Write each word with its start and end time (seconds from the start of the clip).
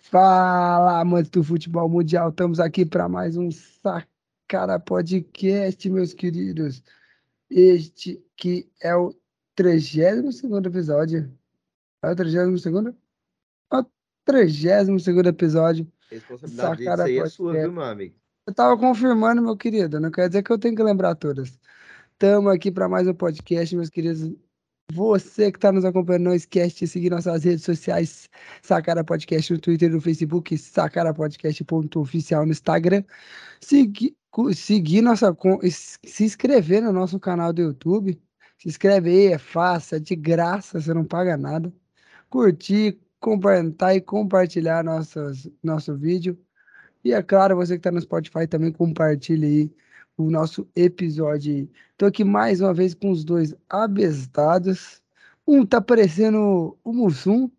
Fala, 0.00 0.98
amantes 0.98 1.30
do 1.30 1.44
futebol 1.44 1.88
mundial, 1.88 2.30
estamos 2.30 2.58
aqui 2.58 2.86
para 2.86 3.06
mais 3.08 3.36
um 3.36 3.50
Sacara 3.50 4.80
Podcast, 4.80 5.88
meus 5.90 6.14
queridos. 6.14 6.82
Este 7.50 8.20
que 8.34 8.68
é 8.82 8.96
o 8.96 9.14
32 9.54 10.42
episódio. 10.64 11.30
É 12.02 12.10
o 12.10 12.16
32 12.16 12.66
É 12.66 13.76
o 13.76 13.86
32 14.24 15.06
episódio. 15.26 15.86
Responsabilidade 16.10 16.82
Sacara 16.82 17.04
disso 17.04 17.04
aí 17.04 17.18
é 17.18 17.28
sua, 17.28 17.52
viu, 17.52 17.70
meu 17.70 17.82
amigo? 17.82 18.14
Eu 18.46 18.54
tava 18.54 18.76
confirmando, 18.78 19.42
meu 19.42 19.56
querido, 19.56 20.00
não 20.00 20.10
quer 20.10 20.28
dizer 20.28 20.42
que 20.42 20.50
eu 20.50 20.58
tenho 20.58 20.74
que 20.74 20.82
lembrar 20.82 21.14
todas. 21.14 21.60
Estamos 22.12 22.50
aqui 22.52 22.72
para 22.72 22.88
mais 22.88 23.06
um 23.06 23.14
podcast, 23.14 23.76
meus 23.76 23.90
queridos. 23.90 24.34
Você 24.92 25.52
que 25.52 25.58
está 25.58 25.70
nos 25.70 25.84
acompanhando, 25.84 26.24
não 26.24 26.34
esquece 26.34 26.80
de 26.80 26.86
seguir 26.88 27.10
nossas 27.10 27.44
redes 27.44 27.64
sociais, 27.64 28.28
Sacara 28.62 29.04
Podcast 29.04 29.52
no 29.52 29.58
Twitter 29.60 29.90
no 29.90 30.00
Facebook, 30.00 30.56
Sacara 30.58 31.14
Podcast.oficial 31.14 32.44
no 32.44 32.52
Instagram. 32.52 33.04
Segui, 33.60 34.16
seguir 34.54 35.02
nossa. 35.02 35.36
Se 36.04 36.24
inscrever 36.24 36.82
no 36.82 36.92
nosso 36.92 37.20
canal 37.20 37.52
do 37.52 37.62
YouTube. 37.62 38.20
Se 38.58 38.68
inscreve 38.68 39.10
aí, 39.10 39.26
é 39.34 39.38
fácil, 39.38 39.96
é 39.96 40.00
de 40.00 40.16
graça, 40.16 40.80
você 40.80 40.92
não 40.92 41.04
paga 41.04 41.36
nada. 41.36 41.72
Curtir, 42.28 43.00
comentar 43.20 43.96
e 43.96 44.00
compartilhar 44.00 44.84
nossos, 44.84 45.48
nosso 45.62 45.96
vídeo. 45.96 46.38
E 47.04 47.12
é 47.12 47.22
claro, 47.22 47.56
você 47.56 47.74
que 47.74 47.80
está 47.80 47.90
no 47.90 48.00
Spotify 48.00 48.46
também 48.46 48.72
compartilhe 48.72 49.46
aí 49.46 49.74
o 50.24 50.30
nosso 50.30 50.66
episódio. 50.74 51.68
Estou 51.92 52.08
aqui 52.08 52.24
mais 52.24 52.60
uma 52.60 52.74
vez 52.74 52.94
com 52.94 53.10
os 53.10 53.24
dois 53.24 53.54
abestados. 53.68 55.00
Um 55.46 55.64
tá 55.64 55.80
parecendo 55.80 56.78
o 56.84 56.92
Mussum, 56.92 57.50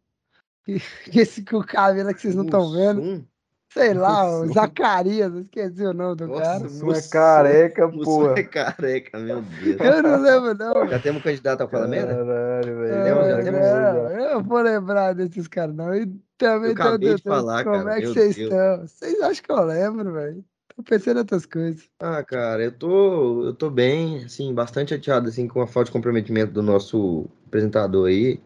esse 1.13 1.43
com 1.43 1.57
o 1.57 1.65
cabelo 1.65 2.13
que 2.13 2.21
vocês 2.21 2.35
não 2.35 2.45
estão 2.45 2.71
vendo. 2.71 3.25
Sei 3.73 3.93
lá, 3.93 4.41
o 4.41 4.51
Zacarias, 4.51 5.33
esqueci 5.33 5.83
o 5.85 5.93
nome 5.93 6.17
do 6.17 6.27
Nossa, 6.27 6.41
cara. 6.41 6.59
Mussum 6.59 6.91
é 6.91 7.01
careca, 7.09 7.89
pô. 7.89 8.31
é 8.31 8.43
careca, 8.43 9.17
meu 9.17 9.41
Deus. 9.41 9.79
Eu 9.79 10.03
não 10.03 10.21
lembro, 10.21 10.55
não. 10.55 10.89
Já 10.89 10.99
temos 10.99 11.21
um 11.21 11.23
candidato 11.23 11.61
ao 11.61 11.69
Parlamento? 11.69 12.07
Caralho, 12.07 12.77
velho. 12.79 13.55
É, 13.55 14.23
é, 14.23 14.33
eu 14.33 14.43
vou 14.43 14.59
lembrar 14.61 15.13
desses 15.13 15.47
caras, 15.47 15.73
não. 15.73 15.95
E 15.95 16.05
também 16.37 16.71
eu 16.71 16.73
acabei 16.73 17.15
de 17.15 17.21
falar, 17.21 17.63
como 17.63 17.77
cara, 17.77 17.97
é 17.97 18.01
que 18.01 18.07
vocês 18.07 18.37
estão? 18.37 18.81
Vocês 18.81 19.21
acham 19.21 19.43
que 19.43 19.51
eu 19.51 19.63
lembro, 19.63 20.11
velho? 20.11 20.43
Tô 20.81 20.83
pensando 20.83 21.17
em 21.17 21.19
outras 21.19 21.45
coisas. 21.45 21.87
Ah, 21.99 22.23
cara, 22.23 22.63
eu 22.63 22.71
tô, 22.71 23.45
eu 23.45 23.53
tô 23.53 23.69
bem, 23.69 24.23
assim, 24.25 24.53
bastante 24.53 24.89
chateado, 24.89 25.29
assim, 25.29 25.47
com 25.47 25.61
a 25.61 25.67
falta 25.67 25.85
de 25.85 25.91
comprometimento 25.91 26.51
do 26.51 26.63
nosso 26.63 27.25
apresentador 27.45 28.07
aí, 28.07 28.39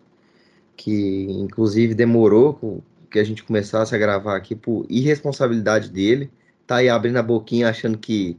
que 0.76 1.28
inclusive 1.30 1.94
demorou 1.94 2.84
que 3.10 3.20
a 3.20 3.24
gente 3.24 3.44
começasse 3.44 3.96
a 3.96 3.98
gravar 3.98 4.36
aqui 4.36 4.54
por 4.54 4.86
irresponsabilidade 4.90 5.90
dele. 5.90 6.30
Tá 6.68 6.78
aí 6.78 6.90
abrindo 6.90 7.18
a 7.18 7.24
boquinha 7.24 7.70
achando 7.70 7.98
que, 7.98 8.38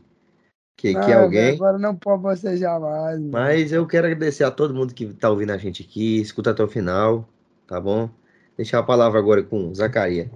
que, 0.76 0.94
que 0.94 1.10
é 1.10 1.14
alguém. 1.14 1.54
Agora 1.54 1.78
não 1.78 1.96
pode 1.96 2.22
você 2.22 2.56
jamais. 2.56 3.20
Mas 3.20 3.72
eu 3.72 3.86
quero 3.86 4.06
agradecer 4.06 4.44
a 4.44 4.50
todo 4.50 4.74
mundo 4.74 4.92
que 4.92 5.06
tá 5.14 5.30
ouvindo 5.30 5.52
a 5.52 5.56
gente 5.56 5.82
aqui, 5.82 6.20
escuta 6.20 6.50
até 6.50 6.62
o 6.62 6.68
final, 6.68 7.26
tá 7.66 7.80
bom? 7.80 8.10
Deixar 8.56 8.80
a 8.80 8.82
palavra 8.82 9.18
agora 9.18 9.42
com 9.42 9.70
o 9.70 9.74
Zacarias. 9.74 10.28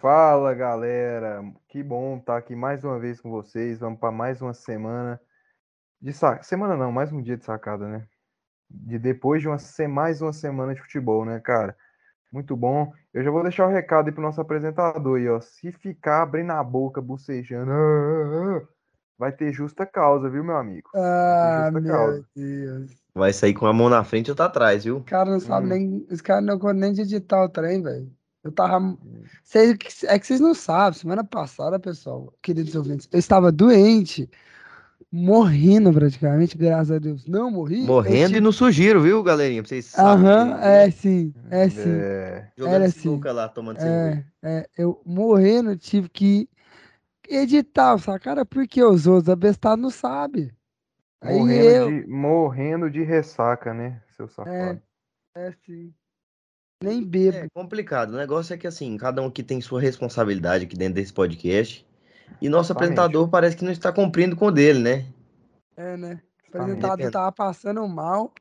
Fala 0.00 0.52
galera, 0.52 1.42
que 1.68 1.82
bom 1.82 2.18
estar 2.18 2.36
aqui 2.36 2.54
mais 2.54 2.84
uma 2.84 2.98
vez 2.98 3.18
com 3.18 3.30
vocês. 3.30 3.78
Vamos 3.78 3.98
para 3.98 4.12
mais 4.12 4.42
uma 4.42 4.52
semana 4.52 5.18
de 6.00 6.12
sac... 6.12 6.44
semana 6.44 6.76
não, 6.76 6.92
mais 6.92 7.10
um 7.10 7.22
dia 7.22 7.36
de 7.36 7.44
sacada, 7.44 7.88
né? 7.88 8.06
De 8.68 8.98
depois 8.98 9.40
de 9.40 9.48
uma 9.48 9.56
mais 9.88 10.20
uma 10.20 10.34
semana 10.34 10.74
de 10.74 10.82
futebol, 10.82 11.24
né, 11.24 11.40
cara? 11.40 11.74
Muito 12.30 12.54
bom. 12.54 12.92
Eu 13.14 13.24
já 13.24 13.30
vou 13.30 13.42
deixar 13.42 13.66
o 13.66 13.70
recado 13.70 14.08
aí 14.08 14.12
pro 14.12 14.22
nosso 14.22 14.38
apresentador 14.38 15.16
aí, 15.16 15.28
ó. 15.30 15.40
Se 15.40 15.72
ficar 15.72 16.22
abrindo 16.22 16.50
a 16.50 16.62
boca, 16.62 17.00
bucejando, 17.00 17.72
vai 19.18 19.32
ter 19.32 19.50
justa 19.50 19.86
causa, 19.86 20.28
viu, 20.28 20.44
meu 20.44 20.56
amigo? 20.56 20.90
Ah, 20.94 21.70
meu 21.72 21.82
causa. 21.82 22.28
Deus. 22.36 22.90
Vai 23.14 23.32
sair 23.32 23.54
com 23.54 23.66
a 23.66 23.72
mão 23.72 23.88
na 23.88 24.04
frente 24.04 24.30
ou 24.30 24.36
tá 24.36 24.44
atrás, 24.44 24.84
viu? 24.84 24.98
Os 24.98 25.04
caras 25.04 25.32
não 25.32 25.40
sabem 25.40 25.66
hum. 25.66 25.70
nem. 25.70 26.06
Os 26.10 26.20
caras 26.20 26.44
não 26.44 26.58
conseguem 26.58 26.80
nem 26.82 26.92
digitar 26.92 27.42
o 27.42 27.48
trem, 27.48 27.82
velho. 27.82 28.14
Eu 28.46 28.52
tava. 28.52 28.96
Cês, 29.42 29.76
é 30.04 30.18
que 30.18 30.26
vocês 30.26 30.40
não 30.40 30.54
sabem, 30.54 30.98
semana 30.98 31.24
passada, 31.24 31.80
pessoal, 31.80 32.32
queridos 32.40 32.76
ouvintes, 32.76 33.08
eu 33.12 33.18
estava 33.18 33.50
doente, 33.50 34.30
morrendo 35.10 35.92
praticamente, 35.92 36.56
graças 36.56 36.92
a 36.92 36.98
Deus. 37.00 37.26
Não 37.26 37.50
morri. 37.50 37.82
Morrendo 37.82 38.28
tive... 38.28 38.38
e 38.38 38.40
no 38.40 38.52
sugiro, 38.52 39.02
viu, 39.02 39.20
galerinha? 39.20 39.62
Pra 39.62 39.68
vocês 39.68 39.98
Aham, 39.98 40.60
é 40.60 40.88
sim, 40.92 41.34
é 41.50 41.68
sim. 41.68 41.90
É... 41.90 42.48
Era 42.56 42.86
assim. 42.86 43.20
lá, 43.20 43.48
tomando 43.48 43.80
é, 43.80 44.24
é, 44.44 44.68
eu 44.78 45.02
morrendo, 45.04 45.76
tive 45.76 46.08
que 46.08 46.48
editar, 47.28 47.98
sacara, 47.98 48.46
porque 48.46 48.80
os 48.80 49.08
outros 49.08 49.28
abestados 49.28 49.82
não 49.82 49.90
sabem. 49.90 50.52
Morrendo, 51.24 51.90
eu... 51.90 51.90
de, 51.90 52.06
morrendo 52.06 52.88
de 52.88 53.02
ressaca, 53.02 53.74
né, 53.74 54.00
seu 54.16 54.28
safado? 54.28 54.80
É, 55.34 55.48
é 55.48 55.52
sim. 55.66 55.92
Nem 56.82 57.02
bebo. 57.02 57.38
É 57.38 57.48
complicado. 57.54 58.10
O 58.10 58.16
negócio 58.16 58.54
é 58.54 58.56
que, 58.56 58.66
assim, 58.66 58.96
cada 58.96 59.22
um 59.22 59.26
aqui 59.26 59.42
tem 59.42 59.60
sua 59.60 59.80
responsabilidade 59.80 60.64
aqui 60.64 60.76
dentro 60.76 60.94
desse 60.94 61.12
podcast. 61.12 61.86
E 62.40 62.48
nosso 62.48 62.72
Exatamente. 62.72 62.92
apresentador 62.92 63.28
parece 63.28 63.56
que 63.56 63.64
não 63.64 63.72
está 63.72 63.92
cumprindo 63.92 64.36
com 64.36 64.46
o 64.46 64.50
dele, 64.50 64.80
né? 64.80 65.06
É, 65.76 65.96
né? 65.96 66.20
O 66.52 66.58
apresentador 66.58 67.10
tava 67.10 67.32
passando 67.32 67.86
mal. 67.88 68.32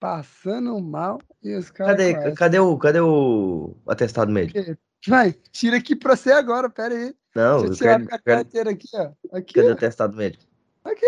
Passando 0.00 0.80
mal. 0.80 1.20
E 1.42 1.54
os 1.54 1.70
caras. 1.70 1.96
Cadê, 1.96 2.32
cadê, 2.34 2.58
o, 2.58 2.76
cadê 2.78 3.00
o 3.00 3.76
atestado 3.86 4.32
médico? 4.32 4.76
Vai, 5.06 5.32
tira 5.52 5.76
aqui 5.76 5.94
pra 5.94 6.16
você 6.16 6.32
agora, 6.32 6.68
pera 6.68 6.94
aí. 6.94 7.14
Não, 7.34 7.58
Deixa 7.60 7.72
eu 7.72 7.76
tirar 7.76 7.98
minha 7.98 8.18
carteira 8.18 8.70
aqui, 8.70 8.88
ó. 8.94 9.36
Aqui, 9.36 9.54
cadê 9.54 9.68
ó. 9.68 9.70
o 9.70 9.74
atestado 9.74 10.16
médico? 10.16 10.44
Aqui. 10.84 11.06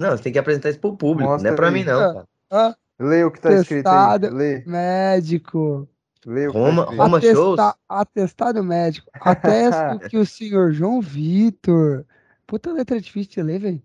Não, 0.00 0.10
você 0.10 0.22
tem 0.22 0.32
que 0.32 0.38
apresentar 0.38 0.70
isso 0.70 0.80
pro 0.80 0.96
público, 0.96 1.30
Mostra 1.30 1.50
não 1.50 1.54
é 1.54 1.56
pra 1.56 1.70
mim, 1.70 1.84
não. 1.84 1.98
Cara. 1.98 2.28
Ah, 2.50 2.76
Lê 2.98 3.24
o 3.24 3.30
que 3.30 3.40
tá 3.40 3.52
escrito 3.52 3.86
aí. 3.86 4.18
Lê. 4.30 4.64
médico. 4.66 5.88
Lê 6.24 6.48
o 6.48 6.52
que 6.52 6.58
Roma, 6.58 6.86
tá 6.86 6.92
Roma 6.92 7.18
Atesta, 7.18 7.34
Shows. 7.34 7.60
Atestado 7.88 8.64
médico. 8.64 9.10
Atesto 9.20 9.98
que 10.08 10.16
o 10.16 10.26
senhor 10.26 10.72
João 10.72 11.00
Vitor. 11.00 12.04
Puta 12.46 12.72
letra 12.72 13.00
difícil 13.00 13.32
de 13.32 13.42
ler, 13.42 13.60
velho. 13.60 13.82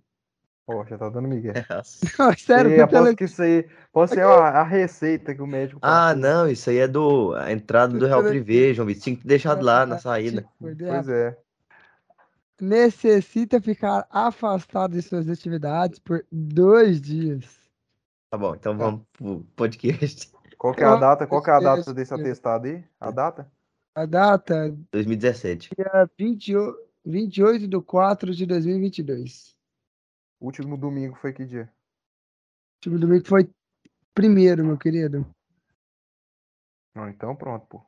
Poxa, 0.65 0.97
tá 0.97 1.09
dando 1.09 1.27
migué. 1.27 1.53
Não, 2.17 2.33
sério, 2.37 2.71
e, 2.71 2.79
aposto 2.79 3.15
que 3.15 3.25
isso 3.25 3.41
aí 3.41 3.67
pode 3.91 4.11
ser 4.11 4.21
a, 4.21 4.61
a, 4.61 4.63
receita 4.63 5.35
que 5.35 5.41
o 5.41 5.47
médico 5.47 5.79
Ah, 5.81 6.15
não, 6.15 6.47
isso 6.47 6.69
aí 6.69 6.77
é 6.77 6.87
do 6.87 7.33
a 7.33 7.51
entrada 7.51 7.97
do 7.97 8.05
Real 8.05 8.23
Privé, 8.23 8.73
João 8.73 8.87
Vitor. 8.87 9.03
Tinha 9.03 9.15
que 9.17 9.27
deixar 9.27 9.61
lá 9.61 9.85
na 9.85 9.97
saída. 9.97 10.45
Pois 10.59 11.09
é. 11.09 11.37
Necessita 12.61 13.59
ficar 13.59 14.05
afastado 14.09 14.93
de 14.93 15.01
suas 15.01 15.27
atividades 15.27 15.99
por 15.99 16.23
dois 16.31 17.01
dias. 17.01 17.60
Tá 18.31 18.37
bom, 18.37 18.55
então 18.55 18.77
tá. 18.77 18.85
vamos 18.85 19.01
pro 19.11 19.43
podcast. 19.57 20.31
Qual 20.57 20.73
que 20.73 20.81
é 20.81 20.85
a 20.85 20.95
data? 20.95 21.27
Qual 21.27 21.43
que 21.43 21.49
é 21.49 21.53
a 21.53 21.59
data 21.59 21.93
desse 21.93 22.13
atestado 22.13 22.65
aí? 22.65 22.81
A 22.97 23.11
data? 23.11 23.51
A 23.93 24.05
data? 24.05 24.73
2017. 24.89 25.71
Dia 25.75 26.09
28 27.03 27.67
de 27.67 27.81
4 27.81 28.33
de 28.33 28.45
2022. 28.45 29.57
O 30.39 30.45
último 30.45 30.77
domingo 30.77 31.15
foi 31.15 31.33
que 31.33 31.43
dia? 31.45 31.63
O 31.65 32.89
último 32.89 32.99
domingo 32.99 33.27
foi 33.27 33.49
primeiro, 34.13 34.63
meu 34.63 34.77
querido. 34.77 35.27
Não, 36.95 37.09
então 37.09 37.35
pronto, 37.35 37.65
pô. 37.67 37.81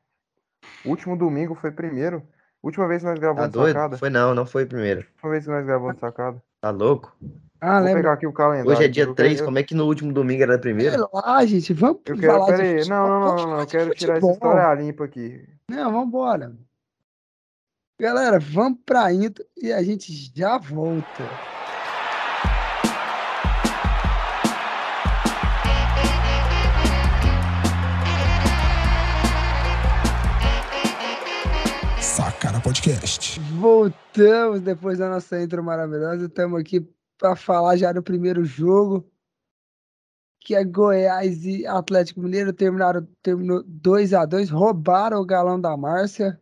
O 0.83 0.89
último 0.89 1.15
domingo 1.15 1.55
foi 1.55 1.71
primeiro. 1.71 2.27
Última 2.61 2.87
vez 2.87 3.01
que 3.01 3.07
nós 3.07 3.19
gravamos 3.19 3.53
tá 3.53 3.65
sacada. 3.65 3.97
Foi 3.97 4.09
não, 4.09 4.35
não 4.35 4.45
foi 4.45 4.65
primeiro. 4.65 5.07
Última 5.13 5.31
vez 5.31 5.45
que 5.45 5.51
nós 5.51 5.65
gravamos 5.65 5.99
sacada. 5.99 6.43
Tá 6.63 6.69
louco? 6.69 7.13
Ah, 7.59 7.73
Vou 7.73 7.83
lembra? 7.83 8.01
pegar 8.01 8.13
aqui 8.13 8.25
o 8.25 8.31
calendário. 8.31 8.71
Hoje 8.71 8.85
é 8.85 8.87
dia 8.87 9.13
3, 9.13 9.41
como 9.41 9.59
é 9.59 9.63
que 9.63 9.75
no 9.75 9.83
último 9.85 10.13
domingo 10.13 10.43
era 10.43 10.57
primeiro? 10.57 10.93
Sei 10.93 11.07
lá, 11.13 11.45
gente, 11.45 11.73
vamos 11.73 11.99
eu 12.05 12.17
quero, 12.17 12.31
falar 12.31 12.45
peraí, 12.45 12.81
de 12.81 12.89
não, 12.89 13.05
não, 13.05 13.19
não, 13.19 13.35
não, 13.35 13.47
não, 13.47 13.59
eu 13.59 13.67
quero 13.67 13.93
tirar 13.93 14.15
essa 14.15 14.31
história 14.31 14.73
limpa 14.81 15.03
aqui. 15.03 15.45
Não, 15.69 15.91
vambora. 15.91 16.55
Galera, 17.99 18.39
vamos 18.39 18.79
pra 18.85 19.11
intro 19.11 19.43
e 19.57 19.73
a 19.73 19.83
gente 19.83 20.31
já 20.33 20.57
volta. 20.57 21.29
Podcast. 32.73 33.39
Voltamos 33.59 34.59
depois 34.61 34.97
da 34.97 35.07
nossa 35.07 35.39
intro 35.39 35.63
maravilhosa. 35.63 36.25
Estamos 36.25 36.59
aqui 36.59 36.83
para 37.19 37.35
falar 37.35 37.77
já 37.77 37.91
do 37.91 38.01
primeiro 38.01 38.43
jogo, 38.43 39.07
que 40.39 40.55
é 40.55 40.63
Goiás 40.63 41.45
e 41.45 41.67
Atlético 41.67 42.19
Mineiro. 42.19 42.51
Terminaram, 42.51 43.07
terminou 43.21 43.63
2 43.63 44.15
a 44.15 44.25
2 44.25 44.49
Roubaram 44.49 45.21
o 45.21 45.25
galão 45.25 45.61
da 45.61 45.77
Márcia. 45.77 46.41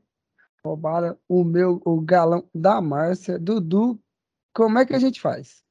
Roubaram 0.64 1.18
o 1.28 1.44
meu, 1.44 1.82
o 1.84 2.00
galão 2.00 2.48
da 2.56 2.80
Márcia. 2.80 3.38
Dudu, 3.38 4.00
como 4.54 4.80
é 4.80 4.86
que 4.86 4.96
a 4.96 5.00
gente 5.00 5.20
faz? 5.20 5.62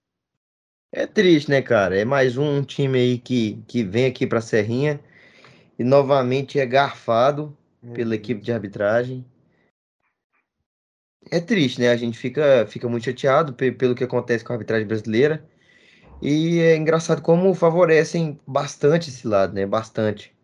É 0.93 1.07
triste, 1.07 1.49
né, 1.49 1.63
cara? 1.63 1.97
É 1.99 2.05
mais 2.05 2.37
um 2.37 2.63
time 2.63 2.99
aí 2.99 3.19
que, 3.19 3.65
que 3.67 3.83
vem 3.83 4.05
aqui 4.05 4.27
pra 4.27 4.43
Serrinha 4.43 5.01
e 5.79 5.85
novamente 5.85 6.61
é 6.61 6.67
garfado 6.67 7.57
pela 7.95 8.15
equipe 8.15 8.43
de 8.43 8.53
arbitragem. 8.53 9.25
É 11.29 11.41
triste, 11.41 11.81
né? 11.81 11.91
A 11.91 11.97
gente 11.97 12.19
fica, 12.19 12.67
fica 12.67 12.89
muito 12.89 13.05
chateado 13.05 13.53
pelo 13.53 13.95
que 13.95 14.05
acontece 14.05 14.45
com 14.45 14.53
a 14.53 14.57
arbitragem 14.57 14.87
brasileira. 14.87 15.45
E 16.23 16.61
é 16.61 16.77
engraçado 16.77 17.23
como 17.23 17.55
favorecem 17.55 18.39
bastante 18.47 19.09
esse 19.11 19.27
lado, 19.27 19.55
né? 19.55 19.67
Bastante. 19.67 20.37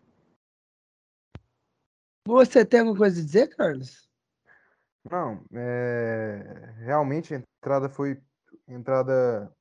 Você 2.26 2.64
tem 2.64 2.80
alguma 2.80 2.98
coisa 2.98 3.20
a 3.20 3.24
dizer, 3.24 3.54
Carlos? 3.54 4.08
Não, 5.10 5.44
é... 5.54 6.74
realmente 6.78 7.34
a 7.34 7.38
entrada 7.38 7.88
foi 7.88 8.20
entrada 8.66 9.52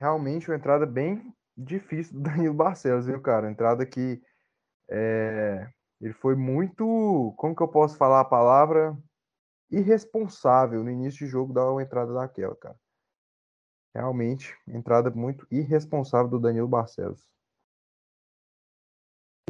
realmente 0.00 0.48
uma 0.48 0.56
entrada 0.56 0.86
bem 0.86 1.34
difícil 1.56 2.14
do 2.14 2.20
Danilo 2.20 2.54
Barcelos, 2.54 3.06
viu, 3.06 3.20
cara? 3.20 3.50
Entrada 3.50 3.84
que 3.84 4.22
é... 4.88 5.68
ele 6.00 6.12
foi 6.14 6.36
muito, 6.36 7.34
como 7.36 7.56
que 7.56 7.62
eu 7.62 7.68
posso 7.68 7.96
falar 7.96 8.20
a 8.20 8.24
palavra? 8.24 8.96
Irresponsável 9.70 10.82
no 10.82 10.90
início 10.90 11.26
de 11.26 11.30
jogo 11.30 11.52
dar 11.52 11.70
uma 11.70 11.82
entrada 11.82 12.12
daquela, 12.12 12.56
cara. 12.56 12.78
Realmente, 13.94 14.56
entrada 14.66 15.10
muito 15.10 15.46
irresponsável 15.50 16.28
do 16.28 16.38
Danilo 16.38 16.68
Barcelos. 16.68 17.26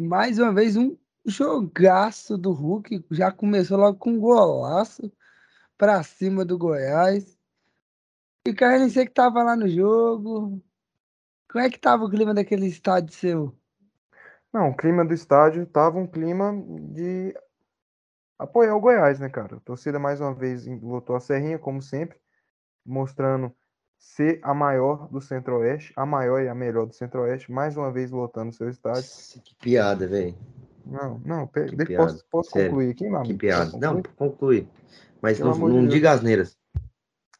Mais 0.01 0.39
uma 0.39 0.53
vez, 0.53 0.77
um 0.77 0.97
jogaço 1.25 2.39
do 2.39 2.53
Hulk. 2.53 3.05
Já 3.11 3.31
começou 3.31 3.77
logo 3.77 3.99
com 3.99 4.11
um 4.11 4.21
golaço 4.21 5.13
para 5.77 6.03
cima 6.03 6.45
do 6.45 6.57
Goiás. 6.57 7.39
E 8.47 8.55
Carlos, 8.55 8.93
você 8.93 9.05
que 9.05 9.13
tava 9.13 9.43
lá 9.43 9.57
no 9.57 9.69
jogo. 9.69 10.63
Como 11.51 11.65
é 11.65 11.71
que 11.71 11.79
tava 11.79 12.05
o 12.05 12.11
clima 12.11 12.35
daquele 12.35 12.67
estádio 12.67 13.15
seu? 13.15 13.55
Não, 14.53 14.71
o 14.71 14.77
clima 14.77 15.05
do 15.05 15.13
estádio 15.13 15.67
tava 15.67 15.99
um 15.99 16.07
clima 16.07 16.53
de 16.93 17.35
apoiar 18.39 18.75
o 18.75 18.81
Goiás, 18.81 19.19
né, 19.19 19.29
cara? 19.29 19.57
A 19.57 19.61
torcida 19.61 19.99
mais 19.99 20.21
uma 20.21 20.35
vez 20.35 20.67
voltou 20.81 21.17
a 21.17 21.21
Serrinha, 21.21 21.59
como 21.59 21.83
sempre, 21.83 22.19
mostrando 22.85 23.53
ser 23.99 24.39
a 24.43 24.55
maior 24.55 25.09
do 25.09 25.21
Centro-Oeste, 25.21 25.93
a 25.97 26.07
maior 26.07 26.41
e 26.41 26.49
a 26.49 26.55
melhor 26.55 26.87
do 26.87 26.95
Centro-Oeste, 26.95 27.51
mais 27.51 27.77
uma 27.77 27.91
vez 27.91 28.11
lotando 28.11 28.53
seu 28.53 28.69
estádio. 28.69 29.11
Que 29.45 29.55
piada, 29.57 30.07
velho. 30.07 30.37
Não, 30.87 31.21
não, 31.25 31.51
deixa, 31.53 31.97
posso, 31.97 32.25
posso 32.31 32.51
concluir 32.51 32.91
aqui, 32.91 33.11
meu? 33.11 33.23
Que 33.23 33.35
piada. 33.35 33.77
Não, 33.77 34.03
conclui. 34.17 34.69
Mas 35.21 35.39
não, 35.39 35.53
não 35.53 35.83
de 35.83 35.89
diga 35.89 36.13
asneiras. 36.13 36.57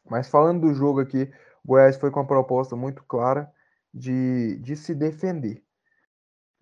Mas 0.07 0.29
falando 0.29 0.67
do 0.67 0.73
jogo 0.73 0.99
aqui, 0.99 1.31
o 1.63 1.69
Goiás 1.69 1.97
foi 1.97 2.11
com 2.11 2.19
uma 2.19 2.27
proposta 2.27 2.75
muito 2.75 3.03
clara 3.05 3.51
de, 3.93 4.57
de 4.57 4.75
se 4.75 4.93
defender. 4.93 5.63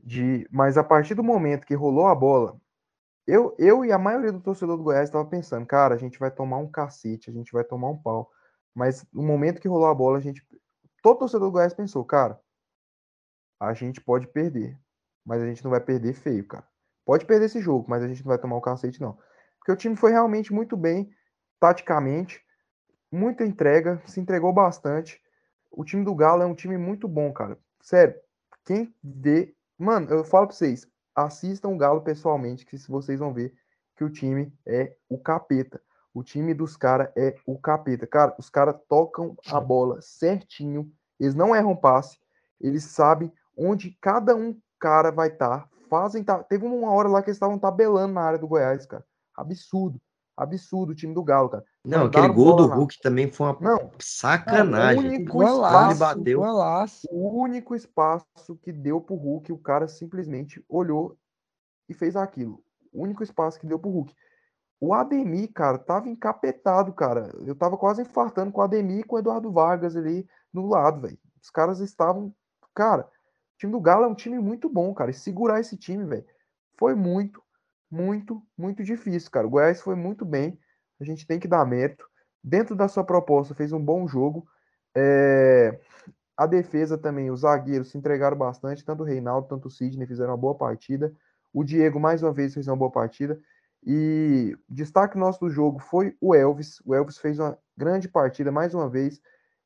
De, 0.01 0.47
mas 0.51 0.77
a 0.77 0.83
partir 0.83 1.15
do 1.15 1.23
momento 1.23 1.65
que 1.65 1.75
rolou 1.75 2.07
a 2.07 2.15
bola, 2.15 2.57
eu, 3.27 3.53
eu 3.59 3.83
e 3.83 3.91
a 3.91 3.97
maioria 3.97 4.31
do 4.31 4.39
torcedor 4.39 4.77
do 4.77 4.83
Goiás 4.83 5.09
estava 5.09 5.25
pensando, 5.25 5.65
cara, 5.65 5.93
a 5.93 5.97
gente 5.97 6.17
vai 6.17 6.31
tomar 6.31 6.57
um 6.57 6.71
cacete, 6.71 7.29
a 7.29 7.33
gente 7.33 7.51
vai 7.51 7.63
tomar 7.63 7.89
um 7.89 7.97
pau. 7.97 8.31
Mas 8.73 9.05
no 9.11 9.21
momento 9.21 9.59
que 9.59 9.67
rolou 9.67 9.87
a 9.87 9.93
bola, 9.93 10.17
a 10.17 10.21
gente. 10.21 10.47
Todo 11.03 11.19
torcedor 11.19 11.49
do 11.49 11.51
Goiás 11.51 11.73
pensou, 11.73 12.05
cara, 12.05 12.39
a 13.59 13.73
gente 13.73 13.99
pode 13.99 14.27
perder. 14.27 14.77
Mas 15.25 15.41
a 15.41 15.45
gente 15.45 15.61
não 15.61 15.71
vai 15.71 15.81
perder 15.81 16.13
feio, 16.13 16.47
cara. 16.47 16.65
Pode 17.05 17.25
perder 17.25 17.47
esse 17.47 17.59
jogo, 17.59 17.85
mas 17.89 18.01
a 18.01 18.07
gente 18.07 18.23
não 18.23 18.29
vai 18.29 18.37
tomar 18.37 18.55
o 18.55 18.61
cacete, 18.61 19.01
não. 19.01 19.17
Porque 19.59 19.71
o 19.71 19.75
time 19.75 19.95
foi 19.97 20.11
realmente 20.11 20.53
muito 20.53 20.77
bem, 20.77 21.09
taticamente, 21.59 22.41
muita 23.11 23.45
entrega, 23.45 24.01
se 24.05 24.21
entregou 24.21 24.53
bastante. 24.53 25.21
O 25.69 25.83
time 25.83 26.05
do 26.05 26.15
Galo 26.15 26.43
é 26.43 26.45
um 26.45 26.55
time 26.55 26.77
muito 26.77 27.07
bom, 27.07 27.31
cara. 27.33 27.57
Sério, 27.81 28.15
quem 28.65 28.93
vê. 29.03 29.53
Mano, 29.77 30.09
eu 30.09 30.23
falo 30.23 30.47
pra 30.47 30.55
vocês, 30.55 30.87
assistam 31.17 31.69
o 31.69 31.77
Galo 31.77 32.01
pessoalmente, 32.01 32.63
que 32.63 32.77
vocês 32.87 33.19
vão 33.19 33.33
ver 33.33 33.53
que 33.95 34.03
o 34.03 34.09
time 34.09 34.53
é 34.65 34.95
o 35.09 35.17
capeta. 35.17 35.81
O 36.13 36.23
time 36.23 36.53
dos 36.53 36.77
caras 36.77 37.09
é 37.15 37.35
o 37.45 37.57
capeta. 37.57 38.05
Cara, 38.05 38.35
os 38.37 38.49
caras 38.49 38.75
tocam 38.87 39.35
a 39.47 39.59
bola 39.59 39.99
certinho. 40.01 40.91
Eles 41.19 41.33
não 41.33 41.55
erram 41.55 41.75
passe. 41.75 42.19
Eles 42.61 42.83
sabem 42.83 43.31
onde 43.57 43.97
cada 43.99 44.35
um 44.35 44.59
cara 44.79 45.11
vai 45.11 45.29
estar. 45.29 45.61
Tá, 45.61 45.69
fazem. 45.89 46.23
Tá, 46.23 46.43
teve 46.43 46.65
uma 46.65 46.91
hora 46.91 47.09
lá 47.09 47.21
que 47.21 47.29
eles 47.29 47.37
estavam 47.37 47.57
tabelando 47.57 48.13
na 48.13 48.21
área 48.21 48.39
do 48.39 48.47
Goiás, 48.47 48.85
cara. 48.85 49.03
Absurdo. 49.35 49.99
Absurdo 50.35 50.91
o 50.91 50.95
time 50.95 51.15
do 51.15 51.23
Galo, 51.23 51.49
cara. 51.49 51.65
Não, 51.87 52.07
aquele 52.07 52.27
gol 52.27 52.55
do 52.57 52.67
Hulk 52.67 52.99
também 53.01 53.31
foi 53.31 53.47
uma 53.47 53.57
não, 53.61 53.91
sacanagem. 53.97 54.99
o 54.99 55.07
único 55.07 55.43
espaço, 55.43 55.99
bateu. 55.99 56.41
O 57.09 57.41
único 57.41 57.75
espaço 57.75 58.55
que 58.61 58.73
deu 58.73 58.99
pro 58.99 59.15
Hulk, 59.15 59.53
o 59.53 59.57
cara 59.57 59.87
simplesmente 59.87 60.63
olhou 60.67 61.17
e 61.87 61.93
fez 61.93 62.17
aquilo. 62.17 62.61
O 62.91 63.03
único 63.03 63.23
espaço 63.23 63.57
que 63.57 63.65
deu 63.65 63.79
pro 63.79 63.89
Hulk. 63.89 64.13
O 64.81 64.93
Ademir, 64.93 65.51
cara, 65.53 65.77
tava 65.77 66.09
encapetado, 66.09 66.91
cara. 66.91 67.33
Eu 67.45 67.55
tava 67.55 67.77
quase 67.77 68.01
infartando 68.01 68.51
com 68.51 68.59
o 68.59 68.63
Ademir 68.63 68.99
e 68.99 69.03
com 69.03 69.15
o 69.15 69.19
Eduardo 69.19 69.51
Vargas 69.51 69.95
ali 69.95 70.27
no 70.53 70.67
lado, 70.67 71.01
velho. 71.01 71.17
Os 71.41 71.49
caras 71.49 71.79
estavam. 71.79 72.33
Cara, 72.75 73.03
o 73.03 73.57
time 73.57 73.71
do 73.71 73.79
Galo 73.79 74.03
é 74.03 74.07
um 74.07 74.13
time 74.13 74.37
muito 74.39 74.69
bom, 74.69 74.93
cara. 74.93 75.09
E 75.09 75.13
segurar 75.13 75.61
esse 75.61 75.77
time, 75.77 76.03
velho, 76.03 76.25
foi 76.77 76.93
muito, 76.93 77.41
muito, 77.89 78.43
muito 78.57 78.83
difícil, 78.83 79.31
cara. 79.31 79.47
O 79.47 79.49
Goiás 79.49 79.81
foi 79.81 79.95
muito 79.95 80.25
bem. 80.25 80.59
A 80.99 81.03
gente 81.03 81.25
tem 81.25 81.39
que 81.39 81.47
dar 81.47 81.65
mérito. 81.65 82.05
Dentro 82.43 82.75
da 82.75 82.87
sua 82.87 83.03
proposta, 83.03 83.53
fez 83.53 83.71
um 83.71 83.83
bom 83.83 84.07
jogo. 84.07 84.47
É... 84.95 85.79
A 86.35 86.45
defesa 86.45 86.97
também, 86.97 87.31
os 87.31 87.41
zagueiros 87.41 87.89
se 87.89 87.97
entregaram 87.97 88.37
bastante. 88.37 88.85
Tanto 88.85 89.01
o 89.01 89.05
Reinaldo, 89.05 89.47
tanto 89.47 89.67
o 89.67 89.71
Sidney 89.71 90.05
fizeram 90.05 90.31
uma 90.31 90.37
boa 90.37 90.55
partida. 90.55 91.11
O 91.51 91.63
Diego, 91.63 91.99
mais 91.99 92.21
uma 92.21 92.31
vez, 92.31 92.53
fez 92.53 92.67
uma 92.67 92.75
boa 92.75 92.91
partida. 92.91 93.39
E 93.83 94.55
destaque 94.69 95.17
nosso 95.17 95.39
do 95.39 95.49
jogo 95.49 95.79
foi 95.79 96.15
o 96.21 96.35
Elvis. 96.35 96.79
O 96.85 96.93
Elvis 96.93 97.17
fez 97.17 97.39
uma 97.39 97.57
grande 97.75 98.07
partida 98.07 98.51
mais 98.51 98.73
uma 98.73 98.89
vez. 98.89 99.19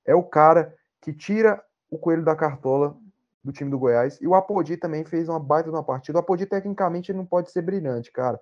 É 0.06 0.16
o 0.16 0.24
cara 0.24 0.74
que 1.02 1.12
tira 1.12 1.62
o 1.90 1.98
coelho 1.98 2.24
da 2.24 2.36
cartola 2.36 2.96
do 3.44 3.52
time 3.52 3.70
do 3.70 3.80
Goiás. 3.80 4.20
E 4.22 4.28
o 4.28 4.36
Apodi 4.36 4.78
também 4.78 5.04
fez 5.04 5.28
uma 5.28 5.40
baita 5.40 5.70
uma 5.70 5.84
partida. 5.84 6.18
O 6.18 6.22
Apodi, 6.22 6.46
tecnicamente, 6.46 7.12
ele 7.12 7.18
não 7.18 7.26
pode 7.26 7.52
ser 7.52 7.62
brilhante, 7.62 8.12
cara. 8.12 8.40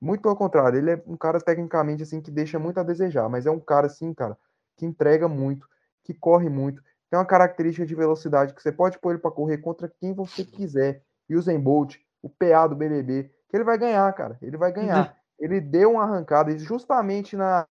Muito 0.00 0.22
pelo 0.22 0.36
contrário, 0.36 0.78
ele 0.78 0.90
é 0.90 1.02
um 1.06 1.16
cara 1.16 1.40
tecnicamente 1.40 2.02
assim 2.02 2.20
que 2.20 2.30
deixa 2.30 2.58
muito 2.58 2.78
a 2.78 2.82
desejar, 2.82 3.28
mas 3.28 3.46
é 3.46 3.50
um 3.50 3.60
cara 3.60 3.86
assim, 3.86 4.12
cara, 4.12 4.36
que 4.76 4.84
entrega 4.84 5.26
muito, 5.26 5.66
que 6.04 6.12
corre 6.12 6.48
muito, 6.48 6.82
tem 7.10 7.18
uma 7.18 7.24
característica 7.24 7.86
de 7.86 7.94
velocidade 7.94 8.54
que 8.54 8.62
você 8.62 8.72
pode 8.72 8.98
pôr 8.98 9.12
ele 9.12 9.20
para 9.20 9.30
correr 9.30 9.58
contra 9.58 9.88
quem 9.88 10.12
você 10.12 10.44
quiser. 10.44 11.02
E 11.28 11.36
o 11.36 11.42
Zen 11.42 11.60
Bolt, 11.60 11.96
o 12.20 12.28
PA 12.28 12.66
do 12.66 12.76
BBB, 12.76 13.30
que 13.48 13.56
ele 13.56 13.64
vai 13.64 13.78
ganhar, 13.78 14.12
cara. 14.12 14.36
Ele 14.42 14.56
vai 14.56 14.72
ganhar. 14.72 15.08
Uhum. 15.08 15.14
Ele 15.38 15.60
deu 15.60 15.92
uma 15.92 16.02
arrancada 16.02 16.50
e 16.50 16.58
justamente 16.58 17.36
na, 17.36 17.66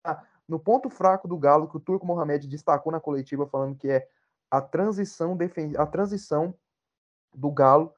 no 0.48 0.58
ponto 0.58 0.88
fraco 0.88 1.26
do 1.26 1.36
Galo, 1.36 1.68
que 1.68 1.76
o 1.76 1.80
Turco 1.80 2.06
Mohamed 2.06 2.46
destacou 2.46 2.92
na 2.92 3.00
coletiva, 3.00 3.46
falando 3.46 3.76
que 3.76 3.90
é 3.90 4.06
a 4.50 4.60
transição, 4.60 5.36
a 5.76 5.86
transição 5.86 6.54
do 7.34 7.50
Galo, 7.50 7.92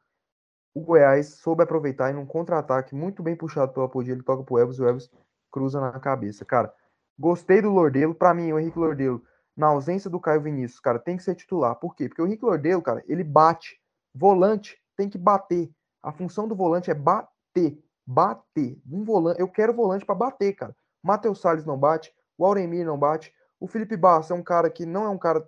o 0.76 0.80
Goiás 0.80 1.34
soube 1.36 1.62
aproveitar 1.62 2.12
em 2.12 2.16
um 2.16 2.26
contra-ataque 2.26 2.94
muito 2.94 3.22
bem 3.22 3.36
puxado 3.36 3.72
pelo 3.72 3.86
Apodi, 3.86 4.10
ele 4.10 4.22
toca 4.22 4.42
pro 4.42 4.58
Elvis, 4.58 4.78
o 4.78 4.86
Elvis 4.86 5.10
cruza 5.50 5.80
na 5.80 5.98
cabeça. 5.98 6.44
Cara, 6.44 6.72
gostei 7.18 7.62
do 7.62 7.70
Lordelo. 7.70 8.14
Para 8.14 8.34
mim, 8.34 8.52
o 8.52 8.58
Henrique 8.58 8.78
Lordelo, 8.78 9.22
na 9.56 9.68
ausência 9.68 10.10
do 10.10 10.20
Caio 10.20 10.42
Vinícius, 10.42 10.80
cara, 10.80 10.98
tem 10.98 11.16
que 11.16 11.22
ser 11.22 11.34
titular. 11.34 11.74
Por 11.76 11.94
quê? 11.94 12.08
Porque 12.08 12.20
o 12.20 12.26
Henrique 12.26 12.44
Lordelo, 12.44 12.82
cara, 12.82 13.02
ele 13.06 13.24
bate. 13.24 13.80
Volante 14.14 14.76
tem 14.96 15.08
que 15.08 15.18
bater. 15.18 15.70
A 16.02 16.12
função 16.12 16.46
do 16.46 16.54
volante 16.54 16.90
é 16.90 16.94
bater 16.94 17.36
bater, 17.56 17.78
bater. 18.06 18.78
Um 18.90 19.04
volante, 19.04 19.40
eu 19.40 19.48
quero 19.48 19.74
volante 19.74 20.04
para 20.04 20.14
bater, 20.14 20.52
cara. 20.54 20.76
Matheus 21.02 21.40
Salles 21.40 21.64
não 21.64 21.78
bate, 21.78 22.12
o 22.36 22.44
Auremir 22.44 22.84
não 22.84 22.98
bate, 22.98 23.32
o 23.58 23.66
Felipe 23.66 23.96
Barça 23.96 24.34
é 24.34 24.36
um 24.36 24.42
cara 24.42 24.70
que 24.70 24.84
não 24.84 25.04
é 25.04 25.08
um 25.08 25.18
cara 25.18 25.46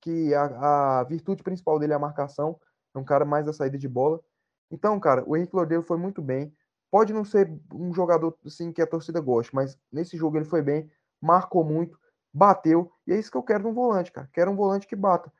que 0.00 0.34
a, 0.34 1.00
a, 1.00 1.04
virtude 1.04 1.42
principal 1.42 1.78
dele 1.78 1.92
é 1.92 1.96
a 1.96 2.00
marcação, 2.00 2.58
é 2.94 2.98
um 2.98 3.04
cara 3.04 3.24
mais 3.24 3.46
da 3.46 3.52
saída 3.52 3.78
de 3.78 3.88
bola. 3.88 4.20
Então, 4.70 4.98
cara, 4.98 5.22
o 5.26 5.36
Henrique 5.36 5.54
Lordeiro 5.54 5.82
foi 5.82 5.96
muito 5.96 6.20
bem. 6.20 6.52
Pode 6.90 7.12
não 7.12 7.24
ser 7.24 7.52
um 7.72 7.92
jogador 7.92 8.36
assim 8.44 8.72
que 8.72 8.80
a 8.80 8.86
torcida 8.86 9.20
gosta, 9.20 9.50
mas 9.54 9.78
nesse 9.92 10.16
jogo 10.16 10.36
ele 10.36 10.44
foi 10.44 10.62
bem, 10.62 10.90
marcou 11.20 11.64
muito, 11.64 11.98
bateu, 12.32 12.90
e 13.06 13.12
é 13.12 13.18
isso 13.18 13.30
que 13.30 13.36
eu 13.36 13.42
quero 13.42 13.64
de 13.64 13.68
um 13.68 13.74
volante, 13.74 14.12
cara. 14.12 14.28
Quero 14.32 14.50
um 14.50 14.56
volante 14.56 14.86
que 14.86 14.96
bata. 14.96 15.32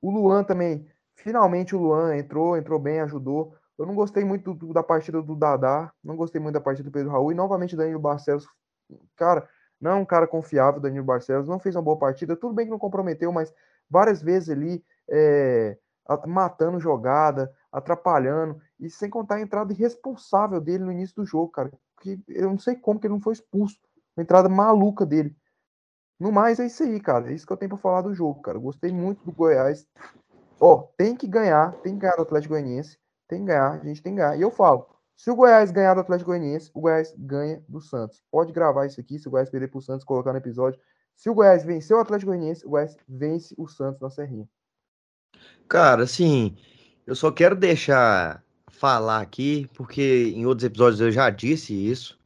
O 0.00 0.10
Luan 0.10 0.44
também, 0.44 0.86
finalmente 1.14 1.74
o 1.74 1.80
Luan 1.80 2.16
entrou, 2.16 2.56
entrou 2.56 2.78
bem, 2.78 3.00
ajudou. 3.00 3.54
Eu 3.78 3.86
não 3.86 3.94
gostei 3.94 4.24
muito 4.24 4.54
do, 4.54 4.72
da 4.72 4.82
partida 4.82 5.20
do 5.20 5.34
Dadá, 5.34 5.92
não 6.02 6.16
gostei 6.16 6.40
muito 6.40 6.54
da 6.54 6.60
partida 6.60 6.88
do 6.88 6.92
Pedro 6.92 7.10
Raul, 7.10 7.32
e 7.32 7.34
novamente 7.34 7.76
Danilo 7.76 8.00
Barcelos, 8.00 8.46
cara, 9.16 9.48
não 9.80 9.90
é 9.90 9.94
um 9.94 10.04
cara 10.04 10.26
confiável, 10.26 10.80
Danilo 10.80 11.04
Barcelos, 11.04 11.48
não 11.48 11.58
fez 11.58 11.76
uma 11.76 11.82
boa 11.82 11.98
partida, 11.98 12.36
tudo 12.36 12.54
bem 12.54 12.66
que 12.66 12.70
não 12.70 12.78
comprometeu, 12.78 13.30
mas 13.32 13.52
várias 13.90 14.22
vezes 14.22 14.48
ali 14.48 14.82
é, 15.10 15.76
matando 16.26 16.80
jogada, 16.80 17.52
atrapalhando, 17.76 18.58
e 18.80 18.88
sem 18.88 19.10
contar 19.10 19.34
a 19.34 19.40
entrada 19.42 19.70
irresponsável 19.70 20.60
dele 20.60 20.84
no 20.84 20.92
início 20.92 21.16
do 21.16 21.26
jogo, 21.26 21.50
cara, 21.50 21.70
que 22.00 22.18
eu 22.26 22.48
não 22.48 22.58
sei 22.58 22.74
como 22.74 22.98
que 22.98 23.06
ele 23.06 23.12
não 23.12 23.20
foi 23.20 23.34
expulso, 23.34 23.78
uma 24.16 24.22
entrada 24.22 24.48
maluca 24.48 25.04
dele. 25.04 25.36
No 26.18 26.32
mais, 26.32 26.58
é 26.58 26.64
isso 26.64 26.82
aí, 26.82 26.98
cara. 26.98 27.30
É 27.30 27.34
isso 27.34 27.46
que 27.46 27.52
eu 27.52 27.56
tenho 27.56 27.68
pra 27.68 27.76
falar 27.76 28.00
do 28.00 28.14
jogo, 28.14 28.40
cara. 28.40 28.58
gostei 28.58 28.90
muito 28.90 29.22
do 29.22 29.30
Goiás. 29.30 29.86
Ó, 30.58 30.88
tem 30.96 31.14
que 31.14 31.26
ganhar, 31.26 31.72
tem 31.82 31.92
que 31.92 32.00
ganhar 32.00 32.16
do 32.16 32.22
Atlético 32.22 32.54
Goianiense. 32.54 32.98
Tem 33.28 33.40
que 33.40 33.46
ganhar, 33.46 33.72
a 33.72 33.84
gente 33.84 34.02
tem 34.02 34.14
que 34.14 34.20
ganhar. 34.20 34.38
E 34.38 34.40
eu 34.40 34.50
falo, 34.50 34.88
Se 35.14 35.30
o 35.30 35.36
Goiás 35.36 35.70
ganhar 35.70 35.92
do 35.92 36.00
Atlético 36.00 36.30
Goianiense, 36.30 36.70
o 36.72 36.80
Goiás 36.80 37.14
ganha 37.18 37.62
do 37.68 37.80
Santos. 37.82 38.22
Pode 38.30 38.52
gravar 38.52 38.86
isso 38.86 38.98
aqui, 39.00 39.18
se 39.18 39.28
o 39.28 39.30
Goiás 39.30 39.50
perder 39.50 39.68
pro 39.68 39.82
Santos, 39.82 40.04
colocar 40.04 40.32
no 40.32 40.38
episódio. 40.38 40.80
Se 41.14 41.28
o 41.28 41.34
Goiás 41.34 41.62
vencer 41.62 41.94
o 41.94 42.00
Atlético 42.00 42.30
Goianiense, 42.30 42.66
o 42.66 42.70
Goiás 42.70 42.96
vence 43.06 43.54
o 43.58 43.68
Santos 43.68 44.00
na 44.00 44.08
Serrinha. 44.08 44.48
Cara, 45.68 46.04
assim, 46.04 46.56
eu 47.06 47.14
só 47.14 47.30
quero 47.30 47.54
deixar 47.54 48.42
falar 48.68 49.20
aqui, 49.20 49.68
porque 49.74 50.32
em 50.34 50.44
outros 50.46 50.64
episódios 50.64 51.00
eu 51.00 51.12
já 51.12 51.30
disse 51.30 51.72
isso. 51.72 52.18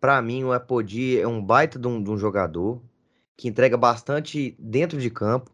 Pra 0.00 0.22
mim, 0.22 0.44
o 0.44 0.52
Apodi 0.52 1.18
é 1.20 1.26
um 1.26 1.42
baita 1.42 1.78
de 1.78 1.88
um, 1.88 2.02
de 2.02 2.10
um 2.10 2.16
jogador 2.16 2.80
que 3.36 3.48
entrega 3.48 3.76
bastante 3.76 4.56
dentro 4.58 5.00
de 5.00 5.10
campo. 5.10 5.50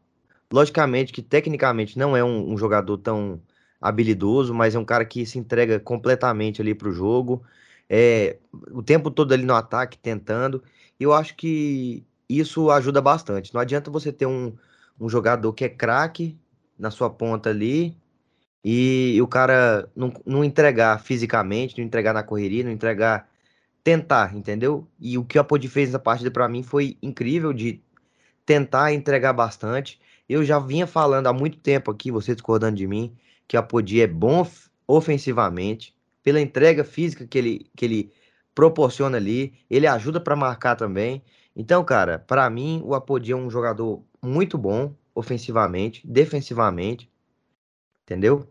Logicamente 0.53 1.13
que 1.13 1.23
tecnicamente 1.23 1.99
não 1.99 2.17
é 2.17 2.23
um, 2.23 2.53
um 2.53 2.59
jogador 2.59 2.99
tão 2.99 3.41
habilidoso, 3.81 4.55
mas 4.55 4.75
é 4.75 4.79
um 4.79 4.85
cara 4.85 5.05
que 5.05 5.27
se 5.27 5.39
entrega 5.39 5.81
completamente 5.81 6.61
ali 6.63 6.75
pro 6.75 6.93
jogo. 6.93 7.43
É, 7.89 8.39
o 8.71 8.83
tempo 8.83 9.11
todo 9.11 9.33
ali 9.33 9.45
no 9.45 9.55
ataque, 9.55 9.99
tentando. 9.99 10.63
E 11.01 11.05
eu 11.05 11.13
acho 11.13 11.35
que 11.37 12.05
isso 12.29 12.71
ajuda 12.71 13.01
bastante. 13.01 13.53
Não 13.55 13.61
adianta 13.61 13.91
você 13.91 14.13
ter 14.13 14.27
um, 14.27 14.55
um 15.01 15.09
jogador 15.09 15.53
que 15.55 15.65
é 15.65 15.69
craque 15.69 16.39
na 16.79 16.91
sua 16.91 17.11
ponta 17.11 17.51
ali 17.51 17.97
e, 18.65 19.21
o 19.21 19.27
cara 19.29 19.91
não, 19.95 20.13
não 20.25 20.43
entregar 20.43 20.99
fisicamente, 21.01 21.77
não 21.77 21.85
entregar 21.85 22.15
na 22.15 22.23
correria, 22.23 22.65
não 22.65 22.71
entregar. 22.73 23.29
Tentar, 23.83 24.35
entendeu? 24.35 24.89
E 24.99 25.19
o 25.19 25.25
que 25.27 25.37
o 25.37 25.41
Apodi 25.43 25.69
fez 25.69 25.91
nessa 25.91 25.99
partida 25.99 26.31
para 26.31 26.49
mim 26.49 26.63
foi 26.63 26.97
incrível 27.03 27.53
de 27.53 27.83
tentar 28.47 28.95
entregar 28.95 29.35
bastante. 29.35 30.01
Eu 30.27 30.43
já 30.43 30.59
vinha 30.59 30.87
falando 30.87 31.27
há 31.27 31.35
muito 31.35 31.59
tempo 31.59 31.91
aqui, 31.91 32.11
você 32.11 32.35
discordando 32.35 32.77
de 32.77 32.87
mim, 32.87 33.15
que 33.47 33.59
o 33.59 33.61
Apodi 33.61 34.01
é 34.01 34.07
bom 34.07 34.47
ofensivamente, 34.87 35.95
pela 36.23 36.41
entrega 36.41 36.83
física 36.83 37.27
que 37.27 37.37
ele, 37.37 37.67
que 37.77 37.85
ele 37.85 38.13
proporciona 38.55 39.19
ali, 39.19 39.53
ele 39.69 39.87
ajuda 39.87 40.19
para 40.19 40.35
marcar 40.35 40.77
também. 40.77 41.23
Então, 41.55 41.85
cara, 41.85 42.19
para 42.19 42.49
mim 42.49 42.81
o 42.85 42.95
Apodi 42.95 43.33
é 43.33 43.37
um 43.37 43.51
jogador 43.51 44.03
muito 44.23 44.57
bom 44.57 44.95
ofensivamente, 45.15 46.07
defensivamente, 46.07 47.11
entendeu? 48.03 48.49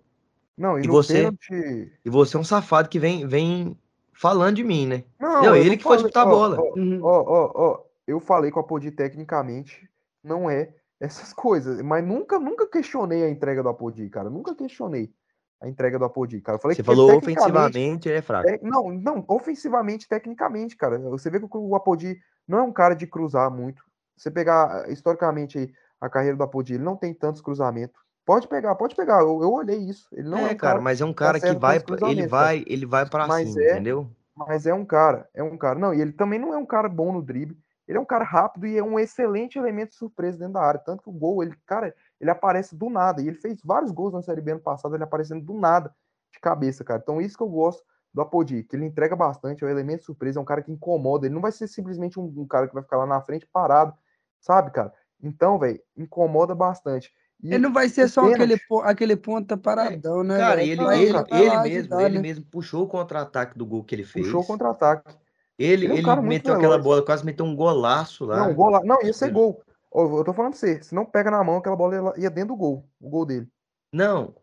Não, 0.58 0.78
e, 0.80 0.84
E 0.84 0.88
você- 0.88 1.14
pênalti. 1.14 1.92
E 2.06 2.10
você 2.10 2.38
é 2.38 2.40
um 2.40 2.44
safado 2.44 2.90
que 2.90 3.00
vem, 3.00 3.28
vem 3.28 3.78
falando 4.14 4.56
de 4.56 4.64
mim, 4.64 4.86
né? 4.88 5.04
Não, 5.20 5.42
Não, 5.42 5.46
eu 5.46 5.56
ele 5.56 5.70
não 5.72 5.78
que 5.78 5.84
foi 5.84 5.98
disputar 5.98 6.24
a 6.28 6.30
bola. 6.30 6.58
ó, 6.60 6.74
Uhum. 6.80 7.00
Ó, 7.04 7.24
ó, 7.26 7.52
ó, 7.56 7.80
eu 8.08 8.20
falei 8.20 8.52
que 8.52 8.58
o 8.58 8.62
Apodi 8.62 8.92
tecnicamente 8.92 9.90
não 10.24 10.50
é 10.50 10.74
essas 11.00 11.34
coisas, 11.34 11.82
mas 11.82 12.06
nunca, 12.06 12.40
nunca 12.40 12.68
questionei 12.68 13.24
a 13.24 13.30
entrega 13.30 13.64
do 13.64 13.70
Apodi, 13.70 14.08
cara. 14.10 14.30
Nunca 14.30 14.56
questionei 14.56 15.12
a 15.60 15.68
entrega 15.68 15.98
do 15.98 16.06
Apodi, 16.06 16.40
cara. 16.40 16.58
Eu 16.58 16.62
falei 16.62 16.76
Você 16.76 16.82
que 16.84 16.86
falou 16.86 17.16
ofensivamente, 17.18 18.08
ele 18.08 18.20
é 18.20 18.22
fraco. 18.22 18.48
é, 18.48 18.60
não, 18.62 18.90
não, 18.92 19.26
ofensivamente, 19.28 20.08
tecnicamente, 20.08 20.78
cara. 20.78 21.00
Você 21.10 21.30
vê 21.30 21.40
que 21.40 21.48
o 21.52 21.76
Apodi 21.76 22.18
não 22.48 22.60
é 22.60 22.62
um 22.62 22.72
cara 22.72 22.94
de 22.94 23.08
cruzar 23.08 23.50
muito. 23.50 23.84
Você 24.16 24.30
pegar 24.30 24.90
historicamente 24.90 25.58
aí, 25.58 25.74
a 26.00 26.10
carreira 26.10 26.38
do 26.38 26.44
Apodi, 26.44 26.76
ele 26.76 26.84
não 26.84 26.96
tem 26.96 27.14
tantos 27.14 27.42
cruzamentos. 27.42 28.00
Pode 28.26 28.48
pegar, 28.48 28.76
pode 28.76 28.96
pegar. 28.96 29.20
Eu, 29.20 29.42
eu 29.42 29.52
olhei 29.52 29.78
isso. 29.78 30.08
Ele 30.14 30.30
não 30.30 30.40
é, 30.40 30.42
é, 30.42 30.46
um 30.46 30.48
cara, 30.50 30.58
cara, 30.58 30.82
mas 30.82 31.02
é 31.02 31.06
um 31.06 31.14
cara 31.14 31.40
que 31.40 31.46
certo 31.46 31.60
vai, 31.60 31.84
ele 32.08 32.28
vai, 32.28 32.64
ele 32.68 32.86
vai 32.86 33.06
para 33.06 33.30
cima, 33.32 33.62
é- 33.62 33.72
entendeu? 33.72 34.10
mas 34.36 34.66
é 34.66 34.74
um 34.74 34.86
cara, 34.86 35.30
é 35.34 35.44
um 35.44 35.58
cara. 35.58 35.78
Não, 35.78 35.94
e 35.94 36.02
ele 36.02 36.12
também 36.12 36.40
não 36.40 36.54
é 36.54 36.58
um 36.58 36.66
cara 36.66 36.90
bom 36.90 37.12
no 37.12 37.22
drible. 37.22 37.58
Ele 37.88 37.98
é 37.98 38.02
um 38.02 38.06
cara 38.06 38.24
rápido 38.24 38.66
e 38.66 38.78
é 38.78 38.84
um 38.84 38.98
excelente 38.98 39.60
elemento 39.60 39.90
de 39.90 39.96
surpresa 39.98 40.38
dentro 40.38 40.54
da 40.54 40.62
área. 40.62 40.80
Tanto 40.80 41.04
que 41.04 41.10
o 41.10 41.14
gol, 41.14 41.44
ele, 41.44 41.54
cara, 41.66 41.94
ele 42.20 42.32
aparece 42.32 42.76
do 42.76 42.90
nada. 42.90 43.22
E 43.22 43.28
ele 43.28 43.36
fez 43.36 43.60
vários 43.64 43.92
gols 43.92 44.14
na 44.14 44.22
Série 44.22 44.42
B 44.42 44.52
ano 44.52 44.62
passado, 44.62 44.96
ele 44.96 45.04
aparecendo 45.04 45.44
do 45.44 45.54
nada 45.54 45.94
de 46.32 46.40
cabeça, 46.40 46.84
cara. 46.84 47.02
Então, 47.04 47.22
isso 47.22 47.38
que 47.38 47.44
eu 47.44 47.50
gosto 47.50 47.84
do 48.14 48.22
Apodi, 48.22 48.64
que 48.64 48.76
ele 48.76 48.86
entrega 48.86 49.16
bastante, 49.16 49.64
é 49.64 49.68
um 49.68 49.70
elemento 49.70 50.00
de 50.00 50.06
surpresa, 50.06 50.40
é 50.40 50.42
um 50.42 50.46
cara 50.46 50.62
que 50.62 50.72
incomoda. 50.72 51.26
Ele 51.26 51.34
não 51.34 51.42
vai 51.42 51.52
ser 51.52 51.68
simplesmente 51.68 52.20
um, 52.20 52.34
um 52.38 52.48
cara 52.48 52.68
que 52.68 52.74
vai 52.74 52.84
ficar 52.84 52.98
lá 52.98 53.06
na 53.06 53.22
frente 53.22 53.46
parado, 53.52 53.94
sabe, 54.40 54.72
cara? 54.72 54.94
Então, 55.22 55.60
velho, 55.60 55.82
incomoda 55.98 56.56
bastante. 56.56 57.12
E 57.44 57.50
Ele 57.50 57.58
não 57.58 57.74
vai 57.74 57.90
ser 57.90 58.08
só 58.08 58.26
aquele, 58.32 58.58
aquele 58.84 59.16
ponta 59.18 59.58
paradão, 59.58 60.24
né? 60.24 60.38
Cara, 60.38 60.64
e 60.64 60.70
ele, 60.70 60.82
ele, 60.82 60.94
ele 61.04 61.12
lá 61.12 61.24
mesmo, 61.64 61.80
ajudar, 61.80 62.06
ele 62.06 62.16
né? 62.16 62.22
mesmo 62.22 62.46
puxou 62.46 62.84
o 62.84 62.88
contra-ataque 62.88 63.58
do 63.58 63.66
gol 63.66 63.84
que 63.84 63.94
ele 63.94 64.06
fez. 64.06 64.26
puxou 64.26 64.42
o 64.42 64.46
contra-ataque. 64.46 65.14
Ele, 65.60 65.86
Ele 65.86 65.94
é 65.94 66.00
ele 66.00 66.22
meteu 66.22 66.54
aquela 66.56 66.78
bola, 66.78 67.04
quase 67.06 67.26
meteu 67.26 67.46
um 67.46 67.54
golaço 67.56 68.26
lá. 68.26 68.48
Não, 68.48 68.54
gol 68.54 68.70
lá. 68.70 68.82
Não, 68.84 69.04
ia 69.04 69.12
ser 69.12 69.26
Ele- 69.26 69.34
gol. 69.34 69.62
Eu 69.94 70.24
tô 70.24 70.34
falando 70.34 70.52
pra 70.52 70.60
você, 70.60 70.82
se 70.82 70.96
não 70.96 71.06
pega 71.06 71.30
na 71.30 71.44
mão, 71.44 71.58
aquela 71.58 71.76
bola 71.76 72.14
ia- 72.18 72.30
dentro 72.32 72.56
do 72.56 72.56
gol, 72.56 72.86
o 73.00 73.10
gol 73.10 73.26
dele. 73.26 73.48
Não, 73.92 74.34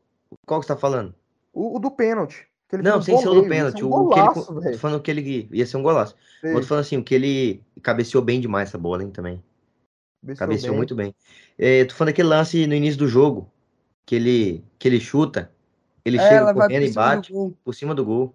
qual 0.46 0.60
que 0.60 0.66
você 0.66 0.74
tá 0.74 0.78
falando? 0.78 1.12
O, 1.52 1.76
o 1.76 1.78
do 1.80 1.90
pênalti. 1.90 2.46
que 2.68 2.76
ele 2.76 2.82
Não, 2.84 2.98
um 2.98 3.02
sem 3.02 3.18
ser 3.18 3.28
o 3.28 3.34
do 3.34 3.48
pênalti. 3.48 3.82
um 3.84 3.88
O 3.88 4.08
que 4.10 4.18
ele, 4.20 4.26
golaço, 4.28 4.54
tô 4.54 4.78
falando 4.78 5.00
que 5.02 5.10
ele 5.10 5.48
ia 5.50 5.66
ser 5.66 5.76
um 5.78 5.82
golaço. 5.82 6.14
Sei, 6.40 6.54
Eu 6.54 6.60
tô 6.60 6.66
falando 6.66 6.82
assim, 6.82 6.96
o 6.98 7.02
que 7.02 7.14
ele 7.14 7.64
cabeceou 7.82 8.22
bem 8.22 8.40
demais 8.40 8.68
essa 8.68 8.78
bola, 8.78 9.02
hein, 9.02 9.10
também. 9.10 9.42
Cabeceou 10.20 10.58
Cabeceou 10.58 10.74
bem. 10.76 10.76
muito 10.76 10.94
bem. 10.94 11.14
É, 11.58 11.84
tô 11.84 11.94
falando 11.94 12.10
aquele 12.12 12.28
lance 12.28 12.66
no 12.66 12.74
início 12.74 12.98
do 12.98 13.06
jogo, 13.08 13.50
que 14.06 14.14
ele, 14.14 14.64
que 14.78 14.88
ele 14.88 15.00
chuta, 15.00 15.52
ele 16.04 16.18
É, 16.18 16.20
chega 16.20 16.48
correndo 16.48 16.84
por 16.84 16.86
e 16.86 16.88
cima 16.88 17.10
do 17.12 17.22
bate 17.22 17.32
gol. 17.32 17.58
por 17.64 17.74
cima 17.74 17.94
do 17.94 18.04
gol. 18.04 18.34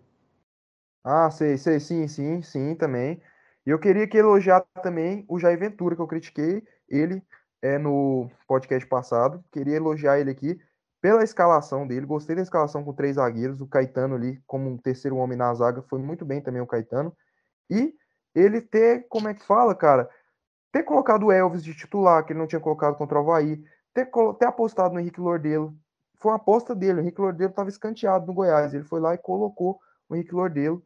Ah, 1.04 1.30
sei, 1.30 1.58
sei, 1.58 1.80
sim, 1.80 2.08
sim, 2.08 2.42
sim, 2.42 2.76
também. 2.76 3.22
E 3.66 3.70
eu 3.70 3.80
queria 3.80 4.08
que 4.08 4.18
elogiar 4.18 4.62
também 4.82 5.24
o 5.28 5.40
Jair 5.40 5.60
Ventura, 5.60 5.96
que 5.96 6.02
eu 6.02 6.08
critiquei 6.08 6.64
ele 6.90 7.22
é, 7.62 7.78
no 7.78 8.30
podcast 8.48 8.88
passado. 8.88 9.44
Queria 9.52 9.76
elogiar 9.76 10.20
ele 10.20 10.32
aqui 10.32 10.60
pela 11.02 11.24
escalação 11.24 11.88
dele. 11.88 12.06
Gostei 12.06 12.36
da 12.36 12.42
escalação 12.42 12.84
com 12.84 12.94
três 12.94 13.16
zagueiros. 13.18 13.62
O 13.62 13.68
Caetano 13.68 14.16
ali, 14.16 14.42
como 14.48 14.70
um 14.70 14.78
terceiro 14.78 15.18
homem 15.18 15.38
na 15.38 15.54
zaga, 15.54 15.84
foi 15.84 16.00
muito 16.00 16.26
bem 16.26 16.42
também 16.42 16.62
o 16.62 16.68
Caetano. 16.68 17.16
E 17.70 17.94
ele 18.34 18.62
ter, 18.62 19.08
como 19.10 19.28
é 19.28 19.34
que 19.34 19.46
fala, 19.46 19.76
cara? 19.76 20.10
Ter 20.76 20.84
colocado 20.84 21.28
o 21.28 21.32
Elvis 21.32 21.64
de 21.64 21.74
titular, 21.74 22.26
que 22.26 22.34
ele 22.34 22.40
não 22.40 22.48
tinha 22.48 22.60
colocado 22.60 22.98
contra 22.98 23.18
o 23.18 23.22
Havaí. 23.22 23.64
Ter, 23.94 24.10
ter 24.38 24.46
apostado 24.46 24.94
no 24.94 25.00
Henrique 25.00 25.22
Lordelo. 25.22 25.74
Foi 26.18 26.32
uma 26.32 26.36
aposta 26.36 26.76
dele. 26.76 27.00
O 27.00 27.02
Henrique 27.02 27.22
Lordelo 27.22 27.50
estava 27.50 27.70
escanteado 27.70 28.28
no 28.28 28.34
Goiás. 28.34 28.74
Ele 28.74 28.84
foi 28.84 29.00
lá 29.00 29.14
e 29.14 29.18
colocou 29.18 29.80
o 30.10 30.16
Henrique 30.18 30.36
Lordelo 30.36 30.84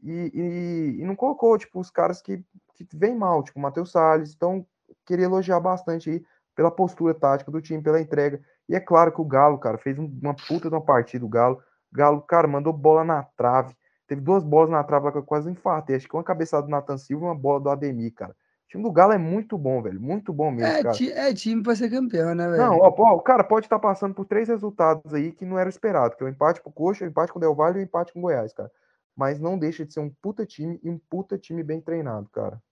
e, 0.00 0.30
e, 0.32 1.00
e 1.00 1.04
não 1.04 1.16
colocou, 1.16 1.58
tipo, 1.58 1.80
os 1.80 1.90
caras 1.90 2.22
que, 2.22 2.36
que 2.76 2.86
vêm 2.94 3.16
mal, 3.16 3.42
tipo, 3.42 3.58
o 3.58 3.62
Matheus 3.62 3.90
Salles. 3.90 4.32
Então, 4.32 4.64
queria 5.04 5.24
elogiar 5.24 5.58
bastante 5.58 6.08
aí 6.08 6.24
pela 6.54 6.70
postura 6.70 7.12
tática 7.12 7.50
do 7.50 7.60
time, 7.60 7.82
pela 7.82 8.00
entrega. 8.00 8.40
E 8.68 8.76
é 8.76 8.80
claro 8.80 9.10
que 9.10 9.20
o 9.20 9.24
Galo, 9.24 9.58
cara, 9.58 9.76
fez 9.76 9.98
um- 9.98 10.06
uma 10.22 10.36
puta 10.36 10.68
de 10.68 10.74
uma 10.76 10.84
partida, 10.84 11.26
o 11.26 11.28
Galo. 11.28 11.60
O 11.92 11.96
Galo, 11.96 12.22
cara, 12.22 12.46
mandou 12.46 12.72
bola 12.72 13.02
na 13.02 13.24
trave. 13.36 13.74
Teve 14.06 14.20
duas 14.20 14.44
bolas 14.44 14.70
na 14.70 14.84
trave 14.84 15.06
lá 15.06 15.10
que 15.10 15.18
eu 15.18 15.24
quase 15.24 15.50
infartei. 15.50 15.96
Acho 15.96 16.06
que 16.08 16.14
uma 16.14 16.22
cabeçada 16.22 16.62
do 16.62 16.70
Nathan 16.70 16.96
Silva 16.96 17.24
e 17.24 17.28
uma 17.28 17.34
bola 17.34 17.58
do 17.58 17.70
Ademir, 17.70 18.14
cara. 18.14 18.36
O 18.72 18.78
time 18.78 18.84
do 18.84 18.92
Galo 18.92 19.12
é 19.12 19.18
muito 19.18 19.58
bom, 19.58 19.82
velho. 19.82 20.00
Muito 20.00 20.32
bom 20.32 20.50
mesmo, 20.50 20.74
É, 20.74 20.82
cara. 20.82 20.96
ti- 20.96 21.12
é 21.12 21.32
time 21.34 21.62
pra 21.62 21.74
ser 21.76 21.90
campeão, 21.90 22.34
né, 22.34 22.48
velho? 22.48 22.62
Não, 22.62 22.78
ó, 22.78 22.90
pô, 22.90 23.08
o 23.10 23.20
cara 23.20 23.42
pode 23.44 23.66
estar 23.66 23.78
passando 23.78 24.14
por 24.14 24.26
três 24.26 24.48
resultados 24.48 25.12
aí 25.14 25.32
que 25.32 25.44
não 25.44 25.58
era 25.58 25.68
esperado, 25.68 26.16
que 26.16 26.22
é 26.22 26.26
o 26.26 26.28
empate 26.28 26.60
pro 26.62 26.70
Coxa, 26.72 27.04
o 27.04 27.08
empate 27.08 27.32
com 27.32 27.38
o 27.38 27.40
Del 27.40 27.54
Valle 27.54 27.78
e 27.78 27.82
o 27.82 27.84
empate 27.84 28.12
com 28.12 28.18
o 28.20 28.22
Goiás, 28.22 28.52
cara. 28.52 28.70
Mas 29.16 29.38
não 29.40 29.58
deixa 29.58 29.84
de 29.86 29.92
ser 29.92 30.00
um 30.00 30.10
puta 30.10 30.44
time 30.46 30.78
e 30.82 30.90
um 30.90 30.98
puta 30.98 31.38
time 31.38 31.62
bem 31.62 31.80
treinado, 31.80 32.28
cara. 32.30 32.62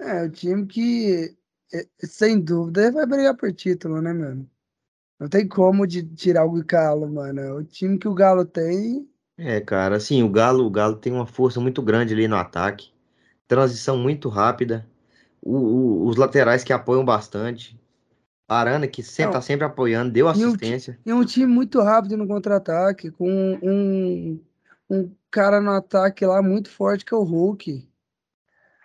É, 0.00 0.24
o 0.24 0.30
time 0.30 0.66
que, 0.66 1.36
é, 1.72 1.86
sem 2.06 2.40
dúvida, 2.40 2.90
vai 2.90 3.06
brigar 3.06 3.36
por 3.36 3.52
título, 3.52 4.00
né, 4.02 4.12
mano? 4.12 4.50
Não 5.20 5.28
tem 5.28 5.48
como 5.48 5.86
de 5.86 6.04
tirar 6.16 6.46
o 6.46 6.64
Galo, 6.64 7.08
mano. 7.10 7.58
O 7.58 7.64
time 7.64 7.98
que 7.98 8.08
o 8.08 8.14
Galo 8.14 8.44
tem, 8.46 9.08
É, 9.36 9.60
cara, 9.60 9.96
assim, 9.96 10.22
o 10.22 10.28
Galo, 10.30 10.64
o 10.64 10.70
Galo 10.70 10.96
tem 10.96 11.12
uma 11.12 11.26
força 11.26 11.60
muito 11.60 11.82
grande 11.82 12.12
ali 12.14 12.28
no 12.28 12.36
ataque, 12.36 12.92
transição 13.48 13.98
muito 13.98 14.28
rápida, 14.28 14.88
o- 15.42 15.56
o- 15.56 16.06
os 16.06 16.16
laterais 16.16 16.62
que 16.64 16.72
apoiam 16.72 17.04
bastante, 17.04 17.78
Arana 18.48 18.86
que 18.86 19.02
sempre 19.02 19.26
Não. 19.26 19.32
tá 19.32 19.40
sempre 19.42 19.64
apoiando, 19.64 20.12
deu 20.12 20.26
E 20.26 20.30
o 20.30 20.32
ti- 20.34 20.44
assistência. 20.44 20.98
e 21.04 21.12
um 21.12 21.24
time 21.24 21.46
muito 21.46 21.80
rápido 21.80 22.16
no 22.16 22.26
contra-ataque, 22.26 23.10
com 23.10 23.28
um, 23.62 24.40
um 24.90 25.10
cara 25.30 25.60
no 25.60 25.70
ataque 25.72 26.24
lá 26.26 26.42
muito 26.42 26.70
forte 26.70 27.04
que 27.04 27.14
é 27.14 27.16
o 27.16 27.22
Hulk, 27.22 27.88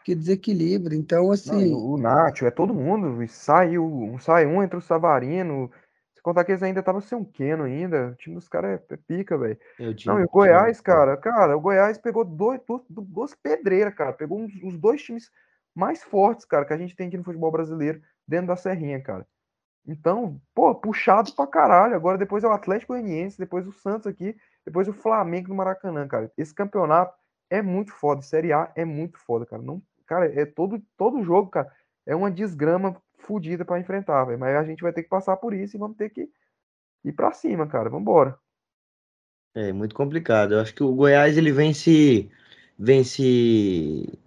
que 0.05 0.15
desequilibra. 0.15 0.95
Então, 0.95 1.23
Não, 1.25 1.31
e 1.31 1.33
assim, 1.33 1.73
o, 1.73 1.91
o 1.91 1.97
Nacho, 1.97 2.45
é 2.45 2.51
todo 2.51 2.73
mundo. 2.73 3.21
e 3.21 3.27
Sai, 3.27 3.77
o, 3.77 4.17
sai 4.19 4.45
um, 4.45 4.63
entra 4.63 4.79
o 4.79 4.81
Savarino. 4.81 5.69
Se 6.15 6.21
contar 6.21 6.45
que 6.45 6.51
eles 6.51 6.63
ainda 6.63 6.79
estavam 6.79 7.01
sem 7.01 7.17
um 7.17 7.25
Keno 7.25 7.63
ainda. 7.65 8.11
O 8.11 8.15
time 8.15 8.35
dos 8.35 8.47
caras 8.47 8.79
é, 8.89 8.93
é 8.93 8.97
pica, 9.05 9.37
velho. 9.37 9.57
É, 9.77 9.93
Não, 10.05 10.19
e 10.21 10.23
o 10.23 10.29
Goiás, 10.29 10.79
cara, 10.79 11.17
cara, 11.17 11.57
o 11.57 11.59
Goiás 11.59 11.97
pegou 11.97 12.23
dois, 12.23 12.61
duas, 12.65 12.81
duas 12.89 13.35
pedreiras, 13.35 13.93
cara. 13.93 14.13
Pegou 14.13 14.39
uns- 14.39 14.53
os 14.63 14.77
dois 14.77 15.01
times 15.01 15.29
mais 15.77 16.03
fortes, 16.03 16.43
cara, 16.43 16.65
que 16.65 16.74
a 16.74 16.77
gente 16.77 16.96
tem 16.96 17.07
aqui 17.07 17.17
no 17.17 17.24
futebol 17.24 17.51
brasileiro, 17.51 18.01
dentro 18.27 18.48
da 18.48 18.55
Serrinha, 18.55 19.00
cara. 19.00 19.27
Então, 19.86 20.41
pô, 20.53 20.74
puxado 20.74 21.31
pra 21.34 21.46
caralho. 21.46 21.96
Agora 21.96 22.17
depois 22.17 22.43
é 22.43 22.48
o 22.48 22.51
Atlético 22.51 22.93
Goianiense, 22.93 23.38
depois 23.38 23.67
o 23.67 23.72
Santos 23.72 24.07
aqui, 24.07 24.36
depois 24.65 24.88
o 24.88 24.93
Flamengo 24.93 25.50
no 25.50 25.55
Maracanã, 25.55 26.07
cara. 26.07 26.31
Esse 26.36 26.53
campeonato 26.53 27.15
é 27.48 27.62
muito 27.62 27.93
foda. 27.93 28.24
Série 28.24 28.51
A 28.51 28.72
é 28.75 28.84
muito 28.84 29.19
foda, 29.19 29.46
cara. 29.46 29.62
Não, 29.62 29.81
cara, 30.07 30.25
é 30.34 30.46
todo, 30.46 30.81
todo 30.98 31.24
jogo, 31.24 31.51
cara, 31.51 31.72
é 32.07 32.15
uma 32.15 32.31
desgrama 32.31 33.00
fodida 33.19 33.63
pra 33.63 33.79
enfrentar. 33.79 34.25
Mas 34.36 34.55
a 34.55 34.63
gente 34.63 34.81
vai 34.81 34.91
ter 34.91 35.03
que 35.03 35.10
passar 35.10 35.38
por 35.38 35.53
isso 35.53 35.77
e 35.77 35.79
vamos 35.79 35.96
ter 35.96 36.10
que 36.10 36.27
ir 37.05 37.12
pra 37.13 37.31
cima, 37.31 37.67
cara. 37.67 37.88
Vambora. 37.88 38.38
É 39.55 39.72
muito 39.72 39.96
complicado. 39.96 40.55
Eu 40.55 40.60
acho 40.60 40.74
que 40.74 40.84
o 40.84 40.93
Goiás 40.93 41.38
ele 41.38 41.51
vem 41.51 41.74
se 41.74 42.29
vem 42.77 43.03
se 43.03 44.19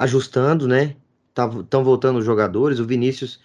ajustando, 0.00 0.66
né? 0.66 0.96
Estão 1.28 1.84
voltando 1.84 2.18
os 2.18 2.24
jogadores. 2.24 2.78
O 2.80 2.86
Vinícius 2.86 3.40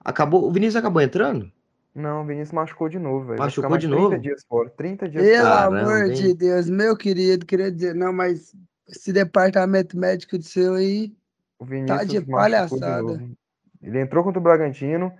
acabou. 0.00 0.46
O 0.46 0.52
Vinícius 0.52 0.76
acabou 0.76 1.00
entrando? 1.02 1.50
Não, 1.94 2.22
o 2.22 2.26
Vinícius 2.26 2.52
machucou 2.52 2.88
de 2.88 2.98
novo, 2.98 3.26
velho. 3.26 3.38
Machucou 3.38 3.76
de 3.78 3.86
30 3.88 4.00
novo? 4.02 4.18
dias 4.18 4.44
fora. 4.44 4.68
30 4.70 5.08
dias 5.08 5.24
Pelo. 5.24 5.44
Caramba, 5.44 5.80
amor 5.80 6.06
hein? 6.06 6.14
de 6.14 6.34
Deus, 6.34 6.68
meu 6.68 6.96
querido, 6.96 7.46
queria 7.46 7.70
dizer, 7.70 7.94
não, 7.94 8.12
mas 8.12 8.54
esse 8.88 9.12
departamento 9.12 9.96
médico 9.96 10.36
do 10.36 10.44
seu 10.44 10.74
aí. 10.74 11.12
O 11.58 11.64
Tá 11.64 11.70
Vinícius 11.70 12.08
de 12.08 12.18
machucou 12.18 12.20
de 12.20 12.30
palhaçada. 12.30 13.02
novo. 13.02 13.36
Ele 13.80 14.00
entrou 14.00 14.24
contra 14.24 14.40
o 14.40 14.42
Bragantino. 14.42 15.12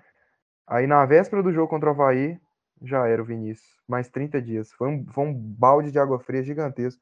Aí 0.67 0.87
na 0.87 1.05
véspera 1.07 1.43
do 1.43 1.53
jogo 1.53 1.69
contra 1.69 1.89
o 1.91 1.93
Havaí, 1.93 2.39
já 2.83 3.07
era 3.07 3.23
o 3.23 3.25
Vinícius. 3.25 3.69
Mais 3.87 4.09
30 4.09 4.41
dias. 4.43 4.73
Foi 4.73 4.89
um, 4.89 5.07
foi 5.13 5.25
um 5.27 5.35
balde 5.35 5.93
de 5.93 5.99
água 5.99 6.19
fria 6.19 6.43
gigantesco 6.43 7.01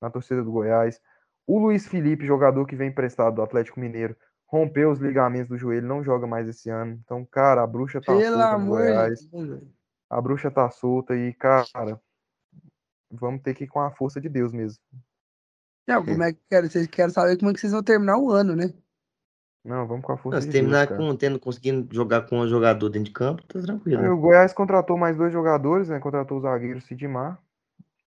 na 0.00 0.08
torcida 0.10 0.42
do 0.42 0.50
Goiás. 0.52 1.00
O 1.50 1.58
Luiz 1.58 1.84
Felipe, 1.84 2.24
jogador 2.24 2.64
que 2.64 2.76
vem 2.76 2.90
emprestado 2.90 3.34
do 3.34 3.42
Atlético 3.42 3.80
Mineiro, 3.80 4.16
rompeu 4.46 4.88
os 4.88 5.00
ligamentos 5.00 5.48
do 5.48 5.58
joelho, 5.58 5.84
não 5.84 6.00
joga 6.04 6.24
mais 6.24 6.46
esse 6.46 6.70
ano. 6.70 7.00
Então, 7.04 7.26
cara, 7.26 7.64
a 7.64 7.66
bruxa 7.66 8.00
tá 8.00 8.12
Pelo 8.12 8.22
solta 8.22 8.36
no 8.36 8.54
amor 8.54 8.78
Goiás. 8.78 9.18
de 9.18 9.28
Deus. 9.30 9.62
A 10.08 10.20
bruxa 10.20 10.48
tá 10.48 10.70
solta 10.70 11.16
e, 11.16 11.34
cara, 11.34 12.00
vamos 13.10 13.42
ter 13.42 13.54
que 13.54 13.64
ir 13.64 13.66
com 13.66 13.80
a 13.80 13.90
força 13.90 14.20
de 14.20 14.28
Deus 14.28 14.52
mesmo. 14.52 14.78
Não, 15.88 16.04
como 16.04 16.22
é 16.22 16.32
que 16.32 16.38
quero? 16.48 16.70
Vocês 16.70 16.86
querem 16.86 17.12
saber 17.12 17.36
como 17.36 17.50
é 17.50 17.54
que 17.54 17.58
vocês 17.58 17.72
vão 17.72 17.82
terminar 17.82 18.16
o 18.16 18.30
ano, 18.30 18.54
né? 18.54 18.72
Não, 19.64 19.88
vamos 19.88 20.04
com 20.04 20.12
a 20.12 20.16
força 20.16 20.36
Não, 20.36 20.42
se 20.42 20.46
de 20.46 20.52
terminar 20.52 20.86
Deus, 20.86 21.00
com, 21.00 21.16
tendo, 21.16 21.40
conseguindo 21.40 21.92
jogar 21.92 22.28
com 22.28 22.38
um 22.38 22.46
jogador 22.46 22.88
dentro 22.90 23.06
de 23.06 23.12
campo, 23.12 23.42
tá 23.48 23.60
tranquilo. 23.60 24.00
Aí 24.00 24.08
o 24.08 24.16
Goiás 24.16 24.52
contratou 24.52 24.96
mais 24.96 25.16
dois 25.16 25.32
jogadores, 25.32 25.88
né? 25.88 25.98
Contratou 25.98 26.38
o 26.38 26.42
zagueiro 26.42 26.80
Sidmar 26.80 27.42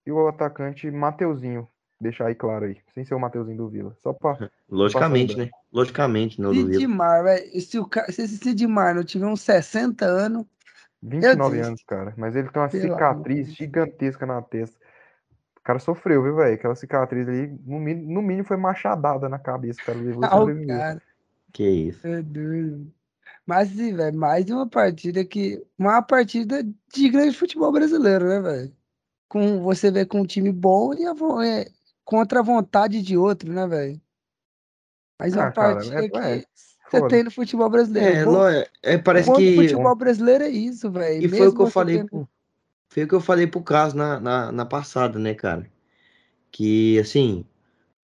e 0.04 0.12
o 0.12 0.28
atacante 0.28 0.90
Mateuzinho. 0.90 1.66
Deixar 2.00 2.28
aí 2.28 2.34
claro 2.34 2.64
aí, 2.64 2.78
sem 2.94 3.04
ser 3.04 3.14
o 3.14 3.20
Mateuzinho 3.20 3.58
do 3.58 3.68
Vila. 3.68 3.94
Só 4.02 4.12
pra. 4.12 4.38
Logicamente, 4.70 5.34
Passa 5.34 5.44
né? 5.44 5.50
Logicamente, 5.70 6.40
não 6.40 6.50
duvido. 6.52 6.80
Sidmar, 6.80 7.24
velho. 7.24 7.60
Se, 7.60 7.78
o 7.78 7.86
ca- 7.86 8.10
se 8.10 8.22
esse 8.22 8.38
Sidmar 8.38 8.94
não 8.94 9.04
tiver 9.04 9.26
uns 9.26 9.42
60 9.42 10.06
anos, 10.06 10.46
29 11.02 11.50
desisto. 11.50 11.68
anos, 11.68 11.82
cara. 11.84 12.14
Mas 12.16 12.34
ele 12.36 12.48
tem 12.48 12.62
uma 12.62 12.68
Pelo 12.68 12.82
cicatriz 12.82 13.46
amor 13.46 13.56
gigantesca 13.56 14.26
na 14.26 14.40
testa. 14.40 14.76
O 15.56 15.60
cara 15.62 15.78
sofreu, 15.78 16.22
viu, 16.22 16.36
velho? 16.36 16.54
Aquela 16.54 16.74
cicatriz 16.74 17.28
ali, 17.28 17.48
no 17.66 17.78
mínimo, 17.78 18.14
no 18.14 18.22
mínimo 18.22 18.46
foi 18.46 18.56
machadada 18.56 19.28
na 19.28 19.38
cabeça. 19.38 19.80
O 19.82 19.84
cara 19.84 19.98
levou 19.98 20.24
ah, 20.24 20.66
cara. 20.66 21.02
Que 21.52 21.68
isso. 21.68 22.06
É 22.06 22.22
doido. 22.22 22.90
Mas, 23.44 23.68
sim, 23.68 23.94
velho, 23.94 24.16
mais 24.16 24.48
uma 24.48 24.66
partida 24.66 25.24
que. 25.24 25.62
Uma 25.78 26.00
partida 26.00 26.62
de 26.94 27.08
grande 27.10 27.36
futebol 27.36 27.70
brasileiro, 27.72 28.26
né, 28.26 28.40
velho? 28.40 28.72
Com, 29.28 29.62
você 29.62 29.90
vê 29.90 30.06
com 30.06 30.22
um 30.22 30.26
time 30.26 30.50
bom 30.50 30.94
e 30.94 31.04
a, 31.04 31.14
é, 31.44 31.68
contra 32.10 32.40
a 32.40 32.42
vontade 32.42 33.00
de 33.00 33.16
outro, 33.16 33.52
né, 33.52 33.66
velho? 33.68 34.00
Uma 35.20 35.46
Ah, 35.46 35.52
cara, 35.52 35.74
partida 35.74 36.02
é- 36.04 36.08
que 36.08 36.18
é 36.18 36.44
você 36.90 37.08
tem 37.08 37.22
no 37.22 37.30
futebol 37.30 37.70
brasileiro. 37.70 38.08
É, 38.16 38.22
O 38.22 38.24
bom- 38.24 38.32
lo- 38.32 38.48
é, 38.48 38.68
é, 38.82 38.96
o 38.96 39.02
parece 39.02 39.32
que. 39.32 39.54
futebol 39.54 39.94
brasileiro 39.94 40.44
é 40.44 40.48
isso, 40.48 40.90
velho. 40.90 41.24
E 41.24 41.28
foi 41.28 41.46
o 41.46 41.54
que 41.54 41.60
eu 41.62 41.66
falei 41.68 41.98
tendo- 41.98 42.08
pro, 42.08 42.28
foi 42.88 43.04
o 43.04 43.08
que 43.08 43.14
eu 43.14 43.20
falei 43.20 43.46
pro 43.46 43.62
Caso 43.62 43.96
na, 43.96 44.18
na, 44.18 44.50
na 44.50 44.66
passada, 44.66 45.18
né, 45.18 45.34
cara? 45.34 45.70
Que 46.50 46.98
assim, 46.98 47.44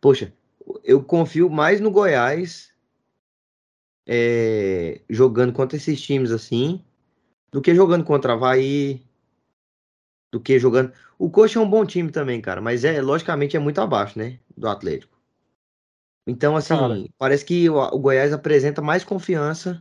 poxa, 0.00 0.32
eu 0.84 1.02
confio 1.02 1.50
mais 1.50 1.80
no 1.80 1.90
Goiás 1.90 2.72
é, 4.06 5.00
jogando 5.10 5.52
contra 5.52 5.76
esses 5.76 6.00
times 6.00 6.30
assim, 6.30 6.80
do 7.50 7.60
que 7.60 7.74
jogando 7.74 8.04
contra 8.04 8.34
Havaí, 8.34 9.04
do 10.32 10.40
que 10.40 10.58
jogando. 10.58 10.92
O 11.18 11.30
Coxa 11.30 11.58
é 11.58 11.62
um 11.62 11.68
bom 11.68 11.84
time 11.84 12.10
também, 12.10 12.40
cara, 12.40 12.60
mas 12.60 12.84
é 12.84 13.00
logicamente 13.00 13.56
é 13.56 13.60
muito 13.60 13.80
abaixo, 13.80 14.18
né, 14.18 14.38
do 14.56 14.68
Atlético. 14.68 15.16
Então, 16.26 16.56
assim, 16.56 16.74
Cara. 16.74 17.04
parece 17.16 17.44
que 17.44 17.70
o, 17.70 17.76
o 17.76 17.98
Goiás 17.98 18.32
apresenta 18.32 18.82
mais 18.82 19.04
confiança 19.04 19.80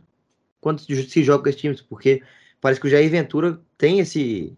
quando 0.60 0.80
se 0.80 1.22
joga 1.22 1.42
com 1.42 1.48
esses 1.48 1.60
times, 1.60 1.80
porque 1.80 2.22
parece 2.60 2.80
que 2.80 2.86
o 2.86 2.90
Jair 2.90 3.10
Ventura 3.10 3.60
tem 3.76 3.98
esse. 3.98 4.56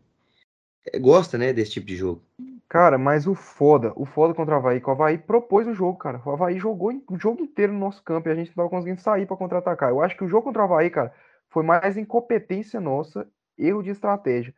é, 0.92 0.98
gosta, 0.98 1.38
né, 1.38 1.52
desse 1.52 1.72
tipo 1.72 1.86
de 1.86 1.96
jogo. 1.96 2.22
Cara, 2.68 2.98
mas 2.98 3.26
o 3.26 3.34
foda, 3.34 3.94
o 3.96 4.04
foda 4.04 4.34
contra 4.34 4.54
o 4.54 4.58
Havaí, 4.58 4.80
que 4.80 4.88
o 4.88 4.92
Havaí 4.92 5.16
propôs 5.16 5.66
o 5.66 5.72
jogo, 5.72 5.96
cara. 5.96 6.20
O 6.24 6.30
Havaí 6.30 6.58
jogou 6.58 6.92
o 7.10 7.18
jogo 7.18 7.42
inteiro 7.42 7.72
no 7.72 7.78
nosso 7.78 8.02
campo 8.02 8.28
e 8.28 8.32
a 8.32 8.34
gente 8.34 8.48
não 8.48 8.56
tava 8.56 8.68
conseguindo 8.68 9.00
sair 9.00 9.26
pra 9.26 9.36
contra-atacar. 9.38 9.88
Eu 9.88 10.02
acho 10.02 10.14
que 10.16 10.24
o 10.24 10.28
jogo 10.28 10.44
contra 10.44 10.60
o 10.60 10.64
Havaí, 10.66 10.90
cara, 10.90 11.14
foi 11.48 11.62
mais 11.62 11.96
incompetência 11.96 12.78
nossa, 12.78 13.26
erro 13.56 13.82
de 13.82 13.88
estratégia. 13.88 14.54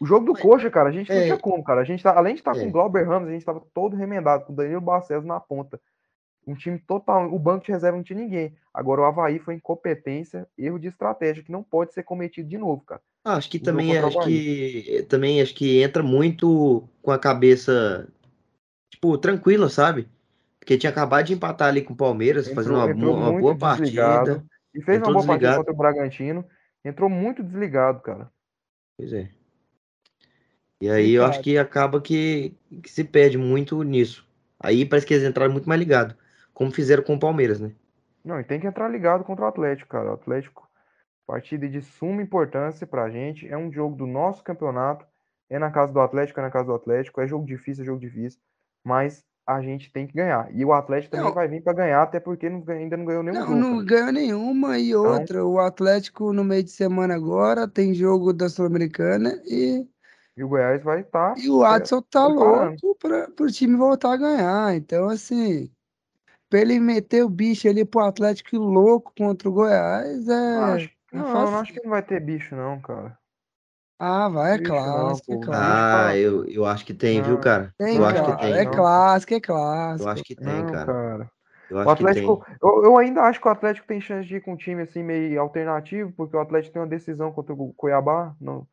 O 0.00 0.06
jogo 0.06 0.26
do 0.26 0.32
Mas- 0.32 0.42
Coxa, 0.42 0.70
cara, 0.70 0.88
a 0.88 0.92
gente 0.92 1.10
não 1.10 1.16
é. 1.18 1.24
tinha 1.24 1.38
como, 1.38 1.62
cara. 1.64 1.80
A 1.80 1.84
gente 1.84 2.02
tá, 2.02 2.16
além 2.16 2.34
de 2.34 2.40
estar 2.40 2.52
com 2.54 2.60
É. 2.60 2.66
o 2.66 2.70
Glauber 2.70 3.06
Ramos, 3.06 3.28
a 3.28 3.32
gente 3.32 3.44
tava 3.44 3.60
todo 3.74 3.96
remendado, 3.96 4.44
com 4.44 4.52
o 4.52 4.56
Danilo 4.56 4.80
Barcelos 4.80 5.24
na 5.26 5.40
ponta. 5.40 5.80
Um 6.46 6.54
time 6.54 6.78
total, 6.78 7.32
o 7.32 7.38
banco 7.38 7.66
de 7.66 7.72
reserva 7.72 7.96
não 7.96 8.04
tinha 8.04 8.18
ninguém. 8.18 8.54
Agora 8.72 9.02
o 9.02 9.04
Havaí 9.04 9.38
foi 9.38 9.54
incompetência, 9.54 10.46
erro 10.56 10.78
de 10.78 10.88
estratégia, 10.88 11.42
que 11.42 11.52
não 11.52 11.62
pode 11.62 11.92
ser 11.92 12.04
cometido 12.04 12.48
de 12.48 12.56
novo, 12.56 12.82
cara. 12.84 13.02
Ah, 13.24 13.34
acho 13.34 13.50
que 13.50 13.58
O 13.58 13.62
também 13.62 13.98
acho 13.98 14.20
que 14.20 15.04
também 15.08 15.42
acho 15.42 15.54
que 15.54 15.82
entra 15.82 16.02
muito 16.02 16.88
com 17.02 17.10
a 17.10 17.18
cabeça 17.18 18.08
tipo 18.90 19.18
tranquila, 19.18 19.68
sabe? 19.68 20.08
Porque 20.58 20.78
tinha 20.78 20.90
acabado 20.90 21.26
de 21.26 21.34
empatar 21.34 21.68
ali 21.68 21.82
com 21.82 21.92
o 21.92 21.96
Palmeiras, 21.96 22.48
fazendo 22.48 22.76
uma, 22.76 22.90
entrou 22.90 23.12
boa- 23.12 23.16
uma 23.16 23.32
muito 23.32 23.42
boa 23.42 23.58
partida. 23.58 24.44
E 24.74 24.80
fez 24.80 24.98
Entrou 24.98 25.14
uma 25.14 25.20
boa 25.22 25.26
partida 25.26 25.50
desligado. 25.50 25.56
contra 25.58 25.72
o 25.72 25.76
Bragantino. 25.76 26.44
Entrou 26.84 27.10
muito 27.10 27.42
desligado, 27.42 28.00
cara. 28.00 28.30
Pois 28.96 29.12
é. 29.12 29.28
E 30.80 30.88
aí 30.88 31.12
eu 31.12 31.24
acho 31.24 31.40
que 31.40 31.58
acaba 31.58 32.00
que, 32.00 32.54
que 32.82 32.90
se 32.90 33.02
perde 33.04 33.36
muito 33.36 33.82
nisso. 33.82 34.26
Aí 34.60 34.84
parece 34.84 35.06
que 35.06 35.14
eles 35.14 35.28
entraram 35.28 35.52
muito 35.52 35.68
mais 35.68 35.78
ligados, 35.78 36.14
como 36.54 36.70
fizeram 36.70 37.02
com 37.02 37.14
o 37.14 37.18
Palmeiras, 37.18 37.60
né? 37.60 37.72
Não, 38.24 38.38
e 38.40 38.44
tem 38.44 38.60
que 38.60 38.66
entrar 38.66 38.88
ligado 38.88 39.24
contra 39.24 39.44
o 39.44 39.48
Atlético, 39.48 39.88
cara. 39.88 40.10
O 40.10 40.14
Atlético, 40.14 40.68
partida 41.26 41.68
de 41.68 41.80
suma 41.80 42.22
importância 42.22 42.86
pra 42.86 43.08
gente. 43.10 43.48
É 43.48 43.56
um 43.56 43.72
jogo 43.72 43.96
do 43.96 44.06
nosso 44.06 44.42
campeonato. 44.44 45.06
É 45.50 45.58
na 45.58 45.70
casa 45.70 45.92
do 45.92 46.00
Atlético, 46.00 46.40
é 46.40 46.42
na 46.42 46.50
casa 46.50 46.66
do 46.66 46.74
Atlético. 46.74 47.20
É 47.20 47.26
jogo 47.26 47.46
difícil, 47.46 47.82
é 47.82 47.86
jogo 47.86 48.00
difícil. 48.00 48.40
Mas 48.84 49.24
a 49.46 49.62
gente 49.62 49.90
tem 49.90 50.06
que 50.06 50.12
ganhar. 50.12 50.48
E 50.54 50.62
o 50.62 50.72
Atlético 50.74 51.12
também 51.12 51.26
Não. 51.28 51.34
vai 51.34 51.48
vir 51.48 51.62
pra 51.62 51.72
ganhar, 51.72 52.02
até 52.02 52.20
porque 52.20 52.50
não 52.50 52.62
ainda 52.68 52.96
não 52.98 53.04
ganhou 53.06 53.22
nenhum 53.22 53.38
Não, 53.38 53.46
jogo. 53.46 53.58
não 53.58 53.86
cara. 53.86 53.86
ganhou 53.86 54.12
nenhuma. 54.12 54.78
E 54.78 54.94
outra, 54.94 55.44
o 55.44 55.58
Atlético 55.58 56.32
no 56.34 56.44
meio 56.44 56.62
de 56.62 56.70
semana 56.70 57.14
agora 57.14 57.66
tem 57.66 57.94
jogo 57.94 58.32
da 58.34 58.48
Sul-Americana 58.50 59.40
e, 59.46 59.86
E 60.38 60.44
o 60.44 60.48
Goiás 60.48 60.82
vai 60.82 61.00
estar. 61.00 61.34
e 61.36 61.50
o 61.50 61.64
Adson 61.64 62.00
tá 62.02 62.26
louco 62.26 62.94
para 62.96 63.28
o 63.40 63.50
time 63.50 63.76
voltar 63.76 64.12
a 64.12 64.16
ganhar. 64.16 64.74
Então, 64.76 65.08
assim, 65.08 65.70
pra 66.48 66.60
ele 66.60 66.80
meter 66.80 67.24
o 67.24 67.28
bicho 67.28 67.68
ali 67.68 67.84
pro 67.84 68.00
Atlético 68.00 68.56
louco 68.58 69.12
contra 69.16 69.48
o 69.48 69.52
Goiás 69.52 70.28
é. 70.28 70.58
Acho, 70.74 70.90
é 71.12 71.16
não, 71.16 71.28
eu 71.28 71.50
não 71.50 71.60
acho 71.60 71.72
que 71.72 71.82
não 71.82 71.90
vai 71.90 72.02
ter 72.02 72.20
bicho, 72.20 72.54
não, 72.56 72.80
cara. 72.80 73.18
Ah, 74.00 74.28
vai, 74.28 74.54
é 74.54 74.58
Bicho 74.58 74.72
não, 74.72 74.92
clássico, 74.92 75.32
é 75.32 75.38
clássico. 75.38 75.52
Ah, 75.54 75.90
tá- 75.90 76.16
eu, 76.16 76.44
eu 76.46 76.64
acho 76.66 76.84
que 76.86 76.94
tem, 76.94 77.20
viu, 77.20 77.36
Não, 77.36 77.42
cara? 77.42 77.74
Tem, 77.76 77.96
eu 77.96 78.04
acho 78.04 78.22
cara. 78.22 78.32
que 78.32 78.40
tem. 78.40 78.54
É 78.54 78.64
não. 78.64 78.72
clássico, 78.72 79.34
é 79.34 79.36
Eu 79.38 79.44
clássico. 79.46 80.08
acho 80.08 80.22
que 80.24 80.36
tem, 80.36 80.44
Não, 80.44 80.66
cara. 80.66 80.86
cara. 80.86 81.30
Eu 81.68 81.78
O 81.78 81.80
acho 81.80 81.96
que 81.96 82.04
Atlético, 82.04 82.44
tem. 82.46 82.58
eu, 82.62 82.84
eu 82.84 82.96
ainda 82.98 83.22
acho 83.22 83.40
que 83.40 83.48
o 83.48 83.50
Atlético 83.50 83.86
tem 83.86 84.00
chance 84.00 84.26
de 84.28 84.36
ir 84.36 84.40
com 84.42 84.52
um 84.52 84.56
time 84.56 84.82
assim 84.82 85.02
meio 85.02 85.40
alternativo, 85.40 86.12
porque 86.16 86.36
o 86.36 86.40
Atlético 86.40 86.72
tem 86.74 86.82
uma 86.82 86.88
decisão 86.88 87.32
contra 87.32 87.52
o 87.54 87.72
Cuiabá 87.74 88.34
no- 88.40 88.66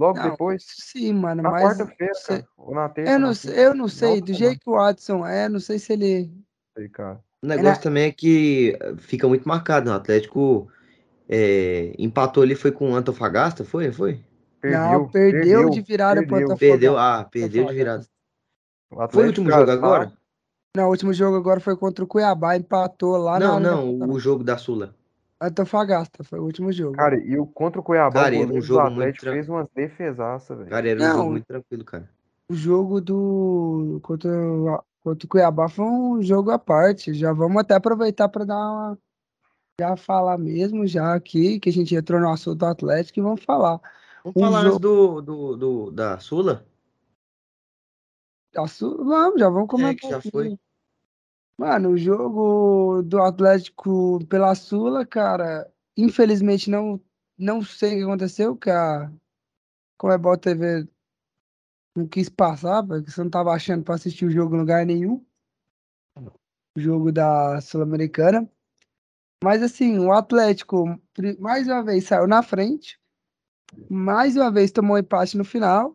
logo 0.00 0.18
Não, 0.18 0.30
depois, 0.30 0.64
sim, 0.66 1.12
mano, 1.12 1.42
na 1.42 1.50
mas 1.50 1.62
quarta-feira, 1.62 2.48
ou 2.56 2.74
na 2.74 2.88
terça, 2.88 3.12
eu 3.12 3.18
não, 3.18 3.28
na 3.28 3.34
sei- 3.34 3.66
eu 3.66 3.74
não 3.74 3.88
sei, 3.88 4.20
do 4.22 4.32
jeito 4.32 4.60
que 4.60 4.70
o 4.70 4.78
Adson 4.78 5.26
é, 5.26 5.48
não 5.48 5.60
sei 5.60 5.78
se 5.78 5.92
ele. 5.92 6.32
aí, 6.76 6.88
cara. 6.88 7.20
O 7.42 7.46
negócio 7.46 7.82
também 7.82 8.04
é 8.04 8.12
que 8.12 8.78
fica 8.98 9.28
muito 9.28 9.46
marcado. 9.46 9.86
né? 9.86 9.92
O 9.92 9.96
Atlético 9.96 10.68
é, 11.28 11.94
empatou 11.98 12.42
ali, 12.42 12.54
foi 12.54 12.72
com 12.72 12.92
o 12.92 12.94
Antofagasta, 12.96 13.64
foi? 13.64 13.92
Foi? 13.92 14.24
Não, 14.62 15.08
perdeu 15.08 15.70
de 15.70 15.80
virada 15.80 16.22
pro 16.22 16.30
perdeu. 16.36 16.48
Antofagasta. 16.52 16.66
Perdeu, 16.68 16.98
ah, 16.98 17.28
perdeu 17.30 17.66
de 17.66 17.74
virada. 17.74 18.06
O 18.90 19.08
Foi 19.08 19.24
o 19.24 19.26
último 19.26 19.50
jogo 19.50 19.66
tá- 19.66 19.72
agora? 19.72 20.12
Não, 20.76 20.86
o 20.86 20.90
último 20.90 21.12
jogo 21.12 21.36
agora 21.36 21.60
foi 21.60 21.76
contra 21.76 22.04
o 22.04 22.06
Cuiabá, 22.06 22.56
empatou 22.56 23.16
lá 23.16 23.40
Não, 23.40 23.58
na 23.58 23.70
não, 23.70 24.08
o 24.10 24.18
jogo 24.20 24.44
da 24.44 24.56
Sula. 24.56 24.94
Antofagasta, 25.40 26.22
foi 26.22 26.38
o 26.38 26.44
último 26.44 26.70
jogo. 26.70 26.96
Cara, 26.96 27.16
e 27.16 27.38
o 27.38 27.46
contra 27.46 27.80
o 27.80 27.84
Cuiabá, 27.84 28.24
Cara, 28.24 28.34
o 28.36 28.38
um 28.40 28.46
goleiro 28.46 28.66
do 28.66 28.74
muito 28.74 28.92
Atlético 28.92 29.24
fez 29.24 29.48
umas 29.48 29.68
defesaças, 29.74 30.58
velho. 30.58 30.68
Cara, 30.70 30.88
era 30.88 31.00
um 31.00 31.02
Não. 31.02 31.16
jogo 31.16 31.30
muito 31.30 31.46
tranquilo, 31.46 31.84
cara. 31.84 32.10
O 32.50 32.54
jogo 32.54 33.00
do 33.00 34.00
contra, 34.02 34.30
o- 34.30 34.84
contra 35.02 35.26
o 35.26 35.28
Cuiabá 35.28 35.68
foi 35.68 35.84
um 35.86 36.22
jogo 36.22 36.50
à 36.50 36.58
parte. 36.58 37.14
Já 37.14 37.32
vamos 37.32 37.56
até 37.62 37.74
aproveitar 37.74 38.28
para 38.28 38.44
dar 38.44 38.56
uma 38.58 38.98
já 39.80 39.96
falar 39.96 40.36
mesmo 40.36 40.86
já 40.86 41.14
aqui 41.14 41.58
que 41.58 41.70
a 41.70 41.72
gente 41.72 41.94
entrou 41.94 42.20
no 42.20 42.30
assunto 42.30 42.58
do 42.58 42.66
Atlético 42.66 43.18
e 43.18 43.22
vamos 43.22 43.42
falar. 43.42 43.80
Vamos 44.22 44.36
Um 44.36 44.40
falar 44.40 44.58
antes 44.58 44.72
jogo- 44.74 44.78
do, 44.80 45.22
do, 45.22 45.56
do- 45.56 45.90
da 45.90 46.18
Sula? 46.18 46.66
Assu- 48.56 49.04
Vamos, 49.04 49.40
já 49.40 49.48
vamos 49.48 49.64
É, 49.64 49.68
comentar. 49.68 49.94
que 49.96 50.10
já 50.10 50.18
aqui. 50.18 50.30
foi. 50.30 50.58
Mano, 51.60 51.90
o 51.90 51.98
jogo 51.98 53.02
do 53.02 53.20
Atlético 53.20 54.18
pela 54.28 54.54
Sula, 54.54 55.04
cara, 55.04 55.70
infelizmente 55.94 56.70
não 56.70 56.98
não 57.36 57.62
sei 57.62 57.96
o 57.96 57.96
que 57.98 58.02
aconteceu, 58.04 58.56
que 58.56 58.70
a 58.70 59.12
Comebol 59.98 60.38
TV 60.38 60.88
não 61.94 62.08
quis 62.08 62.30
passar, 62.30 62.82
porque 62.82 63.10
você 63.10 63.22
não 63.22 63.28
tava 63.28 63.50
achando 63.52 63.84
para 63.84 63.94
assistir 63.94 64.24
o 64.24 64.30
jogo 64.30 64.56
em 64.56 64.60
lugar 64.60 64.86
nenhum. 64.86 65.22
O 66.74 66.80
jogo 66.80 67.12
da 67.12 67.60
Sul-Americana. 67.60 68.50
Mas 69.44 69.62
assim, 69.62 69.98
o 69.98 70.12
Atlético 70.12 70.98
mais 71.38 71.68
uma 71.68 71.84
vez 71.84 72.04
saiu 72.04 72.26
na 72.26 72.42
frente. 72.42 72.98
Mais 73.90 74.34
uma 74.34 74.50
vez 74.50 74.70
tomou 74.70 74.96
empate 74.96 75.36
no 75.36 75.44
final. 75.44 75.94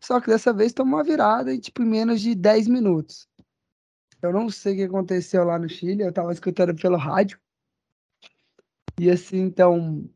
Só 0.00 0.20
que 0.20 0.28
dessa 0.28 0.52
vez 0.52 0.72
tomou 0.72 0.98
uma 0.98 1.04
virada 1.04 1.52
em 1.52 1.58
tipo 1.58 1.82
em 1.82 1.86
menos 1.86 2.20
de 2.20 2.32
10 2.36 2.68
minutos. 2.68 3.28
Eu 4.24 4.32
não 4.32 4.48
sei 4.48 4.72
o 4.72 4.76
que 4.76 4.82
aconteceu 4.84 5.44
lá 5.44 5.58
no 5.58 5.68
Chile, 5.68 6.02
eu 6.02 6.12
tava 6.12 6.32
escutando 6.32 6.74
pelo 6.74 6.96
rádio. 6.96 7.38
E 8.98 9.10
assim, 9.10 9.38
então, 9.38 10.08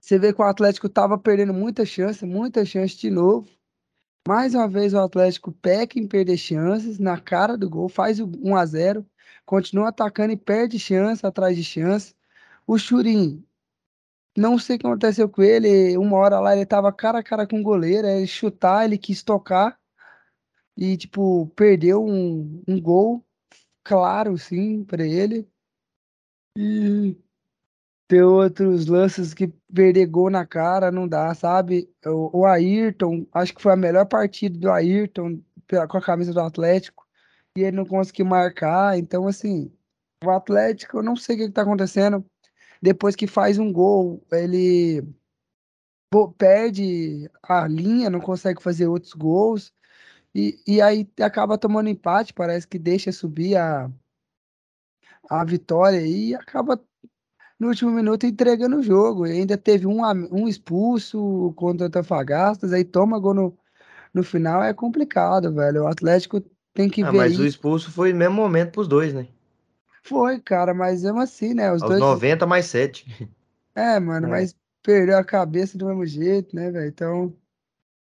você 0.00 0.18
vê 0.18 0.32
que 0.32 0.40
o 0.40 0.44
Atlético 0.44 0.88
tava 0.88 1.16
perdendo 1.16 1.54
muita 1.54 1.86
chance, 1.86 2.26
muita 2.26 2.64
chance 2.64 2.96
de 2.96 3.10
novo. 3.10 3.48
Mais 4.26 4.54
uma 4.54 4.66
vez 4.66 4.94
o 4.94 4.98
Atlético 4.98 5.52
peca 5.52 5.98
em 5.98 6.08
perder 6.08 6.36
chances 6.36 6.98
na 6.98 7.20
cara 7.20 7.56
do 7.56 7.70
gol, 7.70 7.88
faz 7.88 8.18
o 8.18 8.26
1 8.42 8.56
a 8.56 8.66
0, 8.66 9.06
continua 9.46 9.90
atacando 9.90 10.32
e 10.32 10.36
perde 10.36 10.78
chance 10.78 11.24
atrás 11.24 11.56
de 11.56 11.62
chance. 11.62 12.16
O 12.66 12.76
Churin, 12.78 13.46
não 14.36 14.58
sei 14.58 14.76
o 14.76 14.78
que 14.80 14.86
aconteceu 14.86 15.28
com 15.28 15.42
ele, 15.42 15.96
uma 15.98 16.16
hora 16.16 16.40
lá 16.40 16.56
ele 16.56 16.66
tava 16.66 16.92
cara 16.92 17.20
a 17.20 17.22
cara 17.22 17.46
com 17.46 17.60
o 17.60 17.62
goleiro, 17.62 18.08
ele 18.08 18.26
chutar, 18.26 18.84
ele 18.84 18.98
quis 18.98 19.22
tocar 19.22 19.78
e 20.76 20.96
tipo 20.96 21.46
perdeu 21.56 22.04
um, 22.04 22.62
um 22.68 22.80
gol 22.80 23.24
claro 23.82 24.36
sim 24.38 24.84
para 24.84 25.06
ele. 25.06 25.48
E 26.56 27.16
ter 28.08 28.22
outros 28.22 28.86
lances 28.86 29.34
que 29.34 29.48
perder 29.72 30.06
gol 30.06 30.30
na 30.30 30.46
cara 30.46 30.90
não 30.90 31.08
dá, 31.08 31.34
sabe? 31.34 31.90
O, 32.06 32.40
o 32.40 32.46
Ayrton, 32.46 33.26
acho 33.32 33.54
que 33.54 33.62
foi 33.62 33.72
a 33.72 33.76
melhor 33.76 34.06
partida 34.06 34.58
do 34.58 34.70
Ayrton 34.70 35.42
com 35.88 35.98
a 35.98 36.02
camisa 36.02 36.32
do 36.32 36.40
Atlético 36.40 37.04
e 37.56 37.62
ele 37.62 37.76
não 37.76 37.84
conseguiu 37.84 38.26
marcar. 38.26 38.98
Então, 38.98 39.26
assim, 39.26 39.72
o 40.24 40.30
Atlético, 40.30 40.98
eu 40.98 41.02
não 41.02 41.16
sei 41.16 41.36
o 41.36 41.38
que, 41.38 41.44
está 41.44 41.62
acontecendo. 41.62 42.24
Depois 42.80 43.16
que 43.16 43.26
faz 43.26 43.58
um 43.58 43.72
gol, 43.72 44.24
ele 44.30 45.02
perde 46.38 47.28
a 47.42 47.66
linha, 47.66 48.10
não 48.10 48.20
consegue 48.20 48.62
fazer 48.62 48.86
outros 48.86 49.14
gols. 49.14 49.72
E, 50.34 50.58
e 50.66 50.82
aí 50.82 51.08
acaba 51.20 51.56
tomando 51.56 51.88
empate, 51.88 52.34
parece 52.34 52.66
que 52.66 52.78
deixa 52.78 53.12
subir 53.12 53.56
a, 53.56 53.90
a 55.30 55.44
vitória 55.44 56.00
e 56.04 56.34
acaba 56.34 56.82
no 57.58 57.68
último 57.68 57.90
minuto 57.90 58.26
entregando 58.26 58.78
o 58.78 58.82
jogo. 58.82 59.26
E 59.26 59.32
ainda 59.32 59.56
teve 59.56 59.86
um, 59.86 60.02
um 60.32 60.48
expulso 60.48 61.52
contra 61.56 61.86
o 61.86 61.90
Tafagastas, 61.90 62.72
aí 62.72 62.84
toma 62.84 63.18
gol 63.18 63.34
no, 63.34 63.58
no 64.12 64.22
final, 64.24 64.62
é 64.62 64.74
complicado, 64.74 65.52
velho. 65.52 65.84
O 65.84 65.86
Atlético 65.86 66.40
tem 66.74 66.88
que 66.88 67.02
ah, 67.02 67.10
ver. 67.10 67.18
Mas 67.18 67.38
o 67.38 67.46
expulso 67.46 67.90
foi 67.90 68.12
no 68.12 68.18
mesmo 68.18 68.34
momento 68.34 68.72
pros 68.72 68.88
dois, 68.88 69.14
né? 69.14 69.28
Foi, 70.02 70.38
cara, 70.40 70.74
mas 70.74 71.02
mesmo 71.02 71.20
assim, 71.20 71.54
né? 71.54 71.72
Os 71.72 71.82
Aos 71.82 71.90
dois. 71.92 72.00
90 72.00 72.46
mais 72.46 72.66
7. 72.66 73.06
É, 73.76 73.98
mano, 73.98 74.28
É. 74.28 74.30
mas 74.30 74.56
perdeu 74.84 75.18
a 75.18 75.24
cabeça 75.24 75.76
do 75.76 75.86
mesmo 75.86 76.06
jeito, 76.06 76.54
né, 76.54 76.70
velho? 76.70 76.86
Então. 76.86 77.36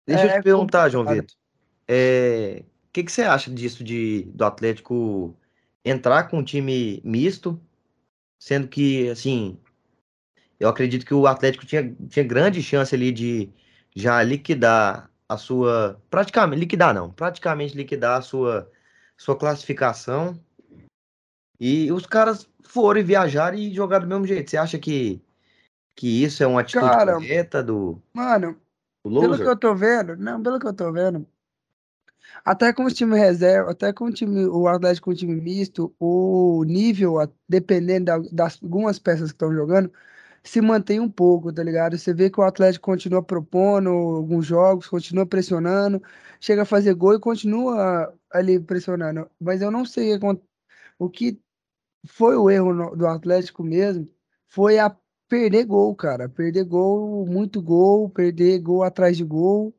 Deixa 0.05 0.25
eu 0.25 0.29
É 0.31 0.39
te 0.39 0.43
perguntar, 0.43 0.89
João 0.89 1.05
complicado. 1.05 1.27
Vitor. 1.27 1.44
É, 1.87 2.63
O 2.87 2.91
que, 2.91 3.03
que 3.03 3.11
você 3.11 3.23
acha 3.23 3.51
disso 3.51 3.83
de 3.83 4.23
do 4.33 4.43
Atlético 4.45 5.35
entrar 5.83 6.29
com 6.29 6.39
um 6.39 6.43
time 6.43 7.01
misto, 7.03 7.59
sendo 8.39 8.67
que, 8.67 9.09
assim, 9.09 9.59
eu 10.59 10.69
acredito 10.69 11.05
que 11.05 11.13
o 11.13 11.27
Atlético 11.27 11.65
tinha, 11.65 11.95
tinha 12.09 12.25
grande 12.25 12.61
chance 12.63 12.95
ali 12.95 13.11
de 13.11 13.49
já 13.95 14.21
liquidar 14.23 15.09
a 15.27 15.37
sua. 15.37 16.01
Praticamente, 16.09 16.59
liquidar 16.59 16.93
não, 16.93 17.11
praticamente 17.11 17.75
liquidar 17.75 18.19
a 18.19 18.21
sua, 18.21 18.71
sua 19.17 19.37
classificação. 19.37 20.39
E 21.59 21.91
os 21.91 22.05
caras 22.05 22.49
foram 22.63 22.99
e 22.99 23.03
viajaram 23.03 23.57
e 23.57 23.73
jogaram 23.73 24.05
do 24.05 24.09
mesmo 24.09 24.27
jeito. 24.27 24.49
Você 24.49 24.57
acha 24.57 24.77
que, 24.77 25.21
que 25.95 26.23
isso 26.23 26.43
é 26.43 26.47
uma 26.47 26.61
atitude 26.61 26.85
Cara, 26.85 27.13
correta 27.13 27.63
do, 27.63 28.01
Mano, 28.13 28.59
do 29.03 29.19
pelo 29.19 29.37
que 29.37 29.47
eu 29.47 29.57
tô 29.57 29.73
vendo, 29.75 30.17
não, 30.17 30.41
pelo 30.41 30.59
que 30.59 30.67
eu 30.67 30.73
tô 30.73 30.91
vendo, 30.91 31.25
até 32.45 32.73
com 32.73 32.85
os 32.85 32.93
times 32.93 33.19
reserva, 33.19 33.71
até 33.71 33.93
com 33.93 34.05
o 34.07 34.13
time, 34.13 34.45
o 34.47 34.67
Atlético 34.67 35.05
com 35.05 35.11
o 35.11 35.15
time 35.15 35.35
misto, 35.41 35.95
o 35.99 36.63
nível, 36.65 37.15
dependendo 37.49 38.05
da- 38.05 38.19
das 38.31 38.59
algumas 38.63 38.99
peças 38.99 39.29
que 39.31 39.35
estão 39.35 39.53
jogando, 39.53 39.91
se 40.43 40.61
mantém 40.61 40.99
um 40.99 41.09
pouco, 41.09 41.51
tá 41.53 41.63
ligado? 41.63 41.97
Você 41.97 42.13
vê 42.13 42.29
que 42.29 42.39
o 42.39 42.43
Atlético 42.43 42.85
continua 42.85 43.23
propondo 43.23 43.89
alguns 43.89 44.45
jogos, 44.45 44.87
continua 44.87 45.25
pressionando, 45.25 46.01
chega 46.39 46.61
a 46.63 46.65
fazer 46.65 46.93
gol 46.93 47.15
e 47.15 47.19
continua 47.19 48.13
ali 48.31 48.59
pressionando. 48.59 49.29
Mas 49.39 49.61
eu 49.61 49.71
não 49.71 49.85
sei 49.85 50.15
o 50.99 51.09
que 51.09 51.39
o 51.39 51.39
foi 52.07 52.35
o 52.37 52.49
erro 52.49 52.95
do 52.95 53.07
Atlético 53.07 53.63
mesmo, 53.63 54.09
foi 54.47 54.79
a 54.79 54.95
perder 55.27 55.65
gol, 55.65 55.95
cara. 55.95 56.29
Perder 56.29 56.65
gol, 56.65 57.25
muito 57.27 57.61
gol, 57.61 58.09
perder 58.09 58.59
gol 58.59 58.83
atrás 58.83 59.17
de 59.17 59.23
gol 59.23 59.75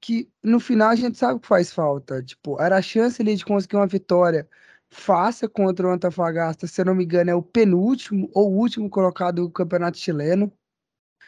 que 0.00 0.30
no 0.42 0.60
final 0.60 0.90
a 0.90 0.96
gente 0.96 1.18
sabe 1.18 1.40
que 1.40 1.46
faz 1.46 1.72
falta. 1.72 2.22
Tipo, 2.22 2.60
era 2.60 2.76
a 2.76 2.82
chance 2.82 3.20
ali 3.20 3.34
de 3.36 3.44
conseguir 3.44 3.76
uma 3.76 3.86
vitória 3.86 4.48
fácil 4.90 5.50
contra 5.50 5.86
o 5.86 5.90
Antofagasta, 5.90 6.66
se 6.66 6.80
eu 6.80 6.84
não 6.86 6.94
me 6.94 7.04
engano, 7.04 7.30
é 7.30 7.34
o 7.34 7.42
penúltimo 7.42 8.30
ou 8.34 8.52
último 8.52 8.88
colocado 8.88 9.42
do 9.42 9.50
campeonato 9.50 9.98
chileno. 9.98 10.52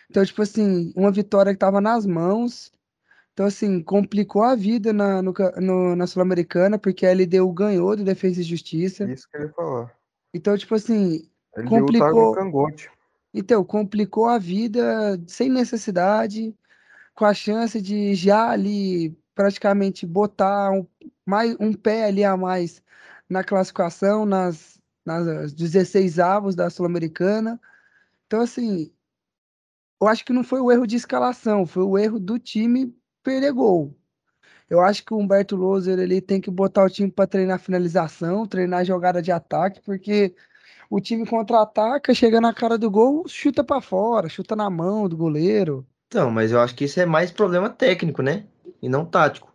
Então, 0.09 0.25
tipo 0.25 0.43
assim, 0.43 0.93
uma 0.97 1.11
vitória 1.11 1.53
que 1.53 1.59
tava 1.59 1.81
nas 1.81 2.07
mãos. 2.07 2.73
Então, 3.33 3.47
assim, 3.47 3.83
complicou 3.83 4.43
a 4.43 4.55
vida 4.55 4.93
na, 4.93 5.23
no 5.23 5.33
ca- 5.33 5.61
no- 5.61 5.95
na 5.95 6.07
Sul-Americana, 6.07 6.79
porque 6.79 7.07
a 7.07 7.11
LDU 7.11 7.53
ganhou 7.53 7.97
do 7.97 8.05
Defesa 8.05 8.41
e 8.41 8.45
Justiça. 8.45 9.05
Isso 9.11 9.29
que 9.31 9.37
eu 9.37 9.43
ia 9.43 9.53
falar. 9.53 9.95
Então, 10.35 10.57
tipo 10.57 10.75
assim, 10.75 11.29
Ele 11.57 11.67
o 11.67 11.71
tá 11.71 11.79
complicou. 11.81 12.35
com 12.35 12.41
cangote. 12.41 12.91
Então, 13.33 13.65
complicou 13.65 14.27
a 14.27 14.39
vida 14.39 15.21
sem 15.27 15.49
necessidade, 15.49 16.55
com 17.21 17.27
a 17.27 17.35
chance 17.35 17.83
de 17.83 18.15
já 18.15 18.49
ali 18.49 19.15
praticamente 19.35 20.07
botar 20.07 20.71
um, 20.73 20.87
mais, 21.27 21.55
um 21.61 21.71
pé 21.75 22.07
ali 22.07 22.25
a 22.25 22.35
mais 22.35 22.83
na 23.29 23.45
classificação, 23.45 24.25
nas, 24.25 24.81
nas 25.05 25.53
16 25.53 26.19
avos 26.19 26.55
da 26.55 26.71
Sul-Americana. 26.71 27.61
Então, 28.27 28.41
assim, 28.41 28.91
eu 30.01 30.09
acho 30.09 30.25
que 30.25 30.33
não 30.33 30.43
foi 30.43 30.61
o 30.61 30.73
erro 30.73 30.87
de 30.87 30.97
escalação, 30.97 31.67
foi 31.67 31.83
o 31.83 31.99
erro 31.99 32.19
do 32.19 32.39
time 32.39 32.97
perder 33.23 33.53
gol. 33.53 33.95
Eu 34.71 34.81
acho 34.81 35.05
que 35.05 35.13
o 35.13 35.19
Humberto 35.19 35.57
Loser 35.57 35.99
ele 35.99 36.23
tem 36.23 36.41
que 36.41 36.51
botar 36.51 36.85
o 36.85 36.91
time 36.91 37.11
para 37.11 37.27
treinar 37.27 37.61
finalização, 37.61 38.47
treinar 38.47 38.83
jogada 38.87 39.21
de 39.21 39.31
ataque, 39.31 39.83
porque 39.83 40.35
o 40.89 41.03
time 41.03 41.27
contra-ataca, 41.27 42.15
chega 42.15 42.41
na 42.41 42.55
cara 42.55 42.79
do 42.79 42.91
gol, 42.91 43.29
chuta 43.29 43.63
para 43.63 43.83
fora, 43.83 44.27
chuta 44.31 44.57
na 44.57 44.71
mão 44.71 45.07
do 45.07 45.19
goleiro. 45.19 45.87
Então, 46.11 46.29
mas 46.29 46.51
eu 46.51 46.61
acho 46.61 46.75
que 46.75 46.87
isso 46.87 46.99
é 46.99 47.07
mais 47.07 47.31
problema 47.31 47.71
técnico, 47.71 48.21
né? 48.21 48.45
E 48.83 48.89
não 48.89 49.07
tático. 49.07 49.49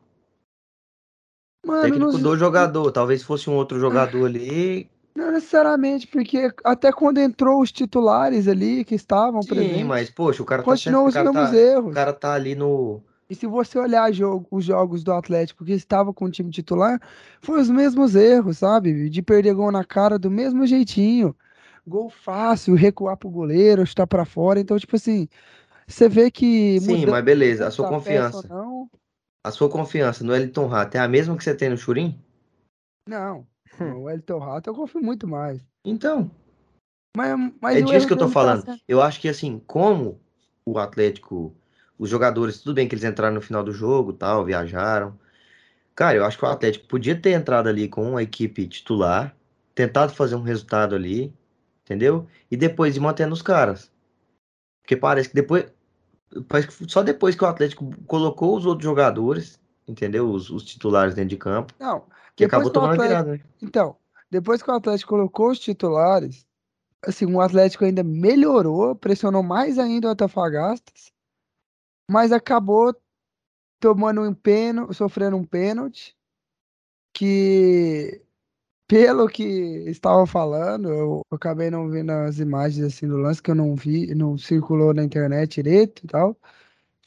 Mano, 1.65 1.81
Técnico 1.81 2.13
não, 2.13 2.21
do 2.21 2.37
jogador. 2.37 2.91
Talvez 2.93 3.23
fosse 3.23 3.49
um 3.49 3.55
outro 3.55 3.77
jogador 3.77 4.25
ali. 4.25 4.89
não 5.13 5.31
necessariamente, 5.31 6.07
porque 6.07 6.49
até 6.63 6.93
quando 6.93 7.17
entrou 7.17 7.61
os 7.61 7.73
titulares 7.73 8.47
ali 8.47 8.85
que 8.85 8.95
estavam 8.95 9.41
Sim, 9.41 9.53
presentes, 9.53 9.85
mas, 9.85 10.09
poxa, 10.09 10.41
o 10.43 10.45
cara 10.45 10.61
tá 10.63 10.71
continuam 10.71 11.11
certo. 11.11 11.27
os 11.29 11.33
mesmos 11.33 11.51
tá, 11.51 11.57
erros. 11.57 11.91
o 11.91 11.93
cara 11.93 12.13
tá 12.13 12.33
ali 12.33 12.55
no. 12.55 13.01
E 13.29 13.33
se 13.35 13.47
você 13.47 13.77
olhar 13.79 14.11
jogo- 14.13 14.47
os 14.51 14.63
jogos 14.63 15.03
do 15.03 15.11
Atlético 15.11 15.65
que 15.65 15.73
estava 15.73 16.13
com 16.13 16.25
o 16.25 16.31
time 16.31 16.51
titular, 16.51 17.01
foi 17.41 17.59
os 17.59 17.69
mesmos 17.69 18.15
erros, 18.15 18.59
sabe? 18.59 19.09
De 19.09 19.21
perder 19.21 19.53
gol 19.55 19.71
na 19.71 19.83
cara 19.83 20.17
do 20.19 20.29
mesmo 20.31 20.65
jeitinho. 20.65 21.35
Gol 21.87 22.09
fácil, 22.09 22.75
recuar 22.75 23.17
pro 23.17 23.29
goleiro, 23.29 23.85
chutar 23.85 24.07
pra 24.07 24.25
fora. 24.25 24.59
Então, 24.59 24.77
tipo 24.77 24.95
assim, 24.95 25.27
você 25.87 26.09
vê 26.09 26.29
que 26.31 26.79
Sim, 26.79 27.05
mas 27.05 27.23
beleza. 27.23 27.67
A 27.67 27.71
sua 27.71 27.87
confiança. 27.87 28.47
não. 28.47 28.89
A 29.43 29.51
sua 29.51 29.69
confiança 29.69 30.23
no 30.23 30.35
Elton 30.35 30.65
Rato 30.67 30.95
é 30.97 30.99
a 30.99 31.07
mesma 31.07 31.37
que 31.37 31.43
você 31.43 31.53
tem 31.55 31.69
no 31.69 31.77
Churin? 31.77 32.19
Não, 33.07 33.45
Hum. 33.79 33.85
no 34.01 34.09
Elton 34.09 34.39
Rato 34.39 34.69
eu 34.69 34.73
confio 34.73 35.01
muito 35.01 35.27
mais. 35.27 35.61
Então, 35.83 36.31
Mas, 37.15 37.53
mas 37.61 37.77
é 37.77 37.81
o 37.81 37.85
disso 37.85 38.07
que 38.07 38.13
eu 38.13 38.17
tô 38.17 38.27
falando. 38.27 38.63
sendo- 38.65 38.81
Eu 38.87 39.01
acho 39.01 39.21
que 39.21 39.29
assim, 39.29 39.59
como 39.67 40.19
o 40.65 40.79
Atlético, 40.79 41.55
os 41.97 42.09
jogadores, 42.09 42.59
tudo 42.59 42.73
bem 42.73 42.87
que 42.87 42.95
eles 42.95 43.03
entraram 43.05 43.35
no 43.35 43.41
final 43.41 43.63
do 43.63 43.71
jogo, 43.71 44.11
tal, 44.13 44.43
viajaram. 44.43 45.17
Cara, 45.95 46.17
eu 46.17 46.25
acho 46.25 46.37
que 46.37 46.43
o 46.43 46.47
Atlético 46.47 46.87
podia 46.87 47.19
ter 47.19 47.31
entrado 47.31 47.69
ali 47.69 47.87
com 47.87 48.17
a 48.17 48.23
equipe 48.23 48.67
titular, 48.67 49.35
tentado 49.73 50.13
fazer 50.13 50.35
um 50.35 50.41
resultado 50.41 50.95
ali, 50.95 51.33
entendeu? 51.83 52.27
E 52.49 52.57
depois 52.57 52.97
ir 52.97 52.99
mantendo 52.99 53.33
os 53.33 53.41
caras. 53.41 53.91
Porque 54.81 54.97
parece 54.97 55.29
que 55.29 55.35
depois, 55.35 55.65
parece 56.43 56.67
que 56.67 56.91
só 56.91 57.03
depois 57.03 57.35
que 57.35 57.43
o 57.43 57.47
Atlético 57.47 57.91
colocou 58.05 58.57
os 58.57 58.65
outros 58.65 58.83
jogadores, 58.83 59.59
entendeu? 59.87 60.29
Os, 60.29 60.49
os 60.49 60.63
titulares 60.63 61.13
dentro 61.13 61.29
de 61.29 61.37
campo, 61.37 61.73
Não, 61.79 62.05
que 62.35 62.45
acabou 62.45 62.69
que 62.69 62.73
tomando 62.73 62.93
Atlético. 62.93 63.23
virada, 63.23 63.37
né? 63.37 63.49
Então, 63.61 63.97
depois 64.29 64.61
que 64.61 64.69
o 64.69 64.73
Atlético 64.73 65.09
colocou 65.09 65.51
os 65.51 65.59
titulares, 65.59 66.45
assim, 67.01 67.25
o 67.25 67.39
Atlético 67.39 67.85
ainda 67.85 68.03
melhorou, 68.03 68.95
pressionou 68.95 69.43
mais 69.43 69.77
ainda 69.77 70.07
o 70.07 70.11
Antofagasta, 70.11 70.91
mas 72.09 72.31
acabou 72.31 72.95
tomando 73.79 74.21
um 74.21 74.33
pênalti, 74.33 74.95
sofrendo 74.95 75.37
um 75.37 75.43
pênalti, 75.43 76.15
que 77.13 78.24
pelo 78.87 79.27
que 79.27 79.43
estavam 79.89 80.25
falando, 80.25 80.89
eu, 80.89 81.21
eu 81.31 81.35
acabei 81.35 81.69
não 81.71 81.89
vendo 81.89 82.11
as 82.11 82.39
imagens 82.39 82.85
assim 82.85 83.07
do 83.07 83.17
lance, 83.17 83.41
que 83.41 83.51
eu 83.51 83.55
não 83.55 83.75
vi, 83.75 84.13
não 84.13 84.37
circulou 84.37 84.93
na 84.93 85.03
internet 85.03 85.55
direito 85.55 86.03
e 86.05 86.07
tal. 86.07 86.37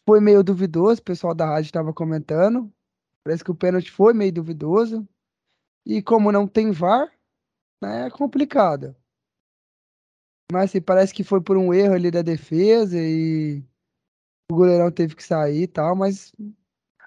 Foi 0.06 0.20
meio 0.20 0.42
duvidoso, 0.42 1.00
o 1.00 1.04
pessoal 1.04 1.34
da 1.34 1.46
rádio 1.46 1.68
estava 1.68 1.92
comentando. 1.92 2.72
Parece 3.24 3.44
que 3.44 3.50
o 3.50 3.54
pênalti 3.54 3.90
foi 3.90 4.14
meio 4.14 4.32
duvidoso. 4.32 5.06
E 5.86 6.02
como 6.02 6.32
não 6.32 6.46
tem 6.46 6.72
VAR, 6.72 7.12
né, 7.82 8.06
é 8.06 8.10
complicado. 8.10 8.96
Mas 10.50 10.70
assim, 10.70 10.80
parece 10.80 11.12
que 11.12 11.22
foi 11.22 11.40
por 11.42 11.56
um 11.56 11.74
erro 11.74 11.94
ali 11.94 12.10
da 12.10 12.22
defesa 12.22 12.98
e 12.98 13.62
o 14.50 14.56
goleirão 14.56 14.90
teve 14.90 15.14
que 15.14 15.22
sair 15.22 15.64
e 15.64 15.66
tal, 15.66 15.94
mas 15.94 16.32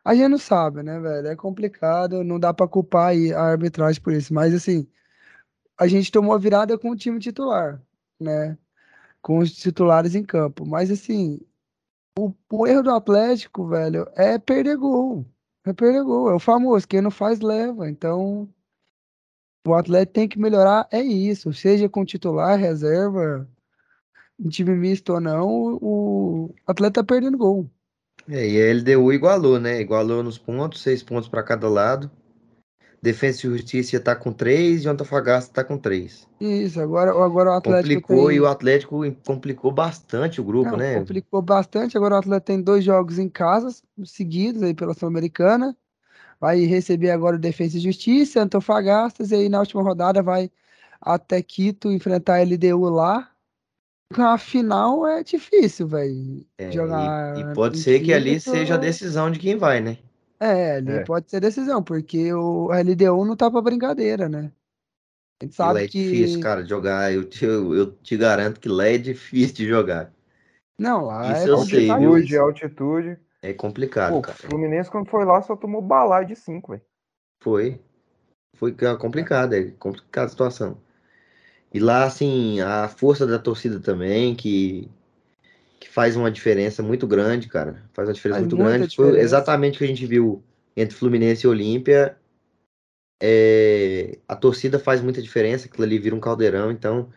a 0.03 0.15
gente 0.15 0.29
não 0.29 0.37
sabe, 0.37 0.83
né, 0.83 0.99
velho? 0.99 1.27
É 1.27 1.35
complicado, 1.35 2.23
não 2.23 2.39
dá 2.39 2.53
pra 2.53 2.67
culpar 2.67 3.13
a 3.35 3.41
arbitragem 3.41 4.01
por 4.01 4.13
isso. 4.13 4.33
Mas 4.33 4.53
assim, 4.53 4.87
a 5.77 5.87
gente 5.87 6.11
tomou 6.11 6.33
a 6.33 6.37
virada 6.37 6.77
com 6.77 6.91
o 6.91 6.95
time 6.95 7.19
titular, 7.19 7.81
né? 8.19 8.57
Com 9.21 9.39
os 9.39 9.51
titulares 9.53 10.15
em 10.15 10.23
campo. 10.23 10.65
Mas 10.65 10.91
assim, 10.91 11.39
o, 12.17 12.33
o 12.51 12.67
erro 12.67 12.83
do 12.83 12.91
Atlético, 12.91 13.67
velho, 13.67 14.07
é 14.15 14.37
perder 14.39 14.77
gol. 14.77 15.25
É 15.65 15.73
perder 15.73 16.03
gol. 16.03 16.29
É 16.31 16.35
o 16.35 16.39
famoso, 16.39 16.87
quem 16.87 17.01
não 17.01 17.11
faz 17.11 17.39
leva. 17.41 17.89
Então, 17.89 18.49
o 19.67 19.73
Atlético 19.75 20.13
tem 20.13 20.27
que 20.27 20.39
melhorar, 20.39 20.87
é 20.91 21.01
isso. 21.01 21.53
Seja 21.53 21.89
com 21.89 22.05
titular, 22.05 22.57
reserva, 22.59 23.47
em 24.39 24.49
time 24.49 24.75
misto 24.75 25.13
ou 25.13 25.21
não, 25.21 25.77
o 25.81 26.55
atleta 26.65 27.01
tá 27.01 27.03
perdendo 27.03 27.37
gol. 27.37 27.69
É, 28.29 28.47
e 28.47 28.61
a 28.61 28.73
LDU 28.73 29.11
igualou, 29.13 29.59
né? 29.59 29.81
Igualou 29.81 30.23
nos 30.23 30.37
pontos, 30.37 30.81
seis 30.81 31.01
pontos 31.03 31.29
para 31.29 31.43
cada 31.43 31.67
lado. 31.67 32.09
Defesa 33.01 33.47
e 33.47 33.49
Justiça 33.49 33.99
tá 33.99 34.15
com 34.15 34.31
três 34.31 34.83
e 34.83 34.87
o 34.87 34.91
Antofagasta 34.91 35.51
tá 35.51 35.63
com 35.63 35.75
três. 35.75 36.27
Isso, 36.39 36.79
agora, 36.79 37.09
agora 37.11 37.49
o 37.49 37.53
Atlético 37.53 38.01
complicou 38.01 38.27
tem... 38.27 38.37
e 38.37 38.39
o 38.39 38.45
Atlético 38.45 39.15
complicou 39.25 39.71
bastante 39.71 40.39
o 40.39 40.43
grupo, 40.43 40.71
Não, 40.71 40.77
né? 40.77 40.99
Complicou 40.99 41.41
bastante. 41.41 41.97
Agora 41.97 42.15
o 42.15 42.17
Atlético 42.19 42.45
tem 42.45 42.61
dois 42.61 42.83
jogos 42.83 43.17
em 43.17 43.27
casa 43.27 43.75
seguidos 44.05 44.61
aí 44.61 44.75
pela 44.75 44.93
Sul-Americana. 44.93 45.75
Vai 46.39 46.59
receber 46.61 47.09
agora 47.09 47.37
o 47.37 47.39
Defesa 47.39 47.77
e 47.77 47.81
Justiça, 47.81 48.41
Antofagastas, 48.41 49.31
e 49.31 49.35
aí 49.35 49.49
na 49.49 49.59
última 49.59 49.81
rodada 49.81 50.21
vai 50.21 50.51
até 50.99 51.41
Quito 51.41 51.91
enfrentar 51.91 52.35
a 52.35 52.43
LDU 52.43 52.87
lá. 52.89 53.30
A 54.17 54.37
final 54.37 55.05
é 55.07 55.23
difícil, 55.23 55.87
velho. 55.87 56.45
É, 56.57 56.71
jogar. 56.71 57.37
e, 57.37 57.41
e 57.41 57.55
pode 57.55 57.77
ser 57.77 57.99
que 58.01 58.13
ali 58.13 58.39
seja 58.39 58.75
a 58.75 58.77
decisão 58.77 59.31
de 59.31 59.39
quem 59.39 59.55
vai, 59.57 59.79
né? 59.81 59.97
É, 60.39 60.75
ali 60.77 60.91
É. 60.91 61.03
pode 61.03 61.29
ser 61.29 61.39
decisão, 61.39 61.83
porque 61.83 62.33
o 62.33 62.73
LDU 62.73 63.23
não 63.25 63.35
tá 63.35 63.49
pra 63.49 63.61
brincadeira, 63.61 64.27
né? 64.27 64.51
A 65.39 65.45
gente 65.45 65.53
E 65.53 65.57
lá 65.57 65.79
sabe 65.79 65.83
é 65.83 65.87
que. 65.87 65.99
difícil, 65.99 66.39
cara, 66.39 66.63
de 66.63 66.69
jogar. 66.69 67.13
Eu 67.13 67.23
te, 67.27 67.45
eu, 67.45 67.75
eu 67.75 67.91
te 67.97 68.17
garanto 68.17 68.59
que 68.59 68.69
lá 68.69 68.85
é 68.87 68.97
difícil 68.97 69.55
de 69.55 69.67
jogar. 69.67 70.11
Não, 70.79 71.05
lá 71.05 71.31
Isso 71.31 71.47
é 71.47 71.49
eu 71.49 71.57
sei, 71.57 71.81
viu? 71.81 72.13
complicado. 72.15 72.15
Altitude, 72.15 72.37
altitude. 72.37 73.19
É 73.43 73.53
complicado, 73.53 74.13
Pô, 74.13 74.19
o 74.19 74.21
cara. 74.21 74.37
Fluminense, 74.37 74.89
quando 74.91 75.09
foi 75.09 75.25
lá, 75.25 75.41
só 75.41 75.55
tomou 75.55 75.81
balaio 75.81 76.27
de 76.27 76.35
5, 76.35 76.71
velho. 76.71 76.83
Foi. 77.43 77.79
Foi 78.55 78.73
ca- 78.73 78.97
complicado, 78.97 79.53
é 79.53 79.71
complicada 79.71 80.27
a 80.27 80.29
situação. 80.29 80.77
E 81.73 81.79
lá, 81.79 82.03
assim, 82.03 82.59
a 82.59 82.87
força 82.87 83.25
da 83.25 83.39
torcida 83.39 83.79
também, 83.79 84.35
que, 84.35 84.89
que 85.79 85.87
faz 85.87 86.15
uma 86.15 86.29
diferença 86.29 86.83
muito 86.83 87.07
grande, 87.07 87.47
cara. 87.47 87.81
Faz 87.93 88.07
uma 88.09 88.13
diferença 88.13 88.39
Faz 88.41 88.51
muito 88.51 88.63
grande. 88.63 88.95
Foi 88.95 89.05
diferença. 89.05 89.25
exatamente 89.25 89.75
o 89.75 89.77
que 89.79 89.85
a 89.85 89.87
gente 89.87 90.05
viu 90.05 90.43
entre 90.75 90.95
Fluminense 90.95 91.45
e 91.45 91.49
Olímpia. 91.49 92.17
É, 93.23 94.17
a 94.27 94.35
torcida 94.35 94.79
faz 94.79 94.99
muita 94.99 95.21
diferença, 95.21 95.67
aquilo 95.67 95.83
ali 95.83 95.99
vira 95.99 96.15
um 96.15 96.19
caldeirão, 96.19 96.71
então 96.71 97.07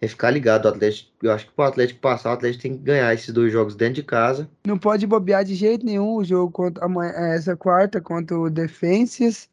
é 0.00 0.06
ficar 0.06 0.30
ligado. 0.30 0.66
O 0.66 0.68
Atlético, 0.68 1.10
eu 1.22 1.32
acho 1.32 1.46
que 1.46 1.52
para 1.52 1.64
o 1.64 1.68
Atlético 1.68 2.00
passar, 2.00 2.30
o 2.30 2.34
Atlético 2.34 2.62
tem 2.62 2.76
que 2.76 2.82
ganhar 2.82 3.12
esses 3.14 3.32
dois 3.32 3.52
jogos 3.52 3.74
dentro 3.74 3.94
de 3.94 4.02
casa. 4.02 4.48
Não 4.66 4.78
pode 4.78 5.06
bobear 5.06 5.44
de 5.44 5.54
jeito 5.54 5.84
nenhum 5.84 6.16
o 6.16 6.24
jogo 6.24 6.52
contra 6.52 6.86
essa 7.34 7.56
quarta 7.56 8.00
contra 8.00 8.38
o 8.38 8.50
Defenses 8.50 9.48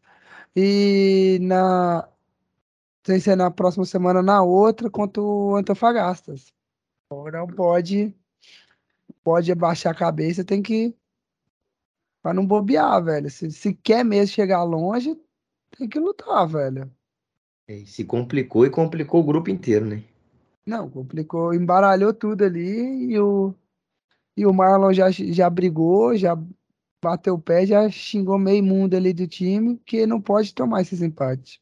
e 0.56 1.40
na 1.42 2.08
sem 3.06 3.20
ser 3.20 3.36
na 3.36 3.52
próxima 3.52 3.86
semana 3.86 4.22
na 4.22 4.42
outra 4.42 4.90
contra 4.90 5.22
o 5.22 5.56
Antofagastas. 5.56 6.52
Então, 7.06 7.26
Não 7.32 7.48
pode 7.48 8.14
pode 9.24 9.52
abaixar 9.52 9.94
a 9.94 9.98
cabeça, 9.98 10.44
tem 10.44 10.62
que 10.62 10.96
para 12.22 12.34
não 12.34 12.46
bobear, 12.46 13.04
velho. 13.04 13.30
Se, 13.30 13.52
se 13.52 13.74
quer 13.74 14.04
mesmo 14.04 14.34
chegar 14.34 14.64
longe, 14.64 15.16
tem 15.78 15.88
que 15.88 16.00
lutar, 16.00 16.48
velho. 16.48 16.92
E 17.68 17.86
se 17.86 18.04
complicou 18.04 18.66
e 18.66 18.72
complicou 18.72 19.22
o 19.22 19.24
grupo 19.24 19.50
inteiro, 19.52 19.86
né? 19.86 20.04
Não, 20.66 20.90
complicou, 20.90 21.54
embaralhou 21.54 22.12
tudo 22.14 22.44
ali 22.44 23.12
e 23.12 23.20
o, 23.20 23.54
e 24.36 24.46
o 24.46 24.54
Marlon 24.54 24.92
já, 24.94 25.12
já 25.12 25.48
brigou, 25.48 26.16
já 26.16 26.36
bateu 27.04 27.36
o 27.36 27.42
pé, 27.42 27.68
já 27.68 27.88
xingou 27.90 28.40
meio 28.40 28.64
mundo 28.64 28.96
ali 28.96 29.14
do 29.14 29.28
time, 29.28 29.78
que 29.86 30.08
não 30.08 30.20
pode 30.20 30.54
tomar 30.56 30.82
esses 30.82 31.04
empates. 31.04 31.60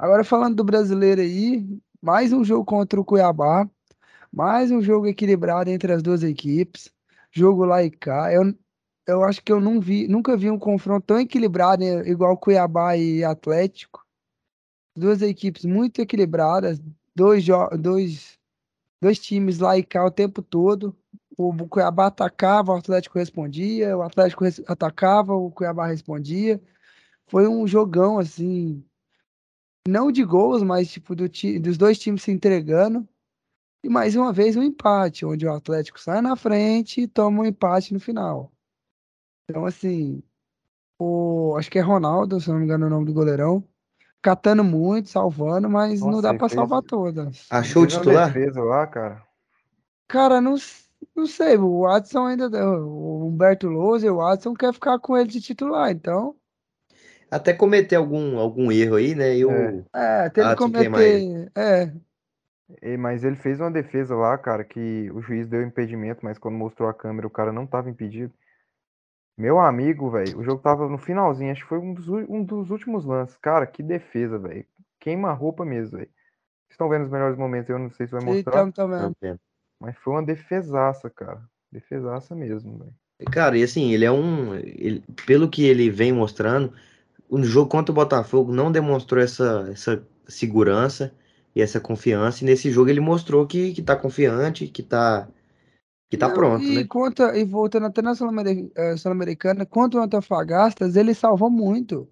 Agora 0.00 0.24
falando 0.24 0.56
do 0.56 0.64
brasileiro 0.64 1.20
aí, 1.20 1.62
mais 2.00 2.32
um 2.32 2.42
jogo 2.42 2.64
contra 2.64 2.98
o 2.98 3.04
Cuiabá, 3.04 3.68
mais 4.32 4.70
um 4.70 4.80
jogo 4.80 5.06
equilibrado 5.06 5.68
entre 5.68 5.92
as 5.92 6.02
duas 6.02 6.22
equipes, 6.22 6.90
jogo 7.30 7.66
lá 7.66 7.84
e 7.84 7.90
cá. 7.90 8.32
Eu, 8.32 8.54
eu 9.06 9.22
acho 9.22 9.44
que 9.44 9.52
eu 9.52 9.60
não 9.60 9.78
vi, 9.78 10.08
nunca 10.08 10.38
vi 10.38 10.50
um 10.50 10.58
confronto 10.58 11.04
tão 11.08 11.20
equilibrado, 11.20 11.84
né, 11.84 12.08
igual 12.08 12.38
Cuiabá 12.38 12.96
e 12.96 13.22
Atlético. 13.22 14.02
Duas 14.96 15.20
equipes 15.20 15.66
muito 15.66 16.00
equilibradas, 16.00 16.80
dois, 17.14 17.44
dois, 17.78 18.38
dois 19.02 19.18
times 19.18 19.58
lá 19.58 19.76
e 19.76 19.82
cá 19.84 20.02
o 20.02 20.10
tempo 20.10 20.40
todo. 20.40 20.96
O 21.36 21.52
Cuiabá 21.68 22.06
atacava, 22.06 22.72
o 22.72 22.76
Atlético 22.76 23.18
respondia, 23.18 23.98
o 23.98 24.00
Atlético 24.00 24.46
atacava, 24.66 25.34
o 25.34 25.50
Cuiabá 25.50 25.88
respondia. 25.88 26.58
Foi 27.26 27.46
um 27.46 27.66
jogão, 27.66 28.18
assim, 28.18 28.82
não 29.88 30.10
de 30.12 30.24
gols, 30.24 30.62
mas 30.62 30.90
tipo 30.90 31.14
do 31.14 31.28
ti- 31.28 31.58
dos 31.58 31.76
dois 31.78 31.98
times 31.98 32.22
se 32.22 32.30
entregando. 32.30 33.06
E 33.82 33.88
mais 33.88 34.14
uma 34.14 34.32
vez 34.32 34.56
um 34.56 34.62
empate, 34.62 35.24
onde 35.24 35.46
o 35.46 35.52
Atlético 35.52 35.98
sai 35.98 36.20
na 36.20 36.36
frente 36.36 37.02
e 37.02 37.08
toma 37.08 37.42
um 37.42 37.46
empate 37.46 37.94
no 37.94 38.00
final. 38.00 38.52
Então, 39.48 39.64
assim, 39.64 40.22
o, 40.98 41.54
acho 41.58 41.70
que 41.70 41.78
é 41.78 41.82
Ronaldo, 41.82 42.38
se 42.40 42.48
não 42.50 42.58
me 42.58 42.64
engano, 42.64 42.84
é 42.84 42.86
o 42.88 42.90
nome 42.90 43.06
do 43.06 43.12
goleirão, 43.14 43.64
catando 44.20 44.62
muito, 44.62 45.08
salvando, 45.08 45.68
mas 45.68 46.00
não 46.02 46.10
Nossa, 46.10 46.22
dá 46.22 46.28
ele 46.30 46.38
pra 46.38 46.48
fez- 46.48 46.58
salvar 46.58 46.82
todas. 46.82 47.46
Achou 47.48 47.84
o 47.84 47.86
titular? 47.86 48.30
defesa 48.30 48.62
lá, 48.62 48.86
cara. 48.86 49.26
Cara, 50.06 50.40
não, 50.42 50.56
não 51.16 51.26
sei, 51.26 51.56
o 51.56 51.80
Watson 51.80 52.26
ainda, 52.26 52.48
o 52.76 53.26
Humberto 53.28 53.66
Lousa 53.66 54.06
e 54.06 54.10
o 54.10 54.16
Watson 54.16 54.52
quer 54.52 54.74
ficar 54.74 54.98
com 54.98 55.16
ele 55.16 55.28
de 55.30 55.40
titular, 55.40 55.90
então, 55.90 56.36
Até 57.30 57.52
cometer 57.52 57.96
algum, 57.96 58.38
algum 58.38 58.72
erro 58.72 58.96
aí, 58.96 59.14
né? 59.14 59.36
Eu, 59.36 59.50
É. 59.50 59.84
é, 59.94 60.26
até 60.26 60.40
ele 60.40 60.50
Watson 60.50 60.72
queimar 60.72 61.00
cometer, 61.00 61.52
é, 61.56 61.92
E- 62.82 62.96
Mas 62.96 63.24
ele 63.24 63.36
fez 63.36 63.60
uma 63.60 63.70
defesa 63.70 64.14
lá, 64.14 64.36
cara, 64.38 64.64
que 64.64 65.10
o 65.12 65.20
juiz 65.20 65.46
deu 65.48 65.62
impedimento, 65.62 66.20
mas 66.24 66.38
quando 66.38 66.56
mostrou 66.56 66.88
a 66.88 66.94
câmera 66.94 67.26
o 67.26 67.30
cara 67.30 67.52
não 67.52 67.66
tava 67.66 67.90
impedido. 67.90 68.32
Meu 69.36 69.58
amigo, 69.58 70.10
velho, 70.10 70.38
o 70.38 70.44
jogo 70.44 70.60
tava 70.62 70.88
no 70.88 70.98
finalzinho, 70.98 71.50
acho 71.50 71.62
que 71.62 71.68
foi 71.68 71.78
um 71.78 71.94
dos, 71.94 72.06
um 72.08 72.44
dos 72.44 72.70
últimos 72.70 73.04
lances. 73.04 73.36
Cara, 73.38 73.66
que 73.66 73.82
defesa, 73.82 74.38
velho. 74.38 74.66
Queima 75.00 75.30
a 75.30 75.32
roupa 75.32 75.64
mesmo, 75.64 75.96
velho. 75.98 76.10
Vocês 76.10 76.72
estão 76.72 76.88
vendo 76.88 77.04
os 77.04 77.10
melhores 77.10 77.38
momentos, 77.38 77.70
eu 77.70 77.78
não 77.78 77.90
sei 77.90 78.06
se 78.06 78.12
vai 78.12 78.22
mostrar, 78.22 78.66
então 78.68 78.90
também. 78.90 79.38
mas 79.80 79.96
foi 79.98 80.12
uma 80.12 80.22
defesaça, 80.22 81.08
cara. 81.10 81.42
Defesaça 81.72 82.34
mesmo, 82.34 82.78
velho. 82.78 82.94
Cara, 83.32 83.56
e 83.56 83.62
assim, 83.62 83.92
ele 83.92 84.04
é 84.04 84.12
um. 84.12 84.54
ele- 84.54 85.02
pelo 85.26 85.48
que 85.48 85.64
ele 85.64 85.90
vem 85.90 86.12
mostrando, 86.12 86.72
o 87.30 87.42
jogo 87.44 87.70
contra 87.70 87.92
o 87.92 87.94
Botafogo 87.94 88.52
não 88.52 88.72
demonstrou 88.72 89.22
essa, 89.22 89.68
essa 89.70 90.06
segurança 90.28 91.14
e 91.54 91.62
essa 91.62 91.80
confiança. 91.80 92.42
E 92.44 92.46
nesse 92.46 92.70
jogo 92.70 92.90
ele 92.90 93.00
mostrou 93.00 93.46
que, 93.46 93.72
que 93.72 93.82
tá 93.82 93.96
confiante, 93.96 94.66
que 94.68 94.82
tá, 94.82 95.28
que 96.10 96.16
tá 96.18 96.28
Não, 96.28 96.34
pronto, 96.34 96.64
e 96.64 96.74
né? 96.74 96.84
contra, 96.84 97.38
e 97.38 97.44
voltando 97.44 97.86
até 97.86 98.02
na 98.02 98.12
eh, 98.12 98.96
Sul-Americana, 98.96 99.64
contra 99.66 100.00
o 100.00 100.02
Antofagastas, 100.02 100.96
ele 100.96 101.14
salvou 101.14 101.50
muito. 101.50 102.08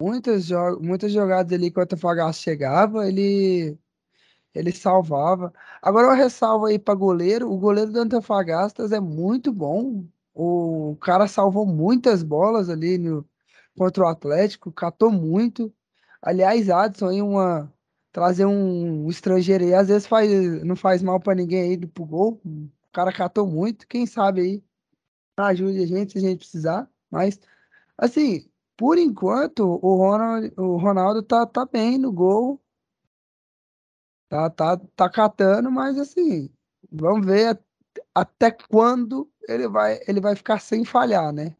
Muitas, 0.00 0.46
jo 0.46 0.80
muitas 0.80 1.12
jogadas 1.12 1.52
ali 1.52 1.70
que 1.70 1.78
o 1.78 1.82
Antofagasta 1.82 2.42
chegava, 2.42 3.08
ele, 3.08 3.78
ele 4.54 4.72
salvava. 4.72 5.52
Agora 5.82 6.08
eu 6.08 6.14
ressalvo 6.16 6.66
aí 6.66 6.78
para 6.78 6.94
goleiro, 6.94 7.50
o 7.52 7.58
goleiro 7.58 7.92
do 7.92 8.00
Antofagastas 8.00 8.92
é 8.92 9.00
muito 9.00 9.52
bom. 9.52 10.06
O 10.34 10.96
cara 11.00 11.28
salvou 11.28 11.66
muitas 11.66 12.22
bolas 12.22 12.68
ali 12.70 12.98
no, 12.98 13.26
contra 13.76 14.04
o 14.04 14.08
Atlético, 14.08 14.72
catou 14.72 15.10
muito. 15.10 15.72
Aliás, 16.22 16.70
Adson 16.70 17.08
aí 17.08 17.22
uma 17.22 17.72
trazer 18.12 18.46
um, 18.46 19.08
estrangeiro 19.08 19.64
aí, 19.64 19.74
às 19.74 19.88
vezes 19.88 20.06
faz, 20.06 20.30
não 20.64 20.76
faz 20.76 21.02
mal 21.02 21.18
para 21.20 21.34
ninguém 21.34 21.62
aí 21.62 21.86
pro 21.86 22.06
gol. 22.06 22.40
O 22.44 22.70
cara 22.92 23.12
catou 23.12 23.44
muito, 23.46 23.88
quem 23.88 24.06
sabe 24.06 24.40
aí 24.40 24.64
ajude 25.36 25.82
a 25.82 25.86
gente 25.86 26.12
se 26.12 26.18
a 26.18 26.20
gente 26.20 26.38
precisar. 26.38 26.88
Mas, 27.10 27.40
assim, 27.98 28.48
por 28.76 28.98
enquanto, 28.98 29.60
o 29.82 29.96
Ronald, 29.96 30.52
o 30.56 30.76
Ronaldo 30.76 31.22
tá, 31.22 31.44
tá 31.46 31.66
bem 31.66 31.98
no 31.98 32.12
gol. 32.12 32.60
Tá, 34.28 34.50
tá, 34.50 34.76
tá 34.96 35.10
catando, 35.10 35.70
mas 35.70 35.98
assim, 35.98 36.50
vamos 36.90 37.26
ver 37.26 37.58
até 38.14 38.50
quando 38.50 39.30
ele 39.48 39.68
vai, 39.68 40.00
ele 40.08 40.20
vai 40.20 40.34
ficar 40.34 40.60
sem 40.60 40.84
falhar, 40.84 41.32
né? 41.32 41.56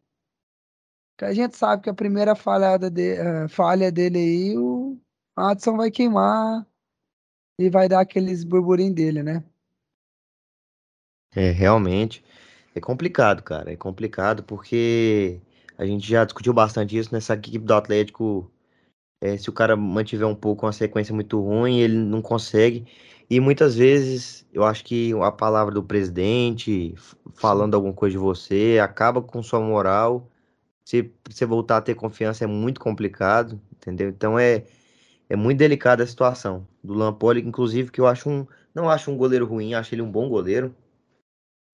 Porque 1.17 1.25
a 1.25 1.33
gente 1.33 1.57
sabe 1.57 1.83
que 1.83 1.91
a 1.91 1.95
primeira 1.95 2.35
falhada 2.35 2.91
de, 2.91 3.15
uh, 3.21 3.49
falha 3.49 3.91
dele 3.91 4.19
aí, 4.19 4.59
o 4.59 4.99
Adson 5.37 5.77
vai 5.77 5.91
queimar 5.91 6.67
e 7.59 7.71
vai 7.71 7.89
dar 7.89 8.01
aqueles 8.01 8.43
burburinhos 8.43 8.95
dele, 8.95 9.23
né? 9.23 9.45
É, 11.35 11.51
realmente. 11.51 12.25
É 12.75 12.81
complicado, 12.81 13.43
cara. 13.43 13.73
É 13.73 13.77
complicado 13.77 14.43
porque 14.43 15.41
a 15.79 15.87
gente 15.87 16.07
já 16.09 16.25
discutiu 16.25 16.53
bastante 16.53 16.97
isso 16.97 17.13
nessa 17.13 17.35
equipe 17.35 17.65
do 17.65 17.75
Atlético. 17.75 18.51
É, 19.21 19.37
se 19.37 19.49
o 19.49 19.53
cara 19.53 19.77
mantiver 19.77 20.27
um 20.27 20.35
pouco 20.35 20.67
uma 20.67 20.73
sequência 20.73 21.15
muito 21.15 21.41
ruim, 21.41 21.79
ele 21.79 21.97
não 21.97 22.21
consegue. 22.21 22.87
E 23.31 23.41
muitas 23.41 23.77
vezes 23.77 24.47
eu 24.53 24.65
acho 24.65 24.85
que 24.85 25.13
a 25.23 25.33
palavra 25.33 25.73
do 25.75 25.83
presidente 25.83 26.95
falando 27.35 27.75
alguma 27.75 27.95
coisa 27.95 28.13
de 28.13 28.19
você 28.19 28.79
acaba 28.83 29.23
com 29.23 29.43
sua 29.43 29.61
moral. 29.61 30.29
Se 30.85 31.11
você 31.29 31.47
voltar 31.47 31.79
a 31.79 31.81
ter 31.81 31.95
confiança 31.95 32.45
é 32.45 32.47
muito 32.47 32.81
complicado, 32.81 33.61
entendeu? 33.73 34.09
Então 34.09 34.39
é, 34.39 34.65
é 35.29 35.37
muito 35.37 35.59
delicada 35.59 36.03
a 36.03 36.07
situação 36.07 36.67
do 36.83 36.95
Lampoli, 36.95 37.41
inclusive 37.41 37.91
que 37.91 38.01
eu 38.01 38.07
acho 38.07 38.29
um 38.29 38.47
não 38.75 38.91
acho 38.91 39.11
um 39.11 39.17
goleiro 39.17 39.47
ruim, 39.47 39.73
acho 39.75 39.95
ele 39.95 40.03
um 40.03 40.11
bom 40.11 40.29
goleiro. 40.29 40.75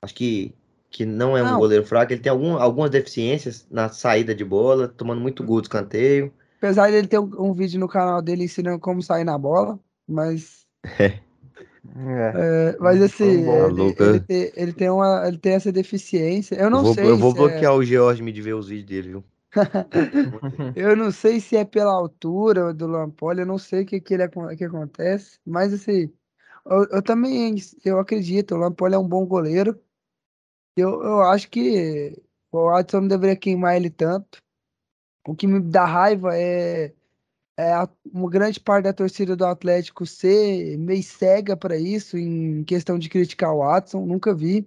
Acho 0.03 0.15
que 0.15 0.55
que 0.91 1.07
não 1.07 1.37
é 1.37 1.43
um 1.43 1.53
Não. 1.53 1.59
goleiro 1.59 1.87
fraco, 1.87 2.13
ele 2.13 2.21
tem 2.21 2.31
algum, 2.31 2.57
algumas 2.57 2.91
deficiências 2.91 3.65
na 3.71 3.89
saída 3.89 4.35
de 4.35 4.45
bola, 4.45 4.89
tomando 4.89 5.21
muito 5.21 5.45
gol 5.45 5.61
de 5.61 5.69
escanteio. 5.69 6.33
Apesar 6.59 6.91
dele 6.91 7.07
ter 7.07 7.21
um, 7.21 7.31
um 7.39 7.53
vídeo 7.55 7.79
no 7.79 7.87
canal 7.87 8.21
dele 8.21 8.45
ensinando 8.45 8.81
como 8.81 9.01
sair 9.01 9.23
na 9.25 9.39
bola, 9.39 9.79
mas, 10.07 10.67
É. 10.99 11.21
é, 12.33 12.77
mas 12.79 13.01
assim, 13.03 13.25
bom. 13.43 13.65
ele, 13.65 13.67
Tá 13.67 13.67
louco, 13.67 14.03
ele 14.03 14.21
né? 14.21 14.21
tem, 14.21 14.53
ele 14.55 14.73
tem 14.73 14.91
uma, 14.91 15.27
ele 15.27 15.39
tem 15.39 15.55
essa 15.55 15.73
deficiência. 15.73 16.55
Eu 16.57 16.71
não 16.71 16.85
eu 16.85 16.95
vou, 16.95 16.95
sei 16.95 17.07
eu 17.11 17.19
vou 17.19 17.33
se 17.33 17.41
é- 17.43 17.69
bloquear 17.69 17.75
o 17.75 17.85
George 17.85 18.23
de 18.33 18.43
ver 18.43 18.55
os 18.55 18.69
vídeos 18.69 18.87
dele, 18.89 19.09
viu? 19.09 19.25
Eu 20.75 20.97
não 20.97 21.11
sei 21.11 21.41
se 21.41 21.57
é 21.57 21.65
pela 21.65 21.93
altura 21.93 22.73
do 22.73 22.87
Lampoli, 22.87 23.41
eu 23.41 23.47
não 23.47 23.59
sei 23.59 23.83
o 23.83 23.87
que, 23.87 24.01
que, 24.01 24.15
ele, 24.15 24.29
que 24.57 24.65
acontece, 24.65 25.39
mas 25.45 25.73
assim, 25.73 26.13
eu, 26.67 26.85
eu 26.93 27.03
também 27.03 27.57
eu 27.85 27.99
acredito, 28.01 28.55
o 28.55 28.59
Lampoli 28.59 28.95
é 28.95 28.99
um 28.99 29.09
bom 29.09 29.27
goleiro. 29.27 29.81
Eu, 30.77 31.03
eu 31.05 31.23
acho 31.25 31.51
que 31.51 32.23
o 32.53 32.69
Adson 32.71 33.03
não 33.03 33.09
deveria 33.09 33.37
queimar 33.37 33.77
ele 33.77 33.91
tanto. 33.91 34.43
O 35.27 35.35
que 35.37 35.47
me 35.47 35.61
dá 35.61 35.85
raiva 35.87 36.37
é, 36.37 36.95
é 37.61 37.73
a- 37.75 37.89
uma 38.13 38.29
grande 38.31 38.59
parte 38.59 38.85
da 38.85 38.93
torcida 38.93 39.37
do 39.37 39.45
Atlético 39.45 40.07
ser 40.07 40.77
meio 40.79 41.03
cega 41.03 41.57
para 41.57 41.77
isso, 41.77 42.17
em 42.17 42.65
questão 42.65 42.99
de 42.99 43.09
criticar 43.09 43.53
o 43.55 43.63
Adson, 43.63 44.07
nunca 44.07 44.35
vi. 44.35 44.67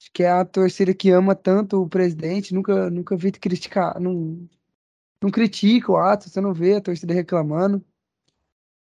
Acho 0.00 0.12
que 0.12 0.22
é 0.22 0.30
a 0.30 0.44
torcida 0.44 0.94
que 0.94 1.10
ama 1.10 1.34
tanto 1.34 1.82
o 1.82 1.88
presidente, 1.88 2.54
nunca, 2.54 2.88
nunca 2.88 3.16
vi 3.16 3.32
criticar, 3.32 3.98
não, 4.00 4.48
não 5.20 5.30
critica 5.30 5.90
o 5.92 5.96
Adson, 5.96 6.30
você 6.30 6.40
não 6.40 6.54
vê 6.54 6.76
a 6.76 6.80
torcida 6.80 7.12
reclamando 7.12 7.84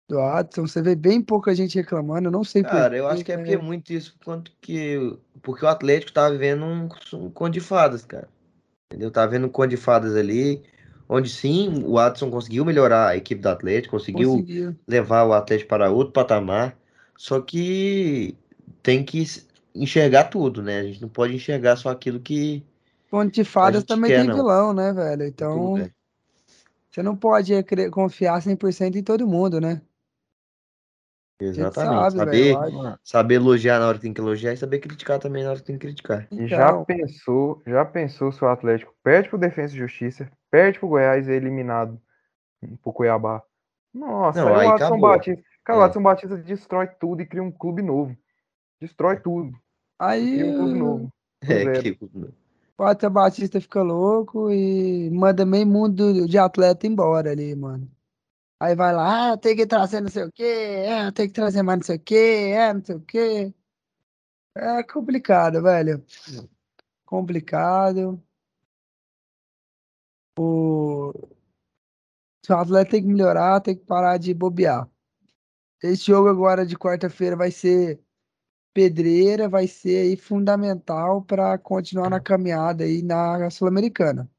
do 0.09 0.19
Adson, 0.19 0.67
você 0.67 0.81
vê 0.81 0.95
bem 0.95 1.21
pouca 1.21 1.53
gente 1.53 1.75
reclamando, 1.75 2.27
eu 2.27 2.31
não 2.31 2.43
sei 2.43 2.63
por 2.63 2.71
Cara, 2.71 2.97
eu 2.97 3.07
quê, 3.07 3.13
acho 3.13 3.25
que 3.25 3.31
é 3.31 3.37
porque 3.37 3.53
é 3.53 3.57
muito 3.57 3.93
isso, 3.93 4.15
quanto 4.25 4.51
que. 4.59 4.97
Porque 5.41 5.63
o 5.63 5.67
Atlético 5.69 6.11
tá 6.11 6.29
vivendo 6.29 6.65
um, 6.65 6.89
um 7.13 7.29
conto 7.29 7.53
de 7.53 7.59
fadas, 7.61 8.03
cara. 8.03 8.27
Entendeu? 8.87 9.11
Tá 9.11 9.25
vendo 9.27 9.45
um 9.45 9.49
conto 9.49 9.69
de 9.69 9.77
fadas 9.77 10.15
ali, 10.15 10.63
onde 11.09 11.29
sim, 11.29 11.83
o 11.85 11.97
Adson 11.99 12.31
conseguiu 12.31 12.65
melhorar 12.65 13.09
a 13.09 13.17
equipe 13.17 13.41
do 13.41 13.49
Atlético, 13.49 13.97
conseguiu 13.97 14.29
conseguiu. 14.31 14.75
levar 14.87 15.25
o 15.25 15.33
Atlético 15.33 15.69
para 15.69 15.91
outro 15.91 16.13
patamar, 16.13 16.77
só 17.17 17.41
que 17.41 18.37
tem 18.83 19.03
que 19.05 19.25
enxergar 19.75 20.25
tudo, 20.25 20.63
né? 20.63 20.79
A 20.79 20.83
gente 20.83 21.01
não 21.01 21.09
pode 21.09 21.35
enxergar 21.35 21.75
só 21.77 21.89
aquilo 21.89 22.19
que 22.21 22.65
Conto 23.09 23.33
de 23.33 23.43
fadas 23.43 23.83
também 23.83 24.11
quer, 24.11 24.19
tem 24.21 24.27
não. 24.27 24.35
vilão, 24.35 24.73
né, 24.73 24.93
velho? 24.93 25.25
tudo, 25.51 25.69
Então, 25.69 25.77
né? 25.77 25.91
você 26.91 27.01
não 27.03 27.15
pode 27.15 27.53
é, 27.53 27.63
confiar 27.89 28.41
100% 28.41 28.95
em 28.97 29.03
todo 29.03 29.27
mundo, 29.27 29.59
né? 29.59 29.81
Exatamente. 31.39 32.13
sabe. 32.13 32.17
Saber, 32.17 32.57
acho. 32.57 32.99
saber 33.03 33.35
elogiar 33.35 33.79
na 33.79 33.87
hora 33.87 33.97
que 33.97 34.03
tem 34.03 34.13
que 34.13 34.19
elogiar 34.21 34.53
e 34.53 34.57
saber 34.57 34.79
criticar 34.79 35.19
também 35.19 35.43
na 35.43 35.51
hora 35.51 35.59
que 35.59 35.65
tem 35.65 35.77
que 35.77 35.87
criticar. 35.87 36.27
E 36.31 36.47
já 36.47 36.69
Então, 36.69 36.85
pensou, 36.85 37.61
já 37.65 37.85
pensou 37.85 38.31
se 38.31 38.43
o 38.43 38.47
Atlético 38.47 38.93
perde 39.03 39.29
pro 39.29 39.37
Defensa 39.37 39.73
e 39.73 39.77
Justiça, 39.77 40.29
perde 40.51 40.79
pro 40.79 40.89
Goiás 40.89 41.27
e 41.27 41.31
é 41.31 41.35
eliminado 41.35 41.99
pro 42.83 42.91
Cuiabá? 42.91 43.41
Nossa, 43.93 44.43
Não, 44.43 44.53
aí 44.55 44.61
aí 44.61 44.67
o 44.67 44.71
Adson. 44.71 44.99
Batista. 44.99 45.43
Cara, 45.63 45.79
o 45.79 45.81
É. 45.81 45.85
Adson 45.85 46.01
Batista 46.01 46.37
destrói 46.37 46.87
tudo 46.99 47.21
e 47.21 47.25
cria 47.25 47.43
um 47.43 47.51
clube 47.51 47.81
novo. 47.81 48.15
Destrói 48.81 49.17
tudo. 49.17 49.49
E 49.49 49.55
aí 49.99 50.37
cria 50.37 50.51
um 50.51 50.57
clube 50.57 50.79
novo. 50.79 51.13
É, 51.41 51.81
que... 51.81 51.97
o 52.01 52.83
Walter 52.83 53.09
Batista 53.09 53.61
fica 53.61 53.81
louco 53.81 54.51
e 54.51 55.09
manda 55.09 55.45
meio 55.45 55.65
mundo 55.65 56.27
de 56.27 56.37
atleta 56.37 56.85
embora 56.85 57.31
ali, 57.31 57.55
mano. 57.55 57.89
Aí 58.59 58.75
vai 58.75 58.93
lá, 58.93 59.33
ah, 59.33 59.37
tem 59.37 59.55
que 59.55 59.65
trazer 59.65 60.01
não 60.01 60.09
sei 60.09 60.23
o 60.25 60.31
quê, 60.31 60.43
é, 60.43 61.11
tem 61.11 61.27
que 61.27 61.33
trazer 61.33 61.63
mais 61.63 61.79
não 61.79 61.85
sei 61.85 61.95
o 61.97 61.99
quê, 61.99 62.51
é, 62.53 62.73
não 62.73 62.83
sei 62.83 62.95
o 62.95 63.01
quê. 63.01 63.53
É 64.55 64.83
complicado, 64.83 65.61
velho. 65.61 66.03
Complicado. 67.05 68.21
O... 70.37 71.11
O 72.49 72.53
atleta 72.53 72.91
tem 72.91 73.01
que 73.01 73.07
melhorar, 73.07 73.61
tem 73.61 73.75
que 73.77 73.85
parar 73.85 74.17
de 74.17 74.33
bobear. 74.33 74.89
Esse 75.83 76.05
jogo 76.07 76.29
agora 76.29 76.65
de 76.65 76.77
quarta-feira 76.77 77.35
vai 77.35 77.51
ser 77.51 78.01
pedreira, 78.73 79.49
vai 79.49 79.67
ser 79.67 79.97
aí 80.03 80.17
fundamental 80.17 81.23
para 81.23 81.57
continuar 81.57 82.09
na 82.09 82.19
caminhada 82.19 82.83
aí 82.83 83.01
na 83.03 83.49
Sul-Americana. 83.49 84.29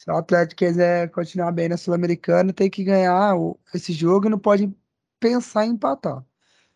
Se 0.00 0.10
o 0.10 0.16
Atlético 0.16 0.60
quiser 0.60 1.10
continuar 1.10 1.52
bem 1.52 1.68
na 1.68 1.76
Sul-Americana, 1.76 2.54
tem 2.54 2.70
que 2.70 2.82
ganhar 2.82 3.34
esse 3.74 3.92
jogo 3.92 4.26
e 4.26 4.30
não 4.30 4.38
pode 4.38 4.74
pensar 5.20 5.66
em 5.66 5.72
empatar. 5.72 6.24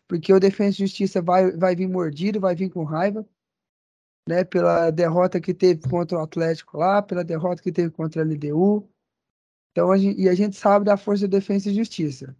Porque 0.07 0.31
o 0.31 0.39
Defensa 0.39 0.77
e 0.77 0.85
Justiça 0.85 1.23
vai, 1.23 1.51
vai 1.51 1.75
vir 1.75 1.87
mordido, 1.89 2.39
vai 2.39 2.55
vir 2.55 2.69
com 2.69 2.83
raiva, 2.83 3.27
né? 4.29 4.43
Pela 4.43 4.91
derrota 4.91 5.41
que 5.41 5.55
teve 5.55 5.81
contra 5.89 6.19
o 6.19 6.21
Atlético 6.21 6.77
lá, 6.77 7.01
pela 7.01 7.23
derrota 7.23 7.63
que 7.63 7.71
teve 7.71 7.89
contra 7.89 8.21
a 8.21 8.25
LDU. 8.25 8.87
Então, 9.71 9.91
a 9.91 9.97
gente, 9.97 10.21
e 10.21 10.29
a 10.29 10.35
gente 10.35 10.55
sabe 10.55 10.85
da 10.85 10.95
força 10.95 11.27
do 11.27 11.31
Defensa 11.31 11.69
e 11.71 11.75
Justiça. 11.75 12.37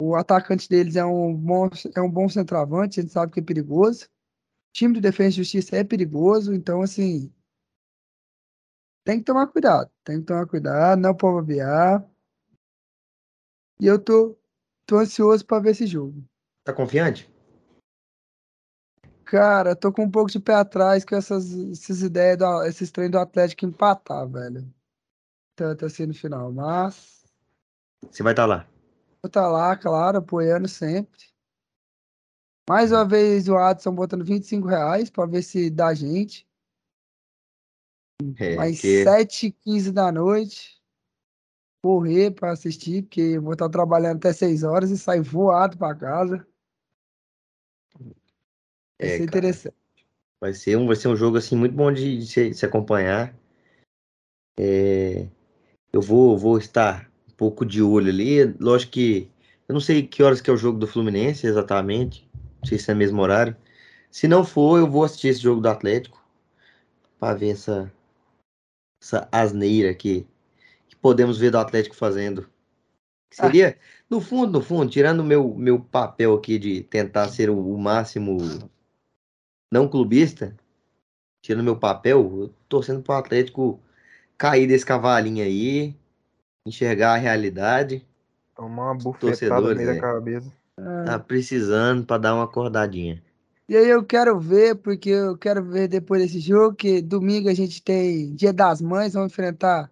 O 0.00 0.14
atacante 0.14 0.68
deles 0.68 0.94
é 0.94 1.04
um 1.04 1.34
bom, 1.34 1.68
é 1.96 2.00
um 2.00 2.10
bom 2.10 2.28
centroavante, 2.28 3.00
a 3.00 3.02
gente 3.02 3.12
sabe 3.12 3.32
que 3.32 3.40
é 3.40 3.42
perigoso. 3.42 4.04
O 4.04 4.08
time 4.72 4.94
do 4.94 5.00
Defensa 5.00 5.30
e 5.30 5.42
Justiça 5.42 5.76
é 5.76 5.82
perigoso, 5.82 6.54
então, 6.54 6.80
assim, 6.80 7.32
tem 9.04 9.18
que 9.18 9.24
tomar 9.24 9.46
cuidado. 9.46 9.90
Tem 10.04 10.20
que 10.20 10.26
tomar 10.26 10.46
cuidado, 10.46 11.00
não 11.00 11.14
pode 11.14 11.34
bobear. 11.34 12.08
E 13.80 13.86
eu 13.86 13.98
tô, 13.98 14.38
tô 14.86 14.98
ansioso 14.98 15.44
para 15.44 15.62
ver 15.62 15.70
esse 15.70 15.86
jogo. 15.86 16.24
Tá 16.64 16.72
confiante? 16.72 17.32
Cara, 19.24 19.74
tô 19.74 19.92
com 19.92 20.04
um 20.04 20.10
pouco 20.10 20.30
de 20.30 20.38
pé 20.38 20.54
atrás 20.54 21.04
com 21.04 21.16
essas, 21.16 21.52
essas 21.70 22.02
ideias, 22.02 22.36
do, 22.38 22.62
esses 22.64 22.90
treinos 22.90 23.12
do 23.12 23.18
Atlético 23.18 23.64
empatar, 23.64 24.28
velho. 24.28 24.72
Tanto 25.56 25.86
assim 25.86 26.06
no 26.06 26.14
final. 26.14 26.52
Mas, 26.52 27.24
Você 28.10 28.22
vai 28.22 28.34
estar 28.34 28.46
lá. 28.46 28.68
vou 29.22 29.30
tá 29.30 29.48
lá, 29.48 29.76
claro, 29.76 30.18
apoiando 30.18 30.68
sempre. 30.68 31.32
Mais 32.68 32.92
uma 32.92 33.04
vez 33.04 33.48
o 33.48 33.56
Adson 33.56 33.94
botando 33.94 34.24
25 34.24 34.68
reais 34.68 35.10
pra 35.10 35.26
ver 35.26 35.42
se 35.42 35.70
dá 35.70 35.92
gente. 35.92 36.46
É, 38.38 38.56
Mais 38.56 38.76
porque 38.76 39.04
7 39.04 39.46
h 39.48 39.56
15 39.64 39.92
da 39.92 40.10
noite. 40.12 40.80
Correr 41.82 42.30
pra 42.30 42.52
assistir, 42.52 43.02
porque 43.02 43.20
eu 43.20 43.42
vou 43.42 43.54
estar 43.54 43.68
trabalhando 43.68 44.16
até 44.18 44.32
6 44.32 44.62
horas 44.62 44.90
e 44.90 44.98
sair 44.98 45.20
voado 45.20 45.76
pra 45.76 45.94
casa. 45.94 46.46
Vai 47.98 48.14
É, 49.00 49.16
ser 49.16 49.18
cara. 49.18 49.24
interessante. 49.24 49.76
vai 50.40 50.54
ser 50.54 50.76
um, 50.76 50.86
vai 50.86 50.96
ser 50.96 51.08
um 51.08 51.16
jogo 51.16 51.36
assim 51.38 51.56
muito 51.56 51.74
bom 51.74 51.92
de, 51.92 52.18
de 52.18 52.26
se, 52.26 52.54
se 52.54 52.64
acompanhar. 52.64 53.34
É, 54.58 55.26
eu 55.92 56.00
vou, 56.00 56.38
vou 56.38 56.58
estar 56.58 57.10
um 57.28 57.32
pouco 57.32 57.64
de 57.66 57.82
olho 57.82 58.10
ali. 58.10 58.44
Lógico 58.60 58.92
que 58.92 59.28
eu 59.68 59.72
não 59.72 59.80
sei 59.80 60.06
que 60.06 60.22
horas 60.22 60.40
que 60.40 60.50
é 60.50 60.52
o 60.52 60.56
jogo 60.56 60.78
do 60.78 60.86
Fluminense 60.86 61.46
exatamente. 61.46 62.28
Não 62.60 62.68
sei 62.68 62.78
se 62.78 62.90
é 62.90 62.94
o 62.94 62.96
mesmo 62.96 63.20
horário. 63.20 63.56
Se 64.10 64.28
não 64.28 64.44
for, 64.44 64.78
eu 64.78 64.86
vou 64.88 65.04
assistir 65.04 65.28
esse 65.28 65.40
jogo 65.40 65.60
do 65.60 65.68
Atlético 65.68 66.22
para 67.18 67.34
ver 67.34 67.50
essa, 67.50 67.92
essa 69.02 69.28
asneira 69.32 69.92
que, 69.92 70.24
que 70.88 70.94
podemos 70.94 71.36
ver 71.36 71.50
do 71.50 71.58
Atlético 71.58 71.96
fazendo. 71.96 72.48
Seria, 73.30 73.76
no 74.08 74.20
fundo, 74.20 74.52
no 74.52 74.64
fundo, 74.64 74.90
tirando 74.90 75.20
o 75.20 75.24
meu, 75.24 75.54
meu 75.54 75.80
papel 75.80 76.34
aqui 76.34 76.58
de 76.58 76.82
tentar 76.82 77.28
ser 77.28 77.50
o, 77.50 77.74
o 77.74 77.78
máximo 77.78 78.38
não 79.72 79.88
clubista, 79.88 80.54
tirando 81.42 81.64
meu 81.64 81.76
papel, 81.76 82.18
eu 82.20 82.48
tô 82.68 82.76
torcendo 82.76 83.02
pro 83.02 83.14
Atlético 83.14 83.80
cair 84.38 84.66
desse 84.66 84.86
cavalinho 84.86 85.42
aí, 85.42 85.96
enxergar 86.66 87.14
a 87.14 87.16
realidade. 87.16 88.06
Tomar 88.54 88.92
uma 88.92 88.94
bufetada 88.94 89.60
no 89.60 89.74
meio 89.74 89.90
é. 89.90 89.94
da 89.94 90.00
cabeça. 90.00 90.52
Tá 91.06 91.18
precisando 91.18 92.04
pra 92.04 92.18
dar 92.18 92.34
uma 92.34 92.44
acordadinha. 92.44 93.22
E 93.72 93.74
aí 93.74 93.88
eu 93.88 94.04
quero 94.04 94.38
ver, 94.38 94.74
porque 94.74 95.08
eu 95.08 95.34
quero 95.34 95.64
ver 95.64 95.88
depois 95.88 96.20
desse 96.20 96.38
jogo, 96.38 96.76
que 96.76 97.00
domingo 97.00 97.48
a 97.48 97.54
gente 97.54 97.82
tem 97.82 98.34
Dia 98.34 98.52
das 98.52 98.82
Mães, 98.82 99.14
vamos 99.14 99.32
enfrentar 99.32 99.90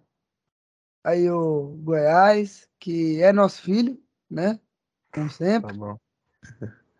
aí 1.03 1.27
o 1.31 1.79
Goiás, 1.81 2.69
que 2.79 3.19
é 3.23 3.33
nosso 3.33 3.59
filho, 3.63 3.99
né? 4.29 4.59
Como 5.11 5.27
Tá 5.29 5.33
sempre. 5.33 5.73
bom. 5.75 5.97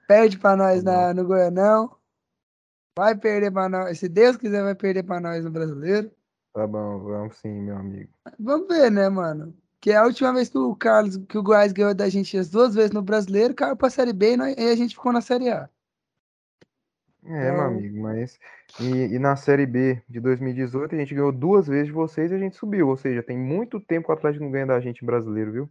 Perde 0.08 0.40
pra 0.40 0.56
nós 0.58 0.84
Tá 0.84 0.92
na, 0.92 1.14
no 1.14 1.24
Goianão. 1.24 1.96
Vai 2.98 3.16
perder 3.16 3.52
pra 3.52 3.70
nós. 3.70 4.00
Se 4.00 4.10
Deus 4.10 4.36
quiser, 4.36 4.64
vai 4.64 4.74
perder 4.74 5.04
pra 5.04 5.20
nós 5.20 5.46
no 5.46 5.52
Brasileiro. 5.52 6.10
Tá 6.52 6.66
bom, 6.66 6.98
vamos 6.98 7.38
sim, 7.38 7.62
meu 7.62 7.78
amigo. 7.78 8.10
Vamos 8.40 8.68
ver, 8.68 8.90
né, 8.90 9.08
mano? 9.08 9.56
Que 9.80 9.92
é 9.92 9.98
a 9.98 10.04
última 10.06 10.34
vez 10.34 10.50
que 10.50 10.58
o 10.58 10.76
Carlos, 10.76 11.18
que 11.30 11.38
o 11.38 11.44
Goiás 11.44 11.74
ganhou 11.74 11.94
da 11.94 12.10
gente 12.10 12.36
as 12.40 12.50
duas 12.50 12.74
vezes 12.74 12.90
no 12.92 13.04
Brasileiro, 13.04 13.54
caiu 13.54 13.76
pra 13.78 13.92
Série 13.92 14.14
B 14.14 14.34
e, 14.34 14.38
nós- 14.38 14.56
e 14.58 14.62
a 14.68 14.76
gente 14.76 14.96
ficou 14.96 15.14
na 15.14 15.22
Série 15.22 15.48
A. 15.52 15.70
É, 17.24 17.30
meu 17.30 17.54
Então- 17.54 17.66
amigo, 17.66 18.02
mas. 18.02 18.40
E, 18.80 19.14
e 19.16 19.20
na 19.20 19.36
Série 19.36 19.66
B 19.66 20.02
de 20.10 20.20
2018 20.20 20.96
a 20.96 20.98
gente 20.98 21.14
ganhou 21.14 21.32
duas 21.32 21.68
vezes 21.68 21.88
de 21.88 21.92
vocês 21.92 22.32
e 22.32 22.36
a 22.36 22.40
gente 22.40 22.56
subiu. 22.56 22.88
Ou 22.90 22.98
seja, 22.98 23.22
tem 23.22 23.38
muito 23.38 23.80
tempo 23.80 24.08
que 24.08 24.12
o 24.12 24.16
Atlético 24.16 24.44
não 24.44 24.52
ganha 24.52 24.66
da 24.66 24.80
gente 24.80 25.06
brasileiro, 25.06 25.52
viu? 25.52 25.70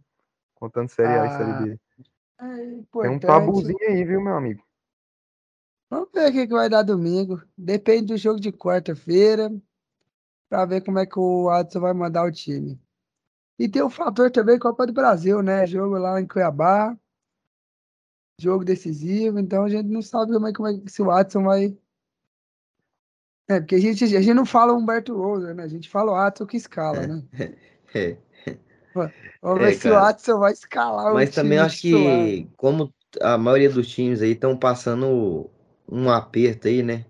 Contando 0.55 0.89
Série 0.89 1.09
A 1.19 1.25
e 1.25 1.27
Ah, 1.27 1.37
Série 1.37 1.63
B. 1.63 1.79
É 2.39 2.43
Tem 2.43 2.65
um 2.65 2.79
importante. 2.79 3.21
tabuzinho 3.21 3.77
aí, 3.89 4.03
viu, 4.05 4.21
meu 4.21 4.35
amigo? 4.35 4.63
Vamos 5.89 6.09
ver 6.13 6.29
o 6.29 6.31
que, 6.31 6.47
que 6.47 6.53
vai 6.53 6.69
dar 6.69 6.83
domingo. 6.83 7.41
Depende 7.57 8.07
do 8.07 8.17
jogo 8.17 8.39
de 8.39 8.51
quarta-feira. 8.51 9.51
Pra 10.49 10.65
ver 10.65 10.81
como 10.83 10.99
é 10.99 11.05
que 11.05 11.19
o 11.19 11.49
Adson 11.49 11.79
vai 11.81 11.93
mandar 11.93 12.23
o 12.25 12.31
time. 12.31 12.79
E 13.59 13.67
tem 13.69 13.81
o 13.81 13.89
fator 13.89 14.31
também 14.31 14.57
Copa 14.57 14.87
do 14.87 14.93
Brasil, 14.93 15.41
né? 15.41 15.67
Jogo 15.67 15.97
lá 15.97 16.19
em 16.19 16.27
Cuiabá. 16.27 16.97
Jogo 18.43 18.63
decisivo. 18.65 19.39
Então 19.39 19.63
a 19.65 19.69
gente 19.69 19.87
não 19.89 20.01
sabe 20.01 20.33
como 20.33 20.47
é, 20.47 20.53
como 20.53 20.67
é 20.69 20.79
que 20.79 20.89
se 20.91 21.01
o 21.01 21.11
Adson 21.11 21.43
vai. 21.43 21.77
É, 23.49 23.59
porque 23.59 23.75
a 23.75 23.79
gente, 23.79 24.03
a 24.03 24.07
gente 24.21 24.33
não 24.33 24.45
fala 24.45 24.73
Humberto 24.73 25.13
Rosa, 25.15 25.53
né? 25.53 25.63
A 25.63 25.67
gente 25.67 25.89
fala 25.89 26.11
o 26.11 26.15
Adson 26.15 26.45
que 26.45 26.55
escala, 26.57 27.05
né? 27.05 27.23
É. 27.93 28.17
Vamos 29.41 29.59
É, 29.59 29.71
ver 29.71 29.73
se 29.73 29.89
o. 29.89 29.95
Adson 29.95 30.39
vai 30.39 30.53
escalar 30.53 31.13
o 31.15 31.25
Mas 31.25 31.31
também 31.31 31.57
time 31.57 31.59
acho 31.59 31.79
titular. 31.79 32.33
que, 32.41 32.47
como 32.57 32.93
a 33.21 33.37
maioria 33.37 33.69
dos 33.69 33.87
times 33.89 34.21
aí 34.21 34.31
estão 34.31 34.57
passando 34.57 35.49
um 35.89 36.09
aperto 36.09 36.67
aí, 36.67 36.81
né? 36.83 37.05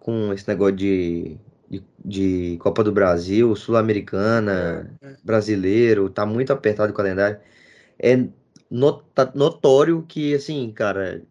Com 0.00 0.32
esse 0.32 0.48
negócio 0.48 0.76
de, 0.76 1.38
de, 1.70 1.84
de 2.04 2.58
Copa 2.58 2.84
do 2.84 2.92
Brasil, 2.92 3.54
Sul-Americana, 3.56 4.90
É, 5.02 5.18
brasileiro, 5.24 6.10
tá 6.10 6.26
muito 6.26 6.52
apertado 6.52 6.92
o 6.92 6.96
calendário. 6.96 7.40
É 7.98 8.16
nota- 8.70 9.32
notório 9.34 10.02
que, 10.06 10.34
assim, 10.34 10.70
cara, 10.72 11.22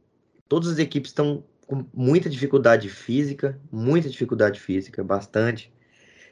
todas 0.49 0.69
as 0.69 0.79
equipes 0.79 1.11
estão 1.11 1.43
com 1.67 1.85
muita 1.93 2.29
dificuldade 2.29 2.89
física, 2.89 3.59
muita 3.71 4.09
dificuldade 4.09 4.59
física, 4.59 5.03
bastante, 5.03 5.71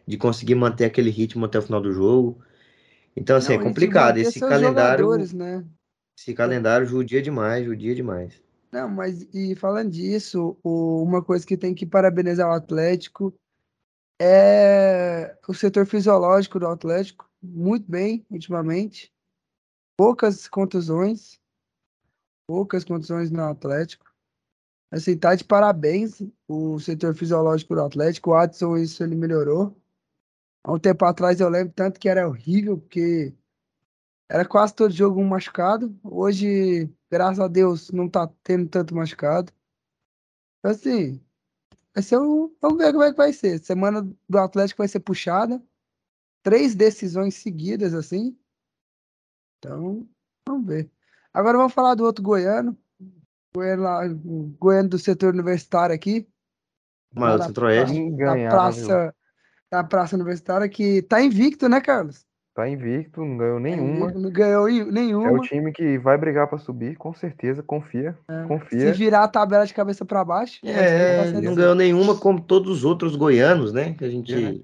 de 0.07 0.17
conseguir 0.17 0.55
manter 0.55 0.85
aquele 0.85 1.09
ritmo 1.11 1.45
até 1.45 1.59
o 1.59 1.63
final 1.63 1.81
do 1.81 1.91
jogo. 1.93 2.41
Então, 3.15 3.37
assim, 3.37 3.53
Não, 3.53 3.59
é 3.59 3.59
e 3.59 3.61
de 3.61 3.63
complicado. 3.69 4.17
Esse 4.17 4.41
calendário. 4.41 5.09
né? 5.33 5.65
Esse 6.17 6.33
calendário 6.33 6.85
judia 6.85 7.21
demais, 7.21 7.65
judia 7.65 7.95
demais. 7.95 8.41
Não, 8.71 8.89
mas 8.89 9.21
e 9.33 9.55
falando 9.55 9.91
disso, 9.91 10.57
o- 10.63 11.01
uma 11.03 11.23
coisa 11.23 11.45
que 11.45 11.57
tem 11.57 11.73
que 11.73 11.85
parabenizar 11.85 12.47
o 12.49 12.53
Atlético 12.53 13.33
é 14.19 15.37
o 15.47 15.53
setor 15.53 15.85
fisiológico 15.85 16.59
do 16.59 16.67
Atlético, 16.67 17.29
muito 17.41 17.89
bem 17.89 18.25
ultimamente. 18.29 19.13
Poucas 19.97 20.47
contusões, 20.47 21.39
poucas 22.47 22.83
contusões 22.83 23.31
no 23.31 23.43
Atlético. 23.43 24.05
Assim, 24.91 25.17
tá 25.17 25.35
de 25.35 25.43
parabéns 25.43 26.21
o 26.47 26.79
setor 26.79 27.15
fisiológico 27.15 27.75
do 27.75 27.81
Atlético. 27.81 28.31
O 28.31 28.35
Adson, 28.35 28.77
isso 28.77 29.03
ele 29.03 29.15
melhorou. 29.15 29.75
Há 30.63 30.73
um 30.73 30.79
tempo 30.79 31.05
atrás 31.05 31.39
eu 31.39 31.49
lembro 31.49 31.73
tanto 31.73 31.99
que 31.99 32.09
era 32.09 32.27
horrível, 32.27 32.77
porque 32.77 33.33
era 34.29 34.47
quase 34.47 34.73
todo 34.73 34.91
jogo 34.91 35.19
um 35.19 35.27
machucado. 35.27 35.97
Hoje, 36.03 36.89
graças 37.09 37.39
a 37.39 37.47
Deus, 37.47 37.91
não 37.91 38.09
tá 38.09 38.27
tendo 38.43 38.67
tanto 38.69 38.95
machucado. 38.95 39.51
Então, 40.59 40.71
Assim, 40.71 41.21
vai 41.93 42.03
ser 42.03 42.17
um... 42.19 42.53
vamos 42.61 42.77
ver 42.77 42.91
como 42.91 43.03
é 43.03 43.11
que 43.11 43.17
vai 43.17 43.31
ser. 43.31 43.59
Semana 43.59 44.01
do 44.01 44.37
Atlético 44.37 44.79
vai 44.79 44.87
ser 44.87 44.99
puxada. 44.99 45.61
Três 46.43 46.73
decisões 46.75 47.35
seguidas, 47.35 47.93
assim. 47.93 48.37
Então, 49.65 50.05
vamos 50.47 50.65
ver. 50.67 50.89
Agora 51.33 51.57
vamos 51.57 51.73
falar 51.73 51.95
do 51.95 52.03
outro 52.05 52.23
goiano. 52.23 52.77
Goiano, 53.55 53.83
lá, 53.83 54.01
goiano 54.59 54.89
do 54.89 54.99
setor 54.99 55.33
universitário 55.33 55.93
aqui. 55.95 56.27
Mas 57.13 57.35
o 57.35 57.37
na 57.39 57.45
Centro-Oeste, 57.45 57.93
Na 57.93 57.99
Inganhável. 57.99 58.49
praça, 58.49 59.15
na 59.71 59.83
praça 59.83 60.15
universitária, 60.15 60.67
que 60.67 61.01
tá 61.03 61.21
invicto, 61.21 61.69
né, 61.69 61.79
Carlos? 61.79 62.25
Tá 62.53 62.69
invicto, 62.69 63.19
não 63.23 63.37
ganhou 63.37 63.57
Tá 63.57 63.63
nenhuma. 63.63 64.11
Não 64.11 64.31
ganhou 64.31 64.69
i- 64.69 64.79
É 64.79 64.83
o 64.83 64.91
nenhuma. 64.91 65.39
time 65.41 65.71
que 65.73 65.97
vai 65.97 66.17
brigar 66.17 66.47
pra 66.47 66.57
subir, 66.57 66.95
com 66.97 67.13
certeza. 67.13 67.61
Confia. 67.63 68.17
Se 68.29 68.47
Confia. 68.47 68.93
virar 68.93 69.23
a 69.23 69.27
tabela 69.27 69.65
de 69.65 69.73
cabeça 69.73 70.05
para 70.05 70.23
baixo, 70.23 70.59
é, 70.63 71.31
não 71.41 71.53
ganhou 71.55 71.75
nenhuma 71.75 72.17
como 72.17 72.39
todos 72.41 72.77
os 72.77 72.85
outros 72.85 73.15
goianos, 73.17 73.73
né? 73.73 73.93
Que 73.93 74.05
a 74.05 74.09
gente, 74.09 74.63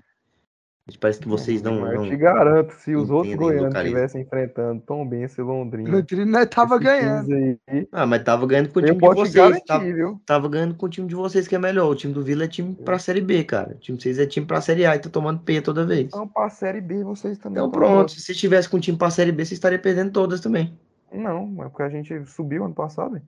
A 0.88 0.92
gente 0.92 1.00
parece 1.00 1.20
que 1.20 1.28
vocês 1.28 1.62
não, 1.62 1.80
Mas 1.82 1.94
eu 1.94 2.02
não 2.02 2.10
te 2.10 2.18
garanto, 2.18 2.74
se 2.74 2.96
os 2.96 3.12
outros 3.12 3.36
goianos 3.36 3.76
estivessem 3.76 4.22
enfrentando 4.24 4.82
Tom 4.82 5.08
Benz 5.08 5.38
e 5.38 5.42
Londrina, 5.42 6.02
nós 6.26 6.50
tava 6.50 6.80
ganhando. 6.80 7.32
aí, 7.34 7.88
Ah, 7.92 8.08
mas 8.08 8.24
tava 8.24 8.48
ganhando 8.48 8.70
com 8.70 8.80
o 8.80 8.82
time 8.82 8.98
de 8.98 9.00
vocês. 9.08 9.34
garantir, 9.36 9.66
Tava, 9.68 9.84
viu? 9.84 10.22
tava 10.26 10.50
ganhando 10.50 10.74
com 10.74 10.86
o 10.88 10.90
time 10.90 11.08
de 11.08 11.14
vocês 11.14 11.48
que 11.48 11.56
é 11.56 11.60
melhor. 11.60 11.88
O 11.88 11.96
time 11.96 12.12
do 12.12 12.24
Vila 12.24 12.46
é 12.46 12.48
time 12.48 12.74
pra 12.74 12.98
Série 12.98 13.22
B, 13.22 13.44
cara. 13.44 13.76
O 13.76 13.80
time 13.80 13.96
de 13.96 14.04
vocês 14.04 14.18
é 14.18 14.26
time 14.26 14.46
pra 14.46 14.60
Série 14.60 14.86
A 14.88 14.96
e 14.96 15.00
tá 15.00 15.08
tomando 15.08 15.42
P 15.42 15.62
toda 15.62 15.86
vez. 15.86 16.08
Então, 16.08 16.28
pra 16.28 16.50
Série 16.50 16.82
B, 16.82 17.04
vocês 17.04 17.38
também 17.38 17.60
Então 17.60 17.70
pronto, 17.70 18.12
se 18.12 18.32
estivesse 18.32 18.68
com 18.68 18.78
o 18.78 18.82
time 18.82 18.98
pra 18.98 19.12
Série 19.12 19.32
B, 19.32 19.46
você 19.46 19.54
estaria 19.54 19.78
perdendo 19.80 20.12
todas 20.12 20.42
também. 20.42 20.74
Não, 21.14 21.54
é 21.64 21.70
porque 21.70 21.84
a 21.84 21.90
gente 21.90 22.26
subiu 22.26 22.66
ano 22.66 22.74
passado. 22.74 23.18
hein? 23.18 23.22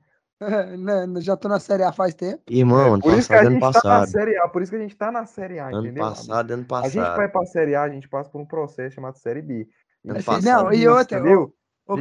Né, 0.78 1.22
Já 1.22 1.36
tô 1.38 1.48
na 1.48 1.60
Série 1.60 1.84
A 1.84 1.92
faz 1.92 2.14
tempo. 2.14 2.42
Irmão, 2.50 2.80
É, 2.80 2.88
ano 2.90 3.02
por 3.02 3.14
isso 3.14 3.28
que 3.28 3.36
a 3.36 3.38
passado, 3.40 3.52
gente 3.54 3.60
tá 3.62 3.68
na 3.68 3.74
passado. 3.74 4.08
Série 4.08 4.38
A, 4.38 4.48
por 4.48 4.62
isso 4.62 4.72
que 4.72 4.78
a 4.78 4.82
gente 4.82 4.96
tá 4.96 5.12
na 5.12 5.26
Série 5.26 5.60
A, 5.60 5.72
Ano 5.72 5.88
entendeu? 5.88 6.04
passado, 6.06 6.52
ano 6.52 6.66
A 6.70 6.84
gente 6.84 6.94
vai 6.96 7.12
passado. 7.12 7.32
pra 7.32 7.46
Série 7.46 7.76
A, 7.76 7.84
a 7.84 7.90
gente 7.90 8.10
passa 8.10 8.30
por 8.30 8.42
um 8.42 8.46
processo 8.46 8.96
chamado 8.96 9.18
Série 9.18 9.42
B. 9.42 9.68
Ano 10.06 10.18
Assim, 10.20 10.26
passado. 10.26 10.46
não, 10.46 10.74
e 10.74 10.88
outra, 10.88 11.20
entendeu? 11.20 11.54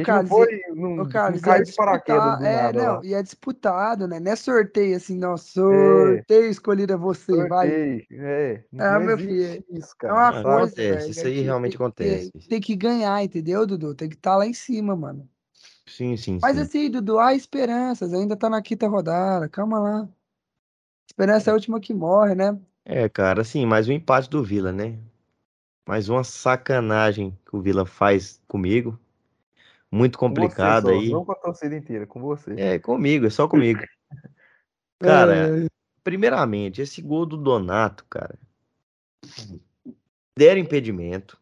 Carlos, 0.05 0.29
não 0.31 0.37
foi, 0.37 0.61
não, 0.69 0.91
ô, 0.91 0.95
não 0.95 1.09
Carlos, 1.09 1.41
e 1.41 1.43
é 1.43 1.47
caiu 1.47 1.63
de 1.65 1.75
paraquedas 1.75 2.37
do 2.39 2.45
é, 2.45 2.55
nada 2.63 2.79
lá. 2.79 2.95
não, 2.95 3.03
e 3.03 3.13
é 3.13 3.21
disputado, 3.21 4.07
né? 4.07 4.19
Não 4.19 4.31
é 4.31 4.35
sorteio 4.35 4.95
assim, 4.95 5.17
não, 5.17 5.35
sorteio 5.37 6.49
escolhido 6.49 6.93
a 6.93 6.97
você, 6.97 7.47
vai. 7.47 7.67
Sorteio, 7.67 8.05
é, 8.11 8.63
Ah, 8.77 8.93
não 8.93 9.01
meu 9.01 9.17
existe 9.17 9.65
isso, 9.71 9.93
É 10.03 10.07
cara. 10.07 10.13
uma 10.13 10.29
Ah, 10.29 10.33
sabe? 10.33 10.43
coisa, 10.43 10.65
acontece, 10.67 10.89
velho, 10.89 11.11
isso 11.11 11.19
é 11.19 11.29
aí 11.29 11.41
realmente 11.41 11.77
tem 11.77 11.85
acontece. 11.85 12.31
Tem 12.47 12.61
que 12.61 12.75
ganhar, 12.75 13.23
entendeu, 13.23 13.65
Dudu? 13.67 13.93
Tem 13.93 14.07
que 14.09 14.15
estar 14.15 14.37
lá 14.37 14.45
em 14.47 14.53
cima, 14.53 14.95
mano. 14.95 15.29
Sim, 15.85 16.15
sim, 16.17 16.39
Mas 16.41 16.55
sim. 16.55 16.61
assim, 16.61 16.89
Dudu, 16.89 17.19
há 17.19 17.33
esperanças, 17.33 18.13
ainda 18.13 18.35
tá 18.35 18.49
na 18.49 18.61
quinta 18.61 18.87
rodada, 18.87 19.47
calma 19.49 19.79
lá. 19.79 20.09
Esperança 21.07 21.49
é 21.49 21.51
a 21.51 21.55
última 21.55 21.79
que 21.79 21.93
morre, 21.93 22.35
né? 22.35 22.59
É, 22.85 23.07
cara, 23.07 23.41
assim, 23.41 23.65
mais 23.65 23.87
um 23.87 23.91
empate 23.91 24.29
do 24.29 24.43
Vila, 24.43 24.71
né? 24.71 24.97
Mais 25.87 26.09
uma 26.09 26.23
sacanagem 26.23 27.37
que 27.45 27.55
o 27.55 27.61
Vila 27.61 27.85
faz 27.85 28.41
comigo. 28.47 28.97
Muito 29.91 30.17
Com 30.17 30.27
você 30.27 30.35
complicado 30.35 30.87
só, 30.87 30.89
aí. 30.89 31.11
Não 31.11 31.23
com 31.23 31.31
a 31.31 31.35
torcida 31.35 31.75
inteira, 31.75 32.07
com 32.07 32.19
você. 32.21 32.53
É, 32.57 32.79
comigo, 32.79 33.25
é 33.25 33.29
só 33.29 33.47
comigo. 33.47 33.79
Cara, 34.99 35.65
É, 35.65 35.67
primeiramente, 36.03 36.81
esse 36.81 37.01
gol 37.01 37.25
do 37.25 37.37
Donato, 37.37 38.05
cara. 38.09 38.39
Deram 40.37 40.61
impedimento. 40.61 41.37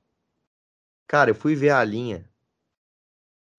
Cara, 1.08 1.30
eu 1.30 1.36
fui 1.36 1.56
ver 1.56 1.70
a 1.70 1.84
linha. 1.84 2.30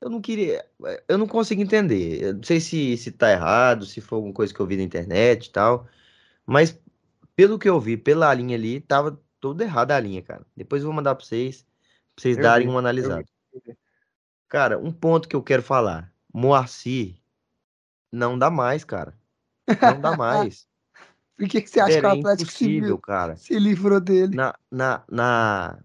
Eu 0.03 0.11
não 0.11 0.21
queria. 0.21 0.67
Eu 1.07 1.17
não 1.17 1.29
consigo 1.29 1.63
entender. 1.63 2.21
Eu 2.21 2.35
não 2.35 2.43
sei 2.43 2.61
se, 2.61 2.97
se 2.97 3.13
tá 3.13 3.31
errado, 3.31 3.87
se 3.87 4.01
foi 4.01 4.17
alguma 4.17 4.35
coisa 4.35 4.53
que 4.53 4.59
eu 4.59 4.67
vi 4.67 4.77
na 4.77 4.83
internet 4.83 5.47
e 5.47 5.51
tal. 5.51 5.87
Mas 6.45 6.77
pelo 7.37 7.57
que 7.57 7.69
eu 7.69 7.79
vi, 7.79 7.97
pela 7.97 8.35
linha 8.35 8.57
ali, 8.57 8.81
tava 8.81 9.21
tudo 9.41 9.63
errado 9.63 9.93
a 9.93 10.01
linha, 10.01 10.21
cara. 10.21 10.45
Depois 10.57 10.83
eu 10.83 10.89
vou 10.89 10.97
mandar 10.97 11.15
pra 11.15 11.25
vocês, 11.25 11.65
pra 12.17 12.23
vocês 12.23 12.37
Eu 12.37 12.43
darem 12.43 12.67
vi, 12.67 12.73
uma 12.73 12.81
analisada. 12.81 13.25
Cara, 14.49 14.77
um 14.77 14.91
ponto 14.91 15.29
que 15.29 15.37
eu 15.37 15.43
quero 15.43 15.63
falar. 15.63 16.13
Moacir 16.35 17.15
não 18.11 18.37
dá 18.37 18.51
mais, 18.51 18.83
cara. 18.83 19.15
Não 19.81 20.01
dá 20.01 20.17
mais. 20.17 20.67
Por 21.39 21.49
que, 21.49 21.63
que 21.63 21.71
você 21.71 21.79
acha 21.79 21.89
que 21.89 22.01
Sério, 22.03 22.09
o 22.09 22.13
Atlético 22.19 22.51
se, 22.51 22.65
impossível, 22.65 22.89
viu- 22.89 22.99
cara. 22.99 23.37
se 23.37 23.57
livrou 23.57 24.01
dele? 24.01 24.35
Na, 24.35 24.53
na, 24.69 25.05
na... 25.09 25.79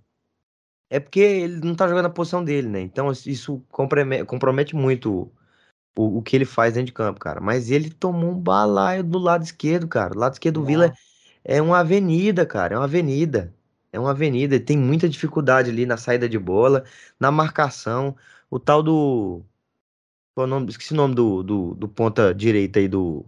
É 0.90 1.00
porque 1.00 1.20
ele 1.20 1.60
não 1.66 1.76
tá 1.76 1.88
jogando 1.88 2.04
na 2.06 2.10
posição 2.10 2.44
dele, 2.44 2.68
né? 2.70 2.82
Então 2.82 3.12
isso 3.12 3.62
comprome- 3.70 4.24
compromete 4.26 4.76
muito 4.76 5.32
o, 5.98 6.20
o 6.20 6.22
que 6.24 6.36
ele 6.36 6.46
faz 6.46 6.74
dentro 6.74 6.88
de 6.88 6.94
campo, 6.94 7.20
cara. 7.20 7.42
Mas 7.42 7.72
ele 7.72 7.90
tomou 7.92 8.32
um 8.32 8.40
balaio 8.40 9.04
do 9.04 9.18
lado 9.20 9.44
esquerdo, 9.44 9.88
cara. 9.88 10.14
O 10.16 10.20
lado 10.20 10.34
esquerdo 10.34 10.62
do 10.62 10.66
Vila 10.66 10.94
é 11.44 11.62
uma 11.62 11.80
avenida, 11.80 12.46
cara. 12.46 12.76
É 12.76 12.78
uma 12.78 12.86
avenida. 12.86 13.54
É 13.92 14.00
uma 14.00 14.12
avenida, 14.12 14.56
e 14.56 14.60
tem 14.60 14.78
muita 14.78 15.10
dificuldade 15.10 15.70
ali 15.72 15.86
na 15.86 15.98
saída 15.98 16.30
de 16.30 16.38
bola, 16.40 16.84
na 17.20 17.32
marcação. 17.32 18.16
O 18.50 18.60
tal 18.60 18.84
do. 18.84 19.44
Qual 20.36 20.46
é 20.46 20.48
o 20.48 20.50
nome? 20.50 20.70
Esqueci 20.70 20.94
o 20.94 20.98
nome 20.98 21.16
do, 21.16 21.44
do, 21.44 21.76
do 21.76 21.88
ponta 21.90 22.34
direita 22.34 22.80
aí 22.80 22.88
do, 22.88 23.26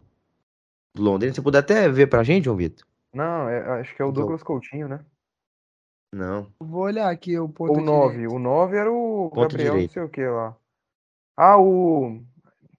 do 0.93 1.01
Londrina. 1.03 1.33
Você 1.33 1.41
puder 1.41 1.59
até 1.59 1.89
ver 1.89 2.07
pra 2.07 2.23
gente, 2.23 2.45
João 2.45 2.57
Vitor? 2.57 2.85
Não, 3.13 3.49
é- 3.49 3.81
acho 3.81 3.95
que 3.95 4.01
é 4.01 4.05
o 4.05 4.09
Então. 4.09 4.21
Douglas 4.23 4.43
Coutinho, 4.43 4.87
né? 4.87 5.03
Não. 6.11 6.51
Vou 6.59 6.81
olhar 6.81 7.09
aqui 7.09 7.37
o 7.37 7.47
ponto 7.47 7.79
o 7.79 7.81
9. 7.81 8.27
O 8.27 8.39
9 8.39 8.75
era 8.77 8.91
o 8.91 9.29
Ponta 9.29 9.49
Gabriel, 9.49 9.73
direita. 9.73 9.87
não 9.87 9.93
sei 9.93 10.03
o 10.03 10.09
que 10.09 10.25
lá. 10.25 10.57
Ah, 11.37 11.57
o. 11.59 12.21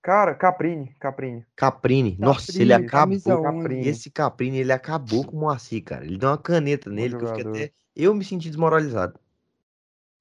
Cara, 0.02 0.34
Caprini. 0.34 0.94
Caprini. 0.98 1.46
Caprini. 1.54 2.16
Nossa, 2.18 2.50
ele 2.60 2.70
Caprini, 2.70 2.86
acabou. 2.86 3.00
camisa 3.00 3.38
um. 3.38 3.42
Caprini. 3.42 3.88
Esse 3.88 4.10
Caprini, 4.10 4.58
ele 4.58 4.72
acabou 4.72 5.24
com 5.24 5.36
o 5.36 5.40
Moacir, 5.40 5.84
cara. 5.84 6.04
Ele 6.04 6.18
deu 6.18 6.28
uma 6.30 6.38
caneta 6.38 6.90
nele 6.90 7.16
que 7.16 7.24
eu 7.24 7.28
fiquei 7.28 7.46
até. 7.46 7.72
Eu 7.94 8.14
me 8.14 8.24
senti 8.24 8.48
desmoralizado. 8.48 9.18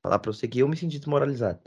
Falar 0.03 0.19
pra 0.19 0.31
você 0.31 0.47
que 0.47 0.59
eu 0.59 0.67
me 0.67 0.77
senti 0.77 0.99
desmoralizado. 0.99 1.59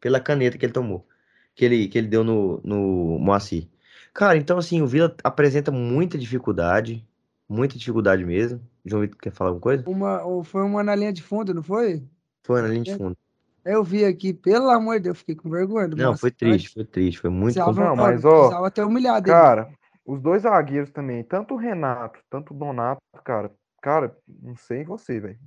Pela 0.00 0.20
caneta 0.20 0.58
que 0.58 0.64
ele 0.64 0.72
tomou. 0.72 1.06
Que 1.54 1.64
ele, 1.64 1.88
que 1.88 1.98
ele 1.98 2.08
deu 2.08 2.24
no, 2.24 2.60
no 2.64 3.18
Moacir. 3.18 3.68
Cara, 4.12 4.36
então 4.36 4.58
assim, 4.58 4.82
o 4.82 4.86
Vila 4.86 5.14
apresenta 5.22 5.70
muita 5.70 6.18
dificuldade. 6.18 7.06
Muita 7.48 7.78
dificuldade 7.78 8.24
mesmo. 8.24 8.60
João 8.84 9.02
Vitor 9.02 9.18
quer 9.18 9.32
falar 9.32 9.50
alguma 9.50 9.62
coisa? 9.62 9.84
Uma, 9.86 10.22
ou 10.22 10.42
foi 10.42 10.62
uma 10.62 10.82
na 10.82 10.94
linha 10.94 11.12
de 11.12 11.22
fundo, 11.22 11.52
não 11.54 11.62
foi? 11.62 12.02
Foi 12.42 12.62
na 12.62 12.68
linha 12.68 12.82
de 12.82 12.90
É. 12.92 12.96
fundo. 12.96 13.16
Eu 13.64 13.84
vi 13.84 14.04
aqui, 14.04 14.32
pelo 14.32 14.70
amor 14.70 14.96
de 14.96 15.04
Deus, 15.04 15.18
fiquei 15.18 15.34
com 15.34 15.50
vergonha 15.50 15.86
Não, 15.88 16.16
foi 16.16 16.30
triste, 16.30 16.70
foi 16.70 16.84
triste. 16.84 17.20
Foi 17.20 17.28
muito 17.28 17.58
complicado. 17.62 17.88
Não, 17.88 17.96
mas, 17.96 18.24
ó, 18.24 18.38
precisava 18.38 18.70
ter 18.70 18.84
humilhado 18.84 19.28
ele. 19.28 19.36
Cara, 19.36 19.68
os 20.04 20.20
dois 20.20 20.42
zagueiros 20.42 20.90
também, 20.90 21.22
tanto 21.22 21.54
o 21.54 21.56
Renato, 21.58 22.18
tanto 22.30 22.54
o 22.54 22.56
Donato, 22.56 23.00
cara. 23.22 23.52
Cara, 23.82 24.16
não 24.42 24.56
sei 24.56 24.82
você, 24.84 25.20
velho. 25.20 25.38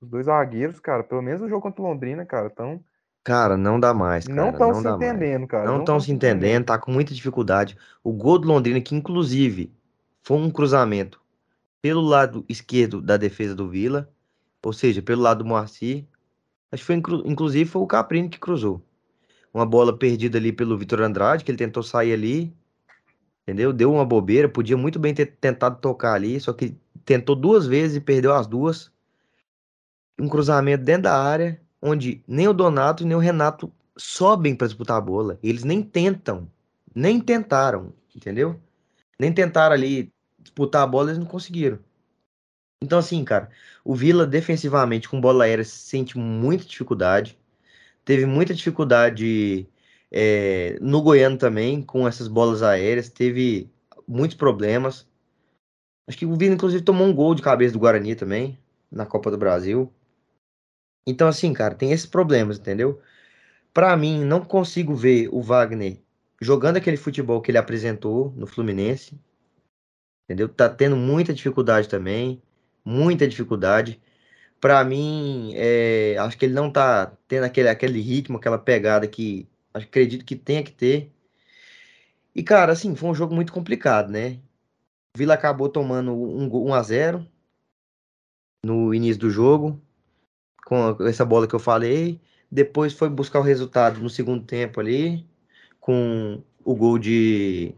Os 0.00 0.08
dois 0.08 0.26
zagueiros, 0.26 0.78
cara, 0.80 1.02
pelo 1.02 1.22
menos 1.22 1.42
o 1.42 1.48
jogo 1.48 1.62
contra 1.62 1.82
o 1.82 1.86
Londrina, 1.86 2.24
cara, 2.24 2.48
tão, 2.50 2.82
Cara, 3.22 3.56
não 3.56 3.78
dá 3.78 3.92
mais, 3.92 4.26
cara. 4.26 4.40
não 4.40 4.50
estão 4.50 4.74
se 4.74 4.82
dá 4.82 4.96
mais. 4.96 5.02
entendendo, 5.10 5.46
cara. 5.46 5.64
Não 5.64 5.72
estão 5.72 5.84
tão 5.84 6.00
se 6.00 6.10
entendendo, 6.10 6.64
tá 6.64 6.78
com 6.78 6.90
muita 6.90 7.12
dificuldade. 7.12 7.76
O 8.02 8.12
gol 8.12 8.38
do 8.38 8.48
Londrina, 8.48 8.80
que 8.80 8.94
inclusive 8.94 9.70
foi 10.22 10.38
um 10.38 10.50
cruzamento 10.50 11.19
pelo 11.82 12.00
lado 12.00 12.44
esquerdo 12.48 13.00
da 13.00 13.16
defesa 13.16 13.54
do 13.54 13.68
Vila, 13.68 14.08
ou 14.62 14.72
seja, 14.72 15.00
pelo 15.02 15.22
lado 15.22 15.38
do 15.38 15.48
Moacir. 15.48 16.04
Acho 16.70 16.82
que 16.82 16.86
foi, 16.86 16.94
inclu- 16.96 17.22
inclusive, 17.26 17.68
foi 17.68 17.82
o 17.82 17.86
Caprini 17.86 18.28
que 18.28 18.38
cruzou. 18.38 18.82
Uma 19.52 19.66
bola 19.66 19.96
perdida 19.96 20.38
ali 20.38 20.52
pelo 20.52 20.78
Vitor 20.78 21.00
Andrade, 21.00 21.44
que 21.44 21.50
ele 21.50 21.58
tentou 21.58 21.82
sair 21.82 22.12
ali, 22.12 22.54
entendeu? 23.42 23.72
Deu 23.72 23.92
uma 23.92 24.04
bobeira, 24.04 24.48
podia 24.48 24.76
muito 24.76 24.98
bem 24.98 25.12
ter 25.12 25.26
tentado 25.40 25.80
tocar 25.80 26.14
ali, 26.14 26.38
só 26.38 26.52
que 26.52 26.76
tentou 27.04 27.34
duas 27.34 27.66
vezes 27.66 27.96
e 27.96 28.00
perdeu 28.00 28.32
as 28.32 28.46
duas. 28.46 28.92
Um 30.18 30.28
cruzamento 30.28 30.84
dentro 30.84 31.04
da 31.04 31.20
área, 31.20 31.60
onde 31.82 32.22
nem 32.28 32.46
o 32.46 32.52
Donato 32.52 33.04
nem 33.04 33.16
o 33.16 33.20
Renato 33.20 33.72
sobem 33.96 34.54
para 34.54 34.68
disputar 34.68 34.98
a 34.98 35.00
bola. 35.00 35.38
Eles 35.42 35.64
nem 35.64 35.82
tentam, 35.82 36.48
nem 36.94 37.20
tentaram, 37.20 37.92
entendeu? 38.14 38.60
Nem 39.18 39.32
tentaram 39.32 39.74
ali 39.74 40.12
disputar 40.40 40.82
a 40.82 40.86
bola, 40.86 41.10
eles 41.10 41.18
não 41.18 41.26
conseguiram. 41.26 41.78
Então, 42.82 42.98
assim, 42.98 43.22
cara, 43.24 43.50
o 43.84 43.94
Vila 43.94 44.26
defensivamente 44.26 45.08
com 45.08 45.20
bola 45.20 45.44
aérea 45.44 45.64
sente 45.64 46.16
muita 46.18 46.64
dificuldade. 46.64 47.38
Teve 48.04 48.24
muita 48.26 48.54
dificuldade 48.54 49.68
é, 50.10 50.78
no 50.80 51.02
Goiano 51.02 51.36
também, 51.36 51.82
com 51.82 52.08
essas 52.08 52.26
bolas 52.26 52.62
aéreas. 52.62 53.08
Teve 53.10 53.70
muitos 54.08 54.36
problemas. 54.36 55.06
Acho 56.08 56.18
que 56.18 56.26
o 56.26 56.34
Vila, 56.34 56.54
inclusive, 56.54 56.82
tomou 56.82 57.06
um 57.06 57.14
gol 57.14 57.34
de 57.34 57.42
cabeça 57.42 57.72
do 57.74 57.78
Guarani 57.78 58.14
também, 58.14 58.58
na 58.90 59.06
Copa 59.06 59.30
do 59.30 59.38
Brasil. 59.38 59.92
Então, 61.06 61.28
assim, 61.28 61.52
cara, 61.52 61.74
tem 61.74 61.92
esses 61.92 62.06
problemas, 62.06 62.58
entendeu? 62.58 63.00
Pra 63.72 63.96
mim, 63.96 64.24
não 64.24 64.44
consigo 64.44 64.94
ver 64.94 65.28
o 65.30 65.42
Wagner 65.42 65.98
jogando 66.40 66.78
aquele 66.78 66.96
futebol 66.96 67.40
que 67.40 67.50
ele 67.50 67.58
apresentou 67.58 68.32
no 68.36 68.46
Fluminense. 68.46 69.20
Entendeu? 70.30 70.48
Tá 70.48 70.68
tendo 70.68 70.94
muita 70.96 71.34
dificuldade 71.34 71.88
também. 71.88 72.40
Muita 72.84 73.26
dificuldade. 73.26 74.00
Pra 74.60 74.84
mim, 74.84 75.52
é, 75.56 76.16
acho 76.20 76.38
que 76.38 76.44
ele 76.44 76.54
não 76.54 76.70
tá 76.70 77.12
tendo 77.26 77.42
aquele, 77.42 77.68
aquele 77.68 78.00
ritmo, 78.00 78.38
aquela 78.38 78.56
pegada 78.56 79.08
que 79.08 79.48
acredito 79.74 80.24
que 80.24 80.36
tenha 80.36 80.62
que 80.62 80.70
ter. 80.70 81.10
E, 82.32 82.44
cara, 82.44 82.72
assim, 82.72 82.94
foi 82.94 83.10
um 83.10 83.14
jogo 83.14 83.34
muito 83.34 83.52
complicado, 83.52 84.08
né? 84.08 84.38
Vila 85.16 85.34
acabou 85.34 85.68
tomando 85.68 86.12
um, 86.12 86.48
1 86.68 86.74
a 86.74 86.82
0 86.84 87.26
no 88.64 88.94
início 88.94 89.20
do 89.20 89.30
jogo, 89.30 89.82
com 90.64 90.96
essa 91.08 91.24
bola 91.24 91.48
que 91.48 91.56
eu 91.56 91.58
falei. 91.58 92.20
Depois 92.48 92.92
foi 92.92 93.08
buscar 93.08 93.40
o 93.40 93.42
resultado 93.42 93.98
no 93.98 94.08
segundo 94.08 94.44
tempo 94.44 94.78
ali, 94.78 95.26
com 95.80 96.40
o 96.64 96.76
gol 96.76 97.00
de. 97.00 97.74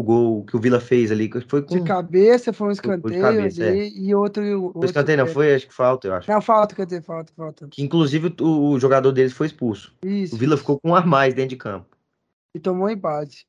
O 0.00 0.02
gol 0.02 0.44
que 0.44 0.56
o 0.56 0.58
Vila 0.58 0.80
fez 0.80 1.12
ali, 1.12 1.28
que 1.28 1.42
foi 1.42 1.60
com. 1.60 1.74
De 1.74 1.82
cabeça, 1.82 2.54
foi 2.54 2.68
um 2.68 2.70
de 2.70 2.76
escanteio 2.76 3.20
cabeça, 3.20 3.62
é. 3.62 3.68
ali, 3.68 3.92
e 3.94 4.14
outro. 4.14 4.42
Outro 4.62 4.86
escanteio, 4.86 5.18
não 5.18 5.26
é, 5.26 5.28
foi? 5.28 5.54
Acho 5.54 5.66
que 5.66 5.74
falta, 5.74 6.08
eu 6.08 6.14
acho. 6.14 6.30
Não, 6.30 6.40
falta, 6.40 6.86
dizer, 6.86 7.02
falta, 7.02 7.30
falta. 7.36 7.68
Que 7.68 7.82
inclusive 7.82 8.34
o, 8.40 8.70
o 8.70 8.80
jogador 8.80 9.12
deles 9.12 9.34
foi 9.34 9.46
expulso. 9.46 9.92
Isso. 10.02 10.34
O 10.34 10.38
Vila 10.38 10.56
ficou 10.56 10.80
com 10.80 10.92
um 10.92 10.94
a 10.94 11.04
mais 11.04 11.34
dentro 11.34 11.50
de 11.50 11.56
campo. 11.56 11.86
E 12.54 12.58
tomou 12.58 12.88
empate. 12.88 13.46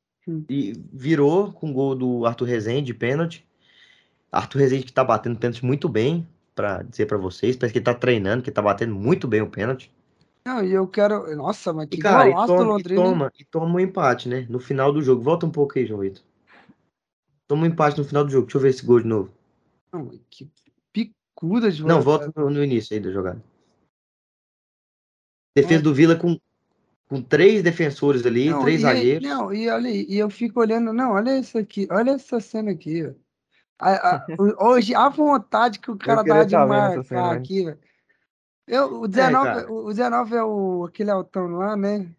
E 0.50 0.74
virou 0.92 1.54
com 1.54 1.72
o 1.72 1.74
gol 1.74 1.96
do 1.96 2.26
Arthur 2.26 2.46
Rezende 2.46 2.88
de 2.88 2.94
pênalti. 2.94 3.48
Arthur 4.30 4.60
Rezende 4.60 4.84
que 4.84 4.92
tá 4.92 5.06
batendo 5.06 5.40
pênalti 5.40 5.66
muito 5.66 5.88
bem, 5.88 6.28
pra 6.54 6.84
dizer 6.84 7.06
pra 7.06 7.18
vocês. 7.18 7.56
Parece 7.56 7.72
que 7.72 7.80
ele 7.80 7.86
tá 7.86 7.94
treinando, 7.94 8.44
que 8.44 8.52
tá 8.52 8.62
batendo 8.62 8.94
muito 8.94 9.26
bem 9.26 9.42
o 9.42 9.50
pênalti. 9.50 9.90
Não, 10.46 10.62
e 10.64 10.74
eu 10.74 10.86
quero. 10.86 11.34
Nossa, 11.36 11.72
mas 11.72 11.86
E, 11.86 11.90
que 11.90 11.98
cara, 12.00 12.28
e 12.28 12.32
golaço 12.32 12.52
do 12.52 12.58
toma, 12.58 12.64
e 12.64 12.74
Londrina. 12.74 13.00
hein? 13.00 13.08
toma, 13.08 13.32
e 13.40 13.46
toma 13.46 13.66
um 13.66 13.80
empate, 13.80 14.28
né? 14.28 14.46
No 14.50 14.60
final 14.60 14.92
do 14.92 15.02
jogo. 15.02 15.22
Volta 15.22 15.46
um 15.46 15.52
pouco 15.52 15.78
aí, 15.78 15.86
João 15.86 16.02
Vitor. 16.02 16.24
Toma 17.52 17.64
um 17.64 17.66
empate 17.66 17.98
no 17.98 18.06
final 18.06 18.24
do 18.24 18.32
jogo. 18.32 18.46
Deixa 18.46 18.58
eu 18.58 18.62
ver 18.62 18.70
esse 18.70 18.86
gol 18.86 19.02
de 19.02 19.08
novo. 19.08 19.30
Não, 19.92 20.08
que 20.30 20.50
picuda 20.94 21.70
de 21.70 21.84
Não, 21.84 22.02
volta 22.02 22.32
no, 22.34 22.50
no 22.50 22.64
início 22.64 22.94
aí 22.96 23.02
da 23.02 23.12
jogada. 23.12 23.44
Defesa 25.54 25.84
do 25.84 25.94
Vila 25.94 26.16
com, 26.16 26.40
com 27.10 27.22
três 27.22 27.62
defensores 27.62 28.26
ali, 28.26 28.50
Não, 28.50 28.62
três 28.62 28.80
e, 28.80 28.84
zagueiros. 28.84 29.28
Não, 29.28 29.54
e 29.54 29.68
olha 29.68 29.90
aí, 29.90 30.06
e 30.08 30.18
eu 30.18 30.30
fico 30.30 30.62
olhando, 30.62 30.94
não, 30.94 31.12
olha 31.12 31.38
isso 31.38 31.58
aqui, 31.58 31.90
olha 31.92 32.12
essa 32.12 32.40
cena 32.40 32.72
aqui, 32.72 33.06
ó. 33.06 33.12
A- 33.78 34.16
a- 34.16 34.26
hoje, 34.66 34.96
a 34.96 35.10
vontade 35.10 35.80
que 35.80 35.92
o 35.92 35.98
cara 35.98 36.24
dá 36.24 36.46
de 36.46 36.56
marcar 36.56 37.34
aqui, 37.34 37.66
velho. 37.66 37.80
Eu, 38.66 39.02
o 39.02 39.08
19, 39.10 39.46
cara. 39.46 39.70
o 39.74 39.90
19 39.90 40.36
é 40.38 40.44
o, 40.46 40.86
aquele 40.86 41.12
altão 41.12 41.48
lá, 41.48 41.76
né? 41.76 42.10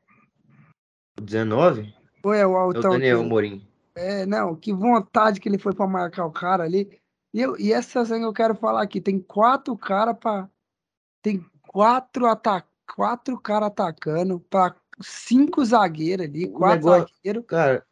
O 1.19 1.23
19 1.23 1.95
Ou 2.23 2.35
é 2.35 2.47
o 2.47 2.51
é 2.51 2.55
o 2.55 2.57
altão 2.59 2.91
Daniel 2.91 3.23
que- 3.23 3.29
Morim. 3.31 3.72
É, 3.95 4.25
não, 4.27 4.57
que 4.57 4.73
vontade 4.73 5.41
que 5.41 5.49
ele 5.49 5.59
foi 5.59 5.75
pra 5.75 5.87
marcar 5.87 6.25
o 6.27 6.33
cara 6.33 6.65
ali. 6.65 6.99
E, 7.35 7.41
eu, 7.41 7.59
e 7.59 7.73
essa 7.73 8.05
cena 8.05 8.21
que 8.21 8.25
eu 8.27 8.33
quero 8.33 8.55
falar 8.55 8.83
aqui, 8.83 9.01
tem 9.01 9.19
quatro 9.19 9.77
caras 9.77 10.17
pra. 10.19 10.49
Tem 11.23 11.45
quatro 11.69 12.27
ata 12.27 12.65
quatro 12.95 13.39
caras 13.41 13.69
atacando 13.69 14.41
pra 14.51 14.75
cinco 15.01 15.65
zagueiros 15.65 16.27
ali, 16.27 16.49
quatro 16.49 16.83
zagueiros. 16.91 17.45
Cara, 17.47 17.87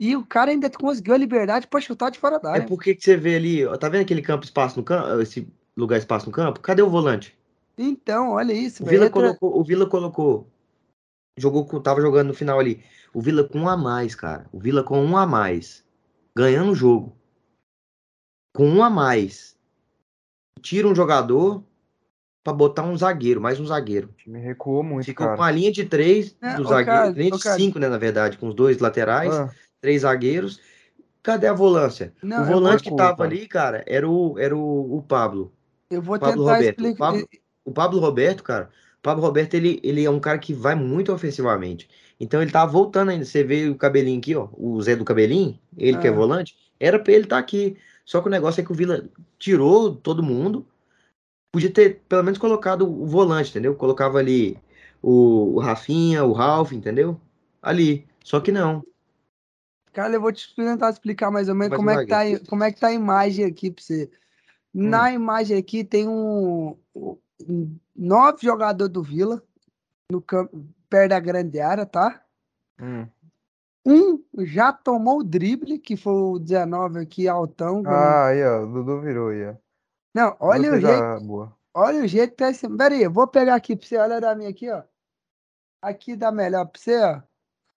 E 0.00 0.16
o 0.16 0.24
cara 0.24 0.50
ainda 0.50 0.70
conseguiu 0.70 1.14
a 1.14 1.18
liberdade 1.18 1.66
pra 1.66 1.80
chutar 1.80 2.10
de 2.10 2.18
fora 2.18 2.38
da 2.38 2.50
é 2.50 2.52
área. 2.54 2.66
porque 2.66 2.94
que 2.94 3.02
você 3.04 3.16
vê 3.16 3.36
ali, 3.36 3.66
ó, 3.66 3.76
tá 3.76 3.88
vendo 3.88 4.02
aquele 4.02 4.22
campo 4.22 4.44
espaço 4.44 4.78
no 4.78 4.84
campo, 4.84 5.20
esse 5.20 5.46
lugar 5.76 5.98
espaço 5.98 6.26
no 6.26 6.32
campo? 6.32 6.60
Cadê 6.60 6.80
o 6.80 6.88
volante? 6.88 7.36
Então, 7.76 8.30
olha 8.30 8.52
isso, 8.52 8.82
O. 8.82 8.86
Vila 8.86 9.06
Entra- 9.06 9.20
colocou, 9.20 9.60
o 9.60 9.64
Vila 9.64 9.86
colocou, 9.86 10.46
jogou 11.36 11.66
com, 11.66 11.80
tava 11.80 12.00
jogando 12.00 12.28
no 12.28 12.34
final 12.34 12.58
ali. 12.58 12.82
O 13.12 13.20
Vila 13.20 13.44
com 13.44 13.60
um 13.60 13.68
a 13.68 13.76
mais, 13.76 14.14
cara. 14.14 14.46
O 14.52 14.58
Vila 14.58 14.82
com 14.82 15.00
um 15.04 15.16
a 15.16 15.26
mais, 15.26 15.84
ganhando 16.36 16.72
o 16.72 16.74
jogo. 16.74 17.16
Com 18.54 18.68
um 18.68 18.82
a 18.84 18.90
mais, 18.90 19.56
tira 20.60 20.86
um 20.86 20.94
jogador 20.94 21.62
pra 22.42 22.52
botar 22.52 22.82
um 22.84 22.96
zagueiro, 22.96 23.40
mais 23.40 23.58
um 23.58 23.66
zagueiro. 23.66 24.08
O 24.10 24.12
time 24.12 24.38
recuou 24.38 24.82
muito, 24.82 25.06
Ficou 25.06 25.26
cara. 25.26 25.36
com 25.36 25.42
a 25.42 25.50
linha 25.50 25.72
de 25.72 25.84
três 25.84 26.36
É, 26.40 26.54
do 26.54 26.64
zagueiro, 26.64 26.86
cara, 26.86 27.10
linha 27.10 27.30
de 27.30 27.40
cara. 27.40 27.56
cinco, 27.56 27.78
né, 27.78 27.88
na 27.88 27.98
verdade, 27.98 28.38
com 28.38 28.48
os 28.48 28.54
dois 28.54 28.78
laterais, 28.78 29.34
Ah, 29.34 29.50
três 29.80 30.02
zagueiros. 30.02 30.60
Cadê 31.22 31.46
a 31.46 31.54
volância? 31.54 32.12
Não, 32.22 32.38
o 32.38 32.40
eu 32.42 32.52
volante 32.52 32.82
que 32.84 32.94
tava 32.94 33.16
cara. 33.16 33.30
ali, 33.30 33.48
cara, 33.48 33.82
era 33.86 34.08
o, 34.08 34.38
era 34.38 34.54
o, 34.54 34.98
o 34.98 35.02
Pablo. 35.02 35.52
Eu 35.90 36.02
vou 36.02 36.18
Pablo 36.18 36.44
tentar 36.44 36.56
Roberto. 36.56 36.78
O 36.78 36.82
explicar. 36.82 36.98
Pablo, 36.98 37.28
o 37.64 37.72
Pablo 37.72 38.00
Roberto, 38.00 38.42
cara, 38.42 38.70
o 38.83 38.83
Pablo 39.04 39.22
Roberto, 39.22 39.52
ele, 39.52 39.78
ele 39.82 40.02
é 40.02 40.08
um 40.10 40.18
cara 40.18 40.38
que 40.38 40.54
vai 40.54 40.74
muito 40.74 41.12
ofensivamente. 41.12 41.86
Então 42.18 42.40
ele 42.40 42.50
tá 42.50 42.64
voltando 42.64 43.10
ainda. 43.10 43.26
Você 43.26 43.44
vê 43.44 43.68
o 43.68 43.76
cabelinho 43.76 44.18
aqui, 44.18 44.34
ó, 44.34 44.48
o 44.54 44.80
Zé 44.80 44.96
do 44.96 45.04
cabelinho, 45.04 45.58
ele 45.76 45.98
que 45.98 46.06
é 46.06 46.10
Ah. 46.10 46.14
volante, 46.14 46.56
era 46.80 46.98
pra 46.98 47.12
ele 47.12 47.24
estar 47.24 47.36
aqui. 47.38 47.76
Só 48.02 48.22
que 48.22 48.28
o 48.28 48.30
negócio 48.30 48.62
é 48.62 48.64
que 48.64 48.72
o 48.72 48.74
Vila 48.74 49.06
tirou 49.38 49.94
todo 49.94 50.22
mundo. 50.22 50.66
Podia 51.52 51.70
ter 51.70 52.00
pelo 52.08 52.24
menos 52.24 52.38
colocado 52.38 52.90
o 52.90 53.06
volante, 53.06 53.50
entendeu? 53.50 53.74
Colocava 53.74 54.18
ali 54.18 54.56
o, 55.02 55.54
o 55.54 55.58
Rafinha, 55.60 56.24
o 56.24 56.32
Ralf, 56.32 56.72
entendeu? 56.72 57.20
Ali. 57.60 58.06
Só 58.24 58.40
que 58.40 58.50
não. 58.50 58.82
Cara, 59.92 60.14
eu 60.14 60.20
vou 60.20 60.32
te 60.32 60.54
tentar 60.56 60.88
explicar 60.88 61.30
mais 61.30 61.50
ou 61.50 61.54
menos 61.54 61.68
Vai 61.70 61.76
como 61.78 61.90
é, 61.90 62.04
que 62.04 62.06
tá, 62.08 62.22
a- 62.22 62.40
como 62.48 62.64
é 62.64 62.72
que 62.72 62.80
tá 62.80 62.86
a 62.88 62.92
imagem 62.94 63.44
aqui 63.44 63.70
pra 63.70 63.84
você. 63.84 64.10
Na 64.72 65.12
imagem 65.12 65.58
aqui 65.58 65.84
tem 65.84 66.08
um, 66.08 66.74
um- 67.46 67.76
nove 67.94 68.38
jogadores 68.42 68.92
do 68.92 69.02
Vila 69.02 69.42
no 70.10 70.20
campo, 70.20 70.66
perto 70.88 71.10
da 71.10 71.20
grande 71.20 71.60
área, 71.60 71.86
tá? 71.86 72.22
Hum. 72.80 73.06
Um 73.86 74.24
já 74.38 74.72
tomou 74.72 75.18
o 75.18 75.24
drible, 75.24 75.78
que 75.78 75.96
foi 75.96 76.12
o 76.12 76.38
19 76.38 77.00
aqui, 77.00 77.28
altão. 77.28 77.82
Ah, 77.86 78.26
aí, 78.28 78.42
ó. 78.42 78.64
O 78.64 78.72
Dudu 78.72 79.00
virou 79.00 79.28
aí, 79.28 79.46
ó. 79.46 79.54
Não, 80.14 80.36
olha 80.40 80.72
o 80.72 80.80
jeito, 80.80 81.00
da 81.00 81.20
boa. 81.20 81.56
olha 81.74 82.02
o 82.02 82.06
jeito 82.06 82.30
que 82.30 82.36
tá 82.36 82.50
esse. 82.50 82.68
Pera 82.68 82.94
aí, 82.94 83.02
eu 83.02 83.12
vou 83.12 83.26
pegar 83.26 83.54
aqui 83.56 83.76
pra 83.76 83.86
você, 83.86 83.96
olha 83.98 84.20
da 84.20 84.34
minha 84.34 84.48
aqui, 84.48 84.70
ó. 84.70 84.82
Aqui 85.82 86.16
dá 86.16 86.32
melhor 86.32 86.66
pra 86.66 86.80
você, 86.80 86.96
ó. 86.98 87.20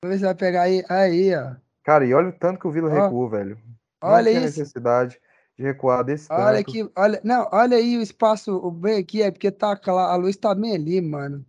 Vamos 0.01 0.13
ver 0.13 0.17
se 0.17 0.23
vai 0.25 0.35
pegar 0.35 0.61
aí. 0.63 0.83
Aí, 0.87 1.35
ó. 1.35 1.55
Cara, 1.83 2.05
e 2.05 2.13
olha 2.13 2.29
o 2.29 2.33
tanto 2.33 2.59
que 2.59 2.67
o 2.67 2.71
Vila 2.71 2.89
Ó, 2.89 2.93
recuou, 2.93 3.29
velho. 3.29 3.57
Não 4.01 4.09
Olha 4.09 4.29
isso. 4.29 4.41
necessidade 4.41 5.19
de 5.57 5.63
recuar 5.63 6.03
desse 6.03 6.31
Olha 6.31 6.57
tanto. 6.57 6.69
aqui, 6.69 6.91
olha, 6.95 7.19
não, 7.23 7.49
olha 7.51 7.77
aí 7.77 7.97
o 7.97 8.01
espaço 8.01 8.55
o 8.55 8.69
bem 8.69 8.99
aqui, 8.99 9.21
é 9.23 9.31
porque 9.31 9.49
tá 9.49 9.79
a 9.85 10.15
luz 10.15 10.37
tá 10.37 10.53
bem 10.53 10.75
ali, 10.75 11.01
mano. 11.01 11.43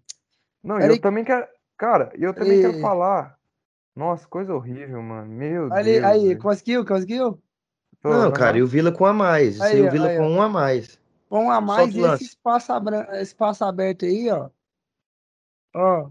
Não, 0.62 0.80
e 0.80 0.86
eu 0.86 0.92
aí. 0.92 0.98
também 0.98 1.24
quero. 1.24 1.46
Cara, 1.76 2.10
e 2.16 2.22
eu 2.24 2.32
também 2.34 2.60
quero 2.60 2.74
Ei. 2.74 2.80
falar. 2.80 3.38
Nossa, 3.94 4.26
coisa 4.26 4.54
horrível, 4.54 5.02
mano. 5.02 5.30
Meu 5.30 5.64
Olha 5.70 5.82
Deus. 5.84 6.04
aí, 6.04 6.28
velho. 6.28 6.38
conseguiu, 6.40 6.86
conseguiu? 6.86 7.42
Tô- 8.00 8.08
Não, 8.10 8.32
cara, 8.32 8.56
e 8.58 8.62
o 8.62 8.66
Vila 8.66 8.90
com 8.92 9.04
a 9.04 9.12
mais. 9.12 9.54
Isso 9.54 9.62
aí, 9.62 9.74
Aí, 9.80 9.86
o 9.86 9.90
Vila 9.90 10.08
aí, 10.08 10.16
com 10.16 10.24
ó. 10.24 10.28
um 10.28 10.42
a 10.42 10.48
mais. 10.48 10.98
Um 11.30 11.50
a 11.50 11.60
mais 11.60 11.94
e 11.94 12.00
esse 12.00 12.24
espaço, 12.24 12.72
abra- 12.72 13.20
espaço 13.20 13.64
aberto 13.64 14.04
aí, 14.06 14.30
ó. 14.30 14.48
Ó. 15.74 16.10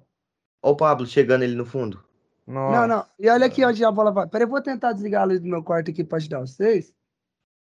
Olha 0.61 0.73
o 0.73 0.75
Pablo 0.75 1.05
chegando 1.07 1.43
ali 1.43 1.55
no 1.55 1.65
fundo. 1.65 2.03
Não, 2.45 2.71
Nossa, 2.71 2.87
não. 2.87 3.05
E 3.19 3.29
olha 3.29 3.45
aqui 3.47 3.65
onde 3.65 3.83
a 3.83 3.91
bola 3.91 4.11
vai. 4.11 4.27
Peraí, 4.27 4.45
eu 4.45 4.49
vou 4.49 4.61
tentar 4.61 4.93
desligar 4.93 5.23
a 5.23 5.25
luz 5.25 5.39
do 5.39 5.47
meu 5.47 5.63
quarto 5.63 5.89
aqui 5.91 6.03
pra 6.03 6.17
ajudar 6.17 6.39
vocês. 6.41 6.93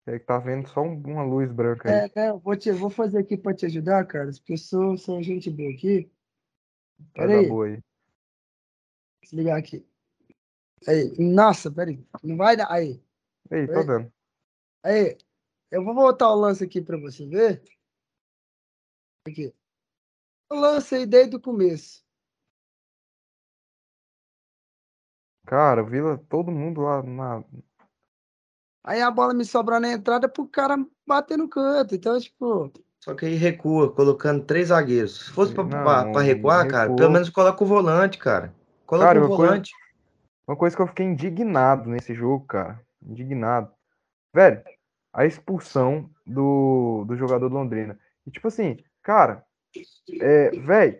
É 0.06 0.18
que 0.18 0.26
tá 0.26 0.38
vendo 0.38 0.68
só 0.68 0.82
um- 0.82 1.00
uma 1.00 1.24
luz 1.24 1.50
branca 1.50 1.88
aí. 1.90 2.10
É, 2.10 2.12
né? 2.14 2.32
Vou, 2.42 2.54
te, 2.56 2.70
vou 2.72 2.90
fazer 2.90 3.18
aqui 3.18 3.36
pra 3.36 3.54
te 3.54 3.64
ajudar, 3.66 4.06
porque 4.06 4.52
eu 4.52 4.58
sou, 4.58 4.98
sou 4.98 5.22
gente 5.22 5.50
boa 5.50 5.70
aqui. 5.70 6.10
Vai 6.98 7.26
Peraí, 7.26 7.42
dar 7.42 7.48
boa 7.48 7.66
aí. 7.66 7.82
desligar 9.22 9.58
aqui. 9.58 9.86
Aí, 10.86 11.18
nossa, 11.18 11.70
peraí. 11.72 12.04
Não 12.22 12.36
vai 12.36 12.56
dar. 12.56 12.70
Aí, 12.70 13.02
Ei, 13.50 13.66
tô 13.66 13.82
dando. 13.82 14.12
aí. 14.82 15.16
Eu 15.70 15.82
vou 15.82 15.94
voltar 15.94 16.30
o 16.30 16.34
lance 16.36 16.62
aqui 16.62 16.82
pra 16.82 16.98
você 16.98 17.26
ver. 17.26 17.62
Aqui. 19.26 19.54
O 20.50 20.54
lance 20.56 20.94
aí 20.94 21.06
desde 21.06 21.34
o 21.36 21.40
começo. 21.40 22.04
Cara, 25.46 25.82
Vila, 25.82 26.18
todo 26.28 26.50
mundo 26.52 26.82
lá 26.82 27.02
na. 27.02 27.42
Aí 28.84 29.00
a 29.00 29.10
bola 29.10 29.32
me 29.32 29.44
sobrou 29.44 29.80
na 29.80 29.90
entrada 29.92 30.28
pro 30.28 30.46
cara 30.46 30.76
bater 31.06 31.38
no 31.38 31.48
canto. 31.48 31.94
Então, 31.94 32.18
tipo, 32.20 32.70
Só 33.00 33.14
que 33.14 33.26
aí 33.26 33.34
recua, 33.34 33.90
colocando 33.92 34.44
três 34.44 34.68
zagueiros. 34.68 35.26
Se 35.26 35.30
fosse 35.30 35.54
pra, 35.54 35.64
Não, 35.64 35.70
pra- 35.70 36.10
pra 36.12 36.20
recuar, 36.22 36.68
cara, 36.68 36.94
pelo 36.94 37.10
menos 37.10 37.30
coloca 37.30 37.62
o 37.64 37.66
volante, 37.66 38.18
cara. 38.18 38.54
Coloca 38.86 39.06
Cara, 39.08 39.18
o 39.20 39.22
uma 39.26 39.28
coisa- 39.36 39.46
volante. 39.52 39.72
Uma 40.46 40.56
coisa 40.56 40.76
que 40.76 40.82
eu 40.82 40.86
fiquei 40.86 41.06
indignado 41.06 41.88
nesse 41.88 42.14
jogo, 42.14 42.44
cara. 42.46 42.78
Indignado. 43.02 43.70
Velho, 44.34 44.62
a 45.12 45.24
expulsão 45.24 46.10
do, 46.26 47.04
do 47.06 47.16
jogador 47.16 47.48
do 47.48 47.54
Londrina. 47.54 47.98
E 48.26 48.30
tipo 48.30 48.48
assim, 48.48 48.78
cara, 49.02 49.42
é, 50.20 50.50
velho, 50.50 50.98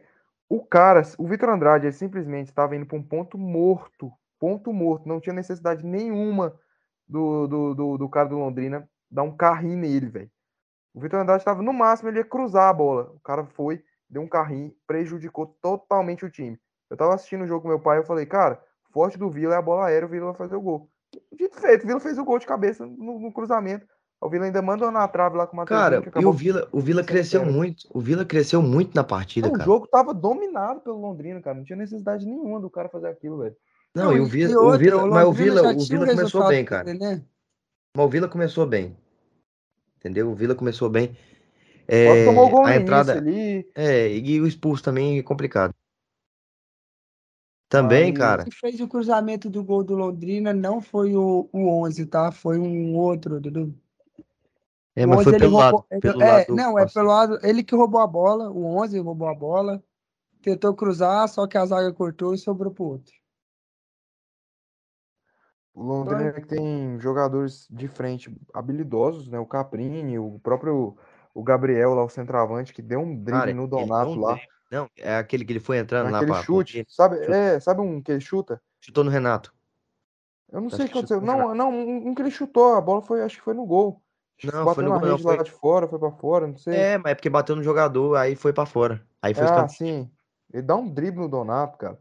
o 0.48 0.64
cara, 0.64 1.02
o 1.18 1.26
Vitor 1.26 1.50
Andrade, 1.50 1.86
ele 1.86 1.92
simplesmente 1.92 2.48
estava 2.48 2.74
indo 2.76 2.86
para 2.86 2.96
um 2.96 3.02
ponto 3.02 3.36
morto. 3.36 4.10
Ponto 4.38 4.72
morto. 4.72 5.06
Não 5.08 5.20
tinha 5.20 5.34
necessidade 5.34 5.84
nenhuma 5.84 6.54
do, 7.08 7.46
do, 7.46 7.74
do, 7.74 7.98
do 7.98 8.08
cara 8.08 8.28
do 8.28 8.38
Londrina 8.38 8.88
dar 9.10 9.22
um 9.22 9.36
carrinho 9.36 9.78
nele, 9.78 10.08
velho. 10.08 10.30
O 10.92 11.00
Vitor 11.00 11.20
Andrade 11.20 11.40
estava 11.40 11.62
no 11.62 11.72
máximo, 11.72 12.08
ele 12.08 12.18
ia 12.18 12.24
cruzar 12.24 12.68
a 12.68 12.72
bola. 12.72 13.12
O 13.14 13.20
cara 13.20 13.44
foi, 13.44 13.82
deu 14.08 14.22
um 14.22 14.28
carrinho, 14.28 14.72
prejudicou 14.86 15.46
totalmente 15.60 16.24
o 16.24 16.30
time. 16.30 16.58
Eu 16.88 16.96
tava 16.96 17.14
assistindo 17.14 17.42
o 17.42 17.46
jogo 17.46 17.62
com 17.62 17.68
meu 17.68 17.80
pai, 17.80 17.98
eu 17.98 18.04
falei, 18.04 18.26
cara, 18.26 18.62
forte 18.92 19.18
do 19.18 19.30
Vila 19.30 19.54
é 19.54 19.58
a 19.58 19.62
bola 19.62 19.86
aérea, 19.86 20.06
o 20.06 20.10
Vila 20.10 20.26
vai 20.26 20.34
fazer 20.34 20.56
o 20.56 20.60
gol. 20.60 20.88
Dito 21.32 21.60
feito, 21.60 21.84
o 21.84 21.86
Vila 21.86 22.00
fez 22.00 22.18
o 22.18 22.24
gol 22.24 22.38
de 22.38 22.46
cabeça 22.46 22.86
no, 22.86 23.18
no 23.18 23.32
cruzamento. 23.32 23.86
O 24.20 24.28
Vila 24.28 24.46
ainda 24.46 24.62
mandou 24.62 24.90
na 24.90 25.06
trave 25.06 25.36
lá 25.36 25.46
com 25.46 25.52
o 25.52 25.56
Matheus. 25.56 25.78
Cara, 25.78 26.02
e 26.20 26.24
o 26.24 26.32
Vila, 26.32 26.68
o 26.72 26.80
Vila 26.80 27.04
cresceu 27.04 27.40
pênalti. 27.40 27.56
muito. 27.56 27.88
O 27.92 28.00
Vila 28.00 28.24
cresceu 28.24 28.62
muito 28.62 28.94
na 28.94 29.04
partida, 29.04 29.48
Não, 29.48 29.54
o 29.54 29.58
cara. 29.58 29.64
jogo 29.66 29.86
tava 29.86 30.14
dominado 30.14 30.80
pelo 30.80 30.98
Londrina, 30.98 31.42
cara. 31.42 31.56
Não 31.56 31.64
tinha 31.64 31.76
necessidade 31.76 32.24
nenhuma 32.24 32.58
do 32.60 32.70
cara 32.70 32.88
fazer 32.88 33.08
aquilo, 33.08 33.38
velho. 33.38 33.54
Não, 33.94 34.12
e 34.16 34.20
o 34.20 34.24
e 34.26 34.28
Vila, 34.28 34.60
o 34.60 34.64
outra, 34.64 34.78
Vila, 34.78 35.06
mas 35.06 35.26
o 35.26 35.32
Vila, 35.32 35.72
o 35.72 35.84
Vila 35.84 36.06
começou 36.06 36.48
bem, 36.48 36.64
cara. 36.64 36.92
né? 36.94 37.24
Mas 37.96 38.06
o 38.06 38.08
Vila 38.08 38.28
começou 38.28 38.66
bem. 38.66 38.96
Entendeu? 39.98 40.30
O 40.30 40.34
Vila 40.34 40.54
começou 40.54 40.90
bem. 40.90 41.16
Que 41.86 42.24
tomou 42.26 42.44
o 42.46 42.48
É, 42.48 42.50
gol 42.50 42.64
a 42.66 42.76
entrada, 42.76 43.12
ali. 43.16 43.70
é, 43.74 44.10
e 44.16 44.40
o 44.40 44.46
expulso 44.46 44.82
também 44.82 45.18
é 45.18 45.22
complicado. 45.22 45.72
Também, 47.68 48.06
Aí- 48.06 48.12
cara. 48.14 48.44
Quem 48.44 48.52
fez 48.52 48.80
o 48.80 48.88
cruzamento 48.88 49.48
do 49.48 49.62
gol 49.62 49.82
do 49.84 49.94
Londrina 49.94 50.52
não 50.52 50.80
foi 50.80 51.14
o, 51.16 51.48
o 51.52 51.82
11, 51.84 52.06
tá? 52.06 52.30
Foi 52.32 52.58
um 52.58 52.96
outro, 52.96 53.40
Dudu. 53.40 53.74
É, 54.96 55.04
O 55.04 55.08
mas 55.08 55.18
11 55.20 55.30
foi 55.30 55.38
pelo 55.38 55.56
roubou- 55.56 55.84
lado, 55.90 56.00
pelo 56.00 56.22
é, 56.22 56.26
lado 56.32 56.46
do 56.46 56.54
não, 56.56 56.78
é 56.78 56.86
pelo 56.86 57.06
lado. 57.08 57.38
Ele 57.42 57.62
que 57.64 57.74
roubou 57.74 58.00
a 58.00 58.06
bola, 58.06 58.50
o 58.50 58.64
11 58.76 58.98
roubou 58.98 59.28
a 59.28 59.34
bola. 59.34 59.82
Tentou 60.40 60.74
cruzar, 60.74 61.28
só 61.28 61.46
que 61.46 61.56
a 61.56 61.64
zaga 61.64 61.92
cortou 61.92 62.34
e 62.34 62.38
sobrou 62.38 62.72
pro 62.72 62.84
outro. 62.84 63.14
O 65.74 65.82
Londrina 65.82 66.32
que 66.32 66.46
tem 66.46 66.98
jogadores 67.00 67.66
de 67.68 67.88
frente 67.88 68.34
habilidosos, 68.54 69.28
né? 69.28 69.38
O 69.40 69.46
Caprini, 69.46 70.18
o 70.18 70.38
próprio 70.42 70.96
o 71.34 71.42
Gabriel 71.42 71.94
lá, 71.94 72.04
o 72.04 72.08
centroavante, 72.08 72.72
que 72.72 72.80
deu 72.80 73.00
um 73.00 73.12
drible 73.16 73.32
Cara, 73.40 73.52
no 73.54 73.66
Donato 73.66 74.10
um 74.12 74.20
lá. 74.20 74.38
Não, 74.70 74.88
é 74.96 75.16
aquele 75.16 75.44
que 75.44 75.52
ele 75.52 75.60
foi 75.60 75.78
entrando 75.78 76.04
lá 76.06 76.12
Naquele 76.12 76.30
pra 76.32 76.42
chute. 76.42 76.72
correr. 76.74 76.86
Sabe, 76.88 77.16
Chuta. 77.24 77.36
é, 77.36 77.60
sabe 77.60 77.80
um 77.80 78.00
que 78.00 78.12
ele 78.12 78.20
chuta? 78.20 78.62
Chutou 78.80 79.02
no 79.02 79.10
Renato. 79.10 79.52
Eu 80.52 80.60
não 80.60 80.68
Acho 80.68 80.76
sei 80.76 80.86
o 80.86 80.88
que 80.88 80.94
aconteceu. 80.98 81.20
no 81.20 81.26
Não, 81.26 81.54
não, 81.54 81.70
um 82.08 82.14
que 82.14 82.22
ele 82.22 82.30
chutou, 82.30 82.74
a 82.76 82.80
bola 82.80 83.02
foi, 83.02 83.22
acho 83.22 83.36
que 83.38 83.42
foi 83.42 83.54
no 83.54 83.66
gol. 83.66 84.00
Não, 84.44 84.64
bateu 84.64 84.74
foi 84.74 84.84
no 84.84 84.90
na 84.90 84.98
gol, 84.98 85.06
não, 85.08 85.16
rede 85.16 85.26
lá 85.26 85.34
foi- 85.36 85.44
de 85.44 85.50
fora, 85.50 85.88
foi 85.88 85.98
pra 85.98 86.10
fora, 86.12 86.46
não 86.46 86.56
sei. 86.56 86.74
É, 86.74 86.98
mas 86.98 87.12
é 87.12 87.14
porque 87.16 87.30
bateu 87.30 87.56
no 87.56 87.62
jogador, 87.62 88.14
aí 88.16 88.36
foi 88.36 88.52
pra 88.52 88.64
fora. 88.66 89.04
Aí 89.20 89.34
foi 89.34 89.44
Ah, 89.44 89.66
sim. 89.68 90.08
Ele 90.52 90.62
dá 90.62 90.76
um 90.76 90.88
drible 90.88 91.20
no 91.20 91.28
Donato, 91.28 91.78
cara. 91.78 91.98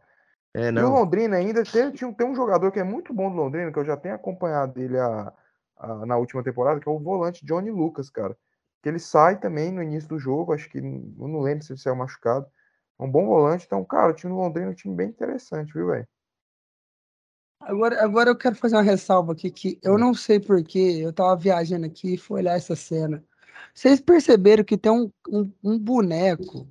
É, 0.54 0.68
E 0.68 0.70
o 0.70 0.72
não. 0.74 0.94
Londrina 0.94 1.36
ainda 1.38 1.64
tem, 1.64 1.92
tinha 1.92 2.08
um- 2.08 2.14
tem 2.14 2.28
um 2.28 2.36
jogador 2.36 2.72
que 2.72 2.80
é 2.80 2.84
muito 2.84 3.14
bom 3.14 3.30
do 3.30 3.36
Londrina, 3.38 3.72
que 3.72 3.80
eu 3.80 3.86
já 3.86 3.98
tenho 3.98 4.16
acompanhado 4.16 4.80
ele 4.80 4.98
a, 5.00 5.34
a- 5.78 6.06
na 6.06 6.16
última 6.18 6.44
temporada, 6.44 6.80
que 6.80 6.88
é 6.88 6.92
o 6.92 7.00
volante 7.00 7.46
Johnny 7.46 7.72
Lucas, 7.72 8.10
cara. 8.10 8.38
Que 8.82 8.90
ele 8.90 9.00
sai 9.00 9.40
também 9.40 9.72
no 9.72 9.82
início 9.82 10.10
do 10.10 10.20
jogo, 10.20 10.54
acho 10.54 10.70
que 10.70 10.78
eu 10.78 10.84
não 11.28 11.42
lembro 11.42 11.64
se 11.66 11.72
ele 11.74 11.80
saiu 11.80 11.96
machucado. 11.96 12.46
É 13.00 13.04
um 13.04 13.10
bom 13.10 13.26
volante, 13.26 13.66
então, 13.66 13.84
cara, 13.84 14.12
o 14.12 14.14
time 14.14 14.32
do 14.32 14.38
Londrina 14.38 14.68
é 14.68 14.72
um 14.72 14.76
time 14.76 14.96
bem 14.96 15.10
interessante, 15.10 15.74
viu, 15.74 15.88
velho? 15.88 16.08
Agora, 17.60 18.04
agora 18.04 18.30
eu 18.30 18.36
quero 18.38 18.56
fazer 18.56 18.76
uma 18.76 18.82
ressalva 18.82 19.32
aqui 19.32 19.50
que 19.50 19.80
eu 19.82 19.96
Hum. 19.96 19.98
não 19.98 20.14
sei 20.14 20.40
porquê, 20.40 21.00
eu 21.02 21.14
tava 21.14 21.36
viajando 21.36 21.86
aqui 21.86 22.16
e 22.16 22.18
fui 22.18 22.42
olhar 22.42 22.56
essa 22.58 22.76
cena. 22.76 23.24
Vocês 23.74 24.02
perceberam 24.02 24.64
que 24.64 24.78
tem 24.78 24.92
um, 24.92 25.10
um, 25.30 25.52
um 25.64 25.80
boneco, 25.80 26.68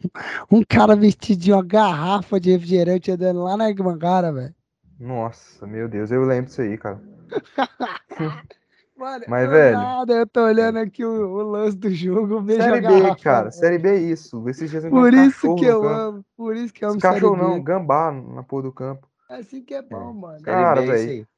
um 0.50 0.62
cara 0.62 0.96
vestido 0.96 1.40
de 1.40 1.52
uma 1.52 1.62
garrafa 1.62 2.40
de 2.40 2.50
refrigerante 2.52 3.10
andando 3.10 3.42
lá 3.42 3.56
na 3.56 3.66
arquibancada, 3.66 4.32
velho? 4.32 4.54
Nossa, 4.98 5.66
meu 5.66 5.88
Deus, 5.88 6.10
eu 6.10 6.22
lembro 6.24 6.46
disso 6.46 6.60
aí, 6.62 6.76
cara. 6.76 7.00
Mano, 8.96 9.24
Mas, 9.26 9.48
velho- 9.48 9.80
nada, 9.80 10.12
eu 10.12 10.26
tô 10.26 10.42
olhando 10.44 10.78
aqui 10.78 11.02
o, 11.02 11.10
o 11.10 11.42
lance 11.42 11.76
do 11.76 11.88
jogo, 11.90 12.44
Série 12.46 12.80
B, 12.80 12.82
garrafa, 12.82 13.22
cara, 13.22 13.42
velho. 13.44 13.52
Série 13.52 13.78
B 13.78 13.88
é 13.88 13.96
isso. 13.98 14.46
Esses 14.48 14.70
dias 14.70 14.84
um 14.84 14.90
Por 14.90 15.14
isso 15.14 15.54
que 15.56 15.64
eu 15.64 15.80
campo. 15.82 15.86
amo, 15.86 16.24
por 16.36 16.56
isso 16.56 16.74
que 16.74 16.84
eu 16.84 16.88
amo 16.90 16.98
Esse 16.98 17.06
cachorro 17.08 17.36
Série 17.36 17.44
B. 17.44 17.54
não, 17.54 17.62
gambá 17.62 18.12
na 18.12 18.42
porra 18.42 18.64
do 18.64 18.72
campo. 18.72 19.08
É 19.30 19.36
assim 19.36 19.62
que 19.62 19.72
é 19.74 19.80
bom, 19.80 20.12
mano. 20.12 20.38
Série 20.40 20.52
Cara, 20.52 20.80
é 20.82 20.86
velho. 20.86 21.28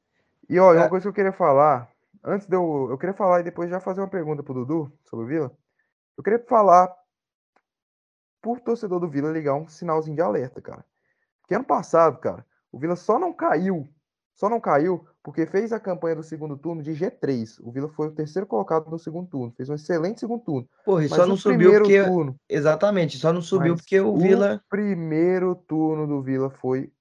E 0.49 0.59
ó, 0.59 0.73
e 0.73 0.77
uma 0.77 0.85
É. 0.85 0.89
coisa 0.89 1.03
que 1.03 1.07
eu 1.09 1.13
queria 1.13 1.31
falar, 1.31 1.89
antes 2.23 2.47
de 2.47 2.55
eu. 2.55 2.87
Eu 2.89 2.97
queria 2.97 3.13
falar 3.15 3.39
e 3.39 3.43
depois 3.43 3.69
já 3.69 3.79
fazer 3.79 4.01
uma 4.01 4.09
pergunta 4.09 4.43
pro 4.43 4.53
Dudu 4.53 4.91
sobre 5.05 5.25
o 5.25 5.27
Vila. 5.27 5.51
Eu 6.17 6.23
queria 6.23 6.39
falar 6.39 6.93
por 8.43 8.59
torcedor 8.59 8.99
do 8.99 9.09
Vila 9.09 9.31
ligar 9.31 9.55
um 9.55 9.67
sinalzinho 9.69 10.17
de 10.17 10.21
alerta, 10.21 10.61
cara. 10.61 10.85
Porque 11.41 11.55
ano 11.55 11.63
passado, 11.63 12.19
cara, 12.19 12.45
o 12.69 12.77
Vila 12.77 12.97
só 12.97 13.17
não 13.17 13.31
caiu, 13.31 13.87
só 14.35 14.49
não 14.49 14.59
caiu 14.59 15.07
porque 15.23 15.45
fez 15.45 15.71
a 15.71 15.79
campanha 15.79 16.17
do 16.17 16.23
segundo 16.23 16.57
turno 16.57 16.83
de 16.83 16.91
G3. 16.91 17.61
O 17.61 17.71
Vila 17.71 17.87
foi 17.87 18.07
o 18.07 18.11
terceiro 18.11 18.45
colocado 18.45 18.91
no 18.91 18.99
segundo 18.99 19.29
turno, 19.29 19.53
fez 19.55 19.69
um 19.69 19.75
excelente 19.75 20.19
segundo 20.19 20.43
turno. 20.43 20.67
Porra, 20.83 21.05
e 21.05 21.09
só 21.09 21.23
o 21.23 21.27
não 21.27 21.37
subiu 21.37 21.71
porque. 21.71 22.03
turno, 22.03 22.35
Exatamente, 22.49 23.17
só 23.17 23.31
não 23.31 23.41
subiu 23.41 23.75
porque 23.75 23.99
o 24.01 24.17
Vila. 24.17 24.61
primeiro 24.69 25.55
turno 25.55 26.05
do 26.05 26.21
Vila 26.21 26.49
foi. 26.49 26.91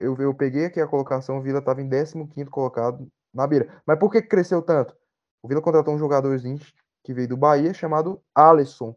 Eu, 0.00 0.16
eu 0.16 0.34
peguei 0.34 0.64
aqui 0.64 0.80
a 0.80 0.88
colocação, 0.88 1.38
o 1.38 1.42
Vila 1.42 1.60
estava 1.60 1.80
em 1.80 1.88
15 1.88 2.26
colocado 2.50 3.06
na 3.32 3.46
beira. 3.46 3.80
Mas 3.86 4.00
por 4.00 4.10
que 4.10 4.20
cresceu 4.20 4.60
tanto? 4.60 4.96
O 5.40 5.46
Vila 5.46 5.62
contratou 5.62 5.94
um 5.94 5.98
jogadorzinho 5.98 6.58
que 7.04 7.14
veio 7.14 7.28
do 7.28 7.36
Bahia 7.36 7.72
chamado 7.72 8.20
Alisson. 8.34 8.96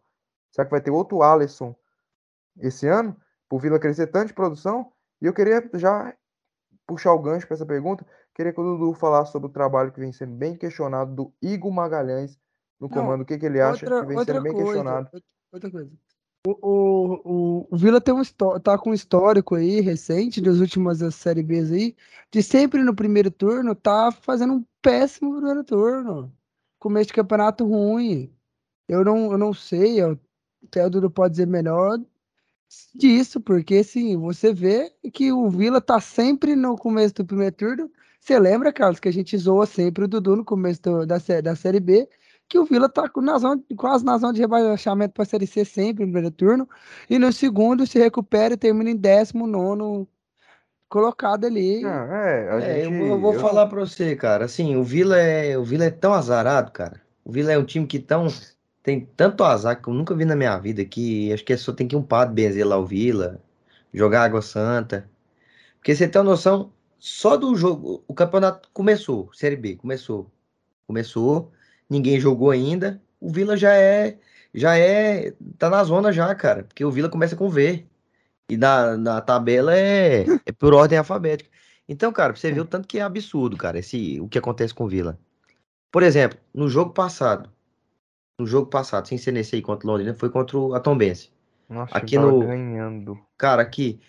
Será 0.55 0.63
que 0.63 0.71
vai 0.71 0.79
ter 0.79 0.89
outro 0.89 1.21
Alisson 1.21 1.75
esse 2.61 2.87
ano? 2.87 3.13
O 3.51 3.59
Vila 3.59 3.77
crescer 3.77 4.07
tanto 4.07 4.27
de 4.27 4.33
produção? 4.33 4.89
E 5.21 5.25
eu 5.25 5.33
queria 5.33 5.69
já 5.73 6.15
puxar 6.87 7.11
o 7.11 7.19
gancho 7.19 7.45
para 7.45 7.55
essa 7.55 7.65
pergunta. 7.65 8.05
Queria 8.33 8.53
que 8.53 8.61
o 8.61 8.63
Dudu 8.63 8.93
falasse 8.93 9.33
sobre 9.33 9.49
o 9.49 9.51
trabalho 9.51 9.91
que 9.91 9.99
vem 9.99 10.13
sendo 10.13 10.33
bem 10.33 10.55
questionado 10.55 11.13
do 11.13 11.33
Igor 11.41 11.69
Magalhães 11.73 12.39
no 12.79 12.87
Não, 12.87 12.95
comando, 12.95 13.21
o 13.21 13.25
que, 13.25 13.37
que 13.37 13.45
ele 13.45 13.59
acha 13.59 13.85
Outra, 13.85 13.99
que 13.99 14.07
vem 14.07 14.23
sendo 14.23 14.41
bem 14.43 14.53
coisa, 14.53 14.65
questionado. 14.65 15.09
outra- 15.51 15.71
coisa. 15.71 15.91
O, 16.47 16.51
o, 16.61 17.67
o, 17.71 17.77
Vila 17.77 17.99
tem 17.99 18.13
um, 18.13 18.23
tá 18.63 18.77
com 18.77 18.91
um 18.91 18.93
histórico 18.93 19.55
aí 19.55 19.81
recente, 19.81 20.39
das 20.39 20.59
últimas 20.59 20.99
das 20.99 21.15
Série 21.15 21.43
B 21.43 21.59
aí, 21.59 21.95
de 22.31 22.41
sempre 22.41 22.81
no 22.81 22.95
primeiro 22.95 23.29
turno 23.29 23.75
tá 23.75 24.09
fazendo 24.09 24.53
um 24.53 24.65
péssimo 24.81 25.35
primeiro 25.35 25.65
turno. 25.65 26.31
Começo 26.79 27.07
de 27.07 27.13
campeonato 27.13 27.65
ruim. 27.65 28.31
Eu 28.87 29.03
não, 29.03 29.31
eu 29.31 29.37
não 29.37 29.53
sei, 29.53 29.99
eu, 29.99 30.17
até 30.65 30.85
o 30.85 30.89
Dudu 30.89 31.09
pode 31.09 31.31
dizer 31.31 31.47
melhor 31.47 31.99
disso, 32.93 33.39
porque 33.39 33.75
assim, 33.75 34.17
você 34.17 34.53
vê 34.53 34.91
que 35.13 35.31
o 35.31 35.49
Vila 35.49 35.79
tá 35.79 35.99
sempre 35.99 36.55
no 36.55 36.75
começo 36.75 37.13
do 37.15 37.25
primeiro 37.25 37.55
turno. 37.55 37.91
Você 38.19 38.37
lembra, 38.39 38.73
Carlos, 38.73 38.99
que 38.99 39.07
a 39.07 39.13
gente 39.13 39.37
zoa 39.37 39.65
sempre 39.65 40.03
o 40.05 40.07
Dudu 40.07 40.35
no 40.35 40.43
começo 40.45 40.81
do- 40.81 41.05
da, 41.05 41.17
da 41.43 41.55
Série 41.55 41.79
B, 41.79 42.09
que 42.49 42.57
o 42.59 42.65
Vila 42.65 42.89
tá 42.89 43.07
com- 43.07 43.21
na 43.21 43.37
zona, 43.37 43.61
quase 43.77 44.03
na 44.03 44.17
zona 44.17 44.33
de 44.33 44.39
rebaixamento 44.41 45.13
para 45.13 45.23
a 45.23 45.25
Série 45.25 45.47
C 45.47 45.63
sempre 45.63 46.05
no 46.05 46.11
primeiro 46.11 46.35
turno, 46.35 46.67
e 47.09 47.17
no 47.19 47.31
segundo 47.31 47.85
se 47.85 47.99
recupera 47.99 48.53
e 48.55 48.57
termina 48.57 48.89
em 48.89 48.95
19 48.95 50.07
colocado 50.89 51.45
ali. 51.45 51.81
Não, 51.81 51.89
é, 51.89 52.49
a 52.49 52.59
É, 52.61 52.85
eu 52.85 52.91
gente. 52.91 53.01
eu 53.03 53.19
vou 53.19 53.33
eu- 53.33 53.39
falar 53.39 53.67
pra 53.67 53.79
você, 53.79 54.15
cara. 54.15 54.45
Assim, 54.45 54.75
o 54.75 54.83
Vila 54.83 55.17
é, 55.17 55.57
o 55.57 55.63
Vila 55.63 55.85
é 55.85 55.91
tão 55.91 56.13
azarado, 56.13 56.71
cara. 56.71 57.01
O 57.23 57.31
Vila 57.31 57.51
é 57.51 57.57
um 57.57 57.65
time 57.65 57.85
que 57.87 57.99
tão, 57.99 58.27
tem 58.85 59.01
tanto 59.17 59.43
azar 59.43 59.81
que 59.81 59.89
eu 59.89 59.93
nunca 59.95 60.13
vi 60.13 60.25
na 60.25 60.35
minha 60.35 60.55
vida 60.59 60.85
que 60.85 61.33
acho 61.33 61.43
que 61.43 61.57
só 61.57 61.73
tem 61.73 61.87
que 61.87 61.95
um 61.95 62.03
padre 62.03 62.35
benzer 62.35 62.67
lá 62.67 62.77
o 62.77 62.85
Vila, 62.85 63.41
jogar 63.91 64.23
água 64.23 64.43
santa. 64.43 65.09
Porque 65.77 65.95
você 65.95 66.07
tem 66.07 66.21
uma 66.21 66.31
noção, 66.31 66.71
só 66.99 67.35
do 67.35 67.55
jogo, 67.55 68.03
o 68.07 68.13
campeonato 68.13 68.69
começou, 68.71 69.31
Série 69.33 69.55
B, 69.55 69.75
começou. 69.75 70.31
Começou, 70.87 71.51
ninguém 71.89 72.19
jogou 72.19 72.51
ainda. 72.51 73.01
O 73.19 73.31
Vila 73.31 73.57
já 73.57 73.73
é, 73.75 74.19
já 74.53 74.77
é, 74.77 75.33
tá 75.57 75.67
na 75.69 75.83
zona 75.83 76.13
já, 76.13 76.33
cara. 76.35 76.63
Porque 76.63 76.85
o 76.85 76.91
Vila 76.91 77.09
começa 77.09 77.35
com 77.35 77.49
V. 77.49 77.87
E 78.49 78.55
na, 78.55 78.95
na 78.97 79.21
tabela 79.21 79.75
é, 79.75 80.25
é 80.45 80.51
por 80.51 80.75
ordem 80.75 80.99
alfabética. 80.99 81.49
Então, 81.89 82.13
cara, 82.13 82.35
você 82.35 82.51
ver 82.51 82.61
o 82.61 82.65
tanto 82.65 82.87
que 82.87 82.99
é 82.99 83.01
absurdo, 83.01 83.57
cara, 83.57 83.79
esse, 83.79 84.19
o 84.21 84.27
que 84.29 84.37
acontece 84.37 84.75
com 84.75 84.85
o 84.85 84.87
Vila. 84.87 85.19
Por 85.91 86.03
exemplo, 86.03 86.37
no 86.53 86.69
jogo 86.69 86.93
passado, 86.93 87.49
no 88.39 88.45
jogo 88.45 88.69
passado, 88.69 89.07
sem 89.07 89.17
ser 89.17 89.31
nesse 89.31 89.55
aí 89.55 89.61
contra 89.61 89.87
o 89.87 89.91
Londrina, 89.91 90.13
foi 90.13 90.29
contra 90.29 90.57
o 90.57 90.73
Atombense. 90.73 91.31
Nossa, 91.69 91.97
aqui 91.97 92.17
no- 92.17 92.39
ganhando. 92.39 93.17
Cara, 93.37 93.61
aqui. 93.61 93.99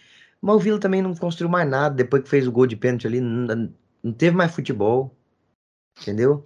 Mas 0.41 0.57
o 0.57 0.59
Vila 0.59 0.79
também 0.79 1.01
não 1.01 1.15
construiu 1.15 1.51
mais 1.51 1.69
nada 1.69 1.95
depois 1.95 2.23
que 2.23 2.29
fez 2.29 2.47
o 2.47 2.53
gol 2.53 2.67
de 2.67 2.77
pênalti 2.77 3.07
ali. 3.07 3.21
Não, 3.21 3.73
não 4.03 4.13
teve 4.13 4.37
mais 4.37 4.55
futebol. 4.55 5.15
Entendeu? 6.01 6.45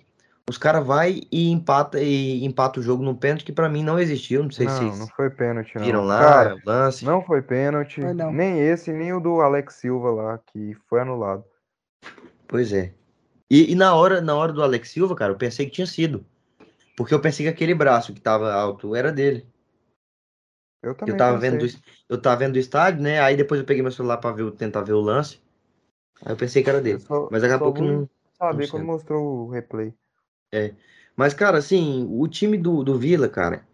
Os 0.49 0.57
caras 0.57 0.87
vai 0.87 1.23
e 1.31 1.51
empata 1.51 2.01
e 2.01 2.45
empata 2.45 2.81
o 2.81 2.83
jogo 2.83 3.03
num 3.03 3.15
pênalti 3.15 3.45
que 3.45 3.53
pra 3.53 3.69
mim 3.69 3.83
não 3.83 3.99
existiu. 3.99 4.43
Não 4.43 4.51
sei 4.51 4.69
se 4.69 4.75
Não, 4.75 4.89
vocês 4.89 4.99
não 5.01 5.07
foi 5.09 5.31
pênalti, 5.31 5.77
não. 5.77 5.85
viram 5.85 6.05
lá 6.05 6.19
Cara, 6.19 6.57
o 6.57 6.61
lance. 6.65 7.05
não 7.05 7.23
foi 7.23 7.43
pênalti. 7.43 8.01
Foi 8.01 8.15
não. 8.15 8.33
Nem 8.33 8.61
esse, 8.61 8.93
nem 8.93 9.13
o 9.13 9.21
do 9.21 9.41
Alex 9.41 9.75
Silva 9.75 10.11
lá, 10.11 10.39
que 10.39 10.77
foi 10.89 11.01
anulado. 11.01 11.45
Pois 12.47 12.73
é. 12.73 12.93
E, 13.51 13.73
e 13.73 13.75
na 13.75 13.95
hora, 13.95 14.21
na 14.21 14.35
hora 14.35 14.53
do 14.53 14.63
Alex 14.63 14.91
Silva, 14.91 15.15
cara, 15.15 15.33
eu 15.33 15.37
pensei 15.37 15.67
que 15.67 15.73
tinha 15.73 15.87
sido. 15.87 16.25
Porque 17.01 17.15
eu 17.15 17.21
pensei 17.23 17.47
que 17.47 17.51
aquele 17.51 17.75
braço 17.75 18.13
que 18.15 18.21
tava 18.21 18.53
alto 18.53 18.95
era 18.95 19.11
dele. 19.11 19.47
Eu 20.83 20.95
também 20.95 21.15
Eu 21.15 21.17
tava 21.17 21.39
vendo, 21.39 21.67
eu 22.09 22.21
tava 22.21 22.37
vendo 22.37 22.53
do 22.55 22.59
estádio, 22.59 23.03
né? 23.03 23.21
Aí 23.21 23.37
depois 23.37 23.61
eu 23.61 23.67
peguei 23.67 23.83
meu 23.83 23.93
celular 23.93 24.19
pra 24.19 24.33
ver, 24.33 24.43
o- 24.45 24.51
tentar 24.53 24.83
ver 24.83 24.93
o 24.93 25.01
lance. 25.01 25.41
Aí 26.25 26.33
eu 26.33 26.37
pensei 26.39 26.63
que 26.63 26.71
era 26.71 26.81
dele. 26.83 27.01
só, 27.01 27.29
Mas 27.31 27.43
daqui 27.43 27.55
a 27.55 27.61
pouco 27.61 27.83
não. 27.83 28.09
saber 28.39 28.69
quando 28.69 28.85
mostrou 28.87 29.47
o 29.47 29.51
replay. 29.51 29.95
Mas, 31.17 31.35
cara, 31.35 31.59
assim, 31.59 32.07
o 32.11 32.27
time 32.29 32.57
do, 32.57 32.83
do 32.83 32.99
Vila, 32.99 33.29
cara, 33.29 33.67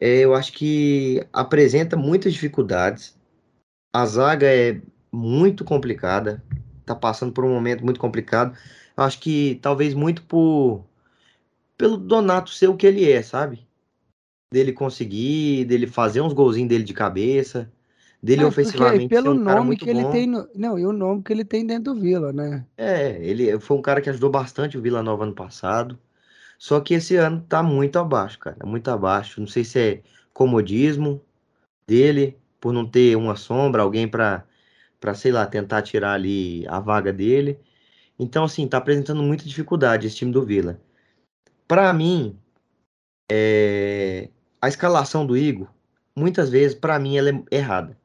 é, 0.00 0.20
eu 0.20 0.34
acho 0.34 0.52
que 0.52 1.26
apresenta 1.32 1.96
muitas 1.96 2.32
dificuldades. 2.32 3.16
A 3.92 4.06
zaga 4.06 4.48
é 4.48 4.80
muito 5.12 5.64
complicada. 5.64 6.42
Tá 6.86 6.94
passando 6.96 7.32
por 7.34 7.44
um 7.46 7.50
momento 7.54 7.84
muito 7.84 8.00
complicado. 8.00 8.56
Eu 8.96 9.04
acho 9.04 9.20
que 9.20 9.56
talvez 9.62 9.94
muito 9.94 10.22
por 10.24 10.84
pelo 11.78 11.96
Donato 11.98 12.50
ser 12.50 12.68
o 12.68 12.76
que 12.76 12.86
ele 12.86 13.10
é, 13.10 13.22
sabe? 13.22 13.68
Dele 14.52 14.72
conseguir, 14.72 15.64
dele 15.66 15.86
fazer 15.86 16.20
uns 16.22 16.32
golzinhos 16.34 16.68
dele 16.70 16.84
de 16.84 16.94
cabeça, 16.94 17.72
dele 18.22 18.44
É, 18.44 18.50
porque 18.50 18.52
ofensivamente 18.52 19.16
ser 19.18 19.28
pelo 19.28 19.30
um 19.30 19.38
cara 19.40 19.62
nome 19.62 19.76
que 19.76 19.90
ele 19.90 20.04
bom. 20.04 20.10
tem 20.12 20.26
no, 20.26 20.48
não, 20.54 20.78
e 20.78 20.86
o 20.86 20.92
nome 20.92 21.22
que 21.22 21.32
ele 21.32 21.44
tem 21.44 21.66
dentro 21.66 21.94
do 21.94 22.00
Vila, 22.00 22.32
né? 22.32 22.66
É, 22.76 23.22
ele 23.24 23.58
foi 23.60 23.76
um 23.76 23.82
cara 23.82 24.00
que 24.00 24.08
ajudou 24.08 24.30
bastante 24.30 24.78
o 24.78 24.82
Vila 24.82 25.02
Nova 25.02 25.24
ano 25.24 25.34
passado. 25.34 25.98
Só 26.58 26.80
que 26.80 26.94
esse 26.94 27.16
ano 27.16 27.42
tá 27.48 27.62
muito 27.62 27.98
abaixo, 27.98 28.38
cara. 28.40 28.66
Muito 28.66 28.88
abaixo. 28.90 29.40
Não 29.40 29.48
sei 29.48 29.64
se 29.64 29.80
é 29.80 30.02
comodismo 30.34 31.22
dele, 31.86 32.38
por 32.60 32.72
não 32.72 32.86
ter 32.90 33.16
uma 33.16 33.36
sombra, 33.36 33.82
alguém 33.82 34.08
pra, 34.08 34.46
pra, 35.00 35.14
sei 35.14 35.32
lá, 35.32 35.46
tentar 35.46 35.82
tirar 35.82 36.14
ali 36.14 36.66
a 36.68 36.80
vaga 36.80 37.12
dele. 37.12 37.60
Então, 38.18 38.44
assim, 38.44 38.68
tá 38.68 38.78
apresentando 38.78 39.22
muita 39.22 39.44
dificuldade 39.44 40.06
esse 40.06 40.16
time 40.16 40.32
do 40.32 40.44
Vila. 40.44 40.80
Pra 41.68 41.92
mim, 41.92 42.38
é, 43.30 44.30
a 44.60 44.68
escalação 44.68 45.26
do 45.26 45.36
Igor, 45.36 45.68
muitas 46.16 46.48
vezes, 46.48 46.74
pra 46.74 46.98
mim, 46.98 47.18
ela 47.18 47.28
é 47.28 47.56
errada. 47.56 47.96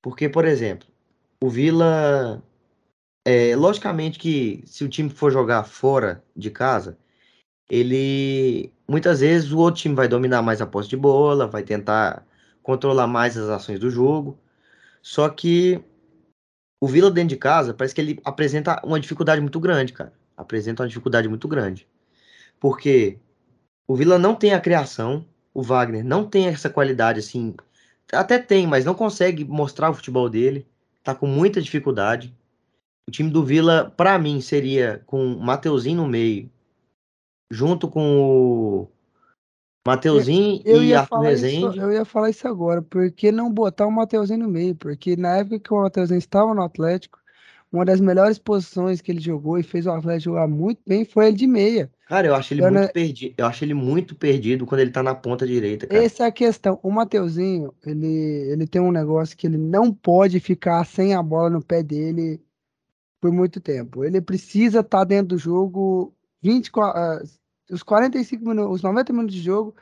Porque, 0.00 0.28
por 0.28 0.44
exemplo, 0.44 0.88
o 1.42 1.50
Vila. 1.50 2.42
É, 3.26 3.54
logicamente 3.54 4.18
que 4.18 4.62
se 4.64 4.84
o 4.84 4.88
time 4.88 5.10
for 5.10 5.30
jogar 5.30 5.62
fora 5.64 6.24
de 6.34 6.50
casa, 6.50 6.96
ele 7.68 8.72
muitas 8.88 9.20
vezes 9.20 9.52
o 9.52 9.58
outro 9.58 9.82
time 9.82 9.94
vai 9.94 10.08
dominar 10.08 10.40
mais 10.40 10.62
a 10.62 10.66
posse 10.66 10.88
de 10.88 10.96
bola, 10.96 11.46
vai 11.46 11.62
tentar 11.62 12.26
controlar 12.62 13.06
mais 13.06 13.36
as 13.36 13.50
ações 13.50 13.78
do 13.78 13.90
jogo. 13.90 14.38
Só 15.02 15.28
que 15.28 15.82
o 16.80 16.86
Vila 16.86 17.10
dentro 17.10 17.30
de 17.30 17.36
casa 17.36 17.74
parece 17.74 17.94
que 17.94 18.00
ele 18.00 18.20
apresenta 18.24 18.80
uma 18.82 18.98
dificuldade 18.98 19.42
muito 19.42 19.60
grande, 19.60 19.92
cara. 19.92 20.12
Apresenta 20.34 20.82
uma 20.82 20.88
dificuldade 20.88 21.28
muito 21.28 21.46
grande. 21.46 21.86
Porque 22.60 23.18
o 23.86 23.94
Vila 23.94 24.18
não 24.18 24.34
tem 24.34 24.52
a 24.52 24.60
criação, 24.60 25.24
o 25.54 25.62
Wagner 25.62 26.04
não 26.04 26.24
tem 26.28 26.46
essa 26.46 26.68
qualidade 26.68 27.20
assim. 27.20 27.54
Até 28.12 28.38
tem, 28.38 28.66
mas 28.66 28.84
não 28.84 28.94
consegue 28.94 29.44
mostrar 29.44 29.90
o 29.90 29.94
futebol 29.94 30.28
dele. 30.28 30.66
Tá 31.02 31.14
com 31.14 31.26
muita 31.26 31.60
dificuldade. 31.60 32.34
O 33.08 33.10
time 33.10 33.30
do 33.30 33.44
Vila, 33.44 33.92
pra 33.96 34.18
mim, 34.18 34.40
seria 34.40 35.02
com 35.06 35.32
o 35.32 35.40
Mateuzinho 35.40 36.02
no 36.02 36.06
meio, 36.06 36.50
junto 37.50 37.88
com 37.88 38.20
o 38.20 38.88
Mateuzinho 39.86 40.60
Eu 40.66 40.82
e 40.82 40.88
ia 40.88 41.00
Arthur 41.00 41.16
falar 41.16 41.32
isso, 41.32 41.44
Rezende. 41.44 41.78
eu 41.78 41.92
ia 41.92 42.04
falar 42.04 42.30
isso 42.30 42.46
agora, 42.46 42.82
por 42.82 43.10
que 43.10 43.32
não 43.32 43.50
botar 43.50 43.86
o 43.86 43.90
Mateuzinho 43.90 44.40
no 44.40 44.48
meio? 44.48 44.74
Porque 44.74 45.16
na 45.16 45.38
época 45.38 45.58
que 45.58 45.72
o 45.72 45.80
Mateuzinho 45.80 46.18
estava 46.18 46.52
no 46.52 46.62
Atlético, 46.62 47.18
uma 47.70 47.84
das 47.84 48.00
melhores 48.00 48.38
posições 48.38 49.00
que 49.00 49.12
ele 49.12 49.20
jogou 49.20 49.58
e 49.58 49.62
fez 49.62 49.86
o 49.86 49.90
Atlético 49.90 50.30
jogar 50.30 50.48
muito 50.48 50.80
bem 50.86 51.04
foi 51.04 51.28
ele 51.28 51.36
de 51.36 51.46
meia. 51.46 51.90
Cara, 52.08 52.26
eu 52.26 52.34
acho 52.34 52.54
ele 52.54 52.64
Eu 52.64 52.72
muito 52.72 52.92
perdido. 52.92 53.34
Eu 53.36 53.46
acho 53.46 53.64
ele 53.64 53.74
muito 53.74 54.14
perdido 54.14 54.64
quando 54.64 54.80
ele 54.80 54.90
tá 54.90 55.02
na 55.02 55.14
ponta 55.14 55.46
direita, 55.46 55.86
cara. 55.86 56.02
Essa 56.02 56.24
é 56.24 56.26
a 56.26 56.32
questão. 56.32 56.80
O 56.82 56.90
Mateuzinho, 56.90 57.74
ele, 57.84 58.06
ele 58.50 58.66
tem 58.66 58.80
um 58.80 58.90
negócio 58.90 59.36
que 59.36 59.46
ele 59.46 59.58
não 59.58 59.92
pode 59.92 60.40
ficar 60.40 60.84
sem 60.86 61.14
a 61.14 61.22
bola 61.22 61.50
no 61.50 61.62
pé 61.62 61.82
dele 61.82 62.40
por 63.20 63.30
muito 63.30 63.60
tempo. 63.60 64.04
Ele 64.04 64.20
precisa 64.20 64.80
estar 64.80 65.04
dentro 65.04 65.28
do 65.28 65.38
jogo 65.38 66.14
24, 66.42 66.98
ah, 66.98 67.22
os 67.70 67.82
45 67.82 68.48
minutos, 68.48 68.76
os 68.76 68.82
90 68.82 69.12
minutos 69.12 69.34
de 69.34 69.42
jogo, 69.42 69.74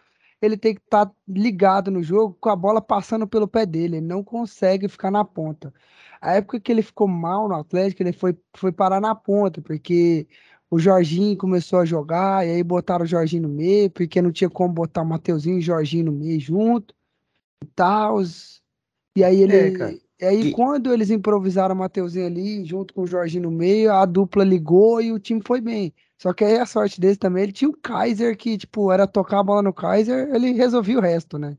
ele 0.43 0.57
tem 0.57 0.75
que 0.75 0.81
estar 0.81 1.11
ligado 1.27 1.91
no 1.91 2.03
jogo 2.03 2.37
com 2.41 2.49
a 2.49 2.57
bola 2.57 2.81
passando 2.81 3.27
pelo 3.27 3.47
pé 3.47 3.65
dele. 3.65 3.99
Ele 3.99 4.07
não 4.07 4.25
consegue 4.25 4.89
ficar 4.89 5.11
na 5.11 5.25
ponta. 5.25 5.73
A 6.21 6.35
época 6.35 6.61
que 6.61 6.73
ele 6.73 6.83
ficou 6.83 7.07
mal 7.09 7.49
no 7.49 7.55
Atlético, 7.55 8.03
ele 8.03 8.13
foi, 8.13 8.37
foi 8.57 8.73
parar 8.73 9.01
na 9.01 9.15
ponta, 9.15 9.61
porque 9.61 10.27
o 10.71 10.79
Jorginho 10.79 11.37
começou 11.37 11.79
a 11.79 11.85
jogar, 11.85 12.47
e 12.47 12.51
aí 12.51 12.63
botaram 12.63 13.05
o 13.05 13.09
Jorginho 13.09 13.43
no 13.43 13.49
meio, 13.49 13.91
porque 13.91 14.21
não 14.21 14.33
tinha 14.33 14.51
como 14.51 14.73
botar 14.73 15.03
o 15.03 15.07
Mateuzinho 15.07 15.57
e 15.57 15.61
o 15.61 15.63
Jorginho 15.63 16.07
no 16.07 16.13
meio 16.13 16.41
junto 16.41 16.95
e 17.63 17.67
tal. 17.75 18.21
E 19.17 19.25
aí 19.25 19.43
ele. 19.43 19.83
É. 19.83 20.07
E 20.19 20.25
aí, 20.25 20.53
quando 20.53 20.95
eles 20.95 21.11
improvisaram 21.11 21.75
o 21.75 21.79
Mateuzinho 21.79 22.27
ali, 22.27 22.65
junto 22.65 22.95
com 22.95 23.03
o 23.03 23.07
Jorginho 23.07 23.45
no 23.45 23.51
meio, 23.51 23.93
a 23.93 24.07
dupla 24.07 24.43
ligou 24.43 24.99
e 25.01 25.13
o 25.13 25.19
time 25.19 25.43
foi 25.45 25.61
bem. 25.61 25.93
Só 26.17 26.33
que 26.33 26.43
aí 26.43 26.57
a 26.59 26.65
sorte 26.65 26.99
dele 26.99 27.17
também, 27.17 27.43
ele 27.43 27.53
tinha 27.53 27.69
o 27.69 27.77
Kaiser, 27.77 28.35
que, 28.35 28.57
tipo, 28.57 28.91
era 28.91 29.07
tocar 29.07 29.41
a 29.41 29.43
bola 29.43 29.61
no 29.61 29.75
Kaiser, 29.75 30.35
ele 30.35 30.53
resolvia 30.53 30.99
o 30.99 31.03
resto, 31.03 31.39
né? 31.39 31.59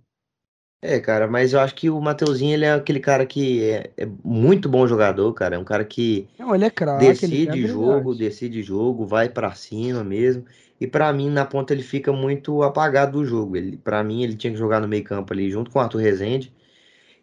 É, 0.81 0.99
cara, 0.99 1.27
mas 1.27 1.53
eu 1.53 1.59
acho 1.59 1.73
que 1.75 1.89
o 1.89 1.99
Mateuzinho, 1.99 2.53
ele 2.53 2.65
é 2.65 2.73
aquele 2.73 2.99
cara 2.99 3.25
que 3.25 3.63
é, 3.63 3.91
é 3.97 4.05
muito 4.23 4.69
bom 4.69 4.85
jogador, 4.87 5.33
cara. 5.33 5.55
É 5.55 5.59
um 5.59 5.63
cara 5.63 5.83
que 5.83 6.27
Não, 6.37 6.53
ele 6.55 6.65
é 6.65 6.69
craque, 6.69 7.25
ele 7.25 7.37
tem 7.37 7.57
decide 7.57 7.65
jogo, 7.67 8.15
decide 8.15 8.63
jogo, 8.63 9.05
vai 9.07 9.29
pra 9.29 9.53
cima 9.55 10.03
mesmo. 10.03 10.45
E 10.79 10.87
pra 10.87 11.13
mim, 11.13 11.29
na 11.29 11.45
ponta, 11.45 11.73
ele 11.73 11.83
fica 11.83 12.13
muito 12.13 12.63
apagado 12.63 13.13
do 13.19 13.25
jogo. 13.25 13.57
Ele, 13.57 13.77
para 13.77 14.03
mim, 14.03 14.23
ele 14.23 14.35
tinha 14.37 14.53
que 14.53 14.59
jogar 14.59 14.81
no 14.81 14.87
meio-campo 14.87 15.33
ali 15.33 15.51
junto 15.51 15.71
com 15.71 15.79
o 15.79 15.81
Arthur 15.81 15.99
Rezende 15.99 16.53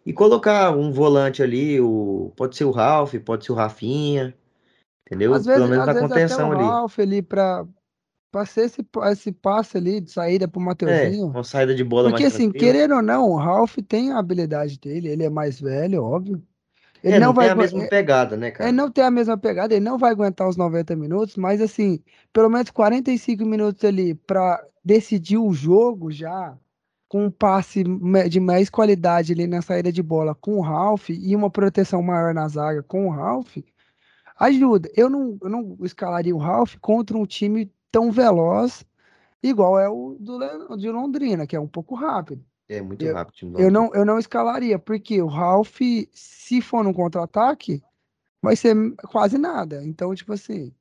e 0.05 0.13
colocar 0.13 0.71
um 0.75 0.91
volante 0.91 1.43
ali, 1.43 1.79
o 1.81 2.31
pode 2.37 2.55
ser 2.57 2.65
o 2.65 2.71
Ralf, 2.71 3.13
pode 3.25 3.45
ser 3.45 3.51
o 3.53 3.55
Rafinha, 3.55 4.35
entendeu? 5.05 5.33
Às 5.33 5.45
Pelo 5.53 5.67
vezes, 5.67 5.69
menos 5.69 5.85
na 5.85 5.93
vezes 5.93 6.11
até 6.11 6.35
contenção 6.35 6.51
o 6.51 6.51
ali. 6.51 6.79
Ralf 6.79 6.99
ali 6.99 7.21
pra, 7.21 7.65
pra 8.35 8.45
ser 8.45 8.65
esse, 8.65 8.85
esse 9.11 9.31
passe 9.31 9.77
ali 9.77 10.01
de 10.01 10.11
saída 10.11 10.45
pro 10.47 10.59
É, 10.85 11.07
Mateuzinho. 11.09 11.31
uma 11.31 11.43
saída 11.43 11.73
de 11.73 11.83
bola 11.83 12.09
Porque 12.09 12.23
assim, 12.25 12.51
tranquila. 12.51 12.59
querendo 12.59 12.95
ou 12.95 13.01
não, 13.01 13.29
o 13.29 13.37
Ralph 13.37 13.77
tem 13.87 14.11
a 14.11 14.19
habilidade 14.19 14.77
dele, 14.79 15.07
ele 15.09 15.23
é 15.23 15.29
mais 15.29 15.59
velho, 15.59 16.03
óbvio. 16.03 16.43
Ele 17.03 17.15
É, 17.15 17.19
não 17.19 17.27
não 17.27 17.33
vai 17.33 17.47
tem 17.47 17.49
a 17.49 17.55
mesma 17.55 17.83
é- 17.83 17.89
pegada, 17.89 18.35
né, 18.37 18.51
cara? 18.51 18.69
ele 18.69 18.77
não 18.77 18.91
tem 18.91 19.03
a 19.03 19.11
mesma 19.11 19.37
pegada, 19.37 19.73
ele 19.75 19.85
não 19.85 19.97
vai 19.97 20.11
aguentar 20.11 20.47
os 20.49 20.57
90 20.57 20.95
minutos, 20.95 21.35
mas 21.37 21.61
assim, 21.61 22.03
pelo 22.33 22.49
menos 22.49 22.71
45 22.71 23.45
minutos 23.45 23.83
ali 23.85 24.15
pra 24.15 24.63
decidir 24.83 25.37
o 25.37 25.53
jogo 25.53 26.11
já, 26.11 26.57
com 27.09 27.25
um 27.27 27.31
passe 27.31 27.83
de 28.29 28.39
mais 28.39 28.69
qualidade 28.69 29.33
ali 29.33 29.47
na 29.47 29.61
saída 29.61 29.91
de 29.91 30.03
bola 30.03 30.35
com 30.35 30.57
o 30.57 30.61
Ralph 30.61 31.09
e 31.11 31.35
uma 31.35 31.49
proteção 31.51 32.01
maior 32.03 32.33
na 32.33 32.47
zaga 32.49 32.83
com 32.83 33.07
o 33.07 33.11
Ralph, 33.11 33.57
ajuda. 34.37 34.89
Eu 34.95 35.09
não, 35.09 35.37
eu 35.41 35.49
não 35.49 35.77
escalaria 35.83 36.35
o 36.35 36.39
Ralph 36.39 36.75
contra 36.81 37.17
um 37.17 37.25
time 37.25 37.71
tão 37.95 38.11
veloz 38.11 38.85
igual 39.41 39.79
é 39.79 39.87
o 39.87 40.17
do, 40.19 40.77
de 40.77 40.89
Londrina, 40.91 41.47
que 41.47 41.55
é 41.55 41.59
um 41.59 41.67
pouco 41.67 41.95
rápido. 41.95 42.43
É 42.67 42.81
muito 42.81 43.05
Eu- 43.05 43.13
rápido 43.13 43.57
o 43.57 43.61
Eu 43.61 43.71
não, 43.71 43.89
eu 43.93 44.05
não 44.05 44.19
escalaria, 44.19 44.77
porque 44.77 45.21
o 45.21 45.27
Ralph, 45.27 45.79
se 46.13 46.61
for 46.61 46.83
no 46.83 46.93
contra-ataque, 46.93 47.81
vai 48.41 48.55
ser 48.55 48.75
quase 49.11 49.37
nada. 49.37 49.83
Então, 49.85 50.13
tipo 50.15 50.33
assim, 50.33 50.73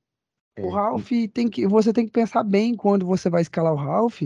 o 0.56 0.68
É, 0.68 0.70
Ralph 0.70 1.10
tem 1.32 1.48
que. 1.48 1.66
Você 1.68 1.92
tem 1.92 2.06
que 2.06 2.12
pensar 2.12 2.44
bem 2.44 2.74
quando 2.76 3.06
você 3.06 3.30
vai 3.30 3.42
escalar 3.42 3.72
o 3.72 3.76
Ralph 3.76 4.22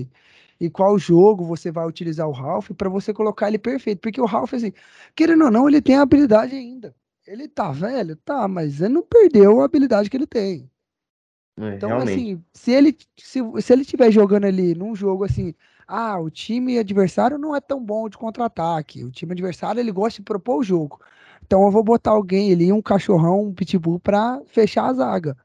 e 0.60 0.70
qual 0.70 0.98
jogo 0.98 1.44
você 1.44 1.70
vai 1.72 1.86
utilizar 1.86 2.28
o 2.28 2.32
Ralph 2.32 2.70
para 2.72 2.88
você 2.88 3.12
colocar 3.14 3.48
ele 3.48 3.58
perfeito. 3.58 4.00
Porque 4.00 4.20
o 4.20 4.26
Ralph, 4.26 4.54
assim, 4.54 4.72
querendo 5.16 5.44
ou 5.44 5.50
não, 5.50 5.68
ele 5.68 5.82
tem 5.82 5.96
habilidade 5.96 6.54
ainda. 6.56 6.94
Ele 7.26 7.48
tá 7.48 7.70
velho? 7.72 8.16
Tá, 8.16 8.48
mas 8.48 8.80
ele 8.80 8.94
não 8.94 9.02
perdeu 9.02 9.60
a 9.60 9.64
habilidade 9.66 10.10
que 10.10 10.16
ele 10.16 10.26
tem. 10.26 10.70
É, 11.64 11.76
Então, 11.76 11.84
realmente. 11.84 12.28
assim, 12.28 12.42
se 12.52 12.72
ele 12.72 12.96
se, 13.16 13.40
se 13.62 13.72
ele 13.72 13.82
estiver 13.82 14.10
jogando 14.10 14.44
ali 14.46 14.74
num 14.74 14.94
jogo 14.94 15.24
assim, 15.24 15.54
ah, 15.86 16.18
o 16.20 16.30
time 16.30 16.78
adversário 16.78 17.38
não 17.38 17.54
é 17.54 17.60
tão 17.60 17.84
bom 17.84 18.08
de 18.08 18.16
contra-ataque. 18.18 19.04
O 19.04 19.10
time 19.10 19.32
adversário 19.32 19.80
ele 19.80 19.92
gosta 19.92 20.20
de 20.20 20.24
propor 20.24 20.58
o 20.58 20.62
jogo. 20.62 21.00
Então 21.46 21.64
eu 21.64 21.70
vou 21.70 21.82
botar 21.84 22.10
alguém 22.12 22.52
ali, 22.52 22.72
um 22.72 22.82
cachorrão, 22.82 23.44
um 23.46 23.54
pitbull 23.54 24.00
pra 24.00 24.40
fechar 24.46 24.86
a 24.86 24.92
zaga. 24.94 25.36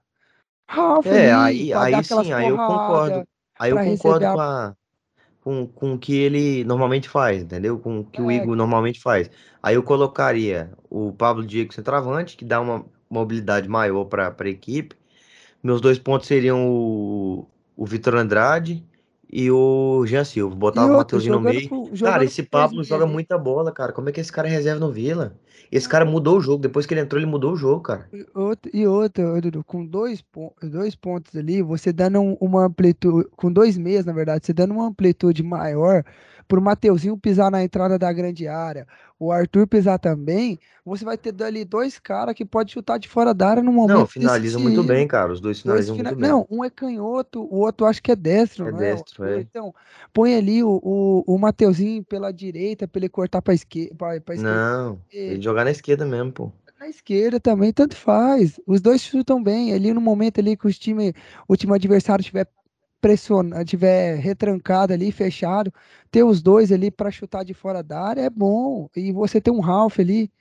Ralf 0.68 1.12
É, 1.12 1.32
ali, 1.32 1.34
aí, 1.34 1.74
aí 1.74 2.04
sim, 2.04 2.32
aí 2.32 2.48
eu 2.48 2.58
concordo. 2.60 3.26
Aí 3.60 3.72
eu 3.72 3.80
concordo 3.80 4.26
receber 4.26 4.32
com, 4.32 4.40
a- 4.40 4.70
a, 4.70 4.76
com, 5.42 5.68
com 5.68 5.94
o 5.96 6.00
que 6.00 6.16
ele 6.16 6.64
normalmente 6.66 7.10
faz, 7.10 7.44
entendeu? 7.44 7.80
Com 7.80 8.00
o 8.02 8.06
que 8.06 8.22
o 8.22 8.32
É. 8.32 8.36
Igor 8.38 8.56
normalmente 8.56 9.02
faz. 9.02 9.30
Aí 9.64 9.76
eu 9.76 9.84
colocaria 9.84 10.72
o 10.90 11.14
Pablo 11.14 11.46
Diego 11.46 11.74
centroavante, 11.74 12.38
que 12.38 12.46
dá 12.46 12.62
uma 12.62 12.86
mobilidade 13.10 13.68
maior 13.70 14.06
para 14.06 14.36
a 14.38 14.50
equipe. 14.50 14.96
Meus 15.64 15.80
dois 15.82 15.98
pontos 15.98 16.28
seriam 16.28 16.68
o, 16.70 17.48
o 17.76 17.86
Vitor 17.86 18.16
Andrade 18.16 18.84
e 19.32 19.50
o 19.50 20.06
Jean 20.06 20.24
Silva. 20.26 20.54
Botava 20.56 20.88
o 20.88 20.98
outro, 20.98 21.18
Mateuzinho 21.18 21.36
no 21.36 21.42
meio. 21.42 21.70
com, 21.70 21.90
Cara, 21.98 22.24
esse 22.26 22.44
Pablo 22.44 22.84
joga 22.84 23.06
meias, 23.06 23.14
muita 23.14 23.38
bola, 23.38 23.72
cara. 23.72 23.94
Como 23.94 24.10
é 24.10 24.12
que 24.12 24.20
esse 24.22 24.32
cara 24.32 24.48
é 24.48 24.52
reserva 24.52 24.80
no 24.80 24.92
Vila? 24.92 25.36
Esse 25.72 25.90
cara 25.90 26.06
mudou 26.06 26.38
o 26.38 26.42
jogo. 26.42 26.62
Depois 26.62 26.86
que 26.86 26.94
ele 26.94 27.02
entrou, 27.02 27.20
ele 27.20 27.30
mudou 27.32 27.54
o 27.54 27.56
jogo, 27.56 27.82
cara. 27.82 28.08
E 28.14 28.26
outra, 28.36 28.72
e 28.74 28.86
outra, 28.86 29.42
Dudu, 29.42 29.64
com 29.64 29.84
dois, 29.86 30.24
dois 30.62 30.94
pontos 30.96 31.36
ali, 31.36 31.64
você 31.64 31.92
dando 31.92 32.20
um- 32.20 32.38
uma 32.40 32.66
amplitude, 32.66 33.28
com 33.36 33.52
dois 33.52 33.76
meias, 33.78 34.06
na 34.06 34.14
verdade, 34.14 34.46
você 34.46 34.54
dando 34.54 34.74
uma 34.74 34.88
amplitude 34.88 35.42
maior 35.42 36.04
pro 36.48 36.62
Mateuzinho 36.62 37.18
pisar 37.18 37.50
na 37.52 37.64
entrada 37.64 37.98
da 38.00 38.12
grande 38.14 38.48
área, 38.48 38.88
o 39.20 39.32
Arthur 39.32 39.68
pisar 39.68 40.00
também, 40.00 40.60
você 40.86 41.04
vai 41.06 41.18
ter 41.18 41.34
ali 41.44 41.64
dois 41.66 42.00
caras 42.00 42.36
que 42.36 42.46
pode 42.46 42.72
chutar 42.74 42.98
de 43.00 43.08
fora 43.08 43.34
da 43.34 43.50
área 43.50 43.64
no 43.64 43.72
Não, 43.86 44.06
momento 44.06 44.08
finaliza 44.08 44.60
muito 44.60 44.82
decisivo. 44.82 44.84
bem, 44.84 45.08
cara. 45.08 45.32
Os 45.34 45.40
dois 45.42 45.62
Dois 45.64 45.88
finalizam 45.88 45.96
fina... 45.96 46.12
muito 46.12 46.16
bem. 46.16 46.30
Não, 46.30 46.46
um 46.50 46.64
é 46.64 46.70
canhoto, 46.70 47.42
o 47.44 47.58
outro 47.60 47.86
acho 47.86 48.02
que 48.04 48.12
é 48.12 48.16
destro, 48.16 48.66
É 48.66 48.72
não 48.72 48.82
é? 48.82 48.94
O 48.96 48.96
destro, 48.96 49.24
Arthur. 49.24 49.28
é. 49.28 49.40
Então, 49.40 49.74
põe 50.14 50.36
ali 50.36 50.64
o, 50.64 50.80
o, 50.84 51.24
o 51.36 51.38
Mateuzinho 51.40 52.04
pela 52.04 52.32
direita, 52.32 52.88
pra 52.88 53.00
ele 53.00 53.10
cortar 53.10 53.42
pra 53.42 53.54
esquerda, 53.54 53.96
pra, 53.96 54.22
pra 54.22 54.36
esquerda. 54.36 54.68
Não, 54.84 55.02
ele 55.28 55.42
jogar 55.42 55.64
na 55.66 55.72
esquerda 55.72 56.06
mesmo, 56.06 56.32
pô. 56.32 56.52
na 56.80 56.88
esquerda 56.90 57.40
também, 57.40 57.72
tanto 57.74 57.96
faz. 57.96 58.60
Os 58.68 58.82
dois 58.82 59.02
chutam 59.02 59.42
bem. 59.42 59.74
Ali 59.74 59.94
no 59.94 60.02
momento 60.02 60.40
ali 60.40 60.58
que 60.58 60.68
os 60.68 60.78
time, 60.78 61.14
o 61.48 61.56
time 61.56 61.74
adversário 61.76 62.22
estiver 62.22 62.48
pressionando, 63.04 63.66
tiver 63.66 64.16
retrancado 64.16 64.94
ali, 64.94 65.12
fechado, 65.12 65.74
ter 66.10 66.24
os 66.24 66.42
dois 66.42 66.72
ali 66.72 66.90
para 66.90 67.12
chutar 67.12 67.44
de 67.44 67.54
fora 67.54 67.84
da 67.84 68.00
área 68.02 68.22
é 68.22 68.30
bom. 68.30 68.90
E 68.96 69.12
você 69.12 69.42
ter 69.42 69.52
um 69.52 69.60
Ralph 69.60 70.00
ali, 70.00 70.32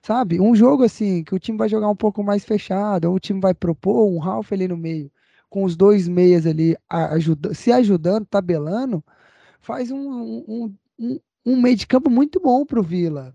sabe? 0.00 0.40
Um 0.40 0.54
jogo 0.54 0.84
assim, 0.84 1.24
que 1.24 1.34
o 1.34 1.38
time 1.40 1.58
vai 1.58 1.68
jogar 1.68 1.88
um 1.88 1.96
pouco 1.96 2.22
mais 2.22 2.44
fechado, 2.44 3.06
ou 3.06 3.16
o 3.16 3.18
time 3.18 3.40
vai 3.40 3.52
propor 3.52 4.08
um 4.08 4.18
Ralph 4.18 4.52
ali 4.52 4.68
no 4.68 4.76
meio, 4.76 5.10
com 5.50 5.64
os 5.64 5.74
dois 5.74 6.06
meias 6.06 6.46
ali 6.46 6.76
ajuda, 6.88 7.52
se 7.54 7.72
ajudando, 7.72 8.24
tabelando, 8.24 9.02
faz 9.60 9.90
um, 9.90 9.98
um, 9.98 10.74
um, 10.96 11.20
um 11.44 11.60
meio 11.60 11.74
de 11.74 11.88
campo 11.88 12.08
muito 12.08 12.38
bom 12.38 12.64
pro 12.64 12.84
Vila. 12.84 13.34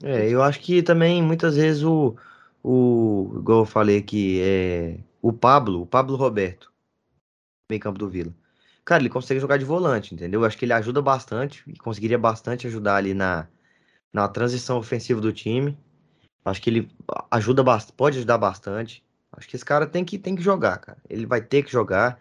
É, 0.00 0.28
eu 0.28 0.44
acho 0.44 0.60
que 0.60 0.80
também 0.80 1.20
muitas 1.20 1.56
vezes 1.56 1.82
o, 1.82 2.14
o 2.62 3.32
igual 3.36 3.60
eu 3.62 3.66
falei 3.66 3.98
aqui, 3.98 4.40
é, 4.40 4.96
o 5.20 5.32
Pablo, 5.32 5.82
o 5.82 5.86
Pablo 5.86 6.14
Roberto, 6.14 6.72
meio 7.68 7.80
campo 7.80 7.98
do 7.98 8.08
Vila. 8.08 8.32
Cara, 8.84 9.02
ele 9.02 9.10
consegue 9.10 9.40
jogar 9.40 9.58
de 9.58 9.64
volante, 9.64 10.14
entendeu? 10.14 10.40
Eu 10.40 10.46
acho 10.46 10.56
que 10.56 10.64
ele 10.64 10.72
ajuda 10.72 11.02
bastante 11.02 11.62
e 11.66 11.76
conseguiria 11.76 12.18
bastante 12.18 12.66
ajudar 12.66 12.96
ali 12.96 13.12
na, 13.12 13.46
na 14.12 14.26
transição 14.28 14.78
ofensiva 14.78 15.20
do 15.20 15.32
time. 15.32 15.76
Acho 16.44 16.62
que 16.62 16.70
ele 16.70 16.90
ajuda 17.30 17.62
pode 17.96 18.18
ajudar 18.18 18.38
bastante. 18.38 19.04
Acho 19.32 19.46
que 19.46 19.56
esse 19.56 19.64
cara 19.64 19.86
tem 19.86 20.04
que, 20.04 20.18
tem 20.18 20.34
que 20.34 20.42
jogar, 20.42 20.78
cara. 20.78 20.98
Ele 21.08 21.26
vai 21.26 21.40
ter 21.42 21.62
que 21.62 21.70
jogar. 21.70 22.20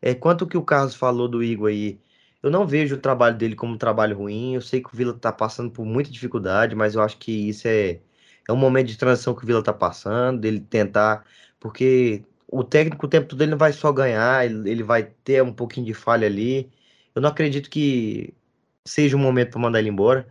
É, 0.00 0.14
quanto 0.14 0.46
que 0.46 0.56
o 0.56 0.62
Carlos 0.62 0.94
falou 0.94 1.28
do 1.28 1.42
Igor 1.42 1.68
aí, 1.68 2.00
eu 2.42 2.50
não 2.50 2.66
vejo 2.66 2.94
o 2.94 2.98
trabalho 2.98 3.36
dele 3.36 3.54
como 3.54 3.74
um 3.74 3.78
trabalho 3.78 4.16
ruim. 4.16 4.54
Eu 4.54 4.62
sei 4.62 4.80
que 4.80 4.88
o 4.88 4.96
Vila 4.96 5.12
tá 5.12 5.32
passando 5.32 5.70
por 5.70 5.84
muita 5.84 6.10
dificuldade, 6.10 6.74
mas 6.74 6.94
eu 6.94 7.02
acho 7.02 7.18
que 7.18 7.50
isso 7.50 7.68
é, 7.68 8.00
é 8.48 8.52
um 8.52 8.56
momento 8.56 8.86
de 8.88 8.96
transição 8.98 9.34
que 9.34 9.44
o 9.44 9.46
Vila 9.46 9.62
tá 9.62 9.72
passando, 9.72 10.40
dele 10.40 10.60
tentar, 10.60 11.24
porque 11.60 12.24
o 12.48 12.64
técnico 12.64 13.06
o 13.06 13.08
tempo 13.08 13.28
todo 13.28 13.42
ele 13.42 13.52
não 13.52 13.58
vai 13.58 13.72
só 13.72 13.92
ganhar, 13.92 14.46
ele, 14.46 14.82
vai 14.82 15.04
ter 15.04 15.42
um 15.42 15.52
pouquinho 15.52 15.86
de 15.86 15.94
falha 15.94 16.26
ali. 16.26 16.70
Eu 17.14 17.22
não 17.22 17.30
acredito 17.30 17.70
que 17.70 18.34
seja 18.84 19.16
um 19.16 19.20
momento 19.20 19.52
para 19.52 19.60
mandar 19.60 19.80
ele 19.80 19.90
embora. 19.90 20.28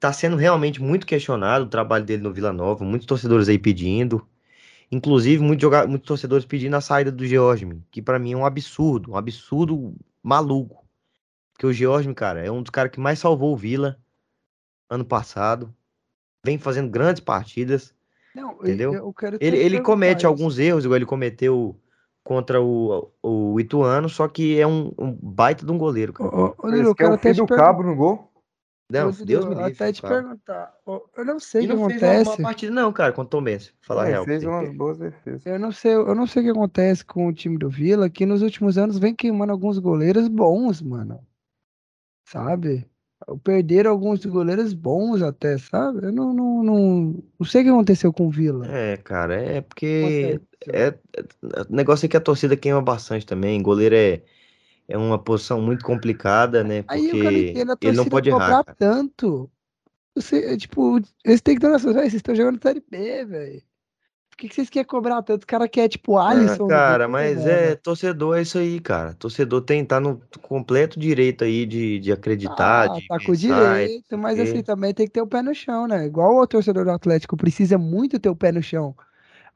Tá 0.00 0.12
sendo 0.12 0.36
realmente 0.36 0.82
muito 0.82 1.06
questionado 1.06 1.66
o 1.66 1.68
trabalho 1.68 2.04
dele 2.04 2.22
no 2.22 2.32
Vila 2.32 2.52
Nova, 2.52 2.84
muitos 2.84 3.06
torcedores 3.06 3.48
aí 3.48 3.58
pedindo. 3.58 4.26
Inclusive, 4.90 5.42
muitos, 5.42 5.62
joga- 5.62 5.86
muitos 5.86 6.06
torcedores 6.08 6.44
pedindo 6.46 6.76
a 6.76 6.80
saída 6.80 7.12
do 7.12 7.26
George, 7.26 7.66
que 7.90 8.02
pra 8.02 8.18
mim 8.18 8.32
é 8.32 8.36
um 8.36 8.46
absurdo, 8.46 9.12
um 9.12 9.16
absurdo 9.16 9.94
maluco. 10.22 10.86
Porque 11.54 11.66
o 11.66 11.72
George, 11.72 12.12
cara, 12.14 12.44
é 12.44 12.50
um 12.50 12.62
dos 12.62 12.70
caras 12.70 12.92
que 12.92 13.00
mais 13.00 13.18
salvou 13.18 13.52
o 13.54 13.56
Vila 13.56 14.00
ano 14.90 15.04
passado. 15.04 15.74
Vem 16.44 16.58
fazendo 16.58 16.90
grandes 16.90 17.22
partidas. 17.22 17.94
Não, 18.40 18.52
Entendeu? 18.54 18.94
eu 18.94 19.12
quero 19.12 19.36
até 19.36 19.44
Ele, 19.46 19.56
ele 19.58 19.80
comete 19.80 20.18
isso. 20.20 20.26
alguns 20.26 20.58
erros, 20.58 20.84
igual 20.84 20.96
ele 20.96 21.06
cometeu 21.06 21.76
contra 22.24 22.60
o, 22.60 23.10
o 23.22 23.58
Ituano, 23.58 24.08
só 24.08 24.28
que 24.28 24.58
é 24.60 24.66
um, 24.66 24.92
um 24.98 25.12
baita 25.12 25.64
de 25.64 25.72
um 25.72 25.78
goleiro, 25.78 26.12
cara. 26.12 26.30
Ô, 26.30 26.46
Esse 26.48 26.56
Dudu, 26.62 26.76
eu 26.76 26.90
é 26.90 26.94
quero 26.94 27.10
o 27.10 27.14
até 27.14 27.32
do 27.32 27.46
cabo 27.46 27.82
no 27.82 27.96
gol. 27.96 28.28
Não, 28.90 29.08
Ô, 29.10 29.12
Deus 29.12 29.44
me 29.44 29.54
livre. 29.54 29.72
até 29.72 29.92
te 29.92 30.00
cara. 30.00 30.14
perguntar. 30.22 30.74
Eu 31.16 31.24
não 31.24 31.38
sei 31.38 31.66
o 31.66 31.68
que 31.68 31.68
fez 31.68 31.78
uma, 31.78 31.86
acontece. 32.22 32.42
partida, 32.42 32.72
não, 32.72 32.90
cara, 32.92 33.12
contra 33.12 33.26
o 33.26 33.30
Tomense. 33.30 33.72
Falar 33.82 34.02
a 34.02 34.04
Ele 34.06 34.12
real. 34.12 34.24
fez 34.24 34.44
umas 34.44 34.74
boas 34.74 34.98
defesas. 34.98 35.44
Eu 35.44 35.58
não 35.58 35.70
sei, 35.72 35.92
eu 35.94 36.14
não 36.14 36.26
sei 36.26 36.42
o 36.42 36.44
que 36.46 36.50
acontece 36.52 37.04
com 37.04 37.26
o 37.26 37.32
time 37.32 37.58
do 37.58 37.68
Vila, 37.68 38.08
que 38.08 38.24
nos 38.24 38.40
últimos 38.40 38.78
anos 38.78 38.98
vem 38.98 39.14
queimando 39.14 39.52
alguns 39.52 39.78
goleiros 39.78 40.26
bons, 40.28 40.80
mano. 40.80 41.20
Sabe? 42.26 42.88
Perderam 43.44 43.90
alguns 43.90 44.24
goleiros 44.24 44.72
bons 44.72 45.22
até, 45.22 45.58
sabe? 45.58 46.06
Eu 46.06 46.12
não, 46.12 46.32
não, 46.32 46.62
não, 46.62 47.24
não 47.38 47.46
sei 47.46 47.60
o 47.62 47.64
que 47.64 47.70
aconteceu 47.70 48.12
com 48.12 48.26
o 48.26 48.30
Vila. 48.30 48.66
É, 48.66 48.96
cara, 48.98 49.34
é 49.34 49.60
porque 49.60 50.38
Aconteceu. 50.62 50.72
é, 50.72 50.86
é- 50.88 50.94
o 51.68 51.74
negócio 51.74 52.06
é 52.06 52.08
que 52.08 52.16
a 52.16 52.20
torcida 52.20 52.56
queima 52.56 52.80
bastante 52.80 53.26
também. 53.26 53.62
Goleiro 53.62 53.94
é, 53.94 54.22
é 54.88 54.98
uma 54.98 55.18
posição 55.18 55.60
muito 55.60 55.84
complicada, 55.84 56.64
né? 56.64 56.82
Porque 56.82 57.50
entendo 57.50 57.78
ele 57.82 57.96
não 57.96 58.04
pode 58.06 58.30
errar, 58.30 58.64
cara. 58.64 58.76
tanto. 58.78 59.50
Você, 60.14 60.56
tipo, 60.56 60.98
eles 61.24 61.40
têm 61.40 61.54
que 61.54 61.60
dar 61.60 61.70
nossas, 61.70 61.94
velho, 61.94 62.02
vocês 62.02 62.14
estão 62.14 62.34
jogando 62.34 62.62
Série 62.62 62.80
B, 62.90 63.24
velho. 63.24 63.62
Que, 64.38 64.48
que 64.48 64.54
vocês 64.54 64.70
querem 64.70 64.86
cobrar 64.88 65.22
tanto? 65.22 65.42
Os 65.42 65.46
caras 65.46 65.68
querem, 65.70 65.88
tipo, 65.90 66.18
Ah, 66.30 66.58
Alisson 66.58 66.66
cara, 66.66 67.08
mas 67.08 67.46
mano. 67.46 67.46
é 67.46 67.74
torcedor, 67.74 68.36
é 68.36 68.42
isso 68.42 68.58
aí, 68.58 68.80
cara. 68.80 69.14
Torcedor 69.14 69.62
tem 69.62 69.84
tá 69.84 69.98
no 69.98 70.20
completo 70.42 70.98
direito 71.00 71.42
aí 71.44 71.64
de, 71.64 71.98
de 71.98 72.12
acreditar, 72.12 72.86
Ah, 72.86 72.88
de 72.88 73.02
tá 73.06 73.20
com 73.20 73.34
e 73.46 73.90
direito, 74.14 74.16
mas 74.16 74.38
o 74.38 74.40
assim, 74.40 74.62
também 74.62 74.94
tem 74.94 75.06
que 75.06 75.12
ter 75.12 75.20
o 75.20 75.26
pé 75.26 75.42
no 75.42 75.54
chão, 75.54 75.86
né? 75.86 76.06
Igual 76.06 76.36
o 76.38 76.46
torcedor 76.46 76.84
do 76.84 76.90
Atlético 76.90 77.36
precisa 77.36 77.76
muito 77.76 78.18
ter 78.18 78.28
o 78.30 78.36
pé 78.36 78.50
no 78.52 78.62
chão 78.62 78.96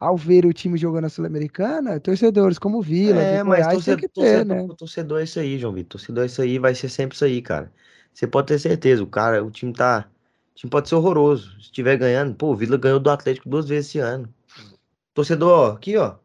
ao 0.00 0.16
ver 0.16 0.46
o 0.46 0.52
time 0.54 0.78
jogando 0.78 1.06
a 1.06 1.10
Sul-Americana, 1.10 2.00
torcedores 2.00 2.58
como 2.58 2.78
o 2.78 2.82
Vila, 2.82 3.24
É, 3.24 3.42
do 3.42 3.42
mas 3.42 3.66
Goiás, 3.66 3.82
tem 3.82 3.96
torcedor, 3.96 3.98
que 3.98 4.08
ter, 4.08 4.44
torcedor, 4.46 4.46
né? 4.46 4.70
torcedor 4.76 5.20
é 5.20 5.24
isso 5.24 5.40
aí, 5.40 5.58
João 5.58 5.72
Vitor. 5.74 5.98
Torcedor 6.00 6.22
é 6.22 6.26
isso 6.26 6.40
aí, 6.42 6.58
vai 6.58 6.74
ser 6.74 6.88
sempre 6.88 7.16
isso 7.16 7.24
aí, 7.24 7.42
cara. 7.42 7.72
Você 8.12 8.26
pode 8.28 8.46
ter 8.48 8.58
certeza, 8.60 9.02
o 9.02 9.06
cara, 9.08 9.44
o 9.44 9.50
time 9.50 9.72
tá. 9.72 10.08
O 10.52 10.54
time 10.54 10.70
pode 10.70 10.88
ser 10.88 10.94
horroroso. 10.94 11.50
Se 11.54 11.58
estiver 11.62 11.96
ganhando, 11.96 12.34
pô, 12.36 12.52
o 12.52 12.56
Vila 12.56 12.76
ganhou 12.76 13.00
do 13.00 13.10
Atlético 13.10 13.48
duas 13.48 13.68
vezes 13.68 13.88
esse 13.90 13.98
ano. 13.98 14.32
Torcedor, 15.14 15.76
aqui, 15.76 15.96
ó. 15.96 16.16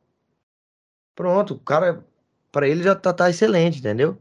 Pronto, 1.15 1.55
o 1.55 1.59
cara 1.59 2.05
Pra 2.51 2.67
ele 2.67 2.81
já 2.81 2.95
tá, 2.95 3.13
tá 3.13 3.29
excelente, 3.29 3.79
entendeu? 3.79 4.11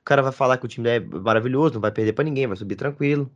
O 0.00 0.04
cara 0.04 0.22
vai 0.22 0.32
falar 0.32 0.58
que 0.58 0.64
o 0.64 0.68
time 0.68 0.88
é 0.88 1.00
maravilhoso, 1.00 1.74
não 1.74 1.80
vai 1.80 1.90
perder 1.90 2.12
pra 2.12 2.24
ninguém, 2.24 2.46
vai 2.46 2.56
subir 2.56 2.76
tranquilo. 2.76 3.30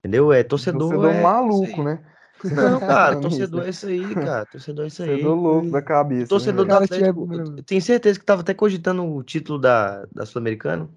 Entendeu? 0.00 0.32
É 0.32 0.42
torcedor. 0.42 0.80
Torcedor 0.90 1.14
é 1.14 1.22
maluco, 1.22 1.82
né? 1.82 2.04
Não, 2.44 2.78
cara, 2.80 3.12
Falando 3.12 3.22
torcedor 3.22 3.66
é 3.66 3.70
isso 3.70 3.86
aí, 3.86 4.14
cara. 4.14 4.46
Torcedor 4.46 4.84
é 4.84 4.88
isso 4.88 5.02
aí. 5.02 5.08
Torcedor 5.08 5.34
louco 5.36 5.70
da 5.70 5.82
cabeça. 5.82 6.28
Torcedor 6.28 6.66
né, 6.66 6.74
tiver- 6.80 6.84
Atlético, 6.84 7.34
eu 7.34 7.62
tenho 7.62 7.82
certeza 7.82 8.18
que 8.18 8.24
tava 8.24 8.40
até 8.40 8.54
cogitando 8.54 9.04
o 9.04 9.22
título 9.22 9.58
da, 9.58 10.04
da 10.12 10.24
Sul-Americana. 10.24 10.88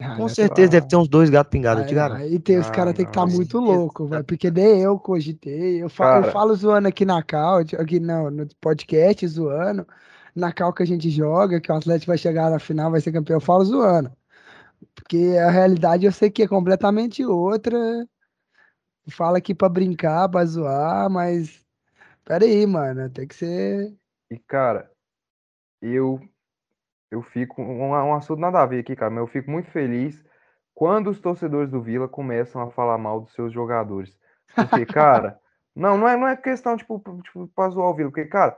Ah, 0.00 0.16
Com 0.16 0.28
já 0.28 0.34
certeza 0.34 0.70
tá. 0.70 0.72
deve 0.72 0.86
ter 0.88 0.96
uns 0.96 1.08
dois 1.08 1.28
gatos 1.30 1.50
pingados, 1.50 1.82
eu 1.82 1.88
te 1.88 1.94
garanto. 1.94 2.22
aí 2.22 2.38
tem, 2.38 2.58
os 2.58 2.68
Ah, 2.68 2.70
caras 2.70 2.94
têm 2.94 3.04
que 3.04 3.10
estar 3.10 3.26
não, 3.26 3.32
muito 3.34 3.58
louco, 3.58 4.06
velho. 4.06 4.24
Porque 4.24 4.50
nem 4.50 4.80
eu 4.82 4.98
cogitei. 4.98 5.82
Eu, 5.82 5.88
fa- 5.88 6.18
eu 6.18 6.24
falo 6.24 6.54
zoando 6.54 6.88
aqui 6.88 7.04
na 7.04 7.22
cal, 7.22 7.58
aqui 7.58 7.98
não, 8.00 8.30
no 8.30 8.46
podcast, 8.60 9.26
zoando. 9.26 9.86
Na 10.34 10.52
cal 10.52 10.72
que 10.72 10.82
a 10.82 10.86
gente 10.86 11.10
joga, 11.10 11.60
que 11.60 11.70
o 11.72 11.74
Atlético 11.74 12.10
vai 12.12 12.18
chegar 12.18 12.50
na 12.50 12.58
final, 12.60 12.90
vai 12.90 13.00
ser 13.00 13.12
campeão, 13.12 13.36
eu 13.36 13.40
falo 13.40 13.64
zoando. 13.64 14.12
Porque 14.94 15.36
a 15.40 15.50
realidade 15.50 16.06
eu 16.06 16.12
sei 16.12 16.30
que 16.30 16.42
é 16.42 16.48
completamente 16.48 17.24
outra. 17.24 17.78
Fala 19.10 19.38
aqui 19.38 19.54
pra 19.54 19.68
brincar, 19.68 20.28
pra 20.28 20.44
zoar, 20.44 21.10
mas. 21.10 21.64
Pera 22.24 22.44
aí, 22.44 22.66
mano. 22.66 23.10
Tem 23.10 23.26
que 23.28 23.34
ser. 23.34 23.96
E, 24.30 24.38
cara, 24.38 24.90
eu 25.82 26.20
eu 27.10 27.22
fico. 27.22 27.60
Um, 27.62 27.90
um 27.90 28.14
assunto 28.14 28.40
nada 28.40 28.60
a 28.60 28.66
ver 28.66 28.80
aqui, 28.80 28.94
cara, 28.96 29.10
mas 29.10 29.20
eu 29.20 29.26
fico 29.26 29.50
muito 29.50 29.70
feliz 29.70 30.24
quando 30.74 31.10
os 31.10 31.20
torcedores 31.20 31.70
do 31.70 31.82
Vila 31.82 32.08
começam 32.08 32.62
a 32.62 32.70
falar 32.70 32.98
mal 32.98 33.20
dos 33.20 33.32
seus 33.32 33.52
jogadores. 33.52 34.16
Porque, 34.54 34.86
cara, 34.86 35.38
não, 35.74 35.98
não 35.98 36.08
é, 36.08 36.16
não 36.16 36.28
é 36.28 36.36
questão, 36.36 36.76
tipo, 36.76 37.02
tipo, 37.22 37.48
pra 37.48 37.68
zoar 37.68 37.88
o 37.88 37.94
Vila, 37.94 38.10
porque, 38.10 38.26
cara, 38.26 38.56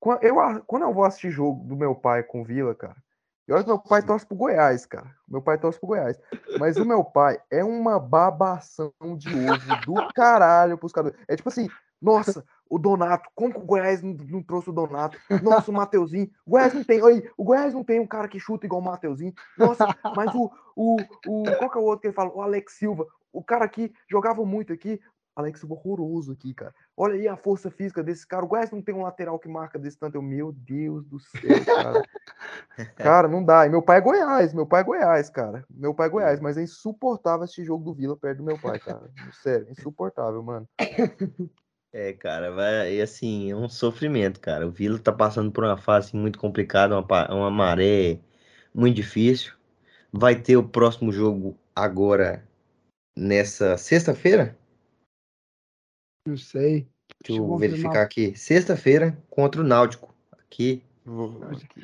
quan- 0.00 0.18
eu, 0.22 0.36
quando 0.66 0.82
eu 0.82 0.94
vou 0.94 1.04
assistir 1.04 1.30
jogo 1.30 1.64
do 1.64 1.76
meu 1.76 1.94
pai 1.94 2.22
com 2.22 2.42
o 2.42 2.44
Vila, 2.44 2.74
cara, 2.74 2.96
e 3.48 3.52
olha 3.52 3.62
que 3.62 3.68
meu 3.68 3.78
pai 3.78 4.02
torce 4.02 4.26
pro 4.26 4.36
Goiás, 4.36 4.84
cara. 4.86 5.14
Meu 5.28 5.40
pai 5.40 5.56
torce 5.56 5.78
pro 5.78 5.86
Goiás. 5.86 6.18
Mas 6.58 6.78
o 6.78 6.84
meu 6.84 7.04
pai 7.04 7.38
é 7.48 7.62
uma 7.62 7.96
babação 8.00 8.92
de 9.16 9.28
ovo 9.30 9.76
do 9.86 10.12
caralho 10.14 10.76
pros 10.76 10.92
caras. 10.92 11.12
É 11.28 11.36
tipo 11.36 11.48
assim, 11.48 11.68
nossa, 12.02 12.44
o 12.68 12.78
Donato, 12.78 13.28
como 13.34 13.52
que 13.52 13.58
o 13.58 13.64
Goiás 13.64 14.02
não, 14.02 14.12
não 14.12 14.42
trouxe 14.42 14.70
o 14.70 14.72
Donato? 14.72 15.18
Nossa, 15.42 15.70
o 15.70 15.74
Mateuzinho. 15.74 16.30
O 16.44 16.50
Goiás 16.50 16.74
não 16.74 16.84
tem. 16.84 17.02
Oi, 17.02 17.30
o 17.36 17.44
Goiás 17.44 17.72
não 17.72 17.84
tem 17.84 18.00
um 18.00 18.06
cara 18.06 18.28
que 18.28 18.40
chuta 18.40 18.66
igual 18.66 18.80
o 18.80 18.84
Mateuzinho. 18.84 19.32
Nossa, 19.56 19.86
mas 20.16 20.34
o. 20.34 20.50
o, 20.74 20.96
o 21.26 21.56
qual 21.58 21.70
que 21.70 21.78
é 21.78 21.80
o 21.80 21.84
outro 21.84 22.00
que 22.00 22.06
ele 22.08 22.14
fala? 22.14 22.32
O 22.32 22.42
Alex 22.42 22.74
Silva. 22.74 23.06
O 23.32 23.42
cara 23.42 23.64
aqui 23.64 23.92
jogava 24.10 24.44
muito 24.44 24.72
aqui. 24.72 25.00
Alex 25.36 25.60
Silva 25.60 25.74
horroroso 25.74 26.32
aqui, 26.32 26.54
cara. 26.54 26.74
Olha 26.96 27.14
aí 27.14 27.28
a 27.28 27.36
força 27.36 27.70
física 27.70 28.02
desse 28.02 28.26
cara. 28.26 28.44
O 28.44 28.48
Goiás 28.48 28.70
não 28.70 28.80
tem 28.80 28.94
um 28.94 29.02
lateral 29.02 29.38
que 29.38 29.48
marca 29.48 29.78
desse 29.78 29.98
tanto. 29.98 30.16
Eu, 30.16 30.22
meu 30.22 30.50
Deus 30.50 31.04
do 31.04 31.20
céu, 31.20 31.64
cara. 31.64 32.02
Cara, 32.96 33.28
não 33.28 33.42
dá. 33.42 33.66
E 33.66 33.70
meu 33.70 33.80
pai 33.80 33.98
é 33.98 34.00
Goiás, 34.00 34.52
meu 34.52 34.66
pai 34.66 34.82
é 34.82 34.84
Goiás, 34.84 35.30
cara. 35.30 35.64
Meu 35.70 35.94
pai 35.94 36.08
é 36.08 36.10
Goiás, 36.10 36.40
mas 36.40 36.58
é 36.58 36.62
insuportável 36.62 37.44
assistir 37.44 37.64
jogo 37.64 37.82
do 37.82 37.94
Vila 37.94 38.16
perto 38.16 38.38
do 38.38 38.44
meu 38.44 38.58
pai, 38.58 38.78
cara. 38.78 39.10
Sério, 39.42 39.66
insuportável, 39.70 40.42
mano. 40.42 40.68
É, 41.92 42.12
cara, 42.12 42.50
vai, 42.52 42.96
e 42.96 43.00
assim, 43.00 43.50
é 43.50 43.56
um 43.56 43.68
sofrimento, 43.68 44.38
cara. 44.40 44.66
O 44.66 44.70
Vila 44.70 44.98
tá 44.98 45.12
passando 45.12 45.50
por 45.50 45.64
uma 45.64 45.76
fase 45.78 46.14
muito 46.14 46.38
complicada, 46.38 46.98
uma, 46.98 47.34
uma 47.34 47.50
maré 47.50 48.20
muito 48.74 48.96
difícil. 48.96 49.54
Vai 50.12 50.40
ter 50.40 50.56
o 50.56 50.68
próximo 50.68 51.10
jogo 51.10 51.56
agora 51.74 52.46
nessa 53.16 53.76
sexta-feira? 53.78 54.56
Não 56.26 56.36
sei. 56.36 56.86
Deixa 57.24 57.40
eu 57.40 57.56
verificar 57.56 58.02
aqui. 58.02 58.36
Sexta-feira 58.36 59.16
contra 59.30 59.60
o 59.60 59.64
Náutico. 59.64 60.14
Aqui, 60.32 60.82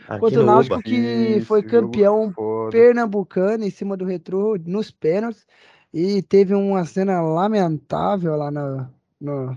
aqui 0.06 0.20
Contra 0.20 0.40
o 0.40 0.42
no 0.42 0.46
Náutico 0.46 0.74
Oba. 0.74 0.82
que 0.82 1.40
foi 1.46 1.62
campeão 1.62 2.32
pernambucano 2.70 3.64
em 3.64 3.70
cima 3.70 3.96
do 3.96 4.04
Retrô 4.04 4.56
nos 4.58 4.90
pênaltis 4.90 5.46
e 5.92 6.22
teve 6.22 6.54
uma 6.54 6.84
cena 6.84 7.20
lamentável 7.20 8.36
lá 8.36 8.50
na, 8.50 8.90
no- 9.20 9.56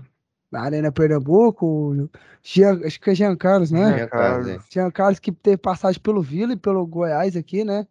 na 0.56 0.62
Arena 0.62 0.90
Pernambuco. 0.90 2.08
Jean, 2.42 2.80
acho 2.84 2.98
que 2.98 3.10
é 3.10 3.14
Jean 3.14 3.36
Carlos, 3.36 3.70
né? 3.70 3.98
Jean 3.98 4.08
Carlos, 4.08 4.48
é. 4.48 4.58
Jean 4.70 4.90
Carlos 4.90 5.18
que 5.18 5.30
teve 5.30 5.58
passagem 5.58 6.00
pelo 6.00 6.22
Vila 6.22 6.54
e 6.54 6.56
pelo 6.56 6.86
Goiás 6.86 7.36
aqui, 7.36 7.62
né? 7.62 7.86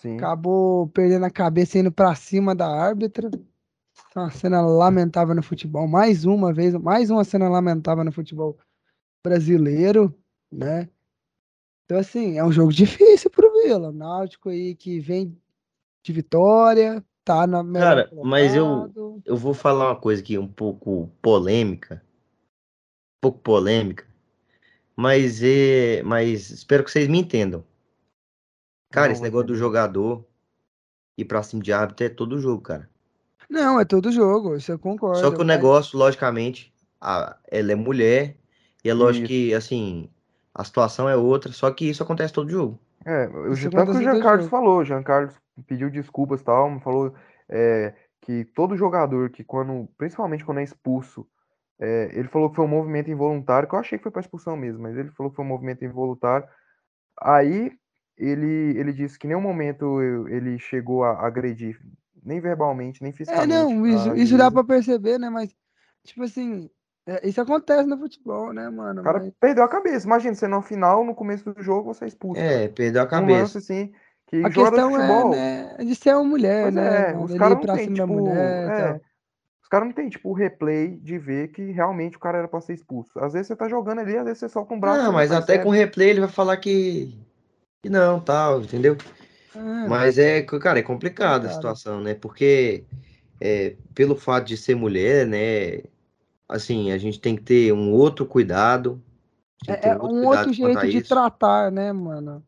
Sim. 0.00 0.16
Acabou 0.16 0.88
perdendo 0.88 1.26
a 1.26 1.30
cabeça 1.30 1.78
indo 1.78 1.92
pra 1.92 2.14
cima 2.14 2.54
da 2.54 2.66
árbitra. 2.66 3.30
Uma 4.14 4.30
cena 4.30 4.62
lamentável 4.62 5.34
no 5.34 5.42
futebol. 5.42 5.86
Mais 5.86 6.24
uma 6.24 6.52
vez, 6.52 6.74
mais 6.74 7.10
uma 7.10 7.22
cena 7.22 7.48
lamentável 7.48 8.02
no 8.02 8.12
futebol 8.12 8.58
brasileiro, 9.22 10.14
né? 10.50 10.88
Então, 11.84 11.98
assim, 11.98 12.38
é 12.38 12.44
um 12.44 12.52
jogo 12.52 12.72
difícil 12.72 13.30
pro 13.30 13.52
Vila. 13.62 13.90
O 13.90 13.92
Náutico 13.92 14.48
aí 14.48 14.74
que 14.74 15.00
vem 15.00 15.36
de 16.02 16.12
vitória, 16.12 17.04
tá 17.24 17.46
na 17.46 17.62
melhor 17.62 18.06
Cara, 18.06 18.10
mas 18.24 18.54
eu-. 18.54 19.20
Eu 19.24 19.36
vou 19.36 19.52
falar 19.52 19.88
uma 19.88 19.96
coisa 19.96 20.22
aqui 20.22 20.38
um 20.38 20.48
pouco 20.48 21.10
polêmica. 21.20 22.05
Um 23.26 23.30
pouco 23.30 23.38
polêmica. 23.40 24.04
Mas 24.94 25.42
é. 25.42 26.02
Mas 26.04 26.50
espero 26.50 26.84
que 26.84 26.90
vocês 26.90 27.08
me 27.08 27.18
entendam. 27.18 27.64
Cara, 28.90 29.08
Não, 29.08 29.12
esse 29.14 29.22
negócio 29.22 29.48
do 29.48 29.56
jogador 29.56 30.24
ir 31.18 31.24
pra 31.24 31.42
cima 31.42 31.62
de 31.62 31.72
árbitro 31.72 32.06
é 32.06 32.08
todo 32.08 32.40
jogo, 32.40 32.62
cara. 32.62 32.88
Não, 33.50 33.80
é 33.80 33.84
todo 33.84 34.12
jogo, 34.12 34.56
isso 34.56 34.70
eu 34.72 34.78
concordo. 34.78 35.18
Só 35.18 35.30
que 35.30 35.40
o 35.40 35.44
negócio, 35.44 35.98
logicamente, 35.98 36.72
a, 37.00 37.36
ela 37.50 37.72
é 37.72 37.74
mulher. 37.74 38.36
E 38.84 38.88
é 38.88 38.94
lógico 38.94 39.24
Isso. 39.24 39.32
que, 39.32 39.54
assim, 39.54 40.08
a 40.54 40.62
situação 40.62 41.08
é 41.08 41.16
outra. 41.16 41.52
Só 41.52 41.70
que 41.72 41.88
isso 41.88 42.02
acontece 42.02 42.32
todo 42.32 42.50
jogo. 42.50 42.78
É, 43.04 43.26
o 43.28 43.52
Isso 43.52 43.68
tanto 43.70 43.92
que 43.92 43.98
o 43.98 44.02
Jean 44.02 44.20
Carlos 44.20 44.46
falou, 44.48 44.78
o 44.78 44.84
Jean 44.84 45.02
Carlos 45.02 45.34
pediu 45.66 45.90
desculpas 45.90 46.40
e 46.40 46.44
tal, 46.44 46.80
falou 46.80 47.14
é, 47.48 47.94
que 48.20 48.44
todo 48.44 48.76
jogador 48.76 49.30
que 49.30 49.42
quando, 49.42 49.88
principalmente 49.96 50.44
quando 50.44 50.58
é 50.58 50.64
expulso, 50.64 51.26
é, 51.78 52.10
ele 52.12 52.28
falou 52.28 52.48
que 52.50 52.56
foi 52.56 52.64
um 52.64 52.68
movimento 52.68 53.10
involuntário, 53.10 53.68
que 53.68 53.74
eu 53.74 53.78
achei 53.78 53.98
que 53.98 54.02
foi 54.02 54.12
para 54.12 54.20
expulsão 54.20 54.56
mesmo, 54.56 54.82
mas 54.82 54.96
ele 54.96 55.10
falou 55.10 55.30
que 55.30 55.36
foi 55.36 55.44
um 55.44 55.48
movimento 55.48 55.84
involuntário. 55.84 56.46
Aí 57.20 57.72
ele, 58.16 58.78
ele 58.78 58.92
disse 58.92 59.18
que 59.18 59.26
em 59.26 59.28
nenhum 59.28 59.40
momento 59.40 60.00
eu- 60.00 60.28
ele 60.28 60.58
chegou 60.58 61.04
a 61.04 61.26
agredir, 61.26 61.78
nem 62.22 62.40
verbalmente, 62.40 63.02
nem 63.02 63.10
É, 63.10 63.14
fisicamente. 63.14 63.48
não, 63.48 63.84
a 63.84 63.88
isso, 63.88 64.14
isso 64.16 64.38
dá 64.38 64.50
pra 64.50 64.64
perceber, 64.64 65.18
né? 65.18 65.28
Mas, 65.28 65.54
tipo 66.04 66.22
assim, 66.22 66.68
é, 67.06 67.28
isso 67.28 67.40
acontece 67.40 67.86
no 67.88 67.98
futebol, 67.98 68.52
né, 68.52 68.68
mano? 68.70 69.00
O 69.00 69.04
cara 69.04 69.20
Mas- 69.20 69.32
perdeu 69.38 69.64
a 69.64 69.68
cabeça. 69.68 70.06
Imagina, 70.06 70.34
você 70.34 70.48
no 70.48 70.62
final, 70.62 71.04
no 71.04 71.14
começo 71.14 71.52
do 71.52 71.62
jogo, 71.62 71.92
você 71.92 72.04
é 72.04 72.08
expulso. 72.08 72.40
É, 72.40 72.68
perdeu 72.68 73.02
a 73.02 73.04
Um 73.04 73.08
cabeça. 73.08 73.38
lance 73.40 73.58
assim, 73.58 73.92
que 74.26 74.36
A 74.42 74.50
questão 74.50 74.90
futebol. 74.90 75.34
é, 75.34 75.76
né, 75.78 75.84
de 75.84 75.94
ser 75.94 76.14
uma 76.14 76.24
mulher, 76.24 76.62
Pois 76.62 76.74
né? 76.74 77.10
é, 77.12 77.16
os 77.16 77.34
caras 77.34 77.58
não 77.58 77.64
da 77.64 77.76
tipo, 77.78 78.06
mulher 78.08 78.70
é, 78.70 78.92
tal. 78.92 79.00
Os 79.66 79.68
caras 79.68 79.88
não 79.88 79.92
tem, 79.92 80.08
tipo, 80.08 80.30
o 80.30 80.32
replay 80.32 80.96
de 80.96 81.18
ver 81.18 81.48
que 81.48 81.72
realmente 81.72 82.16
o 82.16 82.20
cara 82.20 82.38
era 82.38 82.46
pra 82.46 82.60
ser 82.60 82.74
expulso. 82.74 83.18
Às 83.18 83.32
vezes 83.32 83.48
você 83.48 83.56
tá 83.56 83.68
jogando 83.68 83.98
ali, 83.98 84.16
às 84.16 84.24
vezes 84.24 84.38
você 84.38 84.48
solta 84.48 84.72
um 84.72 84.78
braço. 84.78 85.02
Não, 85.02 85.12
mas 85.12 85.32
até 85.32 85.58
com 85.58 85.70
replay 85.70 86.10
ele 86.10 86.20
vai 86.20 86.28
falar 86.28 86.56
que, 86.58 87.12
que 87.82 87.90
não, 87.90 88.20
tal, 88.20 88.60
entendeu? 88.60 88.96
É, 89.56 89.88
Mas 89.88 90.18
é, 90.18 90.40
cara, 90.42 90.78
é 90.78 90.82
complicado 90.82 91.46
a 91.46 91.48
Complicado. 91.48 91.54
situação, 91.56 92.00
né? 92.00 92.14
Porque 92.14 92.84
é, 93.40 93.74
pelo 93.92 94.14
fato 94.14 94.46
de 94.46 94.56
ser 94.56 94.76
mulher, 94.76 95.26
né? 95.26 95.82
Assim, 96.48 96.92
a 96.92 96.98
gente 96.98 97.20
tem 97.20 97.34
que 97.34 97.42
ter 97.42 97.72
um 97.72 97.92
outro 97.92 98.24
cuidado. 98.24 99.02
é, 99.66 99.88
é 99.88 99.92
outro 99.94 100.16
um 100.16 100.26
outro 100.26 100.52
jeito 100.52 100.78
a 100.78 100.86
de 100.86 100.98
isso. 100.98 101.08
tratar, 101.08 101.72
né, 101.72 101.92
mano? 101.92 102.40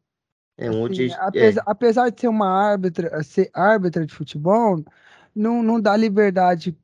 É 0.57 0.71
um 0.71 0.83
outro 0.83 0.95
Assim, 0.95 1.09
jeito. 1.09 1.19
apesar, 1.21 1.63
apesar 1.67 2.11
de 2.11 2.21
ser 2.21 2.29
uma 2.29 2.49
árbitra, 2.49 3.21
ser 3.25 3.51
árbitra 3.53 4.07
de 4.07 4.15
futebol, 4.15 4.85
não, 5.35 5.65
não 5.65 5.81
dá 5.81 5.97
liberdade 5.97 6.79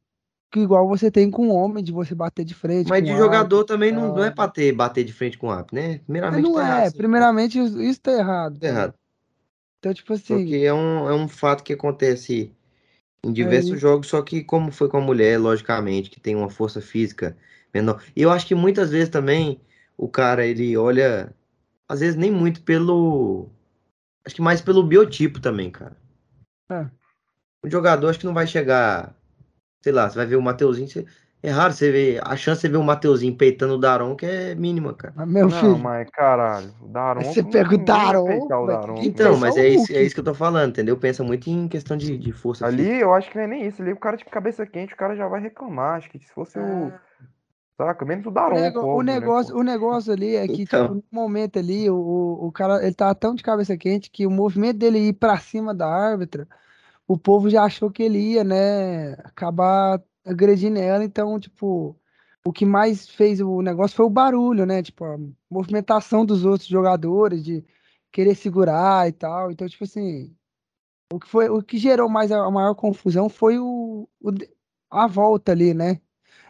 que 0.55 0.61
igual 0.61 0.87
você 0.87 1.11
tem 1.11 1.29
com 1.33 1.49
o 1.49 1.53
homem, 1.53 1.83
de 1.83 1.91
você 1.91 2.15
bater 2.15 2.45
de 2.45 2.55
frente. 2.55 2.89
Mas 2.89 3.03
de 3.03 3.11
jogador 3.11 3.39
árbitro, 3.39 3.65
também 3.65 3.91
não, 3.91 4.15
não 4.15 4.23
é 4.23 4.31
pra 4.31 4.47
ter, 4.47 4.71
bater 4.71 5.03
de 5.03 5.13
frente 5.13 5.37
com 5.37 5.49
o 5.49 5.51
árbitro, 5.51 5.75
né? 5.75 5.99
Primeiramente 5.99 6.43
não 6.45 6.55
tá 6.55 6.61
errado. 6.61 6.83
é, 6.83 6.91
sim. 6.91 6.97
primeiramente 6.97 7.59
isso, 7.59 8.01
tá 8.01 8.13
errado. 8.13 8.61
Tá 8.61 8.67
errado. 8.69 8.95
Então, 9.81 9.93
tipo 9.93 10.13
assim, 10.13 10.47
que 10.47 10.65
é 10.65 10.73
um, 10.73 11.09
é 11.09 11.13
um 11.13 11.27
fato 11.27 11.65
que 11.65 11.73
acontece 11.73 12.53
em 13.25 13.33
diversos 13.33 13.73
isso. 13.73 13.81
jogos, 13.81 14.07
só 14.07 14.23
que 14.23 14.45
como 14.45 14.71
foi 14.71 14.89
com 14.89 14.97
a 14.97 15.01
mulher, 15.01 15.39
logicamente, 15.41 16.09
que 16.09 16.21
tem 16.21 16.37
uma 16.37 16.49
força 16.49 16.81
física 16.81 17.37
menor. 17.75 18.01
E 18.15 18.23
eu 18.23 18.31
acho 18.31 18.47
que 18.47 18.55
muitas 18.55 18.91
vezes 18.91 19.09
também 19.09 19.61
o 19.97 20.09
cara, 20.09 20.47
ele 20.47 20.77
olha, 20.77 21.35
às 21.89 21.99
vezes 21.99 22.15
nem 22.15 22.31
muito 22.31 22.63
pelo, 22.63 23.49
acho 24.25 24.37
que 24.37 24.43
mais 24.43 24.61
pelo 24.61 24.87
biotipo 24.87 25.41
também, 25.41 25.69
cara. 25.69 25.97
É. 26.71 26.87
O 27.65 27.69
jogador 27.69 28.09
acho 28.09 28.21
que 28.21 28.27
não 28.27 28.35
vai 28.35 28.47
chegar, 28.47 29.17
sei 29.85 29.93
lá, 29.93 30.09
você 30.09 30.17
vai 30.17 30.27
ver 30.27 30.37
o 30.37 30.43
Mateuzinho, 30.43 30.89
você- 30.89 31.07
é 31.43 31.51
raro 31.51 31.73
você 31.75 31.91
ver, 31.93 32.21
a 32.27 32.37
chance 32.37 32.59
de 32.63 32.69
você 32.69 32.71
ver 32.71 32.77
o 32.79 32.83
Mateuzinho 32.85 33.37
peitando 33.37 33.75
o 33.75 33.79
Daron 33.79 34.17
que 34.17 34.27
é 34.27 34.55
mínima, 34.55 34.95
cara. 34.95 35.15
mas, 35.15 35.29
meu 35.29 35.49
Não, 35.49 35.79
filho, 35.79 35.79
mas 35.79 36.09
caralho, 36.11 36.75
o 36.81 36.89
Daronco. 36.89 37.35
Você 37.35 37.43
pega 37.43 37.75
o 37.75 37.79
o 38.61 38.65
Daronco, 38.65 38.67
Então, 38.97 39.37
mas 39.37 39.57
é 39.57 39.61
o 39.61 39.63
é 39.63 39.69
isso, 39.69 39.93
é 39.93 40.03
isso 40.03 40.15
que 40.15 40.21
eu 40.21 40.25
tô 40.25 40.35
falando, 40.35 40.71
entendeu? 40.71 40.99
Pensa 40.99 41.23
muito 41.25 41.49
em 41.51 41.69
questão 41.69 41.97
de, 41.97 42.17
de 42.19 42.33
força 42.33 42.67
física. 42.67 42.93
Ali 42.93 43.01
eu 43.01 43.15
acho 43.15 43.31
que 43.31 43.37
não 43.37 43.45
é 43.45 43.47
nem 43.47 43.67
isso. 43.67 43.83
Ali 43.83 43.93
o 43.93 43.99
cara 43.99 44.17
de 44.17 44.25
cabeça 44.25 44.67
quente, 44.67 44.95
o 44.95 44.97
cara 44.97 45.15
já 45.17 45.29
vai 45.29 45.41
reclamar. 45.41 45.97
Acho 45.99 46.11
que 46.11 46.19
se 46.19 46.33
fosse 46.33 46.59
o. 46.59 46.93
é, 46.93 47.15
Saca? 47.79 48.05
Menos 48.05 48.27
o 48.27 48.31
O, 48.37 48.43
Daronco, 48.43 48.49
nego- 48.49 48.89
o 48.93 49.03
óbvio, 49.03 49.17
né, 49.19 49.31
negócio, 49.31 49.57
pô? 49.57 49.57
o 49.57 49.63
negócio 49.63 50.13
ali 50.13 50.35
é 50.37 50.49
que, 50.49 50.67
Então. 50.67 50.67
tipo, 50.67 50.95
no 50.95 51.05
momento 51.11 51.59
ali, 51.59 51.89
o, 51.91 51.97
o 52.47 52.53
cara, 52.53 52.85
ele 52.85 52.95
tava 52.95 53.15
tão 53.15 53.35
de 53.35 53.43
cabeça 53.43 53.77
quente 53.77 54.11
que 54.11 54.27
o 54.27 54.31
movimento 54.31 54.79
dele 54.79 54.99
ir 55.09 55.13
pra 55.15 55.39
cima 55.39 55.75
da 55.75 55.87
árbitra, 55.89 56.49
o 57.07 57.19
povo 57.19 57.51
já 57.51 57.65
achou 57.65 57.91
que 57.91 58.03
ele 58.03 58.19
ia, 58.19 58.45
né, 58.45 59.13
acabar 59.25 60.03
agredindo 60.25 60.79
ela, 60.79 61.05
então, 61.05 61.39
tipo, 61.39 61.99
o 62.45 62.53
que 62.53 62.65
mais 62.67 63.09
fez 63.09 63.41
o 63.41 63.63
negócio 63.63 63.97
foi 63.97 64.07
o 64.07 64.11
barulho, 64.11 64.67
né, 64.67 64.83
tipo, 64.83 65.05
a 65.05 65.17
movimentação 65.51 66.25
dos 66.25 66.45
outros 66.45 66.69
jogadores, 66.69 67.45
de 67.45 67.65
querer 68.13 68.35
segurar 68.35 69.09
e 69.09 69.13
tal, 69.13 69.51
então, 69.51 69.69
tipo 69.69 69.85
assim, 69.85 70.35
o 71.13 71.19
que 71.21 71.29
foi, 71.29 71.49
o 71.49 71.63
que 71.63 71.79
gerou 71.79 72.09
mais 72.09 72.33
a, 72.33 72.51
maior 72.51 72.75
confusão 72.75 73.29
foi 73.29 73.59
o, 73.59 74.09
o 74.21 74.31
a 74.91 75.07
volta 75.07 75.53
ali, 75.53 75.75
né, 75.75 76.01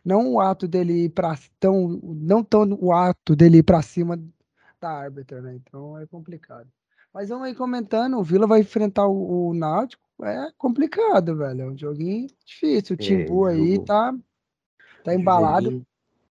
não 0.04 0.34
o 0.34 0.40
ato 0.40 0.68
dele 0.68 1.04
ir 1.04 1.08
para 1.10 1.36
tão, 1.58 1.88
não 2.02 2.44
tão 2.44 2.76
o 2.80 2.92
ato 2.92 3.34
dele 3.34 3.58
ir 3.58 3.62
para 3.62 3.82
cima 3.82 4.22
da 4.80 4.90
árbitra, 4.90 5.40
né? 5.40 5.54
Então 5.54 5.98
é 5.98 6.06
complicado. 6.06 6.70
Mas 7.12 7.28
vamos 7.30 7.46
aí 7.46 7.54
comentando, 7.54 8.18
o 8.18 8.22
Vila 8.22 8.46
vai 8.46 8.60
enfrentar 8.60 9.06
o, 9.06 9.48
o 9.48 9.54
Náutico, 9.54 10.03
é 10.22 10.52
complicado, 10.58 11.36
velho, 11.36 11.62
é 11.62 11.66
um 11.66 11.76
joguinho 11.78 12.28
difícil. 12.44 12.94
O 12.94 12.98
É, 12.98 13.02
Timbu 13.04 13.46
aí 13.46 13.78
jogo- 13.78 13.86
tá 13.86 14.14
tá 15.04 15.14
embalado, 15.14 15.70
Joguinho 15.70 15.86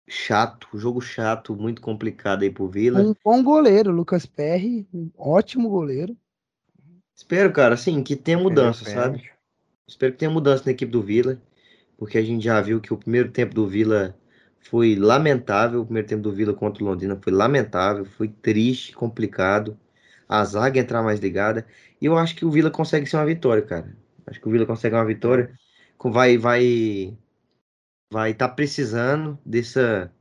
Chato, 0.09 0.69
jogo 0.79 1.01
chato, 1.01 1.57
muito 1.57 1.81
complicado 1.83 2.43
aí 2.43 2.51
pro 2.51 2.69
Vila. 2.69 3.03
um 3.03 3.15
bom 3.25 3.43
goleiro, 3.43 3.91
Lucas 3.93 4.27
Perry, 4.27 4.87
um 4.93 5.11
ótimo 5.17 5.69
goleiro. 5.69 6.17
Espero, 7.15 7.53
cara, 7.53 7.75
assim, 7.75 8.03
que 8.03 8.17
tenha 8.17 8.39
mudança, 8.39 8.85
Perdeu 8.85 9.03
sabe? 9.03 9.31
Espero 9.87 10.13
que 10.13 10.19
tenha 10.19 10.31
mudança 10.31 10.65
na 10.67 10.73
equipe 10.73 10.91
do 10.93 11.03
Vila, 11.03 11.41
porque 11.99 12.19
a 12.19 12.23
gente 12.23 12.45
já 12.45 12.61
viu 12.61 12.81
que 12.81 12.93
o 12.95 12.99
primeiro 12.99 13.31
tempo 13.33 13.55
do 13.55 13.67
Vila 13.69 14.17
foi 14.61 14.97
lamentável. 14.97 15.83
O 15.83 15.85
primeiro 15.85 16.09
tempo 16.09 16.23
do 16.23 16.33
Vila 16.33 16.55
contra 16.55 16.83
o 16.85 16.87
Londrina 16.87 17.19
foi 17.23 17.33
lamentável, 17.33 18.05
foi 18.05 18.29
triste, 18.29 18.95
complicado. 18.95 19.79
A 20.31 20.45
zaga 20.45 20.79
entrar 20.79 21.03
mais 21.03 21.19
ligada. 21.19 21.67
E 22.01 22.07
eu 22.07 22.17
acho 22.17 22.37
que 22.37 22.45
o 22.45 22.51
Vila 22.51 22.71
consegue 22.71 23.07
ser 23.07 23.17
uma 23.17 23.27
vitória, 23.27 23.63
cara. 23.63 23.97
Acho 24.27 24.41
que 24.41 24.49
o 24.49 24.51
Vila 24.53 24.65
consegue 24.65 24.95
uma 24.95 25.05
vitória. 25.05 25.53
Vai, 26.03 26.39
vai, 26.39 27.19
vai 28.13 28.31
estar 28.31 28.51
precisando 28.51 29.37
dessa 29.45 30.13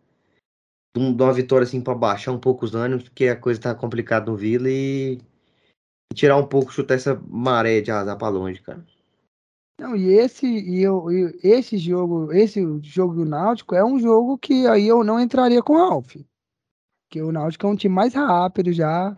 de 0.97 1.13
de 1.13 1.23
uma 1.23 1.31
vitória 1.31 1.63
assim 1.63 1.79
para 1.79 1.93
baixar 1.93 2.31
um 2.31 2.39
pouco 2.39 2.65
os 2.65 2.73
ânimos, 2.73 3.03
porque 3.03 3.27
a 3.27 3.35
coisa 3.35 3.61
tá 3.61 3.75
complicada 3.75 4.29
no 4.29 4.35
Vila 4.35 4.67
e, 4.67 5.19
e 6.11 6.15
tirar 6.15 6.37
um 6.37 6.47
pouco, 6.47 6.73
chutar 6.73 6.95
essa 6.95 7.15
maré 7.27 7.79
de 7.79 7.91
azar 7.91 8.17
para 8.17 8.29
longe, 8.29 8.61
cara. 8.61 8.83
Não, 9.79 9.95
e 9.95 10.09
esse 10.09 10.45
e 10.45 10.81
eu, 10.81 11.09
e 11.09 11.39
esse 11.41 11.77
jogo, 11.77 12.33
esse 12.33 12.61
jogo 12.81 13.13
do 13.13 13.25
Náutico 13.25 13.75
é 13.75 13.85
um 13.85 13.97
jogo 13.97 14.37
que 14.37 14.67
aí 14.67 14.87
eu 14.87 15.03
não 15.03 15.19
entraria 15.19 15.63
com 15.63 15.73
o 15.73 15.77
Alf. 15.77 16.15
Porque 17.07 17.21
o 17.21 17.31
Náutico 17.31 17.65
é 17.65 17.69
um 17.69 17.75
time 17.75 17.95
mais 17.95 18.13
rápido 18.13 18.73
já. 18.73 19.15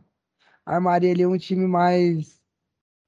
Armaria 0.71 1.11
ali 1.11 1.25
um 1.25 1.37
time 1.37 1.67
mais 1.67 2.39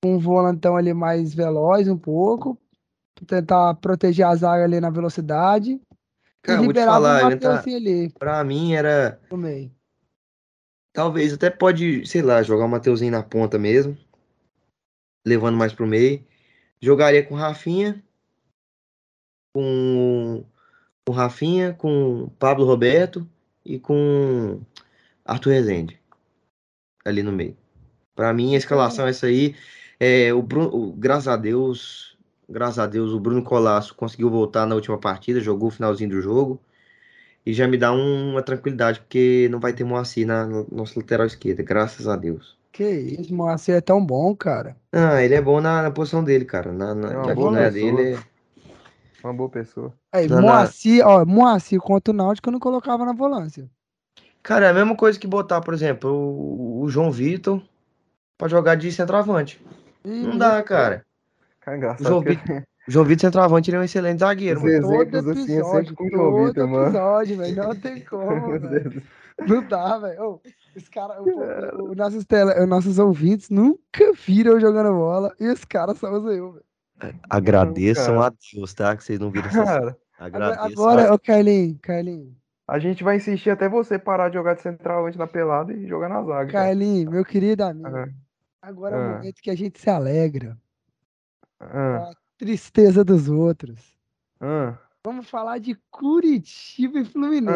um 0.04 0.20
volantão 0.20 0.76
ali 0.76 0.94
mais 0.94 1.34
veloz 1.34 1.88
um 1.88 1.98
pouco, 1.98 2.60
tentar 3.26 3.74
proteger 3.76 4.26
a 4.26 4.36
zaga 4.36 4.66
ali 4.66 4.82
na 4.82 4.90
velocidade 4.90 5.80
Cara, 6.42 6.62
e 6.62 6.66
vou 6.66 6.74
te 6.74 6.84
falar, 6.84 7.22
o 7.22 7.30
Matheusinho 7.30 7.78
ali 7.78 8.10
Pra 8.20 8.44
mim 8.44 8.74
era. 8.74 9.18
Talvez 10.92 11.32
até 11.32 11.50
pode, 11.50 12.06
sei 12.06 12.22
lá, 12.22 12.44
jogar 12.44 12.66
o 12.66 12.70
Mateuzinho 12.70 13.14
na 13.14 13.24
ponta 13.24 13.58
mesmo, 13.58 13.98
levando 15.26 15.58
mais 15.58 15.72
pro 15.72 15.88
meio. 15.88 16.22
Jogaria 16.82 17.26
com 17.26 17.34
Rafinha, 17.34 18.04
com 19.56 20.44
com 21.08 21.14
Rafinha, 21.14 21.74
com 21.74 22.30
Pablo 22.38 22.66
Roberto 22.66 23.26
e 23.64 23.80
com 23.80 24.62
Arthur 25.24 25.52
Rezende 25.52 26.03
ali 27.06 27.24
no 27.24 27.32
meio. 27.32 27.56
Pra 28.16 28.34
mim 28.34 28.54
a 28.56 28.58
escalação 28.58 29.08
é 29.08 29.10
essa 29.10 29.28
aí. 29.28 29.56
É, 30.00 30.34
o 30.34 30.42
Bruno, 30.42 30.70
o- 30.76 30.92
graças 30.94 31.28
a 31.28 31.36
Deus, 31.38 32.18
graças 32.50 32.80
a 32.80 32.88
Deus 32.88 33.12
o 33.12 33.20
Bruno 33.20 33.44
Colasso 33.44 33.96
conseguiu 33.96 34.30
voltar 34.30 34.66
na 34.66 34.76
última 34.76 34.98
partida, 34.98 35.40
jogou 35.40 35.70
o 35.70 35.72
finalzinho 35.72 36.10
do 36.10 36.22
jogo. 36.22 36.60
E 37.46 37.54
já 37.54 37.68
me 37.68 37.78
dá 37.78 37.92
um- 37.92 38.32
uma 38.32 38.42
tranquilidade, 38.42 39.02
porque 39.02 39.50
não 39.52 39.60
vai 39.60 39.74
ter 39.74 39.84
Moacir 39.84 40.26
na 40.26 40.46
no 40.46 40.66
nosso 40.72 40.98
lateral 40.98 41.28
esquerda, 41.28 41.62
graças 41.62 42.08
a 42.08 42.16
Deus. 42.16 42.58
Que 42.72 42.90
isso, 42.90 43.34
Moacir 43.34 43.76
é 43.76 43.82
tão 43.82 44.04
bom, 44.04 44.36
cara. 44.36 44.78
Ah, 44.92 45.22
ele 45.22 45.36
é 45.36 45.42
bom 45.42 45.60
na, 45.60 45.82
na 45.84 45.92
posição 45.92 46.24
dele, 46.24 46.46
cara. 46.46 46.72
Na, 46.72 46.96
na, 46.96 47.12
É 47.12 47.18
uma 47.18 47.36
boa 47.36 47.52
pessoa. 47.52 47.72
dele 47.72 48.14
é- 48.14 48.20
Uma 49.24 49.34
boa 49.34 49.50
pessoa. 49.50 49.94
Aí. 50.12 50.28
Moacir, 50.30 51.06
ó, 51.06 51.26
Moacir 51.26 51.80
contra 51.80 52.14
o 52.14 52.16
Náutico 52.16 52.50
eu 52.50 52.54
não 52.54 52.60
colocava 52.60 53.06
na 53.06 53.14
volância. 53.14 53.70
Cara, 54.44 54.68
é 54.68 54.70
a 54.70 54.74
mesma 54.74 54.96
coisa 54.96 55.18
que 55.18 55.26
botar, 55.26 55.62
por 55.62 55.74
exemplo, 55.74 56.12
o, 56.12 56.82
o 56.82 56.90
João 56.90 57.10
Vitor 57.12 57.62
pra 58.38 58.48
jogar 58.50 58.76
de 58.76 58.92
centroavante. 58.92 59.60
E 60.04 60.10
Não 60.10 60.38
dá, 60.38 60.62
cara. 60.62 61.06
Cara, 61.62 61.78
engraçado 61.78 62.06
João 62.08 62.22
que 62.24 62.36
O 62.86 62.92
João 62.92 63.06
Vitor 63.06 63.22
centroavante 63.22 63.70
ele 63.70 63.78
é 63.78 63.80
um 63.80 63.84
excelente 63.84 64.20
zagueiro, 64.20 64.60
Os 64.60 64.64
mano. 64.66 64.76
exemplos 64.76 65.24
Todo 65.24 65.32
assim 65.32 65.54
é 65.54 65.56
episódio, 65.56 65.90
sempre 65.90 65.96
com 65.96 66.04
o 66.04 66.10
João 66.12 66.32
todo 66.32 66.46
Vitor, 66.48 66.68
mano. 66.68 66.84
episódio, 66.88 67.38
velho, 67.38 67.56
não 67.56 67.76
tem 67.76 68.00
como, 68.06 68.60
velho. 68.60 69.04
Não 69.48 69.64
dá, 69.68 69.98
velho. 69.98 70.42
Os 70.76 70.90
cara, 70.90 71.22
o, 71.22 71.30
o- 71.30 71.92
o- 71.92 71.96
nossos, 71.96 72.26
tele, 72.26 72.52
os 72.62 72.68
nossos 72.68 73.00
ouvintes 73.00 73.50
nunca 73.50 74.12
viram 74.26 74.54
eu 74.54 74.60
jogando 74.60 74.92
bola 74.94 75.34
e 75.40 75.48
os 75.48 75.64
caras 75.64 75.98
só 75.98 76.12
usam 76.12 76.32
eu, 76.34 76.52
velho. 76.52 76.66
Agradeçam 77.30 78.16
Cara. 78.16 78.28
a 78.28 78.34
Deus, 78.54 78.74
tá? 78.74 78.96
Que 78.98 79.04
vocês 79.04 79.20
não 79.20 79.32
viram 79.32 79.48
essa 79.48 79.64
Cara, 79.64 79.98
Agora, 80.60 81.14
ô 81.14 81.20
Carlinhos, 81.20 81.78
Carlinhos, 81.82 82.34
a 82.68 82.80
gente 82.80 83.04
vai 83.04 83.18
insistir 83.18 83.50
até 83.50 83.68
você 83.68 84.00
parar 84.00 84.30
de 84.30 84.36
jogar 84.36 84.54
de 84.56 84.62
centralmente 84.62 85.18
na 85.18 85.28
pelada 85.28 85.74
e 85.74 85.88
jogar 85.88 86.10
na 86.10 86.24
zaga. 86.24 86.52
Carlinhos, 86.52 87.12
meu 87.14 87.26
querido 87.26 87.64
amigo, 87.64 87.88
Ah, 87.88 88.08
agora 88.62 88.96
é 88.96 89.00
o 89.00 89.02
ah. 89.02 89.14
momento 89.18 89.42
que 89.42 89.50
a 89.50 89.56
gente 89.56 89.80
se 89.80 89.90
alegra. 89.90 90.58
ah, 91.60 92.12
Tristeza 92.38 93.04
dos 93.04 93.30
outros. 93.30 93.98
ah, 94.42 94.78
Vamos 95.06 95.30
falar 95.30 95.58
de 95.60 95.78
Curitiba 95.92 97.00
e 97.00 97.04
Fluminense. 97.06 97.52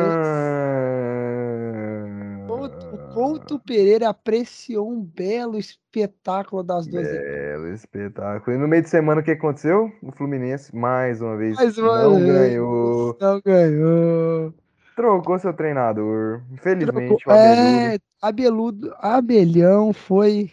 ah. 1.08 2.48
Couto- 2.48 2.88
O 2.94 3.14
Couto 3.14 3.60
Pereira 3.60 4.10
apreciou 4.10 4.90
um 4.92 5.02
belo 5.02 5.58
espetáculo 5.58 6.62
das 6.64 6.86
duas 6.88 7.08
equipes. 7.08 7.26
Belo 7.26 7.68
espetáculo. 7.74 8.56
E 8.56 8.60
no 8.60 8.68
meio 8.68 8.84
de 8.84 8.90
semana 8.90 9.22
o 9.22 9.24
que 9.24 9.32
aconteceu? 9.32 9.92
O 10.04 10.12
Fluminense, 10.12 10.76
mais 10.76 11.22
uma 11.22 11.36
vez, 11.38 11.56
Mais 11.56 11.78
uma 11.78 12.04
não 12.04 12.16
vez, 12.20 12.26
ganhou. 12.34 13.18
Não 13.20 13.42
ganhou. 13.42 14.54
Trocou 14.98 15.38
seu 15.38 15.54
treinador. 15.54 16.42
Infelizmente, 16.52 17.18
Trocou- 17.24 17.34
o 17.34 17.38
Abeludo. 17.38 17.80
É, 17.80 18.00
Abeludo, 18.20 18.96
Abelhão 18.98 19.94
foi 19.94 20.52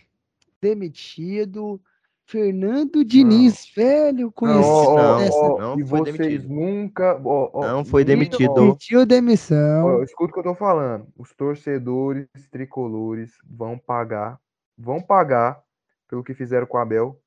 demitido. 0.61 1.81
Fernando 2.27 3.05
Diniz, 3.05 3.71
velho, 3.77 4.27
Não, 4.27 4.33
conhecido 4.33 4.67
ó, 4.67 4.95
ó, 4.95 5.19
dessa. 5.19 5.37
ó, 5.37 5.59
Não 5.61 5.79
e 5.79 5.87
foi 5.87 6.01
vocês 6.01 6.17
demitido. 6.17 6.49
nunca. 6.55 7.21
ó, 7.23 7.51
ó, 7.53 7.67
Não 7.69 7.85
foi 7.85 8.03
demitido. 8.03 8.51
ó, 8.51 8.73
Pediu 8.73 9.01
ó, 9.01 9.05
demissão. 9.05 10.03
escuta 10.03 10.31
o 10.31 10.33
que 10.33 10.39
eu 10.41 10.43
tô 10.53 10.55
falando. 10.55 11.07
Os 11.19 11.35
torcedores 11.35 12.27
tricolores 12.51 13.33
vão 13.47 13.77
pagar. 13.79 14.39
Vão 14.77 15.03
pagar 15.03 15.61
pelo 16.09 16.25
que 16.25 16.33
fizeram 16.33 16.67
com 16.67 16.79
o 16.79 16.81
Abel. 16.81 17.21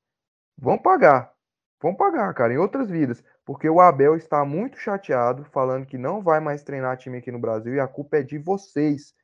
Vão 0.60 0.76
pagar. 0.76 1.32
Vão 1.80 1.94
pagar, 1.94 2.32
cara, 2.34 2.52
em 2.52 2.58
outras 2.58 2.90
vidas. 2.90 3.22
Porque 3.44 3.68
o 3.68 3.80
Abel 3.80 4.16
está 4.16 4.44
muito 4.44 4.78
chateado, 4.78 5.44
falando 5.44 5.86
que 5.86 5.96
não 5.96 6.20
vai 6.20 6.40
mais 6.40 6.62
treinar 6.62 6.96
time 6.96 7.18
aqui 7.18 7.30
no 7.30 7.38
Brasil 7.38 7.74
e 7.74 7.80
a 7.80 7.86
culpa 7.86 8.18
é 8.18 8.22
de 8.22 8.36
vocês. 8.38 9.14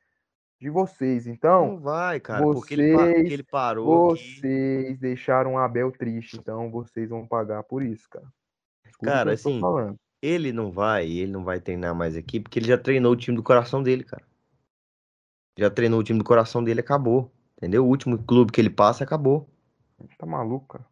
De 0.59 0.69
vocês. 0.69 1.27
Então. 1.27 1.73
Não 1.73 1.79
vai, 1.79 2.19
cara, 2.19 2.41
porque 2.41 2.73
ele, 2.75 2.93
vocês- 2.93 3.13
porque 3.15 3.33
ele 3.33 3.43
parou 3.43 4.13
aqui. 4.13 4.39
Vocês 4.39 4.99
deixaram 4.99 5.55
o 5.55 5.57
Abel 5.57 5.91
triste, 5.91 6.37
então 6.37 6.71
vocês 6.71 7.09
vão 7.09 7.27
pagar 7.27 7.63
por 7.63 7.83
isso, 7.83 8.09
cara. 8.09 8.25
Escuta 8.87 9.11
o 9.11 9.13
Cara, 9.13 9.31
assim. 9.33 9.61
Ele 10.21 10.51
não 10.53 10.71
vai, 10.71 11.05
ele 11.05 11.31
não 11.31 11.43
vai 11.43 11.59
treinar 11.59 11.93
mais 11.93 12.15
aqui, 12.15 12.39
porque 12.39 12.57
ele 12.57 12.67
já 12.67 12.77
treinou 12.77 13.11
o 13.11 13.15
time 13.17 13.35
do 13.35 13.43
coração 13.43 13.83
dele, 13.83 14.03
cara. 14.03 14.23
Já 15.57 15.69
treinou 15.69 15.99
o 15.99 16.03
time 16.03 16.17
do 16.19 16.25
coração 16.25 16.63
dele, 16.63 16.79
acabou. 16.79 17.31
Entendeu? 17.57 17.85
O 17.85 17.89
último 17.89 18.17
clube 18.23 18.51
que 18.51 18.59
ele 18.59 18.69
passa, 18.69 19.03
acabou. 19.03 19.47
Tá 20.17 20.25
maluco, 20.25 20.67
cara. 20.67 20.85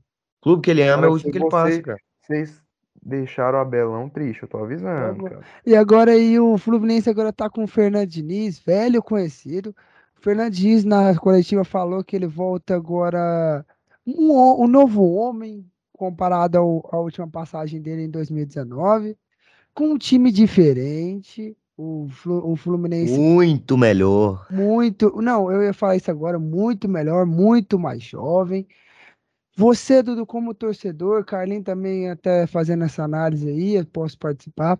O 0.43 0.49
clube 0.51 0.61
que 0.61 0.71
ele 0.71 0.83
ama 0.83 1.05
é 1.05 1.09
o 1.09 1.13
último 1.13 1.31
que 1.31 1.37
ele 1.37 1.45
você- 1.45 1.51
passa, 1.51 1.81
cara. 1.81 1.99
Vocês 2.21 2.61
deixaram 3.01 3.57
o 3.57 3.61
Abelão 3.61 4.09
triste, 4.09 4.43
eu 4.43 4.49
tô 4.49 4.57
avisando, 4.57 5.23
cara. 5.23 5.41
E 5.65 5.75
agora 5.75 6.11
aí 6.11 6.39
o 6.39 6.57
Fluminense 6.57 7.09
agora 7.09 7.31
tá 7.31 7.49
com 7.49 7.63
o 7.63 7.67
Fernando 7.67 8.07
Diniz, 8.07 8.59
velho 8.59 9.01
conhecido. 9.01 9.75
O 10.17 10.21
Fernando 10.21 10.51
Diniz 10.53 10.83
na 10.85 11.15
coletiva 11.17 11.63
falou 11.63 12.03
que 12.03 12.15
ele 12.15 12.27
volta 12.27 12.75
agora 12.75 13.65
um, 14.05 14.31
um 14.63 14.67
novo 14.67 15.03
homem 15.13 15.65
comparado 15.91 16.57
ao- 16.57 16.89
à 16.91 16.97
última 16.99 17.27
passagem 17.27 17.81
dele 17.81 18.03
em 18.03 18.09
2019, 18.09 19.15
com 19.73 19.85
um 19.93 19.97
time 19.97 20.31
diferente. 20.31 21.55
O, 21.75 22.07
Flu- 22.11 22.51
o 22.51 22.55
Fluminense 22.55 23.17
Muito 23.17 23.75
melhor. 23.75 24.45
muito. 24.51 25.19
Não, 25.21 25.51
eu 25.51 25.63
ia 25.63 25.73
falar 25.73 25.95
isso 25.95 26.11
agora, 26.11 26.37
muito 26.37 26.87
melhor, 26.87 27.25
muito 27.25 27.79
mais 27.79 28.03
jovem. 28.03 28.67
Você, 29.55 30.01
Dudu, 30.01 30.25
como 30.25 30.53
torcedor, 30.53 31.23
Carlinhos 31.23 31.63
também 31.63 32.09
até 32.09 32.47
fazendo 32.47 32.85
essa 32.85 33.03
análise 33.03 33.47
aí, 33.47 33.75
eu 33.75 33.85
posso 33.85 34.17
participar. 34.17 34.79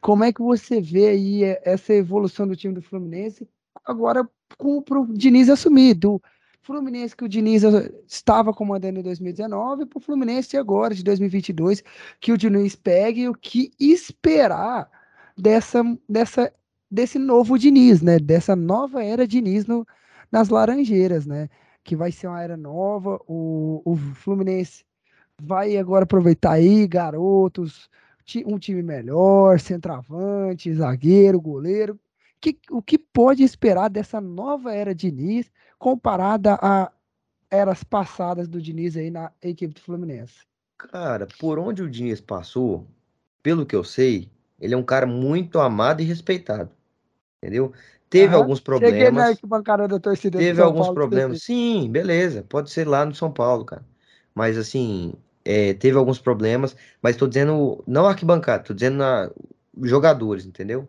Como 0.00 0.24
é 0.24 0.32
que 0.32 0.42
você 0.42 0.80
vê 0.80 1.08
aí 1.08 1.44
eh, 1.44 1.60
essa 1.62 1.92
evolução 1.92 2.48
do 2.48 2.56
time 2.56 2.74
do 2.74 2.80
Fluminense 2.80 3.46
agora 3.84 4.26
com 4.56 4.78
o 4.78 5.06
Diniz 5.12 5.50
assumir? 5.50 5.94
Do 5.94 6.22
Fluminense 6.62 7.14
que 7.14 7.24
o 7.24 7.28
Diniz 7.28 7.62
estava 8.08 8.54
comandando 8.54 8.98
em 8.98 9.02
2019 9.02 9.84
para 9.84 9.98
o 9.98 10.00
Fluminense 10.00 10.56
agora, 10.56 10.94
de 10.94 11.04
2022, 11.04 11.84
que 12.18 12.32
o 12.32 12.38
Diniz 12.38 12.74
pegue 12.74 13.28
o 13.28 13.34
que 13.34 13.72
esperar 13.78 14.88
dessa, 15.36 15.82
dessa, 16.08 16.50
desse 16.90 17.18
novo 17.18 17.58
Diniz, 17.58 18.00
né? 18.00 18.18
Dessa 18.18 18.56
nova 18.56 19.04
era 19.04 19.28
Diniz 19.28 19.66
no, 19.66 19.86
nas 20.32 20.48
Laranjeiras, 20.48 21.26
né? 21.26 21.50
Que 21.84 21.94
vai 21.94 22.10
ser 22.10 22.26
uma 22.26 22.42
era 22.42 22.56
nova. 22.56 23.20
O, 23.28 23.82
o 23.84 23.94
Fluminense 23.96 24.84
vai 25.40 25.76
agora 25.76 26.04
aproveitar 26.04 26.52
aí 26.52 26.86
garotos, 26.86 27.88
um 28.46 28.58
time 28.58 28.82
melhor, 28.82 29.60
centroavante, 29.60 30.72
zagueiro, 30.72 31.40
goleiro. 31.40 32.00
Que, 32.40 32.58
o 32.70 32.82
que 32.82 32.98
pode 32.98 33.42
esperar 33.42 33.88
dessa 33.88 34.20
nova 34.20 34.74
era 34.74 34.94
Diniz 34.94 35.50
comparada 35.78 36.58
a 36.60 36.90
eras 37.50 37.84
passadas 37.84 38.48
do 38.48 38.60
Diniz 38.60 38.96
aí 38.96 39.10
na 39.10 39.30
equipe 39.42 39.74
do 39.74 39.80
Fluminense? 39.80 40.46
Cara, 40.76 41.26
por 41.38 41.58
onde 41.58 41.82
o 41.82 41.90
Diniz 41.90 42.20
passou, 42.20 42.86
pelo 43.42 43.64
que 43.64 43.76
eu 43.76 43.84
sei, 43.84 44.28
ele 44.60 44.74
é 44.74 44.76
um 44.76 44.82
cara 44.82 45.06
muito 45.06 45.60
amado 45.60 46.02
e 46.02 46.04
respeitado. 46.04 46.70
Entendeu? 47.42 47.72
Teve 48.10 48.34
alguns 48.34 48.58
Cheguei 48.58 48.80
na 48.80 48.88
problemas. 48.90 49.28
arquibancada 49.30 49.88
da 49.88 49.98
torcida 49.98 50.38
Teve 50.38 50.62
alguns 50.62 50.86
Paulo, 50.86 50.94
problemas. 50.94 51.42
Sim, 51.42 51.90
beleza. 51.90 52.44
Pode 52.48 52.70
ser 52.70 52.86
lá 52.86 53.04
no 53.04 53.14
São 53.14 53.32
Paulo, 53.32 53.64
cara. 53.64 53.84
Mas 54.34 54.56
assim, 54.56 55.14
é, 55.44 55.74
teve 55.74 55.96
alguns 55.96 56.18
problemas. 56.18 56.76
Mas 57.02 57.16
tô 57.16 57.26
dizendo, 57.26 57.82
não 57.86 58.06
arquibancada, 58.06 58.62
tô 58.62 58.74
dizendo 58.74 58.98
na, 58.98 59.30
jogadores, 59.82 60.46
entendeu? 60.46 60.88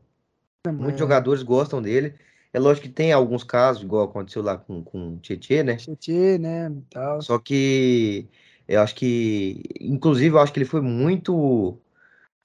Muitos 0.68 0.96
É. 0.96 0.98
jogadores 0.98 1.44
gostam 1.44 1.82
dele. 1.82 2.14
É 2.54 2.60
lógico 2.60 2.88
que 2.88 2.94
tem 2.94 3.12
alguns 3.12 3.44
casos, 3.44 3.84
igual 3.84 4.06
aconteceu 4.06 4.42
lá 4.42 4.58
com, 4.58 4.82
com 4.82 5.16
o 5.16 5.18
Tietê, 5.18 5.62
né? 5.62 5.76
Tietê, 5.76 6.38
né, 6.38 6.72
tal. 6.90 7.22
Só 7.22 7.38
que 7.38 8.28
eu 8.68 8.82
acho 8.82 8.96
que, 8.96 9.62
inclusive, 9.80 10.36
eu 10.36 10.40
acho 10.40 10.54
que 10.54 10.60
ele 10.60 10.66
foi 10.66 10.82
muito, 10.82 11.78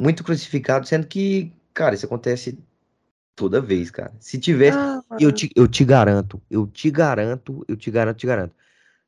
muito 0.03 0.25
crucificado, 0.25 0.87
sendo 0.87 1.07
que, 1.07 1.53
cara, 1.73 1.95
isso 1.95 2.07
acontece 2.07 2.59
toda 3.41 3.61
vez, 3.61 3.91
cara. 3.91 4.15
Se 4.21 4.39
tivesse, 4.39 4.79
Ah, 4.79 5.01
eu 5.19 5.33
te, 5.33 5.51
eu 5.57 5.67
te 5.69 5.85
garanto, 5.85 6.43
eu 6.51 6.67
te 6.67 6.91
garanto, 6.91 7.65
eu 7.69 7.77
te 7.77 7.91
garanto, 7.91 8.19
te 8.19 8.27
garanto. 8.27 8.55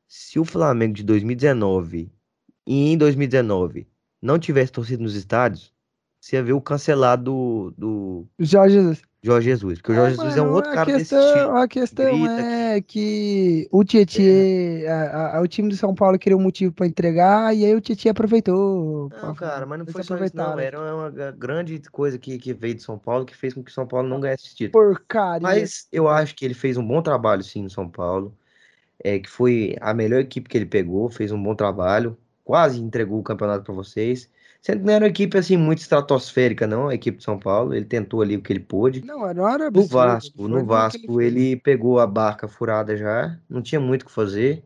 Se 0.07 0.39
o 0.39 0.45
Flamengo 0.45 0.93
de 0.95 1.03
2019 1.03 2.11
e 2.67 2.91
em 2.93 2.97
2019 2.97 3.87
não 4.21 4.39
tivesse 4.39 4.71
torcido 4.71 5.03
nos 5.03 5.15
estádios, 5.15 5.72
você 6.23 6.37
ia 6.37 6.43
ver 6.43 6.53
o 6.53 6.61
cancelado 6.61 7.73
do, 7.77 8.25
Jorge 8.39 8.75
Jesus. 8.75 9.01
Jorge 9.21 9.49
Jesus, 9.49 9.79
porque 9.79 9.91
o 9.91 9.95
Jorge 9.95 10.15
Jesus 10.15 10.37
é 10.37 10.41
um 10.41 10.45
mano, 10.45 10.55
outro 10.55 10.71
cara 10.71 10.85
desse 10.85 11.09
questão, 11.15 11.27
estilo. 11.27 11.57
A 11.57 11.67
questão 11.67 12.05
Grita. 12.17 12.41
é 12.41 12.81
que 12.81 13.67
o 13.71 13.83
Tietê, 13.83 14.85
a- 14.87 15.37
a- 15.37 15.41
o 15.41 15.47
time 15.47 15.67
do 15.67 15.75
São 15.75 15.93
Paulo 15.93 16.17
queria 16.17 16.37
um 16.37 16.41
motivo 16.41 16.73
para 16.73 16.87
entregar 16.87 17.53
e 17.53 17.65
aí 17.65 17.75
o 17.75 17.81
Tietê 17.81 18.07
aproveitou. 18.07 19.09
Não, 19.09 19.19
pra- 19.19 19.33
cara, 19.33 19.65
mas 19.65 19.79
não 19.79 19.85
foi 19.85 20.01
só 20.01 20.17
isso, 20.23 20.35
não. 20.35 20.57
Era 20.57 20.79
uma 20.79 21.09
grande 21.31 21.77
coisa 21.91 22.17
que, 22.17 22.37
que 22.37 22.53
veio 22.53 22.75
de 22.75 22.83
São 22.83 22.97
Paulo 22.97 23.25
que 23.25 23.35
fez 23.35 23.53
com 23.53 23.61
que 23.61 23.71
o 23.71 23.73
São 23.73 23.85
Paulo 23.85 24.07
não 24.07 24.21
ganhasse 24.21 24.45
esse 24.45 24.55
título. 24.55 24.85
Porcaria. 24.85 25.41
Mas 25.41 25.87
eu 25.91 26.07
acho 26.07 26.35
que 26.35 26.45
ele 26.45 26.53
fez 26.53 26.77
um 26.77 26.87
bom 26.87 27.01
trabalho, 27.01 27.43
sim, 27.43 27.63
no 27.63 27.69
São 27.69 27.89
Paulo. 27.89 28.33
É, 29.03 29.19
que 29.19 29.29
foi 29.29 29.75
a 29.81 29.93
melhor 29.93 30.21
equipe 30.21 30.47
que 30.49 30.57
ele 30.57 30.65
pegou, 30.65 31.09
fez 31.09 31.33
um 31.33 31.41
bom 31.41 31.53
trabalho, 31.53 32.17
quase 32.45 32.79
entregou 32.81 33.19
o 33.19 33.23
campeonato 33.23 33.65
para 33.65 33.73
vocês. 33.73 34.29
Sendo 34.63 34.79
que 34.79 34.85
não 34.85 34.93
era 34.93 35.03
uma 35.03 35.09
equipe 35.09 35.37
assim 35.37 35.57
muito 35.57 35.79
estratosférica, 35.79 36.65
não, 36.65 36.87
a 36.87 36.95
equipe 36.95 37.17
de 37.17 37.23
São 37.25 37.37
Paulo. 37.37 37.73
Ele 37.73 37.83
tentou 37.83 38.21
ali 38.21 38.37
o 38.37 38.41
que 38.41 38.53
ele 38.53 38.61
pôde. 38.61 39.03
Não, 39.05 39.27
era 39.27 39.41
No 39.57 39.65
absurdo. 39.65 39.93
Vasco, 39.93 40.47
no 40.47 40.65
Vasco 40.65 41.17
fez. 41.17 41.33
ele 41.33 41.57
pegou 41.57 41.99
a 41.99 42.07
barca 42.07 42.47
furada 42.47 42.95
já, 42.95 43.37
não 43.49 43.61
tinha 43.61 43.81
muito 43.81 44.03
o 44.03 44.05
que 44.05 44.11
fazer. 44.11 44.63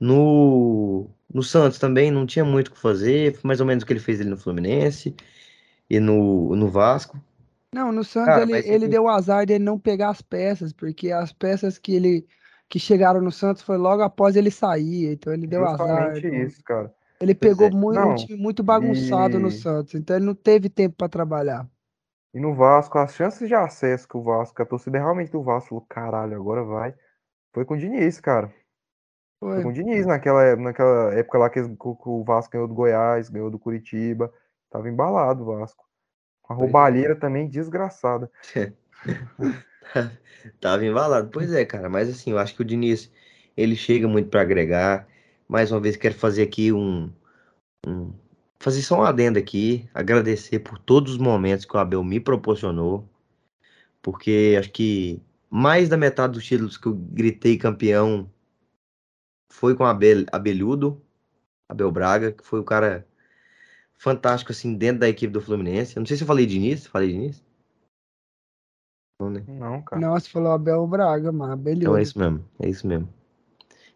No, 0.00 1.06
no 1.32 1.40
Santos 1.40 1.78
também 1.78 2.10
não 2.10 2.26
tinha 2.26 2.44
muito 2.44 2.68
o 2.68 2.72
que 2.72 2.80
fazer, 2.80 3.34
foi 3.34 3.46
mais 3.46 3.60
ou 3.60 3.66
menos 3.66 3.84
o 3.84 3.86
que 3.86 3.92
ele 3.92 4.00
fez 4.00 4.20
ali 4.20 4.28
no 4.28 4.36
Fluminense 4.36 5.14
e 5.88 6.00
no, 6.00 6.56
no 6.56 6.68
Vasco. 6.68 7.16
Não, 7.72 7.92
no 7.92 8.02
Santos 8.02 8.34
Cara, 8.34 8.42
ele, 8.42 8.68
ele 8.68 8.88
deu 8.88 9.04
o 9.04 9.08
azar 9.08 9.46
de 9.46 9.52
ele 9.52 9.64
não 9.64 9.78
pegar 9.78 10.08
as 10.10 10.20
peças, 10.20 10.72
porque 10.72 11.12
as 11.12 11.32
peças 11.32 11.78
que 11.78 11.94
ele 11.94 12.26
que 12.68 12.78
chegaram 12.78 13.20
no 13.20 13.30
Santos 13.30 13.62
foi 13.62 13.76
logo 13.76 14.02
após 14.02 14.34
ele 14.34 14.50
sair, 14.50 15.12
então 15.12 15.32
ele 15.32 15.46
deu 15.46 15.64
azar. 15.64 16.14
Justamente 16.14 16.26
não- 16.26 16.46
isso, 16.46 16.64
cara. 16.64 16.92
Ele 17.22 17.34
Pois 17.38 17.58
pegou 17.58 17.70
é. 17.70 17.70
muito, 17.70 18.08
um 18.08 18.14
time 18.14 18.36
muito 18.38 18.62
bagunçado 18.62 19.40
no 19.40 19.50
e- 19.50 19.52
Santos, 19.52 19.94
então 19.94 20.16
ele 20.16 20.26
não 20.26 20.34
teve 20.34 20.68
tempo 20.68 20.96
para 20.96 21.08
trabalhar. 21.08 21.68
E 22.34 22.40
no 22.40 22.54
Vasco, 22.54 22.98
as 22.98 23.14
chances 23.14 23.48
de 23.48 23.54
acesso 23.54 24.08
que 24.08 24.16
o 24.16 24.22
Vasco, 24.22 24.60
a 24.62 24.66
torcida 24.66 24.98
realmente 24.98 25.32
do 25.32 25.42
Vasco 25.42 25.70
falou, 25.70 25.86
caralho, 25.88 26.34
agora 26.36 26.62
vai. 26.64 26.94
Foi 27.54 27.64
com 27.64 27.74
o 27.74 27.78
Diniz, 27.78 28.20
cara. 28.20 28.52
Foi 29.52 29.62
com 29.62 29.68
Foi. 29.68 29.70
o 29.70 29.72
Diniz 29.72 30.06
naquela, 30.06 30.42
é- 30.44 30.56
naquela 30.56 31.12
época 31.14 31.38
lá 31.38 31.50
que 31.50 31.60
o 31.60 32.24
Vasco 32.24 32.52
ganhou 32.52 32.68
do 32.68 32.74
Goiás, 32.74 33.28
ganhou 33.30 33.50
do 33.50 33.58
Curitiba. 33.58 34.32
Tava 34.70 34.88
embalado 34.88 35.42
o 35.42 35.46
Vasco. 35.58 35.84
Com 36.42 36.54
a 36.54 36.56
é. 36.56 36.56
roubalheira 36.56 37.16
também 37.16 37.48
desgraçada. 37.48 38.30
Tava 40.60 40.84
embalado. 40.84 41.30
Pois 41.30 41.52
é, 41.52 41.64
cara, 41.64 41.88
mas 41.88 42.08
assim, 42.08 42.30
eu 42.30 42.38
acho 42.38 42.54
que 42.54 42.62
o 42.62 42.64
Diniz, 42.64 43.10
ele 43.56 43.76
chega 43.76 44.08
muito 44.08 44.28
para 44.30 44.40
agregar. 44.42 45.06
Mais 45.52 45.70
uma 45.70 45.78
vez, 45.80 45.96
quero 45.96 46.14
fazer 46.14 46.44
aqui 46.44 46.72
um, 46.72 47.12
um- 47.86 48.10
Fazer 48.58 48.80
só 48.80 49.00
um 49.00 49.02
adendo 49.02 49.38
aqui, 49.38 49.86
agradecer 49.92 50.60
por 50.60 50.78
todos 50.78 51.12
os 51.12 51.18
momentos 51.18 51.66
que 51.66 51.76
o 51.76 51.78
Abel 51.78 52.02
me 52.02 52.18
proporcionou, 52.18 53.06
porque 54.00 54.56
acho 54.58 54.70
que 54.70 55.20
mais 55.50 55.90
da 55.90 55.96
metade 55.98 56.32
dos 56.32 56.44
títulos 56.46 56.78
que 56.78 56.86
eu 56.86 56.94
gritei 56.94 57.58
campeão 57.58 58.30
foi 59.50 59.76
com 59.76 59.84
Abel, 59.84 60.24
Abelhudo, 60.32 61.02
Abel 61.68 61.92
Braga, 61.92 62.32
que 62.32 62.46
foi 62.46 62.60
o 62.60 62.64
cara 62.64 63.06
fantástico, 63.92 64.52
assim, 64.52 64.74
dentro 64.74 65.00
da 65.00 65.08
equipe 65.10 65.34
do 65.34 65.42
Fluminense. 65.42 65.96
Eu 65.96 66.00
não 66.00 66.06
sei 66.06 66.16
se 66.16 66.22
eu 66.22 66.26
falei 66.26 66.46
Diniz, 66.46 66.86
falei 66.86 67.12
Diniz? 67.12 67.44
Não, 69.20 69.28
né? 69.28 69.44
Não, 69.46 69.82
cara. 69.82 70.00
Nossa, 70.00 70.30
falou 70.30 70.52
Abel 70.52 70.86
Braga, 70.86 71.30
mas 71.30 71.50
Então 71.50 71.62
beleza. 71.62 71.98
é 71.98 72.02
isso 72.02 72.18
mesmo, 72.18 72.48
é 72.58 72.68
isso 72.70 72.86
mesmo. 72.86 73.21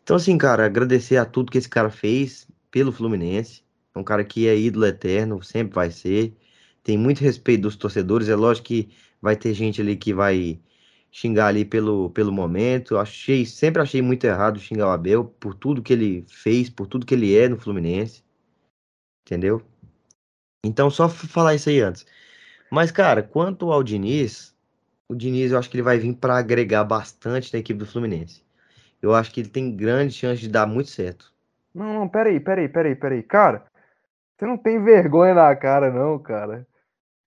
Então, 0.07 0.15
assim, 0.15 0.39
cara, 0.39 0.65
agradecer 0.65 1.17
a 1.17 1.25
tudo 1.25 1.51
que 1.51 1.59
esse 1.59 1.69
cara 1.69 1.91
fez 1.91 2.47
pelo 2.71 2.93
Fluminense. 2.93 3.65
É 3.93 3.99
um 3.99 4.05
cara 4.05 4.25
que 4.25 4.47
é 4.47 4.57
ídolo 4.57 4.87
eterno, 4.87 5.43
sempre 5.43 5.75
vai 5.75 5.91
ser. 5.91 6.33
Tem 6.81 6.97
muito 6.97 7.19
respeito 7.23 7.63
dos 7.63 7.75
torcedores. 7.75 8.29
É 8.29 8.37
lógico 8.37 8.69
que 8.69 8.89
vai 9.21 9.35
ter 9.35 9.53
gente 9.53 9.81
ali 9.81 9.97
que 9.97 10.15
vai 10.15 10.61
xingar 11.11 11.49
ali 11.49 11.65
pelo, 11.65 12.11
pelo 12.11 12.31
momento. 12.31 12.97
Achei, 12.97 13.45
sempre 13.45 13.83
achei 13.83 14.01
muito 14.01 14.23
errado 14.23 14.61
xingar 14.61 14.87
o 14.87 14.91
Abel 14.93 15.25
por 15.25 15.55
tudo 15.55 15.83
que 15.83 15.93
ele 15.93 16.25
fez, 16.29 16.71
por 16.71 16.87
tudo 16.87 17.05
que 17.05 17.15
ele 17.15 17.37
é 17.37 17.49
no 17.49 17.59
Fluminense. 17.59 18.23
Entendeu? 19.27 19.61
Então, 20.65 20.89
só 20.89 21.09
falar 21.09 21.57
isso 21.57 21.69
aí 21.69 21.81
antes. 21.81 22.07
Mas, 22.71 22.93
cara, 22.93 23.25
quanto 23.25 23.73
ao 23.73 23.83
Diniz, 23.83 24.55
o 25.09 25.17
Diniz 25.17 25.51
eu 25.51 25.59
acho 25.59 25.69
que 25.69 25.77
ele 25.77 25.83
vai 25.83 25.99
vir 25.99 26.15
para 26.15 26.39
agregar 26.39 26.85
bastante 26.85 27.53
na 27.53 27.59
equipe 27.59 27.81
do 27.81 27.87
Fluminense. 27.87 28.46
Eu 29.01 29.15
acho 29.15 29.33
que 29.33 29.41
ele 29.41 29.49
tem 29.49 29.75
grande 29.77 30.13
chance 30.15 30.41
de 30.41 30.49
dar 30.49 30.67
muito 30.67 30.91
certo. 30.91 31.33
Não, 31.75 31.93
não, 31.93 32.09
peraí, 32.09 32.41
peraí, 32.41 32.69
peraí, 32.69 32.95
peraí. 32.95 33.23
Cara, 33.23 33.65
você 34.37 34.47
não 34.47 34.57
tem 34.57 34.83
vergonha 34.83 35.35
na 35.35 35.55
cara, 35.55 35.91
não, 35.91 36.19
cara. 36.19 36.67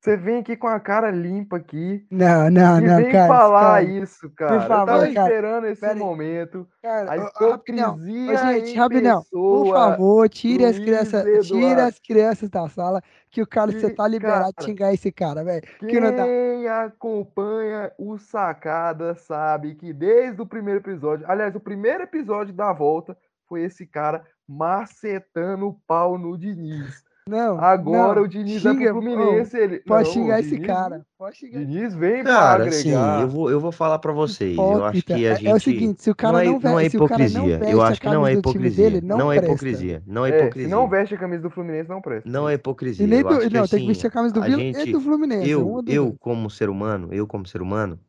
Você 0.01 0.15
vem 0.15 0.37
aqui 0.37 0.55
com 0.55 0.67
a 0.67 0.79
cara 0.79 1.11
limpa 1.11 1.57
aqui 1.57 2.07
Não, 2.09 2.49
não, 2.49 2.79
e 2.79 2.87
não, 2.87 2.97
vem 2.97 3.11
cara. 3.11 3.27
falar 3.27 3.81
cara, 3.81 3.83
isso, 3.83 4.29
cara. 4.29 4.55
Eu 4.55 4.61
favor, 4.61 4.85
tava 4.85 5.13
cara. 5.13 5.27
esperando 5.27 5.67
esse 5.67 5.81
Pera 5.81 5.95
momento. 5.95 6.67
cara, 6.81 7.11
A 7.11 7.17
hipocrisia 7.17 8.37
gente, 8.37 8.71
em 8.71 8.75
rapidão. 8.75 9.21
Por 9.29 9.73
favor, 9.73 10.29
tire 10.29 10.63
as 10.63 10.79
crianças, 10.79 11.47
tire 11.47 11.81
as 11.81 11.99
crianças 11.99 12.49
da 12.49 12.69
sala, 12.69 13.01
que 13.29 13.41
o 13.41 13.47
cara, 13.47 13.73
você 13.73 13.89
tá 13.89 14.07
liberado 14.07 14.53
de 14.57 14.63
xingar 14.63 14.93
esse 14.93 15.11
cara, 15.11 15.43
velho. 15.43 15.63
Que 15.79 15.99
não 15.99 16.15
dá. 16.15 16.23
Quem 16.23 16.67
acompanha 16.69 17.91
o 17.97 18.17
Sacada 18.17 19.15
sabe 19.15 19.75
que 19.75 19.91
desde 19.91 20.41
o 20.41 20.45
primeiro 20.45 20.79
episódio, 20.79 21.25
aliás, 21.29 21.53
o 21.55 21.59
primeiro 21.59 22.03
episódio 22.03 22.53
da 22.53 22.71
volta 22.71 23.17
foi 23.49 23.63
esse 23.63 23.85
cara 23.85 24.23
macetando 24.47 25.67
o 25.67 25.73
pau 25.85 26.17
no 26.17 26.37
Diniz. 26.37 27.03
Não, 27.29 27.59
Agora 27.59 28.15
não, 28.19 28.23
o 28.23 28.27
Diniz 28.27 28.61
vai 28.63 28.73
xinga, 28.73 28.91
pro 28.93 29.01
Fluminense, 29.01 29.57
ele. 29.57 29.79
Pode 29.79 30.07
Não, 30.07 30.13
xingar 30.13 30.35
o 30.35 30.39
esse 30.39 30.49
Diniz- 30.51 30.67
cara. 30.67 31.05
Pode 31.17 31.37
xingar. 31.37 31.59
Diniz 31.59 31.93
vem 31.93 32.23
pra 32.23 32.33
Cara, 32.33 32.63
assim, 32.67 32.93
agregar. 32.93 33.21
eu 33.21 33.27
vou, 33.29 33.51
eu 33.51 33.59
vou 33.59 33.71
falar 33.71 33.99
pra 33.99 34.11
vocês. 34.11 34.57
Eu 34.57 34.83
acho 34.85 35.01
que 35.03 35.13
a 35.13 35.17
É- 35.19 35.35
gente. 35.35 35.47
é 35.47 35.53
o 35.53 35.59
seguinte, 35.59 36.01
se 36.01 36.09
o 36.09 36.15
cara 36.15 36.33
não 36.33 36.39
é, 36.39 36.45
não 36.45 36.59
não 36.59 36.79
é 36.79 36.83
veste- 36.83 36.97
se 36.97 37.03
o 37.03 37.07
cara 37.07 37.19
não 37.19 37.25
hipocrisia. 37.27 37.57
veste 37.59 37.73
Eu 37.73 37.81
a 37.81 37.87
acho 37.87 38.01
que 38.01 38.07
não 38.07 38.13
é 38.27 38.29
camisa 38.31 38.41
do 38.41 38.51
time 38.51 38.65
hipocrisia. 38.67 38.89
dele, 38.91 39.07
não 39.07 39.17
não 39.17 39.31
é 39.31 39.35
presta. 39.35 39.51
hipocrisia. 39.53 40.03
Não 40.07 40.25
é 40.25 40.29
É, 40.29 40.31
se 40.31 40.39
hipocrisia. 40.39 40.69
não 40.75 40.89
veste 40.89 41.15
a 41.15 41.17
camisa 41.17 41.41
do 41.43 41.49
Fluminense, 41.49 41.89
não 41.89 42.01
presta. 42.01 42.29
Não 42.29 42.49
é 42.49 42.53
hipocrisia. 42.53 43.05
E 43.05 43.09
nem 43.09 43.21
do, 43.23 43.29
não, 43.29 43.35
que, 43.37 43.41
tem 43.41 43.49
que 43.51 43.57
assim, 43.57 43.87
vestir 43.87 44.07
a 44.07 44.11
camisa 44.11 44.33
do 44.33 44.41
Vila 44.41 44.61
e 44.61 44.91
do 44.91 45.01
Fluminense. 45.01 45.49
eu, 45.49 45.83
eu 45.87 46.15
como 46.19 46.49
ser 46.49 46.69
humano, 46.69 47.09
eu 47.11 47.27
como 47.27 47.45
ser 47.45 47.61
humano, 47.61 47.99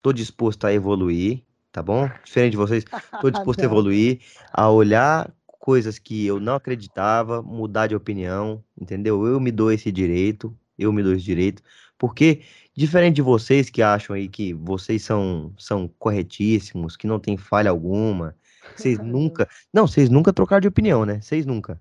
tô 0.00 0.12
disposto 0.12 0.66
a 0.66 0.72
evoluir, 0.72 1.42
tá 1.70 1.82
bom? 1.82 2.08
Diferente 2.24 2.50
de 2.52 2.56
vocês, 2.58 2.84
tô 3.20 3.30
disposto 3.30 3.60
a 3.60 3.64
evoluir, 3.64 4.20
a 4.52 4.68
olhar 4.68 5.30
coisas 5.62 5.96
que 5.96 6.26
eu 6.26 6.40
não 6.40 6.56
acreditava, 6.56 7.40
mudar 7.40 7.86
de 7.86 7.94
opinião, 7.94 8.64
entendeu? 8.76 9.24
Eu 9.24 9.38
me 9.38 9.52
dou 9.52 9.70
esse 9.70 9.92
direito, 9.92 10.52
eu 10.76 10.92
me 10.92 11.04
dou 11.04 11.12
esse 11.12 11.24
direito, 11.24 11.62
porque 11.96 12.42
diferente 12.74 13.14
de 13.14 13.22
vocês 13.22 13.70
que 13.70 13.80
acham 13.80 14.16
aí 14.16 14.28
que 14.28 14.52
vocês 14.54 15.04
são, 15.04 15.54
são 15.56 15.86
corretíssimos, 16.00 16.96
que 16.96 17.06
não 17.06 17.20
tem 17.20 17.36
falha 17.36 17.70
alguma, 17.70 18.34
vocês 18.76 18.98
nunca, 18.98 19.48
não, 19.72 19.86
vocês 19.86 20.10
nunca 20.10 20.32
trocaram 20.32 20.62
de 20.62 20.66
opinião, 20.66 21.06
né? 21.06 21.20
Vocês 21.20 21.46
nunca. 21.46 21.80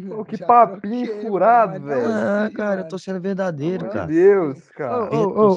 Pô, 0.00 0.24
que 0.24 0.36
Já 0.36 0.46
papinho 0.46 1.04
troquei, 1.04 1.22
furado, 1.22 1.72
mano, 1.74 1.86
velho. 1.86 2.06
Ah, 2.08 2.50
cara, 2.54 2.80
eu 2.80 2.88
tô 2.88 2.98
sendo 2.98 3.20
verdadeiro, 3.20 3.84
Meu 3.84 3.92
cara. 3.92 4.06
Deus, 4.06 4.70
cara. 4.70 5.02
Ô, 5.02 5.04
ô, 5.04 5.08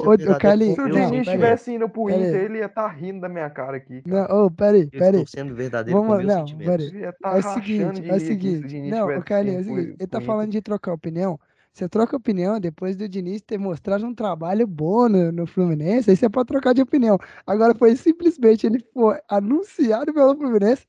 tô 0.02 0.10
ô, 0.10 0.12
ô, 0.12 0.38
Carlinhos, 0.38 0.74
Se 0.74 0.80
o 0.82 0.84
com 0.84 0.90
Diniz 0.90 1.26
estivesse 1.26 1.72
indo 1.72 1.88
pro 1.88 2.04
pera. 2.04 2.18
Inter, 2.18 2.44
ele 2.44 2.58
ia 2.58 2.66
estar 2.66 2.86
rindo 2.88 3.20
da 3.20 3.30
minha 3.30 3.48
cara 3.48 3.78
aqui. 3.78 4.02
cara. 4.02 4.28
Não, 4.28 4.44
ô, 4.44 4.50
peraí, 4.50 4.82
Eu 4.82 4.90
peraí. 4.90 5.22
estou 5.22 5.40
sendo 5.40 5.54
verdadeiro 5.54 5.98
com 5.98 6.06
Vamos, 6.06 6.22
meus 6.24 6.34
não, 6.36 6.46
sentimentos. 6.46 6.70
peraí. 6.70 6.86
Ele 6.88 6.98
ia 6.98 7.14
É 7.24 7.38
o 7.38 7.42
seguinte, 7.42 8.10
é 8.10 8.14
o 8.14 8.20
seguinte. 8.20 8.90
Não, 8.90 9.18
ô 9.18 9.22
Carlinhos, 9.22 9.66
é 9.66 9.70
o 9.70 9.74
seguinte. 9.74 9.96
Ele 9.98 10.06
tá 10.06 10.20
falando 10.20 10.50
de 10.50 10.60
trocar 10.60 10.92
opinião. 10.92 11.40
Você 11.72 11.88
troca 11.88 12.16
opinião 12.16 12.58
depois 12.60 12.96
do 12.96 13.08
Diniz 13.08 13.40
ter 13.42 13.58
mostrado 13.58 14.06
um 14.06 14.14
trabalho 14.14 14.66
bom 14.66 15.08
no, 15.08 15.30
no 15.32 15.46
Fluminense, 15.46 16.10
aí 16.10 16.16
você 16.16 16.28
pode 16.28 16.46
trocar 16.48 16.72
de 16.74 16.80
opinião. 16.82 17.18
Agora 17.46 17.74
foi 17.74 17.94
simplesmente 17.96 18.66
ele 18.66 18.82
foi 18.94 19.18
anunciado 19.30 20.12
pelo 20.12 20.34
Fluminense. 20.36 20.86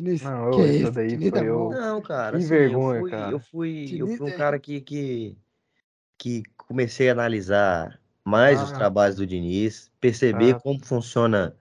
Diniz, 0.00 0.22
Não, 0.22 0.50
que 0.50 0.60
é 0.60 0.66
isso 0.66 0.82
isso? 0.82 0.92
daí 0.92 1.08
Diniz 1.08 1.32
é 1.32 1.38
foi 1.38 1.50
o- 1.50 1.70
Não, 1.70 2.02
cara, 2.02 2.36
Que 2.36 2.44
assim, 2.44 2.48
vergonha, 2.48 2.96
eu 2.96 3.00
fui, 3.00 3.10
cara. 3.10 3.32
eu 3.32 3.40
fui, 3.40 3.96
eu 3.98 4.06
fui 4.08 4.26
um 4.26 4.28
é- 4.30 4.32
cara 4.32 4.58
que, 4.58 4.80
que, 4.80 5.36
que 6.18 6.42
comecei 6.56 7.08
a 7.08 7.12
analisar 7.12 7.98
mais 8.24 8.62
os 8.62 8.72
Ah. 8.72 8.74
trabalhos 8.74 9.16
do 9.16 9.26
Diniz, 9.26 9.90
perceber 10.00 10.56
Ah. 10.56 10.60
como 10.60 10.84
funciona 10.84 11.54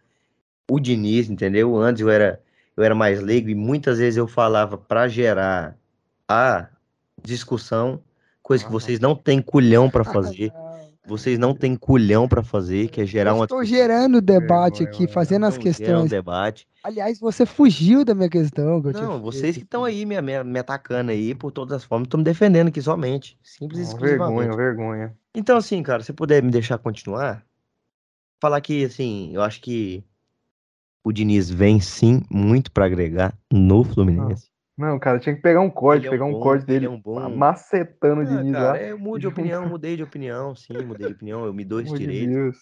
o 0.70 0.80
Diniz, 0.80 1.30
entendeu? 1.30 1.78
Antes 1.78 2.02
eu 2.02 2.10
era, 2.10 2.42
eu 2.76 2.84
era 2.84 2.94
mais 2.96 3.22
leigo 3.22 3.50
e 3.50 3.56
muitas 3.56 4.00
vezes 4.00 4.18
eu 4.18 4.28
falava 4.28 4.78
para 4.78 5.08
gerar 5.08 5.78
a 6.28 6.68
discussão, 7.24 8.02
coisa 8.44 8.64
que 8.64 8.70
Aham. 8.70 8.80
vocês 8.80 9.00
não 9.00 9.16
têm 9.16 9.42
culhão 9.42 9.90
para 9.90 10.04
fazer. 10.04 10.52
Ah, 11.06 11.10
não. 11.10 11.18
Vocês 11.18 11.38
não 11.38 11.54
têm 11.54 11.76
culhão 11.76 12.28
para 12.28 12.44
fazer, 12.44 12.90
que 12.90 13.02
é 13.02 13.06
gerar 13.06 13.32
Eu 13.32 13.36
uma 13.36 13.46
estou 13.46 13.64
gerando 13.64 14.18
o 14.18 14.22
debate 14.22 14.84
aqui, 14.84 15.08
fazendo 15.08 15.46
as 15.46 15.56
um 15.56 15.60
questões. 15.60 16.10
debate. 16.10 16.68
Aliás, 16.84 17.20
você 17.20 17.46
fugiu 17.46 18.04
da 18.04 18.14
minha 18.14 18.30
questão. 18.30 18.82
que 18.82 18.92
Não, 18.92 19.22
vocês 19.22 19.56
que 19.56 19.64
estão 19.64 19.84
aí 19.84 20.06
me, 20.06 20.20
me, 20.22 20.44
me 20.44 20.60
atacando 20.60 21.12
aí 21.12 21.34
por 21.34 21.52
todas 21.52 21.78
as 21.78 21.84
formas, 21.84 22.06
estão 22.06 22.18
me 22.18 22.24
defendendo 22.24 22.68
aqui 22.68 22.82
somente. 22.82 23.38
Simples 23.44 23.80
e 23.80 23.84
exclusivamente. 23.84 24.50
vergonha, 24.50 24.58
vergonha. 24.58 25.18
Então, 25.34 25.58
assim, 25.58 25.82
cara, 25.82 26.04
se 26.04 26.14
puder 26.14 26.42
me 26.44 26.52
deixar 26.52 26.78
continuar, 26.78 27.44
falar 28.40 28.62
que, 28.62 28.86
assim, 28.86 29.32
eu 29.34 29.42
acho 29.42 29.62
que 29.62 30.04
o 31.04 31.12
Diniz 31.12 31.50
vem 31.50 31.80
sim 31.80 32.24
muito 32.30 32.72
pra 32.72 32.86
agregar 32.86 33.38
no 33.52 33.84
Fluminense. 33.84 34.50
Não, 34.78 35.00
cara, 35.00 35.20
tinha 35.20 35.34
que 35.36 35.42
pegar 35.42 35.62
um 35.62 35.70
corte, 35.70 36.02
Ele 36.02 36.08
é 36.08 36.10
um 36.10 36.12
pegar 36.12 36.26
um 36.26 36.34
bom- 36.34 36.40
corte 36.42 36.62
ele 36.64 36.74
dele 36.74 36.86
é 36.86 36.90
um 36.90 37.02
bom- 37.02 37.30
macetando 37.30 38.22
o 38.22 38.24
Ah, 38.24 38.26
Diniz 38.42 38.52
cara, 38.52 38.78
lá. 38.78 38.82
eu 38.82 39.00
mudo 39.00 39.22
de 39.22 39.28
opinião, 39.28 39.70
mudei 39.70 39.96
de 39.96 40.04
opinião, 40.04 40.54
sim, 40.54 40.74
mudei 40.86 41.08
de 41.08 41.14
opinião, 41.14 41.46
eu 41.46 41.54
me 41.54 41.64
dou 41.64 41.80
esse 41.80 41.94
de 41.94 42.00
direito. 42.00 42.30
Deus. 42.30 42.58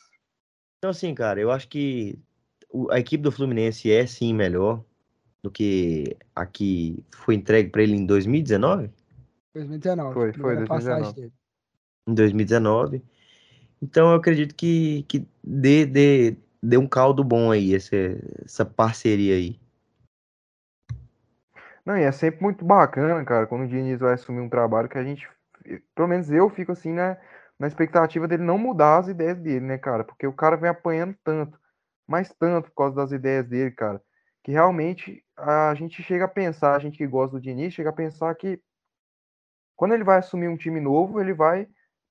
Então, 0.77 0.91
assim, 0.91 1.15
cara, 1.15 1.40
eu 1.40 1.49
acho 1.49 1.68
que 1.68 2.19
a 2.91 2.99
equipe 2.99 3.23
do 3.23 3.31
Fluminense 3.31 3.91
é 3.91 4.06
sim 4.06 4.34
melhor 4.34 4.84
do 5.41 5.49
que 5.49 6.15
a 6.35 6.45
que 6.45 7.03
foi 7.15 7.35
entregue 7.35 7.69
pra 7.69 7.81
ele 7.81 7.95
em 7.95 8.06
2019. 8.06 8.90
2019. 9.53 10.14
Foi, 10.14 10.34
foi, 10.34 10.34
primeira 10.34 10.68
passagem 10.68 11.14
2019. 11.14 11.22
dele. 11.22 11.34
em 12.07 12.14
2019. 12.14 13.02
Então 13.81 14.11
eu 14.11 14.18
acredito 14.18 14.53
que, 14.56 15.03
que 15.07 15.26
dê, 15.44 15.85
dê, 15.85 16.38
dê 16.61 16.77
um 16.77 16.88
caldo 16.88 17.23
bom 17.23 17.52
aí, 17.52 17.73
essa, 17.76 17.95
essa 18.45 18.64
parceria 18.65 19.35
aí. 19.35 19.60
Não, 21.85 21.97
e 21.97 22.03
é 22.03 22.11
sempre 22.11 22.41
muito 22.41 22.64
bacana, 22.64 23.23
cara, 23.26 23.45
quando 23.47 23.64
o 23.64 23.68
Diniz 23.68 23.99
vai 23.99 24.14
assumir 24.14 24.39
um 24.41 24.49
trabalho 24.49 24.88
que 24.88 24.97
a 24.97 25.03
gente, 25.03 25.27
pelo 25.95 26.07
menos 26.07 26.31
eu 26.31 26.49
fico 26.49 26.72
assim, 26.72 26.93
né, 26.93 27.19
na 27.60 27.68
expectativa 27.68 28.27
dele 28.27 28.43
não 28.43 28.57
mudar 28.57 28.99
as 28.99 29.07
ideias 29.10 29.38
dele, 29.39 29.65
né, 29.65 29.77
cara? 29.77 30.03
Porque 30.03 30.26
o 30.26 30.34
cara 30.34 30.55
vem 30.55 30.69
apanhando 30.69 31.15
tanto, 31.23 31.60
mas 32.07 32.34
tanto 32.34 32.69
por 32.69 32.76
causa 32.76 32.95
das 32.95 33.11
ideias 33.11 33.45
dele, 33.47 33.72
cara, 33.72 34.01
que 34.43 34.51
realmente 34.51 35.23
a 35.38 35.73
gente 35.76 36.01
chega 36.03 36.26
a 36.26 36.27
pensar, 36.27 36.76
a 36.76 36.80
gente 36.80 36.97
que 36.97 37.07
gosta 37.07 37.38
do 37.38 37.41
Diniz, 37.41 37.73
chega 37.73 37.89
a 37.89 37.93
pensar 37.93 38.34
que 38.35 38.61
quando 39.76 39.93
ele 39.93 40.03
vai 40.03 40.19
assumir 40.19 40.47
um 40.47 40.57
time 40.57 40.80
novo, 40.80 41.19
ele 41.19 41.34
vai 41.34 41.68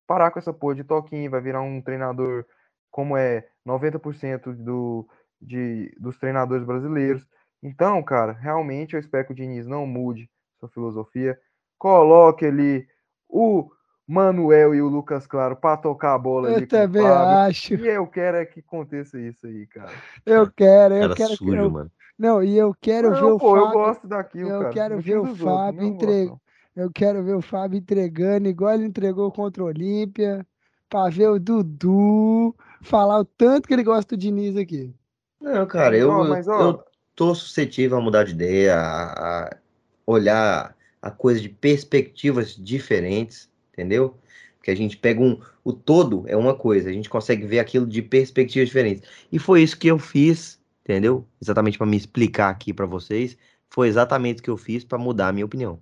parar 0.06 0.30
com 0.30 0.38
essa 0.38 0.52
porra 0.52 0.74
de 0.74 0.84
toquinho, 0.84 1.30
vai 1.30 1.40
virar 1.40 1.62
um 1.62 1.80
treinador 1.80 2.44
como 2.90 3.16
é 3.16 3.48
90% 3.64 4.52
do, 4.52 5.08
de, 5.40 5.94
dos 5.98 6.18
treinadores 6.18 6.64
brasileiros. 6.66 7.26
Então, 7.62 8.02
cara, 8.02 8.32
realmente 8.32 8.94
eu 8.94 9.00
espero 9.00 9.26
que 9.26 9.32
o 9.32 9.36
Diniz 9.36 9.66
não 9.66 9.86
mude 9.86 10.28
sua 10.58 10.68
filosofia. 10.68 11.38
Coloque 11.78 12.44
ali 12.44 12.86
o 13.28 13.70
Manuel 14.06 14.74
e 14.74 14.82
o 14.82 14.88
Lucas 14.88 15.26
Claro 15.26 15.56
para 15.56 15.76
tocar 15.76 16.14
a 16.14 16.18
bola 16.18 16.48
ali 16.48 16.54
Eu 16.56 16.60
com 16.60 16.64
o 16.66 16.68
também 16.68 17.06
acho. 17.06 17.74
E 17.74 17.86
eu 17.88 18.06
quero 18.06 18.36
é 18.36 18.44
que 18.44 18.60
aconteça 18.60 19.18
isso 19.20 19.46
aí, 19.46 19.66
cara. 19.66 19.90
Eu 20.26 20.50
quero, 20.50 20.94
eu 20.94 21.00
Cara 21.02 21.14
quero. 21.14 21.36
sujo, 21.36 21.56
eu- 21.56 21.70
mano. 21.70 21.90
Não, 22.18 22.42
e 22.42 22.56
eu 22.56 22.74
quero 22.80 23.10
ver 23.14 23.22
não, 23.22 23.36
o 23.36 23.38
pô, 23.38 23.56
eu 23.56 23.64
Fábio. 23.64 23.78
gosto 23.78 24.06
daquilo, 24.06 24.50
eu 24.50 24.60
cara. 24.60 24.72
quero 24.72 25.00
ver 25.00 25.18
o 25.18 25.34
Fábio 25.34 25.82
não 25.82 25.90
gosto, 25.92 26.04
entre- 26.04 26.26
não. 26.26 26.40
Eu 26.74 26.90
quero 26.92 27.22
ver 27.22 27.34
o 27.34 27.42
Fábio 27.42 27.78
entregando 27.78 28.48
igual 28.48 28.74
ele 28.74 28.84
entregou 28.84 29.30
contra 29.32 29.62
o 29.62 29.66
Olímpia. 29.66 30.46
Pra 30.88 31.08
ver 31.08 31.28
o 31.28 31.38
Dudu 31.40 32.54
falar 32.82 33.18
o 33.20 33.24
tanto 33.24 33.66
que 33.66 33.72
ele 33.72 33.82
gosta 33.82 34.14
do 34.14 34.20
Diniz 34.20 34.56
aqui. 34.56 34.94
Não, 35.40 35.66
cara, 35.66 35.96
eu, 35.96 36.10
eu- 36.10 36.24
mas, 36.28 36.46
ó, 36.46 36.60
eu 36.60 36.84
tô 37.22 37.34
suscetível 37.34 37.96
a 37.98 38.00
mudar 38.00 38.24
de 38.24 38.32
ideia, 38.32 38.74
a, 38.76 39.44
a 39.46 39.56
olhar 40.06 40.76
a 41.00 41.10
coisa 41.10 41.40
de 41.40 41.48
perspectivas 41.48 42.54
diferentes, 42.56 43.48
entendeu? 43.72 44.18
Que 44.62 44.70
a 44.70 44.74
gente 44.76 44.96
pega 44.96 45.20
um. 45.20 45.40
O 45.64 45.72
todo 45.72 46.24
é 46.28 46.36
uma 46.36 46.54
coisa, 46.56 46.88
a 46.90 46.92
gente 46.92 47.08
consegue 47.08 47.46
ver 47.46 47.60
aquilo 47.60 47.86
de 47.86 48.02
perspectivas 48.02 48.68
diferentes. 48.68 49.08
E 49.30 49.38
foi 49.38 49.62
isso 49.62 49.78
que 49.78 49.88
eu 49.88 49.98
fiz, 49.98 50.60
entendeu? 50.84 51.28
Exatamente 51.40 51.78
para 51.78 51.86
me 51.86 51.96
explicar 51.96 52.50
aqui 52.50 52.72
para 52.72 52.86
vocês. 52.86 53.36
Foi 53.70 53.88
exatamente 53.88 54.40
o 54.40 54.42
que 54.44 54.50
eu 54.50 54.56
fiz 54.56 54.84
para 54.84 54.98
mudar 54.98 55.28
a 55.28 55.32
minha 55.32 55.46
opinião. 55.46 55.80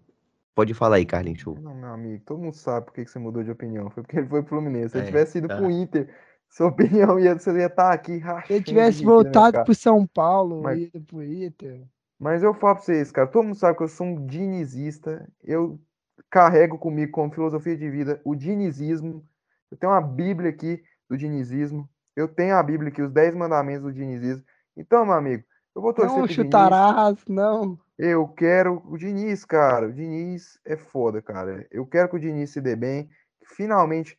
Pode 0.55 0.75
falar 0.75 0.97
aí, 0.97 1.07
Carlinhos. 1.07 1.43
Não, 1.45 1.75
meu 1.75 1.91
amigo, 1.91 2.23
todo 2.25 2.39
mundo 2.41 2.55
sabe 2.55 2.87
por 2.87 2.95
que 2.95 3.05
que 3.05 3.11
você 3.11 3.19
mudou 3.19 3.43
de 3.43 3.51
opinião. 3.51 3.89
Foi 3.91 4.03
porque 4.03 4.19
ele 4.19 4.29
foi 4.29 4.43
pro 4.43 4.51
Fluminense. 4.51 4.91
Se 4.91 4.99
ele 4.99 5.05
É, 5.05 5.07
tivesse 5.07 5.39
ido 5.39 5.49
tá. 5.49 5.57
pro 5.57 5.71
Inter, 5.71 6.15
sua 6.51 6.67
opinião 6.69 7.19
ia, 7.19 7.39
você 7.39 7.51
ia 7.53 7.67
estar 7.67 7.93
aqui 7.93 8.15
Se 8.15 8.19
rachando 8.19 8.53
ele 8.53 8.59
de 8.61 8.67
tivesse 8.67 8.99
aqui 8.99 9.07
voltado 9.07 9.65
pro 9.65 9.75
São 9.75 10.07
Paulo, 10.07 10.63
Mas- 10.63 10.81
ido 10.83 11.01
pro 11.03 11.23
Inter. 11.23 11.83
Mas 12.19 12.43
eu 12.43 12.53
falo 12.53 12.75
pra 12.75 12.83
vocês, 12.85 13.11
cara, 13.11 13.27
todo 13.27 13.45
mundo 13.45 13.55
sabe 13.57 13.79
que 13.79 13.83
eu 13.83 13.89
sou 13.89 14.07
um 14.07 14.27
dinizista. 14.27 15.27
Eu 15.43 15.81
carrego 16.29 16.77
comigo 16.79 17.13
como 17.13 17.33
filosofia 17.33 17.77
de 17.77 17.89
vida 17.89 18.21
o 18.25 18.35
dinizismo. 18.35 19.25
Eu 19.71 19.77
tenho 19.79 19.93
uma 19.93 20.01
Bíblia 20.03 20.51
aqui 20.51 20.83
do 21.09 21.17
dinizismo. 21.17 21.89
Eu 22.15 22.29
tenho 22.29 22.55
a 22.57 22.63
Bíblia 22.63 22.91
aqui, 22.91 23.01
os 23.01 23.11
10 23.11 23.35
mandamentos 23.35 23.85
do 23.85 23.93
dinizismo. 23.93 24.45
Então, 24.77 25.05
meu 25.07 25.15
amigo, 25.15 25.45
eu 25.75 25.81
vou 25.81 25.95
torcer 25.95 26.11
Não 26.13 26.25
pro 26.27 26.29
Diniz. 26.29 26.45
chutarás, 26.47 27.19
não. 27.27 27.79
Eu 27.99 28.29
quero 28.29 28.83
o 28.87 28.99
Diniz, 28.99 29.45
cara. 29.47 29.89
O 29.89 29.93
Diniz 29.93 30.59
é 30.67 30.77
foda, 30.77 31.23
cara. 31.23 31.67
Eu 31.71 31.87
quero 31.87 32.09
que 32.11 32.17
o 32.17 32.21
Diniz 32.21 32.51
se 32.51 32.61
dê 32.61 32.77
bem. 32.77 33.09
Que 33.41 33.55
finalmente 33.55 34.19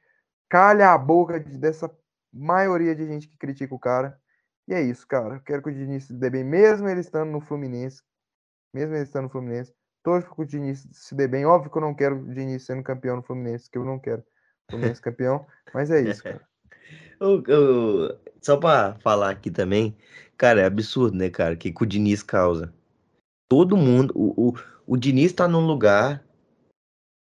calha 0.50 0.92
a 0.92 0.98
boca 0.98 1.40
de- 1.40 1.58
dessa 1.58 1.88
maioria 2.34 2.96
de 2.96 3.06
gente 3.06 3.28
que 3.28 3.38
critica 3.38 3.74
o 3.74 3.80
cara. 3.80 4.20
E 4.68 4.74
é 4.74 4.82
isso, 4.82 5.08
cara. 5.08 5.36
Eu 5.36 5.42
quero 5.42 5.62
que 5.62 5.70
o 5.70 5.74
Diniz 5.74 6.06
se 6.06 6.14
dê 6.14 6.30
bem, 6.30 6.44
mesmo 6.44 6.88
ele 6.88 7.02
estando 7.02 7.32
no 7.32 7.42
Fluminense. 7.42 8.02
Mesmo 8.74 8.96
ele 8.96 9.04
estando 9.04 9.24
no 9.24 9.30
Fluminense. 9.30 9.74
Torço 10.04 10.28
para 10.28 10.36
que 10.36 10.42
o 10.42 10.46
Diniz 10.46 10.88
se 10.92 11.14
dê 11.14 11.28
bem. 11.28 11.46
Óbvio 11.46 11.72
que 11.72 11.78
eu 11.78 11.82
não 11.82 11.94
quero 11.94 12.16
o 12.18 12.34
Diniz 12.34 12.66
sendo 12.66 12.84
campeão 12.84 13.18
no 13.18 13.24
Fluminense, 13.24 13.70
que 13.70 13.78
eu 13.78 13.86
não 13.86 14.00
quero 14.00 14.22
o 14.22 14.72
Fluminense 14.72 15.02
campeão. 15.02 15.46
Mas 15.74 15.92
é 15.92 16.02
isso, 16.02 16.24
cara. 16.24 16.42
Eu- 17.20 17.44
eu- 17.48 18.20
só 18.42 18.58
pra 18.58 18.96
falar 18.96 19.30
aqui 19.30 19.52
também, 19.52 19.96
cara, 20.36 20.62
é 20.62 20.66
absurdo, 20.66 21.16
né, 21.16 21.30
cara, 21.30 21.56
que, 21.56 21.72
que 21.72 21.84
o 21.84 21.86
Diniz 21.86 22.24
causa. 22.24 22.74
Todo 23.48 23.78
mundo, 23.78 24.12
o, 24.16 24.50
o, 24.50 24.54
o 24.88 24.98
Diniz 24.98 25.32
tá 25.32 25.48
num 25.48 25.66
lugar, 25.68 26.26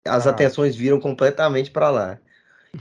as 0.07 0.25
Ah. 0.25 0.29
atenções 0.29 0.75
viram 0.75 0.99
completamente 1.01 1.69
pra 1.69 1.89
lá. 1.89 2.19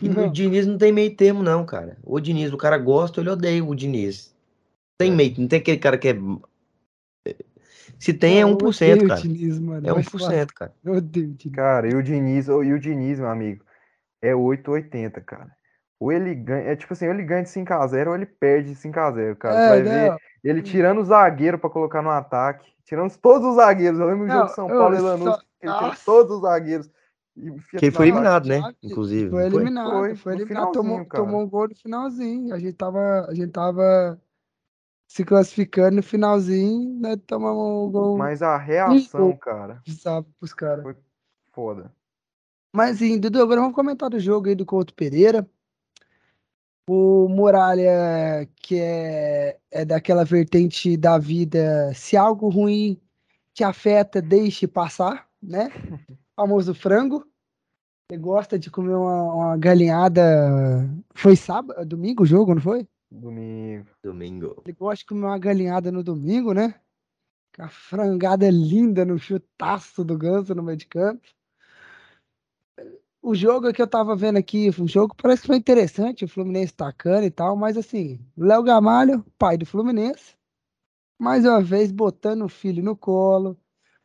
E 0.03 0.09
o 0.09 0.13
Não. 0.15 0.31
Diniz 0.31 0.67
não 0.67 0.77
tem 0.77 0.93
meio 0.93 1.15
termo, 1.17 1.43
não, 1.43 1.65
cara. 1.65 1.97
O 2.05 2.21
Diniz, 2.21 2.53
o 2.53 2.59
cara 2.59 2.77
gosta, 2.79 3.21
ele 3.21 3.31
odeia 3.31 3.65
o 3.65 3.75
Diniz. 3.75 4.35
Tem 4.99 5.13
É. 5.13 5.15
meio, 5.15 5.35
não 5.39 5.49
tem 5.49 5.61
aquele 5.61 5.79
cara 5.79 5.97
que 5.97 6.09
é. 6.09 6.15
Se 7.99 8.13
tem, 8.13 8.39
é 8.39 8.43
eu 8.43 8.49
1%, 8.57 8.93
odeio 8.93 9.05
o 9.05 9.09
cara. 9.09 9.21
Diniz, 9.21 9.59
mano. 9.59 9.89
É 9.89 9.93
Vai 9.93 10.03
se 10.03 10.15
lascar. 10.15 10.33
1%, 10.47 10.53
cara. 10.55 10.73
Eu 10.85 10.93
odeio 10.95 11.27
o 11.31 11.33
Diniz. 11.35 11.55
Cara, 11.57 11.89
e 11.91 11.95
o 11.95 12.03
Diniz, 12.03 12.47
e 12.49 12.51
o 12.53 12.79
Diniz, 12.79 13.19
meu 13.19 13.29
amigo, 13.29 13.65
é 14.23 14.35
880, 14.35 15.21
cara. 15.21 15.51
Ou 16.01 16.13
ele 16.13 16.33
ganha, 16.35 16.63
é 16.71 16.77
tipo 16.77 16.93
assim, 16.93 17.07
ou 17.07 17.13
ele 17.15 17.25
ganha 17.25 17.43
de 17.43 17.49
5x0 17.49 18.09
ou 18.09 18.15
ele 18.15 18.27
perde 18.27 18.71
de 18.71 18.77
5x0, 18.77 19.35
cara. 19.37 19.59
É, 19.59 19.69
vai 19.71 19.83
ver 19.83 20.11
não. 20.11 20.19
ele 20.45 20.63
tirando 20.63 20.99
o 21.01 21.05
zagueiro 21.05 21.59
pra 21.59 21.69
colocar 21.71 22.03
no 22.03 22.11
ataque, 22.11 22.71
tirando 22.85 23.17
todos 23.19 23.49
os 23.49 23.57
zagueiros. 23.57 23.99
Eu 23.99 24.07
lembro 24.07 24.27
do 24.27 24.33
jogo 24.33 24.47
de 24.47 24.55
São 24.55 24.69
Paulo 24.69 24.95
e 24.95 24.99
só- 24.99 25.05
Lanús, 25.05 25.37
que 25.61 25.67
ele 25.67 25.73
tirou 25.75 25.93
todos 26.05 26.37
os 26.37 26.43
zagueiros. 26.43 26.89
E 27.39 27.79
Que 27.79 27.87
ele 27.87 27.91
foi 27.93 28.09
eliminado, 28.09 28.49
né? 28.49 28.75
Inclusive. 28.83 29.31
Foi 29.31 29.47
eliminado, 29.47 29.91
Foi, 29.91 30.17
foi 30.17 30.35
eliminado. 30.35 30.73
Tomou, 30.73 31.05
tomou 31.05 31.43
um 31.43 31.49
gol 31.49 31.69
no 31.69 31.75
finalzinho. 31.77 32.53
A 32.55 32.59
gente 32.59 32.75
tava. 32.75 33.27
A 33.29 33.35
gente 33.35 33.51
tava. 33.53 34.21
se 35.07 35.25
classificando 35.25 35.97
no 35.97 36.03
finalzinho, 36.03 36.99
né? 37.01 37.17
Tomamos 37.17 37.89
um 37.89 37.91
gol 37.91 38.19
Mas 38.19 38.43
a 38.43 38.57
reação, 38.57 39.29
gol. 39.29 39.37
cara, 39.39 39.81
de 39.85 39.95
sábado 39.95 40.27
pros 40.39 40.53
caras. 40.53 40.83
Foi- 40.83 40.97
foda. 41.53 41.93
Mas, 42.73 42.99
sim, 42.99 43.19
Dudu, 43.19 43.41
agora 43.41 43.61
vamos 43.61 43.75
comentar 43.75 44.11
do 44.11 44.21
jogo 44.21 44.49
aí 44.49 44.55
do 44.55 44.67
Couto 44.67 44.93
Pereira. 44.95 45.49
O 46.87 47.29
Muralha, 47.29 48.49
que 48.57 48.79
é, 48.81 49.59
é 49.71 49.85
daquela 49.85 50.25
vertente 50.25 50.97
da 50.97 51.19
vida, 51.19 51.93
se 51.95 52.17
algo 52.17 52.49
ruim 52.49 53.01
te 53.53 53.63
afeta, 53.65 54.23
deixe 54.23 54.67
passar, 54.67 55.29
né? 55.43 55.69
Famoso 56.39 56.73
frango. 56.73 57.27
Ele 58.09 58.23
gosta 58.23 58.57
de 58.57 58.71
comer 58.71 58.95
uma, 58.95 59.35
uma 59.35 59.57
galinhada. 59.57 60.23
Foi 61.13 61.35
sábado, 61.35 61.85
domingo 61.85 62.23
o 62.23 62.27
jogo, 62.27 62.55
não 62.55 62.63
foi? 62.63 62.87
Domingo. 63.11 63.91
Domingo. 64.01 64.63
Ele 64.65 64.73
gosta 64.73 64.99
de 64.99 65.07
comer 65.07 65.27
uma 65.27 65.39
galinhada 65.39 65.91
no 65.91 66.01
domingo, 66.01 66.55
né? 66.55 66.77
Com 67.57 67.65
a 67.65 67.69
frangada 67.69 68.49
linda 68.49 69.05
no 69.05 69.19
chutaço 69.19 70.05
do 70.05 70.17
ganso 70.17 70.55
no 70.55 70.63
meio 70.63 70.79
de 70.79 70.87
campo. 70.87 71.27
O 73.21 73.35
jogo 73.35 73.73
que 73.73 73.83
eu 73.83 73.89
tava 73.89 74.15
vendo 74.15 74.37
aqui, 74.37 74.71
o 74.71 74.87
jogo 74.87 75.17
parece 75.21 75.41
que 75.41 75.49
foi 75.49 75.57
interessante, 75.57 76.25
o 76.25 76.29
Fluminense 76.29 76.73
tacando 76.73 77.27
e 77.27 77.33
tal, 77.33 77.57
mas 77.57 77.77
assim, 77.77 78.25
o 78.37 78.45
Léo 78.45 78.63
Gamalho, 78.63 79.25
pai 79.37 79.59
do 79.59 79.67
Fluminense, 79.67 80.37
mais 81.19 81.45
uma 81.45 81.61
vez 81.61 81.91
botando 81.91 82.45
o 82.45 82.49
filho 82.49 82.81
no 82.81 82.97
colo, 82.97 83.59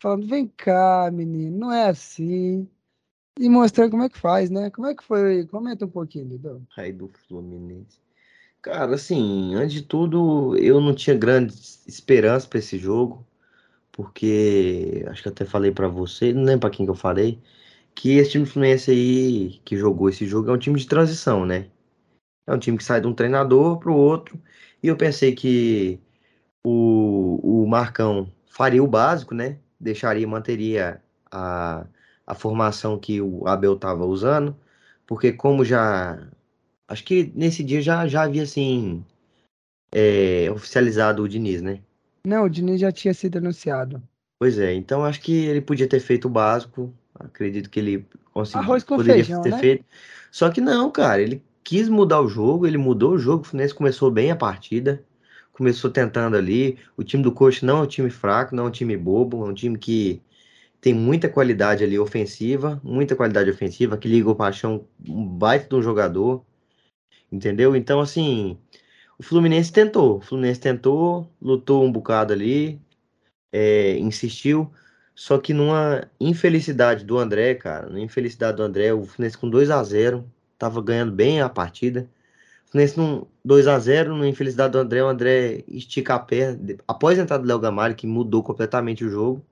falando: 0.03 0.27
vem 0.27 0.45
cá, 0.45 1.09
menino, 1.11 1.57
não 1.57 1.71
é 1.71 1.87
assim. 1.87 2.67
E 3.39 3.49
mostrando 3.49 3.91
como 3.91 4.03
é 4.03 4.09
que 4.09 4.19
faz, 4.19 4.49
né? 4.49 4.69
Como 4.69 4.85
é 4.85 4.93
que 4.93 5.03
foi? 5.03 5.47
Comenta 5.47 5.85
um 5.85 5.89
pouquinho, 5.89 6.25
Dudu. 6.25 6.67
Aí 6.77 6.91
do 6.91 7.09
Fluminense. 7.27 7.99
Cara, 8.61 8.93
assim, 8.93 9.55
antes 9.55 9.73
de 9.73 9.81
tudo, 9.81 10.55
eu 10.57 10.79
não 10.79 10.93
tinha 10.93 11.17
grandes 11.17 11.85
esperanças 11.87 12.47
para 12.47 12.59
esse 12.59 12.77
jogo, 12.77 13.25
porque 13.91 15.03
acho 15.07 15.23
que 15.23 15.29
até 15.29 15.45
falei 15.45 15.71
para 15.71 15.87
você, 15.87 16.31
não 16.31 16.43
lembro 16.43 16.61
para 16.61 16.69
quem 16.69 16.85
que 16.85 16.91
eu 16.91 16.95
falei, 16.95 17.41
que 17.95 18.17
esse 18.17 18.31
time 18.31 18.45
do 18.45 18.51
Fluminense 18.51 18.91
aí 18.91 19.61
que 19.65 19.75
jogou 19.75 20.09
esse 20.09 20.25
jogo 20.25 20.49
é 20.49 20.53
um 20.53 20.57
time 20.57 20.79
de 20.79 20.87
transição, 20.87 21.45
né? 21.45 21.69
É 22.47 22.53
um 22.53 22.59
time 22.59 22.77
que 22.77 22.83
sai 22.83 23.01
de 23.01 23.07
um 23.07 23.13
treinador 23.13 23.79
pro 23.79 23.95
outro, 23.95 24.39
e 24.81 24.87
eu 24.87 24.97
pensei 24.97 25.33
que 25.35 25.99
o, 26.63 27.63
o 27.63 27.67
Marcão 27.67 28.31
faria 28.47 28.83
o 28.83 28.87
básico, 28.87 29.33
né? 29.35 29.59
Deixaria, 29.83 30.27
manteria 30.27 31.01
a, 31.31 31.85
a 32.25 32.33
formação 32.33 32.97
que 32.97 33.21
o 33.21 33.47
Abel 33.47 33.73
estava 33.73 34.05
usando, 34.05 34.55
porque 35.05 35.33
como 35.33 35.65
já 35.65 36.19
Acho 36.87 37.03
que 37.03 37.31
nesse 37.33 37.63
dia 37.63 37.81
já, 37.81 38.07
já 38.07 38.23
havia, 38.23 38.43
assim, 38.43 39.03
é, 39.91 40.47
oficializado 40.51 41.23
o 41.23 41.27
Diniz, 41.29 41.61
né? 41.61 41.79
Não, 42.25 42.43
o 42.43 42.49
Diniz 42.49 42.79
já 42.79 42.91
tinha 42.91 43.13
sido 43.13 43.37
anunciado. 43.37 44.01
Pois 44.39 44.59
é, 44.59 44.73
então 44.73 45.03
acho 45.03 45.21
que 45.21 45.45
ele 45.45 45.61
podia 45.61 45.87
ter 45.87 45.99
feito 45.99 46.25
o 46.25 46.31
básico. 46.31 46.93
Acredito 47.15 47.69
que 47.69 47.79
ele 47.79 48.05
conseguiu, 48.33 48.61
Arroz 48.61 48.83
com 48.83 48.97
poderia 48.97 49.23
feijão, 49.23 49.41
ter 49.41 49.51
né? 49.51 49.59
feito. 49.59 49.85
Só 50.31 50.49
que 50.49 50.59
não, 50.59 50.91
cara, 50.91 51.21
ele 51.21 51.41
quis 51.63 51.87
mudar 51.87 52.21
o 52.21 52.27
jogo, 52.27 52.67
ele 52.67 52.77
mudou 52.77 53.13
o 53.13 53.17
jogo, 53.17 53.41
o 53.41 53.45
Fluminense 53.45 53.73
começou 53.73 54.11
bem 54.11 54.29
a 54.29 54.35
partida, 54.35 55.03
começou 55.53 55.89
tentando 55.89 56.35
ali. 56.35 56.77
O 56.97 57.03
time 57.03 57.23
do 57.23 57.31
Coxa 57.31 57.65
não 57.65 57.79
é 57.79 57.81
um 57.83 57.87
time 57.87 58.09
fraco, 58.09 58.55
não 58.55 58.65
é 58.65 58.67
um 58.67 58.71
time 58.71 58.97
bobo, 58.97 59.45
é 59.45 59.49
um 59.49 59.53
time 59.53 59.77
que 59.77 60.21
tem 60.81 60.93
muita 60.93 61.29
qualidade 61.29 61.83
ali 61.83 61.97
ofensiva, 61.97 62.81
muita 62.83 63.15
qualidade 63.15 63.49
ofensiva, 63.49 63.97
que 63.97 64.07
liga 64.09 64.29
o 64.29 64.35
Paixão, 64.35 64.85
um 65.07 65.25
baita 65.25 65.69
de 65.69 65.75
um 65.75 65.81
jogador. 65.81 66.43
Entendeu? 67.31 67.75
Então, 67.75 68.01
assim, 68.01 68.57
o 69.17 69.23
Fluminense 69.23 69.71
tentou. 69.71 70.17
O 70.17 70.21
Fluminense 70.21 70.59
tentou, 70.59 71.31
lutou 71.41 71.83
um 71.85 71.91
bocado 71.91 72.33
ali, 72.33 72.81
é, 73.51 73.97
insistiu. 73.99 74.71
Só 75.15 75.37
que 75.37 75.53
numa 75.53 76.09
infelicidade 76.19 77.05
do 77.05 77.17
André, 77.17 77.55
cara, 77.55 77.89
na 77.89 77.99
infelicidade 77.99 78.57
do 78.57 78.63
André, 78.63 78.93
o 78.93 79.05
Fluminense 79.05 79.37
com 79.37 79.49
2 79.49 79.69
a 79.69 79.83
0 79.83 80.29
tava 80.57 80.81
ganhando 80.81 81.11
bem 81.11 81.41
a 81.41 81.49
partida. 81.49 82.09
Fluminense 82.73 82.97
num 82.97 83.27
2 83.45 83.67
a 83.67 83.77
0 83.77 84.17
na 84.17 84.27
infelicidade 84.27 84.71
do 84.71 84.79
André, 84.79 85.03
o 85.03 85.07
André 85.07 85.63
estica 85.67 86.15
a 86.15 86.51
de- 86.55 86.79
Após 86.87 87.19
a 87.19 87.21
entrada 87.21 87.43
do 87.43 87.47
Léo 87.47 87.59
Gamalho, 87.59 87.95
que 87.95 88.07
mudou 88.07 88.41
completamente 88.41 89.05
o 89.05 89.09
jogo, 89.11 89.45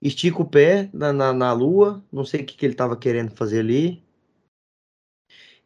estica 0.00 0.40
o 0.40 0.48
pé 0.48 0.88
na, 0.94 1.12
na, 1.12 1.34
na 1.34 1.52
lua, 1.52 2.02
não 2.10 2.24
sei 2.24 2.40
o 2.40 2.46
que, 2.46 2.56
que 2.56 2.64
ele 2.64 2.74
tava 2.74 2.96
querendo 2.96 3.30
fazer 3.36 3.60
ali. 3.60 4.02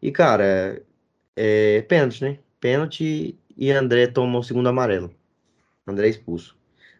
E, 0.03 0.11
cara, 0.11 0.83
é 1.37 1.83
pênalti, 1.83 2.25
né? 2.25 2.39
Pênalti 2.59 3.39
e 3.57 3.71
André 3.71 4.09
toma 4.09 4.41
o 4.41 4.43
segundo 4.43 4.69
amarelo. 4.69 5.15
André 5.87 6.09
é 6.09 6.11
expulso. 6.11 6.57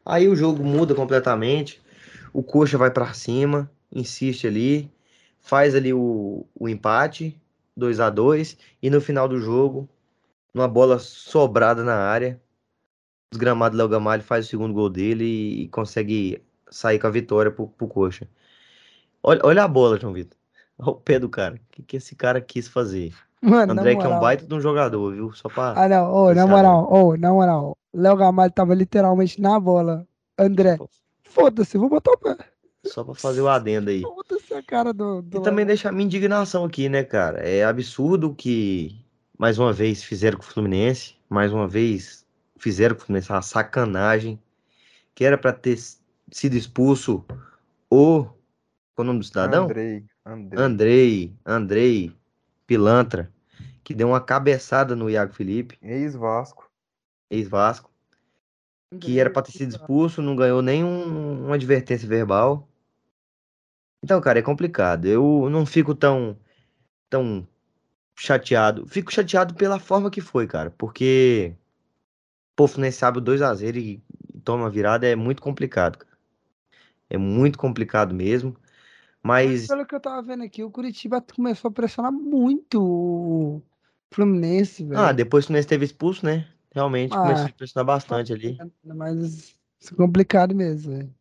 Aí 0.07 0.29
o 0.29 0.37
jogo 0.37 0.63
muda 0.65 0.95
completamente. 0.95 1.83
O 2.33 2.45
Coxa 2.45 2.79
vai 2.79 2.93
pra 2.93 3.13
cima, 3.13 3.69
insiste 3.93 4.47
ali, 4.47 4.89
faz 5.41 5.75
ali 5.75 5.93
o, 5.93 6.47
o 6.55 6.69
empate, 6.69 7.37
2 7.79 8.01
a 8.01 8.11
2 8.11 8.57
e 8.83 8.91
no 8.91 9.01
final 9.01 9.29
do 9.29 9.41
jogo, 9.41 9.89
numa 10.53 10.69
bola 10.69 10.99
sobrada 10.99 11.85
na 11.85 11.97
área, 11.97 12.41
o 13.29 13.35
desgramado 13.35 13.77
Léo 13.77 13.89
Gamalho 13.89 14.23
faz 14.23 14.47
o 14.47 14.49
segundo 14.49 14.75
gol 14.75 14.91
dele 14.91 15.25
e, 15.25 15.63
e 15.63 15.69
consegue 15.69 16.43
sair 16.71 16.99
com 16.99 17.07
a 17.07 17.11
vitória 17.11 17.51
pro, 17.51 17.69
pro 17.69 17.89
Coxa. 17.89 18.29
Olha, 19.23 19.41
olha 19.45 19.65
a 19.65 19.69
bola, 19.69 19.99
João 19.99 20.13
Vitor. 20.13 20.39
Olha 20.79 20.91
o 20.91 20.95
pé 20.95 21.19
do 21.19 21.29
cara. 21.29 21.57
O 21.57 21.61
que, 21.73 21.83
que 21.83 21.97
esse 21.97 22.15
cara 22.15 22.41
quis 22.41 22.69
fazer? 22.69 23.13
Mano, 23.41 23.73
André, 23.73 23.97
que 23.97 24.03
é 24.03 24.09
um 24.09 24.21
baita 24.21 24.47
de 24.47 24.55
um 24.55 24.61
jogador, 24.61 25.13
viu? 25.13 25.33
Só 25.33 25.49
pra. 25.49 25.75
Ah, 25.77 25.89
não, 25.89 26.13
ô, 26.13 26.33
na 26.33 26.47
moral, 26.47 26.93
ô, 26.93 27.17
na 27.17 27.33
moral. 27.33 27.77
Léo 27.93 28.17
Gamalho 28.17 28.53
tava 28.53 28.75
literalmente 28.75 29.41
na 29.41 29.59
bola. 29.59 30.07
André, 30.39 30.79
foda-se, 31.25 31.77
vou 31.77 31.89
botar 31.89 32.13
o 32.13 32.19
pé. 32.19 32.37
Só 32.87 33.03
pra 33.03 33.15
fazer 33.15 33.41
o 33.41 33.49
adendo 33.49 33.91
aí. 33.91 34.03
A 34.55 34.63
cara 34.63 34.93
do. 34.93 35.23
do 35.23 35.39
E 35.39 35.43
também 35.43 35.65
Léo. 35.65 35.67
deixar 35.69 35.93
minha 35.93 36.05
indignação 36.07 36.65
aqui, 36.65 36.89
né, 36.89 37.05
cara? 37.05 37.39
É 37.41 37.65
absurdo 37.65 38.35
que, 38.35 38.97
mais 39.39 39.59
uma 39.59 39.73
vez, 39.73 40.03
fizeram 40.03 40.39
com 40.39 40.45
o 40.45 40.47
Fluminense. 40.47 41.17
Mais 41.29 41.53
uma 41.53 41.69
vez, 41.69 42.27
fizeram 42.57 42.95
com 42.95 43.03
o 43.03 43.07
Fluminense 43.07 43.31
uma 43.31 43.43
sacanagem. 43.43 44.41
Que 45.15 45.25
era 45.25 45.37
pra 45.37 45.53
ter 45.53 45.77
sido 46.31 46.55
expulso 46.57 47.25
o. 47.91 48.25
Qual 48.25 48.37
é 48.99 49.01
o 49.03 49.05
nome 49.05 49.19
do 49.19 49.25
cidadão? 49.25 49.65
Andrei, 49.65 50.05
Andrei. 50.25 50.59
Andrei, 50.65 51.35
Andrei 51.45 52.17
Pilantra, 52.67 53.33
que 53.85 53.95
deu 53.95 54.09
uma 54.09 54.21
cabeçada 54.21 54.95
no 54.97 55.09
Iago 55.11 55.33
Felipe, 55.33 55.77
Ex-Vasco. 55.83 56.69
ex-Vasco, 57.31 57.91
que 59.01 59.19
era 59.19 59.31
pra 59.31 59.43
ter 59.43 59.53
sido 59.53 59.71
expulso, 59.71 60.21
não 60.23 60.35
ganhou 60.37 60.63
nem 60.63 60.85
um- 60.85 61.47
uma 61.47 61.55
advertência 61.55 62.09
verbal. 62.09 62.69
Então, 64.03 64.21
cara, 64.21 64.39
é 64.39 64.43
complicado. 64.43 65.07
Eu 65.07 65.49
não 65.51 65.67
fico 65.67 65.95
tão, 65.95 66.37
tão 67.11 67.47
chateado. 68.17 68.87
Fico 68.87 69.13
chateado 69.13 69.55
pela 69.55 69.79
forma 69.79 70.11
que 70.11 70.21
foi, 70.21 70.47
cara, 70.47 70.71
porque 70.71 71.55
pô, 72.57 72.65
o 72.65 72.69
Fluminense 72.69 73.05
abre 73.05 73.21
o 73.21 73.25
2x0 73.25 73.77
e 73.77 74.03
toma 74.45 74.67
a 74.67 74.71
virada 74.71 75.07
é 75.07 75.15
muito 75.17 75.43
complicado, 75.43 75.99
cara. 75.99 76.19
É 77.11 77.17
muito 77.17 77.59
complicado 77.59 78.15
mesmo. 78.15 78.57
Mas 79.23 79.67
Pelo 79.67 79.87
que 79.87 79.95
eu 79.95 80.01
tava 80.01 80.23
vendo 80.23 80.45
aqui, 80.45 80.63
o 80.63 80.71
Curitiba 80.71 81.21
começou 81.21 81.69
a 81.71 81.73
pressionar 81.73 82.13
muito 82.13 82.83
o 82.83 83.63
Fluminense, 84.11 84.85
velho. 84.85 85.01
Ah, 85.01 85.13
depois 85.13 85.45
que 85.45 85.47
o 85.47 85.49
Fluminense 85.49 85.69
teve 85.69 85.85
expulso, 85.85 86.25
né? 86.25 86.47
Realmente 86.73 87.15
Ah. 87.15 87.21
começou 87.23 87.47
a 87.47 87.53
pressionar 87.53 87.87
bastante 87.87 88.33
ali. 88.33 88.59
Mas 88.85 89.55
complicado 89.97 90.55
mesmo, 90.55 90.93
velho. 90.93 91.18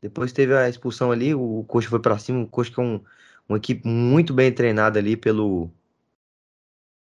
Depois 0.00 0.32
teve 0.32 0.54
a 0.54 0.68
expulsão 0.68 1.10
ali, 1.10 1.34
o 1.34 1.64
Coxa 1.66 1.88
foi 1.88 2.00
pra 2.00 2.18
cima. 2.18 2.42
O 2.42 2.46
Coxa 2.46 2.72
que 2.72 2.80
é 2.80 2.82
um, 2.82 3.00
uma 3.48 3.58
equipe 3.58 3.86
muito 3.86 4.34
bem 4.34 4.52
treinada 4.52 4.98
ali 4.98 5.16
pelo 5.16 5.70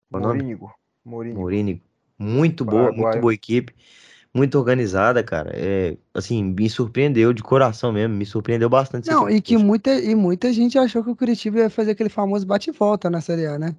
Qual 0.09 0.21
o 0.21 0.27
nome? 0.27 0.43
Morínigo. 0.43 0.73
Morínigo. 1.03 1.39
Mourinho. 1.39 1.81
Muito 2.17 2.63
boa, 2.63 2.91
muito 2.91 3.19
boa 3.19 3.33
equipe. 3.33 3.73
Muito 4.33 4.57
organizada, 4.57 5.23
cara. 5.23 5.51
É, 5.53 5.97
assim, 6.13 6.43
me 6.43 6.69
surpreendeu 6.69 7.33
de 7.33 7.43
coração 7.43 7.91
mesmo. 7.91 8.15
Me 8.15 8.25
surpreendeu 8.25 8.69
bastante. 8.69 9.09
Não, 9.09 9.29
e 9.29 9.41
que 9.41 9.57
muita, 9.57 9.93
e 9.93 10.15
muita 10.15 10.51
gente 10.53 10.77
achou 10.77 11.03
que 11.03 11.09
o 11.09 11.15
Curitiba 11.15 11.59
ia 11.59 11.69
fazer 11.69 11.91
aquele 11.91 12.09
famoso 12.09 12.45
bate 12.45 12.69
e 12.69 12.73
volta 12.73 13.09
na 13.09 13.21
Série 13.21 13.45
A, 13.45 13.59
né? 13.59 13.75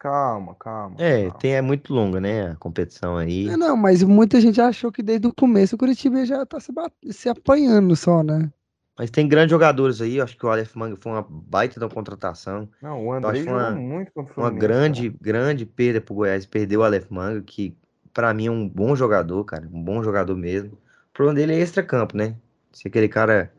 Calma, 0.00 0.54
calma. 0.58 0.96
É, 0.98 1.24
calma. 1.24 1.38
tem, 1.38 1.54
é 1.54 1.60
muito 1.60 1.92
longa, 1.92 2.18
né? 2.18 2.52
A 2.52 2.56
competição 2.56 3.18
aí. 3.18 3.50
É, 3.50 3.56
não, 3.56 3.76
mas 3.76 4.02
muita 4.02 4.40
gente 4.40 4.58
achou 4.60 4.90
que 4.90 5.02
desde 5.02 5.26
o 5.26 5.32
começo 5.32 5.76
o 5.76 5.78
Curitiba 5.78 6.24
já 6.24 6.44
tá 6.46 6.58
se, 6.58 6.72
bat- 6.72 6.92
se 7.10 7.28
apanhando 7.28 7.94
só, 7.94 8.22
né? 8.22 8.50
Mas 8.98 9.10
tem 9.10 9.28
grandes 9.28 9.50
jogadores 9.50 10.00
aí. 10.00 10.16
eu 10.16 10.24
Acho 10.24 10.36
que 10.36 10.44
o 10.44 10.48
Aleph 10.48 10.74
Manga 10.74 10.96
foi 10.96 11.12
uma 11.12 11.22
baita 11.28 11.78
da 11.78 11.88
contratação. 11.88 12.66
Não, 12.82 13.06
o 13.06 13.12
acho 13.12 13.28
Andrei 13.28 13.44
uma- 13.46 13.70
muito 13.72 14.10
contra 14.12 14.32
o 14.34 14.42
Uma 14.42 14.50
grande, 14.50 15.10
grande 15.20 15.66
perda 15.66 16.00
pro 16.00 16.14
Goiás. 16.14 16.46
Perdeu 16.46 16.80
o 16.80 16.82
Aleph 16.82 17.10
Manga, 17.10 17.42
que 17.42 17.76
pra 18.12 18.32
mim 18.32 18.46
é 18.46 18.50
um 18.50 18.66
bom 18.66 18.96
jogador, 18.96 19.44
cara. 19.44 19.68
Um 19.70 19.82
bom 19.82 20.02
jogador 20.02 20.34
mesmo. 20.34 20.72
O 20.72 21.12
problema 21.12 21.38
dele 21.38 21.54
é 21.54 21.60
extra-campo, 21.60 22.16
né? 22.16 22.34
Ser 22.72 22.88
aquele 22.88 23.08
cara 23.08 23.52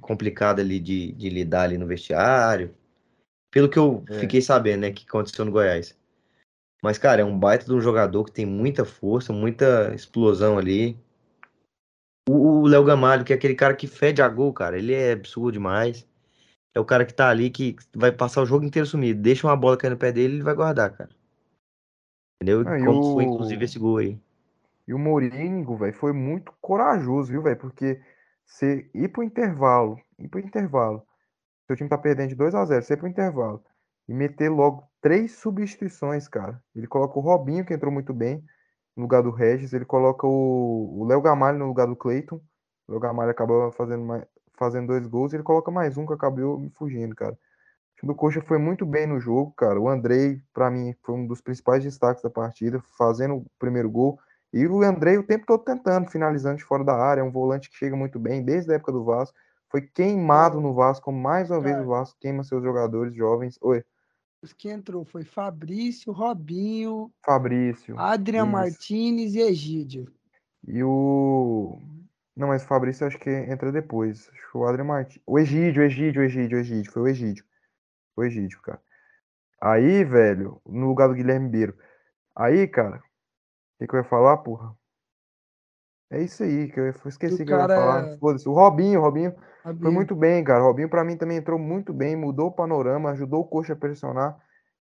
complicado 0.00 0.60
ali 0.60 0.78
de, 0.78 1.12
de 1.12 1.28
lidar 1.28 1.62
ali 1.62 1.76
no 1.76 1.86
vestiário. 1.86 2.72
Pelo 3.58 3.68
que 3.68 3.76
eu 3.76 4.04
É. 4.08 4.20
fiquei 4.20 4.40
sabendo, 4.40 4.82
né? 4.82 4.92
Que 4.92 5.04
aconteceu 5.04 5.44
no 5.44 5.50
Goiás. 5.50 5.98
Mas, 6.80 6.96
cara, 6.96 7.22
é 7.22 7.24
um 7.24 7.36
baita 7.36 7.64
de 7.64 7.74
um 7.74 7.80
jogador 7.80 8.22
que 8.22 8.30
tem 8.30 8.46
muita 8.46 8.84
força, 8.84 9.32
muita 9.32 9.92
explosão 9.92 10.56
ali. 10.56 10.96
O 12.30 12.68
Léo 12.68 12.84
Gamalho, 12.84 13.24
que 13.24 13.32
é 13.32 13.36
aquele 13.36 13.56
cara 13.56 13.74
que 13.74 13.88
fede 13.88 14.22
a 14.22 14.28
gol, 14.28 14.52
cara, 14.52 14.78
ele 14.78 14.94
é 14.94 15.10
absurdo 15.10 15.50
demais. 15.50 16.06
É 16.72 16.78
o 16.78 16.84
cara 16.84 17.04
que 17.04 17.12
tá 17.12 17.28
ali 17.28 17.50
que 17.50 17.74
vai 17.96 18.12
passar 18.12 18.42
o 18.42 18.46
jogo 18.46 18.64
inteiro 18.64 18.86
sumido. 18.86 19.20
Deixa 19.20 19.44
uma 19.44 19.56
bola 19.56 19.76
cair 19.76 19.90
no 19.90 19.96
pé 19.96 20.12
dele, 20.12 20.34
ele 20.34 20.44
vai 20.44 20.54
guardar, 20.54 20.92
cara. 20.92 21.10
Entendeu? 22.40 22.62
Ah, 22.64 22.78
e 22.78 22.84
Como 22.84 23.00
o- 23.00 23.14
foi, 23.14 23.24
inclusive, 23.24 23.64
esse 23.64 23.76
gol 23.80 23.96
aí. 23.96 24.20
E 24.86 24.94
o 24.94 24.98
Mourinho, 25.00 25.76
velho, 25.76 25.94
foi 25.94 26.12
muito 26.12 26.52
corajoso, 26.60 27.32
viu, 27.32 27.42
velho? 27.42 27.58
Porque 27.58 28.00
você 28.46 28.88
ir 28.94 29.08
pro 29.08 29.24
intervalo, 29.24 30.00
ir 30.16 30.28
pro 30.28 30.38
intervalo, 30.38 31.02
seu 31.68 31.76
time 31.76 31.88
tá 31.88 31.98
perdendo 31.98 32.30
de 32.30 32.34
2 32.34 32.54
a 32.54 32.64
0 32.64 32.82
você 32.82 32.94
ir 32.94 32.96
pro 32.96 33.06
intervalo 33.06 33.62
e 34.08 34.14
meter 34.14 34.48
logo 34.48 34.82
três 35.02 35.32
substituições, 35.36 36.26
cara. 36.26 36.62
Ele 36.74 36.86
coloca 36.86 37.18
o 37.18 37.22
Robinho, 37.22 37.64
que 37.64 37.74
entrou 37.74 37.92
muito 37.92 38.14
bem, 38.14 38.42
no 38.96 39.02
lugar 39.02 39.22
do 39.22 39.30
Regis, 39.30 39.72
ele 39.72 39.84
coloca 39.84 40.26
o 40.26 41.00
o 41.00 41.04
Léo 41.06 41.20
Gamalho 41.20 41.58
no 41.58 41.66
lugar 41.66 41.86
do 41.86 41.94
Cleiton. 41.94 42.40
O 42.88 42.92
Léo 42.92 43.00
Gamalho 43.00 43.30
acabou 43.30 43.70
fazendo, 43.72 44.04
mais, 44.04 44.24
fazendo 44.58 44.88
dois 44.88 45.06
gols 45.06 45.32
ele 45.34 45.42
coloca 45.42 45.70
mais 45.70 45.96
um 45.98 46.06
que 46.06 46.12
acabou 46.14 46.58
me 46.58 46.70
fugindo, 46.70 47.14
cara. 47.14 47.34
O 47.34 48.00
time 48.00 48.12
do 48.12 48.16
Coxa 48.16 48.40
foi 48.40 48.58
muito 48.58 48.86
bem 48.86 49.06
no 49.06 49.20
jogo, 49.20 49.52
cara. 49.56 49.78
O 49.80 49.88
Andrei, 49.88 50.40
pra 50.54 50.70
mim, 50.70 50.94
foi 51.04 51.14
um 51.16 51.26
dos 51.26 51.40
principais 51.40 51.84
destaques 51.84 52.22
da 52.22 52.30
partida, 52.30 52.80
fazendo 52.96 53.36
o 53.36 53.46
primeiro 53.58 53.90
gol. 53.90 54.18
E 54.52 54.66
o 54.66 54.82
Andrei 54.82 55.18
o 55.18 55.22
tempo 55.22 55.44
todo 55.46 55.64
tentando, 55.64 56.10
finalizando 56.10 56.56
de 56.56 56.64
fora 56.64 56.84
da 56.84 56.94
área. 56.96 57.20
É 57.20 57.24
um 57.24 57.30
volante 57.30 57.70
que 57.70 57.76
chega 57.76 57.96
muito 57.96 58.18
bem 58.18 58.42
desde 58.42 58.72
a 58.72 58.76
época 58.76 58.92
do 58.92 59.04
Vasco. 59.04 59.36
Foi 59.70 59.82
queimado 59.82 60.60
no 60.60 60.74
Vasco, 60.74 61.12
mais 61.12 61.50
uma 61.50 61.60
vez 61.60 61.78
o 61.78 61.86
Vasco 61.86 62.18
queima 62.18 62.42
seus 62.42 62.62
jogadores 62.62 63.14
jovens. 63.14 63.58
Oi, 63.60 63.84
Os 64.42 64.52
que 64.52 64.70
entrou 64.70 65.04
foi 65.04 65.24
Fabrício, 65.24 66.12
Robinho, 66.12 67.12
Fabrício. 67.24 67.98
Adrian 67.98 68.44
Isso. 68.44 68.52
Martinez 68.52 69.34
e 69.34 69.40
Egídio. 69.40 70.10
E 70.66 70.82
o. 70.82 71.78
Não, 72.34 72.48
mas 72.48 72.62
o 72.62 72.66
Fabrício 72.66 73.06
acho 73.06 73.18
que 73.18 73.30
entra 73.30 73.70
depois. 73.72 74.28
Acho 74.30 74.50
que 74.50 74.56
o 74.56 74.64
Adriano 74.64 74.88
Martins. 74.88 75.22
O 75.26 75.38
Egídio, 75.38 75.82
o 75.82 75.84
Egídio, 75.84 76.22
o 76.22 76.24
Egídio, 76.24 76.56
o 76.56 76.60
Egídio. 76.60 76.92
Foi 76.92 77.02
o 77.02 77.08
Egídio. 77.08 77.44
Foi 78.14 78.26
o 78.26 78.28
Egídio, 78.28 78.60
cara. 78.62 78.80
Aí, 79.60 80.04
velho, 80.04 80.62
no 80.64 80.86
lugar 80.86 81.08
do 81.08 81.14
Guilherme 81.14 81.48
Beiro. 81.48 81.76
Aí, 82.34 82.68
cara, 82.68 82.98
o 82.98 83.02
que, 83.78 83.88
que 83.88 83.94
eu 83.94 83.98
ia 83.98 84.04
falar, 84.04 84.36
porra? 84.38 84.74
É 86.10 86.22
isso 86.22 86.42
aí, 86.42 86.70
que 86.70 86.80
eu 86.80 86.88
esqueci 87.06 87.38
Do 87.38 87.46
que 87.46 87.52
eu 87.52 87.58
ia 87.58 87.68
falar. 87.68 88.18
Foda-se. 88.18 88.48
O 88.48 88.52
Robinho, 88.52 89.00
o 89.00 89.02
Robinho 89.02 89.32
foi 89.62 89.72
Robinho. 89.72 89.92
muito 89.92 90.14
bem, 90.14 90.42
cara. 90.42 90.62
O 90.62 90.66
Robinho, 90.66 90.88
pra 90.88 91.04
mim, 91.04 91.16
também 91.16 91.36
entrou 91.36 91.58
muito 91.58 91.92
bem, 91.92 92.16
mudou 92.16 92.48
o 92.48 92.52
panorama, 92.52 93.10
ajudou 93.10 93.40
o 93.40 93.44
Coxa 93.44 93.74
a 93.74 93.76
pressionar. 93.76 94.38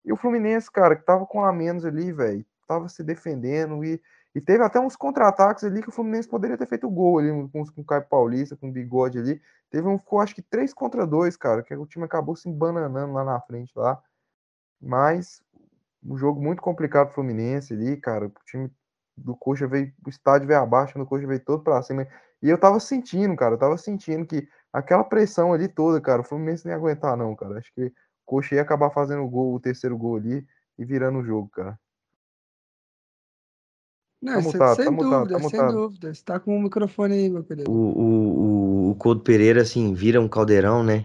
E 0.05 0.13
o 0.13 0.17
Fluminense, 0.17 0.71
cara, 0.71 0.95
que 0.95 1.05
tava 1.05 1.25
com 1.25 1.43
a 1.43 1.53
menos 1.53 1.85
ali, 1.87 2.13
velho, 2.13 2.45
tava 2.69 2.89
se 2.91 3.03
defendendo 3.03 3.83
e, 3.83 4.01
e 4.35 4.41
teve 4.41 4.63
até 4.63 4.79
uns 4.79 4.97
contra-ataques 4.97 5.65
ali 5.65 5.83
que 5.83 5.89
o 5.89 5.93
Fluminense 5.93 6.29
poderia 6.29 6.59
ter 6.59 6.67
feito 6.67 6.91
gol 6.91 7.19
ali, 7.19 7.31
com, 7.49 7.65
com 7.65 7.81
o 7.81 7.85
Caio 7.85 8.07
Paulista, 8.07 8.55
com 8.57 8.69
o 8.69 8.73
Bigode 8.73 9.19
ali. 9.19 9.41
Teve 9.71 9.89
um, 9.89 9.99
ficou 9.99 10.21
acho 10.21 10.35
que 10.35 10.43
3 10.43 10.75
contra 10.75 11.07
2, 11.07 11.37
cara, 11.39 11.63
que 11.63 11.75
o 11.75 11.87
time 11.87 12.05
acabou 12.05 12.37
se 12.37 12.49
embananando 12.49 13.15
lá 13.15 13.25
na 13.25 13.41
frente 13.41 13.73
lá. 13.75 13.99
Mas 14.81 15.43
um 16.05 16.19
jogo 16.19 16.41
muito 16.41 16.61
complicado 16.61 17.07
pro 17.07 17.15
Fluminense 17.15 17.73
ali, 17.73 17.97
cara. 17.97 18.27
O 18.27 18.33
time 18.45 18.71
do 19.16 19.36
Coxa 19.36 19.66
veio, 19.66 19.93
o 20.05 20.09
estádio 20.09 20.49
veio 20.49 20.61
abaixo, 20.61 20.99
o 20.99 21.07
Coxa 21.07 21.27
veio 21.27 21.45
todo 21.45 21.62
pra 21.62 21.82
cima. 21.82 22.07
E 22.43 22.49
eu 22.49 22.59
tava 22.59 22.78
sentindo, 22.81 23.35
cara, 23.36 23.55
eu 23.55 23.59
tava 23.59 23.77
sentindo 23.78 24.27
que 24.27 24.49
aquela 24.73 25.05
pressão 25.05 25.53
ali 25.53 25.69
toda, 25.69 26.01
cara, 26.01 26.23
o 26.23 26.24
Fluminense 26.24 26.65
nem 26.65 26.73
ia 26.73 26.78
aguentar, 26.78 27.16
não, 27.16 27.35
cara. 27.35 27.59
Acho 27.59 27.73
que 27.74 27.86
o 27.86 27.93
Coxa 28.27 28.57
ia 28.57 28.62
acabar 28.62 28.91
fazendo 28.91 29.23
o 29.23 29.28
gol, 29.28 29.55
o 29.55 29.61
terceiro 29.61 29.97
gol 29.97 30.16
ali 30.16 30.45
e 30.78 30.85
virando 30.85 31.19
o 31.19 31.24
jogo, 31.24 31.49
cara. 31.51 31.78
Não, 34.20 34.35
Tá 34.35 34.43
sem, 34.43 34.53
mutado, 34.53 34.77
sem 34.77 34.85
tá 34.86 34.91
mutado, 34.91 35.28
dúvida, 35.28 35.39
tá 35.39 35.49
sem 35.51 35.66
dúvida. 35.66 36.15
Você 36.15 36.24
tá 36.24 36.41
com 36.41 36.57
o 36.57 36.62
microfone 36.62 37.15
aí, 37.15 37.28
meu 37.28 37.45
querido. 37.45 37.70
O, 37.70 37.74
o, 37.74 38.89
o, 38.89 38.91
o 38.91 38.95
Couto 38.95 39.23
Pereira, 39.23 39.61
assim, 39.61 39.93
vira 39.93 40.19
um 40.19 40.28
caldeirão, 40.28 40.82
né? 40.82 41.05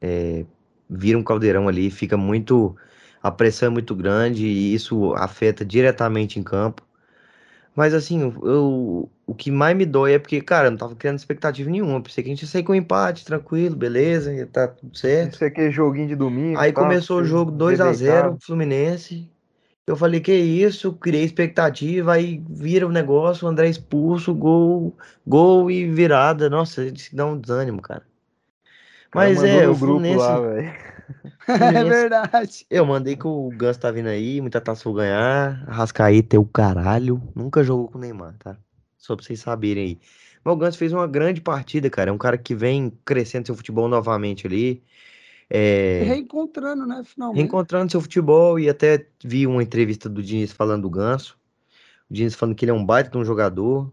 É, 0.00 0.46
vira 0.88 1.18
um 1.18 1.22
caldeirão 1.22 1.68
ali, 1.68 1.90
fica 1.90 2.16
muito. 2.16 2.74
A 3.22 3.30
pressão 3.30 3.66
é 3.66 3.70
muito 3.70 3.94
grande 3.94 4.46
e 4.46 4.72
isso 4.72 5.12
afeta 5.14 5.64
diretamente 5.64 6.40
em 6.40 6.42
campo. 6.42 6.87
Mas, 7.78 7.94
assim, 7.94 8.34
eu, 8.42 9.08
o 9.24 9.32
que 9.32 9.52
mais 9.52 9.76
me 9.76 9.86
dói 9.86 10.14
é 10.14 10.18
porque, 10.18 10.40
cara, 10.40 10.66
eu 10.66 10.72
não 10.72 10.78
tava 10.78 10.96
criando 10.96 11.16
expectativa 11.16 11.70
nenhuma. 11.70 12.02
Pensei 12.02 12.24
que 12.24 12.28
a 12.28 12.34
gente 12.34 12.42
ia 12.42 12.48
sair 12.48 12.64
com 12.64 12.72
um 12.72 12.74
empate, 12.74 13.24
tranquilo, 13.24 13.76
beleza, 13.76 14.32
tá 14.52 14.66
tudo 14.66 14.98
certo. 14.98 15.36
Esse 15.36 15.44
aqui 15.44 15.60
é 15.60 15.70
joguinho 15.70 16.08
de 16.08 16.16
domingo. 16.16 16.58
Aí 16.58 16.72
tá? 16.72 16.82
começou 16.82 17.20
o 17.20 17.24
jogo 17.24 17.52
2 17.52 17.80
a 17.80 17.84
vê 17.84 17.94
0 17.94 18.12
deitado. 18.12 18.38
Fluminense. 18.44 19.30
Eu 19.86 19.94
falei, 19.94 20.18
que 20.18 20.34
isso? 20.34 20.92
Criei 20.94 21.22
expectativa, 21.22 22.14
aí 22.14 22.42
vira 22.50 22.84
o 22.84 22.90
negócio, 22.90 23.46
o 23.46 23.48
André 23.48 23.68
expulso, 23.68 24.34
gol, 24.34 24.96
gol 25.24 25.70
e 25.70 25.88
virada. 25.88 26.50
Nossa, 26.50 26.82
isso 26.82 27.14
dá 27.14 27.26
um 27.26 27.38
desânimo, 27.38 27.80
cara. 27.80 28.02
O 29.06 29.10
cara 29.12 29.26
Mas 29.28 29.36
mandou 29.38 29.50
é, 29.52 29.68
o 29.68 29.76
grupo 29.76 30.00
Fluminense, 30.00 30.18
lá. 30.18 30.40
É 31.48 31.84
verdade. 31.84 32.66
eu 32.70 32.84
mandei 32.84 33.16
que 33.16 33.26
o 33.26 33.48
Ganso 33.50 33.80
tá 33.80 33.90
vindo 33.90 34.08
aí, 34.08 34.40
muita 34.40 34.60
taça 34.60 34.84
vou 34.84 34.94
ganhar. 34.94 35.64
Arrascaeta 35.66 36.36
é 36.36 36.38
o 36.38 36.44
caralho. 36.44 37.22
Nunca 37.34 37.64
jogou 37.64 37.88
com 37.88 37.98
o 37.98 38.00
Neymar, 38.00 38.34
tá? 38.38 38.56
Só 38.96 39.16
pra 39.16 39.24
vocês 39.24 39.40
saberem 39.40 39.84
aí. 39.84 39.98
Mas 40.44 40.54
o 40.54 40.56
Ganso 40.56 40.78
fez 40.78 40.92
uma 40.92 41.06
grande 41.06 41.40
partida, 41.40 41.88
cara. 41.88 42.10
É 42.10 42.12
um 42.12 42.18
cara 42.18 42.36
que 42.36 42.54
vem 42.54 42.92
crescendo 43.04 43.46
seu 43.46 43.54
futebol 43.54 43.88
novamente 43.88 44.46
ali. 44.46 44.82
É... 45.50 46.02
Reencontrando, 46.04 46.86
né, 46.86 47.02
finalmente. 47.04 47.38
reencontrando 47.38 47.90
seu 47.90 48.00
futebol 48.00 48.58
e 48.58 48.68
até 48.68 49.06
vi 49.24 49.46
uma 49.46 49.62
entrevista 49.62 50.08
do 50.08 50.22
Diniz 50.22 50.52
falando 50.52 50.82
do 50.82 50.90
Ganso. 50.90 51.38
O 52.10 52.14
Diniz 52.14 52.34
falando 52.34 52.54
que 52.54 52.64
ele 52.64 52.72
é 52.72 52.74
um 52.74 52.84
baita 52.84 53.10
de 53.10 53.16
um 53.16 53.24
jogador, 53.24 53.92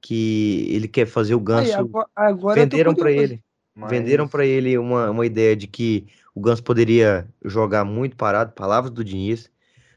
que 0.00 0.66
ele 0.70 0.86
quer 0.86 1.06
fazer 1.06 1.34
o 1.34 1.38
Aí, 1.38 1.44
Ganso. 1.44 1.78
agora, 1.78 2.08
agora 2.14 2.54
tô 2.54 2.60
venderam 2.62 2.94
para 2.94 3.10
curioso. 3.10 3.38
Ele, 3.76 3.88
venderam 3.88 4.28
para 4.28 4.44
ele 4.46 4.76
uma, 4.78 5.10
uma 5.10 5.26
ideia 5.26 5.56
de 5.56 5.66
que 5.66 6.06
o 6.34 6.40
Ganso 6.40 6.62
poderia 6.62 7.28
jogar 7.44 7.84
muito 7.84 8.16
parado, 8.16 8.52
palavras 8.52 8.92
do 8.92 9.04
Diniz. 9.04 9.50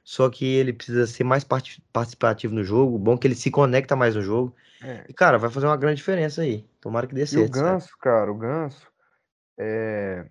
Só 0.04 0.30
que 0.30 0.46
ele 0.46 0.72
precisa 0.74 1.08
ser 1.08 1.24
mais 1.24 1.44
parti- 1.44 1.82
participativo 1.92 2.54
no 2.54 2.64
jogo. 2.64 2.98
Bom 3.00 3.18
que 3.18 3.28
ele 3.28 3.36
se 3.36 3.50
conecta 3.52 3.96
mais 3.96 4.16
no 4.16 4.22
jogo. 4.22 4.56
É, 4.82 5.06
E, 5.10 5.14
cara, 5.14 5.38
vai 5.38 5.50
fazer 5.50 5.66
uma 5.68 5.78
grande 5.78 5.98
diferença 5.98 6.42
aí. 6.44 6.66
Tomara 6.82 7.08
que 7.08 7.16
dê 7.16 7.26
E 7.32 7.38
o 7.38 7.42
certo. 7.42 7.56
sabe? 7.58 7.80
Ganso, 7.80 7.98
cara, 8.00 8.32
o 8.32 8.38
Ganso 8.38 8.88
é, 9.60 10.28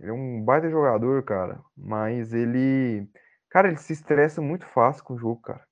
é 0.00 0.12
um 0.12 0.44
baita 0.44 0.70
jogador, 0.70 1.22
cara, 1.24 1.60
mas 1.76 2.32
ele, 2.34 3.08
cara, 3.50 3.68
ele 3.68 3.78
se 3.78 3.92
estressa 3.92 4.40
muito 4.42 4.66
fácil 4.66 5.04
com 5.04 5.14
o 5.14 5.18
jogo, 5.18 5.40
cara. 5.42 5.66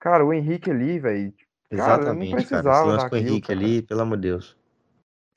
Cara, 0.00 0.24
o 0.24 0.32
Henrique 0.32 0.70
ali, 0.70 0.98
velho, 0.98 1.34
cara, 1.72 2.04
eu 2.04 2.14
não 2.14 2.26
Exatamente, 2.28 2.46
cara. 2.46 2.68
Esse 2.68 2.84
precisava 2.84 2.86
lance 2.86 3.06
com 3.06 3.14
o 3.16 3.18
Henrique 3.18 3.48
cara. 3.48 3.60
ali, 3.60 3.82
pelo 3.82 4.02
amor 4.02 4.16
de 4.18 4.22
Deus. 4.28 4.56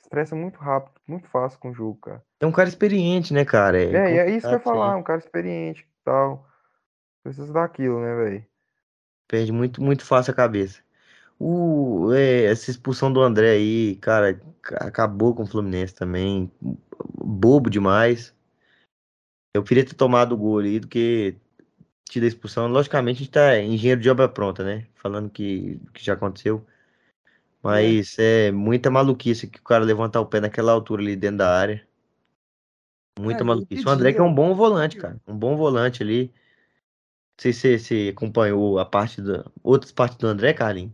Estressa 0.03 0.35
muito 0.35 0.59
rápido, 0.59 0.92
muito 1.07 1.27
fácil 1.27 1.59
com 1.59 1.71
o 1.71 1.73
jogo, 1.73 1.99
cara. 1.99 2.23
É 2.39 2.45
um 2.45 2.51
cara 2.51 2.69
experiente, 2.69 3.33
né, 3.33 3.45
cara? 3.45 3.81
É, 3.81 4.13
e 4.13 4.17
é 4.17 4.29
isso 4.31 4.47
que 4.47 4.53
eu 4.53 4.57
ia 4.57 4.59
falar, 4.59 4.97
um 4.97 5.03
cara 5.03 5.19
experiente 5.19 5.81
e 5.81 6.03
tal. 6.03 6.47
Precisa 7.23 7.51
daquilo, 7.53 8.01
né, 8.01 8.15
velho? 8.15 8.45
Perde 9.27 9.51
muito, 9.51 9.81
muito 9.81 10.05
fácil 10.05 10.31
a 10.31 10.35
cabeça. 10.35 10.81
O, 11.39 12.13
é, 12.13 12.45
essa 12.45 12.69
expulsão 12.69 13.11
do 13.11 13.21
André 13.21 13.51
aí, 13.51 13.95
cara, 13.97 14.39
ca- 14.61 14.87
acabou 14.87 15.33
com 15.33 15.43
o 15.43 15.47
Fluminense 15.47 15.93
também. 15.95 16.51
Bobo 16.61 17.69
demais. 17.69 18.35
Eu 19.55 19.63
queria 19.63 19.85
ter 19.85 19.93
tomado 19.95 20.33
o 20.33 20.37
gol 20.37 20.59
ali 20.59 20.79
do 20.79 20.87
que 20.87 21.35
tido 22.05 22.23
a 22.23 22.27
expulsão. 22.27 22.67
Logicamente, 22.67 23.17
a 23.17 23.19
gente 23.23 23.31
tá 23.31 23.59
engenheiro 23.59 24.01
de 24.01 24.09
obra 24.09 24.27
pronta, 24.27 24.63
né? 24.63 24.87
Falando 24.95 25.29
que, 25.29 25.79
que 25.93 26.03
já 26.03 26.13
aconteceu. 26.13 26.65
Mas 27.63 28.17
é 28.19 28.51
muita 28.51 28.91
maluquice 28.91 29.47
que 29.49 29.59
o 29.59 29.63
cara 29.63 29.83
levantar 29.85 30.21
o 30.21 30.25
pé 30.27 30.39
naquela 30.41 30.71
altura 30.73 31.01
ali 31.01 31.15
dentro 31.15 31.37
da 31.39 31.57
área. 31.57 31.87
Muita 33.19 33.43
É, 33.43 33.47
maluquice. 33.47 33.87
O 33.87 33.89
André 33.89 34.13
que 34.13 34.19
é 34.19 34.23
um 34.23 34.33
bom 34.33 34.53
volante, 34.55 34.97
cara. 34.97 35.19
Um 35.27 35.37
bom 35.37 35.55
volante 35.55 36.03
ali. 36.03 36.31
Não 37.37 37.43
sei 37.43 37.53
se 37.53 37.59
você 37.59 37.79
se 37.79 38.09
acompanhou 38.09 38.79
a 38.79 38.85
parte 38.85 39.21
da. 39.21 39.45
Outras 39.61 39.91
partes 39.91 40.17
do 40.17 40.25
André, 40.27 40.51
Carlinhos. 40.53 40.93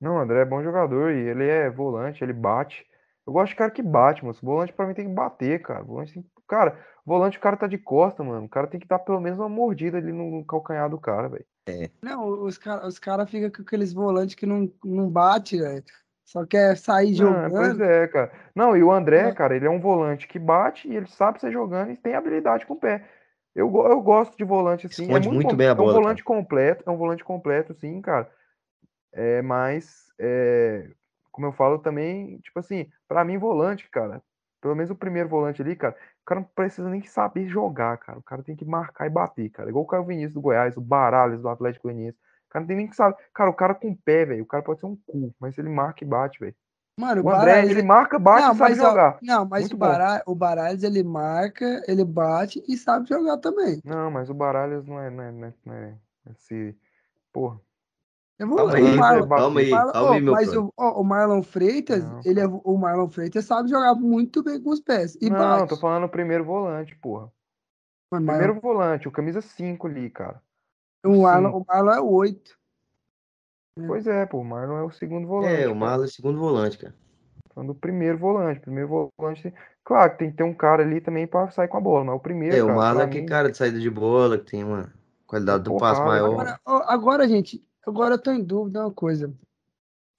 Não, 0.00 0.16
o 0.16 0.18
André 0.18 0.40
é 0.42 0.44
bom 0.44 0.62
jogador 0.62 1.12
e 1.12 1.28
ele 1.28 1.44
é 1.46 1.70
volante, 1.70 2.22
ele 2.22 2.32
bate. 2.32 2.86
Eu 3.26 3.32
gosto 3.32 3.50
de 3.50 3.56
cara 3.56 3.70
que 3.70 3.82
bate, 3.82 4.24
mano. 4.24 4.36
Volante 4.42 4.72
pra 4.72 4.86
mim 4.86 4.94
tem 4.94 5.06
que 5.08 5.14
bater, 5.14 5.60
cara. 5.62 5.82
Volante 5.84 6.14
tem... 6.14 6.24
Cara, 6.48 6.84
volante 7.04 7.38
o 7.38 7.40
cara 7.40 7.56
tá 7.56 7.66
de 7.66 7.78
costa, 7.78 8.22
mano. 8.22 8.46
O 8.46 8.48
cara 8.48 8.66
tem 8.68 8.78
que 8.80 8.86
dar 8.86 8.98
pelo 9.00 9.20
menos 9.20 9.38
uma 9.38 9.48
mordida 9.48 9.98
ali 9.98 10.12
no 10.12 10.44
calcanhar 10.44 10.88
do 10.90 10.98
cara, 11.00 11.28
velho. 11.28 11.46
Não, 12.02 12.42
os 12.44 12.56
caras 12.58 12.86
os 12.86 12.98
cara 12.98 13.26
ficam 13.26 13.50
com 13.50 13.62
aqueles 13.62 13.92
volantes 13.92 14.34
que 14.34 14.46
não, 14.46 14.70
não 14.84 15.08
bate, 15.10 15.58
velho. 15.58 15.82
Só 16.24 16.44
quer 16.44 16.76
sair 16.76 17.14
Não, 17.16 17.50
pois 17.50 17.68
jogando. 17.76 17.84
é, 17.84 18.08
cara. 18.08 18.32
Não, 18.54 18.76
e 18.76 18.82
o 18.82 18.90
André, 18.92 19.28
É. 19.28 19.32
cara, 19.32 19.54
ele 19.56 19.66
é 19.66 19.70
um 19.70 19.80
volante 19.80 20.26
que 20.26 20.38
bate 20.38 20.88
e 20.88 20.96
ele 20.96 21.06
sabe 21.06 21.40
ser 21.40 21.52
jogando 21.52 21.92
e 21.92 21.96
tem 21.96 22.14
habilidade 22.14 22.66
com 22.66 22.74
o 22.74 22.80
pé. 22.80 23.08
Eu, 23.54 23.66
eu 23.88 24.00
gosto 24.02 24.36
de 24.36 24.44
volante 24.44 24.86
assim. 24.86 25.02
É 25.02 25.06
Esconde 25.06 25.28
muito, 25.28 25.34
muito 25.34 25.50
com- 25.50 25.56
bem 25.56 25.68
a 25.68 25.70
é 25.70 25.72
um 25.74 25.76
bola, 25.76 25.92
volante 25.94 26.22
completo, 26.24 26.84
é 26.86 26.90
um 26.90 26.96
volante 26.96 27.24
completo, 27.24 27.74
sim, 27.74 28.00
cara. 28.02 28.30
É, 29.12 29.40
mas, 29.40 30.12
é, 30.18 30.90
como 31.32 31.46
eu 31.46 31.52
falo 31.52 31.78
também, 31.78 32.38
tipo 32.38 32.58
assim, 32.58 32.90
pra 33.08 33.24
mim, 33.24 33.38
volante, 33.38 33.88
cara, 33.88 34.20
pelo 34.60 34.74
menos 34.74 34.90
o 34.90 34.96
primeiro 34.96 35.28
volante 35.28 35.62
ali, 35.62 35.74
cara, 35.74 35.96
cara 36.26 36.40
não 36.40 36.48
precisa 36.54 36.88
nem 36.90 37.02
saber 37.02 37.46
jogar, 37.46 37.96
cara. 37.98 38.18
O 38.18 38.22
cara 38.22 38.42
tem 38.42 38.56
que 38.56 38.64
marcar 38.64 39.06
e 39.06 39.10
bater, 39.10 39.48
cara. 39.50 39.70
Igual 39.70 39.84
o 39.84 39.86
Caio 39.86 40.04
Vinícius 40.04 40.34
do 40.34 40.40
Goiás, 40.40 40.76
o 40.76 40.80
Baralhas 40.80 41.40
do 41.40 41.48
Atlético 41.48 41.88
Goianiense. 41.88 42.18
O 42.18 42.50
cara 42.50 42.62
não 42.62 42.66
tem 42.66 42.76
nem 42.76 42.88
que 42.88 42.96
saber. 42.96 43.16
Cara, 43.32 43.50
o 43.50 43.54
cara 43.54 43.74
com 43.74 43.90
o 43.90 43.96
pé, 43.96 44.24
velho. 44.24 44.42
O 44.42 44.46
cara 44.46 44.62
pode 44.62 44.80
ser 44.80 44.86
um 44.86 44.96
cu, 45.06 45.34
mas 45.40 45.56
ele 45.56 45.68
marca 45.68 46.04
e 46.04 46.06
bate, 46.06 46.38
velho. 46.40 46.54
Mano, 46.98 47.22
O 47.22 47.30
André, 47.30 47.66
ele 47.66 47.82
marca, 47.82 48.18
bate 48.18 48.42
não, 48.42 48.54
e 48.54 48.56
sabe 48.56 48.70
mas, 48.70 48.78
jogar. 48.78 49.18
não, 49.22 49.44
mas 49.44 49.60
Muito 49.62 49.74
o, 49.74 49.76
bom. 49.76 49.86
Baralhas, 49.86 50.22
o 50.26 50.34
Baralhas, 50.34 50.82
ele 50.82 51.02
marca, 51.04 51.82
ele 51.86 52.04
bate 52.04 52.64
e 52.66 52.76
sabe 52.76 53.06
jogar 53.08 53.36
também. 53.36 53.82
Não, 53.84 54.10
mas 54.10 54.30
o 54.30 54.34
Baralhas 54.34 54.86
não 54.86 54.98
é, 54.98 55.10
não 55.10 55.22
é, 55.22 55.30
não 55.32 55.46
é, 55.46 55.54
não 55.64 55.74
é 55.74 55.94
esse. 56.30 56.74
Porra. 57.32 57.60
Eu 58.38 58.46
vou, 58.48 58.56
Calma 58.58 58.72
o 58.72 58.76
aí, 58.76 58.96
Marlon, 58.96 59.28
calma 59.28 59.60
aí, 59.60 59.70
Marlon- 59.70 59.92
calma 59.92 60.14
aí, 60.14 60.20
meu 60.20 60.32
mas 60.34 60.54
o, 60.54 60.72
ó, 60.76 61.00
o 61.00 61.04
Marlon 61.04 61.42
Freitas, 61.42 62.04
Não, 62.04 62.20
ele 62.24 62.38
é, 62.40 62.46
o 62.46 62.76
Marlon 62.76 63.08
Freitas 63.08 63.44
sabe 63.46 63.70
jogar 63.70 63.94
muito 63.94 64.42
bem 64.42 64.62
com 64.62 64.70
os 64.70 64.80
pés 64.80 65.16
e 65.22 65.30
não, 65.30 65.38
bate. 65.38 65.68
tô 65.70 65.76
falando 65.78 66.04
o 66.04 66.08
primeiro 66.08 66.44
volante, 66.44 66.94
porra. 66.96 67.32
Mano, 68.12 68.26
Primeiro 68.26 68.54
Marlon- 68.54 68.60
volante, 68.60 69.08
o 69.08 69.10
camisa 69.10 69.40
5 69.40 69.86
ali, 69.86 70.10
cara. 70.10 70.42
o, 71.04 71.22
Marlon, 71.22 71.50
sim. 71.50 71.56
o 71.56 71.64
Marlon 71.66 71.92
é 71.92 72.00
oito. 72.00 72.58
Pois 73.86 74.06
é, 74.06 74.24
pô, 74.26 74.38
o 74.38 74.44
Marlon 74.44 74.78
é 74.78 74.82
o 74.82 74.90
segundo 74.90 75.26
volante. 75.26 75.54
É, 75.54 75.64
o 75.66 75.68
cara. 75.70 75.74
Marlon 75.74 76.04
é 76.04 76.08
segundo 76.08 76.38
volante, 76.38 76.78
cara. 76.78 76.94
Falando 77.54 77.72
do 77.72 77.78
primeiro 77.78 78.18
volante. 78.18 78.60
Primeiro 78.60 78.88
volante. 79.18 79.42
tem- 79.42 79.54
Claro 79.84 80.12
que 80.12 80.18
tem 80.18 80.30
que 80.30 80.36
ter 80.36 80.42
um 80.42 80.52
cara 80.54 80.82
ali 80.82 81.00
também 81.00 81.26
pra 81.26 81.50
sair 81.50 81.68
com 81.68 81.76
a 81.78 81.80
bola, 81.80 82.04
mas 82.04 82.16
o 82.16 82.20
primeiro, 82.20 82.54
É, 82.56 82.62
o 82.62 82.66
cara, 82.66 82.78
Marlon 82.78 82.98
pra 83.00 83.08
é 83.08 83.10
que 83.12 83.20
mim, 83.20 83.26
cara 83.26 83.50
de 83.50 83.56
saída 83.56 83.78
de 83.78 83.88
bola, 83.90 84.36
que 84.38 84.50
tem 84.50 84.62
uma 84.64 84.92
qualidade 85.26 85.64
do 85.64 85.76
passe 85.76 86.00
porrada, 86.00 86.22
maior. 86.22 86.58
Agora, 86.64 86.84
agora, 86.86 87.28
gente, 87.28 87.64
agora 87.86 88.14
eu 88.14 88.22
tô 88.22 88.32
em 88.32 88.42
dúvida 88.42 88.80
de 88.80 88.84
uma 88.84 88.92
coisa. 88.92 89.32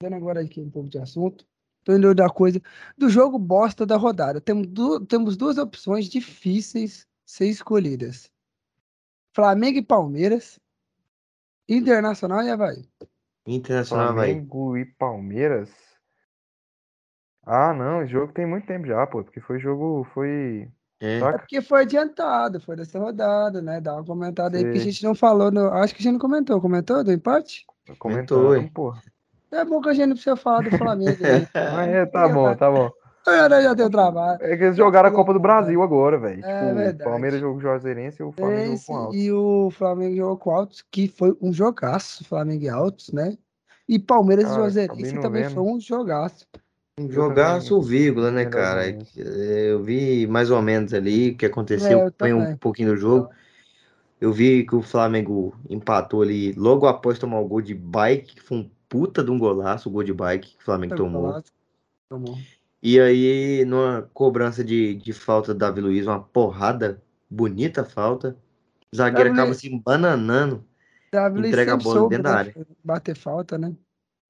Dando 0.02 0.16
agora 0.16 0.40
aqui 0.40 0.60
um 0.60 0.70
pouco 0.70 0.88
de 0.88 0.98
assunto. 0.98 1.46
Tô 1.84 1.92
em 1.92 2.00
dúvida 2.00 2.22
da 2.24 2.30
coisa. 2.30 2.60
Do 2.96 3.08
jogo 3.08 3.38
bosta 3.38 3.84
da 3.86 3.96
rodada. 3.96 4.40
Temos, 4.40 4.66
du- 4.66 5.04
temos 5.04 5.36
duas 5.36 5.58
opções 5.58 6.06
difíceis 6.08 7.06
ser 7.24 7.46
escolhidas. 7.46 8.30
Flamengo 9.34 9.78
e 9.78 9.82
Palmeiras. 9.82 10.58
Internacional 11.68 12.42
e 12.42 12.50
Havaí. 12.50 12.88
Internacional. 13.46 14.14
Flamengo 14.14 14.76
e 14.76 14.84
Palmeiras. 14.84 15.70
Ah, 17.44 17.72
não, 17.72 18.02
esse 18.02 18.12
jogo 18.12 18.32
tem 18.32 18.46
muito 18.46 18.66
tempo 18.66 18.86
já, 18.86 19.06
pô, 19.06 19.24
porque 19.24 19.40
foi 19.40 19.58
jogo, 19.58 20.04
foi, 20.12 20.70
É. 21.00 21.16
É 21.16 21.20
saca? 21.20 21.38
porque 21.38 21.60
foi 21.60 21.82
adiantado, 21.82 22.60
foi 22.60 22.76
dessa 22.76 22.98
rodada, 22.98 23.62
né? 23.62 23.80
Dá 23.80 23.94
uma 23.94 24.04
comentada 24.04 24.56
aí, 24.56 24.64
porque 24.64 24.78
a 24.78 24.82
gente 24.82 25.04
não 25.04 25.14
falou. 25.14 25.50
No... 25.50 25.68
Acho 25.72 25.94
que 25.94 26.00
a 26.00 26.04
gente 26.04 26.12
não 26.14 26.20
comentou. 26.20 26.60
Comentou 26.60 27.04
do 27.04 27.12
empate? 27.12 27.64
Comentou, 27.98 28.56
hein? 28.56 28.70
pô. 28.74 28.94
É 29.50 29.64
bom 29.64 29.80
que 29.80 29.88
a 29.88 29.94
gente 29.94 30.06
não 30.08 30.14
precisa 30.14 30.36
falar 30.36 30.68
do 30.68 30.76
Flamengo. 30.76 31.16
Né? 31.22 31.48
É, 31.88 32.06
tá 32.06 32.28
bom, 32.28 32.54
tá 32.54 32.70
bom. 32.70 32.90
Eu 33.26 33.62
já 33.62 33.74
tenho 33.74 33.90
trabalho. 33.90 34.38
É 34.42 34.56
que 34.56 34.64
eles 34.64 34.76
jogaram 34.76 35.08
a 35.08 35.12
Copa 35.12 35.32
do 35.34 35.40
Brasil 35.40 35.82
agora, 35.82 36.18
velho. 36.18 36.44
É 36.44 36.60
Tipo, 36.60 36.74
verdade. 36.74 37.02
o 37.02 37.04
Palmeiras 37.04 37.40
jogou 37.40 37.54
com 37.54 37.58
o 37.58 37.62
Juazeirense 37.62 38.22
e 38.22 38.24
o 38.24 38.32
Flamengo 38.32 38.60
jogou 38.60 38.74
Esse, 38.74 38.86
com 38.86 38.92
o 38.92 38.96
Alto. 38.96 39.14
e 39.16 39.32
o 39.32 39.70
Flamengo 39.70 40.16
jogou 40.16 40.36
com 40.38 40.50
o 40.50 40.52
Altos, 40.54 40.84
que 40.90 41.08
foi 41.08 41.36
um 41.40 41.52
jogaço, 41.52 42.24
Flamengo 42.24 42.64
e 42.64 42.68
Altos, 42.68 43.12
né? 43.12 43.36
E 43.88 43.98
Palmeiras 43.98 44.50
e 44.50 44.54
Juazeirense 44.54 45.18
também 45.20 45.42
vendo. 45.44 45.54
foi 45.54 45.62
um 45.62 45.80
jogaço. 45.80 46.46
Um 46.98 47.10
jogaço, 47.10 47.80
vírgula, 47.80 48.30
né, 48.30 48.44
cara? 48.44 48.88
É, 48.88 49.70
Eu 49.70 49.82
vi 49.82 50.26
mais 50.26 50.50
ou 50.50 50.60
menos 50.60 50.92
ali 50.92 51.30
o 51.30 51.36
que 51.36 51.46
É, 51.46 51.48
aconteceu, 51.48 52.00
eu 52.00 52.12
foi 52.18 52.32
um 52.32 52.56
pouquinho 52.56 52.90
do 52.90 52.96
jogo. 52.96 53.30
Eu 54.20 54.32
vi 54.32 54.66
que 54.66 54.74
o 54.74 54.82
Flamengo 54.82 55.54
empatou 55.70 56.22
ali 56.22 56.52
logo 56.52 56.86
após 56.86 57.18
tomar 57.18 57.38
o 57.38 57.46
gol 57.46 57.60
de 57.60 57.74
bike, 57.74 58.34
que 58.34 58.42
foi 58.42 58.58
um 58.58 58.70
puta 58.88 59.22
de 59.22 59.30
um 59.30 59.38
golaço, 59.38 59.88
o 59.88 59.92
gol 59.92 60.02
de 60.02 60.12
bike 60.12 60.56
que 60.56 60.62
o 60.62 60.64
Flamengo 60.64 60.96
tomou. 60.96 61.40
Tomou. 62.08 62.36
E 62.82 62.98
aí, 62.98 63.64
numa 63.64 64.08
cobrança 64.12 64.64
de, 64.64 64.94
de 64.94 65.12
falta 65.12 65.52
do 65.52 65.58
Davi 65.58 65.80
Luiz, 65.80 66.06
uma 66.06 66.20
porrada, 66.20 67.00
bonita 67.30 67.84
falta. 67.84 68.36
O 68.92 68.96
zagueiro 68.96 69.30
Davi 69.30 69.40
acaba 69.40 69.54
se 69.54 69.72
embananando. 69.72 70.64
Davi 71.12 71.38
Luiz 71.38 71.48
Entrega 71.52 71.74
a 71.74 71.76
bola 71.76 72.08
dentro 72.08 72.22
da 72.24 72.30
né, 72.32 72.38
área. 72.38 72.54
Bater 72.82 73.16
falta, 73.16 73.56
né? 73.56 73.74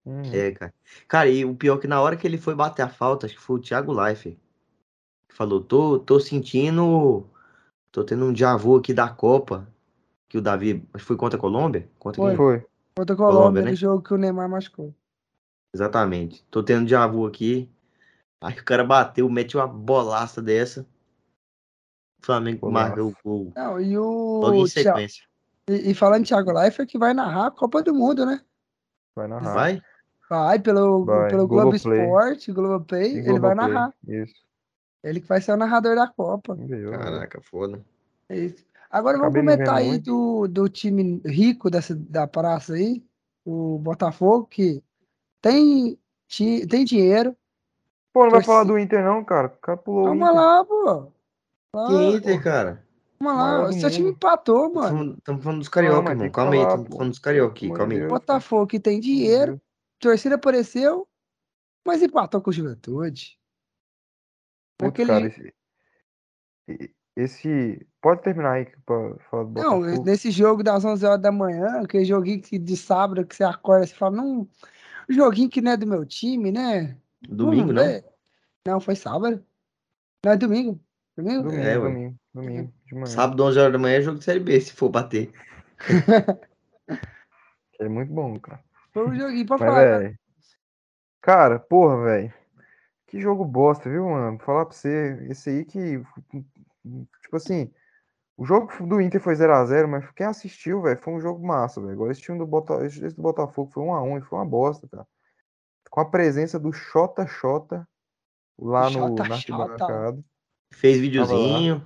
Uhum. 0.05 0.23
É, 0.33 0.53
cara. 0.53 0.75
Cara, 1.07 1.29
e 1.29 1.45
o 1.45 1.55
pior 1.55 1.77
é 1.77 1.81
que 1.81 1.87
na 1.87 2.01
hora 2.01 2.17
que 2.17 2.27
ele 2.27 2.39
foi 2.39 2.55
bater 2.55 2.83
a 2.83 2.89
falta, 2.89 3.27
acho 3.27 3.35
que 3.35 3.41
foi 3.41 3.57
o 3.57 3.63
Thiago 3.63 3.93
Life. 3.93 4.39
Falou, 5.31 5.63
tô, 5.63 5.99
tô 5.99 6.19
sentindo. 6.19 7.27
Tô 7.93 8.05
tendo 8.05 8.25
um 8.25 8.33
déjà 8.33 8.57
vu 8.57 8.77
aqui 8.77 8.93
da 8.93 9.09
Copa. 9.09 9.69
Que 10.29 10.39
o 10.39 10.43
Davi. 10.43 10.87
Acho 10.93 11.05
que 11.05 11.09
foi 11.09 11.17
contra 11.17 11.39
a 11.39 11.41
Colômbia? 11.41 11.89
Contra 11.99 12.21
Foi. 12.21 12.31
quem? 12.31 12.37
Foi. 12.37 12.67
Contra 12.97 13.15
a 13.15 13.17
Colômbia, 13.17 13.39
Colômbia, 13.41 13.63
né? 13.63 13.71
no 13.71 13.77
jogo 13.77 14.03
que 14.03 14.13
o 14.13 14.19
Neymar 14.19 14.49
machucou. 14.49 14.95
Exatamente. 15.75 16.45
Tô 16.51 16.63
tendo 16.63 16.81
um 16.81 16.85
déjà 16.85 17.07
vu 17.07 17.27
aqui. 17.27 17.71
Aí 18.41 18.55
o 18.55 18.65
cara 18.65 18.85
bateu, 18.85 19.29
mete 19.29 19.57
uma 19.57 19.67
bolaça 19.67 20.41
dessa. 20.43 20.87
O 22.23 22.27
Flamengo 22.27 22.61
Golaço. 22.61 22.89
marca 22.89 23.05
o 23.05 23.15
gol 23.25 23.53
Não, 23.55 23.81
e 23.81 23.97
o. 23.97 24.41
logo 24.41 24.55
em 24.55 24.67
sequência. 24.67 25.25
E, 25.69 25.91
e 25.91 25.95
falando 25.95 26.23
de 26.23 26.29
Thiago 26.29 26.53
Leifert, 26.53 26.89
que 26.89 26.99
vai 26.99 27.15
narrar 27.15 27.47
a 27.47 27.51
Copa 27.51 27.83
do 27.83 27.95
Mundo, 27.95 28.27
né? 28.27 28.41
Vai 29.15 29.29
narrar. 29.29 29.55
Vai? 29.55 29.83
Vai 30.29 30.59
pelo, 30.59 31.05
Vai, 31.05 31.31
pelo 31.31 31.47
Globo. 31.49 31.75
Esporte, 31.75 32.53
Globoplay, 32.53 33.17
E 33.17 33.19
ele 33.19 33.39
vai 33.39 33.55
narrar. 33.55 33.95
Isso. 34.07 34.35
Ele 35.03 35.21
que 35.21 35.27
vai 35.29 35.41
ser 35.41 35.53
o 35.53 35.57
narrador 35.57 35.95
da 35.97 36.07
Copa. 36.07 36.57
Caraca, 36.91 37.41
foda. 37.41 37.85
É 38.29 38.39
isso. 38.39 38.67
Agora 38.91 39.19
vamos 39.19 39.35
Acabei 39.35 39.43
não 39.43 39.53
comentar 39.65 39.77
aí 39.77 39.99
do, 39.99 40.49
do 40.49 40.69
time 40.69 41.21
rico 41.25 41.71
dessa, 41.71 41.95
da 41.95 42.27
praça 42.27 42.75
aí, 42.75 43.05
o 43.45 43.79
Botafogo, 43.79 44.47
que 44.47 44.83
tem, 45.41 45.99
ti- 46.27 46.67
tem 46.67 46.85
dinheiro. 46.85 47.37
Pô, 48.13 48.25
não 48.25 48.31
vai 48.31 48.43
falar 48.43 48.65
do 48.65 48.79
Inter, 48.79 49.05
não, 49.05 49.23
cara. 49.25 49.49
O 49.49 49.51
cara 49.51 49.79
pulou 49.79 50.05
o 50.05 50.07
Calma 50.07 50.31
lá, 50.31 50.65
pô. 50.65 51.03
Que 51.05 51.13
Calma, 51.73 52.17
Inter, 52.17 52.43
cara? 52.43 52.85
calma 53.19 53.33
lá. 53.35 53.67
do 53.67 53.73
Seu 53.75 53.91
time 53.91 54.11
empatou, 54.11 54.73
mano. 54.75 55.15
Estamos 55.19 55.45
falando 55.45 55.59
dos 55.61 55.69
carioca, 55.69 56.17
que 56.17 56.31
Calma 56.31 56.55
aí, 56.55 56.63
estamos 56.63 56.89
pô. 56.89 56.97
falando 56.97 57.11
dos 57.11 57.19
carioca 57.19 57.53
aqui, 57.53 57.71
calma 57.71 57.93
aí. 57.93 58.09
Botafogo 58.09 58.67
que 58.67 58.81
tem 58.81 58.99
dinheiro, 59.01 59.61
torcida 59.99 60.35
apareceu, 60.37 61.09
mas 61.87 62.03
empatou 62.03 62.41
com 62.41 62.51
o 62.51 62.53
Juventude. 62.53 63.39
Naquele- 64.81 65.09
cara, 65.09 65.27
esse, 65.27 66.95
esse. 67.17 67.87
Pode 68.01 68.23
terminar 68.23 68.53
aí 68.53 68.67
pra 68.87 69.17
falar 69.31 69.45
do 69.45 69.51
Não, 69.61 69.81
Botafogo. 69.81 70.05
nesse 70.05 70.31
jogo 70.31 70.63
das 70.63 70.85
11 70.85 71.05
horas 71.05 71.21
da 71.21 71.33
manhã, 71.33 71.81
aquele 71.83 72.05
joguinho 72.05 72.41
que 72.41 72.59
de 72.59 72.77
sábado 72.77 73.27
que 73.27 73.35
você 73.35 73.43
acorda 73.43 73.87
e 73.87 73.89
fala, 73.89 74.17
não, 74.17 74.49
joguinho 75.09 75.51
que 75.51 75.61
não 75.61 75.73
é 75.73 75.77
do 75.77 75.87
meu 75.87 76.07
time, 76.07 76.53
né? 76.53 76.97
Domingo, 77.23 77.73
não? 77.73 77.83
ver. 77.83 78.05
Não, 78.67 78.79
foi 78.79 78.95
sábado. 78.95 79.45
Não, 80.25 80.33
é 80.33 80.37
domingo. 80.37 80.81
Domingo? 81.17 81.43
Domingo, 81.43 81.63
É, 81.63 81.75
domingo, 81.75 82.19
domingo, 82.33 82.75
de 82.87 82.95
manhã. 82.95 83.07
Sábado, 83.07 83.43
11 83.43 83.59
horas 83.59 83.73
da 83.73 83.79
manhã, 83.79 83.97
é 83.99 84.03
jogo 84.03 84.19
de 84.19 84.25
Série 84.25 84.41
B, 84.41 84.61
se 84.61 84.73
for 84.73 84.89
bater. 84.89 85.33
É 87.81 87.89
muito 87.89 88.13
bom, 88.13 88.37
cara. 88.41 88.61
Foi 88.93 89.07
um 89.09 89.15
joguinho 89.15 89.47
pra 89.47 89.59
Mas, 89.59 89.69
falar. 89.69 89.85
né? 89.85 89.99
velho. 89.99 90.19
Cara, 91.21 91.59
porra, 91.59 92.05
velho. 92.05 92.35
Que 93.07 93.21
jogo 93.21 93.45
bosta, 93.45 93.89
viu, 93.89 94.09
mano? 94.09 94.37
Vou 94.37 94.47
falar 94.47 94.67
pra 94.67 94.75
você. 94.75 95.27
Esse 95.29 95.51
aí 95.51 95.65
que. 95.65 96.03
Tipo 97.23 97.37
assim. 97.37 97.73
O 98.37 98.45
jogo 98.45 98.71
do 98.87 99.01
Inter 99.01 99.21
foi 99.21 99.35
0x0, 99.35 99.89
mas 99.89 100.09
quem 100.13 100.25
assistiu, 100.25 100.81
velho, 100.81 101.01
foi 101.03 101.13
um 101.13 101.21
jogo 101.21 101.45
massa, 101.45 101.81
velho. 101.81 101.93
Agora 101.95 102.13
esse 102.13 102.21
time 102.21 102.39
do, 102.39 102.47
Bota... 102.47 102.87
esse 102.87 103.01
do 103.01 103.21
Botafogo 103.21 103.69
foi 103.73 103.83
1x1 103.83 104.19
e 104.19 104.25
foi 104.25 104.39
uma 104.39 104.47
bosta, 104.47 104.87
cara. 104.87 105.05
Com 105.91 106.01
a 106.01 106.05
presença 106.05 106.57
do 106.57 106.73
Xota 106.73 107.27
Xota 107.27 107.89
lá 108.57 108.89
no, 108.91 109.13
na 109.17 109.35
arquibancada. 109.35 110.23
Fez 110.73 111.01
videozinho. 111.01 111.85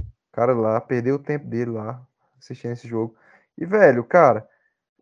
O 0.00 0.32
cara 0.32 0.54
lá, 0.54 0.80
perdeu 0.80 1.16
o 1.16 1.22
tempo 1.22 1.46
dele 1.46 1.72
lá, 1.72 2.02
assistindo 2.38 2.72
esse 2.72 2.88
jogo. 2.88 3.14
E, 3.58 3.66
velho, 3.66 4.02
cara, 4.02 4.48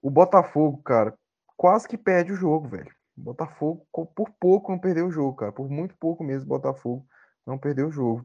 o 0.03 0.11
Botafogo, 0.11 0.83
cara, 0.83 1.17
quase 1.59 1.89
que 1.89 1.99
perde 1.99 2.33
o 2.33 2.37
jogo, 2.37 2.69
velho. 2.69 2.91
Botafogo, 3.17 3.85
por 3.93 4.31
pouco, 4.41 4.71
não 4.71 4.79
perdeu 4.79 5.09
o 5.09 5.11
jogo, 5.11 5.37
cara. 5.37 5.53
Por 5.53 5.69
muito 5.69 5.97
pouco 5.99 6.23
mesmo, 6.23 6.49
Botafogo 6.49 7.05
não 7.45 7.59
perdeu 7.59 7.89
o 7.89 7.93
jogo. 7.93 8.25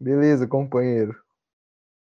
Beleza, 0.00 0.46
companheiro. 0.48 1.14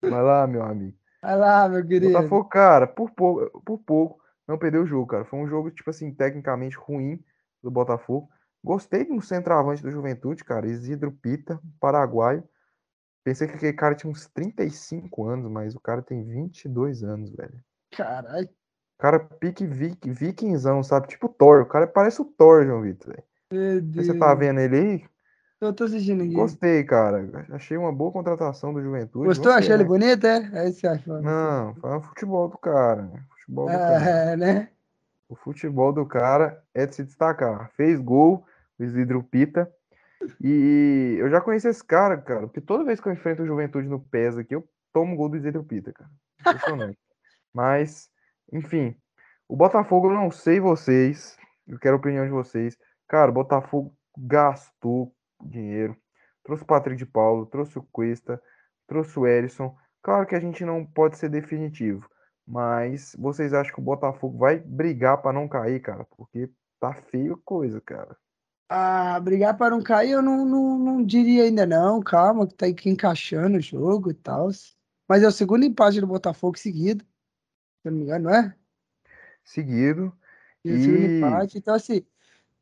Vai 0.03 0.23
lá, 0.23 0.45
meu 0.47 0.63
amigo. 0.63 0.99
Vai 1.23 1.39
lá, 1.39 1.69
meu 1.69 1.87
querido. 1.87 2.13
Botafogo, 2.13 2.49
cara, 2.49 2.87
por 2.89 3.11
pouco, 3.13 3.63
por 3.63 3.79
pouco, 3.79 4.21
não 4.47 4.59
perdeu 4.59 4.83
o 4.83 4.87
jogo, 4.87 5.07
cara. 5.07 5.25
Foi 5.25 5.39
um 5.39 5.47
jogo, 5.47 5.71
tipo 5.71 5.89
assim, 5.89 6.13
tecnicamente 6.13 6.77
ruim 6.77 7.25
do 7.63 7.71
Botafogo. 7.71 8.29
Gostei 8.63 9.05
do 9.05 9.21
centroavante 9.21 9.83
do 9.83 9.91
Juventude, 9.91 10.43
cara. 10.43 10.67
Isidro 10.67 11.13
Pita, 11.13 11.61
paraguaio. 11.79 12.43
Pensei 13.23 13.47
que 13.47 13.55
aquele 13.55 13.73
cara 13.73 13.95
tinha 13.95 14.11
uns 14.11 14.27
35 14.29 15.27
anos, 15.27 15.51
mas 15.51 15.75
o 15.77 15.81
cara 15.81 16.03
tem 16.03 16.25
22 16.25 17.05
anos, 17.05 17.31
velho. 17.31 17.63
Caralho. 17.93 18.49
Cara 18.99 19.19
pique 19.19 19.67
vik, 19.67 20.11
vikingzão, 20.11 20.83
sabe? 20.83 21.09
Tipo 21.09 21.29
Thor. 21.29 21.63
O 21.63 21.67
cara 21.67 21.87
parece 21.87 22.23
o 22.23 22.25
Thor, 22.25 22.65
João 22.65 22.83
Vitor, 22.83 23.13
velho. 23.13 23.25
Meu 23.53 23.81
Deus. 23.81 24.07
Você 24.07 24.19
tá 24.19 24.35
vendo 24.35 24.61
ele 24.61 24.77
aí? 24.77 25.05
Eu 25.61 25.73
tô 25.73 25.85
assistindo 25.85 26.23
aqui. 26.23 26.33
Gostei, 26.33 26.85
cara. 26.85 27.47
Achei 27.51 27.77
uma 27.77 27.93
boa 27.93 28.13
contratação 28.13 28.73
do 28.73 28.83
Juventude. 28.83 29.27
Gostou? 29.27 29.53
Achou 29.53 29.75
ele 29.75 29.83
né? 29.83 29.89
bonito, 29.89 30.27
é? 30.27 30.51
É 30.53 30.69
isso 30.69 30.81
que 30.81 30.81
você 30.81 30.87
achou. 30.89 31.23
Não, 31.23 31.75
foi 31.77 31.97
o 31.97 32.01
futebol 32.03 32.49
do 32.49 32.59
cara. 32.59 33.03
né? 33.03 33.25
Futebol 33.31 33.67
do 33.67 33.73
cara. 33.73 34.05
É, 34.05 34.37
né? 34.37 34.69
O 35.29 35.35
futebol 35.35 35.93
do 35.93 36.05
cara 36.05 36.63
é 36.75 36.87
de 36.87 36.95
se 36.95 37.05
destacar. 37.05 37.71
Fez 37.77 37.99
gol, 37.99 38.45
o 38.79 38.85
Isidro 38.85 39.23
Pita. 39.23 39.71
E 40.41 41.17
eu 41.19 41.31
já 41.31 41.41
conheci 41.41 41.69
esse 41.69 41.85
cara, 41.85 42.17
cara, 42.17 42.47
porque 42.47 42.61
toda 42.61 42.85
vez 42.85 43.01
que 43.01 43.09
eu 43.09 43.13
enfrento 43.13 43.43
o 43.43 43.47
Juventude 43.47 43.89
no 43.89 44.01
PES 44.01 44.39
aqui, 44.39 44.55
eu 44.55 44.67
tomo 44.93 45.17
gol 45.17 45.29
do 45.29 45.39
Zedro 45.39 45.65
Pita, 45.65 45.93
cara. 45.93 46.11
Impressionante. 46.41 46.99
Mas, 47.53 48.11
enfim, 48.53 48.97
o 49.49 49.57
Botafogo, 49.57 50.09
eu 50.09 50.15
não 50.15 50.31
sei 50.31 50.61
vocês, 50.61 51.37
eu 51.67 51.79
quero 51.79 51.97
a 51.97 51.99
opinião 51.99 52.25
de 52.25 52.31
vocês. 52.31 52.77
Cara, 53.09 53.31
o 53.31 53.35
Botafogo 53.35 53.95
gastou 54.17 55.15
dinheiro, 55.43 55.97
trouxe 56.43 56.63
o 56.63 56.67
Patrick 56.67 56.97
de 56.97 57.07
Paulo, 57.07 57.47
trouxe 57.47 57.79
o 57.79 57.87
Cuesta, 57.93 58.41
trouxe 58.87 59.19
o 59.19 59.27
Erisson. 59.27 59.77
Claro 60.03 60.27
que 60.27 60.35
a 60.35 60.41
gente 60.41 60.65
não 60.65 60.85
pode 60.85 61.19
ser 61.19 61.29
definitivo, 61.29 62.09
mas 62.47 63.15
vocês 63.19 63.53
acham 63.53 63.75
que 63.75 63.81
o 63.81 63.85
Botafogo 63.85 64.39
vai 64.39 64.59
brigar 64.59 65.21
para 65.21 65.33
não 65.33 65.49
cair, 65.49 65.81
cara? 65.81 66.07
Porque 66.17 66.51
tá 66.79 66.95
feio 66.95 67.41
coisa, 67.45 67.81
cara. 67.81 68.17
Ah, 68.69 69.21
brigar 69.21 69.57
para 69.57 69.71
não 69.71 69.83
cair, 69.83 70.13
eu 70.13 70.23
não, 70.23 70.45
não, 70.45 70.79
não 70.79 71.05
diria 71.05 71.45
ainda 71.45 71.67
não. 71.67 72.01
Calma, 72.03 72.47
que 72.47 72.55
tá 72.55 72.67
encaixando 72.69 73.59
o 73.59 73.61
jogo 73.61 74.11
e 74.11 74.15
tal. 74.15 74.49
Mas 75.09 75.23
é 75.23 75.29
o 75.29 75.33
segundo 75.33 75.65
empate 75.65 76.01
do 76.01 76.07
Botafogo 76.07 76.59
seguido. 76.59 77.05
Se 77.85 77.89
eu 77.89 77.93
não 77.93 77.99
me 77.99 78.05
engano, 78.07 78.31
não 78.31 78.35
é? 78.35 78.55
Seguido. 79.45 80.11
E 80.65 80.71
E 80.71 81.19
empate. 81.19 81.59
Então, 81.59 81.75
assim, 81.75 82.03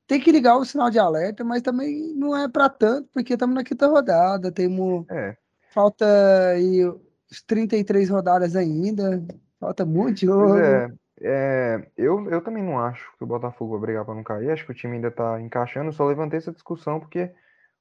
tem 0.04 0.20
que 0.20 0.32
ligar 0.32 0.56
o 0.56 0.64
sinal 0.64 0.90
de 0.90 0.98
alerta, 0.98 1.44
mas 1.44 1.62
também 1.62 2.12
não 2.16 2.36
é 2.36 2.48
para 2.48 2.68
tanto, 2.68 3.08
porque 3.12 3.34
estamos 3.34 3.54
na 3.54 3.62
quinta 3.62 3.86
rodada. 3.86 4.50
Temos. 4.50 5.08
é, 5.08 5.36
Falta 5.70 6.04
aí 6.48 6.84
os 6.84 7.40
33 7.46 8.10
rodadas 8.10 8.56
ainda. 8.56 9.24
Falta 9.60 9.86
muito 9.86 10.26
jogo. 10.26 10.56
é, 10.56 10.92
é, 11.20 11.88
eu, 11.96 12.28
eu 12.28 12.42
também 12.42 12.64
não 12.64 12.80
acho 12.80 13.16
que 13.16 13.22
o 13.22 13.26
Botafogo 13.28 13.74
vai 13.74 13.82
brigar 13.82 14.04
para 14.04 14.16
não 14.16 14.24
cair. 14.24 14.50
Acho 14.50 14.66
que 14.66 14.72
o 14.72 14.74
time 14.74 14.96
ainda 14.96 15.12
tá 15.12 15.40
encaixando. 15.40 15.90
Eu 15.90 15.92
só 15.92 16.04
levantei 16.04 16.38
essa 16.38 16.50
discussão 16.50 16.98
porque 16.98 17.32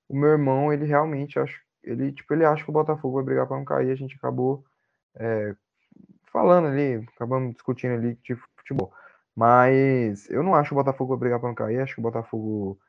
o 0.08 0.16
meu 0.16 0.30
irmão, 0.30 0.72
ele 0.72 0.86
realmente 0.86 1.40
acha, 1.40 1.60
ele 1.84 2.12
tipo, 2.12 2.32
ele 2.36 2.46
acha 2.46 2.64
que 2.64 2.70
o 2.70 2.74
Botafogo 2.74 3.16
vai 3.16 3.24
brigar 3.24 3.48
para 3.48 3.58
não 3.58 3.66
cair. 3.66 3.90
A 3.90 3.96
gente 3.96 4.16
acabou 4.16 4.64
é, 5.16 5.56
falando 6.32 6.68
ali, 6.68 7.06
acabamos 7.16 7.54
discutindo 7.54 7.94
ali 7.94 8.16
de 8.24 8.36
futebol. 8.58 8.92
Mas 9.36 10.30
eu 10.30 10.44
não 10.44 10.56
acho 10.56 10.70
que 10.70 10.74
o 10.74 10.78
Botafogo 10.78 11.10
vai 11.10 11.20
brigar 11.20 11.40
para 11.40 11.50
não 11.50 11.56
cair. 11.56 11.80
Acho 11.80 11.96
que 11.96 12.00
o 12.00 12.04
Botafogo 12.04 12.80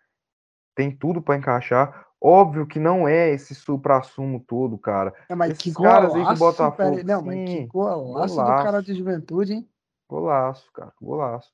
tem 0.75 0.91
tudo 0.95 1.23
para 1.23 1.37
encaixar. 1.37 2.07
Óbvio 2.21 2.67
que 2.67 2.79
não 2.79 3.07
é 3.07 3.31
esse 3.31 3.55
supra-sumo 3.55 4.41
todo, 4.41 4.79
cara. 4.79 5.13
Não, 5.29 5.37
mas 5.37 5.59
que 5.59 5.71
Esses 5.71 5.77
caras 5.77 6.15
aí 6.15 6.25
que 6.25 6.33
o 6.33 6.37
golaço, 6.37 6.39
Botafogo. 6.39 6.97
pera- 6.97 7.05
Não, 7.05 7.23
mas 7.23 7.35
que 7.45 7.59
Sim, 7.59 7.67
golaço 7.67 8.37
do 8.37 8.45
cara 8.45 8.63
golaço. 8.63 8.83
de 8.87 8.95
juventude, 8.95 9.53
hein? 9.55 9.69
Golaço, 10.09 10.71
cara, 10.73 10.93
golaço. 11.01 11.53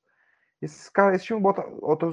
Esses 0.61 0.89
caras, 0.89 1.15
esse 1.15 1.25
time 1.25 1.39
bota, 1.39 1.63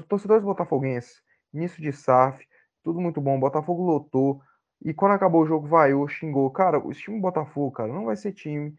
torcedores 0.07 0.43
botafoguenses, 0.43 1.21
início 1.53 1.81
de 1.81 1.91
SAF, 1.91 2.45
tudo 2.83 2.99
muito 3.01 3.19
bom. 3.19 3.39
Botafogo 3.39 3.83
lotou. 3.83 4.41
E 4.81 4.93
quando 4.93 5.11
acabou 5.13 5.41
o 5.41 5.45
jogo, 5.45 5.67
vaiou, 5.67 6.07
xingou. 6.07 6.49
Cara, 6.51 6.81
esse 6.89 7.01
time 7.01 7.19
Botafogo, 7.19 7.71
cara, 7.71 7.91
não 7.91 8.05
vai 8.05 8.15
ser 8.15 8.31
time. 8.31 8.75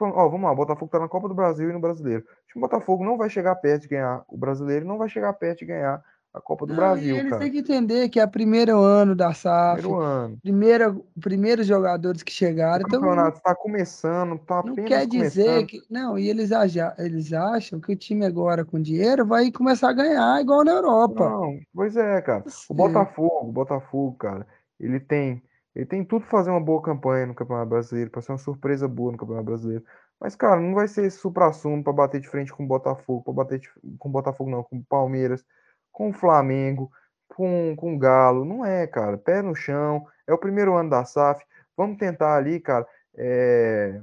Ó, 0.00 0.28
vamos 0.28 0.42
lá, 0.46 0.52
o 0.52 0.56
Botafogo 0.56 0.90
tá 0.90 0.98
na 0.98 1.08
Copa 1.08 1.28
do 1.28 1.34
Brasil 1.34 1.70
e 1.70 1.72
no 1.72 1.80
Brasileiro. 1.80 2.22
O 2.22 2.52
time 2.52 2.60
Botafogo 2.62 3.04
não 3.04 3.16
vai 3.16 3.28
chegar 3.30 3.54
perto 3.56 3.82
de 3.82 3.88
ganhar 3.88 4.24
o 4.28 4.36
Brasileiro, 4.36 4.86
não 4.86 4.98
vai 4.98 5.08
chegar 5.08 5.32
perto 5.34 5.60
de 5.60 5.66
ganhar 5.66 6.02
a 6.34 6.40
Copa 6.40 6.64
do 6.66 6.70
Não, 6.70 6.76
Brasil, 6.76 7.14
eles 7.16 7.28
cara. 7.30 7.42
têm 7.42 7.52
que 7.52 7.58
entender 7.58 8.08
que 8.08 8.18
é 8.18 8.24
o 8.24 8.28
primeiro 8.30 8.80
ano 8.80 9.14
da 9.14 9.34
SAF, 9.34 9.82
Primeiro 9.82 10.00
ano. 10.02 10.38
primeira, 10.42 10.96
primeiros 11.20 11.66
jogadores 11.66 12.22
que 12.22 12.32
O 12.32 12.34
chegaram, 12.34 12.84
então 12.86 13.00
campeonato 13.00 13.36
está 13.36 13.54
começando, 13.54 14.38
tá 14.38 14.62
não 14.64 14.74
quer 14.74 15.06
dizer 15.06 15.44
começando. 15.44 15.66
que. 15.66 15.82
Não, 15.90 16.18
e 16.18 16.28
eles, 16.30 16.50
aja- 16.50 16.94
eles 16.98 17.32
acham 17.34 17.78
que 17.80 17.92
o 17.92 17.96
time 17.96 18.24
agora 18.24 18.64
com 18.64 18.80
dinheiro 18.80 19.26
vai 19.26 19.52
começar 19.52 19.90
a 19.90 19.92
ganhar 19.92 20.40
igual 20.40 20.64
na 20.64 20.72
Europa. 20.72 21.28
Não, 21.28 21.58
pois 21.74 21.96
é, 21.98 22.20
cara. 22.22 22.44
O 22.68 22.72
É. 22.72 22.76
Botafogo, 22.76 23.48
o 23.48 23.52
Botafogo, 23.52 24.16
cara, 24.16 24.46
ele 24.80 24.98
tem, 24.98 25.42
ele 25.74 25.86
tem 25.86 26.04
tudo 26.04 26.22
pra 26.22 26.30
fazer 26.30 26.50
uma 26.50 26.60
boa 26.60 26.82
campanha 26.82 27.26
no 27.26 27.34
Campeonato 27.34 27.70
Brasileiro, 27.70 28.10
pra 28.10 28.20
ser 28.22 28.32
uma 28.32 28.38
surpresa 28.38 28.86
boa 28.88 29.12
no 29.12 29.18
Campeonato 29.18 29.46
Brasileiro. 29.46 29.84
Mas, 30.20 30.36
cara, 30.36 30.60
não 30.60 30.74
vai 30.74 30.86
ser 30.88 31.04
esse 31.06 31.18
supra-sumo 31.18 31.82
pra 31.82 31.92
bater 31.92 32.20
de 32.20 32.28
frente 32.28 32.52
com 32.52 32.64
o 32.64 32.66
Botafogo, 32.66 33.24
pra 33.24 33.32
bater 33.32 33.58
de- 33.58 33.70
com 33.98 34.08
o 34.08 34.12
Botafogo 34.12 34.50
não, 34.50 34.62
com 34.62 34.76
o 34.78 34.84
Palmeiras, 34.84 35.44
com 35.90 36.10
o 36.10 36.12
Flamengo, 36.12 36.90
com, 37.28 37.74
com 37.76 37.94
o 37.94 37.98
Galo. 37.98 38.44
Não 38.44 38.64
é, 38.64 38.86
cara. 38.86 39.16
Pé 39.18 39.42
no 39.42 39.54
chão. 39.54 40.06
É 40.26 40.32
o 40.32 40.38
primeiro 40.38 40.74
ano 40.76 40.90
da 40.90 41.04
SAF. 41.04 41.44
Vamos 41.76 41.96
tentar 41.98 42.36
ali, 42.36 42.60
cara, 42.60 42.86
é, 43.16 44.00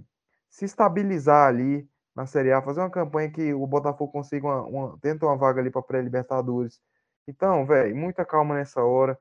se 0.50 0.66
estabilizar 0.66 1.48
ali 1.48 1.88
na 2.16 2.26
Série 2.26 2.52
A, 2.52 2.62
fazer 2.62 2.82
uma 2.82 2.90
campanha 2.90 3.32
que 3.32 3.54
o 3.54 3.66
Botafogo 3.68 4.12
consiga 4.12 4.46
uma, 4.48 4.64
uma, 4.64 4.98
tenta 5.00 5.26
uma 5.26 5.38
vaga 5.38 5.62
ali 5.62 5.70
para 5.70 5.82
pré-Libertadores. 5.82 6.80
Então, 7.28 7.66
velho, 7.66 7.96
muita 7.96 8.26
calma 8.26 8.56
nessa 8.56 8.84
hora. 8.84 9.18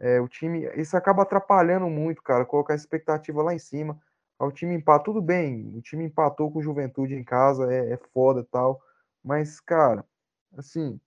É, 0.00 0.18
o 0.18 0.26
time, 0.26 0.64
isso 0.76 0.96
acaba 0.96 1.22
atrapalhando 1.22 1.86
muito, 1.86 2.22
cara, 2.22 2.46
colocar 2.46 2.72
a 2.72 2.76
expectativa 2.76 3.42
lá 3.42 3.54
em 3.54 3.58
cima. 3.58 4.00
Aí 4.38 4.48
O 4.48 4.50
time 4.50 4.74
empata, 4.74 5.04
tudo 5.04 5.20
bem, 5.20 5.76
o 5.76 5.82
time 5.82 6.04
empatou 6.04 6.50
com 6.50 6.58
o 6.58 6.62
Juventude 6.62 7.14
em 7.14 7.22
casa, 7.22 7.70
é, 7.70 7.92
é 7.92 7.96
foda 8.12 8.40
e 8.40 8.44
tal. 8.44 8.80
Mas, 9.22 9.60
cara, 9.60 10.02
assim, 10.56 10.98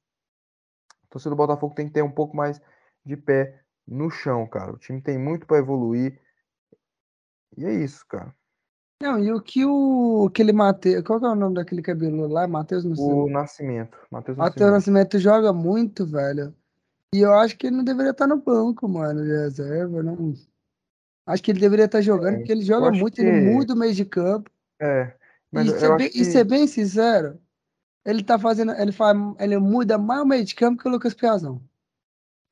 o 1.05 1.07
torcedor 1.09 1.35
do 1.35 1.41
Botafogo 1.41 1.73
tem 1.73 1.87
que 1.87 1.93
ter 1.93 2.03
um 2.03 2.11
pouco 2.11 2.37
mais 2.37 2.61
de 3.03 3.17
pé 3.17 3.59
no 3.87 4.11
chão, 4.11 4.45
cara. 4.47 4.71
O 4.71 4.77
time 4.77 5.01
tem 5.01 5.17
muito 5.17 5.47
para 5.47 5.57
evoluir. 5.57 6.21
E 7.57 7.65
é 7.65 7.73
isso, 7.73 8.05
cara. 8.07 8.33
Não, 9.01 9.19
e 9.19 9.33
o 9.33 9.41
que 9.41 9.65
o 9.65 10.27
aquele 10.29 10.53
Matheus. 10.53 11.03
Qual 11.03 11.19
que 11.19 11.25
é 11.25 11.29
o 11.29 11.35
nome 11.35 11.55
daquele 11.55 11.81
cabelo 11.81 12.27
lá? 12.27 12.47
Matheus 12.47 12.83
sei. 12.83 12.93
O 13.05 13.27
Nascimento, 13.27 13.97
Matheus 14.09 14.37
Matheus 14.37 14.71
Nascimento. 14.71 14.71
Nascimento 14.71 15.19
joga 15.19 15.51
muito, 15.51 16.05
velho. 16.05 16.55
E 17.13 17.19
eu 17.19 17.33
acho 17.33 17.57
que 17.57 17.67
ele 17.67 17.77
não 17.77 17.83
deveria 17.83 18.11
estar 18.11 18.27
no 18.27 18.37
banco, 18.37 18.87
mano, 18.87 19.23
de 19.23 19.29
reserva. 19.29 20.01
Não... 20.01 20.33
Acho 21.25 21.43
que 21.43 21.51
ele 21.51 21.59
deveria 21.59 21.85
estar 21.85 22.01
jogando, 22.01 22.35
É, 22.35 22.37
porque 22.39 22.51
ele 22.51 22.63
joga 22.63 22.91
muito, 22.91 23.19
ele 23.19 23.31
que- 23.31 23.37
muda 23.49 23.73
o 23.73 23.77
meio 23.77 23.93
de 23.93 24.03
campo. 24.05 24.49
É, 24.81 25.13
mas 25.51 25.67
E 25.67 25.79
ser, 25.79 25.97
bem, 25.97 26.07
e 26.07 26.11
que 26.11 26.25
ser 26.25 26.43
bem 26.43 26.67
sincero, 26.67 27.39
ele 28.05 28.23
tá 28.23 28.39
fazendo. 28.39 28.73
Ele, 28.73 28.91
faz, 28.91 29.17
ele 29.39 29.57
muda 29.57 29.97
mais 29.97 30.21
o 30.21 30.25
meio 30.25 30.43
de 30.45 30.55
campo 30.55 30.81
que 30.81 30.87
o 30.87 30.91
Lucas 30.91 31.13
Piazão. 31.13 31.61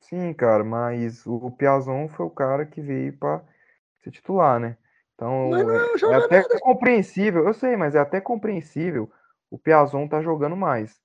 sim, 0.00 0.32
cara, 0.34 0.64
mas 0.64 1.26
o 1.26 1.50
Piazon 1.50 2.08
foi 2.08 2.26
o 2.26 2.30
cara 2.30 2.66
que 2.66 2.80
veio 2.80 3.16
para 3.16 3.42
ser 4.02 4.10
titular, 4.10 4.60
né? 4.60 4.76
Então 5.14 5.54
é 5.70 6.12
é, 6.12 6.14
até 6.14 6.44
compreensível, 6.60 7.46
eu 7.46 7.54
sei, 7.54 7.76
mas 7.76 7.94
é 7.94 7.98
até 8.00 8.20
compreensível 8.20 9.10
o 9.50 9.58
Piazon 9.58 10.08
tá 10.08 10.20
jogando 10.22 10.56
mais. 10.56 11.00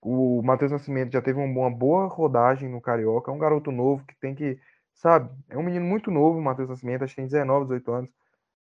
O 0.00 0.42
Matheus 0.42 0.72
Nascimento 0.72 1.12
já 1.12 1.22
teve 1.22 1.38
uma 1.38 1.70
boa 1.70 2.06
rodagem 2.06 2.68
no 2.68 2.80
Carioca, 2.80 3.30
é 3.30 3.34
um 3.34 3.38
garoto 3.38 3.72
novo 3.72 4.04
que 4.06 4.14
tem 4.20 4.34
que, 4.34 4.58
sabe, 4.94 5.30
é 5.48 5.56
um 5.56 5.62
menino 5.62 5.84
muito 5.84 6.10
novo, 6.10 6.38
o 6.38 6.42
Matheus 6.42 6.68
Nascimento, 6.68 7.02
acho 7.04 7.14
que 7.14 7.22
tem 7.22 7.28
19, 7.28 7.64
18 7.64 7.92
anos. 7.92 8.10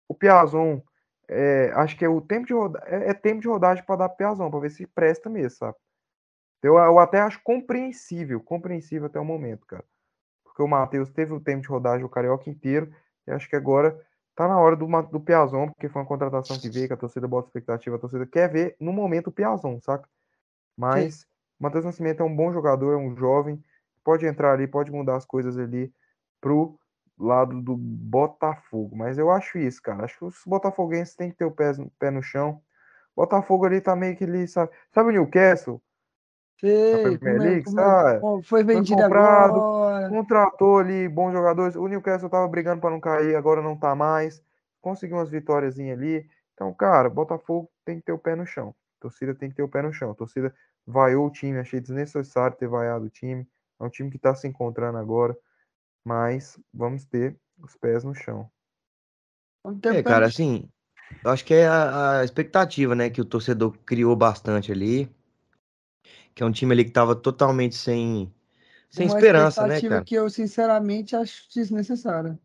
O 0.08 0.16
Piazon, 0.16 0.82
é, 1.28 1.72
acho 1.76 1.98
que 1.98 2.04
é 2.04 2.10
o 2.10 2.22
tempo 2.22 2.48
de 2.48 2.54
roda, 2.54 2.82
é, 2.86 3.10
é 3.10 3.14
tempo 3.14 3.42
de 3.42 3.48
rodagem 3.48 3.84
para 3.86 3.98
dar 3.98 4.10
Piazon, 4.10 4.50
para 4.50 4.60
ver 4.60 4.72
se 4.72 4.88
presta 4.88 5.30
mesmo, 5.30 5.58
sabe? 5.58 5.78
Eu, 6.62 6.78
eu 6.78 7.00
até 7.00 7.22
acho 7.22 7.40
compreensível, 7.44 8.42
compreensível 8.42 9.06
até 9.08 9.20
o 9.20 9.26
momento, 9.26 9.66
cara. 9.66 9.86
Porque 10.44 10.62
o 10.62 10.68
Matheus 10.68 11.10
teve 11.10 11.34
o 11.34 11.40
tempo 11.40 11.62
de 11.62 11.68
rodagem 11.68 12.06
o 12.06 12.10
Carioca 12.10 12.50
inteiro, 12.50 12.94
e 13.28 13.32
acho 13.32 13.48
que 13.48 13.56
agora 13.56 13.98
tá 14.36 14.48
na 14.48 14.60
hora 14.60 14.76
do, 14.76 14.88
do 15.04 15.20
Piazon, 15.20 15.68
porque 15.68 15.90
foi 15.90 16.02
uma 16.02 16.08
contratação 16.08 16.58
que 16.58 16.70
veio, 16.70 16.88
que 16.88 16.94
a 16.94 16.98
torcida 16.98 17.28
bota 17.28 17.50
expectativa, 17.50 17.96
a 17.96 18.00
torcida 18.00 18.26
quer 18.26 18.50
ver 18.50 18.76
no 18.80 18.92
momento 18.92 19.28
o 19.28 19.32
Piazon, 19.32 19.80
saca? 19.80 20.08
Mas 20.80 21.24
o 21.60 21.64
Matheus 21.64 21.84
Nascimento 21.84 22.22
é 22.22 22.26
um 22.26 22.34
bom 22.34 22.54
jogador, 22.54 22.94
é 22.94 22.98
um 22.98 23.14
jovem, 23.18 23.62
pode 24.02 24.26
entrar 24.26 24.54
ali, 24.54 24.66
pode 24.66 24.90
mudar 24.92 25.18
as 25.18 25.26
coisas 25.26 25.58
ali 25.58 25.94
pro 26.40 26.80
lado 27.18 27.62
do 27.62 27.76
Botafogo. 27.76 28.96
Mas 28.96 29.18
eu 29.18 29.30
acho 29.30 29.58
isso, 29.58 29.82
cara. 29.82 30.06
Acho 30.06 30.18
que 30.18 30.26
os 30.26 30.42
botafoguenses 30.46 31.16
têm 31.16 31.32
que 31.32 31.38
ter 31.38 31.44
o 31.44 31.52
pé, 31.52 31.74
pé 32.00 32.10
no 32.10 32.24
chão. 32.24 32.62
Botafogo 33.14 33.66
ali 33.66 33.82
tá 33.82 33.94
meio 33.94 34.16
que 34.16 34.24
ali, 34.24 34.48
sabe? 34.48 34.72
Sabe 34.94 35.10
o 35.10 35.12
Newcastle? 35.12 35.82
Sei, 36.60 37.18
como 37.18 37.42
é- 37.44 37.62
como 37.62 37.80
é- 37.82 38.20
como 38.20 38.44
foi 38.44 38.64
vendido 38.64 39.02
comprado, 39.04 39.58
agora. 39.58 40.10
Contratou 40.10 40.80
ali 40.80 41.10
bons 41.10 41.34
jogadores. 41.34 41.76
O 41.76 41.88
Newcastle 41.88 42.30
tava 42.30 42.48
brigando 42.48 42.80
para 42.82 42.90
não 42.90 43.02
cair, 43.02 43.36
agora 43.36 43.62
não 43.62 43.78
tá 43.78 43.94
mais. 43.94 44.42
Conseguiu 44.82 45.18
umas 45.18 45.30
vitórias 45.30 45.78
ali. 45.78 46.26
Então, 46.54 46.74
cara, 46.74 47.10
Botafogo 47.10 47.70
tem 47.84 47.98
que 48.00 48.06
ter 48.06 48.14
o 48.14 48.18
pé 48.20 48.36
no 48.36 48.46
chão. 48.46 48.74
A 49.00 49.02
torcida 49.02 49.34
tem 49.34 49.50
que 49.50 49.56
ter 49.56 49.64
o 49.64 49.70
pé 49.70 49.82
no 49.82 49.94
chão. 49.94 50.12
A 50.12 50.16
torcida 50.16 50.54
vaiou 50.86 51.28
o 51.28 51.32
time, 51.32 51.58
achei 51.58 51.80
desnecessário 51.80 52.58
ter 52.58 52.68
vaiado 52.68 53.06
o 53.06 53.10
time. 53.10 53.48
É 53.80 53.84
um 53.84 53.90
time 53.90 54.12
que 54.12 54.20
tá 54.20 54.36
se 54.36 54.48
encontrando 54.48 54.98
agora. 54.98 55.38
Mas 56.04 56.60
vamos 56.74 57.06
ter 57.06 57.40
os 57.58 57.76
pés 57.76 58.04
no 58.04 58.14
chão. 58.14 58.50
É, 59.86 60.04
cara, 60.04 60.26
assim, 60.26 60.70
eu 61.24 61.32
acho 61.32 61.46
que 61.46 61.54
é 61.54 61.68
a, 61.68 62.20
a 62.20 62.24
expectativa, 62.24 62.94
né, 62.96 63.10
que 63.10 63.22
o 63.22 63.26
torcedor 63.26 63.78
criou 63.86 64.16
bastante 64.16 64.72
ali, 64.72 65.10
que 66.34 66.44
é 66.44 66.46
um 66.46 66.52
time 66.52 66.74
ali 66.74 66.86
que 66.86 66.92
tava 66.92 67.16
totalmente 67.16 67.76
sem, 67.76 68.34
sem 68.90 69.08
Uma 69.08 69.16
esperança, 69.16 69.62
né, 69.62 69.68
expectativa 69.68 69.94
cara? 69.96 70.06
que 70.06 70.16
eu, 70.16 70.30
sinceramente, 70.30 71.16
acho 71.16 71.48
desnecessária. 71.54 72.40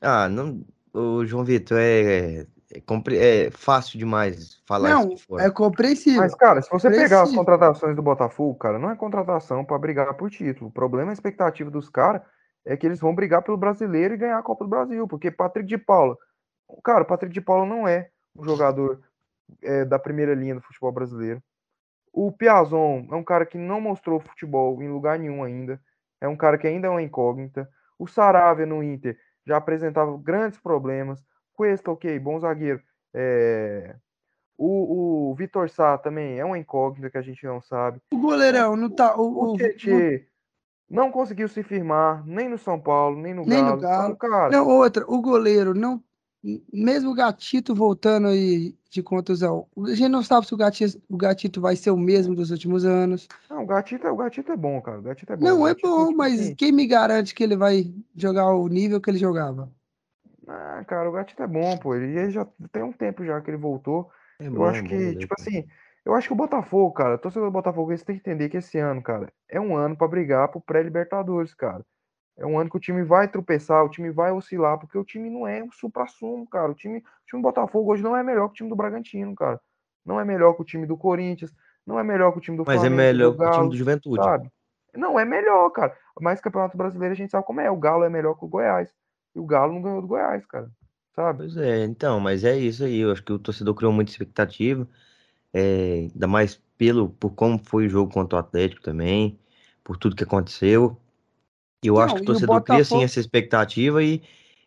Ah, 0.00 0.28
não, 0.28 0.64
o 0.92 1.24
João 1.24 1.44
Vitor, 1.44 1.78
é, 1.78 2.46
é, 2.74 2.80
compre- 2.80 3.18
é 3.18 3.50
fácil 3.50 3.98
demais 3.98 4.60
falar 4.66 4.90
isso 4.90 4.98
Não, 4.98 5.08
de 5.14 5.22
fora. 5.22 5.42
é 5.44 5.50
compreensível. 5.50 6.20
Mas, 6.20 6.34
cara, 6.34 6.60
se 6.60 6.70
você 6.70 6.90
pegar 6.90 7.22
as 7.22 7.34
contratações 7.34 7.94
do 7.94 8.02
Botafogo, 8.02 8.58
cara, 8.58 8.78
não 8.78 8.90
é 8.90 8.96
contratação 8.96 9.64
para 9.64 9.78
brigar 9.78 10.12
por 10.14 10.30
título. 10.30 10.68
O 10.68 10.72
problema 10.72 11.10
é 11.10 11.12
a 11.12 11.14
expectativa 11.14 11.70
dos 11.70 11.88
caras 11.88 12.22
é 12.66 12.76
que 12.76 12.86
eles 12.86 12.98
vão 12.98 13.14
brigar 13.14 13.42
pelo 13.42 13.56
brasileiro 13.56 14.14
e 14.14 14.18
ganhar 14.18 14.38
a 14.38 14.42
Copa 14.42 14.64
do 14.64 14.70
Brasil, 14.70 15.06
porque 15.06 15.30
Patrick 15.30 15.68
de 15.68 15.78
Paula, 15.78 16.16
cara, 16.82 17.02
o 17.02 17.06
Patrick 17.06 17.32
de 17.32 17.40
Paula 17.40 17.66
não 17.66 17.86
é 17.86 18.08
um 18.36 18.44
jogador 18.44 19.00
é, 19.62 19.84
da 19.84 19.98
primeira 19.98 20.34
linha 20.34 20.54
do 20.54 20.62
futebol 20.62 20.90
brasileiro. 20.90 21.42
O 22.12 22.32
Piazon 22.32 23.06
é 23.10 23.14
um 23.14 23.24
cara 23.24 23.44
que 23.44 23.58
não 23.58 23.80
mostrou 23.80 24.20
futebol 24.20 24.82
em 24.82 24.88
lugar 24.88 25.18
nenhum 25.18 25.42
ainda. 25.42 25.80
É 26.20 26.28
um 26.28 26.36
cara 26.36 26.56
que 26.56 26.66
ainda 26.66 26.86
é 26.86 26.90
uma 26.90 27.02
incógnita. 27.02 27.68
O 27.98 28.06
Saravia 28.06 28.64
no 28.64 28.82
Inter 28.82 29.18
já 29.46 29.56
apresentava 29.56 30.16
grandes 30.16 30.58
problemas. 30.58 31.22
Cuesta, 31.54 31.90
ok, 31.90 32.18
bom 32.18 32.38
zagueiro. 32.38 32.80
É... 33.12 33.96
O, 34.56 35.30
o 35.30 35.34
Vitor 35.34 35.68
Sá 35.68 35.98
também 35.98 36.38
é 36.38 36.44
uma 36.44 36.58
incógnita 36.58 37.10
que 37.10 37.18
a 37.18 37.22
gente 37.22 37.44
não 37.44 37.60
sabe. 37.60 38.00
O 38.12 38.18
goleirão 38.18 38.76
não 38.76 38.88
tá. 38.88 39.16
O, 39.16 39.52
o 39.52 39.56
Tietê 39.56 40.28
não 40.88 41.10
conseguiu 41.10 41.48
se 41.48 41.62
firmar 41.62 42.24
nem 42.24 42.48
no 42.48 42.56
São 42.56 42.78
Paulo, 42.78 43.20
nem 43.20 43.34
no 43.34 43.44
nem 43.44 43.60
Galo. 43.64 43.76
No 43.76 43.82
Galo. 43.82 44.16
Cara... 44.16 44.50
Não, 44.50 44.68
outra, 44.68 45.04
o 45.08 45.20
goleiro 45.20 45.74
não 45.74 46.00
mesmo 46.72 47.10
o 47.10 47.14
Gatito 47.14 47.74
voltando 47.74 48.28
aí 48.28 48.76
de 48.90 49.02
contusão, 49.02 49.66
a 49.78 49.94
gente 49.94 50.10
não 50.10 50.22
sabe 50.22 50.46
se 50.46 50.54
o 50.54 50.56
Gatito, 50.56 51.02
o 51.08 51.16
Gatito 51.16 51.60
vai 51.60 51.74
ser 51.74 51.90
o 51.90 51.96
mesmo 51.96 52.34
dos 52.34 52.50
últimos 52.50 52.84
anos. 52.84 53.26
Não, 53.48 53.62
o 53.62 53.66
Gatito, 53.66 54.06
o 54.06 54.16
Gatito 54.16 54.52
é 54.52 54.56
bom, 54.56 54.80
cara. 54.80 54.98
O 54.98 55.02
Gatito 55.02 55.32
é 55.32 55.36
bom. 55.36 55.44
Não, 55.44 55.66
é 55.66 55.74
bom, 55.74 56.12
mas 56.12 56.52
quem 56.54 56.70
me 56.70 56.86
garante 56.86 57.34
que 57.34 57.42
ele 57.42 57.56
vai 57.56 57.92
jogar 58.14 58.54
o 58.54 58.68
nível 58.68 59.00
que 59.00 59.10
ele 59.10 59.18
jogava? 59.18 59.70
Ah, 60.48 60.84
cara, 60.86 61.08
o 61.08 61.12
Gatito 61.12 61.42
é 61.42 61.46
bom, 61.46 61.76
pô. 61.78 61.94
Ele 61.94 62.30
já 62.30 62.46
tem 62.70 62.82
um 62.82 62.92
tempo 62.92 63.24
já 63.24 63.40
que 63.40 63.50
ele 63.50 63.56
voltou. 63.56 64.10
É 64.38 64.48
bom, 64.48 64.56
eu 64.56 64.64
acho 64.64 64.84
é 64.84 64.88
que, 64.88 65.12
bom, 65.12 65.18
tipo 65.18 65.34
assim, 65.38 65.66
eu 66.04 66.14
acho 66.14 66.28
que 66.28 66.32
o 66.32 66.36
Botafogo, 66.36 66.92
cara, 66.92 67.18
torcedor 67.18 67.48
do 67.48 67.52
Botafogo, 67.52 67.90
eles 67.90 68.02
têm 68.02 68.16
que 68.16 68.20
entender 68.20 68.48
que 68.48 68.58
esse 68.58 68.78
ano, 68.78 69.02
cara, 69.02 69.32
é 69.48 69.60
um 69.60 69.76
ano 69.76 69.96
para 69.96 70.08
brigar 70.08 70.48
pro 70.48 70.60
pré-Libertadores, 70.60 71.54
cara. 71.54 71.84
É 72.36 72.44
um 72.44 72.58
ano 72.58 72.68
que 72.68 72.76
o 72.76 72.80
time 72.80 73.04
vai 73.04 73.28
tropeçar, 73.28 73.84
o 73.84 73.88
time 73.88 74.10
vai 74.10 74.32
oscilar, 74.32 74.78
porque 74.78 74.98
o 74.98 75.04
time 75.04 75.30
não 75.30 75.46
é 75.46 75.62
um 75.62 75.70
supra-sumo, 75.70 76.48
cara. 76.48 76.70
O 76.70 76.74
time, 76.74 76.98
o 76.98 77.26
time 77.26 77.40
do 77.40 77.46
Botafogo 77.46 77.92
hoje 77.92 78.02
não 78.02 78.16
é 78.16 78.22
melhor 78.22 78.48
que 78.48 78.52
o 78.52 78.56
time 78.56 78.68
do 78.68 78.76
Bragantino, 78.76 79.34
cara. 79.34 79.60
Não 80.04 80.18
é 80.18 80.24
melhor 80.24 80.54
que 80.54 80.62
o 80.62 80.64
time 80.64 80.84
do 80.84 80.96
Corinthians, 80.96 81.54
não 81.86 81.98
é 81.98 82.02
melhor 82.02 82.32
que 82.32 82.38
o 82.38 82.40
time 82.40 82.56
do 82.56 82.64
Mas 82.66 82.76
é 82.76 82.80
Flamengo. 82.80 82.96
Mas 82.96 83.08
é 83.08 83.12
melhor 83.12 83.36
que 83.36 83.42
o 83.44 83.50
time 83.50 83.68
do 83.68 83.76
Juventude. 83.76 84.22
Sabe? 84.22 84.50
Não, 84.94 85.18
é 85.18 85.24
melhor, 85.24 85.70
cara. 85.70 85.96
Mas 86.20 86.40
Campeonato 86.40 86.76
Brasileiro 86.76 87.12
a 87.12 87.16
gente 87.16 87.30
sabe 87.30 87.46
como 87.46 87.60
é. 87.60 87.70
O 87.70 87.76
Galo 87.76 88.04
é 88.04 88.10
melhor 88.10 88.34
que 88.34 88.44
o 88.44 88.48
Goiás. 88.48 88.92
E 89.34 89.38
o 89.38 89.46
Galo 89.46 89.72
não 89.74 89.82
ganhou 89.82 90.00
do 90.00 90.06
Goiás, 90.06 90.44
cara. 90.46 90.70
Sabe? 91.14 91.38
Pois 91.38 91.56
é, 91.56 91.84
então, 91.84 92.18
mas 92.20 92.44
é 92.44 92.56
isso 92.56 92.84
aí. 92.84 92.98
Eu 92.98 93.12
acho 93.12 93.22
que 93.22 93.32
o 93.32 93.38
torcedor 93.38 93.74
criou 93.74 93.92
muita 93.92 94.10
expectativa. 94.10 94.88
É, 95.52 96.08
ainda 96.12 96.26
mais 96.26 96.60
pelo, 96.76 97.10
por 97.10 97.30
como 97.30 97.60
foi 97.64 97.86
o 97.86 97.88
jogo 97.88 98.12
contra 98.12 98.36
o 98.36 98.40
Atlético 98.40 98.82
também, 98.82 99.38
por 99.82 99.96
tudo 99.96 100.16
que 100.16 100.24
aconteceu. 100.24 100.96
Eu 101.82 101.94
não, 101.94 102.02
acho 102.02 102.16
que 102.16 102.22
o 102.22 102.24
torcedor 102.24 102.56
o 102.56 102.58
Botafogo... 102.60 102.84
cria 102.84 102.84
sim 102.84 103.04
essa 103.04 103.20
expectativa 103.20 104.02
e, 104.02 104.22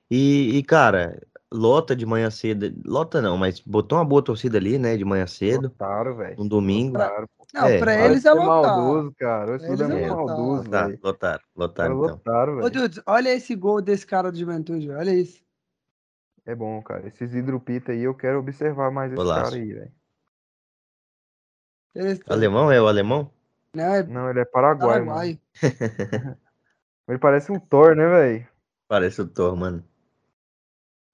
e, 0.09 0.57
e, 0.57 0.63
cara, 0.63 1.21
lota 1.51 1.95
de 1.95 2.05
manhã 2.05 2.29
cedo. 2.29 2.73
Lota 2.85 3.21
não, 3.21 3.37
mas 3.37 3.59
botou 3.59 3.97
uma 3.97 4.05
boa 4.05 4.21
torcida 4.21 4.57
ali, 4.57 4.77
né, 4.77 4.97
de 4.97 5.05
manhã 5.05 5.27
cedo. 5.27 5.63
Lotaram, 5.63 6.15
velho. 6.15 6.35
Um 6.41 6.47
domingo. 6.47 6.97
Lotaram. 6.97 7.27
Não, 7.53 7.65
é, 7.65 7.79
pra 7.79 8.05
eles 8.05 8.25
é 8.25 8.33
lotar. 8.33 8.47
maldoso, 8.47 9.15
cara. 9.17 9.55
Esse 9.55 9.65
eles 9.67 9.81
é, 9.81 10.01
é 10.03 10.09
maldoso, 10.09 10.63
lotaram, 10.63 10.87
velho. 10.87 10.99
Lotaram, 11.03 11.43
lotaram, 11.55 11.95
então. 11.95 12.09
Lotaram, 12.09 12.55
velho. 12.55 12.65
Ô, 12.65 12.69
Dudes, 12.69 13.01
olha 13.05 13.33
esse 13.33 13.55
gol 13.55 13.81
desse 13.81 14.05
cara 14.05 14.31
do 14.31 14.37
Juventude, 14.37 14.89
olha 14.91 15.13
isso. 15.13 15.41
É 16.45 16.53
bom, 16.55 16.81
cara. 16.81 17.07
Esses 17.07 17.33
hidropita 17.33 17.91
aí, 17.91 18.03
eu 18.03 18.13
quero 18.13 18.39
observar 18.39 18.91
mais 18.91 19.11
esse 19.11 19.17
Golaço. 19.17 19.51
cara 19.51 19.55
aí, 19.55 19.73
velho. 19.73 19.91
Alemão 22.27 22.71
é 22.71 22.79
o 22.81 22.87
alemão? 22.87 23.31
Não, 23.73 23.83
é... 23.83 24.03
Não 24.03 24.29
ele 24.29 24.39
é 24.39 24.45
paraguai, 24.45 25.03
paraguai. 25.03 25.39
Ele 27.07 27.17
parece 27.17 27.49
um 27.53 27.57
Thor, 27.59 27.95
né, 27.95 28.05
velho? 28.05 28.47
Parece 28.85 29.21
o 29.21 29.27
Thor, 29.27 29.55
mano. 29.55 29.81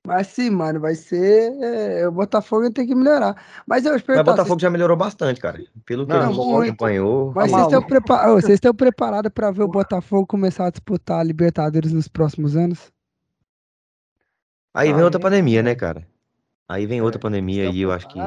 Mas 0.06 0.28
sim, 0.28 0.50
mano, 0.50 0.82
vai 0.82 0.96
ser. 0.96 1.54
É, 1.62 2.08
o 2.08 2.12
Botafogo 2.12 2.70
tem 2.72 2.86
que 2.86 2.94
melhorar. 2.94 3.42
Mas 3.66 3.86
eu 3.86 3.96
espero. 3.96 4.20
Mas 4.20 4.28
o 4.28 4.32
Botafogo 4.32 4.60
já 4.60 4.70
melhorou 4.70 4.98
bastante, 4.98 5.40
cara. 5.40 5.64
Pelo 5.86 6.06
que 6.06 6.12
não, 6.12 6.20
a 6.20 6.26
gente 6.28 6.70
acompanhou. 6.70 7.32
Mas 7.34 7.50
vocês 7.50 7.64
estão, 7.64 7.82
prepar... 7.82 8.30
vocês 8.30 8.54
estão 8.56 8.76
preparados 8.76 9.32
para 9.34 9.50
ver 9.52 9.64
o 9.64 9.68
Botafogo 9.68 10.28
começar 10.28 10.68
a 10.68 10.70
disputar 10.70 11.22
a 11.22 11.24
Libertadores 11.24 11.94
nos 11.94 12.10
próximos 12.10 12.58
anos? 12.58 12.92
Aí 14.74 14.92
vem 14.92 15.02
ah, 15.02 15.06
outra 15.06 15.22
pandemia, 15.22 15.64
né, 15.64 15.74
cara? 15.74 16.06
Aí 16.68 16.86
vem 16.86 17.02
outra 17.02 17.20
é, 17.20 17.22
pandemia 17.22 17.70
aí, 17.70 17.82
eu 17.82 17.92
acho 17.92 18.08
que. 18.10 18.20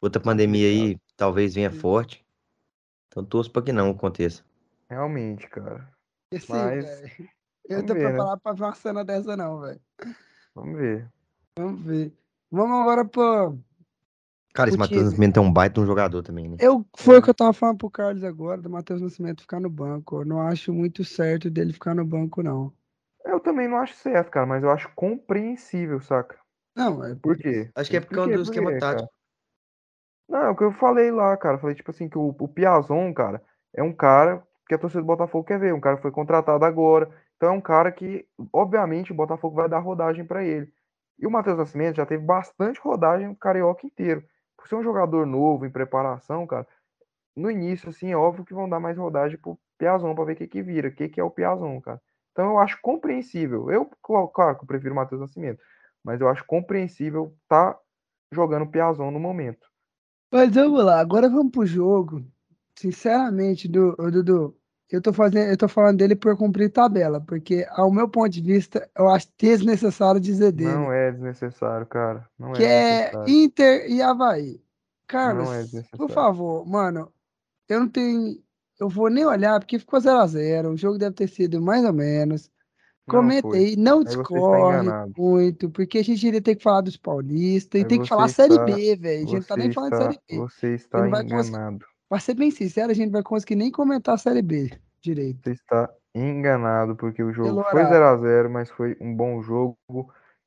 Outra 0.00 0.22
pandemia 0.22 0.68
aí 0.68 0.96
talvez 1.16 1.54
venha 1.54 1.72
forte. 1.72 2.24
Então 3.08 3.24
torço 3.24 3.50
pra 3.50 3.62
que 3.62 3.72
não 3.72 3.90
aconteça. 3.90 4.44
Realmente, 4.88 5.48
cara. 5.48 5.88
Mas... 6.48 6.84
Eu 7.68 7.84
tô 7.84 7.94
ver, 7.94 8.04
né? 8.04 8.08
preparado 8.08 8.36
né? 8.36 8.40
pra 8.42 8.52
ver 8.52 8.62
uma 8.62 8.74
cena 8.74 9.04
dessa, 9.04 9.36
não, 9.36 9.60
velho. 9.60 9.80
Vamos 10.58 10.78
ver. 10.78 11.08
Vamos 11.56 11.80
ver. 11.82 12.12
Vamos 12.50 12.80
agora 12.80 13.04
pro. 13.04 13.58
Cara, 14.54 14.70
esse 14.70 14.78
Matheus 14.78 15.04
Nascimento 15.04 15.38
é 15.38 15.40
um 15.40 15.52
baita 15.52 15.80
um 15.80 15.86
jogador 15.86 16.22
também, 16.22 16.48
né? 16.48 16.56
Eu, 16.58 16.84
foi 16.96 17.16
é. 17.16 17.18
o 17.18 17.22
que 17.22 17.30
eu 17.30 17.34
tava 17.34 17.52
falando 17.52 17.78
pro 17.78 17.90
Carlos 17.90 18.24
agora, 18.24 18.60
do 18.60 18.68
Matheus 18.68 19.00
Nascimento 19.00 19.42
ficar 19.42 19.60
no 19.60 19.70
banco. 19.70 20.22
Eu 20.22 20.24
não 20.24 20.40
acho 20.40 20.72
muito 20.72 21.04
certo 21.04 21.48
dele 21.48 21.72
ficar 21.72 21.94
no 21.94 22.04
banco, 22.04 22.42
não. 22.42 22.72
Eu 23.24 23.38
também 23.38 23.68
não 23.68 23.76
acho 23.76 23.94
certo, 23.94 24.30
cara, 24.30 24.46
mas 24.46 24.62
eu 24.62 24.70
acho 24.70 24.90
compreensível, 24.96 26.00
saca? 26.00 26.38
Não, 26.74 27.04
é. 27.04 27.14
Por 27.14 27.36
quê? 27.36 27.70
Acho 27.74 27.90
que 27.90 27.96
é 27.98 28.00
porque 28.00 28.18
é 28.18 28.22
um 28.22 28.32
do 28.32 28.42
esquema 28.42 28.76
tático. 28.78 29.08
Não, 30.28 30.38
é 30.38 30.50
o 30.50 30.56
que 30.56 30.64
eu 30.64 30.72
falei 30.72 31.10
lá, 31.10 31.36
cara. 31.36 31.56
Eu 31.56 31.60
falei, 31.60 31.76
tipo 31.76 31.90
assim, 31.90 32.08
que 32.08 32.18
o, 32.18 32.34
o 32.38 32.48
Piazon, 32.48 33.12
cara, 33.12 33.42
é 33.74 33.82
um 33.82 33.92
cara 33.92 34.42
que 34.68 34.74
a 34.74 34.78
torcida 34.78 35.02
do 35.02 35.06
Botafogo 35.06 35.44
quer 35.44 35.58
ver. 35.58 35.72
Um 35.72 35.80
cara 35.80 35.96
que 35.96 36.02
foi 36.02 36.10
contratado 36.10 36.64
agora. 36.64 37.10
Então 37.38 37.50
é 37.50 37.52
um 37.52 37.60
cara 37.60 37.92
que, 37.92 38.26
obviamente, 38.52 39.12
o 39.12 39.14
Botafogo 39.14 39.54
vai 39.54 39.68
dar 39.68 39.78
rodagem 39.78 40.24
para 40.24 40.44
ele. 40.44 40.70
E 41.18 41.26
o 41.26 41.30
Matheus 41.30 41.56
Nascimento 41.56 41.96
já 41.96 42.04
teve 42.04 42.22
bastante 42.24 42.80
rodagem 42.80 43.28
no 43.28 43.36
Carioca 43.36 43.86
inteiro. 43.86 44.24
Por 44.56 44.66
ser 44.68 44.74
um 44.74 44.82
jogador 44.82 45.24
novo, 45.24 45.64
em 45.64 45.70
preparação, 45.70 46.44
cara, 46.48 46.66
no 47.36 47.48
início, 47.48 47.88
assim, 47.88 48.10
é 48.10 48.16
óbvio 48.16 48.44
que 48.44 48.52
vão 48.52 48.68
dar 48.68 48.80
mais 48.80 48.98
rodagem 48.98 49.38
pro 49.38 49.56
Piazon 49.78 50.12
para 50.16 50.24
ver 50.24 50.32
o 50.32 50.36
que 50.36 50.48
que 50.48 50.62
vira, 50.62 50.88
o 50.88 50.92
que 50.92 51.08
que 51.08 51.20
é 51.20 51.24
o 51.24 51.30
Piazon, 51.30 51.80
cara. 51.80 52.02
Então 52.32 52.50
eu 52.50 52.58
acho 52.58 52.78
compreensível. 52.82 53.70
Eu, 53.70 53.88
claro 54.02 54.56
que 54.56 54.64
eu 54.64 54.66
prefiro 54.66 54.92
o 54.92 54.96
Matheus 54.96 55.20
Nascimento, 55.20 55.62
mas 56.04 56.20
eu 56.20 56.28
acho 56.28 56.44
compreensível 56.44 57.32
tá 57.48 57.78
jogando 58.32 58.62
o 58.62 58.70
Piazon 58.70 59.12
no 59.12 59.20
momento. 59.20 59.68
Mas 60.32 60.52
vamos 60.52 60.84
lá, 60.84 60.98
agora 60.98 61.28
vamos 61.28 61.52
pro 61.52 61.64
jogo. 61.64 62.24
Sinceramente, 62.74 63.68
Dudu, 63.68 64.57
eu 64.90 65.02
tô 65.02 65.12
fazendo, 65.12 65.50
eu 65.50 65.56
tô 65.56 65.68
falando 65.68 65.98
dele 65.98 66.16
por 66.16 66.36
cumprir 66.36 66.70
tabela, 66.70 67.20
porque 67.20 67.66
ao 67.70 67.92
meu 67.92 68.08
ponto 68.08 68.30
de 68.30 68.40
vista, 68.40 68.88
eu 68.96 69.08
acho 69.08 69.28
desnecessário 69.38 70.20
dizer 70.20 70.52
dele. 70.52 70.72
Não 70.72 70.92
é 70.92 71.12
desnecessário, 71.12 71.86
cara. 71.86 72.26
Não 72.38 72.52
que 72.52 72.64
é, 72.64 73.10
é 73.12 73.12
Inter 73.26 73.90
e 73.90 74.00
Havaí. 74.00 74.60
Carlos, 75.06 75.74
é 75.74 75.82
por 75.96 76.10
favor, 76.10 76.66
mano, 76.66 77.10
eu 77.68 77.80
não 77.80 77.88
tenho, 77.88 78.38
eu 78.78 78.88
vou 78.88 79.08
nem 79.08 79.24
olhar 79.24 79.58
porque 79.58 79.78
ficou 79.78 80.00
0 80.00 80.18
a 80.18 80.26
0. 80.26 80.70
O 80.70 80.76
jogo 80.76 80.98
deve 80.98 81.14
ter 81.14 81.28
sido 81.28 81.60
mais 81.60 81.84
ou 81.84 81.92
menos. 81.92 82.50
Comentei, 83.06 83.74
não, 83.74 83.96
não 83.96 84.04
discorre 84.04 84.86
muito, 85.16 85.70
porque 85.70 85.98
a 85.98 86.04
gente 86.04 86.26
iria 86.26 86.42
ter 86.42 86.56
que 86.56 86.62
falar 86.62 86.82
dos 86.82 86.96
paulistas 86.96 87.80
e 87.80 87.84
tem 87.84 88.02
que 88.02 88.08
falar 88.08 88.26
está, 88.26 88.42
Série 88.46 88.58
B, 88.64 88.96
velho. 88.96 89.24
A 89.24 89.30
gente 89.30 89.46
tá 89.46 89.56
nem 89.56 89.72
falando 89.72 89.92
de 89.92 89.98
Série 89.98 90.20
B. 90.28 90.36
Você 90.36 90.74
está 90.74 91.08
enganado. 91.08 91.86
Pra 92.08 92.18
ser 92.18 92.34
bem 92.34 92.50
sincero, 92.50 92.90
a 92.90 92.94
gente 92.94 93.10
vai 93.10 93.22
conseguir 93.22 93.56
nem 93.56 93.70
comentar 93.70 94.14
a 94.14 94.18
Série 94.18 94.42
B 94.42 94.70
direito. 95.00 95.40
Você 95.44 95.52
está 95.52 95.88
enganado, 96.14 96.96
porque 96.96 97.22
o 97.22 97.32
jogo 97.32 97.62
foi 97.64 97.82
0x0, 97.82 98.48
mas 98.48 98.70
foi 98.70 98.96
um 99.00 99.14
bom 99.14 99.42
jogo. 99.42 99.76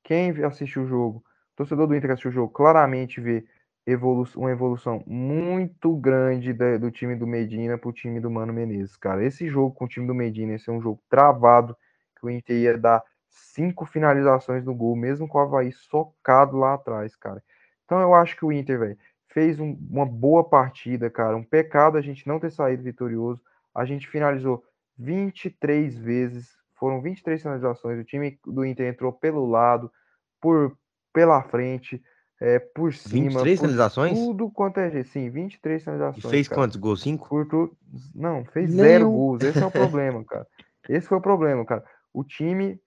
Quem 0.04 0.32
assistiu 0.44 0.84
o 0.84 0.88
jogo, 0.88 1.24
torcedor 1.56 1.88
do 1.88 1.96
Inter 1.96 2.10
que 2.10 2.14
assistiu 2.14 2.32
o 2.32 2.34
jogo, 2.34 2.52
claramente 2.52 3.22
vê 3.22 3.46
evolu 3.86 4.28
uma 4.36 4.52
evolução 4.52 5.04
muito 5.08 5.96
grande 5.96 6.54
da, 6.54 6.78
do 6.78 6.92
time 6.92 7.16
do 7.16 7.26
Medina 7.26 7.78
pro 7.78 7.92
time 7.92 8.20
do 8.20 8.30
Mano 8.30 8.54
Menezes, 8.54 8.98
cara. 8.98 9.24
Esse 9.24 9.48
jogo 9.48 9.74
com 9.74 9.86
o 9.86 9.88
time 9.88 10.08
do 10.08 10.14
Medina, 10.14 10.54
esse 10.54 10.70
é 10.70 10.74
um 10.74 10.82
jogo 10.82 11.02
travado, 11.10 11.76
que 12.20 12.26
o 12.26 12.30
Inter 12.30 12.58
ia 12.58 12.78
dar 12.78 13.04
cinco 13.30 13.86
finalizações 13.86 14.64
no 14.66 14.76
gol, 14.76 14.96
mesmo 14.96 15.28
com 15.28 15.38
o 15.38 15.42
Havaí 15.42 15.72
socado 15.72 16.58
lá 16.58 16.74
atrás, 16.74 17.16
cara. 17.16 17.44
Então 17.86 18.00
eu 18.00 18.14
acho 18.14 18.36
que 18.36 18.46
o 18.46 18.52
Inter, 18.52 18.80
velho, 18.80 18.98
fez 19.34 19.60
um, 19.60 19.78
uma 19.90 20.06
boa 20.06 20.44
partida, 20.44 21.10
cara. 21.10 21.36
Um 21.36 21.44
pecado 21.44 21.98
a 21.98 22.02
gente 22.02 22.28
não 22.28 22.40
ter 22.40 22.52
saído 22.52 22.84
vitorioso. 22.84 23.41
A 23.74 23.86
gente 23.86 24.08
finalizou 24.08 24.64
23 24.98 25.98
vezes, 25.98 26.58
foram 26.76 27.02
23 27.02 27.41
finalizações. 27.41 27.99
O 27.99 28.03
time 28.03 28.40
do 28.45 28.66
Inter 28.66 28.88
entrou 28.88 29.12
pelo 29.12 29.45
lado, 29.45 29.91
por 30.40 30.78
pela 31.14 31.44
frente, 31.44 32.02
é, 32.40 32.58
por 32.60 32.94
cima. 32.94 33.44
23 33.44 33.60
por 33.60 33.66
finalizações? 33.66 34.14
Tudo 34.18 34.49
quanto 34.49 34.80
é 34.80 34.90
jeito. 34.90 35.10
Sim, 35.10 35.30
23 35.30 35.84
finalizações. 35.84 36.26
E 36.26 36.30
fez 36.30 36.48
cara. 36.48 36.62
quantos 36.62 36.78
gols? 36.78 37.02
5? 37.02 37.45
Tu... 37.45 37.78
Não, 38.16 38.45
fez 38.45 38.70
Nem 38.70 38.86
zero 38.86 39.12
gols. 39.12 39.44
Esse 39.44 39.62
é 39.62 39.66
o 39.66 39.72
problema, 39.72 40.24
cara. 40.26 40.48
Esse 40.90 41.08
foi 41.08 41.18
o 41.18 41.22
problema, 41.22 41.66
cara. 41.66 41.84
O 42.14 42.24
time 42.24 42.82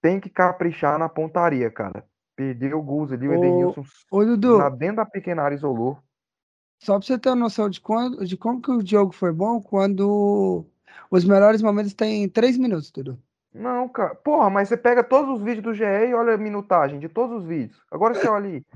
tem 0.00 0.18
que 0.18 0.30
caprichar 0.30 0.98
na 0.98 1.08
pontaria, 1.08 1.70
cara. 1.70 2.04
Perdeu 2.40 2.80
gols 2.82 3.12
ali, 3.12 3.28
o 3.28 3.34
Edenilson 3.34 3.84
ô, 4.10 4.24
Dudu, 4.24 4.56
na 4.56 4.70
dentro 4.70 4.96
da 4.96 5.04
pequena 5.04 5.42
área 5.42 5.54
isolou. 5.54 5.98
Só 6.82 6.98
pra 6.98 7.06
você 7.06 7.18
ter 7.18 7.28
uma 7.28 7.36
noção 7.36 7.68
de, 7.68 7.78
quando, 7.82 8.24
de 8.24 8.34
como 8.34 8.62
que 8.62 8.70
o 8.70 8.84
jogo 8.86 9.12
foi 9.12 9.30
bom, 9.30 9.60
quando 9.60 10.64
Os 11.10 11.22
melhores 11.22 11.60
momentos 11.60 11.92
têm 11.92 12.26
três 12.30 12.56
minutos, 12.56 12.90
Dudu. 12.90 13.18
Não, 13.52 13.86
cara. 13.90 14.14
Porra, 14.14 14.48
mas 14.48 14.68
você 14.70 14.76
pega 14.78 15.04
todos 15.04 15.36
os 15.38 15.42
vídeos 15.42 15.62
do 15.64 15.74
GE 15.74 15.84
e 15.84 16.14
olha 16.14 16.32
a 16.32 16.38
minutagem 16.38 16.98
de 16.98 17.10
todos 17.10 17.42
os 17.42 17.44
vídeos. 17.44 17.78
Agora 17.90 18.14
você 18.14 18.26
olha 18.26 18.48
ali. 18.48 18.66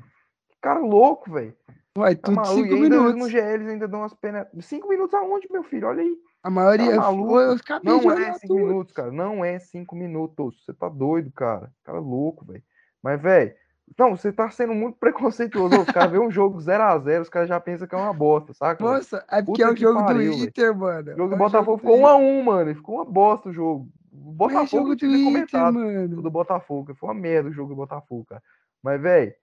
Cara 0.60 0.80
louco, 0.80 1.32
velho. 1.32 1.54
Vai, 1.96 2.14
Tá 2.16 2.26
tudo 2.26 2.34
maluco. 2.36 2.54
cinco 2.62 2.74
minutos. 2.76 3.14
no 3.16 3.30
GE 3.30 3.38
eles 3.38 3.68
ainda 3.68 3.88
dão 3.88 4.00
umas 4.00 4.12
penas. 4.12 4.46
Cinco 4.60 4.88
minutos 4.90 5.14
aonde, 5.14 5.48
meu 5.50 5.62
filho? 5.62 5.88
Olha 5.88 6.02
aí. 6.02 6.14
A 6.42 6.50
maioria 6.50 6.96
Tá 6.96 7.10
os 7.10 7.62
cabelos 7.62 8.04
Não 8.04 8.12
é 8.12 8.32
cinco 8.34 8.46
tudo. 8.48 8.66
minutos, 8.66 8.92
cara. 8.92 9.10
Não 9.10 9.42
é 9.42 9.58
cinco 9.58 9.96
minutos. 9.96 10.62
Você 10.66 10.74
tá 10.74 10.90
doido, 10.90 11.32
cara. 11.32 11.72
Cara 11.82 11.98
louco, 11.98 12.44
velho. 12.44 12.62
Mas, 13.04 13.20
velho. 13.20 13.54
Não, 13.98 14.16
você 14.16 14.32
tá 14.32 14.48
sendo 14.50 14.74
muito 14.74 14.96
preconceituoso. 14.98 15.78
Os 15.82 15.84
caras 15.90 16.10
vêem 16.10 16.22
um 16.26 16.30
jogo 16.30 16.58
0x0, 16.58 17.20
os 17.20 17.28
caras 17.28 17.48
já 17.50 17.60
pensam 17.60 17.86
que 17.86 17.94
é 17.94 17.98
uma 17.98 18.14
bosta, 18.14 18.54
saca? 18.54 18.82
Nossa, 18.82 19.22
é 19.30 19.42
porque 19.42 19.62
Puta 19.62 19.70
é 19.70 19.74
o 19.74 19.76
jogo 19.76 20.06
pariu, 20.06 20.32
do. 20.32 20.44
Inter, 20.44 20.74
mano. 20.74 21.12
O 21.12 21.16
jogo 21.16 21.28
do 21.28 21.34
É 21.34 21.38
Botafogo 21.38 21.76
do 21.76 21.80
ficou 21.80 21.96
Inter. 21.98 22.08
1x1, 22.10 22.42
mano. 22.42 22.74
Ficou 22.74 22.94
uma 22.96 23.04
bosta 23.04 23.50
o 23.50 23.52
jogo. 23.52 23.88
O 24.10 24.30
É 24.30 24.34
Botafogo 24.34 24.66
jogo 24.68 24.88
do 24.88 24.96
tinha 24.96 25.24
comentado. 25.24 25.74
mano. 25.74 26.22
do 26.22 26.30
Botafogo. 26.30 26.94
Foi 26.94 27.08
uma 27.10 27.14
merda 27.14 27.50
o 27.50 27.52
jogo 27.52 27.68
do 27.68 27.76
Botafogo, 27.76 28.24
cara. 28.24 28.42
Mas, 28.82 29.00
velho, 29.00 29.34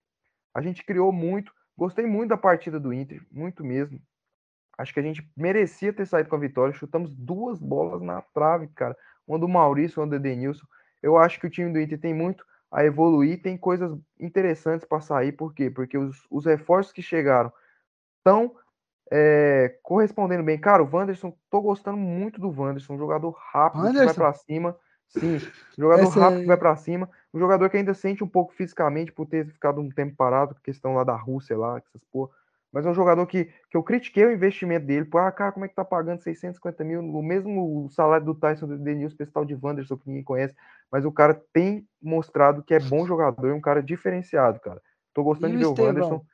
a 0.56 0.62
gente 0.62 0.84
criou 0.84 1.12
muito. 1.12 1.54
Gostei 1.78 2.08
muito 2.08 2.30
da 2.30 2.38
partida 2.38 2.80
do 2.80 2.92
Inter, 2.92 3.22
muito 3.32 3.64
mesmo. 3.64 4.02
Acho 4.78 4.92
que 4.92 5.00
a 5.00 5.04
gente 5.04 5.24
merecia 5.38 5.94
ter 5.94 6.08
saído 6.08 6.30
com 6.30 6.36
a 6.36 6.40
vitória. 6.40 6.74
Chutamos 6.74 7.14
duas 7.16 7.60
bolas 7.60 8.02
na 8.02 8.22
trave, 8.34 8.68
cara. 8.70 8.98
Uma 9.28 9.38
do 9.38 9.48
Maurício, 9.48 10.02
uma 10.02 10.08
do 10.08 10.16
Edenilson. 10.16 10.66
Eu 11.02 11.16
acho 11.16 11.40
que 11.40 11.46
o 11.46 11.50
time 11.50 11.72
do 11.72 11.80
Inter 11.80 12.00
tem 12.00 12.14
muito 12.14 12.44
a 12.72 12.86
evoluir, 12.86 13.42
tem 13.42 13.58
coisas 13.58 13.98
interessantes 14.20 14.88
para 14.88 15.02
sair. 15.02 15.34
Por 15.34 15.54
quê? 15.54 15.70
Porque 15.70 15.98
os, 15.98 16.26
os 16.30 16.46
reforços 16.46 16.94
que 16.94 17.02
chegaram 17.02 17.52
estão 18.20 18.56
é, 19.12 19.78
correspondendo 19.84 20.44
bem. 20.44 20.58
Cara, 20.58 20.82
o 20.82 20.90
Wanderson, 20.90 21.36
tô 21.50 21.62
gostando 21.62 21.98
muito 21.98 22.40
do 22.40 22.50
Wanderson, 22.50 22.94
um 22.94 22.98
jogador 22.98 23.32
rápido 23.52 23.92
que 23.92 24.06
vai 24.06 24.14
para 24.14 24.34
cima. 24.34 24.78
Sim, 25.10 25.36
um 25.78 25.82
jogador 25.82 26.04
Essa 26.04 26.20
rápido 26.22 26.42
que 26.42 26.48
vai 26.48 26.58
para 26.58 26.76
cima. 26.78 27.10
Um 27.34 27.40
jogador 27.40 27.70
que 27.70 27.76
ainda 27.76 27.94
sente 27.94 28.24
um 28.24 28.28
pouco 28.28 28.54
fisicamente 28.54 29.12
por 29.12 29.26
ter 29.26 29.46
ficado 29.46 29.82
um 29.82 29.90
tempo 29.90 30.16
parado, 30.16 30.56
questão 30.64 30.96
lá 30.96 31.04
da 31.04 31.16
Rússia, 31.16 31.58
lá, 31.58 31.78
essas 31.78 32.02
porra. 32.06 32.32
Mas 32.72 32.86
é 32.86 32.90
um 32.90 32.94
jogador 32.94 33.26
que, 33.28 33.46
que 33.70 33.76
eu 33.76 33.84
critiquei 33.84 34.26
o 34.26 34.32
investimento 34.32 34.86
dele. 34.86 35.06
Pô, 35.06 35.18
ah, 35.18 35.32
cara, 35.32 35.52
como 35.52 35.66
é 35.66 35.68
que 35.68 35.76
tá 35.76 35.84
pagando 35.84 36.22
650 36.22 36.84
mil? 36.84 37.02
O 37.02 37.22
mesmo 37.22 37.90
salário 37.92 38.26
do 38.26 38.34
Tyson 38.36 38.68
do 38.68 38.78
Denilson, 38.78 39.16
esse 39.20 39.32
tal 39.32 39.44
de 39.46 39.58
Wanderson, 39.62 39.98
que 39.98 40.08
ninguém 40.08 40.24
conhece. 40.24 40.56
Mas 40.92 41.04
o 41.06 41.12
cara 41.12 41.34
tem 41.54 41.86
mostrado 42.02 42.64
que 42.64 42.74
é 42.74 42.80
bom 42.80 43.06
jogador 43.06 43.50
e 43.50 43.52
um 43.54 43.62
cara 43.62 43.84
diferenciado, 43.84 44.60
cara. 44.60 44.82
Tô 45.14 45.24
gostando 45.24 45.52
E 45.52 45.54
de 45.54 45.58
o 45.58 45.60
ver 45.60 45.66
o 45.66 45.72
Estevão? 45.72 45.88
Wanderson. 45.88 46.26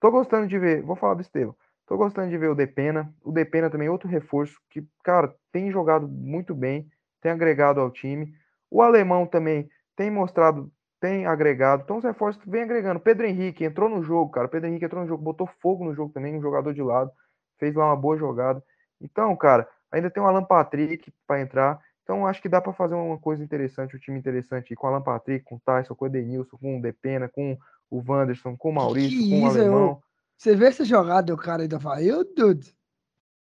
Tô 0.00 0.10
gostando 0.10 0.46
de 0.46 0.58
ver, 0.58 0.82
vou 0.82 0.96
falar 0.96 1.14
do 1.14 1.22
Estevão. 1.22 1.54
Tô 1.86 1.96
gostando 1.96 2.28
de 2.28 2.36
ver 2.38 2.50
o 2.50 2.54
Depena. 2.54 3.12
O 3.24 3.32
Depena 3.32 3.70
também, 3.70 3.88
outro 3.88 4.08
reforço 4.08 4.60
que, 4.70 4.86
cara, 5.02 5.34
tem 5.50 5.70
jogado 5.70 6.06
muito 6.06 6.54
bem, 6.54 6.88
tem 7.20 7.32
agregado 7.32 7.80
ao 7.80 7.90
time. 7.90 8.32
O 8.70 8.82
alemão 8.82 9.26
também 9.26 9.68
tem 9.96 10.10
mostrado, 10.10 10.70
tem 11.00 11.26
agregado. 11.26 11.82
Então 11.84 11.98
os 11.98 12.04
reforços 12.04 12.42
vem 12.46 12.62
agregando. 12.62 13.00
Pedro 13.00 13.26
Henrique 13.26 13.64
entrou 13.64 13.88
no 13.88 14.02
jogo, 14.02 14.30
cara. 14.30 14.48
Pedro 14.48 14.68
Henrique 14.68 14.84
entrou 14.84 15.02
no 15.02 15.08
jogo, 15.08 15.22
botou 15.22 15.46
fogo 15.46 15.84
no 15.84 15.94
jogo 15.94 16.12
também, 16.12 16.36
um 16.36 16.42
jogador 16.42 16.74
de 16.74 16.82
lado. 16.82 17.10
Fez 17.58 17.74
lá 17.74 17.86
uma 17.86 17.96
boa 17.96 18.16
jogada. 18.16 18.62
Então, 19.00 19.34
cara, 19.36 19.68
ainda 19.90 20.10
tem 20.10 20.22
o 20.22 20.26
Alan 20.26 20.44
Patrick 20.44 21.12
para 21.26 21.40
entrar. 21.40 21.80
Então, 22.02 22.26
acho 22.26 22.40
que 22.40 22.48
dá 22.48 22.60
para 22.60 22.72
fazer 22.72 22.94
uma 22.94 23.18
coisa 23.18 23.44
interessante, 23.44 23.94
um 23.94 23.98
time 23.98 24.18
interessante 24.18 24.72
aí, 24.72 24.76
com 24.76 24.86
o 24.86 24.90
Alan 24.90 25.02
Patrick, 25.02 25.44
com 25.44 25.56
o 25.56 25.60
Tyson, 25.60 25.94
com 25.94 26.04
o 26.04 26.08
Edenilson, 26.08 26.56
com 26.56 26.78
o 26.78 26.80
Depena, 26.80 27.28
com 27.28 27.58
o 27.90 28.02
Wanderson, 28.06 28.56
com 28.56 28.70
o 28.70 28.74
Maurício, 28.74 29.18
que 29.18 29.28
com 29.28 29.44
o 29.44 29.48
isso, 29.48 29.58
Alemão. 29.58 30.02
Você 30.36 30.56
vê 30.56 30.66
essa 30.66 30.84
jogada 30.84 31.34
do 31.34 31.36
cara 31.36 31.62
ainda 31.62 31.78
fala, 31.78 32.02
eu, 32.02 32.24
dude. 32.24 32.74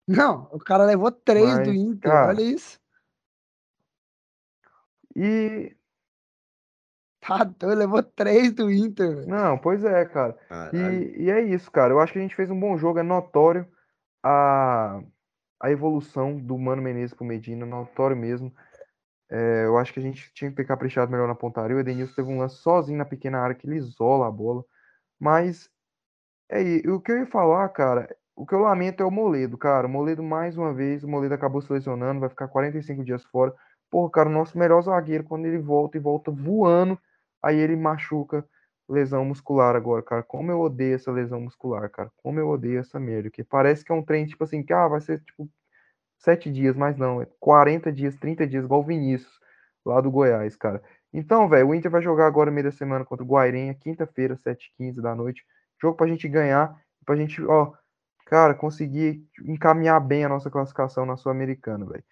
Não, 0.07 0.49
o 0.51 0.59
cara 0.59 0.85
levou 0.85 1.13
três 1.13 1.59
do 1.61 1.67
Mas, 1.67 1.77
Inter, 1.77 2.11
cara, 2.11 2.29
olha 2.29 2.43
isso. 2.43 2.81
E. 5.15 5.77
Doido, 7.59 7.79
levou 7.79 8.03
três 8.03 8.53
do 8.53 8.71
Inter, 8.71 9.15
velho. 9.15 9.29
Não, 9.29 9.59
pois 9.59 9.85
é, 9.85 10.05
cara. 10.05 10.37
E, 10.73 11.25
e 11.25 11.31
é 11.31 11.41
isso, 11.43 11.71
cara. 11.71 11.93
Eu 11.93 12.01
acho 12.01 12.13
que 12.13 12.19
a 12.19 12.23
gente 12.23 12.35
fez 12.37 12.51
um 12.51 12.59
bom 12.59 12.77
jogo. 12.77 12.99
É 12.99 13.03
notório 13.03 13.67
a, 14.23 15.01
a 15.61 15.71
evolução 15.71 16.39
do 16.39 16.59
Mano 16.59 16.83
Menezes 16.83 17.15
pro 17.15 17.25
Medina, 17.25 17.67
notório 17.67 18.17
mesmo. 18.17 18.53
É, 19.31 19.65
eu 19.67 19.79
acho 19.79 19.93
que 19.93 20.01
a 20.01 20.03
gente 20.03 20.33
tinha 20.35 20.51
que 20.51 20.57
ter 20.57 20.65
caprichado 20.67 21.11
melhor 21.11 21.29
na 21.29 21.35
pontaria. 21.35 21.77
O 21.77 21.81
Edenilson 21.81 22.15
teve 22.15 22.29
um 22.29 22.39
lance 22.39 22.57
sozinho 22.57 22.99
na 22.99 23.05
pequena 23.05 23.39
área 23.41 23.55
que 23.55 23.67
ele 23.67 23.77
isola 23.77 24.27
a 24.29 24.31
bola. 24.31 24.65
Mas 25.21 25.71
é 26.49 26.63
i- 26.63 26.89
o 26.89 27.01
que 27.01 27.13
eu 27.13 27.19
ia 27.19 27.27
falar, 27.27 27.69
cara. 27.71 28.09
O 28.37 28.47
que 28.47 28.55
eu 28.55 28.61
lamento 28.61 29.03
é 29.03 29.07
o 29.07 29.11
Moledo, 29.11 29.59
cara. 29.59 29.87
O 29.87 29.91
Moledo, 29.91 30.23
mais 30.23 30.57
uma 30.57 30.73
vez, 30.73 31.05
o 31.05 31.09
Moledo 31.09 31.35
acabou 31.35 31.61
se 31.63 31.73
lesionando, 31.73 32.21
vai 32.21 32.29
ficar 32.29 32.49
45 32.49 33.05
dias 33.05 33.25
fora. 33.25 33.55
Porra, 33.91 34.11
cara, 34.11 34.29
o 34.29 34.33
nosso 34.33 34.59
melhor 34.59 34.81
zagueiro, 34.83 35.25
quando 35.25 35.47
ele 35.47 35.59
volta 35.59 35.97
e 35.99 36.01
volta 36.01 36.31
voando, 36.31 36.99
aí 37.43 37.57
ele 37.59 37.77
machuca 37.77 38.45
lesão 38.89 39.25
muscular 39.25 39.77
agora, 39.77 40.03
cara. 40.03 40.23
Como 40.23 40.51
eu 40.51 40.61
odeio 40.61 40.97
essa 40.97 41.13
lesão 41.13 41.41
muscular, 41.41 41.89
cara. 41.91 42.11
Como 42.17 42.39
eu 42.41 42.49
odeio 42.49 42.81
essa 42.81 42.99
merda. 42.99 43.31
Que 43.31 43.45
parece 43.45 43.85
que 43.85 43.93
é 43.93 43.95
um 43.95 44.03
trem, 44.03 44.27
tipo 44.27 44.43
assim, 44.45 44.63
que 44.63 44.73
ah, 44.73 44.89
vai 44.89 45.01
ser 45.01 45.21
tipo 45.21 45.49
sete 46.19 46.51
dias, 46.53 46.77
mas 46.77 46.97
não, 46.97 47.23
é 47.23 47.27
40 47.41 47.91
dias, 47.91 48.15
30 48.17 48.47
dias, 48.47 48.65
igual 48.65 48.81
o 48.81 48.85
Vinícius, 48.85 49.33
lá 49.85 50.01
do 50.01 50.11
Goiás, 50.11 50.55
cara. 50.55 50.83
Então, 51.13 51.49
velho, 51.49 51.69
o 51.69 51.75
Inter 51.75 51.91
vai 51.91 52.03
jogar 52.03 52.27
agora 52.27 52.51
meio 52.51 52.65
da 52.65 52.73
semana 52.73 53.05
contra 53.05 53.25
o 53.25 53.27
Guairenha, 53.27 53.75
quinta-feira, 53.75 54.37
7h15 54.37 55.01
da 55.01 55.15
noite. 55.15 55.45
Jogo 55.81 55.97
pra 55.97 56.07
gente 56.07 56.29
ganhar, 56.29 56.79
pra 57.05 57.17
gente, 57.17 57.43
ó, 57.45 57.73
cara, 58.27 58.55
conseguir 58.55 59.27
encaminhar 59.45 59.99
bem 60.01 60.25
a 60.25 60.29
nossa 60.29 60.51
classificação 60.51 61.07
na 61.07 61.17
Sul-Americana, 61.17 61.87
velho. 61.87 62.05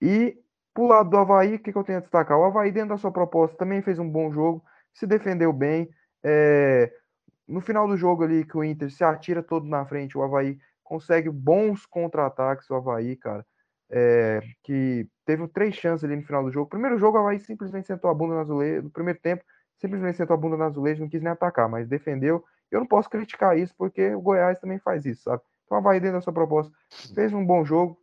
E 0.00 0.38
pro 0.72 0.86
lado 0.86 1.10
do 1.10 1.16
Havaí, 1.16 1.56
o 1.56 1.58
que, 1.58 1.72
que 1.72 1.78
eu 1.78 1.84
tenho 1.84 1.98
a 1.98 2.02
destacar? 2.02 2.38
O 2.38 2.44
Havaí, 2.44 2.70
dentro 2.70 2.90
da 2.90 2.98
sua 2.98 3.10
proposta, 3.10 3.56
também 3.56 3.82
fez 3.82 3.98
um 3.98 4.08
bom 4.08 4.30
jogo, 4.30 4.64
se 4.96 5.06
defendeu 5.06 5.52
bem. 5.52 5.88
é, 6.24 6.92
No 7.48 7.60
final 7.60 7.86
do 7.88 7.96
jogo 7.96 8.24
ali, 8.24 8.44
que 8.44 8.56
o 8.56 8.64
Inter 8.64 8.90
se 8.90 9.04
atira 9.04 9.42
todo 9.42 9.66
na 9.66 9.86
frente, 9.86 10.18
o 10.18 10.22
Havaí 10.22 10.58
consegue 10.82 11.30
bons 11.30 11.86
contra-ataques, 11.86 12.68
o 12.70 12.74
Havaí, 12.76 13.16
cara. 13.16 13.46
é, 13.90 14.40
que 14.64 15.08
teve 15.24 15.46
três 15.48 15.74
chances 15.76 16.04
ali 16.04 16.16
no 16.16 16.22
final 16.24 16.44
do 16.44 16.50
jogo. 16.52 16.68
Primeiro 16.70 16.98
jogo, 16.98 17.18
o 17.18 17.20
Havaí 17.20 17.38
simplesmente 17.40 17.86
sentou 17.86 18.10
a 18.10 18.14
bunda 18.14 18.34
no 18.34 18.40
azulejo. 18.40 18.82
No 18.84 18.90
primeiro 18.90 19.20
tempo, 19.20 19.44
simplesmente 19.78 20.16
sentou 20.16 20.34
a 20.34 20.36
bunda 20.38 20.56
no 20.56 20.64
azulejo, 20.64 21.02
não 21.02 21.08
quis 21.10 21.22
nem 21.22 21.32
atacar, 21.32 21.68
mas 21.68 21.88
defendeu. 21.88 22.44
Eu 22.70 22.80
não 22.80 22.86
posso 22.86 23.08
criticar 23.10 23.56
isso, 23.58 23.74
porque 23.78 24.14
o 24.14 24.20
Goiás 24.20 24.58
também 24.60 24.78
faz 24.80 25.06
isso, 25.06 25.22
sabe? 25.24 25.42
Então, 25.64 25.78
o 25.78 25.80
Havaí, 25.80 26.00
dentro 26.00 26.16
da 26.18 26.20
sua 26.22 26.32
proposta, 26.32 26.72
fez 27.14 27.32
um 27.32 27.44
bom 27.46 27.64
jogo. 27.64 27.98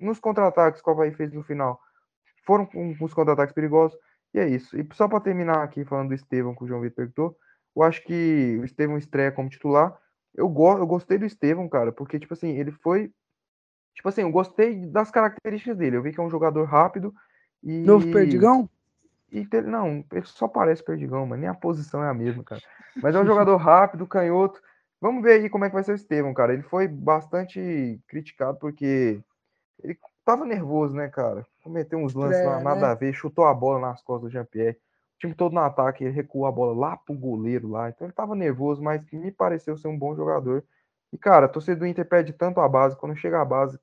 Nos 0.00 0.18
contra-ataques 0.20 0.80
que 0.80 0.88
o 0.88 0.92
Havaí 0.92 1.12
fez 1.12 1.32
no 1.32 1.42
final, 1.42 1.80
foram 2.46 2.68
os 3.00 3.12
contra-ataques 3.14 3.54
perigosos. 3.54 3.98
E 4.34 4.38
é 4.38 4.48
isso. 4.48 4.78
E 4.78 4.86
só 4.92 5.08
para 5.08 5.20
terminar 5.20 5.62
aqui 5.62 5.84
falando 5.84 6.08
do 6.08 6.14
Estevão, 6.14 6.54
que 6.54 6.64
o 6.64 6.66
João 6.66 6.80
Vitor 6.80 6.96
perguntou, 6.96 7.36
eu 7.74 7.82
acho 7.82 8.02
que 8.02 8.58
o 8.60 8.64
Estevão 8.64 8.98
estreia 8.98 9.32
como 9.32 9.48
titular. 9.48 9.96
Eu, 10.34 10.48
go 10.48 10.76
eu 10.78 10.86
gostei 10.86 11.18
do 11.18 11.24
Estevão, 11.24 11.68
cara, 11.68 11.92
porque, 11.92 12.18
tipo 12.18 12.34
assim, 12.34 12.50
ele 12.50 12.70
foi. 12.70 13.10
Tipo 13.94 14.08
assim, 14.08 14.22
eu 14.22 14.30
gostei 14.30 14.86
das 14.86 15.10
características 15.10 15.76
dele. 15.76 15.96
Eu 15.96 16.02
vi 16.02 16.12
que 16.12 16.20
é 16.20 16.22
um 16.22 16.30
jogador 16.30 16.64
rápido 16.64 17.14
e. 17.62 17.82
Novo 17.84 18.10
Perdigão? 18.10 18.68
E 19.30 19.44
te- 19.44 19.60
não, 19.60 20.04
ele 20.12 20.26
só 20.26 20.48
parece 20.48 20.82
Perdigão, 20.84 21.26
mas 21.26 21.38
nem 21.38 21.48
a 21.48 21.54
posição 21.54 22.02
é 22.02 22.08
a 22.08 22.14
mesma, 22.14 22.42
cara. 22.44 22.62
Mas 22.96 23.14
é 23.14 23.20
um 23.20 23.26
jogador 23.26 23.56
rápido, 23.56 24.06
canhoto. 24.06 24.60
Vamos 25.00 25.22
ver 25.22 25.40
aí 25.40 25.50
como 25.50 25.64
é 25.64 25.68
que 25.68 25.74
vai 25.74 25.84
ser 25.84 25.92
o 25.92 25.94
Estevão, 25.94 26.34
cara. 26.34 26.52
Ele 26.52 26.62
foi 26.62 26.88
bastante 26.88 28.00
criticado 28.08 28.58
porque 28.58 29.20
ele 29.82 29.98
tava 30.28 30.44
nervoso, 30.44 30.94
né, 30.94 31.08
cara? 31.08 31.46
Cometeu 31.64 31.98
uns 31.98 32.12
lances 32.12 32.44
lá, 32.44 32.60
É, 32.60 32.62
nada 32.62 32.80
né? 32.82 32.86
a 32.88 32.94
ver, 32.94 33.14
chutou 33.14 33.46
a 33.46 33.54
bola 33.54 33.80
nas 33.80 34.02
costas 34.02 34.28
do 34.28 34.32
Jean-Pierre. 34.32 34.76
O 35.16 35.18
time 35.18 35.34
todo 35.34 35.54
no 35.54 35.60
ataque, 35.60 36.04
ele 36.04 36.12
recuou 36.12 36.44
a 36.44 36.52
bola 36.52 36.78
lá 36.78 36.96
pro 36.98 37.14
goleiro 37.14 37.68
lá. 37.70 37.88
Então 37.88 38.06
ele 38.06 38.12
tava 38.12 38.34
nervoso, 38.34 38.82
mas 38.82 39.02
me 39.10 39.32
pareceu 39.32 39.74
ser 39.78 39.88
um 39.88 39.98
bom 39.98 40.14
jogador. 40.14 40.62
E, 41.10 41.16
cara, 41.16 41.46
a 41.46 41.48
torcida 41.48 41.78
do 41.78 41.86
Inter 41.86 42.06
perde 42.06 42.34
tanto 42.34 42.60
a 42.60 42.68
base, 42.68 42.94
quando 42.94 43.16
chega 43.16 43.40
a 43.40 43.44
base, 43.44 43.80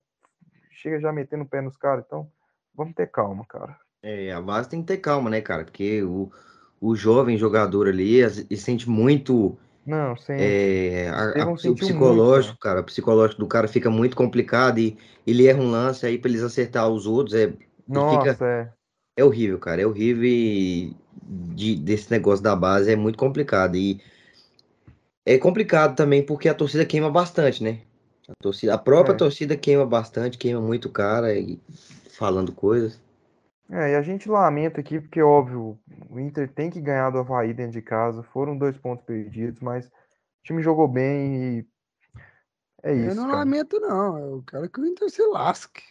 chega 0.69 0.99
já 0.99 1.11
metendo 1.11 1.43
o 1.43 1.47
pé 1.47 1.61
nos 1.61 1.75
caras. 1.75 2.05
Então, 2.05 2.29
vamos 2.75 2.93
ter 2.93 3.07
calma, 3.07 3.43
cara. 3.49 3.75
É, 4.03 4.31
a 4.31 4.39
base 4.39 4.69
tem 4.69 4.81
que 4.81 4.87
ter 4.87 4.97
calma, 4.97 5.31
né, 5.31 5.41
cara? 5.41 5.65
Porque 5.65 6.03
o, 6.03 6.31
o 6.79 6.95
jovem 6.95 7.39
jogador 7.39 7.87
ali, 7.87 8.19
sente 8.55 8.87
muito 8.87 9.57
Não, 9.85 10.15
sem. 10.17 10.35
é, 10.39 11.09
a- 11.09 11.43
a- 11.43 11.51
o 11.51 11.57
sentiu 11.57 11.71
muito, 11.71 11.79
psicológico, 11.79 12.57
cara. 12.57 12.81
O 12.81 12.83
psicológico 12.83 13.39
do 13.41 13.47
cara 13.47 13.67
fica 13.67 13.89
muito 13.89 14.15
complicado 14.15 14.79
e 14.79 14.97
ele 15.25 15.47
erra 15.47 15.61
um 15.61 15.69
lance 15.69 16.05
aí 16.05 16.17
pra 16.17 16.29
eles 16.29 16.41
acertar 16.41 16.89
os 16.89 17.05
outros. 17.05 17.35
É, 17.35 17.53
Nossa, 17.87 18.33
fica- 18.33 18.45
é. 18.45 18.71
é 19.17 19.23
horrível, 19.23 19.59
cara. 19.59 19.81
É 19.81 19.85
horrível 19.85 20.23
e 20.25 20.95
de, 21.23 21.75
desse 21.75 22.09
negócio 22.11 22.43
da 22.43 22.55
base 22.55 22.91
é 22.91 22.95
muito 22.95 23.17
complicado. 23.17 23.75
E 23.75 24.01
é 25.25 25.37
complicado 25.37 25.95
também 25.95 26.23
porque 26.23 26.49
a 26.49 26.53
torcida 26.53 26.85
queima 26.85 27.09
bastante, 27.09 27.63
né? 27.63 27.79
A, 28.27 28.33
torcida, 28.41 28.73
a 28.73 28.77
própria 28.77 29.13
É. 29.13 29.17
torcida 29.17 29.55
queima 29.55 29.85
bastante, 29.85 30.37
queima 30.37 30.59
muito 30.59 30.87
o 30.87 30.91
cara 30.91 31.33
e 31.37 31.59
falando 32.09 32.51
coisas. 32.51 32.99
É, 33.69 33.93
e 33.93 33.95
a 33.95 34.01
gente 34.01 34.29
lamenta 34.29 34.79
aqui, 34.79 34.99
porque, 35.01 35.21
óbvio, 35.21 35.79
o 36.09 36.19
Inter 36.19 36.51
tem 36.51 36.69
que 36.69 36.79
ganhar 36.79 37.09
do 37.09 37.17
Avaí 37.19 37.53
dentro 37.53 37.71
de 37.73 37.81
casa. 37.81 38.21
Foram 38.21 38.57
dois 38.57 38.77
pontos 38.77 39.03
perdidos, 39.05 39.59
mas 39.59 39.87
o 39.87 39.91
time 40.43 40.61
jogou 40.61 40.87
bem 40.87 41.35
e 41.59 41.67
é 42.83 42.91
Eu 42.91 43.07
isso, 43.07 43.15
não 43.15 43.25
cara. 43.25 43.37
lamento, 43.39 43.79
não. 43.79 44.17
Eu 44.19 44.43
quero 44.43 44.69
que 44.69 44.79
o 44.79 44.85
Inter 44.85 45.09
se 45.09 45.25
lasque. 45.25 45.81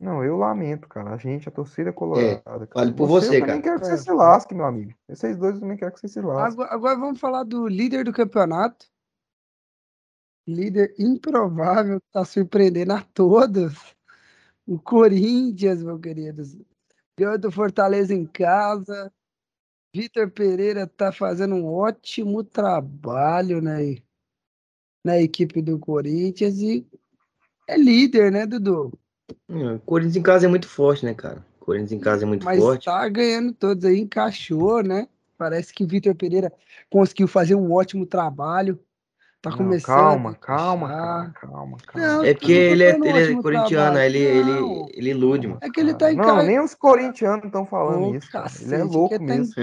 Não, 0.00 0.24
eu 0.24 0.36
lamento, 0.36 0.88
cara. 0.88 1.12
A 1.12 1.16
gente, 1.16 1.48
a 1.48 1.52
torcida 1.52 1.92
colorada. 1.92 2.40
cara. 2.42 2.66
vale 2.74 2.92
por 2.94 3.06
você, 3.06 3.36
eu 3.36 3.40
também 3.40 3.60
cara. 3.60 3.62
quero 3.62 3.80
que 3.80 3.86
você 3.86 3.92
É. 3.94 3.96
se 3.98 4.10
lasque, 4.10 4.54
meu 4.54 4.64
amigo. 4.64 4.92
Vocês 5.08 5.36
dois 5.36 5.54
eu 5.54 5.60
também 5.60 5.76
quero 5.76 5.92
que 5.92 6.00
você 6.00 6.08
se 6.08 6.20
lasque. 6.20 6.54
Agora, 6.54 6.74
agora 6.74 6.96
vamos 6.98 7.20
falar 7.20 7.44
do 7.44 7.68
líder 7.68 8.04
do 8.04 8.12
campeonato. 8.12 8.86
Líder 10.48 10.94
improvável, 10.98 12.00
que 12.00 12.10
tá 12.10 12.24
surpreendendo 12.24 12.94
a 12.94 13.02
todos. 13.14 13.94
O 14.66 14.80
Corinthians, 14.80 15.82
meu 15.82 15.98
querido. 15.98 16.42
Ganhou 17.20 17.36
do 17.36 17.52
Fortaleza 17.52 18.14
em 18.14 18.24
casa. 18.24 19.12
Vitor 19.94 20.30
Pereira 20.30 20.86
tá 20.86 21.12
fazendo 21.12 21.54
um 21.54 21.66
ótimo 21.66 22.42
trabalho 22.42 23.60
na, 23.60 23.76
na 25.04 25.20
equipe 25.20 25.60
do 25.60 25.78
Corinthians 25.78 26.56
e 26.60 26.86
é 27.68 27.76
líder, 27.76 28.32
né, 28.32 28.46
Dudu? 28.46 28.98
Hum, 29.46 29.78
Corinthians 29.80 30.16
em 30.16 30.22
casa 30.22 30.46
é 30.46 30.48
muito 30.48 30.66
forte, 30.66 31.04
né, 31.04 31.12
cara? 31.12 31.44
Corinthians 31.58 31.92
em 31.92 32.00
casa 32.00 32.24
é 32.24 32.26
muito 32.26 32.42
Mas 32.42 32.58
forte. 32.58 32.86
tá 32.86 33.06
ganhando 33.06 33.52
todos 33.52 33.84
aí, 33.84 34.00
encaixou, 34.00 34.82
né? 34.82 35.06
Parece 35.36 35.74
que 35.74 35.84
Vitor 35.84 36.14
Pereira 36.14 36.50
conseguiu 36.88 37.28
fazer 37.28 37.54
um 37.54 37.70
ótimo 37.70 38.06
trabalho. 38.06 38.82
Tá 39.42 39.48
Não, 39.50 39.56
começando. 39.56 39.96
calma, 39.96 40.34
calma, 40.34 40.88
cara. 40.88 41.30
Calma, 41.30 41.76
calma. 41.86 42.06
Não, 42.06 42.24
É 42.24 42.34
porque 42.34 42.52
ele 42.52 42.84
é, 42.84 42.90
ele 42.90 43.08
é 43.08 43.42
corintiano, 43.42 43.92
trabalho. 43.94 44.16
ele, 44.16 44.42
Não. 44.42 44.82
ele, 44.84 44.92
ele 44.98 45.10
ilude, 45.10 45.46
mano. 45.48 45.60
É 45.62 45.70
que 45.70 45.80
ele 45.80 45.94
tá 45.94 46.12
em 46.12 46.16
Não, 46.16 46.42
nem 46.42 46.60
os 46.60 46.74
corintianos 46.74 47.46
estão 47.46 47.64
falando 47.64 48.08
Ô, 48.08 48.14
isso, 48.14 48.30
cara. 48.30 48.44
Ele 48.46 48.52
cacete, 48.54 48.74
é 48.74 48.84
louco 48.84 49.08
que 49.18 49.18
tá 49.18 49.24
em- 49.34 49.38
mesmo. 49.38 49.54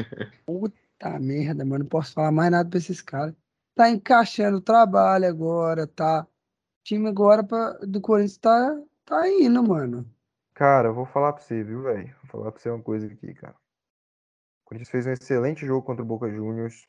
Puta 0.46 1.20
merda, 1.20 1.64
mano. 1.64 1.84
Não 1.84 1.90
posso 1.90 2.14
falar 2.14 2.32
mais 2.32 2.50
nada 2.52 2.68
pra 2.68 2.80
esses 2.80 3.02
caras. 3.02 3.36
Tá 3.76 3.88
encaixando 3.90 4.58
o 4.58 4.62
trabalho 4.62 5.28
agora, 5.28 5.86
tá? 5.86 6.24
O 6.24 6.84
time 6.84 7.08
agora 7.08 7.44
pra, 7.44 7.74
do 7.84 8.02
Corinthians 8.02 8.38
tá, 8.40 8.82
tá 9.06 9.30
indo, 9.30 9.62
mano. 9.62 10.10
Cara, 10.56 10.88
eu 10.88 10.94
vou 10.96 11.06
falar 11.06 11.34
pra 11.34 11.44
você, 11.44 11.64
viu, 11.64 11.84
velho? 11.84 12.08
Vou 12.24 12.32
falar 12.32 12.52
pra 12.52 12.60
você 12.60 12.68
uma 12.72 12.82
coisa 12.82 13.06
aqui, 13.06 13.32
cara. 13.36 13.54
O 13.54 14.66
Corinthians 14.70 14.90
fez 14.90 15.06
um 15.06 15.12
excelente 15.12 15.68
jogo 15.68 15.86
contra 15.86 16.02
o 16.02 16.08
Boca 16.08 16.28
Juniors, 16.32 16.88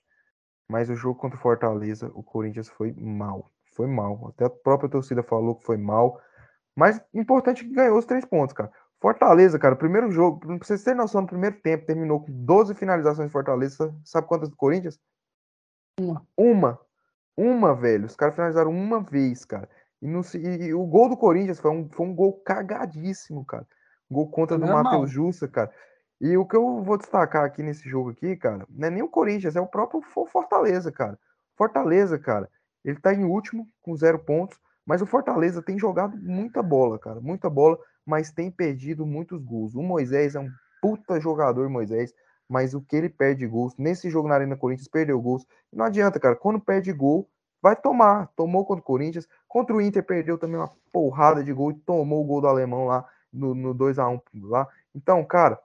mas 0.70 0.90
o 0.90 0.94
jogo 0.94 1.18
contra 1.18 1.38
o 1.38 1.40
Fortaleza, 1.42 2.10
o 2.14 2.22
Corinthians 2.22 2.68
foi 2.68 2.92
mal. 2.92 3.50
Foi 3.74 3.86
mal. 3.86 4.28
Até 4.28 4.44
a 4.44 4.50
própria 4.50 4.88
torcida 4.88 5.22
falou 5.22 5.54
que 5.54 5.64
foi 5.64 5.76
mal. 5.76 6.20
Mas 6.76 7.00
importante 7.14 7.64
é 7.64 7.68
que 7.68 7.74
ganhou 7.74 7.98
os 7.98 8.04
três 8.04 8.24
pontos, 8.24 8.52
cara. 8.54 8.70
Fortaleza, 9.00 9.58
cara, 9.58 9.76
primeiro 9.76 10.10
jogo, 10.10 10.40
pra 10.40 10.56
vocês 10.58 10.82
terem 10.82 10.98
noção, 10.98 11.20
no 11.22 11.26
primeiro 11.26 11.56
tempo, 11.60 11.86
terminou 11.86 12.20
com 12.20 12.32
12 12.32 12.74
finalizações 12.74 13.28
de 13.28 13.32
Fortaleza. 13.32 13.94
Sabe 14.04 14.26
quantas 14.26 14.48
do 14.48 14.56
Corinthians? 14.56 14.98
Uma. 15.98 16.26
Uma. 16.36 16.80
Uma, 17.36 17.74
velho. 17.74 18.06
Os 18.06 18.16
caras 18.16 18.34
finalizaram 18.34 18.70
uma 18.70 19.00
vez, 19.00 19.44
cara. 19.44 19.68
E, 20.02 20.06
no 20.06 20.20
e- 20.34 20.74
o 20.74 20.84
gol 20.84 21.08
do 21.08 21.16
Corinthians 21.16 21.60
foi 21.60 21.70
um, 21.70 21.88
foi 21.88 22.06
um 22.06 22.14
gol 22.14 22.32
cagadíssimo, 22.44 23.44
cara. 23.44 23.66
Gol 24.10 24.28
contra 24.30 24.58
do 24.58 24.66
Normal. 24.66 24.84
Matheus 24.84 25.10
Justa, 25.10 25.46
cara. 25.46 25.72
E 26.20 26.36
o 26.36 26.44
que 26.46 26.56
eu 26.56 26.82
vou 26.82 26.96
destacar 26.98 27.44
aqui 27.44 27.62
nesse 27.62 27.88
jogo 27.88 28.10
aqui, 28.10 28.36
cara, 28.36 28.66
não 28.70 28.88
é 28.88 28.90
nem 28.90 29.02
o 29.02 29.08
Corinthians, 29.08 29.56
é 29.56 29.60
o 29.60 29.66
próprio 29.66 30.02
Fo- 30.02 30.26
Fortaleza, 30.26 30.90
cara. 30.90 31.18
Fortaleza, 31.56 32.18
cara, 32.18 32.48
ele 32.84 32.98
tá 32.98 33.12
em 33.14 33.24
último 33.24 33.68
com 33.82 33.94
zero 33.96 34.18
pontos, 34.18 34.58
mas 34.84 35.02
o 35.02 35.06
Fortaleza 35.06 35.62
tem 35.62 35.78
jogado 35.78 36.16
muita 36.16 36.62
bola, 36.62 36.98
cara, 36.98 37.20
muita 37.20 37.48
bola, 37.48 37.78
mas 38.04 38.32
tem 38.32 38.50
perdido 38.50 39.06
muitos 39.06 39.42
gols. 39.44 39.74
O 39.74 39.82
Moisés 39.82 40.34
é 40.34 40.40
um 40.40 40.50
puta 40.80 41.20
jogador, 41.20 41.68
Moisés, 41.68 42.12
mas 42.48 42.74
o 42.74 42.80
que 42.80 42.96
ele 42.96 43.08
perde 43.08 43.46
gols, 43.46 43.74
nesse 43.76 44.08
jogo 44.08 44.28
na 44.28 44.34
Arena 44.34 44.56
Corinthians, 44.56 44.88
perdeu 44.88 45.20
gols. 45.20 45.46
Não 45.72 45.84
adianta, 45.84 46.18
cara, 46.18 46.34
quando 46.34 46.60
perde 46.60 46.92
gol, 46.92 47.28
vai 47.60 47.76
tomar. 47.76 48.28
Tomou 48.34 48.64
contra 48.64 48.80
o 48.80 48.84
Corinthians, 48.84 49.28
contra 49.46 49.74
o 49.76 49.80
Inter 49.80 50.02
perdeu 50.02 50.38
também 50.38 50.56
uma 50.56 50.70
porrada 50.92 51.44
de 51.44 51.52
gol 51.52 51.70
e 51.70 51.74
tomou 51.74 52.22
o 52.22 52.26
gol 52.26 52.40
do 52.40 52.48
alemão 52.48 52.86
lá 52.86 53.04
no, 53.32 53.54
no 53.54 53.74
2x1 53.74 54.48
lá. 54.48 54.66
Então, 54.94 55.22
cara, 55.24 55.60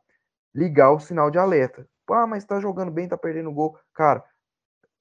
ligar 0.53 0.91
o 0.91 0.99
sinal 0.99 1.31
de 1.31 1.37
alerta. 1.37 1.87
Ah, 2.09 2.27
mas 2.27 2.45
tá 2.45 2.59
jogando 2.59 2.91
bem, 2.91 3.07
tá 3.07 3.17
perdendo 3.17 3.51
gol. 3.51 3.77
Cara, 3.93 4.23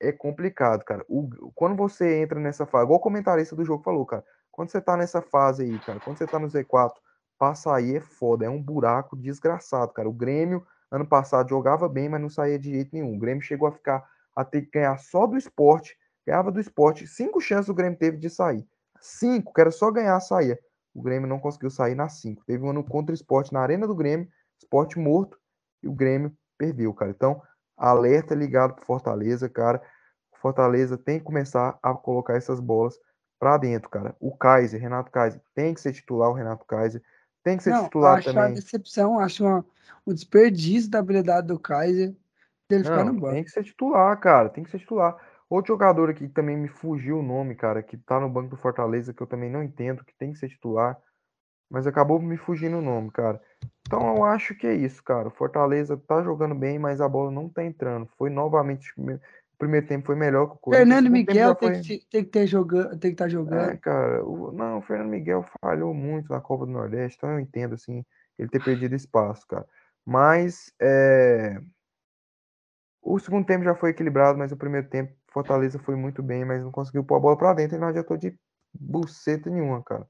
é 0.00 0.10
complicado, 0.12 0.84
cara. 0.84 1.04
O, 1.08 1.28
quando 1.54 1.76
você 1.76 2.20
entra 2.20 2.40
nessa 2.40 2.66
fase, 2.66 2.84
igual 2.84 2.98
o 2.98 3.02
comentarista 3.02 3.54
do 3.54 3.64
jogo 3.64 3.82
falou, 3.82 4.04
cara, 4.04 4.24
quando 4.50 4.70
você 4.70 4.80
tá 4.80 4.96
nessa 4.96 5.22
fase 5.22 5.62
aí, 5.62 5.78
cara, 5.80 6.00
quando 6.00 6.18
você 6.18 6.26
tá 6.26 6.38
no 6.38 6.48
Z4, 6.48 6.92
passar 7.38 7.76
aí 7.76 7.96
é 7.96 8.00
foda, 8.00 8.44
é 8.44 8.50
um 8.50 8.62
buraco 8.62 9.16
desgraçado, 9.16 9.92
cara. 9.92 10.08
O 10.08 10.12
Grêmio, 10.12 10.66
ano 10.90 11.06
passado, 11.06 11.48
jogava 11.48 11.88
bem, 11.88 12.08
mas 12.08 12.20
não 12.20 12.28
saía 12.28 12.58
de 12.58 12.70
jeito 12.70 12.90
nenhum. 12.92 13.16
O 13.16 13.18
Grêmio 13.18 13.42
chegou 13.42 13.68
a 13.68 13.72
ficar, 13.72 14.04
a 14.34 14.44
ter 14.44 14.62
que 14.62 14.70
ganhar 14.70 14.98
só 14.98 15.26
do 15.26 15.36
esporte, 15.36 15.96
ganhava 16.26 16.52
do 16.52 16.60
esporte, 16.60 17.06
cinco 17.06 17.40
chances 17.40 17.68
o 17.68 17.74
Grêmio 17.74 17.98
teve 17.98 18.16
de 18.16 18.28
sair. 18.28 18.66
Cinco, 19.00 19.52
que 19.52 19.60
era 19.60 19.70
só 19.70 19.90
ganhar, 19.90 20.18
saía. 20.20 20.58
O 20.94 21.02
Grêmio 21.02 21.28
não 21.28 21.40
conseguiu 21.40 21.70
sair 21.70 21.94
nas 21.94 22.20
cinco. 22.20 22.44
Teve 22.44 22.64
um 22.64 22.70
ano 22.70 22.84
contra 22.84 23.12
o 23.12 23.14
esporte 23.14 23.52
na 23.52 23.60
arena 23.60 23.86
do 23.86 23.94
Grêmio, 23.94 24.28
esporte 24.58 24.98
morto, 24.98 25.38
e 25.82 25.88
o 25.88 25.92
Grêmio 25.92 26.32
perdeu, 26.58 26.92
cara. 26.94 27.10
Então, 27.10 27.42
alerta 27.76 28.34
ligado 28.34 28.74
pro 28.74 28.84
Fortaleza, 28.84 29.48
cara. 29.48 29.82
O 30.32 30.38
Fortaleza 30.38 30.96
tem 30.96 31.18
que 31.18 31.24
começar 31.24 31.78
a 31.82 31.94
colocar 31.94 32.34
essas 32.34 32.60
bolas 32.60 32.98
pra 33.38 33.56
dentro, 33.56 33.90
cara. 33.90 34.14
O 34.20 34.36
Kaiser, 34.36 34.80
Renato 34.80 35.10
Kaiser, 35.10 35.40
tem 35.54 35.74
que 35.74 35.80
ser 35.80 35.92
titular, 35.92 36.30
o 36.30 36.34
Renato 36.34 36.64
Kaiser. 36.64 37.02
Tem 37.42 37.56
que 37.56 37.64
ser 37.64 37.70
Não, 37.70 37.84
titular 37.84 38.18
acho 38.18 38.32
também. 38.32 38.54
decepção, 38.54 39.18
acho 39.18 39.44
uma, 39.44 39.66
um 40.06 40.14
desperdício 40.14 40.88
da 40.88 41.00
habilidade 41.00 41.48
do 41.48 41.58
Kaiser 41.58 42.14
dele 42.68 42.84
ficar 42.84 43.04
no 43.04 43.12
Não, 43.12 43.20
banco. 43.20 43.34
tem 43.34 43.44
que 43.44 43.50
ser 43.50 43.64
titular, 43.64 44.18
cara. 44.20 44.48
Tem 44.48 44.62
que 44.62 44.70
ser 44.70 44.78
titular. 44.78 45.16
Outro 45.50 45.74
jogador 45.74 46.08
aqui 46.08 46.28
que 46.28 46.32
também 46.34 46.56
me 46.56 46.68
fugiu 46.68 47.18
o 47.18 47.22
nome, 47.22 47.54
cara, 47.54 47.82
que 47.82 47.96
tá 47.96 48.18
no 48.18 48.28
banco 48.30 48.48
do 48.48 48.56
Fortaleza, 48.56 49.12
que 49.12 49.22
eu 49.22 49.26
também 49.26 49.50
não 49.50 49.62
entendo, 49.62 50.04
que 50.04 50.14
tem 50.16 50.32
que 50.32 50.38
ser 50.38 50.48
titular, 50.48 50.96
mas 51.72 51.86
acabou 51.86 52.20
me 52.20 52.36
fugindo 52.36 52.76
o 52.76 52.82
nome, 52.82 53.10
cara. 53.10 53.40
Então 53.86 54.14
eu 54.14 54.24
acho 54.24 54.54
que 54.54 54.66
é 54.66 54.74
isso, 54.74 55.02
cara. 55.02 55.28
O 55.28 55.30
Fortaleza 55.30 55.96
tá 55.96 56.22
jogando 56.22 56.54
bem, 56.54 56.78
mas 56.78 57.00
a 57.00 57.08
bola 57.08 57.30
não 57.30 57.48
tá 57.48 57.64
entrando. 57.64 58.06
Foi 58.18 58.28
novamente. 58.28 58.92
O 58.98 59.18
primeiro 59.58 59.86
tempo 59.86 60.06
foi 60.06 60.14
melhor 60.14 60.48
que 60.48 60.54
o 60.54 60.58
Corinthians. 60.58 60.88
Fernando 61.00 61.12
Miguel 61.12 61.54
tem 61.54 61.68
foi- 61.70 61.80
que, 61.80 62.06
tem 62.10 62.24
que 62.24 62.30
ter 62.30 62.46
jogando, 62.46 62.90
tem 62.90 63.10
que 63.10 63.14
estar 63.14 63.28
jogando. 63.28 63.70
É, 63.70 63.76
cara, 63.78 64.22
o, 64.22 64.52
não, 64.52 64.78
o 64.78 64.82
Fernando 64.82 65.08
Miguel 65.08 65.46
falhou 65.62 65.94
muito 65.94 66.30
na 66.30 66.40
Copa 66.42 66.66
do 66.66 66.72
Nordeste, 66.72 67.16
então 67.16 67.30
eu 67.30 67.40
entendo, 67.40 67.74
assim, 67.74 68.04
ele 68.38 68.50
ter 68.50 68.60
perdido 68.60 68.94
espaço, 68.94 69.46
cara. 69.46 69.66
Mas, 70.04 70.72
é, 70.78 71.58
o 73.00 73.18
segundo 73.18 73.46
tempo 73.46 73.64
já 73.64 73.74
foi 73.74 73.90
equilibrado, 73.90 74.38
mas 74.38 74.52
o 74.52 74.56
primeiro 74.56 74.88
tempo, 74.88 75.14
Fortaleza 75.28 75.78
foi 75.78 75.96
muito 75.96 76.22
bem, 76.22 76.44
mas 76.44 76.62
não 76.62 76.70
conseguiu 76.70 77.02
pôr 77.02 77.16
a 77.16 77.20
bola 77.20 77.38
pra 77.38 77.54
dentro 77.54 77.76
e 77.76 77.80
não 77.80 77.88
adiantou 77.88 78.18
de 78.18 78.36
buceta 78.74 79.48
nenhuma, 79.48 79.82
cara. 79.82 80.06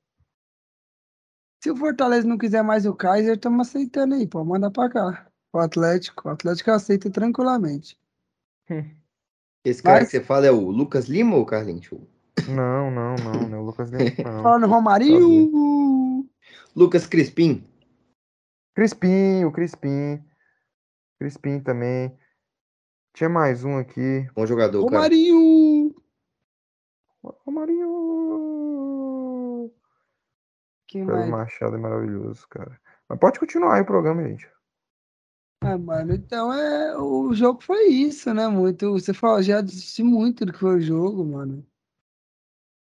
Se 1.63 1.71
o 1.71 1.77
Fortaleza 1.77 2.27
não 2.27 2.37
quiser 2.37 2.61
mais 2.65 2.85
o 2.87 2.93
Kaiser, 2.93 3.37
estamos 3.37 3.69
aceitando 3.69 4.17
aí, 4.17 4.27
pô, 4.27 4.45
manda 4.45 4.69
pra 4.69 4.91
cá. 4.91 5.29
O 5.53 5.59
Atlético, 5.59 6.29
o 6.29 6.33
Atlético 6.33 6.73
aceita 6.73 7.09
tranquilamente. 7.09 7.97
Esse 9.65 9.81
cara 9.81 10.01
Mas- 10.01 10.11
que 10.11 10.19
você 10.19 10.25
fala 10.25 10.45
é 10.45 10.51
o 10.51 10.71
Lucas 10.71 11.07
Lima 11.07 11.37
ou 11.37 11.43
o 11.43 11.47
Carlinhos? 11.47 11.89
Não, 12.49 12.91
não, 12.91 13.15
não, 13.15 13.49
não, 13.49 13.63
o 13.63 13.67
Lucas 13.67 13.91
Lima, 13.91 14.11
não. 14.25 14.43
Falando 14.43 14.67
Romarinho, 14.67 16.29
Lucas 16.75 17.07
Crispim. 17.07 17.65
Crispim, 18.75 19.45
o 19.45 19.53
Crispim, 19.53 20.21
Crispim 21.21 21.61
também. 21.61 22.13
Tinha 23.15 23.29
mais 23.29 23.63
um 23.63 23.77
aqui. 23.77 24.27
Bom 24.35 24.45
jogador, 24.47 24.85
cara. 24.87 24.97
Romarinho. 24.97 25.95
Romarinho! 27.23 28.22
Quem 30.93 31.05
mais? 31.07 31.27
Machado 31.27 31.75
é 31.75 31.79
maravilhoso, 31.79 32.47
cara. 32.49 32.79
Mas 33.09 33.19
pode 33.19 33.41
continuar 33.41 33.77
aí 33.77 33.81
o 33.81 33.87
programa, 33.87 34.29
gente. 34.29 34.47
Ah, 35.63 35.79
mano, 35.79 36.13
então 36.13 36.53
é, 36.53 36.99
o 36.99 37.33
jogo 37.33 37.63
foi 37.63 37.87
isso, 37.87 38.35
né? 38.35 38.47
Muito, 38.47 38.93
você 38.93 39.15
falou, 39.15 39.41
já 39.41 39.63
disse 39.63 40.03
muito 40.03 40.45
do 40.45 40.53
que 40.53 40.59
foi 40.59 40.77
o 40.77 40.81
jogo, 40.83 41.25
mano. 41.25 41.67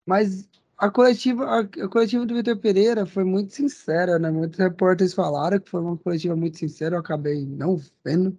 Mas 0.06 0.46
a 0.76 0.90
coletiva, 0.90 1.46
a, 1.46 1.60
a 1.60 1.88
coletiva 1.88 2.26
do 2.26 2.34
Vitor 2.34 2.58
Pereira 2.58 3.06
foi 3.06 3.24
muito 3.24 3.54
sincera, 3.54 4.18
né? 4.18 4.30
Muitos 4.30 4.58
repórteres 4.58 5.14
falaram 5.14 5.58
que 5.58 5.70
foi 5.70 5.80
uma 5.80 5.96
coletiva 5.96 6.36
muito 6.36 6.58
sincera, 6.58 6.96
eu 6.96 7.00
acabei 7.00 7.46
não 7.46 7.80
vendo. 8.04 8.36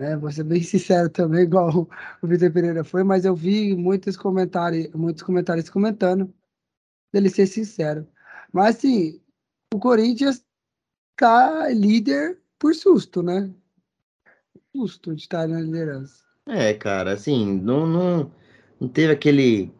Né? 0.00 0.16
Vou 0.16 0.32
ser 0.32 0.42
bem 0.42 0.62
sincero 0.64 1.08
também, 1.08 1.42
igual 1.42 1.88
o 2.20 2.26
Vitor 2.26 2.52
Pereira 2.52 2.82
foi, 2.82 3.04
mas 3.04 3.24
eu 3.24 3.36
vi 3.36 3.76
muitos 3.76 4.16
comentários, 4.16 4.92
muitos 4.92 5.22
comentários 5.22 5.70
comentando 5.70 6.34
dele 7.12 7.28
ser 7.28 7.46
sincero. 7.46 8.06
Mas 8.52 8.76
assim, 8.76 9.20
o 9.72 9.78
Corinthians 9.78 10.44
tá 11.16 11.68
líder 11.68 12.38
por 12.58 12.74
susto, 12.74 13.22
né? 13.22 13.50
Susto 14.74 15.14
de 15.14 15.22
estar 15.22 15.46
na 15.48 15.60
liderança. 15.60 16.22
É, 16.46 16.72
cara, 16.72 17.12
assim, 17.12 17.60
não, 17.60 17.86
não, 17.86 18.32
não 18.80 18.88
teve 18.88 19.12
aquele. 19.12 19.72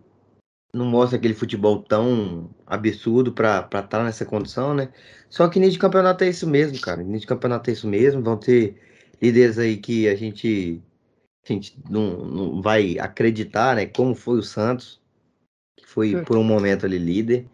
Não 0.72 0.84
mostra 0.84 1.16
aquele 1.18 1.32
futebol 1.32 1.82
tão 1.82 2.54
absurdo 2.66 3.32
pra 3.32 3.66
estar 3.72 4.04
nessa 4.04 4.26
condição, 4.26 4.74
né? 4.74 4.92
Só 5.30 5.48
que 5.48 5.58
início 5.58 5.74
de 5.74 5.78
campeonato 5.78 6.24
é 6.24 6.28
isso 6.28 6.46
mesmo, 6.46 6.78
cara. 6.78 7.00
Início 7.00 7.22
de 7.22 7.26
campeonato 7.26 7.70
é 7.70 7.72
isso 7.72 7.88
mesmo. 7.88 8.22
Vão 8.22 8.36
ter 8.36 8.76
líderes 9.20 9.58
aí 9.58 9.78
que 9.78 10.06
a 10.08 10.14
gente, 10.14 10.82
a 11.48 11.52
gente 11.52 11.78
não, 11.88 12.26
não 12.26 12.62
vai 12.62 12.98
acreditar, 12.98 13.76
né? 13.76 13.86
Como 13.86 14.14
foi 14.14 14.38
o 14.38 14.42
Santos, 14.42 14.97
que 15.78 15.86
foi 15.86 16.22
por 16.24 16.36
um 16.36 16.44
momento 16.44 16.84
ali 16.84 16.98
líder. 16.98 17.46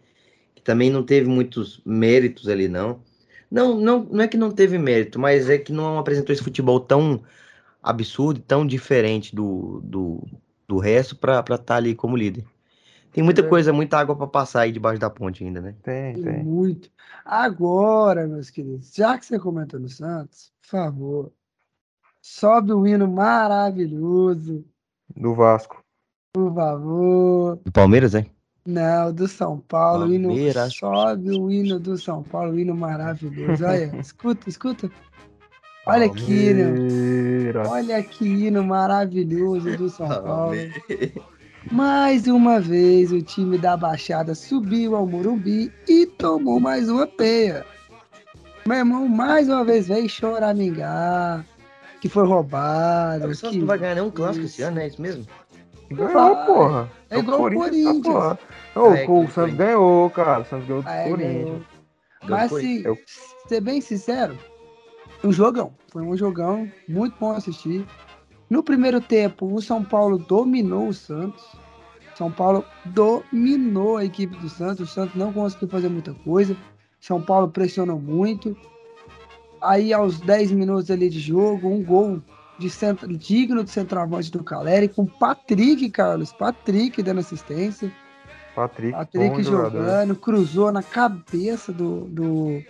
também 0.65 0.91
não 0.91 1.03
teve 1.03 1.29
muitos 1.29 1.81
méritos 1.85 2.49
ali, 2.49 2.69
não. 2.69 3.01
Não, 3.51 3.79
não, 3.79 4.05
não 4.05 4.25
é 4.25 4.29
que 4.29 4.37
não 4.37 4.51
teve 4.51 4.79
mérito, 4.79 5.19
mas 5.19 5.49
é 5.49 5.59
que 5.59 5.73
não 5.73 5.99
apresentou 5.99 6.33
esse 6.33 6.43
futebol 6.43 6.81
tão 6.81 7.23
absurdo, 7.83 8.41
tão 8.41 8.67
diferente 8.67 9.35
do, 9.35 9.81
do, 9.85 10.23
do 10.67 10.79
resto 10.79 11.15
para 11.17 11.41
estar 11.41 11.59
tá 11.59 11.77
ali 11.77 11.95
como 11.95 12.17
líder. 12.17 12.45
Tem 13.13 13.23
muita 13.23 13.43
É. 13.43 13.49
coisa, 13.49 13.73
muita 13.73 13.99
água 13.99 14.17
para 14.17 14.27
passar 14.27 14.63
aí 14.63 14.73
debaixo 14.73 15.01
da 15.01 15.09
ponte 15.09 15.45
ainda, 15.45 15.61
né? 15.61 15.77
Tem, 15.83 16.15
Tem 16.15 16.25
tem. 16.25 16.43
muito. 16.43 16.91
Agora, 17.25 18.27
meus 18.27 18.51
queridos, 18.51 18.93
já 18.93 19.17
que 19.17 19.25
você 19.25 19.39
comentou 19.39 19.79
no 19.79 19.89
Santos, 19.89 20.53
por 20.63 20.69
favor, 20.69 21.33
sobe 22.21 22.73
o 22.73 22.87
hino 22.87 23.07
maravilhoso, 23.07 24.65
Do 25.17 25.35
Vasco. 25.35 25.84
Por 26.35 26.53
favor. 26.53 27.59
Do 27.65 27.73
Palmeiras, 27.73 28.15
hein? 28.15 28.27
Não, 28.67 29.13
do 29.13 29.29
São 29.29 29.59
Paulo, 29.59 30.07
o 30.07 30.15
hino, 30.15 30.29
Palmeiras. 30.29 30.75
sobe 30.75 31.31
o 31.31 31.51
hino 31.51 31.79
do 31.79 31.97
São 31.97 32.23
Paulo, 32.23 32.53
o 32.53 32.59
hino 32.59 32.75
maravilhoso. 32.75 33.65
Olha, 33.65 33.95
escuta, 34.01 34.49
escuta. 34.49 34.91
Olha 35.87 36.09
que 36.09 36.51
hino, 36.51 36.75
Palmeiras. 36.75 37.69
olha 37.69 38.03
que 38.03 38.27
hino 38.27 38.65
maravilhoso 38.65 39.77
do 39.77 39.89
São 39.89 40.09
Paulo. 40.09 40.57
Mais 41.71 42.27
uma 42.27 42.61
vez 42.61 43.13
o 43.13 43.23
time 43.23 43.57
da 43.57 43.77
Baixada 43.77 44.35
subiu 44.35 44.97
ao 44.97 45.07
Morumbi 45.07 45.73
e 45.89 46.07
tomou 46.07 46.59
mais 46.59 46.89
uma 46.89 47.07
peia. 47.07 47.65
Meu 48.67 48.79
irmão, 48.79 49.07
mais 49.09 49.49
uma 49.49 49.65
vez 49.65 49.89
veio 49.89 50.09
choramingar, 50.09 51.45
que 52.01 52.09
foi 52.09 52.27
roubado. 52.27 53.35
Santos 53.35 53.51
que... 53.51 53.59
não 53.59 53.67
vai 53.67 53.79
ganhar 53.79 53.95
nenhum 53.95 54.11
clássico 54.11 54.47
esse 54.47 54.63
isso. 54.63 54.69
ano, 54.69 54.81
é 54.81 54.87
isso 54.87 55.01
mesmo? 55.01 55.27
Ganhou, 55.95 56.13
Vai. 56.13 56.47
porra. 56.47 56.91
É 57.11 57.19
igual 57.19 57.37
o 57.39 57.41
Corinthians, 57.55 58.01
tá 58.03 58.11
porra. 58.13 58.39
Ah, 58.39 58.39
é 58.75 58.79
o 58.79 58.83
o 58.83 58.89
Santos 58.97 59.07
Corinthians- 59.35 59.55
ganhou, 59.59 60.11
cara. 60.11 60.41
O 60.41 60.45
Santos 60.45 60.67
ganhou 60.67 60.83
do 60.83 60.89
Ah, 60.89 60.95
é, 60.97 61.09
Corinthians. 61.11 61.45
ganhou. 61.45 61.61
Mas 62.29 62.51
do 62.51 62.59
se 62.61 62.83
Eu- 62.85 62.99
ser 63.49 63.61
bem 63.61 63.81
sincero, 63.81 64.39
um 65.23 65.31
jogão. 65.33 65.73
Foi 65.93 66.03
um 66.03 66.17
jogão 66.17 66.71
muito 66.89 67.15
bom 67.21 67.33
assistir. 67.33 67.87
No 68.51 68.63
primeiro 68.63 69.01
tempo, 69.01 69.53
o 69.53 69.61
São 69.63 69.83
Paulo 69.85 70.19
dominou 70.19 70.89
o 70.89 70.95
Santos. 70.95 71.45
São 72.15 72.31
Paulo 72.31 72.65
dominou 72.87 73.97
a 73.97 74.05
equipe 74.05 74.37
do 74.39 74.49
Santos. 74.49 74.89
O 74.89 74.93
Santos 74.93 75.15
não 75.17 75.33
conseguiu 75.33 75.69
fazer 75.69 75.89
muita 75.89 76.15
coisa. 76.15 76.57
São 77.01 77.21
Paulo 77.21 77.49
pressionou 77.49 77.99
muito. 77.99 78.57
Aí, 79.61 79.93
aos 79.93 80.21
10 80.21 80.51
minutos 80.53 80.91
ali 80.91 81.09
de 81.09 81.19
jogo, 81.19 81.69
um 81.69 81.83
gol 81.83 82.21
de 82.59 82.71
centro, 82.71 83.09
digno 83.17 83.65
de 83.65 83.71
centroavante 83.71 84.31
do 84.31 84.43
Caleri, 84.43 84.89
com 84.89 85.07
Patrick, 85.07 85.91
Carlos. 85.91 86.33
Patrick 86.33 87.03
dando 87.03 87.21
assistência. 87.21 87.93
Patrick, 88.55 88.93
Patrick 88.93 89.43
jogando, 89.43 90.15
cruzou 90.15 90.71
na 90.71 90.83
cabeça 90.83 91.73
do, 91.73 92.03
do, 92.03 92.63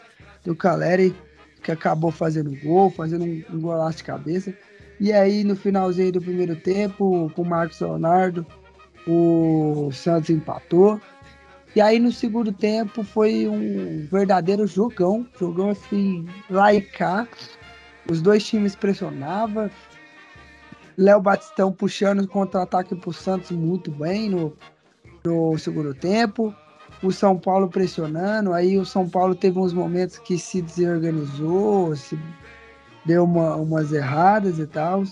do 0.42 0.56
Caleri, 0.56 1.14
que 1.62 1.70
acabou 1.70 2.10
fazendo 2.10 2.58
gol, 2.62 2.90
fazendo 2.90 3.24
um, 3.24 3.44
um 3.52 3.60
golaço 3.60 3.98
de 3.98 4.04
cabeça. 4.04 4.54
E 4.98 5.12
aí, 5.12 5.44
no 5.44 5.56
finalzinho 5.56 6.12
do 6.12 6.20
primeiro 6.20 6.56
tempo, 6.56 7.30
com 7.34 7.42
o 7.42 7.46
Marcos 7.46 7.80
Leonardo, 7.80 8.46
o 9.06 9.90
Santos 9.92 10.30
empatou. 10.30 11.00
E 11.74 11.80
aí, 11.80 11.98
no 11.98 12.12
segundo 12.12 12.52
tempo, 12.52 13.02
foi 13.02 13.48
um 13.48 14.06
verdadeiro 14.10 14.66
jogão, 14.66 15.26
jogão 15.38 15.70
assim, 15.70 16.24
laicar. 16.48 17.28
Os 18.10 18.20
dois 18.20 18.44
times 18.44 18.74
pressionavam. 18.74 19.70
Léo 20.96 21.20
Batistão 21.20 21.72
puxando 21.72 22.20
o 22.20 22.28
contra-ataque 22.28 22.94
pro 22.94 23.12
Santos 23.12 23.50
muito 23.50 23.90
bem 23.90 24.30
no, 24.30 24.56
no 25.24 25.58
segundo 25.58 25.92
tempo. 25.94 26.54
O 27.02 27.10
São 27.10 27.36
Paulo 27.36 27.68
pressionando. 27.68 28.52
Aí 28.52 28.78
o 28.78 28.84
São 28.86 29.08
Paulo 29.08 29.34
teve 29.34 29.58
uns 29.58 29.72
momentos 29.72 30.18
que 30.18 30.38
se 30.38 30.62
desorganizou, 30.62 31.96
se 31.96 32.18
deu 33.04 33.24
uma- 33.24 33.56
umas 33.56 33.92
erradas 33.92 34.58
e 34.58 34.66
tal. 34.66 35.02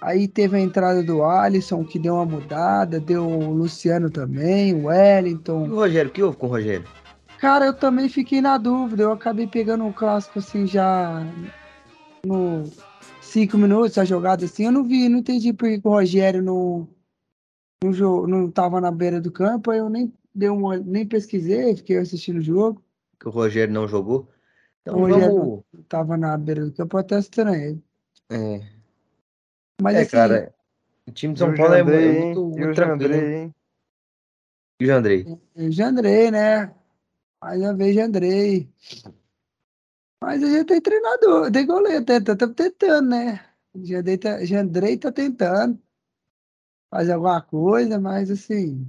Aí 0.00 0.26
teve 0.26 0.56
a 0.56 0.60
entrada 0.60 1.00
do 1.02 1.22
Alisson, 1.24 1.84
que 1.84 1.96
deu 1.98 2.14
uma 2.16 2.24
mudada, 2.26 2.98
deu 2.98 3.24
o 3.24 3.52
Luciano 3.54 4.10
também, 4.10 4.74
o 4.74 4.78
E 4.80 4.84
Wellington. 4.86 5.68
o 5.68 5.76
Rogério, 5.76 6.10
o 6.10 6.12
que 6.12 6.22
houve 6.22 6.36
com 6.36 6.46
o 6.46 6.50
Rogério? 6.50 6.84
Cara, 7.38 7.66
eu 7.66 7.72
também 7.72 8.08
fiquei 8.08 8.40
na 8.40 8.58
dúvida. 8.58 9.04
Eu 9.04 9.12
acabei 9.12 9.46
pegando 9.46 9.84
um 9.84 9.92
clássico 9.92 10.40
assim 10.40 10.66
já 10.66 11.24
no 12.26 12.64
cinco 13.20 13.58
minutos 13.58 13.98
a 13.98 14.04
jogada 14.04 14.44
assim. 14.44 14.64
Eu 14.64 14.72
não 14.72 14.84
vi, 14.84 15.08
não 15.08 15.18
entendi 15.18 15.52
por 15.52 15.68
que 15.68 15.80
que 15.80 15.88
o 15.88 15.90
Rogério 15.90 16.42
não 16.42 16.88
não, 17.82 17.90
jo- 17.92 18.26
não 18.26 18.50
tava 18.50 18.80
na 18.80 18.90
beira 18.90 19.20
do 19.20 19.30
campo. 19.32 19.70
aí 19.70 19.78
Eu 19.78 19.88
nem 19.90 20.12
dei 20.34 20.48
uma, 20.48 20.76
nem 20.78 21.06
pesquisei, 21.06 21.76
fiquei 21.76 21.98
assistindo 21.98 22.38
o 22.38 22.42
jogo. 22.42 22.82
Que 23.18 23.28
o 23.28 23.30
Rogério 23.30 23.74
não 23.74 23.88
jogou? 23.88 24.28
Então 24.82 24.96
O 24.96 25.00
Rogério 25.00 25.34
vamos. 25.34 25.64
não 25.72 25.82
tava 25.84 26.16
na 26.16 26.36
beira 26.36 26.64
do 26.64 26.72
campo, 26.72 26.96
até 26.96 27.18
estranhei. 27.18 27.80
É, 28.30 28.60
Mas 29.80 29.96
é, 29.96 30.00
assim, 30.02 30.10
cara, 30.10 30.54
o 31.06 31.12
time 31.12 31.34
de 31.34 31.38
E 31.38 31.44
São 31.44 31.52
o 31.52 31.56
Paulo 31.56 31.74
é, 31.74 31.78
Jandrei, 31.78 32.08
é 32.08 32.24
muito, 32.24 32.40
E 32.40 32.44
muito 32.44 32.70
o 32.70 32.74
tranquilo. 32.74 33.12
Jandrei, 33.14 33.34
hein? 33.42 33.54
E 34.80 34.84
o 34.84 34.86
Jandrei? 34.86 35.38
eu 35.56 35.72
já 35.72 35.88
andrei, 35.88 36.30
né? 36.30 36.74
Mais 37.40 37.60
uma 37.60 37.74
vez 37.74 37.94
já 37.94 38.04
andrei. 38.04 38.68
Mas 40.22 40.42
a 40.42 40.46
gente 40.46 40.66
tem 40.66 40.80
treinador, 40.80 41.50
tem 41.50 41.66
goleiro, 41.66 42.04
estamos 42.08 42.54
tentando, 42.54 43.08
né? 43.10 43.44
Jandrei 43.74 44.18
tá, 44.18 44.44
Jandrei 44.44 44.96
tá 44.96 45.10
tentando 45.10 45.78
fazer 46.90 47.12
alguma 47.12 47.40
coisa, 47.42 47.98
mas 47.98 48.30
assim, 48.30 48.86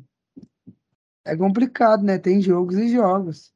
é 1.26 1.36
complicado, 1.36 2.04
né? 2.04 2.20
Tem 2.20 2.42
jogos 2.42 2.76
e 2.78 2.90
jogos. 2.90 3.54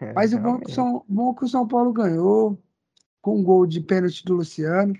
É, 0.00 0.12
Mas 0.12 0.32
o 0.32 0.38
bom 0.38 0.56
é 0.56 0.60
que 0.60 0.70
o 0.70 0.74
São, 0.74 1.04
bom 1.08 1.34
que 1.34 1.44
o 1.44 1.48
São 1.48 1.66
Paulo 1.68 1.92
ganhou 1.92 2.58
com 3.20 3.38
um 3.38 3.44
gol 3.44 3.66
de 3.66 3.80
pênalti 3.80 4.24
do 4.24 4.34
Luciano. 4.34 4.94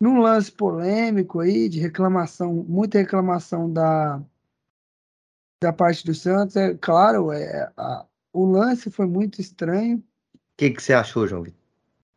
Num 0.00 0.20
lance 0.20 0.52
polêmico 0.52 1.40
aí, 1.40 1.68
de 1.68 1.80
reclamação, 1.80 2.54
muita 2.54 2.98
reclamação 2.98 3.72
da, 3.72 4.22
da 5.62 5.72
parte 5.72 6.04
do 6.04 6.14
Santos. 6.14 6.56
É 6.56 6.74
claro, 6.76 7.32
é, 7.32 7.72
a- 7.76 8.06
o 8.32 8.46
lance 8.46 8.90
foi 8.90 9.06
muito 9.06 9.40
estranho. 9.40 10.02
Que, 10.60 10.70
que 10.72 10.82
você 10.82 10.92
achou, 10.92 11.26
João 11.26 11.42
Vitor? 11.42 11.58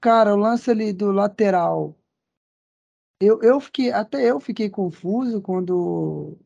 Cara, 0.02 0.34
o 0.34 0.38
lance 0.38 0.70
ali 0.70 0.92
do 0.92 1.14
lateral. 1.14 1.96
Eu, 3.18 3.42
eu 3.42 3.58
fiquei, 3.62 3.90
até 3.90 4.30
eu 4.30 4.38
fiquei 4.38 4.70
confuso 4.70 5.42
quando. 5.42 6.38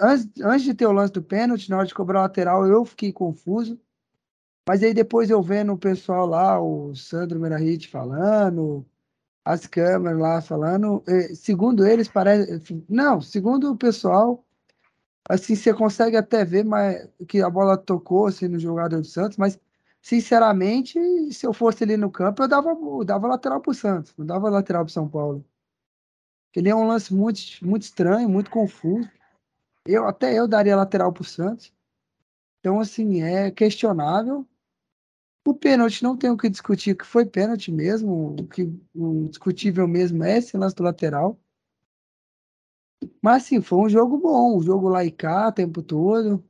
Antes, 0.00 0.28
antes 0.40 0.62
de 0.62 0.74
ter 0.74 0.86
o 0.86 0.92
lance 0.92 1.12
do 1.12 1.20
pênalti, 1.20 1.68
na 1.68 1.78
hora 1.78 1.88
de 1.88 1.92
cobrar 1.92 2.20
o 2.20 2.22
lateral, 2.22 2.68
eu 2.68 2.84
fiquei 2.84 3.12
confuso. 3.12 3.80
Mas 4.68 4.80
aí 4.84 4.94
depois 4.94 5.28
eu 5.28 5.42
vendo 5.42 5.72
o 5.72 5.76
pessoal 5.76 6.24
lá, 6.24 6.60
o 6.62 6.94
Sandro 6.94 7.40
Merahit 7.40 7.88
falando, 7.88 8.86
as 9.44 9.66
câmeras 9.66 10.20
lá 10.20 10.40
falando, 10.40 11.02
segundo 11.34 11.84
eles, 11.84 12.06
parece. 12.06 12.84
Não, 12.88 13.20
segundo 13.20 13.72
o 13.72 13.76
pessoal, 13.76 14.44
assim, 15.28 15.56
você 15.56 15.74
consegue 15.74 16.16
até 16.16 16.44
ver 16.44 16.64
mas, 16.64 17.08
que 17.26 17.42
a 17.42 17.50
bola 17.50 17.76
tocou 17.76 18.28
assim, 18.28 18.46
no 18.46 18.60
jogador 18.60 19.00
do 19.00 19.06
Santos, 19.08 19.36
mas 19.36 19.58
sinceramente, 20.00 20.98
se 21.32 21.46
eu 21.46 21.52
fosse 21.52 21.84
ali 21.84 21.96
no 21.96 22.10
campo, 22.10 22.42
eu 22.42 22.48
dava, 22.48 22.70
eu 22.70 23.04
dava 23.04 23.26
lateral 23.26 23.60
pro 23.60 23.74
Santos, 23.74 24.14
não 24.16 24.24
dava 24.24 24.48
lateral 24.48 24.84
pro 24.84 24.92
São 24.92 25.08
Paulo. 25.08 25.44
Ele 26.54 26.68
é 26.68 26.74
um 26.74 26.86
lance 26.86 27.14
muito, 27.14 27.40
muito 27.62 27.82
estranho, 27.82 28.28
muito 28.28 28.50
confuso. 28.50 29.08
Eu, 29.86 30.06
até 30.06 30.36
eu 30.36 30.48
daria 30.48 30.76
lateral 30.76 31.12
pro 31.12 31.24
Santos. 31.24 31.72
Então, 32.58 32.80
assim, 32.80 33.22
é 33.22 33.50
questionável. 33.50 34.46
O 35.46 35.54
pênalti 35.54 36.02
não 36.02 36.16
tem 36.16 36.30
o 36.30 36.36
que 36.36 36.50
discutir, 36.50 36.96
que 36.96 37.06
foi 37.06 37.24
pênalti 37.24 37.70
mesmo. 37.70 38.36
O 38.38 38.46
que 38.48 38.64
o 38.94 39.28
discutível 39.28 39.86
mesmo 39.86 40.24
é 40.24 40.38
esse 40.38 40.56
lance 40.56 40.74
do 40.74 40.82
lateral. 40.82 41.38
Mas, 43.22 43.44
assim, 43.44 43.62
foi 43.62 43.78
um 43.78 43.88
jogo 43.88 44.18
bom, 44.18 44.58
um 44.58 44.62
jogo 44.62 44.88
lá 44.88 45.04
e 45.04 45.10
cá 45.10 45.48
o 45.48 45.52
tempo 45.52 45.82
todo. 45.82 46.44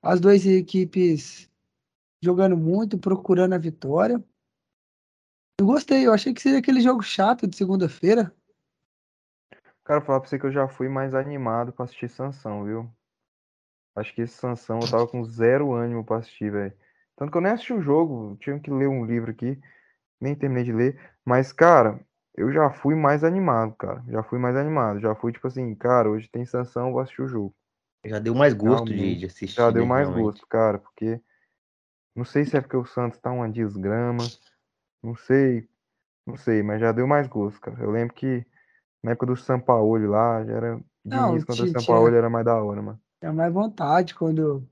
As 0.00 0.20
duas 0.20 0.46
equipes 0.46 1.51
jogando 2.22 2.56
muito, 2.56 2.96
procurando 2.96 3.54
a 3.54 3.58
vitória. 3.58 4.22
Eu 5.60 5.66
gostei, 5.66 6.06
eu 6.06 6.12
achei 6.12 6.32
que 6.32 6.40
seria 6.40 6.60
aquele 6.60 6.80
jogo 6.80 7.02
chato 7.02 7.46
de 7.46 7.56
segunda-feira. 7.56 8.34
Cara, 9.84 10.00
falar 10.00 10.20
pra 10.20 10.28
você 10.28 10.38
que 10.38 10.46
eu 10.46 10.52
já 10.52 10.68
fui 10.68 10.88
mais 10.88 11.12
animado 11.14 11.72
pra 11.72 11.84
assistir 11.84 12.08
Sansão, 12.08 12.64
viu? 12.64 12.88
Acho 13.96 14.14
que 14.14 14.22
esse 14.22 14.34
Sansão 14.34 14.78
eu 14.80 14.90
tava 14.90 15.06
com 15.06 15.24
zero 15.24 15.72
ânimo 15.72 16.04
pra 16.04 16.18
assistir, 16.18 16.50
velho. 16.50 16.72
Tanto 17.16 17.30
que 17.30 17.36
eu 17.36 17.42
nem 17.42 17.52
assisti 17.52 17.74
o 17.74 17.82
jogo, 17.82 18.36
tinha 18.40 18.58
que 18.58 18.70
ler 18.70 18.88
um 18.88 19.04
livro 19.04 19.30
aqui, 19.30 19.60
nem 20.20 20.34
terminei 20.34 20.64
de 20.64 20.72
ler. 20.72 20.98
Mas, 21.24 21.52
cara, 21.52 22.00
eu 22.34 22.52
já 22.52 22.70
fui 22.70 22.94
mais 22.94 23.22
animado, 23.22 23.74
cara. 23.74 24.02
Já 24.08 24.22
fui 24.22 24.38
mais 24.38 24.56
animado. 24.56 25.00
Já 25.00 25.14
fui 25.14 25.32
tipo 25.32 25.46
assim, 25.46 25.74
cara, 25.74 26.08
hoje 26.08 26.28
tem 26.28 26.46
Sansão, 26.46 26.86
eu 26.86 26.92
vou 26.92 27.02
assistir 27.02 27.22
o 27.22 27.28
jogo. 27.28 27.54
Já 28.06 28.18
deu 28.18 28.34
mais 28.34 28.54
gosto 28.54 28.86
de, 28.86 29.16
de 29.16 29.26
assistir. 29.26 29.56
Já 29.56 29.70
deu 29.70 29.82
né, 29.82 29.88
mais 29.88 30.08
realmente. 30.08 30.24
gosto, 30.24 30.46
cara, 30.46 30.78
porque 30.78 31.20
não 32.14 32.24
sei 32.24 32.44
se 32.44 32.56
é 32.56 32.60
porque 32.60 32.76
o 32.76 32.84
Santos 32.84 33.18
tá 33.18 33.30
uma 33.30 33.48
desgrama, 33.48 34.24
não 35.02 35.16
sei, 35.16 35.68
não 36.26 36.36
sei, 36.36 36.62
mas 36.62 36.80
já 36.80 36.92
deu 36.92 37.06
mais 37.06 37.26
gosto, 37.26 37.60
cara. 37.60 37.82
Eu 37.82 37.90
lembro 37.90 38.14
que 38.14 38.44
na 39.02 39.12
época 39.12 39.26
do 39.26 39.36
Sampaoli 39.36 40.06
lá, 40.06 40.44
já 40.44 40.52
era 40.52 40.80
Não, 41.04 41.28
Diniz 41.30 41.44
contra 41.44 41.64
Tite, 41.64 41.80
Sampaoli 41.80 42.14
era 42.14 42.30
mais 42.30 42.44
da 42.44 42.62
hora, 42.62 42.82
mano. 42.82 43.00
É 43.20 43.30
mais 43.30 43.52
vontade 43.52 44.14
quando, 44.14 44.68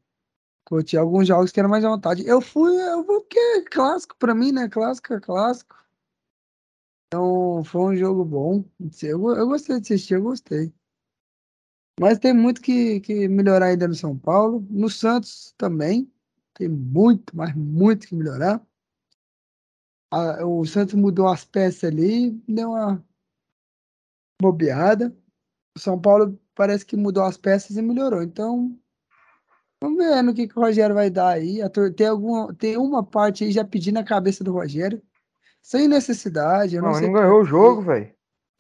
Curti 0.65 0.97
alguns 0.97 1.27
jogos 1.27 1.51
que 1.51 1.59
eram 1.59 1.69
mais 1.69 1.83
vontade. 1.83 2.25
Eu 2.27 2.41
fui, 2.41 2.73
eu 2.73 3.05
vou 3.05 3.21
porque 3.23 3.39
é 3.39 3.63
clássico 3.63 4.17
pra 4.17 4.35
mim, 4.35 4.53
né? 4.53 4.69
Clássico 4.69 5.15
é 5.15 5.21
clássico. 5.21 5.77
Então, 7.07 7.65
foi 7.65 7.95
um 7.95 7.97
jogo 7.97 8.25
bom. 8.25 8.65
Eu, 9.03 9.31
eu 9.31 9.49
gostei 9.49 9.81
de 9.81 9.83
assistir, 9.83 10.15
eu 10.15 10.23
gostei. 10.23 10.73
Mas 11.99 12.21
tem 12.21 12.33
muito 12.33 12.61
que, 12.61 13.01
que 13.01 13.27
melhorar 13.27 13.67
ainda 13.67 13.89
no 13.89 13.95
São 13.95 14.17
Paulo. 14.17 14.65
No 14.71 14.89
Santos 14.89 15.53
também. 15.59 16.09
Tem 16.61 16.69
muito, 16.69 17.35
mas 17.35 17.55
muito 17.57 18.07
que 18.07 18.15
melhorar. 18.15 18.61
A- 20.13 20.45
o 20.45 20.63
Santos 20.67 20.93
mudou 20.93 21.27
as 21.27 21.43
peças 21.43 21.85
ali, 21.85 22.33
deu 22.47 22.73
uma 22.73 23.03
bobeada. 24.43 25.17
O 25.75 25.81
São 25.81 25.99
Paulo 25.99 26.39
parece 26.55 26.85
que 26.85 26.97
mudou 26.99 27.23
as 27.25 27.39
peças 27.39 27.79
e 27.79 27.81
melhorou. 27.83 28.23
Então, 28.23 28.79
vamos 29.83 30.05
ver 30.05 30.21
no 30.23 30.35
que, 30.35 30.47
que 30.49 30.59
o 30.59 30.61
Rogério 30.63 30.95
vai 30.95 31.09
dar 31.09 31.29
aí. 31.29 31.61
Tem, 31.97 32.09
alguma, 32.09 32.53
tem 32.55 32.77
uma 32.77 33.03
parte 33.03 33.45
aí 33.45 33.53
já 33.53 33.65
pedindo 33.65 33.99
a 33.99 34.05
cabeça 34.05 34.45
do 34.45 34.53
Rogério. 34.53 35.01
Sem 35.63 35.89
necessidade. 35.89 36.77
Eu 36.77 36.83
Não, 36.83 36.93
não, 36.93 37.01
não 37.01 37.13
ganhou 37.13 37.41
o 37.41 37.45
jogo, 37.47 37.81
velho. 37.81 38.13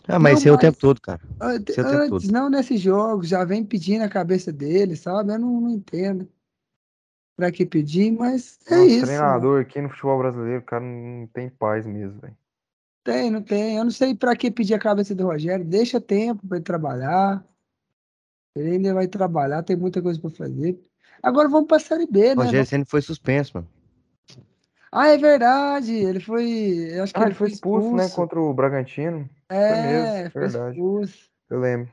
Ah, 0.08 0.18
mas 0.18 0.32
Não, 0.32 0.38
isso 0.38 0.48
é 0.48 0.52
o 0.52 0.54
mas- 0.54 0.60
tempo 0.62 0.78
todo, 0.78 1.00
cara. 1.02 1.20
Ante- 1.38 1.70
Isso 1.72 1.80
é 1.80 1.84
o 1.84 1.86
tempo 1.90 2.14
Antes, 2.14 2.26
todo. 2.28 2.32
não 2.32 2.48
nesses 2.48 2.80
jogos, 2.80 3.28
já 3.28 3.44
vem 3.44 3.62
pedindo 3.62 4.02
a 4.04 4.08
cabeça 4.08 4.50
dele, 4.50 4.96
sabe? 4.96 5.34
Eu 5.34 5.38
não, 5.38 5.60
não 5.60 5.68
entendo 5.70 6.26
pra 7.40 7.50
que 7.50 7.64
pedir, 7.64 8.12
mas 8.12 8.58
é 8.70 8.84
isso. 8.84 9.06
treinador 9.06 9.62
aqui 9.62 9.80
no 9.80 9.88
futebol 9.88 10.18
brasileiro, 10.18 10.60
o 10.60 10.64
cara 10.64 10.84
não 10.84 11.26
tem 11.28 11.48
paz 11.48 11.86
mesmo, 11.86 12.20
velho. 12.20 12.36
Tem, 13.02 13.30
não 13.30 13.42
tem. 13.42 13.78
Eu 13.78 13.84
não 13.84 13.90
sei 13.90 14.14
pra 14.14 14.36
que 14.36 14.50
pedir 14.50 14.74
a 14.74 14.78
cabeça 14.78 15.14
do 15.14 15.24
Rogério. 15.24 15.64
Deixa 15.64 15.98
tempo 15.98 16.46
pra 16.46 16.58
ele 16.58 16.64
trabalhar. 16.64 17.42
Ele 18.54 18.72
ainda 18.72 18.92
vai 18.92 19.08
trabalhar, 19.08 19.62
tem 19.62 19.74
muita 19.74 20.02
coisa 20.02 20.20
pra 20.20 20.28
fazer. 20.28 20.78
Agora 21.22 21.48
vamos 21.48 21.66
pra 21.66 21.78
Série 21.78 22.06
B, 22.06 22.34
né? 22.34 22.44
Rogério 22.44 22.66
Senna 22.66 22.84
foi 22.84 23.00
suspenso, 23.00 23.52
mano. 23.54 23.68
Ah, 24.92 25.06
é 25.06 25.16
verdade. 25.16 25.94
Ele 25.94 26.20
foi. 26.20 26.90
Eu 26.92 27.04
acho 27.04 27.14
que 27.14 27.20
Ah, 27.20 27.24
ele 27.24 27.34
foi 27.34 27.48
expulso, 27.48 27.94
né, 27.94 28.08
contra 28.10 28.38
o 28.38 28.52
Bragantino. 28.52 29.28
É, 29.48 29.82
mesmo, 29.86 30.30
foi 30.32 30.42
verdade. 30.42 30.76
expulso. 30.76 31.30
Eu 31.48 31.60
lembro. 31.60 31.92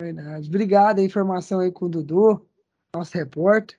Verdade. 0.00 0.48
Obrigado 0.48 0.98
a 0.98 1.04
informação 1.04 1.60
aí 1.60 1.70
com 1.70 1.84
o 1.84 1.88
Dudu, 1.88 2.44
nosso 2.96 3.16
repórter. 3.16 3.78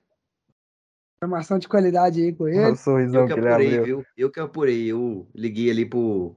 Informação 1.24 1.58
de 1.58 1.66
qualidade 1.66 2.22
aí 2.22 2.32
com 2.32 2.46
ele. 2.46 2.72
o 2.72 2.76
sorrisão 2.76 3.22
Eu 3.22 3.26
que 3.26 3.34
que 3.34 3.40
ele 3.40 3.48
apurei, 3.48 3.78
abriu. 3.78 3.84
viu? 3.84 4.06
Eu 4.16 4.30
que 4.30 4.40
apurei. 4.40 4.86
Eu 4.86 5.26
liguei 5.34 5.70
ali 5.70 5.86
pro. 5.86 6.36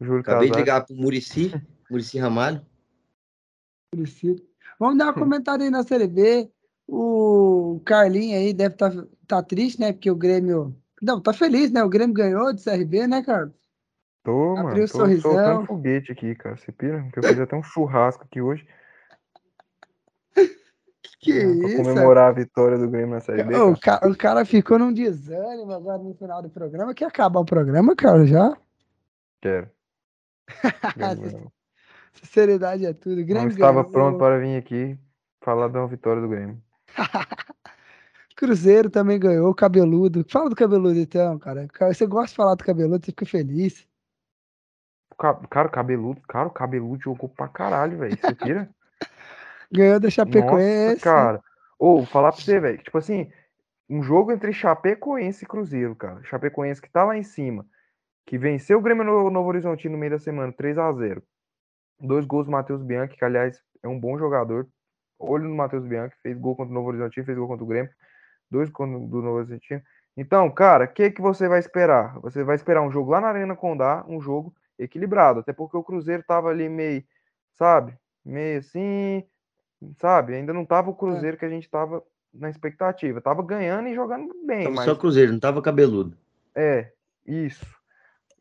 Júlio 0.00 0.20
Acabei 0.20 0.50
de 0.50 0.58
ligar 0.58 0.84
pro 0.84 0.94
Murici, 0.96 1.52
Murici 1.90 2.18
Ramalho. 2.18 2.60
Preciso. 3.90 4.42
Vamos 4.78 4.98
dar 4.98 5.06
uma 5.06 5.14
comentada 5.14 5.64
aí 5.64 5.70
na 5.70 5.82
Série 5.82 6.06
B. 6.06 6.50
O 6.86 7.80
Carlinho 7.84 8.36
aí 8.36 8.52
deve 8.52 8.74
estar 8.74 8.90
tá, 8.90 9.06
tá 9.26 9.42
triste, 9.42 9.80
né? 9.80 9.92
Porque 9.92 10.10
o 10.10 10.16
Grêmio. 10.16 10.76
Não, 11.00 11.20
tá 11.20 11.32
feliz, 11.32 11.70
né? 11.70 11.82
O 11.82 11.88
Grêmio 11.88 12.14
ganhou 12.14 12.52
de 12.52 12.62
CRB, 12.62 13.06
né, 13.06 13.22
Carlos? 13.22 13.54
Tô, 14.22 14.56
Abriu 14.56 14.64
mano. 14.64 14.84
o 14.84 14.88
Tô 14.88 14.98
sorrisão. 14.98 15.32
soltando 15.32 15.66
foguete 15.66 16.12
aqui, 16.12 16.34
cara. 16.34 16.56
Você 16.56 16.72
pira? 16.72 17.02
Porque 17.04 17.20
eu 17.20 17.22
fiz 17.22 17.38
até 17.38 17.56
um 17.56 17.62
churrasco 17.62 18.24
aqui 18.24 18.40
hoje. 18.40 18.66
Que 21.26 21.44
né, 21.44 21.58
pra 21.58 21.68
isso? 21.68 21.76
comemorar 21.82 22.30
a 22.30 22.32
vitória 22.32 22.78
do 22.78 22.88
Grêmio 22.88 23.10
na 23.14 23.20
Série 23.20 23.42
B. 23.42 23.52
Cara. 23.52 23.66
o, 23.66 23.78
ca- 23.80 24.00
o 24.04 24.16
cara 24.16 24.44
ficou 24.44 24.78
num 24.78 24.92
desânimo 24.92 25.72
agora 25.72 25.98
no 25.98 26.14
final 26.14 26.40
do 26.42 26.48
programa. 26.48 26.94
Quer 26.94 27.06
acabar 27.06 27.40
o 27.40 27.44
programa, 27.44 27.94
Carlos, 27.96 28.28
já? 28.28 28.56
Quero. 29.40 29.68
Grêmio 30.96 31.52
Sinceridade 32.14 32.86
é 32.86 32.92
tudo. 32.94 33.16
O 33.16 33.20
Não 33.20 33.26
Grêmio 33.26 33.48
estava 33.48 33.80
ganhou. 33.82 33.90
pronto 33.92 34.18
para 34.18 34.38
vir 34.38 34.56
aqui 34.56 34.98
falar 35.42 35.68
da 35.68 35.84
vitória 35.86 36.22
do 36.22 36.28
Grêmio. 36.28 36.62
Cruzeiro 38.36 38.90
também 38.90 39.18
ganhou, 39.18 39.54
cabeludo. 39.54 40.24
Fala 40.28 40.50
do 40.50 40.56
cabeludo 40.56 40.98
então, 40.98 41.38
cara. 41.38 41.66
Ca- 41.68 41.92
Você 41.92 42.06
gosta 42.06 42.28
de 42.30 42.36
falar 42.36 42.54
do 42.54 42.64
cabeludo, 42.64 43.04
você 43.04 43.10
fica 43.10 43.26
feliz. 43.26 43.86
Cara, 45.18 45.38
o 45.66 45.70
cabeludo, 45.70 46.20
cara, 46.28 46.46
o 46.48 46.52
cabeludo 46.52 47.02
jogou 47.02 47.28
pra 47.30 47.48
caralho, 47.48 47.98
velho. 47.98 48.16
Você 48.20 48.34
pira? 48.36 48.70
Ganhou 49.72 50.00
da 50.00 50.06
Nossa, 50.06 50.10
Chapecoense. 50.10 51.02
cara. 51.02 51.42
Ô, 51.78 51.96
vou 51.96 52.06
falar 52.06 52.32
pra 52.32 52.40
você, 52.40 52.58
velho. 52.58 52.78
Tipo 52.78 52.98
assim, 52.98 53.30
um 53.88 54.02
jogo 54.02 54.32
entre 54.32 54.52
Chapecoense 54.52 55.44
e 55.44 55.48
Cruzeiro, 55.48 55.94
cara. 55.94 56.22
Chapecoense 56.24 56.80
que 56.80 56.90
tá 56.90 57.04
lá 57.04 57.16
em 57.16 57.22
cima, 57.22 57.66
que 58.24 58.38
venceu 58.38 58.78
o 58.78 58.82
Grêmio 58.82 59.04
no 59.04 59.30
Novo 59.30 59.48
Horizonte 59.48 59.88
no 59.88 59.98
meio 59.98 60.12
da 60.12 60.18
semana, 60.18 60.52
3 60.52 60.78
a 60.78 60.92
0 60.92 61.22
Dois 62.00 62.26
gols 62.26 62.44
do 62.46 62.52
Matheus 62.52 62.82
Bianchi, 62.82 63.16
que 63.16 63.24
aliás 63.24 63.62
é 63.82 63.88
um 63.88 63.98
bom 63.98 64.18
jogador. 64.18 64.68
Olho 65.18 65.48
no 65.48 65.54
Matheus 65.54 65.84
Bianchi, 65.84 66.14
fez 66.22 66.36
gol 66.38 66.54
contra 66.54 66.70
o 66.70 66.74
Novo 66.74 66.88
Horizonte, 66.88 67.22
fez 67.22 67.38
gol 67.38 67.48
contra 67.48 67.64
o 67.64 67.66
Grêmio. 67.66 67.90
Dois 68.50 68.70
do 68.70 68.86
Novo 68.86 69.38
Horizonte. 69.38 69.82
Então, 70.16 70.50
cara, 70.50 70.84
o 70.84 70.88
que, 70.88 71.10
que 71.10 71.20
você 71.20 71.48
vai 71.48 71.58
esperar? 71.58 72.18
Você 72.20 72.42
vai 72.42 72.56
esperar 72.56 72.82
um 72.82 72.90
jogo 72.90 73.10
lá 73.10 73.20
na 73.20 73.28
Arena 73.28 73.56
Condá, 73.56 74.04
um 74.08 74.20
jogo 74.20 74.54
equilibrado. 74.78 75.40
Até 75.40 75.52
porque 75.52 75.76
o 75.76 75.84
Cruzeiro 75.84 76.22
tava 76.22 76.48
ali 76.48 76.68
meio, 76.68 77.04
sabe? 77.54 77.96
Meio 78.24 78.58
assim, 78.58 79.24
sabe? 79.98 80.34
Ainda 80.34 80.52
não 80.52 80.64
tava 80.64 80.90
o 80.90 80.94
Cruzeiro 80.94 81.36
que 81.36 81.44
a 81.44 81.48
gente 81.50 81.68
tava 81.68 82.02
na 82.32 82.50
expectativa. 82.50 83.20
Tava 83.20 83.42
ganhando 83.42 83.88
e 83.88 83.94
jogando 83.94 84.34
bem, 84.46 84.64
Tava 84.64 84.76
mas 84.76 84.84
só 84.84 84.94
Cruzeiro, 84.96 85.32
não 85.32 85.40
tava 85.40 85.62
cabeludo. 85.62 86.16
é, 86.54 86.92
isso. 87.26 87.64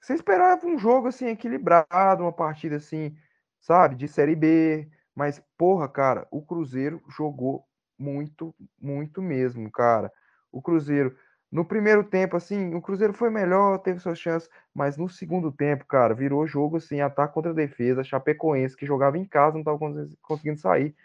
Você 0.01 0.13
esperava 0.13 0.65
um 0.67 0.77
jogo 0.77 1.07
assim 1.07 1.27
equilibrado, 1.27 2.23
uma 2.23 2.33
partida 2.33 2.77
assim, 2.77 3.15
sabe, 3.59 3.95
de 3.95 4.07
Série 4.07 4.35
B, 4.35 4.89
mas 5.15 5.41
porra, 5.57 5.87
cara, 5.89 6.27
o 6.31 6.41
Cruzeiro 6.41 7.01
jogou 7.09 7.65
muito, 7.97 8.55
muito 8.81 9.21
mesmo, 9.21 9.71
cara. 9.71 10.11
O 10.51 10.61
Cruzeiro 10.61 11.15
no 11.51 11.65
primeiro 11.65 12.03
tempo 12.03 12.35
assim, 12.37 12.75
o 12.75 12.81
Cruzeiro 12.81 13.13
foi 13.13 13.29
melhor, 13.29 13.79
teve 13.79 13.99
suas 13.99 14.19
chances, 14.19 14.49
mas 14.73 14.97
no 14.97 15.07
segundo 15.09 15.51
tempo, 15.51 15.85
cara, 15.85 16.13
virou 16.13 16.45
jogo 16.47 16.77
assim, 16.77 17.01
ataque 17.01 17.33
contra 17.33 17.53
defesa, 17.53 18.03
Chapecoense 18.03 18.75
que 18.75 18.85
jogava 18.85 19.17
em 19.17 19.25
casa, 19.25 19.57
não 19.57 19.63
tava 19.63 19.79
cons- 19.79 20.15
conseguindo 20.21 20.59
sair. 20.59 20.95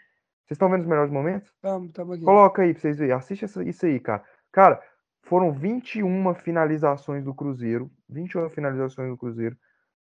Vocês 0.45 0.55
estão 0.55 0.69
vendo 0.69 0.81
os 0.81 0.87
melhores 0.87 1.11
momentos? 1.11 1.51
Tamo, 1.61 1.89
tamo 1.91 2.13
aqui. 2.13 2.23
Coloca 2.23 2.61
aí 2.61 2.73
pra 2.73 2.81
vocês 2.81 2.97
verem. 2.97 3.13
Assiste 3.15 3.45
essa- 3.45 3.63
isso 3.63 3.85
aí, 3.85 3.99
cara. 3.99 4.23
Cara, 4.51 4.81
foram 5.23 5.51
21 5.51 6.33
finalizações 6.35 7.23
do 7.23 7.33
Cruzeiro. 7.33 7.89
21 8.09 8.49
finalizações 8.49 9.09
do 9.09 9.17
Cruzeiro. 9.17 9.55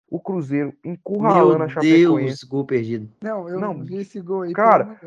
O 0.08 0.18
Cruzeiro 0.20 0.74
encurralando 0.84 1.54
a 1.54 1.58
Meu 1.66 1.68
Chapecoense. 1.68 2.26
Deus, 2.26 2.42
gol 2.44 2.64
perdido. 2.66 3.08
Não, 3.22 3.48
eu 3.48 3.60
Não, 3.60 3.78
vi 3.84 3.98
esse 3.98 4.20
gol 4.20 4.42
aí. 4.42 4.52
cara. 4.52 4.98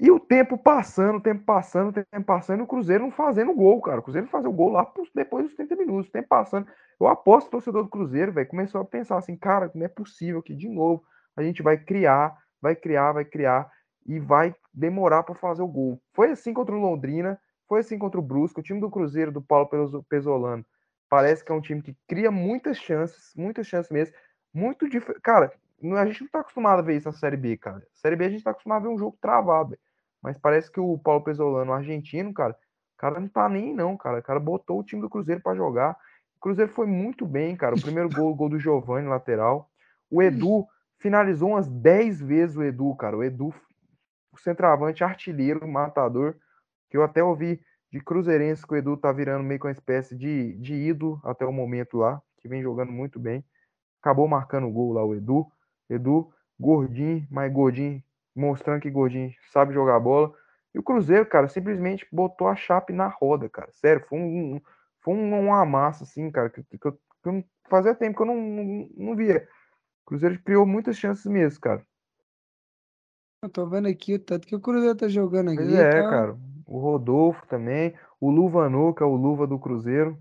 E 0.00 0.10
o 0.10 0.18
tempo 0.18 0.58
passando, 0.58 1.18
o 1.18 1.20
tempo 1.20 1.44
passando, 1.44 1.90
o 1.90 1.92
tempo 1.92 2.24
passando, 2.26 2.58
e 2.58 2.62
o 2.64 2.66
Cruzeiro 2.66 3.04
não 3.04 3.12
fazendo 3.12 3.54
gol, 3.54 3.80
cara. 3.80 4.00
O 4.00 4.02
Cruzeiro 4.02 4.26
fazer 4.26 4.48
o 4.48 4.52
gol 4.52 4.70
lá 4.72 4.90
depois 5.14 5.44
dos 5.46 5.54
30 5.54 5.76
minutos, 5.76 6.08
o 6.08 6.12
tempo 6.12 6.26
passando. 6.28 6.66
Eu 6.98 7.06
aposto 7.06 7.44
que 7.46 7.48
o 7.48 7.58
torcedor 7.60 7.84
do 7.84 7.88
Cruzeiro, 7.88 8.32
velho, 8.32 8.48
começou 8.48 8.80
a 8.80 8.84
pensar 8.84 9.16
assim, 9.16 9.36
cara, 9.36 9.70
não 9.76 9.84
é 9.84 9.88
possível 9.88 10.42
que 10.42 10.56
de 10.56 10.68
novo 10.68 11.04
a 11.36 11.42
gente 11.44 11.62
vai 11.62 11.76
criar, 11.78 12.36
vai 12.60 12.74
criar, 12.74 13.12
vai 13.12 13.24
criar 13.24 13.70
e 14.04 14.18
vai 14.18 14.52
demorar 14.72 15.22
para 15.22 15.34
fazer 15.34 15.62
o 15.62 15.68
gol. 15.68 16.00
Foi 16.12 16.30
assim 16.30 16.52
contra 16.52 16.74
o 16.74 16.80
Londrina, 16.80 17.38
foi 17.68 17.80
assim 17.80 17.98
contra 17.98 18.18
o 18.18 18.22
Brusque, 18.22 18.60
o 18.60 18.62
time 18.62 18.80
do 18.80 18.90
Cruzeiro 18.90 19.32
do 19.32 19.42
Paulo 19.42 19.66
Peso- 19.66 20.02
Pesolano. 20.08 20.64
Parece 21.08 21.44
que 21.44 21.52
é 21.52 21.54
um 21.54 21.60
time 21.60 21.82
que 21.82 21.96
cria 22.08 22.30
muitas 22.30 22.78
chances, 22.78 23.32
muitas 23.36 23.66
chances 23.66 23.90
mesmo. 23.90 24.14
Muito 24.52 24.88
diferente. 24.88 25.20
Cara, 25.22 25.52
a 25.98 26.06
gente 26.06 26.22
não 26.22 26.28
tá 26.30 26.40
acostumado 26.40 26.78
a 26.78 26.82
ver 26.82 26.96
isso 26.96 27.08
na 27.08 27.12
Série 27.12 27.36
B, 27.36 27.56
cara. 27.56 27.86
Série 27.92 28.16
B 28.16 28.24
a 28.24 28.30
gente 28.30 28.44
tá 28.44 28.50
acostumado 28.50 28.82
a 28.84 28.88
ver 28.88 28.94
um 28.94 28.98
jogo 28.98 29.16
travado. 29.20 29.76
Mas 30.22 30.38
parece 30.38 30.70
que 30.70 30.80
o 30.80 30.96
Paulo 30.98 31.22
Pesolano, 31.22 31.70
o 31.70 31.74
argentino, 31.74 32.32
cara, 32.32 32.52
o 32.52 32.96
cara 32.96 33.18
não 33.20 33.28
tá 33.28 33.48
nem 33.48 33.74
não, 33.74 33.96
cara. 33.96 34.20
O 34.20 34.22
cara 34.22 34.38
botou 34.40 34.78
o 34.78 34.84
time 34.84 35.02
do 35.02 35.10
Cruzeiro 35.10 35.40
para 35.42 35.56
jogar. 35.56 35.96
O 36.36 36.40
Cruzeiro 36.40 36.70
foi 36.70 36.86
muito 36.86 37.26
bem, 37.26 37.56
cara. 37.56 37.74
O 37.74 37.80
primeiro 37.80 38.08
gol, 38.08 38.30
o 38.30 38.34
gol 38.34 38.48
do 38.48 38.58
Giovani, 38.58 39.08
lateral. 39.08 39.68
O 40.10 40.22
Edu 40.22 40.66
finalizou 40.98 41.50
umas 41.50 41.68
10 41.68 42.20
vezes 42.20 42.56
o 42.56 42.62
Edu, 42.62 42.94
cara. 42.94 43.16
O 43.16 43.24
Edu, 43.24 43.52
o 44.32 44.38
centroavante, 44.38 45.04
artilheiro, 45.04 45.66
matador, 45.68 46.36
que 46.90 46.96
eu 46.96 47.02
até 47.02 47.22
ouvi 47.22 47.60
de 47.90 48.00
Cruzeirense 48.00 48.66
que 48.66 48.74
o 48.74 48.76
Edu 48.76 48.96
tá 48.96 49.12
virando 49.12 49.44
meio 49.44 49.60
que 49.60 49.66
uma 49.66 49.72
espécie 49.72 50.16
de, 50.16 50.54
de 50.58 50.74
ídolo 50.74 51.20
até 51.24 51.44
o 51.44 51.52
momento 51.52 51.98
lá, 51.98 52.20
que 52.38 52.48
vem 52.48 52.62
jogando 52.62 52.92
muito 52.92 53.18
bem. 53.20 53.44
Acabou 54.00 54.28
marcando 54.28 54.66
o 54.66 54.72
gol 54.72 54.92
lá, 54.92 55.04
o 55.04 55.14
Edu. 55.14 55.46
Edu, 55.88 56.32
gordinho, 56.58 57.26
mais 57.30 57.52
gordinho, 57.52 58.02
mostrando 58.34 58.80
que 58.82 58.90
gordinho 58.90 59.32
sabe 59.52 59.74
jogar 59.74 60.00
bola. 60.00 60.32
E 60.74 60.78
o 60.78 60.82
Cruzeiro, 60.82 61.26
cara, 61.26 61.48
simplesmente 61.48 62.06
botou 62.10 62.48
a 62.48 62.56
chape 62.56 62.92
na 62.92 63.08
roda, 63.08 63.48
cara. 63.48 63.70
Sério, 63.72 64.04
foi 64.08 64.18
um, 64.18 64.56
um- 64.56 64.60
foi 65.00 65.14
um, 65.14 65.40
uma 65.40 65.64
massa, 65.66 66.04
assim, 66.04 66.30
cara, 66.30 66.48
que, 66.50 66.62
que 66.62 66.86
eu, 66.86 66.92
que 67.22 67.46
fazia 67.68 67.94
tempo 67.94 68.16
que 68.16 68.22
eu 68.22 68.26
não, 68.26 68.36
não, 68.36 68.88
não 68.96 69.16
via. 69.16 69.48
O 70.04 70.08
Cruzeiro 70.10 70.40
criou 70.42 70.66
muitas 70.66 70.96
chances 70.98 71.26
mesmo, 71.26 71.60
cara. 71.60 71.86
Eu 73.42 73.48
tô 73.50 73.66
vendo 73.66 73.88
aqui 73.88 74.14
o 74.14 74.18
tanto 74.20 74.46
que 74.46 74.54
o 74.54 74.60
Cruzeiro 74.60 74.94
tá 74.96 75.08
jogando 75.08 75.48
aqui. 75.48 75.56
Pois 75.58 75.74
é, 75.74 75.90
tá? 76.02 76.08
cara. 76.08 76.36
O 76.64 76.78
Rodolfo 76.78 77.44
também. 77.48 77.92
O 78.20 78.30
Luvanu, 78.30 78.94
que 78.94 79.02
é 79.02 79.06
o 79.06 79.16
Luva 79.16 79.48
do 79.48 79.58
Cruzeiro. 79.58 80.16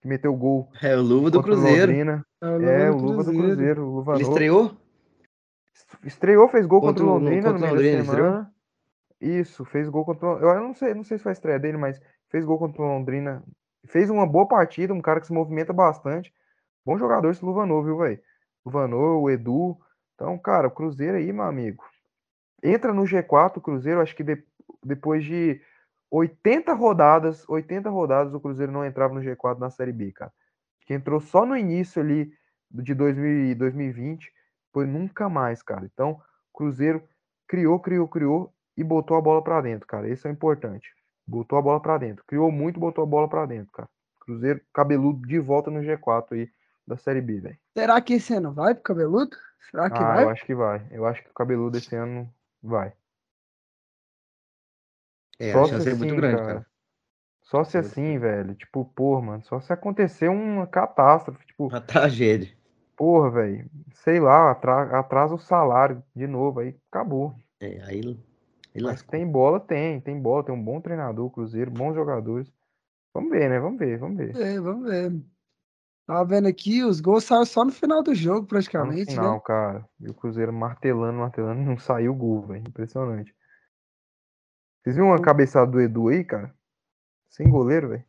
Que 0.00 0.08
meteu 0.08 0.32
o 0.32 0.36
gol 0.36 0.70
É 0.82 0.96
o 0.96 1.02
Luva 1.02 1.30
do 1.30 1.40
o 1.40 1.42
Cruzeiro. 1.42 1.92
Londrina. 1.92 2.26
É 2.40 2.46
o 2.46 2.62
É, 2.62 2.90
o 2.90 2.96
Luva 2.96 3.24
do 3.24 3.30
Cruzeiro. 3.32 3.86
O 3.86 3.94
Luvanu. 3.96 4.18
Ele 4.18 4.26
estreou? 4.28 4.74
Estreou, 6.02 6.48
fez 6.48 6.64
gol 6.64 6.80
contra, 6.80 7.04
Contra 7.04 7.04
o 7.04 7.06
no- 7.20 7.24
Londrina 7.26 7.48
no 7.52 7.58
contra 7.58 7.70
o 7.72 7.76
meio 7.76 7.96
da 7.98 8.04
semana. 8.04 8.54
Isso, 9.20 9.64
fez 9.66 9.88
gol 9.90 10.04
contra. 10.06 10.26
o- 10.26 10.38
Eu 10.38 10.60
não 10.62 10.74
sei, 10.74 10.94
não 10.94 11.04
sei 11.04 11.18
se 11.18 11.22
foi 11.22 11.32
a 11.32 11.34
estreia 11.34 11.58
dele, 11.58 11.76
mas 11.76 12.00
fez 12.30 12.42
gol 12.46 12.58
contra 12.58 12.80
o 12.80 12.86
Londrina. 12.86 13.44
Fez 13.86 14.08
uma 14.08 14.26
boa 14.26 14.48
partida, 14.48 14.94
um 14.94 15.00
cara 15.02 15.20
que 15.20 15.26
se 15.26 15.32
movimenta 15.32 15.74
bastante. 15.74 16.32
Bom 16.86 16.96
jogador 16.96 17.30
esse 17.30 17.44
Luvanor, 17.44 17.84
viu, 17.84 17.98
velho? 17.98 18.18
Luvanor, 18.64 19.20
o 19.20 19.28
Edu. 19.30 19.76
Então, 20.14 20.38
cara, 20.38 20.68
o 20.68 20.70
Cruzeiro 20.70 21.18
aí, 21.18 21.30
meu 21.30 21.44
amigo. 21.44 21.84
Entra 22.64 22.92
no 22.94 23.02
G4, 23.02 23.58
o 23.58 23.60
Cruzeiro, 23.60 24.00
acho 24.00 24.16
que 24.16 24.24
de- 24.24 24.42
depois 24.82 25.22
de 25.24 25.60
80 26.10 26.72
rodadas, 26.72 27.46
80 27.48 27.90
rodadas, 27.90 28.32
o 28.32 28.40
Cruzeiro 28.40 28.72
não 28.72 28.84
entrava 28.84 29.12
no 29.14 29.20
G4 29.20 29.58
na 29.58 29.68
Série 29.70 29.92
B, 29.92 30.12
cara. 30.12 30.32
Que 30.86 30.94
entrou 30.94 31.20
só 31.20 31.44
no 31.44 31.56
início 31.56 32.00
ali 32.00 32.32
de 32.70 32.94
2000 32.94 33.50
e 33.50 33.54
2020, 33.54 34.32
foi 34.72 34.86
nunca 34.86 35.28
mais, 35.28 35.62
cara. 35.62 35.84
Então, 35.92 36.12
o 36.52 36.56
Cruzeiro 36.58 37.02
criou, 37.46 37.78
criou, 37.78 38.08
criou 38.08 38.52
e 38.76 38.82
botou 38.82 39.16
a 39.16 39.20
bola 39.20 39.42
pra 39.42 39.60
dentro, 39.60 39.86
cara. 39.86 40.08
Isso 40.08 40.26
é 40.26 40.30
importante. 40.30 40.88
Botou 41.26 41.58
a 41.58 41.62
bola 41.62 41.80
pra 41.80 41.98
dentro. 41.98 42.24
Criou 42.26 42.50
muito, 42.50 42.80
botou 42.80 43.04
a 43.04 43.06
bola 43.06 43.28
pra 43.28 43.46
dentro, 43.46 43.70
cara. 43.72 43.88
Cruzeiro 44.20 44.60
cabeludo 44.72 45.26
de 45.26 45.38
volta 45.38 45.70
no 45.70 45.80
G4 45.80 46.32
aí 46.32 46.50
da 46.86 46.96
Série 46.96 47.20
B, 47.20 47.40
velho. 47.40 47.58
Será 47.76 48.00
que 48.00 48.14
esse 48.14 48.34
ano 48.34 48.52
vai 48.52 48.74
pro 48.74 48.82
cabeludo? 48.82 49.36
Será 49.70 49.90
que 49.90 49.98
Ah, 50.02 50.14
vai? 50.14 50.24
eu 50.24 50.28
acho 50.30 50.44
que 50.44 50.54
vai. 50.54 50.86
Eu 50.90 51.06
acho 51.06 51.22
que 51.22 51.30
o 51.30 51.34
cabeludo 51.34 51.78
esse 51.78 51.94
ano 51.94 52.28
vai. 52.66 52.92
É, 55.38 55.52
Só 55.52 55.60
a 55.60 55.62
se 55.68 55.78
chance 55.78 55.92
é 55.92 55.94
muito 55.94 56.12
assim, 56.12 56.16
grande, 56.16 56.42
cara. 56.42 56.42
cara. 56.42 56.66
Só 57.42 57.64
se 57.64 57.78
assim, 57.78 58.18
velho. 58.18 58.54
Tipo, 58.56 58.84
porra, 58.86 59.22
mano. 59.22 59.44
Só 59.44 59.60
se 59.60 59.72
acontecer 59.72 60.28
uma 60.28 60.66
catástrofe. 60.66 61.46
Tipo, 61.46 61.72
Uma 61.72 61.80
tragédia. 61.80 62.56
porra, 62.96 63.30
velho. 63.30 63.70
Sei 63.94 64.18
lá, 64.20 64.50
atra- 64.50 64.98
atrasa 64.98 65.34
o 65.34 65.38
salário 65.38 66.02
de 66.14 66.26
novo. 66.26 66.60
Aí 66.60 66.76
acabou. 66.90 67.34
É, 67.60 67.80
aí, 67.84 68.00
aí 68.74 68.80
Mas 68.86 69.02
lascou. 69.02 69.10
tem 69.10 69.26
bola, 69.30 69.60
tem. 69.60 70.00
Tem 70.00 70.18
bola, 70.20 70.44
tem 70.44 70.54
um 70.54 70.62
bom 70.62 70.80
treinador, 70.80 71.30
Cruzeiro, 71.30 71.70
bons 71.70 71.94
jogadores. 71.94 72.50
Vamos 73.14 73.30
ver, 73.30 73.50
né? 73.50 73.60
Vamos 73.60 73.78
ver, 73.78 73.98
vamos 73.98 74.16
ver. 74.18 74.40
É, 74.40 74.60
vamos 74.60 74.84
ver. 74.90 75.33
Tava 76.06 76.24
vendo 76.24 76.46
aqui, 76.46 76.84
os 76.84 77.00
gols 77.00 77.24
saíram 77.24 77.46
só 77.46 77.64
no 77.64 77.72
final 77.72 78.02
do 78.02 78.14
jogo, 78.14 78.36
Só 78.36 78.42
no 78.42 78.46
praticamente, 78.48 79.12
final, 79.12 79.36
né? 79.36 79.40
cara. 79.44 79.88
E 80.00 80.08
o 80.08 80.14
Cruzeiro 80.14 80.52
martelando, 80.52 81.18
martelando, 81.18 81.62
não 81.62 81.78
saiu 81.78 82.12
o 82.12 82.14
gol, 82.14 82.42
velho. 82.42 82.64
Impressionante. 82.68 83.34
Vocês 84.82 84.96
viram 84.96 85.08
uma 85.08 85.22
cabeçada 85.22 85.70
do 85.70 85.80
Edu 85.80 86.08
aí, 86.08 86.22
cara? 86.22 86.54
Sem 87.30 87.48
goleiro, 87.48 87.88
velho. 87.88 88.04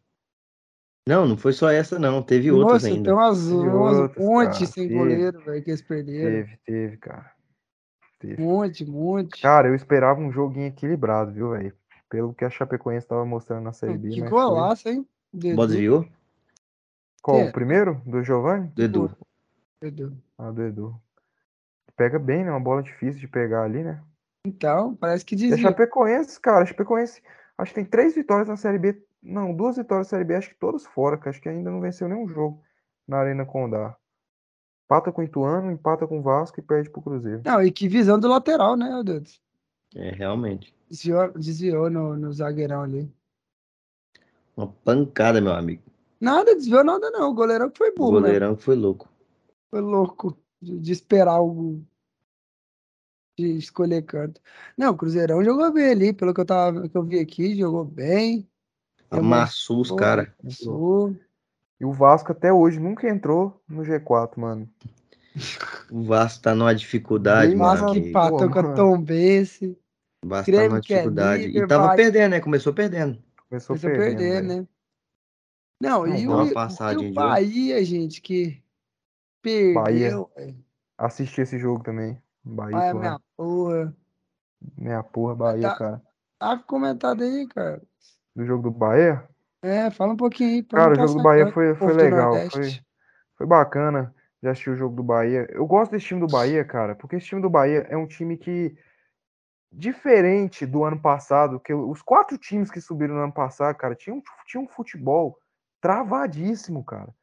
Não, 1.07 1.25
não 1.25 1.37
foi 1.37 1.53
só 1.53 1.69
essa, 1.69 1.97
não. 1.97 2.21
Teve 2.21 2.51
outras 2.51 2.83
Nossa, 2.83 2.87
ainda. 2.87 3.03
tem 3.03 3.13
umas, 3.13 3.45
umas 3.47 4.17
outras, 4.17 4.69
sem 4.69 4.87
Teve. 4.87 4.99
goleiro, 4.99 5.39
velho, 5.39 5.63
que 5.63 5.69
eles 5.69 5.81
perderam. 5.81 6.31
Teve, 6.31 6.59
teve, 6.65 6.97
cara. 6.97 7.31
Teve. 8.19 8.41
Monte, 8.41 8.85
monte. 8.85 9.41
Cara, 9.41 9.67
eu 9.69 9.75
esperava 9.75 10.19
um 10.19 10.31
joguinho 10.31 10.67
equilibrado, 10.67 11.31
viu, 11.31 11.51
velho? 11.51 11.73
Pelo 12.09 12.33
que 12.33 12.43
a 12.43 12.49
Chapecoense 12.49 13.07
tava 13.07 13.25
mostrando 13.25 13.63
na 13.63 13.71
Série 13.71 13.97
B, 13.97 14.09
que 14.09 14.19
foi... 14.21 14.29
golaço, 14.29 14.89
hein? 14.89 15.07
Edu, 15.33 15.67
viu? 15.67 16.09
Qual? 17.25 17.39
É. 17.39 17.49
O 17.49 17.51
primeiro? 17.51 17.99
Do 18.05 18.23
Giovanni? 18.23 18.67
Do 18.67 18.83
Edu. 18.83 19.17
Edu. 19.81 20.15
Ah, 20.37 20.51
do 20.51 20.61
Edu. 20.61 21.01
Pega 21.97 22.19
bem, 22.19 22.45
né? 22.45 22.51
Uma 22.51 22.59
bola 22.59 22.83
difícil 22.83 23.19
de 23.19 23.27
pegar 23.27 23.63
ali, 23.63 23.83
né? 23.83 23.99
Então, 24.45 24.95
parece 24.95 25.25
que 25.25 25.33
E 25.33 25.37
a 25.37 25.39
dizia. 25.39 25.57
Chapecoense, 25.57 26.39
cara, 26.39 26.61
a 26.61 26.65
Chapecoense, 26.67 27.23
acho 27.57 27.71
que 27.71 27.81
tem 27.81 27.85
três 27.85 28.13
vitórias 28.13 28.47
na 28.47 28.55
Série 28.55 28.77
B. 28.77 29.03
Não, 29.23 29.55
duas 29.55 29.75
vitórias 29.75 30.05
na 30.05 30.09
Série 30.11 30.23
B, 30.23 30.35
acho 30.35 30.49
que 30.49 30.59
todas 30.59 30.85
fora, 30.85 31.17
que 31.17 31.27
acho 31.27 31.41
que 31.41 31.49
ainda 31.49 31.71
não 31.71 31.81
venceu 31.81 32.07
nenhum 32.07 32.27
jogo 32.27 32.61
na 33.07 33.17
Arena 33.17 33.43
Condá. 33.43 33.97
Empata 34.85 35.11
com 35.11 35.21
o 35.21 35.23
Ituano, 35.23 35.71
empata 35.71 36.05
com 36.05 36.19
o 36.19 36.21
Vasco 36.21 36.59
e 36.59 36.63
perde 36.63 36.91
pro 36.91 37.01
Cruzeiro. 37.01 37.41
Não, 37.43 37.59
e 37.59 37.71
que 37.71 37.87
visão 37.87 38.19
do 38.19 38.27
lateral, 38.27 38.77
né, 38.77 38.87
meu 38.87 39.03
Deus? 39.03 39.41
É, 39.95 40.11
realmente. 40.11 40.75
Desviou, 40.91 41.31
desviou 41.31 41.89
no, 41.89 42.15
no 42.15 42.31
zagueirão 42.31 42.83
ali. 42.83 43.11
Uma 44.55 44.67
pancada, 44.67 45.41
meu 45.41 45.53
amigo. 45.53 45.81
Nada, 46.25 46.55
desviou 46.55 46.83
nada, 46.83 47.09
não. 47.11 47.29
O 47.29 47.33
goleirão 47.33 47.69
que 47.69 47.77
foi 47.77 47.89
O 47.91 47.95
burro, 47.95 48.19
né? 48.19 48.27
goleirão 48.27 48.55
que 48.55 48.63
foi 48.63 48.75
louco. 48.75 49.07
Foi 49.69 49.81
louco 49.81 50.37
de, 50.61 50.79
de 50.79 50.91
esperar 50.91 51.41
o. 51.41 51.81
De 53.37 53.57
escolher 53.57 54.01
canto. 54.03 54.39
Não, 54.77 54.93
o 54.93 54.97
Cruzeirão 54.97 55.43
jogou 55.43 55.71
bem 55.71 55.89
ali, 55.91 56.13
pelo 56.13 56.33
que 56.33 56.39
eu, 56.39 56.45
tava, 56.45 56.87
que 56.87 56.97
eu 56.97 57.03
vi 57.03 57.19
aqui, 57.19 57.55
jogou 57.55 57.83
bem. 57.83 58.49
Amassou 59.11 59.81
os 59.81 59.91
caras. 59.91 60.29
E 61.77 61.83
o 61.85 61.91
Vasco 61.91 62.31
até 62.31 62.53
hoje 62.53 62.79
nunca 62.79 63.09
entrou 63.09 63.61
no 63.67 63.83
G4, 63.83 64.37
mano. 64.37 64.69
O 65.91 66.03
Vasco 66.03 66.41
tá 66.43 66.55
numa 66.55 66.73
dificuldade, 66.73 67.49
Bem 67.49 67.57
meu 67.57 67.65
Vasco 67.65 67.87
Mano, 67.87 68.01
que 68.01 68.09
empatou 68.09 68.49
com 68.49 68.59
a 68.59 68.63
mano. 68.63 68.75
Tombense. 68.75 69.77
O 70.23 70.27
Vasco 70.29 70.51
tá 70.51 70.63
numa 70.63 70.77
é 70.77 70.79
dificuldade. 70.81 71.47
líder, 71.47 71.63
E 71.63 71.67
tava 71.67 71.87
vai- 71.87 71.97
perdendo, 71.97 72.31
né? 72.31 72.39
Começou 72.39 72.73
perdendo. 72.73 73.21
Começou 73.49 73.75
Começou 73.75 73.89
a 73.89 73.93
perdendo, 73.93 74.17
perder, 74.17 74.41
velho. 74.47 74.61
né? 74.61 74.67
Não, 75.85 76.05
Não, 76.05 76.15
e, 76.15 76.27
o, 76.27 76.45
e 76.45 77.09
o. 77.09 77.13
Bahia, 77.13 77.83
gente, 77.85 78.21
que 78.21 78.61
perdeu. 79.41 80.29
velho. 80.35 80.55
Assisti 80.97 81.41
esse 81.41 81.59
jogo 81.59 81.83
também. 81.83 82.21
Bahia, 82.43 82.77
Ai, 82.77 82.87
Ituano. 82.89 82.99
minha 82.99 83.19
porra. 83.35 83.95
Minha 84.77 85.03
porra, 85.03 85.35
Bahia, 85.35 85.69
Tá- 85.69 85.75
cara. 85.75 86.01
Tá 86.39 86.57
comentado 86.57 87.23
aí, 87.23 87.47
cara. 87.47 87.81
Do 88.35 88.45
jogo 88.45 88.63
do 88.63 88.71
Bahia? 88.71 89.27
É, 89.61 89.89
fala 89.89 90.13
um 90.13 90.17
pouquinho 90.17 90.49
aí. 90.51 90.63
pra 90.63 90.79
Cara, 90.79 90.93
o 90.93 90.95
jogo 91.07 91.17
do 91.19 91.23
Bahia 91.23 91.51
foi, 91.51 91.73
foi 91.75 91.93
legal. 91.93 92.33
Foi, 92.51 92.69
foi 93.35 93.47
bacana. 93.47 94.13
Já 94.43 94.51
assisti 94.51 94.69
o 94.69 94.75
jogo 94.75 94.95
do 94.95 95.03
Bahia. 95.03 95.47
Eu 95.49 95.65
gosto 95.65 95.91
desse 95.91 96.05
time 96.05 96.19
do 96.19 96.27
Bahia, 96.27 96.63
cara, 96.63 96.93
porque 96.95 97.15
esse 97.15 97.25
time 97.25 97.41
do 97.41 97.49
Bahia 97.49 97.85
é 97.89 97.97
um 97.97 98.05
time 98.05 98.37
que, 98.37 98.77
diferente 99.71 100.65
do 100.65 100.83
ano 100.83 100.99
passado, 100.99 101.59
que 101.59 101.73
os 101.73 102.01
quatro 102.01 102.37
times 102.37 102.69
que 102.69 102.79
subiram 102.79 103.15
no 103.15 103.21
ano 103.23 103.33
passado, 103.33 103.75
cara, 103.75 103.95
tinham, 103.95 104.21
tinham 104.45 104.65
um 104.65 104.67
futebol 104.67 105.37
travadíssimo, 105.85 106.83
cara. 106.83 107.13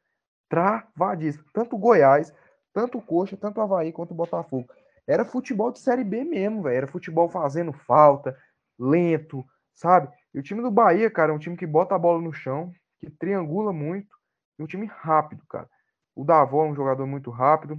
Travadíssimo. 0.48 1.44
Tanto 1.52 1.76
Goiás, 1.76 2.32
tanto 2.72 3.02
Coxa, 3.02 3.36
tanto 3.36 3.60
Havaí 3.60 3.90
quanto 3.90 4.14
Botafogo. 4.14 4.68
Era 5.04 5.24
futebol 5.24 5.72
de 5.72 5.80
Série 5.80 6.04
B 6.04 6.22
mesmo, 6.22 6.62
velho. 6.62 6.76
Era 6.76 6.86
futebol 6.86 7.28
fazendo 7.28 7.72
falta, 7.72 8.38
lento, 8.78 9.44
sabe? 9.74 10.08
E 10.32 10.38
o 10.38 10.42
time 10.44 10.62
do 10.62 10.70
Bahia, 10.70 11.10
cara, 11.10 11.32
é 11.32 11.34
um 11.34 11.40
time 11.40 11.56
que 11.56 11.66
bota 11.66 11.96
a 11.96 11.98
bola 11.98 12.22
no 12.22 12.32
chão, 12.32 12.72
que 13.00 13.10
triangula 13.10 13.72
muito, 13.72 14.16
e 14.56 14.62
um 14.62 14.66
time 14.66 14.86
rápido, 14.86 15.44
cara. 15.48 15.68
O 16.14 16.24
Davó 16.24 16.64
é 16.64 16.68
um 16.68 16.74
jogador 16.76 17.04
muito 17.04 17.32
rápido. 17.32 17.74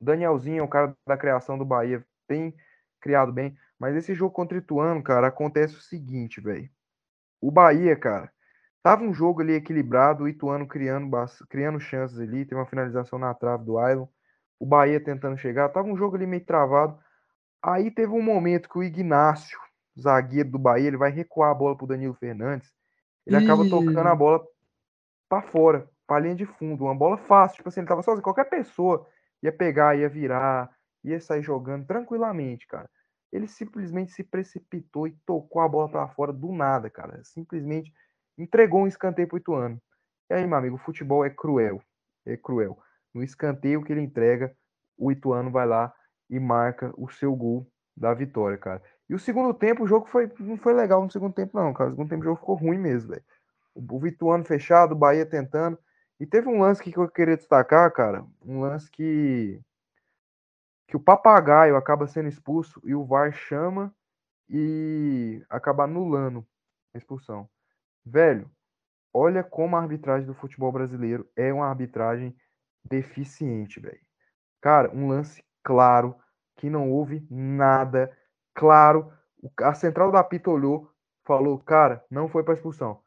O 0.00 0.04
Danielzinho 0.04 0.60
é 0.60 0.62
o 0.62 0.68
cara 0.68 0.96
da 1.04 1.16
criação 1.16 1.58
do 1.58 1.64
Bahia, 1.64 2.06
tem 2.28 2.54
criado 3.00 3.32
bem. 3.32 3.58
Mas 3.76 3.96
esse 3.96 4.14
jogo 4.14 4.32
contra 4.32 4.56
o 4.56 4.60
Ituano, 4.60 5.02
cara, 5.02 5.26
acontece 5.26 5.74
o 5.74 5.80
seguinte, 5.80 6.40
velho. 6.40 6.70
O 7.40 7.50
Bahia, 7.50 7.96
cara, 7.96 8.32
tava 8.86 9.02
um 9.02 9.12
jogo 9.12 9.40
ali 9.40 9.54
equilibrado, 9.54 10.22
o 10.22 10.28
Ituano 10.28 10.64
criando, 10.64 11.10
criando 11.50 11.80
chances 11.80 12.20
ali, 12.20 12.44
tem 12.44 12.56
uma 12.56 12.66
finalização 12.66 13.18
na 13.18 13.34
trave 13.34 13.64
do 13.64 13.78
Ailon. 13.78 14.06
O 14.60 14.64
Bahia 14.64 15.02
tentando 15.02 15.36
chegar, 15.36 15.70
tava 15.70 15.88
um 15.88 15.96
jogo 15.96 16.14
ali 16.14 16.24
meio 16.24 16.44
travado. 16.44 16.96
Aí 17.60 17.90
teve 17.90 18.12
um 18.12 18.22
momento 18.22 18.68
que 18.68 18.78
o 18.78 18.84
Ignácio, 18.84 19.58
zagueiro 20.00 20.52
do 20.52 20.58
Bahia, 20.60 20.86
ele 20.86 20.96
vai 20.96 21.10
recuar 21.10 21.50
a 21.50 21.54
bola 21.54 21.76
pro 21.76 21.84
Danilo 21.84 22.14
Fernandes. 22.14 22.72
Ele 23.26 23.34
acaba 23.34 23.68
tocando 23.68 24.06
a 24.06 24.14
bola 24.14 24.40
pra 25.28 25.42
fora, 25.42 25.90
pra 26.06 26.20
linha 26.20 26.36
de 26.36 26.46
fundo. 26.46 26.84
Uma 26.84 26.94
bola 26.94 27.16
fácil, 27.16 27.56
tipo 27.56 27.68
assim, 27.68 27.80
ele 27.80 27.88
tava 27.88 28.04
sozinho. 28.04 28.22
Qualquer 28.22 28.44
pessoa 28.44 29.04
ia 29.42 29.50
pegar, 29.50 29.96
ia 29.96 30.08
virar, 30.08 30.70
ia 31.02 31.20
sair 31.20 31.42
jogando 31.42 31.84
tranquilamente, 31.88 32.68
cara. 32.68 32.88
Ele 33.32 33.48
simplesmente 33.48 34.12
se 34.12 34.22
precipitou 34.22 35.08
e 35.08 35.18
tocou 35.26 35.60
a 35.60 35.68
bola 35.68 35.90
pra 35.90 36.06
fora 36.06 36.32
do 36.32 36.52
nada, 36.52 36.88
cara. 36.88 37.20
Simplesmente 37.24 37.92
entregou 38.38 38.82
um 38.82 38.86
escanteio 38.86 39.28
pro 39.28 39.38
Ituano. 39.38 39.80
E 40.30 40.34
aí, 40.34 40.46
meu 40.46 40.58
amigo, 40.58 40.76
o 40.76 40.78
futebol 40.78 41.24
é 41.24 41.30
cruel. 41.30 41.80
É 42.24 42.36
cruel. 42.36 42.78
No 43.14 43.22
escanteio 43.22 43.82
que 43.82 43.92
ele 43.92 44.00
entrega, 44.00 44.54
o 44.96 45.10
Ituano 45.10 45.50
vai 45.50 45.66
lá 45.66 45.92
e 46.28 46.38
marca 46.38 46.92
o 46.96 47.08
seu 47.08 47.34
gol 47.34 47.66
da 47.96 48.12
vitória, 48.12 48.58
cara. 48.58 48.82
E 49.08 49.14
o 49.14 49.18
segundo 49.18 49.54
tempo, 49.54 49.84
o 49.84 49.86
jogo 49.86 50.06
foi, 50.06 50.30
não 50.40 50.56
foi 50.56 50.74
legal 50.74 51.02
no 51.02 51.10
segundo 51.10 51.32
tempo, 51.32 51.56
não, 51.56 51.72
cara. 51.72 51.90
O 51.90 51.92
segundo 51.92 52.08
tempo 52.08 52.22
o 52.22 52.24
jogo 52.24 52.40
ficou 52.40 52.56
ruim 52.56 52.78
mesmo, 52.78 53.10
velho. 53.10 53.24
O, 53.74 53.96
o 53.96 54.00
Vituano 54.00 54.44
fechado, 54.44 54.92
o 54.92 54.98
Bahia 54.98 55.24
tentando. 55.24 55.78
E 56.18 56.26
teve 56.26 56.48
um 56.48 56.60
lance 56.60 56.82
que 56.82 56.96
eu 56.96 57.08
queria 57.08 57.36
destacar, 57.36 57.90
cara. 57.92 58.24
Um 58.44 58.60
lance 58.60 58.90
que. 58.90 59.60
Que 60.88 60.96
o 60.96 61.00
papagaio 61.00 61.76
acaba 61.76 62.06
sendo 62.06 62.28
expulso 62.28 62.80
e 62.84 62.94
o 62.94 63.04
VAR 63.04 63.32
chama 63.32 63.92
e 64.48 65.44
acaba 65.50 65.84
anulando 65.84 66.46
a 66.94 66.98
expulsão. 66.98 67.48
Velho, 68.06 68.48
olha 69.12 69.42
como 69.42 69.74
a 69.74 69.80
arbitragem 69.80 70.28
do 70.28 70.34
futebol 70.34 70.70
brasileiro 70.70 71.28
é 71.34 71.52
uma 71.52 71.66
arbitragem 71.66 72.36
deficiente, 72.84 73.80
velho. 73.80 74.00
Cara, 74.60 74.94
um 74.94 75.08
lance 75.08 75.44
claro, 75.64 76.14
que 76.56 76.70
não 76.70 76.88
houve 76.92 77.26
nada, 77.28 78.16
claro. 78.54 79.12
A 79.60 79.74
central 79.74 80.12
da 80.12 80.22
Pita 80.22 80.48
olhou, 80.50 80.88
falou, 81.24 81.58
cara, 81.58 82.04
não 82.08 82.28
foi 82.28 82.44
para 82.44 82.54
expulsão. 82.54 83.00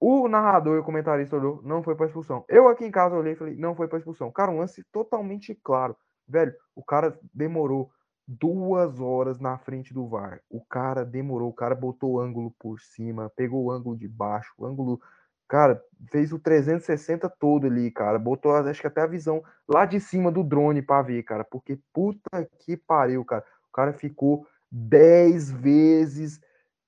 O 0.00 0.26
narrador 0.26 0.76
e 0.76 0.80
o 0.80 0.84
comentarista 0.84 1.36
olhou, 1.36 1.60
não 1.62 1.82
foi 1.82 1.94
para 1.94 2.06
expulsão. 2.06 2.42
Eu 2.48 2.66
aqui 2.66 2.86
em 2.86 2.90
casa 2.90 3.14
olhei 3.14 3.34
e 3.34 3.36
falei, 3.36 3.54
não 3.56 3.76
foi 3.76 3.86
para 3.86 3.98
expulsão. 3.98 4.32
Cara, 4.32 4.50
um 4.50 4.58
lance 4.58 4.82
totalmente 4.90 5.54
claro. 5.54 5.94
Velho, 6.26 6.54
o 6.74 6.82
cara 6.82 7.18
demorou 7.34 7.90
duas 8.30 9.00
horas 9.00 9.40
na 9.40 9.58
frente 9.58 9.92
do 9.92 10.06
VAR. 10.06 10.40
O 10.48 10.60
cara 10.60 11.04
demorou, 11.04 11.48
o 11.48 11.52
cara 11.54 11.74
botou 11.74 12.12
o 12.12 12.20
ângulo 12.20 12.54
por 12.58 12.78
cima, 12.80 13.32
pegou 13.34 13.64
o 13.64 13.70
ângulo 13.72 13.96
de 13.96 14.06
baixo, 14.06 14.52
o 14.56 14.64
ângulo. 14.64 15.00
Cara, 15.48 15.82
fez 16.12 16.32
o 16.32 16.38
360 16.38 17.28
todo 17.28 17.66
ali, 17.66 17.90
cara. 17.90 18.20
Botou, 18.20 18.54
acho 18.54 18.80
que 18.80 18.86
até 18.86 19.00
a 19.00 19.06
visão 19.06 19.42
lá 19.68 19.84
de 19.84 19.98
cima 19.98 20.30
do 20.30 20.44
drone 20.44 20.80
pra 20.80 21.02
ver, 21.02 21.24
cara. 21.24 21.42
Porque 21.42 21.76
puta 21.92 22.48
que 22.60 22.76
pariu, 22.76 23.24
cara. 23.24 23.44
O 23.68 23.72
cara 23.72 23.92
ficou 23.92 24.46
10 24.70 25.50
vezes 25.50 26.40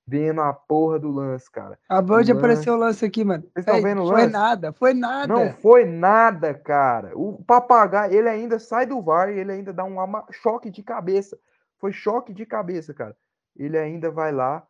vendo 0.05 0.41
a 0.41 0.53
porra 0.53 0.99
do 0.99 1.09
lance, 1.09 1.49
cara. 1.49 1.79
O 1.89 1.93
lance- 2.31 2.31
aparecer 2.39 2.69
o 2.71 2.75
lance 2.75 3.05
aqui, 3.05 3.23
mano. 3.23 3.43
Vocês 3.43 3.65
estão 3.65 3.81
vendo 3.81 4.03
o 4.03 4.07
Foi 4.07 4.21
lance? 4.21 4.33
nada, 4.33 4.73
foi 4.73 4.93
nada. 4.93 5.27
Não 5.33 5.53
foi 5.53 5.85
nada, 5.85 6.53
cara. 6.53 7.11
O 7.17 7.41
papagaio, 7.43 8.13
ele 8.13 8.29
ainda 8.29 8.59
sai 8.59 8.85
do 8.85 9.01
VAR 9.01 9.29
e 9.29 9.39
ele 9.39 9.51
ainda 9.51 9.71
dá 9.73 9.83
um 9.83 9.95
choque 10.31 10.69
de 10.69 10.83
cabeça. 10.83 11.37
Foi 11.79 11.91
choque 11.91 12.33
de 12.33 12.45
cabeça, 12.45 12.93
cara. 12.93 13.15
Ele 13.55 13.77
ainda 13.77 14.11
vai 14.11 14.31
lá. 14.31 14.65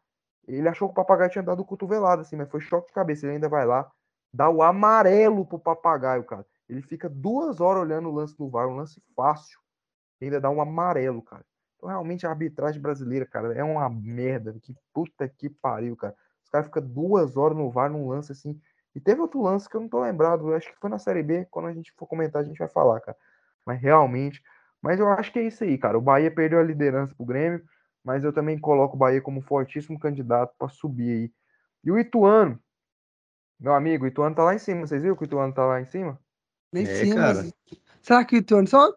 Ele 0.48 0.68
achou 0.68 0.88
que 0.90 0.92
o 0.92 0.96
papagaio 0.96 1.30
tinha 1.32 1.44
dado 1.44 1.64
cotovelada, 1.64 2.22
assim, 2.22 2.36
mas 2.36 2.50
foi 2.50 2.60
choque 2.60 2.88
de 2.88 2.94
cabeça. 2.94 3.26
Ele 3.26 3.36
ainda 3.36 3.48
vai 3.50 3.66
lá, 3.66 3.90
dá 4.34 4.50
o 4.50 4.62
amarelo 4.62 5.46
pro 5.46 5.58
papagaio, 5.58 6.24
cara. 6.26 6.46
Ele 6.68 6.82
fica 6.82 7.10
duas 7.10 7.62
horas 7.62 7.82
olhando 7.84 8.10
o 8.10 8.14
lance 8.14 8.38
do 8.38 8.50
VAR, 8.50 8.68
um 8.68 8.76
lance 8.76 9.02
fácil. 9.16 9.60
Ainda 10.22 10.40
dá 10.40 10.50
um 10.50 10.62
amarelo, 10.62 11.22
cara. 11.22 11.46
Então, 11.84 11.90
realmente, 11.90 12.26
a 12.26 12.30
arbitragem 12.30 12.82
brasileira, 12.82 13.26
cara, 13.26 13.54
é 13.54 13.62
uma 13.62 13.90
merda. 13.90 14.56
Que 14.62 14.74
puta 14.94 15.28
que 15.28 15.50
pariu, 15.50 15.98
cara. 15.98 16.16
Os 16.42 16.50
caras 16.50 16.68
ficam 16.68 16.82
duas 16.82 17.36
horas 17.36 17.58
no 17.58 17.70
VAR 17.70 17.92
num 17.92 18.08
lance 18.08 18.32
assim. 18.32 18.58
E 18.96 19.02
teve 19.02 19.20
outro 19.20 19.42
lance 19.42 19.68
que 19.68 19.76
eu 19.76 19.82
não 19.82 19.90
tô 19.90 20.02
lembrado. 20.02 20.54
Acho 20.54 20.72
que 20.72 20.80
foi 20.80 20.90
na 20.90 20.98
Série 20.98 21.22
B. 21.22 21.46
Quando 21.52 21.68
a 21.68 21.74
gente 21.74 21.92
for 21.98 22.08
comentar, 22.08 22.42
a 22.42 22.46
gente 22.46 22.58
vai 22.58 22.70
falar, 22.70 23.02
cara. 23.02 23.18
Mas 23.66 23.82
realmente. 23.82 24.42
Mas 24.82 24.98
eu 24.98 25.10
acho 25.10 25.34
que 25.34 25.40
é 25.40 25.48
isso 25.48 25.62
aí, 25.66 25.78
cara. 25.78 25.98
O 25.98 26.02
Bahia 26.02 26.34
perdeu 26.34 26.58
a 26.58 26.64
liderança 26.64 27.14
pro 27.16 27.26
Grêmio. 27.26 27.62
Mas 28.02 28.24
eu 28.24 28.32
também 28.32 28.58
coloco 28.58 28.96
o 28.96 29.00
Bahia 29.00 29.22
como 29.22 29.42
fortíssimo 29.42 30.00
candidato 30.00 30.56
para 30.58 30.70
subir 30.70 31.12
aí. 31.12 31.32
E 31.84 31.92
o 31.92 32.00
Ituano. 32.00 32.58
Meu 33.60 33.74
amigo, 33.74 34.06
o 34.06 34.08
Ituano 34.08 34.34
tá 34.34 34.44
lá 34.46 34.56
em 34.56 34.60
cima. 34.60 34.88
Vocês 34.88 35.02
viram 35.02 35.18
que 35.18 35.24
o 35.24 35.26
Ituano 35.26 35.54
tá 35.54 35.66
lá 35.66 35.82
em 35.82 35.86
cima? 35.86 36.18
Nem 36.72 36.86
É, 36.86 36.96
sim, 36.96 37.14
cara. 37.14 37.46
Será 38.02 38.24
que 38.24 38.38
o 38.38 38.40
Ituano 38.40 38.70
só... 38.70 38.90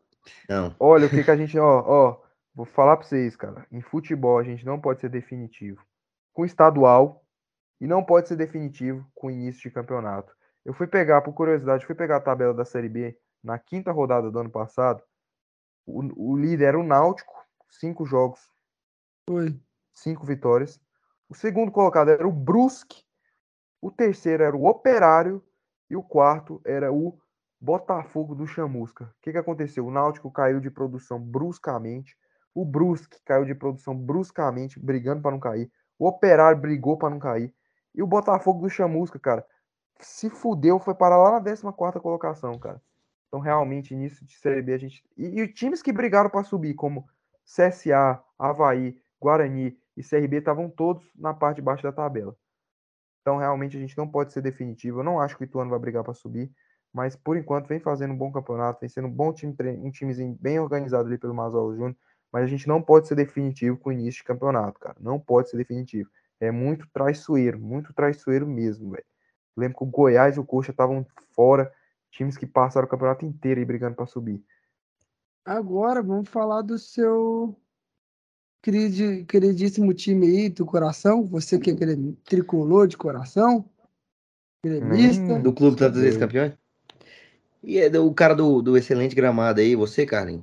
Não. 0.49 0.75
Olha 0.79 1.07
o 1.07 1.11
que, 1.11 1.23
que 1.25 1.31
a 1.31 1.37
gente. 1.37 1.57
Ó, 1.59 1.83
ó. 1.85 2.26
Vou 2.57 2.65
falar 2.65 2.97
pra 2.97 3.07
vocês, 3.07 3.37
cara. 3.37 3.67
Em 3.71 3.83
futebol, 3.83 4.39
a 4.39 4.43
gente 4.43 4.65
não 4.65 4.81
pode 4.81 5.03
ser 5.03 5.11
definitivo 5.11 5.85
com 6.33 6.43
estadual 6.43 7.23
e 7.79 7.87
não 7.87 8.03
pode 8.03 8.29
ser 8.29 8.37
definitivo 8.37 9.07
com 9.15 9.31
início 9.31 9.61
de 9.61 9.71
campeonato. 9.71 10.35
Eu 10.65 10.73
fui 10.73 10.87
pegar, 10.87 11.21
por 11.21 11.35
curiosidade, 11.35 11.85
fui 11.85 11.95
pegar 11.95 12.17
a 12.17 12.21
tabela 12.21 12.55
da 12.55 12.65
Série 12.65 12.89
B 12.89 13.15
na 13.45 13.59
quinta 13.59 13.93
rodada 13.93 14.31
do 14.31 14.39
ano 14.39 14.49
passado. 14.49 15.03
O, 15.85 16.33
o 16.33 16.37
líder 16.37 16.69
era 16.69 16.79
o 16.79 16.83
Náutico, 16.83 17.35
cinco 17.69 18.07
jogos, 18.07 18.51
Foi. 19.29 19.61
cinco 19.93 20.25
vitórias. 20.25 20.81
O 21.29 21.35
segundo 21.35 21.71
colocado 21.71 22.11
era 22.11 22.27
o 22.27 22.33
Brusque. 22.33 23.05
O 23.83 23.91
terceiro 23.91 24.43
era 24.43 24.57
o 24.57 24.65
Operário. 24.67 25.45
E 25.91 25.95
o 25.95 26.03
quarto 26.03 26.61
era 26.65 26.91
o 26.91 27.19
Botafogo 27.61 28.35
do 28.35 28.47
Chamusca. 28.47 29.05
O 29.05 29.21
que, 29.21 29.33
que 29.33 29.39
aconteceu? 29.39 29.87
O 29.87 29.91
Náutico 29.91 30.31
caiu 30.33 30.59
de 30.59 30.71
produção 30.71 31.21
bruscamente. 31.21 32.17
O 32.57 32.65
Brusque 32.65 33.19
caiu 33.23 33.45
de 33.45 33.55
produção 33.55 33.95
bruscamente, 33.95 34.81
brigando 34.81 35.21
para 35.21 35.31
não 35.31 35.39
cair. 35.39 35.71
O 35.99 36.09
Operário 36.09 36.59
brigou 36.59 36.97
para 36.97 37.11
não 37.11 37.19
cair. 37.19 37.53
E 37.95 38.03
o 38.03 38.07
Botafogo 38.07 38.63
do 38.63 38.71
Chamusca, 38.71 39.19
cara, 39.19 39.47
se 40.01 40.31
fudeu, 40.31 40.81
foi 40.81 40.95
parar 40.95 41.19
lá 41.19 41.33
na 41.33 41.43
14 41.43 42.01
colocação, 42.01 42.59
cara. 42.59 42.81
Então, 43.29 43.41
realmente, 43.41 43.93
início 43.93 44.25
de 44.25 44.39
Série 44.39 44.63
B, 44.63 44.73
a 44.73 44.79
gente. 44.79 45.05
E, 45.19 45.43
e 45.43 45.53
times 45.53 45.83
que 45.83 45.93
brigaram 45.93 46.31
para 46.31 46.45
subir, 46.45 46.73
como 46.73 47.07
CSA, 47.45 48.23
Havaí, 48.39 48.99
Guarani 49.21 49.79
e 49.95 50.03
CRB, 50.03 50.39
estavam 50.39 50.71
todos 50.71 51.05
na 51.15 51.35
parte 51.35 51.57
de 51.57 51.63
baixo 51.63 51.83
da 51.83 51.93
tabela. 51.93 52.35
Então, 53.21 53.37
realmente, 53.37 53.77
a 53.77 53.81
gente 53.81 53.99
não 53.99 54.09
pode 54.09 54.33
ser 54.33 54.41
definitivo. 54.41 55.01
Eu 55.01 55.05
não 55.05 55.21
acho 55.21 55.37
que 55.37 55.43
o 55.43 55.45
Ituano 55.45 55.69
vai 55.69 55.79
brigar 55.79 56.03
para 56.03 56.15
subir, 56.15 56.51
mas 56.91 57.15
por 57.15 57.37
enquanto 57.37 57.69
vem 57.69 57.81
fazendo 57.81 58.15
um 58.15 58.17
bom 58.17 58.33
campeonato, 58.33 58.81
vem 58.81 58.89
sendo 58.89 59.09
um 59.09 59.13
bom 59.13 59.31
time, 59.31 59.55
um 59.83 59.91
timezinho 59.91 60.39
bem 60.41 60.59
organizado 60.59 61.07
ali 61.07 61.19
pelo 61.19 61.35
Mazola 61.35 61.75
Júnior. 61.75 61.97
Mas 62.37 62.45
a 62.45 62.49
gente 62.49 62.69
não 62.69 62.83
pode 62.83 63.09
ser 63.09 63.15
definitivo 63.15 63.79
com 63.79 63.89
o 63.89 63.93
início 63.95 64.19
de 64.19 64.25
campeonato, 64.25 64.79
cara. 64.79 64.95
Não 65.01 65.19
pode 65.19 65.49
ser 65.49 65.57
definitivo. 65.57 66.11
É 66.39 66.51
muito 66.51 66.87
traiçoeiro, 66.93 67.59
muito 67.59 67.95
traiçoeiro 67.95 68.47
mesmo, 68.47 68.91
velho. 68.91 69.07
Lembro 69.57 69.79
que 69.79 69.85
o 69.85 69.87
Goiás 69.87 70.37
e 70.37 70.41
o 70.41 70.45
Coxa 70.45 70.71
estavam 70.71 71.07
fora, 71.31 71.73
times 72.11 72.37
que 72.37 72.45
passaram 72.45 72.87
o 72.87 72.91
campeonato 72.91 73.25
inteiro 73.25 73.59
aí 73.59 73.65
brigando 73.65 73.97
para 73.97 74.05
subir. 74.05 74.45
Agora 75.47 76.03
vamos 76.03 76.29
falar 76.29 76.61
do 76.61 76.79
seu 76.79 77.57
queridi- 78.61 79.25
queridíssimo 79.25 79.95
time 79.95 80.27
aí 80.27 80.51
do 80.51 80.67
coração. 80.67 81.25
Você 81.25 81.59
que 81.59 81.71
é 81.71 81.73
aquele 81.73 82.13
tricolor 82.23 82.87
de 82.87 82.99
coração. 82.99 83.65
Gremista. 84.63 85.33
Hum. 85.33 85.43
Do 85.43 85.55
clube 85.55 85.79
tantas 85.79 86.03
vezes 86.03 86.19
campeão? 86.19 86.53
E 87.63 87.79
é 87.79 87.89
do 87.89 88.13
cara 88.13 88.35
do, 88.35 88.61
do 88.61 88.77
excelente 88.77 89.15
gramado 89.15 89.59
aí, 89.59 89.75
você, 89.75 90.05
Karen? 90.05 90.43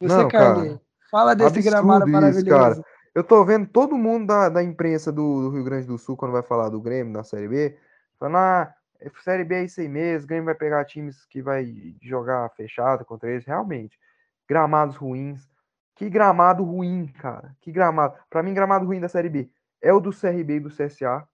Você, 0.00 0.26
Carlinhos. 0.28 0.85
Fala 1.16 1.34
desse 1.34 1.58
Absurdo 1.58 1.70
gramado 1.70 2.04
isso, 2.04 2.12
maravilhoso. 2.12 2.82
cara. 2.82 2.84
Eu 3.14 3.24
tô 3.24 3.42
vendo 3.44 3.66
todo 3.66 3.96
mundo 3.96 4.26
da, 4.26 4.50
da 4.50 4.62
imprensa 4.62 5.10
do, 5.10 5.42
do 5.42 5.50
Rio 5.50 5.64
Grande 5.64 5.86
do 5.86 5.96
Sul, 5.96 6.16
quando 6.16 6.32
vai 6.32 6.42
falar 6.42 6.68
do 6.68 6.80
Grêmio, 6.80 7.14
da 7.14 7.24
Série 7.24 7.48
B, 7.48 7.78
falando, 8.18 8.36
ah, 8.36 8.74
é- 9.00 9.10
Série 9.22 9.44
B 9.44 9.54
é 9.54 9.64
isso 9.64 9.80
aí 9.80 9.88
mesmo, 9.88 10.24
o 10.24 10.28
Grêmio 10.28 10.44
vai 10.44 10.54
pegar 10.54 10.84
times 10.84 11.24
que 11.24 11.40
vai 11.40 11.96
jogar 12.02 12.50
fechado 12.50 13.04
contra 13.04 13.30
eles. 13.30 13.46
Realmente, 13.46 13.98
gramados 14.46 14.96
ruins. 14.96 15.48
Que 15.94 16.10
gramado 16.10 16.62
ruim, 16.62 17.06
cara. 17.18 17.56
Que 17.62 17.72
gramado. 17.72 18.14
Pra 18.28 18.42
mim, 18.42 18.52
gramado 18.52 18.84
ruim 18.84 19.00
da 19.00 19.08
Série 19.08 19.30
B 19.30 19.50
é 19.80 19.92
o 19.92 20.00
do 20.00 20.10
CRB 20.10 20.56
e 20.56 20.60
do 20.60 20.68
CSA. 20.68 21.26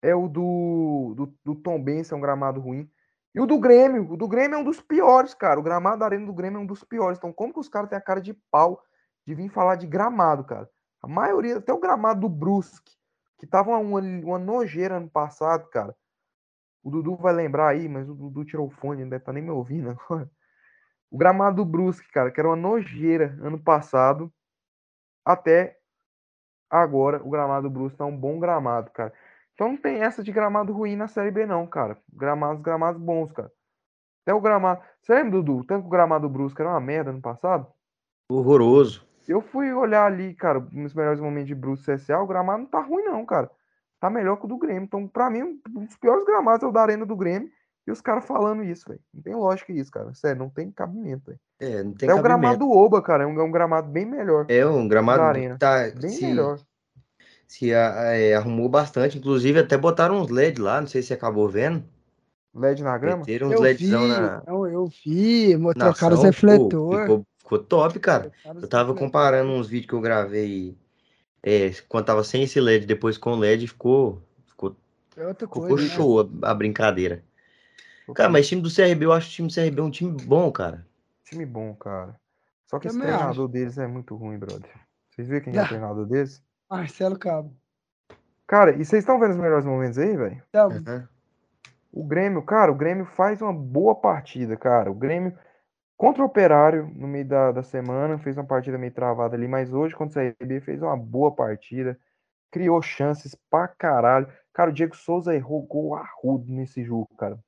É 0.00 0.14
o 0.14 0.28
do, 0.28 1.14
do, 1.16 1.34
do 1.44 1.54
Tom 1.56 1.82
Benz, 1.82 2.12
é 2.12 2.14
um 2.14 2.20
gramado 2.20 2.60
ruim. 2.60 2.88
E 3.34 3.40
o 3.40 3.46
do 3.46 3.58
Grêmio. 3.58 4.12
O 4.12 4.16
do 4.16 4.26
Grêmio 4.26 4.56
é 4.56 4.58
um 4.58 4.64
dos 4.64 4.80
piores, 4.80 5.34
cara. 5.34 5.60
O 5.60 5.62
gramado 5.62 5.98
da 5.98 6.06
Arena 6.06 6.26
do 6.26 6.32
Grêmio 6.32 6.58
é 6.58 6.62
um 6.62 6.66
dos 6.66 6.82
piores. 6.84 7.18
Então, 7.18 7.32
como 7.32 7.52
que 7.52 7.60
os 7.60 7.68
caras 7.68 7.88
têm 7.88 7.98
a 7.98 8.02
cara 8.02 8.20
de 8.20 8.34
pau 8.50 8.82
de 9.26 9.34
vir 9.34 9.48
falar 9.48 9.76
de 9.76 9.86
gramado, 9.86 10.44
cara? 10.44 10.68
A 11.02 11.06
maioria, 11.06 11.58
até 11.58 11.72
o 11.72 11.78
gramado 11.78 12.20
do 12.20 12.28
Brusque, 12.28 12.96
que 13.38 13.46
tava 13.46 13.70
uma, 13.76 14.00
uma 14.00 14.38
nojeira 14.38 14.96
ano 14.96 15.08
passado, 15.08 15.68
cara. 15.70 15.94
O 16.82 16.90
Dudu 16.90 17.16
vai 17.16 17.32
lembrar 17.32 17.68
aí, 17.68 17.88
mas 17.88 18.08
o 18.08 18.14
Dudu 18.14 18.44
tirou 18.44 18.66
o 18.66 18.70
fone, 18.70 19.04
não 19.04 19.16
estar 19.16 19.32
nem 19.32 19.42
me 19.42 19.50
ouvindo 19.50 19.90
agora. 19.90 20.30
O 21.10 21.16
gramado 21.16 21.56
do 21.56 21.64
Brusque, 21.64 22.10
cara, 22.10 22.30
que 22.30 22.40
era 22.40 22.48
uma 22.48 22.56
nojeira 22.56 23.38
ano 23.42 23.58
passado, 23.58 24.32
até 25.24 25.78
agora 26.70 27.22
o 27.22 27.30
gramado 27.30 27.68
do 27.68 27.72
Brusque 27.72 27.98
tá 27.98 28.04
um 28.04 28.16
bom 28.16 28.38
gramado, 28.38 28.90
cara. 28.90 29.12
Então 29.58 29.70
não 29.70 29.76
tem 29.76 30.00
essa 30.00 30.22
de 30.22 30.30
gramado 30.30 30.72
ruim 30.72 30.94
na 30.94 31.08
Série 31.08 31.32
B, 31.32 31.44
não, 31.44 31.66
cara. 31.66 31.98
Gramados, 32.12 32.62
gramados 32.62 33.02
bons, 33.02 33.32
cara. 33.32 33.50
Até 34.24 34.32
o 34.32 34.40
gramado. 34.40 34.80
Você 35.02 35.12
lembra, 35.12 35.32
Dudu? 35.32 35.64
Tanto 35.64 35.84
o 35.84 35.90
gramado 35.90 36.28
do 36.28 36.32
Brusque 36.32 36.62
era 36.62 36.70
uma 36.70 36.80
merda 36.80 37.10
ano 37.10 37.20
passado? 37.20 37.66
Horroroso. 38.30 39.04
Eu 39.26 39.40
fui 39.40 39.72
olhar 39.72 40.04
ali, 40.06 40.32
cara, 40.32 40.64
nos 40.70 40.94
melhores 40.94 41.20
momentos 41.20 41.48
de 41.48 41.56
Brusque 41.56 41.92
CSA, 41.92 42.20
o 42.20 42.26
gramado 42.26 42.60
não 42.60 42.66
tá 42.66 42.80
ruim, 42.80 43.02
não, 43.02 43.26
cara. 43.26 43.50
Tá 43.98 44.08
melhor 44.08 44.36
que 44.36 44.44
o 44.44 44.48
do 44.48 44.58
Grêmio. 44.58 44.84
Então, 44.84 45.08
pra 45.08 45.28
mim, 45.28 45.42
um 45.42 45.84
dos 45.84 45.96
piores 45.96 46.24
gramados 46.24 46.62
é 46.62 46.66
o 46.66 46.70
da 46.70 46.82
Arena 46.82 47.04
do 47.04 47.16
Grêmio. 47.16 47.50
E 47.84 47.90
os 47.90 48.00
caras 48.00 48.24
falando 48.24 48.62
isso, 48.62 48.88
velho. 48.88 49.00
Não 49.12 49.22
tem 49.22 49.34
lógica 49.34 49.72
isso, 49.72 49.90
cara. 49.90 50.14
Sério, 50.14 50.38
não 50.38 50.50
tem 50.50 50.70
cabimento, 50.70 51.26
velho. 51.26 51.40
É, 51.58 51.82
não 51.82 51.94
tem 51.94 52.08
Até 52.08 52.20
o 52.20 52.22
gramado 52.22 52.70
Oba, 52.70 53.02
cara, 53.02 53.24
é 53.24 53.26
um, 53.26 53.40
é 53.40 53.42
um 53.42 53.50
gramado 53.50 53.90
bem 53.90 54.06
melhor. 54.06 54.46
É 54.48 54.64
um 54.64 54.86
gramado 54.86 55.18
da 55.18 55.26
arena. 55.26 55.58
tá, 55.58 55.90
Bem 56.00 56.10
se, 56.10 56.26
melhor. 56.26 56.60
Se 57.48 57.74
a- 57.74 58.12
é, 58.14 58.34
arrumou 58.34 58.68
bastante. 58.68 59.18
Inclusive, 59.18 59.58
até 59.58 59.76
botaram 59.76 60.20
uns 60.20 60.30
LED 60.30 60.60
lá, 60.60 60.80
não 60.80 60.86
sei 60.86 61.02
se 61.02 61.08
você 61.08 61.14
acabou 61.14 61.48
vendo. 61.48 61.82
LED 62.54 62.82
na 62.82 62.96
grama. 62.98 63.18
Meteram 63.18 63.48
uns 63.48 63.52
Eu 63.54 63.58
vi, 63.58 63.64
LEDzão 63.64 64.06
na, 64.06 64.42
eu, 64.46 64.66
eu 64.66 64.86
vi, 64.86 65.56
trocaram 65.74 66.16
os 66.16 66.22
refletores. 66.24 67.00
ficou, 67.02 67.26
ficou 67.38 67.58
top, 67.58 67.98
cara. 67.98 68.30
Eu 68.44 68.68
tava 68.68 68.94
comparando 68.94 69.50
uns 69.50 69.66
vídeos 69.68 69.88
que 69.88 69.94
eu 69.94 70.00
gravei 70.00 70.76
é, 71.42 71.70
quando 71.88 72.04
tava 72.06 72.22
sem 72.22 72.42
esse 72.42 72.60
LED, 72.60 72.84
depois 72.86 73.16
com 73.16 73.34
LED, 73.36 73.66
ficou, 73.68 74.20
ficou, 74.46 74.76
É 75.16 75.34
ficou 75.34 75.62
coisa. 75.66 75.82
né? 75.82 75.88
show 75.88 76.20
a, 76.42 76.50
a 76.50 76.54
brincadeira. 76.54 77.22
Cara, 78.14 78.30
mas 78.30 78.48
time 78.48 78.62
do 78.62 78.70
CRB, 78.70 79.04
eu 79.04 79.12
acho 79.12 79.28
o 79.28 79.32
time 79.32 79.48
do 79.48 79.54
CRB 79.54 79.80
um 79.82 79.90
time 79.90 80.10
bom, 80.24 80.50
cara. 80.50 80.86
Time 81.24 81.44
bom, 81.44 81.74
cara. 81.74 82.18
Só 82.66 82.78
que 82.78 82.88
esse 82.88 82.98
Também 82.98 83.12
treinador 83.14 83.48
deles 83.48 83.78
é 83.78 83.86
muito 83.86 84.16
ruim, 84.16 84.38
brother. 84.38 84.70
Vocês 85.10 85.28
viram 85.28 85.42
quem 85.44 85.54
é 85.56 85.60
Ah. 85.60 85.64
o 85.64 85.68
treinador 85.68 86.06
deles? 86.06 86.42
Marcelo 86.70 87.18
Cabo. 87.18 87.52
Cara, 88.46 88.72
e 88.72 88.84
vocês 88.84 89.02
estão 89.02 89.18
vendo 89.18 89.32
os 89.32 89.36
melhores 89.36 89.64
momentos 89.64 89.98
aí, 89.98 90.16
velho? 90.16 90.42
Aham. 90.54 91.08
O 91.92 92.04
Grêmio, 92.04 92.42
cara, 92.42 92.70
o 92.70 92.74
Grêmio 92.74 93.04
faz 93.04 93.40
uma 93.40 93.52
boa 93.52 93.94
partida, 93.94 94.56
cara. 94.56 94.90
O 94.90 94.94
Grêmio 94.94 95.36
contra 95.96 96.22
o 96.22 96.26
Operário 96.26 96.90
no 96.94 97.08
meio 97.08 97.26
da, 97.26 97.50
da 97.50 97.62
semana 97.62 98.18
fez 98.18 98.36
uma 98.36 98.44
partida 98.44 98.78
meio 98.78 98.92
travada 98.92 99.34
ali, 99.34 99.48
mas 99.48 99.72
hoje 99.72 99.96
contra 99.96 100.22
o 100.22 100.34
CRB 100.38 100.60
fez 100.60 100.82
uma 100.82 100.96
boa 100.96 101.34
partida. 101.34 101.98
Criou 102.50 102.80
chances 102.80 103.34
pra 103.50 103.68
caralho. 103.68 104.28
Cara, 104.52 104.70
o 104.70 104.72
Diego 104.72 104.96
Souza 104.96 105.34
errou 105.34 105.62
gol 105.62 105.94
arrudo 105.94 106.50
nesse 106.52 106.84
jogo, 106.84 107.08
cara. 107.18 107.38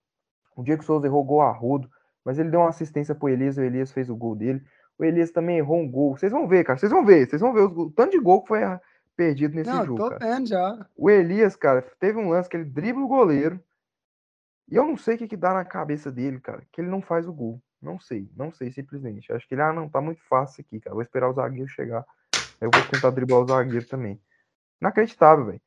O 0.56 0.62
Diego 0.62 0.82
Souza 0.82 1.06
errou 1.06 1.24
gol 1.24 1.42
arrudo, 1.42 1.88
mas 2.24 2.38
ele 2.38 2.50
deu 2.50 2.60
uma 2.60 2.68
assistência 2.68 3.14
pro 3.14 3.28
Elias, 3.28 3.56
o 3.56 3.62
Elias 3.62 3.92
fez 3.92 4.10
o 4.10 4.16
gol 4.16 4.34
dele. 4.34 4.62
O 4.98 5.04
Elias 5.04 5.30
também 5.30 5.58
errou 5.58 5.78
um 5.78 5.90
gol. 5.90 6.16
Vocês 6.16 6.32
vão 6.32 6.46
ver, 6.46 6.64
cara. 6.64 6.78
Vocês 6.78 6.92
vão 6.92 7.04
ver. 7.04 7.26
Vocês 7.26 7.40
vão 7.40 7.54
ver 7.54 7.62
o 7.62 7.90
tanto 7.90 8.10
de 8.12 8.18
gol 8.18 8.42
que 8.42 8.48
foi 8.48 8.62
perdido 9.16 9.54
nesse 9.54 9.70
Não, 9.70 9.84
jogo, 9.84 9.96
tô 9.98 10.08
cara. 10.10 10.18
vendo 10.18 10.48
já. 10.48 10.86
O 10.96 11.10
Elias, 11.10 11.56
cara, 11.56 11.82
teve 11.98 12.18
um 12.18 12.30
lance 12.30 12.48
que 12.48 12.56
ele 12.56 12.64
dribla 12.64 13.02
o 13.02 13.08
goleiro. 13.08 13.62
E 14.68 14.76
eu 14.76 14.84
não 14.86 14.96
sei 14.96 15.16
o 15.16 15.18
que, 15.18 15.28
que 15.28 15.36
dá 15.36 15.52
na 15.52 15.64
cabeça 15.64 16.12
dele, 16.12 16.40
cara, 16.40 16.62
que 16.72 16.80
ele 16.80 16.88
não 16.88 17.02
faz 17.02 17.26
o 17.26 17.32
gol. 17.32 17.60
Não 17.82 17.98
sei, 17.98 18.30
não 18.36 18.52
sei 18.52 18.70
simplesmente. 18.70 19.32
Acho 19.32 19.48
que 19.48 19.54
ele, 19.54 19.62
ah, 19.62 19.72
não, 19.72 19.88
tá 19.88 20.00
muito 20.00 20.22
fácil 20.28 20.62
aqui, 20.64 20.80
cara. 20.80 20.94
Vou 20.94 21.02
esperar 21.02 21.28
o 21.28 21.32
zagueiro 21.32 21.68
chegar. 21.68 22.04
Aí 22.60 22.68
eu 22.68 22.70
vou 22.70 22.82
tentar 22.82 23.10
driblar 23.10 23.40
o 23.40 23.46
zagueiro 23.46 23.86
também. 23.86 24.20
Inacreditável, 24.80 25.46
velho. 25.46 25.62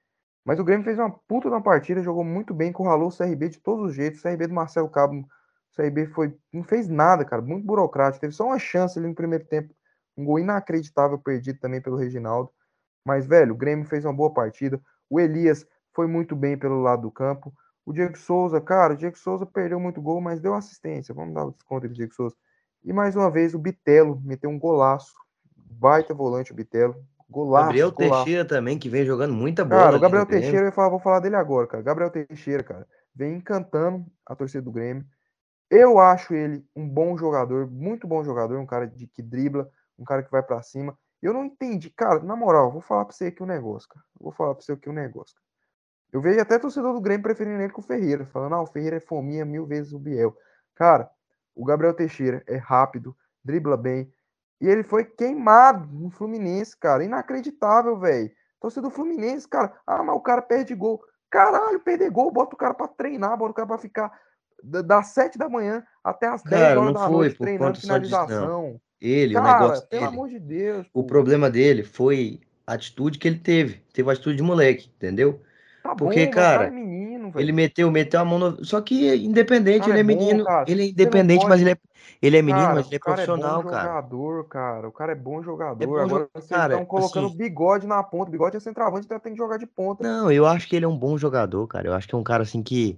Mas 0.46 0.60
o 0.60 0.64
Grêmio 0.64 0.84
fez 0.84 1.00
uma 1.00 1.10
puta 1.10 1.50
na 1.50 1.62
partida, 1.62 2.04
jogou 2.04 2.24
muito 2.24 2.54
bem, 2.54 2.70
encurralou 2.70 3.08
o 3.08 3.18
CRB 3.18 3.50
de 3.50 3.60
todos 3.60 3.90
os 3.90 3.96
jeitos. 3.96 4.20
O 4.20 4.24
CRB 4.24 4.48
do 4.48 4.54
Marcelo 4.54 4.90
Cabo, 4.90 5.16
o 5.22 5.76
CRB 5.76 6.08
foi, 6.08 6.38
não 6.52 6.64
fez 6.64 6.88
nada, 6.88 7.24
cara, 7.26 7.42
muito 7.42 7.66
burocrático. 7.66 8.22
Teve 8.22 8.34
só 8.34 8.46
uma 8.46 8.60
chance 8.60 9.00
ali 9.00 9.08
no 9.08 9.16
primeiro 9.16 9.46
tempo. 9.46 9.74
Um 10.18 10.26
gol 10.26 10.40
inacreditável 10.40 11.18
perdido 11.18 11.60
também 11.60 11.82
pelo 11.82 11.96
Reginaldo. 11.98 12.52
Mas, 13.06 13.26
velho, 13.26 13.54
o 13.54 13.58
Grêmio 13.58 13.86
fez 13.86 14.06
uma 14.06 14.14
boa 14.14 14.34
partida. 14.34 14.80
O 15.10 15.20
Elias 15.20 15.66
foi 15.94 16.08
muito 16.08 16.36
bem 16.36 16.58
pelo 16.58 16.82
lado 16.82 17.04
do 17.04 17.12
campo. 17.12 17.54
O 17.86 17.92
Diego 17.92 18.18
Souza, 18.18 18.62
cara, 18.62 18.94
o 18.94 18.98
Diego 18.98 19.18
Souza 19.18 19.46
perdeu 19.46 19.80
muito 19.80 20.02
gol, 20.02 20.22
mas 20.22 20.40
deu 20.40 20.54
assistência. 20.54 21.14
Vamos 21.14 21.34
dar 21.34 21.46
o 21.46 21.52
desconto 21.52 21.88
do 21.88 21.94
Diego 21.94 22.14
Souza. 22.14 22.36
E 22.84 22.94
mais 22.94 23.16
uma 23.16 23.30
vez 23.30 23.54
o 23.54 23.60
Bitelo 23.60 24.22
meteu 24.24 24.50
um 24.50 24.58
golaço. 24.58 25.14
Baita 25.56 26.14
volante 26.14 26.52
o 26.52 26.56
Bitelo. 26.56 26.96
Golaço. 27.30 27.66
Gabriel 27.66 27.92
golaço. 27.92 28.26
Teixeira 28.26 28.46
também, 28.46 28.78
que 28.78 28.88
vem 28.88 29.06
jogando 29.06 29.34
muita 29.34 29.66
bola. 29.66 29.84
Cara, 29.84 29.98
o 29.98 30.00
Gabriel. 30.00 30.26
Teixeira, 30.26 30.68
eu 30.68 30.72
falar, 30.72 30.90
vou 30.90 31.00
falar 31.00 31.20
dele 31.20 31.36
agora, 31.36 31.68
cara. 31.68 31.84
Gabriel 31.84 32.12
Teixeira, 32.12 32.64
cara, 32.64 32.88
vem 33.14 33.38
encantando 33.38 34.06
a 34.26 34.36
torcida 34.36 34.62
do 34.62 34.72
Grêmio. 34.72 35.06
Eu 35.70 35.98
acho 35.98 36.34
ele 36.34 36.64
um 36.76 36.88
bom 36.88 37.18
jogador, 37.18 37.70
muito 37.70 38.08
bom 38.08 38.24
jogador, 38.24 38.60
um 38.60 38.66
cara 38.66 38.88
de 38.88 39.08
que 39.08 39.24
dribla, 39.24 39.68
um 39.98 40.04
cara 40.04 40.22
que 40.22 40.32
vai 40.32 40.44
pra 40.44 40.62
cima. 40.62 40.96
Eu 41.24 41.34
não 41.34 41.46
entendi, 41.46 41.90
cara, 41.90 42.20
na 42.20 42.36
moral, 42.36 42.72
vou 42.72 42.82
falar 42.82 43.06
pra 43.06 43.14
você 43.16 43.26
aqui 43.28 43.42
um 43.42 43.46
negócio, 43.46 43.88
cara. 43.90 44.06
Vou 44.20 44.32
falar 44.32 44.56
pra 44.56 44.64
você 44.64 44.74
aqui 44.74 44.90
um 44.90 44.94
negócio. 44.94 45.36
Cara. 45.36 45.44
Eu 46.12 46.22
vejo 46.22 46.40
até 46.40 46.60
torcedor 46.60 46.94
do 46.94 47.02
Grêmio 47.02 47.24
preferindo 47.24 47.62
ele 47.62 47.72
com 47.74 47.82
o 47.82 47.84
Ferreira, 47.84 48.26
falando, 48.28 48.54
ah, 48.56 48.62
o 48.62 48.68
Ferreira 48.68 48.98
é 48.98 49.00
fominha 49.00 49.46
mil 49.46 49.66
vezes 49.66 49.94
o 49.94 50.00
Biel. 50.00 50.36
Cara, 50.76 51.10
o 51.56 51.64
Gabriel 51.66 51.94
Teixeira 51.94 52.44
é 52.46 52.58
rápido, 52.58 53.16
dribla 53.44 53.78
bem, 53.78 54.12
e 54.62 54.68
ele 54.68 54.84
foi 54.84 55.06
queimado 55.06 55.88
no 55.92 56.10
Fluminense, 56.10 56.78
cara. 56.78 57.04
Inacreditável, 57.04 57.98
velho. 57.98 58.32
Torcedor 58.60 58.90
do 58.90 58.96
Fluminense, 58.96 59.48
cara. 59.48 59.74
Ah, 59.86 60.04
mas 60.04 60.16
o 60.16 60.22
cara 60.22 60.42
perde 60.42 60.74
gol. 60.76 61.02
Caralho, 61.30 61.80
perder 61.80 62.10
gol, 62.12 62.32
bota 62.32 62.56
o 62.56 62.58
cara 62.58 62.74
pra 62.74 62.88
treinar, 62.88 63.36
bota 63.38 63.52
o 63.52 63.56
cara 63.56 63.68
pra 63.68 63.78
ficar 63.78 64.12
da- 64.64 64.82
das 64.82 65.08
7 65.08 65.38
da 65.38 65.50
manhã 65.50 65.84
até 66.04 66.28
as 66.28 66.44
10 66.44 66.62
Cara, 66.62 66.80
horas 66.80 66.94
da 66.94 67.10
noite 67.10 67.38
treinando 67.38 67.74
disso, 67.74 67.88
Ele, 69.06 69.38
o 69.38 69.42
Cara, 69.42 69.60
negócio 69.60 69.88
pelo 69.88 70.02
dele. 70.02 70.14
amor 70.14 70.30
de 70.30 70.40
Deus. 70.40 70.88
O 70.94 71.02
pô. 71.02 71.08
problema 71.08 71.50
dele 71.50 71.84
foi 71.84 72.40
a 72.66 72.74
atitude 72.74 73.20
que 73.20 73.28
ele 73.28 73.38
teve. 73.40 73.82
Teve 73.92 74.10
a 74.10 74.14
atitude 74.14 74.38
de 74.38 74.44
moleque, 74.44 74.90
entendeu? 74.96 75.42
Tá 75.84 75.94
porque, 75.94 76.24
bom, 76.26 76.32
o 76.32 76.34
cara 76.34 76.58
cara, 76.60 76.68
é 76.68 76.72
menino. 76.72 77.32
Ele 77.36 77.52
meteu, 77.52 77.92
meteu 77.92 78.20
a 78.22 78.26
mão 78.26 78.40
no... 78.40 78.64
Só 78.66 78.80
que 78.80 79.14
independente, 79.16 79.80
Cara, 79.82 79.92
ele 79.92 79.98
é 79.98 80.00
é 80.00 80.04
menino. 80.04 80.46
Ele 80.68 80.84
é 80.84 80.86
independente, 80.88 81.40
pode- 81.42 81.50
mas 81.50 81.62
ele 81.62 81.72
é, 81.72 81.78
ele 82.22 82.38
é 82.38 82.42
menino, 82.42 82.64
Cara, 82.64 82.76
mas 82.76 82.86
ele 82.86 82.96
é 82.96 82.98
o 82.98 83.02
cara 83.02 83.16
profissional, 83.26 83.60
é 83.60 83.64
bom 83.64 83.70
cara. 83.70 83.84
jogador, 83.88 84.44
cara. 84.48 84.88
O 84.88 84.92
cara 84.94 85.12
é 85.12 85.16
bom 85.16 85.44
jogador. 85.44 85.86
bom 85.86 85.98
Agora 85.98 86.30
vocês 86.34 86.62
estão 86.62 86.86
colocando 86.86 87.28
assim- 87.28 87.38
bigode 87.38 87.86
na 87.88 88.02
ponta. 88.04 88.32
Bigode 88.32 88.56
é 88.56 88.60
centroavante, 88.62 89.06
então 89.06 89.20
tem 89.20 89.34
que 89.34 89.38
jogar 89.38 89.58
de 89.58 89.66
ponta. 89.66 90.04
Não, 90.04 90.32
eu 90.32 90.46
acho 90.46 90.68
que 90.70 90.76
ele 90.78 90.86
é 90.86 90.88
um 90.88 90.98
bom 90.98 91.18
jogador, 91.18 91.68
cara. 91.68 91.88
Eu 91.88 91.94
acho 91.94 92.08
que 92.08 92.16
é 92.16 92.18
um 92.18 92.24
cara 92.24 92.44
assim 92.44 92.64
que, 92.64 92.98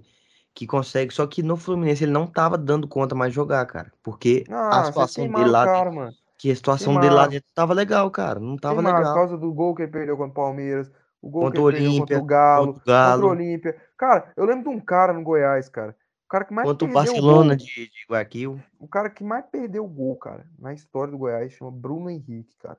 que 0.56 0.66
consegue. 0.66 1.12
Só 1.14 1.26
que 1.26 1.42
no 1.42 1.56
Fluminense 1.56 2.02
ele 2.04 2.12
não 2.12 2.26
tava 2.26 2.56
dando 2.58 2.88
conta 2.88 3.14
mais 3.14 3.30
de 3.30 3.36
jogar, 3.36 3.64
cara. 3.66 3.92
Porque 4.02 4.42
Ah, 4.50 4.80
a 4.80 4.84
situação 4.86 5.28
dele 5.30 5.50
lá 5.50 5.62
o 5.62 5.66
cara, 5.66 5.92
mano. 5.92 6.12
que 6.38 6.50
a 6.50 6.56
situação 6.56 6.98
dele 6.98 7.14
lá 7.14 7.26
dentro 7.28 7.48
tava 7.54 7.74
legal, 7.74 8.10
cara. 8.10 8.40
Não 8.40 8.56
tava 8.56 8.80
legal. 8.80 9.02
por 9.04 9.14
causa 9.14 9.36
do 9.38 9.52
gol 9.52 9.74
que 9.74 9.82
ele 9.82 9.92
perdeu 9.92 10.16
contra 10.16 10.30
o 10.32 10.34
Palmeiras, 10.34 10.90
o 11.22 11.28
gol 11.30 11.42
Contra 11.44 11.60
que 11.60 11.60
o 11.64 11.68
ele 11.68 11.76
perdeu 11.78 11.98
contra 11.98 12.16
Olímpia, 12.16 12.18
o 12.18 12.24
Galo, 12.24 12.66
contra 12.74 12.82
o 12.82 12.86
Galo. 12.86 13.22
contra 13.22 13.26
o 13.26 13.30
Olímpia. 13.30 13.82
Cara, 13.98 14.32
eu 14.36 14.44
lembro 14.46 14.64
de 14.70 14.76
um 14.76 14.80
cara 14.80 15.12
no 15.12 15.22
Goiás, 15.22 15.68
cara. 15.68 15.94
O 16.24 16.28
cara 16.28 16.44
que 16.44 16.54
mais 16.54 16.66
Contra 16.66 16.88
o 16.88 16.92
Barcelona 16.92 17.54
gol, 17.54 17.56
de, 17.56 17.64
de 17.86 18.06
Guayaquil. 18.10 18.60
o 18.80 18.88
cara 18.88 19.08
que 19.10 19.22
mais 19.22 19.44
perdeu 19.46 19.84
o 19.84 19.88
gol, 19.88 20.16
cara, 20.16 20.44
na 20.58 20.72
história 20.72 21.12
do 21.12 21.18
Goiás, 21.18 21.52
chama 21.52 21.70
Bruno 21.70 22.10
Henrique, 22.10 22.56
cara. 22.58 22.78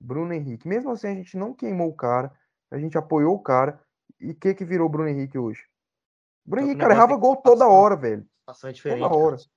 Bruno 0.00 0.32
Henrique. 0.32 0.66
Mesmo 0.68 0.90
assim, 0.92 1.08
a 1.08 1.14
gente 1.14 1.36
não 1.36 1.52
queimou 1.52 1.88
o 1.88 1.94
cara, 1.96 2.32
a 2.70 2.78
gente 2.78 2.96
apoiou 2.96 3.34
o 3.34 3.42
cara. 3.42 3.78
E 4.20 4.30
o 4.30 4.34
que 4.34 4.54
que 4.54 4.64
virou 4.64 4.86
o 4.86 4.90
Bruno 4.90 5.08
Henrique 5.08 5.36
hoje? 5.36 5.60
Bruno 6.48 6.66
Henrique, 6.66 6.80
cara, 6.80 6.94
errava 6.94 7.12
é 7.14 7.16
gol 7.18 7.36
toda 7.36 7.56
situação- 7.56 7.72
hora, 7.72 7.96
velho. 7.96 8.26
A 8.46 8.52
situação 8.54 8.70
é 8.70 8.72
diferente. 8.72 9.02
Toda 9.02 9.14
hora. 9.14 9.36
cara. 9.36 9.48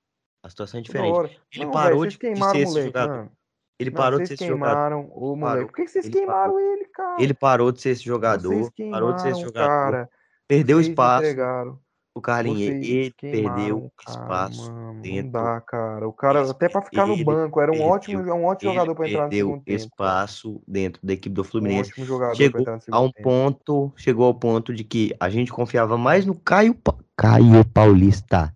A 0.44 0.48
situação 0.50 0.78
é 0.78 0.82
diferente. 0.82 1.12
hora. 1.14 1.30
Ele 1.54 1.64
não, 1.64 1.72
parou 1.72 1.98
velho, 2.00 2.10
de- 2.10 2.18
de 2.18 2.38
ser 2.50 2.58
esse 2.58 2.82
jogador. 2.84 3.30
Ele 3.80 3.90
Não, 3.90 3.96
parou 3.96 4.20
de 4.20 4.26
ser 4.28 4.34
esse 4.34 4.46
jogador. 4.46 5.08
o 5.12 5.36
moleque. 5.36 5.66
Por 5.66 5.74
que 5.76 5.88
vocês 5.88 6.04
Ele 6.04 6.14
queimaram 6.14 6.60
ele, 6.60 6.84
cara? 6.86 7.22
Ele 7.22 7.34
parou 7.34 7.72
de 7.72 7.80
ser 7.80 7.90
esse 7.90 8.04
jogador. 8.04 8.70
Parou 8.90 9.12
de 9.12 9.22
ser 9.22 9.28
esse 9.30 9.40
jogador. 9.40 9.66
cara. 9.66 10.10
Perdeu 10.46 10.76
Vocês 10.78 10.88
espaço. 10.88 11.24
entregaram. 11.24 11.78
O 12.14 12.20
Carlinhos, 12.20 12.60
Vocês 12.60 12.88
ele 12.88 13.10
queimaram 13.16 13.54
perdeu 13.56 13.92
cara, 13.96 14.18
espaço 14.20 14.70
mano. 14.70 14.92
Não 14.94 15.00
dentro. 15.00 15.32
dá, 15.32 15.60
cara. 15.62 16.06
O 16.06 16.12
cara, 16.12 16.40
Ele- 16.42 16.50
até 16.50 16.68
pra 16.68 16.82
ficar 16.82 17.06
no 17.06 17.24
banco, 17.24 17.58
era 17.60 17.70
um 17.70 17.74
perdeu- 17.74 17.90
ótimo, 17.90 18.22
um 18.34 18.44
ótimo 18.44 18.72
jogador 18.72 18.94
pra 18.94 19.08
entrar 19.08 19.22
no 19.24 19.28
perdeu 19.30 19.46
segundo 19.46 19.64
tempo. 19.64 19.78
espaço 19.78 20.62
dentro 20.68 21.00
da 21.06 21.12
equipe 21.14 21.34
do 21.34 21.40
Um 21.40 21.44
Fluminense. 21.44 21.90
ótimo 21.90 22.04
jogador 22.06 22.36
Chegou 22.36 22.64
a 22.90 23.00
um 23.00 23.10
tempo. 23.10 23.22
ponto, 23.22 23.92
chegou 23.96 24.26
ao 24.26 24.34
ponto 24.34 24.74
de 24.74 24.84
que 24.84 25.14
a 25.18 25.30
gente 25.30 25.50
confiava 25.50 25.96
mais 25.96 26.26
no 26.26 26.34
Caio, 26.38 26.76
Caio 27.16 27.64
Paulista. 27.64 28.54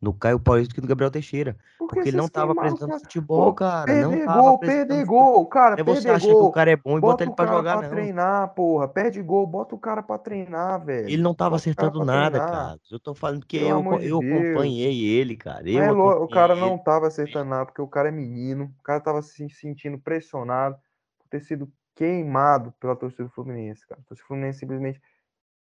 No 0.00 0.12
Caio 0.14 0.38
Paulista 0.38 0.74
que 0.74 0.80
no 0.80 0.86
Gabriel 0.86 1.10
Teixeira. 1.10 1.56
Por 1.76 1.88
que 1.92 1.94
Porque 1.94 2.08
ele 2.10 2.16
não 2.16 2.28
vocês 2.28 2.30
tava 2.30 2.54
queimaram 2.54 2.68
o 2.72 2.74
apresentando 2.74 2.88
cara? 2.90 3.00
futebol, 3.00 3.44
Pô, 3.46 3.54
cara. 3.54 3.94
Não 3.94 4.10
Perder 4.10 4.24
tava 4.26 4.40
gol, 4.42 4.58
perder 4.58 4.94
futebol. 4.94 5.32
gol, 5.34 5.46
cara, 5.46 5.76
Não 5.76 5.80
é 5.80 5.84
você 5.84 6.08
acha 6.10 6.26
que 6.26 6.32
gol. 6.32 6.46
o 6.46 6.52
cara 6.52 6.70
é 6.70 6.76
bom 6.76 6.98
e 6.98 7.00
bota 7.00 7.24
Bota 7.24 7.24
ele 7.24 7.32
pra 7.34 7.46
jogar, 7.46 7.78
pra 7.78 7.88
não. 7.88 7.94
treinar, 7.94 8.54
porra. 8.54 8.88
Perde 8.88 9.22
gol, 9.22 9.46
bota 9.46 9.74
o 9.74 9.78
cara 9.78 10.02
pra 10.02 10.18
treinar, 10.18 10.84
velho. 10.84 11.08
Ele 11.08 11.22
não 11.22 11.34
tava 11.34 11.50
Bota 11.50 11.62
acertando 11.62 12.04
nada, 12.04 12.38
treinar. 12.38 12.50
cara. 12.50 12.80
Eu 12.90 13.00
tô 13.00 13.14
falando 13.14 13.44
que 13.44 13.58
Pelo 13.58 13.94
eu, 13.94 14.00
eu 14.00 14.20
Deus. 14.20 14.46
acompanhei 14.46 15.04
ele, 15.04 15.36
cara. 15.36 15.68
Eu 15.68 15.82
é 15.82 15.90
o 15.92 16.28
cara 16.28 16.54
não 16.54 16.78
tava 16.78 17.06
acertando 17.08 17.50
nada, 17.50 17.66
porque 17.66 17.82
o 17.82 17.88
cara 17.88 18.08
é 18.08 18.12
menino. 18.12 18.72
O 18.78 18.82
cara 18.82 19.00
tava 19.00 19.20
se 19.22 19.48
sentindo 19.50 19.98
pressionado 19.98 20.76
por 21.18 21.28
ter 21.28 21.40
sido 21.40 21.68
queimado 21.94 22.72
pela 22.78 22.94
torcida 22.94 23.24
do 23.24 23.30
Fluminense, 23.30 23.86
cara. 23.86 24.00
A 24.00 24.04
torcida 24.04 24.24
do 24.24 24.28
Fluminense 24.28 24.60
simplesmente 24.60 25.00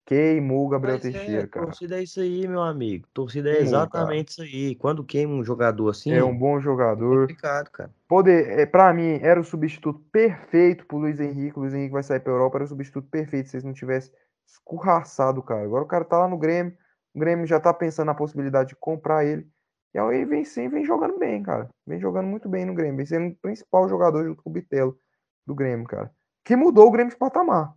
queimou 0.08 0.66
o 0.66 0.70
Gabriel 0.70 0.96
Mas 0.96 1.06
é, 1.06 1.12
Teixeira, 1.12 1.48
cara. 1.48 1.66
torcida 1.66 2.00
é 2.00 2.04
isso 2.04 2.22
aí, 2.22 2.48
meu 2.48 2.62
amigo. 2.62 3.06
Torcida 3.14 3.50
é 3.50 3.56
Queimou, 3.56 3.68
exatamente 3.68 4.30
isso 4.30 4.42
aí. 4.42 4.74
Quando 4.76 5.04
queima 5.04 5.34
um 5.34 5.44
jogador 5.44 5.90
assim, 5.90 6.14
É 6.14 6.24
um 6.24 6.36
bom 6.36 6.58
é 6.58 6.62
jogador. 6.62 7.22
complicado, 7.28 7.70
cara. 7.70 7.94
Poder, 8.08 8.58
é, 8.58 8.66
para 8.66 8.94
mim, 8.94 9.20
era 9.22 9.38
o 9.38 9.44
substituto 9.44 10.00
perfeito 10.10 10.86
pro 10.86 10.98
Luiz 10.98 11.20
Henrique. 11.20 11.60
O 11.60 11.62
Luiz 11.62 11.74
Henrique 11.74 11.92
vai 11.92 12.04
sair 12.04 12.22
pra 12.22 12.32
Europa, 12.32 12.58
era 12.58 12.64
o 12.64 12.68
substituto 12.70 13.10
perfeito 13.10 13.48
se 13.48 13.52
vocês 13.52 13.64
não 13.66 13.74
tivessem 13.74 14.14
escorraçado 14.48 15.42
o 15.42 15.44
cara. 15.44 15.66
Agora 15.66 15.84
o 15.84 15.88
cara 15.88 16.06
tá 16.06 16.18
lá 16.20 16.28
no 16.30 16.38
Grêmio, 16.38 16.74
o 17.14 17.20
Grêmio 17.20 17.46
já 17.46 17.60
tá 17.60 17.74
pensando 17.74 18.06
na 18.08 18.16
possibilidade 18.16 18.70
de 18.70 18.76
comprar 18.78 19.26
ele. 19.26 19.46
E 19.94 20.00
aí 20.00 20.24
vem 20.24 20.46
sim, 20.46 20.70
vem 20.70 20.86
jogando 20.86 21.20
bem, 21.20 21.44
cara. 21.44 21.70
Vem 21.86 22.00
jogando 22.00 22.28
muito 22.28 22.48
bem 22.48 22.66
no 22.66 22.74
Grêmio, 22.74 22.96
vem 22.96 23.06
sendo 23.06 23.34
o 23.34 23.36
principal 23.42 23.90
jogador 23.90 24.24
junto 24.24 24.42
com 24.42 24.50
o 24.50 24.54
Bitelo 24.54 24.98
do 25.46 25.54
Grêmio, 25.54 25.86
cara. 25.86 26.10
Que 26.46 26.56
mudou 26.56 26.88
o 26.88 26.92
Grêmio 26.92 27.12
de 27.12 27.18
patamar. 27.18 27.74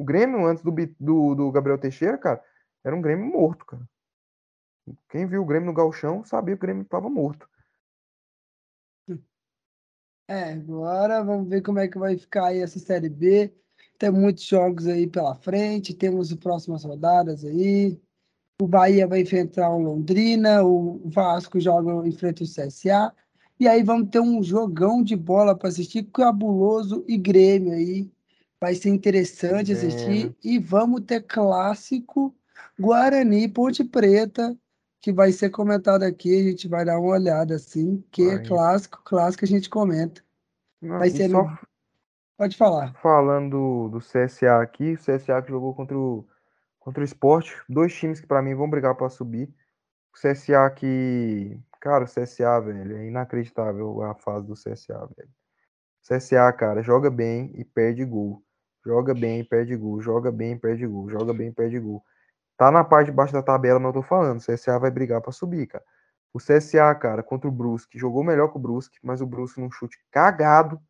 O 0.00 0.04
Grêmio, 0.04 0.46
antes 0.46 0.64
do, 0.64 0.70
do, 0.98 1.34
do 1.34 1.52
Gabriel 1.52 1.76
Teixeira, 1.76 2.16
cara, 2.16 2.42
era 2.82 2.96
um 2.96 3.02
Grêmio 3.02 3.26
morto, 3.26 3.66
cara. 3.66 3.86
Quem 5.10 5.26
viu 5.26 5.42
o 5.42 5.44
Grêmio 5.44 5.66
no 5.66 5.74
Galchão 5.74 6.24
sabia 6.24 6.56
que 6.56 6.60
o 6.60 6.66
Grêmio 6.66 6.86
tava 6.86 7.10
morto. 7.10 7.46
É, 10.26 10.54
agora 10.54 11.22
vamos 11.22 11.50
ver 11.50 11.60
como 11.60 11.80
é 11.80 11.86
que 11.86 11.98
vai 11.98 12.16
ficar 12.16 12.46
aí 12.46 12.62
essa 12.62 12.78
Série 12.78 13.10
B. 13.10 13.52
Tem 13.98 14.10
muitos 14.10 14.44
jogos 14.44 14.86
aí 14.86 15.06
pela 15.06 15.34
frente, 15.34 15.92
temos 15.92 16.32
as 16.32 16.38
próximas 16.38 16.82
rodadas 16.82 17.44
aí. 17.44 18.00
O 18.58 18.66
Bahia 18.66 19.06
vai 19.06 19.20
enfrentar 19.20 19.68
o 19.68 19.82
Londrina, 19.82 20.64
o 20.64 20.98
Vasco 21.10 21.60
joga 21.60 22.08
enfrenta 22.08 22.42
o 22.42 22.46
CSA. 22.46 23.14
E 23.58 23.68
aí 23.68 23.82
vamos 23.82 24.08
ter 24.08 24.20
um 24.20 24.42
jogão 24.42 25.02
de 25.02 25.14
bola 25.14 25.54
para 25.54 25.68
assistir, 25.68 26.04
cabuloso 26.04 27.04
e 27.06 27.18
Grêmio 27.18 27.74
aí. 27.74 28.10
Vai 28.60 28.74
ser 28.74 28.90
interessante 28.90 29.72
assistir. 29.72 30.36
E 30.44 30.58
vamos 30.58 31.00
ter 31.02 31.22
clássico 31.22 32.34
Guarani 32.78 33.48
Ponte 33.48 33.82
Preta, 33.82 34.56
que 35.00 35.12
vai 35.12 35.32
ser 35.32 35.50
comentado 35.50 36.02
aqui. 36.02 36.38
A 36.38 36.50
gente 36.50 36.68
vai 36.68 36.84
dar 36.84 36.98
uma 36.98 37.12
olhada 37.12 37.54
assim, 37.54 38.04
que 38.10 38.22
é 38.22 38.36
Vai. 38.36 38.46
clássico, 38.46 39.02
clássico 39.02 39.44
a 39.44 39.48
gente 39.48 39.70
comenta. 39.70 40.22
Não, 40.80 40.98
Vai 40.98 41.10
ser 41.10 41.30
só 41.30 41.44
Pode 42.36 42.56
falar. 42.56 42.94
falando 43.02 43.90
do, 43.90 43.98
CSA 43.98 44.62
aqui, 44.62 44.94
o 44.94 44.98
CSA 44.98 45.42
que 45.42 45.50
jogou 45.50 45.74
contra 45.74 45.96
o, 45.96 46.26
contra 46.78 47.02
o 47.02 47.04
Sport, 47.04 47.52
dois 47.68 47.94
times 47.94 48.18
que 48.18 48.26
pra 48.26 48.40
mim 48.40 48.54
vão 48.54 48.68
brigar 48.68 48.94
pra 48.94 49.10
subir. 49.10 49.54
O 50.10 50.18
CSA 50.18 50.70
que, 50.70 51.60
cara, 51.80 52.04
o 52.04 52.06
CSA, 52.06 52.58
velho, 52.60 52.96
é 52.96 53.06
inacreditável 53.06 54.02
a 54.02 54.14
fase 54.14 54.46
do 54.46 54.54
CSA, 54.54 55.06
velho. 55.14 55.30
CSA, 56.02 56.50
cara, 56.54 56.82
joga 56.82 57.10
bem 57.10 57.52
e 57.54 57.62
perde 57.62 58.06
gol. 58.06 58.42
Joga 58.90 59.14
bem 59.14 59.44
perde 59.44 59.76
gol. 59.76 60.00
Joga 60.00 60.32
bem 60.32 60.58
perde 60.58 60.84
gol. 60.84 61.08
Joga 61.08 61.32
bem 61.32 61.52
perde 61.52 61.78
gol. 61.78 62.04
Tá 62.56 62.72
na 62.72 62.82
parte 62.82 63.06
de 63.06 63.12
baixo 63.12 63.32
da 63.32 63.40
tabela, 63.40 63.78
mas 63.78 63.94
eu 63.94 64.02
tô 64.02 64.02
falando, 64.02 64.40
o 64.40 64.44
CSA 64.44 64.80
vai 64.80 64.90
brigar 64.90 65.20
pra 65.20 65.30
subir, 65.30 65.68
cara. 65.68 65.84
O 66.34 66.38
CSA, 66.38 66.92
cara, 66.96 67.22
contra 67.22 67.48
o 67.48 67.52
Brusque, 67.52 67.96
jogou 67.96 68.24
melhor 68.24 68.48
que 68.48 68.56
o 68.56 68.60
Brusque, 68.60 68.98
mas 69.00 69.20
o 69.20 69.26
Brusque 69.26 69.60
num 69.60 69.70
chute 69.70 69.96
cagado 70.10 70.80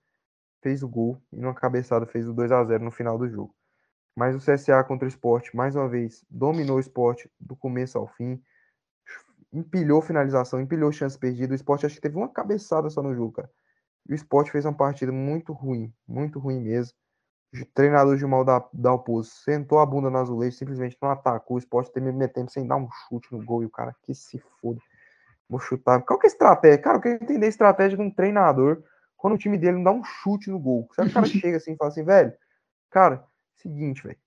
fez 0.62 0.82
o 0.82 0.88
gol 0.88 1.20
e 1.30 1.38
numa 1.38 1.52
cabeçada 1.52 2.06
fez 2.06 2.26
o 2.26 2.32
2 2.32 2.50
a 2.50 2.64
0 2.64 2.82
no 2.82 2.90
final 2.90 3.18
do 3.18 3.28
jogo. 3.28 3.54
Mas 4.16 4.34
o 4.34 4.38
CSA 4.38 4.82
contra 4.82 5.04
o 5.04 5.08
Sport, 5.08 5.52
mais 5.52 5.76
uma 5.76 5.86
vez, 5.86 6.24
dominou 6.30 6.78
o 6.78 6.80
Sport 6.80 7.26
do 7.38 7.54
começo 7.54 7.98
ao 7.98 8.08
fim, 8.08 8.42
empilhou 9.52 10.00
finalização, 10.00 10.58
empilhou 10.58 10.90
chance 10.90 11.18
perdida. 11.18 11.52
O 11.52 11.56
Sport 11.56 11.84
acho 11.84 11.96
que 11.96 12.00
teve 12.00 12.16
uma 12.16 12.30
cabeçada 12.30 12.88
só 12.88 13.02
no 13.02 13.14
jogo, 13.14 13.32
cara. 13.32 13.50
E 14.08 14.12
o 14.12 14.16
Sport 14.16 14.48
fez 14.48 14.64
uma 14.64 14.74
partida 14.74 15.12
muito 15.12 15.52
ruim, 15.52 15.92
muito 16.08 16.38
ruim 16.38 16.60
mesmo. 16.60 16.96
Treinador 17.74 18.16
Gilmar 18.16 18.44
da, 18.44 18.64
Dalpozo 18.72 19.30
sentou 19.30 19.80
a 19.80 19.86
bunda 19.86 20.08
no 20.08 20.18
azulejo, 20.18 20.56
simplesmente 20.56 20.96
não 21.02 21.10
atacou. 21.10 21.56
O 21.56 21.58
Sport 21.58 21.88
terminou 21.88 22.18
metendo 22.18 22.50
sem 22.50 22.66
dar 22.66 22.76
um 22.76 22.88
chute 22.90 23.32
no 23.32 23.44
gol. 23.44 23.62
E 23.62 23.66
o 23.66 23.70
cara, 23.70 23.94
que 24.02 24.14
se 24.14 24.38
foda. 24.60 24.80
Vou 25.48 25.58
chutar. 25.58 26.00
Qual 26.02 26.18
que 26.18 26.26
é 26.26 26.30
a 26.30 26.32
estratégia? 26.32 26.78
Cara, 26.78 26.98
eu 26.98 27.02
quero 27.02 27.24
entender 27.24 27.46
a 27.46 27.48
estratégia 27.48 27.96
de 27.96 28.02
um 28.02 28.10
treinador 28.10 28.84
quando 29.16 29.34
o 29.34 29.38
time 29.38 29.58
dele 29.58 29.78
não 29.78 29.82
dá 29.82 29.90
um 29.90 30.04
chute 30.04 30.48
no 30.48 30.60
gol. 30.60 30.88
Sabe 30.94 31.10
o 31.10 31.12
cara 31.12 31.26
chega 31.26 31.56
assim 31.56 31.72
e 31.72 31.76
fala 31.76 31.90
assim, 31.90 32.04
velho, 32.04 32.32
cara, 32.88 33.26
seguinte, 33.56 34.02
velho. 34.04 34.18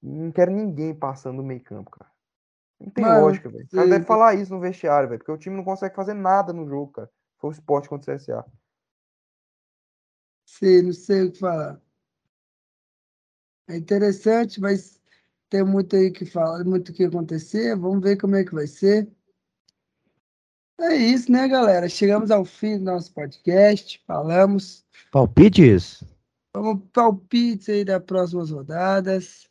Não 0.00 0.30
quero 0.30 0.52
ninguém 0.52 0.94
passando 0.94 1.38
no 1.38 1.42
meio 1.42 1.62
campo, 1.62 1.90
cara. 1.90 2.10
Não 2.78 2.90
tem 2.90 3.04
Mano, 3.04 3.22
lógica, 3.22 3.48
velho. 3.48 3.64
O 3.64 3.76
cara 3.76 3.88
deve 3.88 4.04
falar 4.04 4.34
isso 4.34 4.54
no 4.54 4.60
vestiário, 4.60 5.08
velho. 5.08 5.18
Porque 5.18 5.32
o 5.32 5.38
time 5.38 5.56
não 5.56 5.64
consegue 5.64 5.94
fazer 5.94 6.14
nada 6.14 6.52
no 6.52 6.68
jogo, 6.68 6.92
cara. 6.92 7.10
Foi 7.38 7.50
o 7.50 7.52
esporte 7.52 7.88
contra 7.88 8.14
o 8.14 8.16
CSA. 8.16 8.44
Sei, 10.46 10.82
não 10.82 10.92
sei 10.92 11.24
o 11.24 11.32
que 11.32 11.38
falar. 11.38 11.80
É 13.68 13.76
interessante, 13.76 14.60
mas 14.60 15.00
tem 15.48 15.64
muito 15.64 15.96
aí 15.96 16.10
que 16.10 16.26
falar, 16.26 16.64
muito 16.64 16.90
o 16.90 16.92
que 16.92 17.04
acontecer. 17.04 17.76
Vamos 17.76 18.02
ver 18.02 18.16
como 18.16 18.36
é 18.36 18.44
que 18.44 18.54
vai 18.54 18.66
ser. 18.66 19.08
É 20.80 20.94
isso, 20.94 21.30
né, 21.30 21.46
galera? 21.46 21.88
Chegamos 21.88 22.30
ao 22.30 22.44
fim 22.44 22.78
do 22.78 22.84
nosso 22.84 23.12
podcast. 23.12 24.02
Falamos. 24.06 24.84
Palpites? 25.12 26.02
Vamos 26.54 26.82
palpites 26.92 27.68
aí 27.68 27.84
das 27.84 28.02
próximas 28.02 28.50
rodadas. 28.50 29.48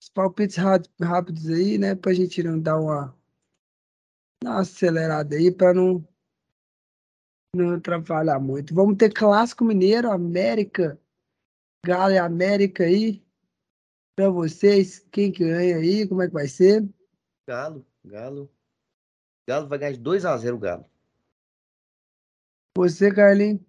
Os 0.00 0.08
palpites 0.08 0.56
rápidos 1.00 1.48
aí, 1.50 1.78
né? 1.78 1.94
Pra 1.94 2.14
gente 2.14 2.42
não 2.42 2.58
dar 2.58 2.80
uma, 2.80 3.16
uma 4.42 4.60
acelerada 4.60 5.36
aí, 5.36 5.50
para 5.50 5.74
não, 5.74 6.06
não 7.54 7.74
atrapalhar 7.74 8.38
muito. 8.38 8.74
Vamos 8.74 8.96
ter 8.96 9.12
Clássico 9.12 9.64
Mineiro, 9.64 10.10
América, 10.10 10.98
Galo 11.84 12.14
e 12.14 12.18
América 12.18 12.84
aí. 12.84 13.22
Para 14.16 14.30
vocês, 14.30 15.00
quem 15.12 15.30
que 15.30 15.44
ganha 15.44 15.76
aí? 15.76 16.08
Como 16.08 16.22
é 16.22 16.26
que 16.26 16.32
vai 16.32 16.48
ser? 16.48 16.88
Galo, 17.46 17.86
Galo. 18.02 18.50
Galo 19.46 19.68
vai 19.68 19.78
ganhar 19.78 19.92
de 19.92 20.00
2x0 20.00 20.54
o 20.54 20.58
Galo. 20.58 20.86
Você, 22.78 23.14
Carlinhos? 23.14 23.60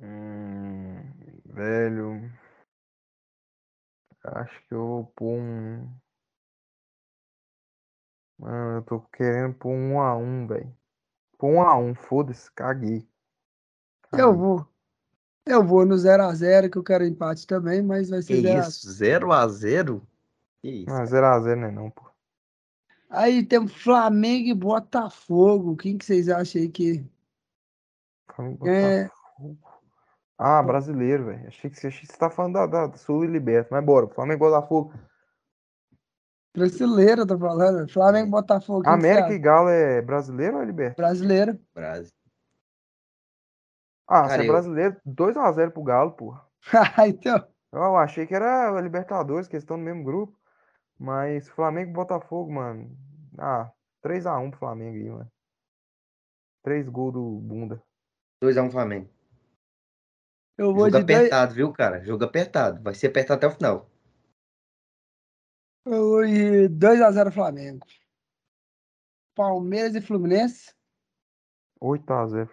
Hum, 0.00 1.02
velho. 1.46 2.32
Acho 4.24 4.66
que 4.68 4.74
eu 4.74 4.86
vou 4.86 5.06
pôr 5.16 5.40
um. 5.40 5.92
Mano, 8.38 8.78
eu 8.78 8.82
tô 8.84 9.00
querendo 9.00 9.54
pôr 9.54 9.72
um 9.72 10.00
a 10.00 10.16
um, 10.16 10.46
velho. 10.46 10.76
Pôr 11.36 11.50
um 11.50 11.62
a 11.62 11.76
um, 11.76 11.96
foda-se, 11.96 12.50
caguei. 12.52 13.08
caguei. 14.02 14.24
Eu 14.24 14.36
vou. 14.36 14.71
Eu 15.44 15.64
vou 15.64 15.84
no 15.84 15.96
0x0, 15.96 16.70
que 16.70 16.78
eu 16.78 16.84
quero 16.84 17.04
empate 17.04 17.46
também, 17.46 17.82
mas 17.82 18.10
vai 18.10 18.22
ser 18.22 18.42
0x0. 18.42 18.68
isso? 18.68 18.88
0x0? 18.88 20.02
Que 20.60 20.68
isso? 20.68 20.90
Não, 20.90 21.02
0x0 21.02 21.56
não 21.56 21.66
é 21.66 21.70
não, 21.70 21.90
pô. 21.90 22.12
Aí 23.10 23.44
tem 23.44 23.66
Flamengo 23.68 24.48
e 24.48 24.54
Botafogo. 24.54 25.76
Quem 25.76 25.98
que 25.98 26.04
vocês 26.04 26.28
acham 26.28 26.62
aí 26.62 26.68
que. 26.68 27.04
Flamengo 28.34 28.66
é... 28.66 29.10
Ah, 30.38 30.62
brasileiro, 30.62 31.26
velho. 31.26 31.46
Achei 31.46 31.70
que, 31.70 31.86
achei 31.86 32.00
que 32.00 32.12
você 32.12 32.18
tá 32.18 32.30
falando 32.30 32.54
da, 32.54 32.66
da 32.86 32.96
Sul 32.96 33.24
e 33.24 33.28
Liberta. 33.28 33.68
Mas 33.70 33.84
bora, 33.84 34.08
Flamengo 34.08 34.46
e 34.46 34.50
Botafogo. 34.50 34.94
Brasileiro, 36.56 37.26
tô 37.26 37.38
falando. 37.38 37.88
Flamengo 37.90 38.28
e 38.28 38.30
Botafogo. 38.30 38.88
América 38.88 39.32
e 39.32 39.38
Galo 39.38 39.68
é 39.68 40.00
brasileiro 40.00 40.56
ou 40.56 40.62
é 40.62 40.66
Liberta? 40.66 40.96
Brasileiro. 40.96 41.58
Brasil. 41.74 42.21
Ah, 44.06 44.22
Cara, 44.22 44.28
você 44.28 44.42
é 44.42 44.46
brasileiro, 44.46 45.00
2x0 45.06 45.70
pro 45.70 45.82
Galo, 45.82 46.12
porra. 46.12 46.46
então. 47.06 47.46
Eu 47.72 47.96
achei 47.96 48.26
que 48.26 48.34
era 48.34 48.80
Libertadores, 48.80 49.48
que 49.48 49.54
eles 49.54 49.62
estão 49.62 49.76
no 49.76 49.84
mesmo 49.84 50.04
grupo. 50.04 50.38
Mas 50.98 51.48
Flamengo 51.48 51.90
e 51.90 51.94
Botafogo, 51.94 52.52
mano. 52.52 52.96
Ah, 53.38 53.72
3x1 54.04 54.50
pro 54.50 54.58
Flamengo 54.58 54.96
aí, 54.96 55.10
mano. 55.10 55.32
3 56.62 56.88
gols 56.88 57.14
do 57.14 57.40
Bunda. 57.40 57.82
2x1 58.42 58.70
Flamengo. 58.70 59.10
Eu 60.58 60.74
vou 60.74 60.90
Jogo 60.90 61.04
de 61.04 61.14
apertado, 61.14 61.46
dois... 61.46 61.56
viu, 61.56 61.72
cara? 61.72 62.04
Jogo 62.04 62.24
apertado. 62.24 62.82
Vai 62.82 62.94
ser 62.94 63.08
apertado 63.08 63.38
até 63.38 63.46
o 63.46 63.56
final. 63.56 63.90
Eu 65.86 66.08
vou 66.10 66.24
de 66.24 66.68
2x0 66.68 67.32
Flamengo. 67.32 67.86
Palmeiras 69.34 69.94
e 69.94 70.00
Fluminense. 70.00 70.74
8x0 71.82 72.48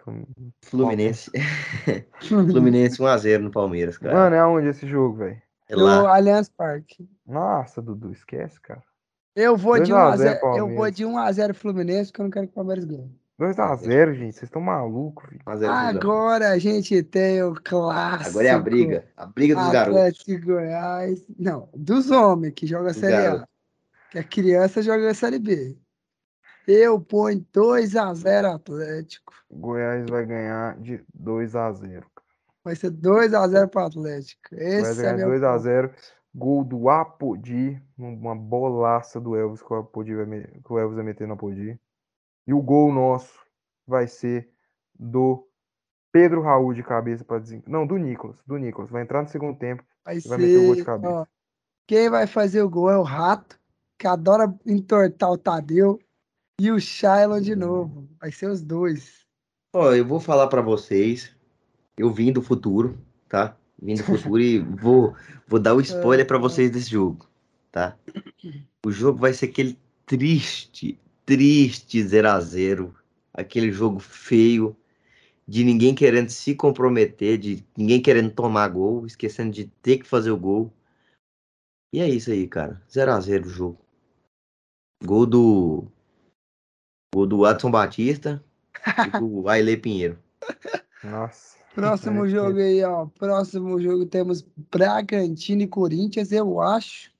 Fluminense. 0.62 1.30
Fluminense 2.20 2.98
1x0 2.98 3.38
no 3.38 3.50
Palmeiras, 3.50 3.96
cara. 3.96 4.14
Mano, 4.14 4.36
é 4.36 4.44
onde 4.44 4.68
esse 4.68 4.86
jogo, 4.86 5.18
velho? 5.18 5.40
É 5.68 5.76
no 5.76 5.86
Allianz 5.86 6.48
Parque. 6.48 7.08
Nossa, 7.24 7.80
Dudu, 7.80 8.10
esquece, 8.10 8.60
cara. 8.60 8.82
Eu 9.36 9.56
vou 9.56 9.80
de 9.80 9.92
1x0 9.92 10.56
eu 10.56 10.74
vou 10.74 10.90
de 10.90 11.04
1x0 11.04 11.54
Fluminense, 11.54 12.10
porque 12.10 12.20
eu 12.20 12.24
não 12.24 12.30
quero 12.30 12.46
que 12.46 12.52
o 12.52 12.56
Palmeiras 12.56 12.84
ganhe. 12.84 13.20
2x0, 13.40 14.14
gente, 14.14 14.34
vocês 14.34 14.42
estão 14.42 14.60
malucos, 14.60 15.28
filho. 15.28 15.40
Agora 15.46 16.50
a 16.50 16.58
gente 16.58 17.02
tem 17.02 17.42
o 17.42 17.54
clássico. 17.54 18.30
Agora 18.30 18.48
é 18.48 18.50
a 18.50 18.58
briga. 18.58 19.06
A 19.16 19.26
briga 19.26 19.54
dos 19.54 19.64
Atlético 19.64 19.92
garotos. 19.92 20.20
Atlético 20.20 20.46
Goiás. 20.46 21.24
Não, 21.38 21.68
dos 21.74 22.10
homens 22.10 22.52
que 22.54 22.66
jogam 22.66 22.88
a 22.88 22.94
Série 22.94 23.26
A. 23.28 23.48
Que 24.10 24.18
a 24.18 24.24
criança 24.24 24.82
joga 24.82 25.10
a 25.10 25.14
Série 25.14 25.38
B. 25.38 25.78
Eu 26.72 27.00
ponho 27.00 27.44
2x0 27.52 28.54
Atlético. 28.54 29.34
Goiás 29.50 30.08
vai 30.08 30.24
ganhar 30.24 30.78
de 30.78 31.04
2x0. 31.20 32.04
Vai 32.62 32.76
ser 32.76 32.92
2x0 32.92 33.68
para 33.68 33.82
o 33.82 33.86
Atlético. 33.86 34.54
Esse 34.54 35.02
vai 35.02 35.16
ganhar 35.16 35.28
é 35.28 35.38
2x0. 35.38 35.92
Gol 36.32 36.62
do 36.62 36.88
Apodi. 36.88 37.82
Uma 37.98 38.36
bolaça 38.36 39.20
do 39.20 39.34
Elvis 39.34 39.60
que 39.60 39.72
o, 39.72 39.78
Apodi 39.78 40.14
vai, 40.14 40.44
que 40.44 40.72
o 40.72 40.78
Elvis 40.78 40.94
vai 40.94 41.04
meter 41.04 41.26
no 41.26 41.34
Apodi. 41.34 41.76
E 42.46 42.54
o 42.54 42.62
gol 42.62 42.92
nosso 42.92 43.36
vai 43.84 44.06
ser 44.06 44.48
do 44.96 45.44
Pedro 46.12 46.40
Raul 46.40 46.72
de 46.72 46.84
cabeça 46.84 47.24
para 47.24 47.40
dizer. 47.40 47.64
Não, 47.66 47.84
do 47.84 47.96
Nicolas. 47.96 48.40
Do 48.46 48.56
Nicolas. 48.56 48.92
Vai 48.92 49.02
entrar 49.02 49.22
no 49.22 49.28
segundo 49.28 49.58
tempo. 49.58 49.82
Vai, 50.04 50.20
vai 50.20 50.38
meter 50.38 50.58
o 50.58 50.66
gol 50.66 50.74
de 50.76 50.84
cabeça. 50.84 51.12
Ó, 51.12 51.26
quem 51.84 52.08
vai 52.08 52.28
fazer 52.28 52.62
o 52.62 52.70
gol 52.70 52.88
é 52.92 52.96
o 52.96 53.02
Rato, 53.02 53.58
que 53.98 54.06
adora 54.06 54.54
entortar 54.64 55.32
o 55.32 55.36
Tadeu. 55.36 55.98
E 56.60 56.70
o 56.70 56.78
Shailon 56.78 57.40
de 57.40 57.56
novo. 57.56 58.06
Vai 58.20 58.30
ser 58.30 58.50
os 58.50 58.60
dois. 58.60 59.24
Ó, 59.74 59.94
eu 59.94 60.04
vou 60.04 60.20
falar 60.20 60.46
para 60.48 60.60
vocês 60.60 61.34
eu 61.96 62.10
vim 62.10 62.32
do 62.32 62.42
futuro, 62.42 62.98
tá? 63.28 63.56
Vim 63.80 63.94
do 63.94 64.02
futuro 64.02 64.40
e 64.40 64.58
vou, 64.76 65.14
vou 65.46 65.58
dar 65.58 65.74
o 65.74 65.80
spoiler 65.80 66.26
para 66.26 66.38
vocês 66.38 66.70
desse 66.70 66.90
jogo, 66.90 67.26
tá? 67.70 67.96
O 68.84 68.90
jogo 68.90 69.18
vai 69.18 69.32
ser 69.32 69.46
aquele 69.46 69.78
triste, 70.06 70.98
triste 71.24 72.02
0 72.02 72.28
a 72.28 72.40
0 72.40 72.94
aquele 73.32 73.70
jogo 73.70 74.00
feio, 74.00 74.76
de 75.46 75.64
ninguém 75.64 75.94
querendo 75.94 76.28
se 76.28 76.54
comprometer, 76.54 77.38
de 77.38 77.64
ninguém 77.76 78.02
querendo 78.02 78.32
tomar 78.32 78.68
gol, 78.68 79.06
esquecendo 79.06 79.50
de 79.50 79.66
ter 79.82 79.98
que 79.98 80.06
fazer 80.06 80.30
o 80.30 80.38
gol. 80.38 80.70
E 81.92 82.00
é 82.00 82.08
isso 82.08 82.30
aí, 82.30 82.46
cara. 82.46 82.82
0 82.90 83.12
a 83.12 83.20
0 83.20 83.46
o 83.46 83.48
jogo. 83.48 83.78
Gol 85.02 85.26
do 85.26 85.90
gol 87.14 87.26
do 87.26 87.44
Adson 87.44 87.70
Batista 87.70 88.42
e 89.06 89.18
do 89.18 89.46
Aile 89.48 89.76
Pinheiro. 89.76 90.18
Nossa. 91.02 91.58
Próximo 91.74 92.28
jogo 92.28 92.58
aí, 92.58 92.82
ó. 92.82 93.06
Próximo 93.06 93.80
jogo 93.80 94.04
temos 94.06 94.42
Bragantino 94.70 95.62
e 95.62 95.68
Corinthians. 95.68 96.32
Eu 96.32 96.60
acho 96.60 97.12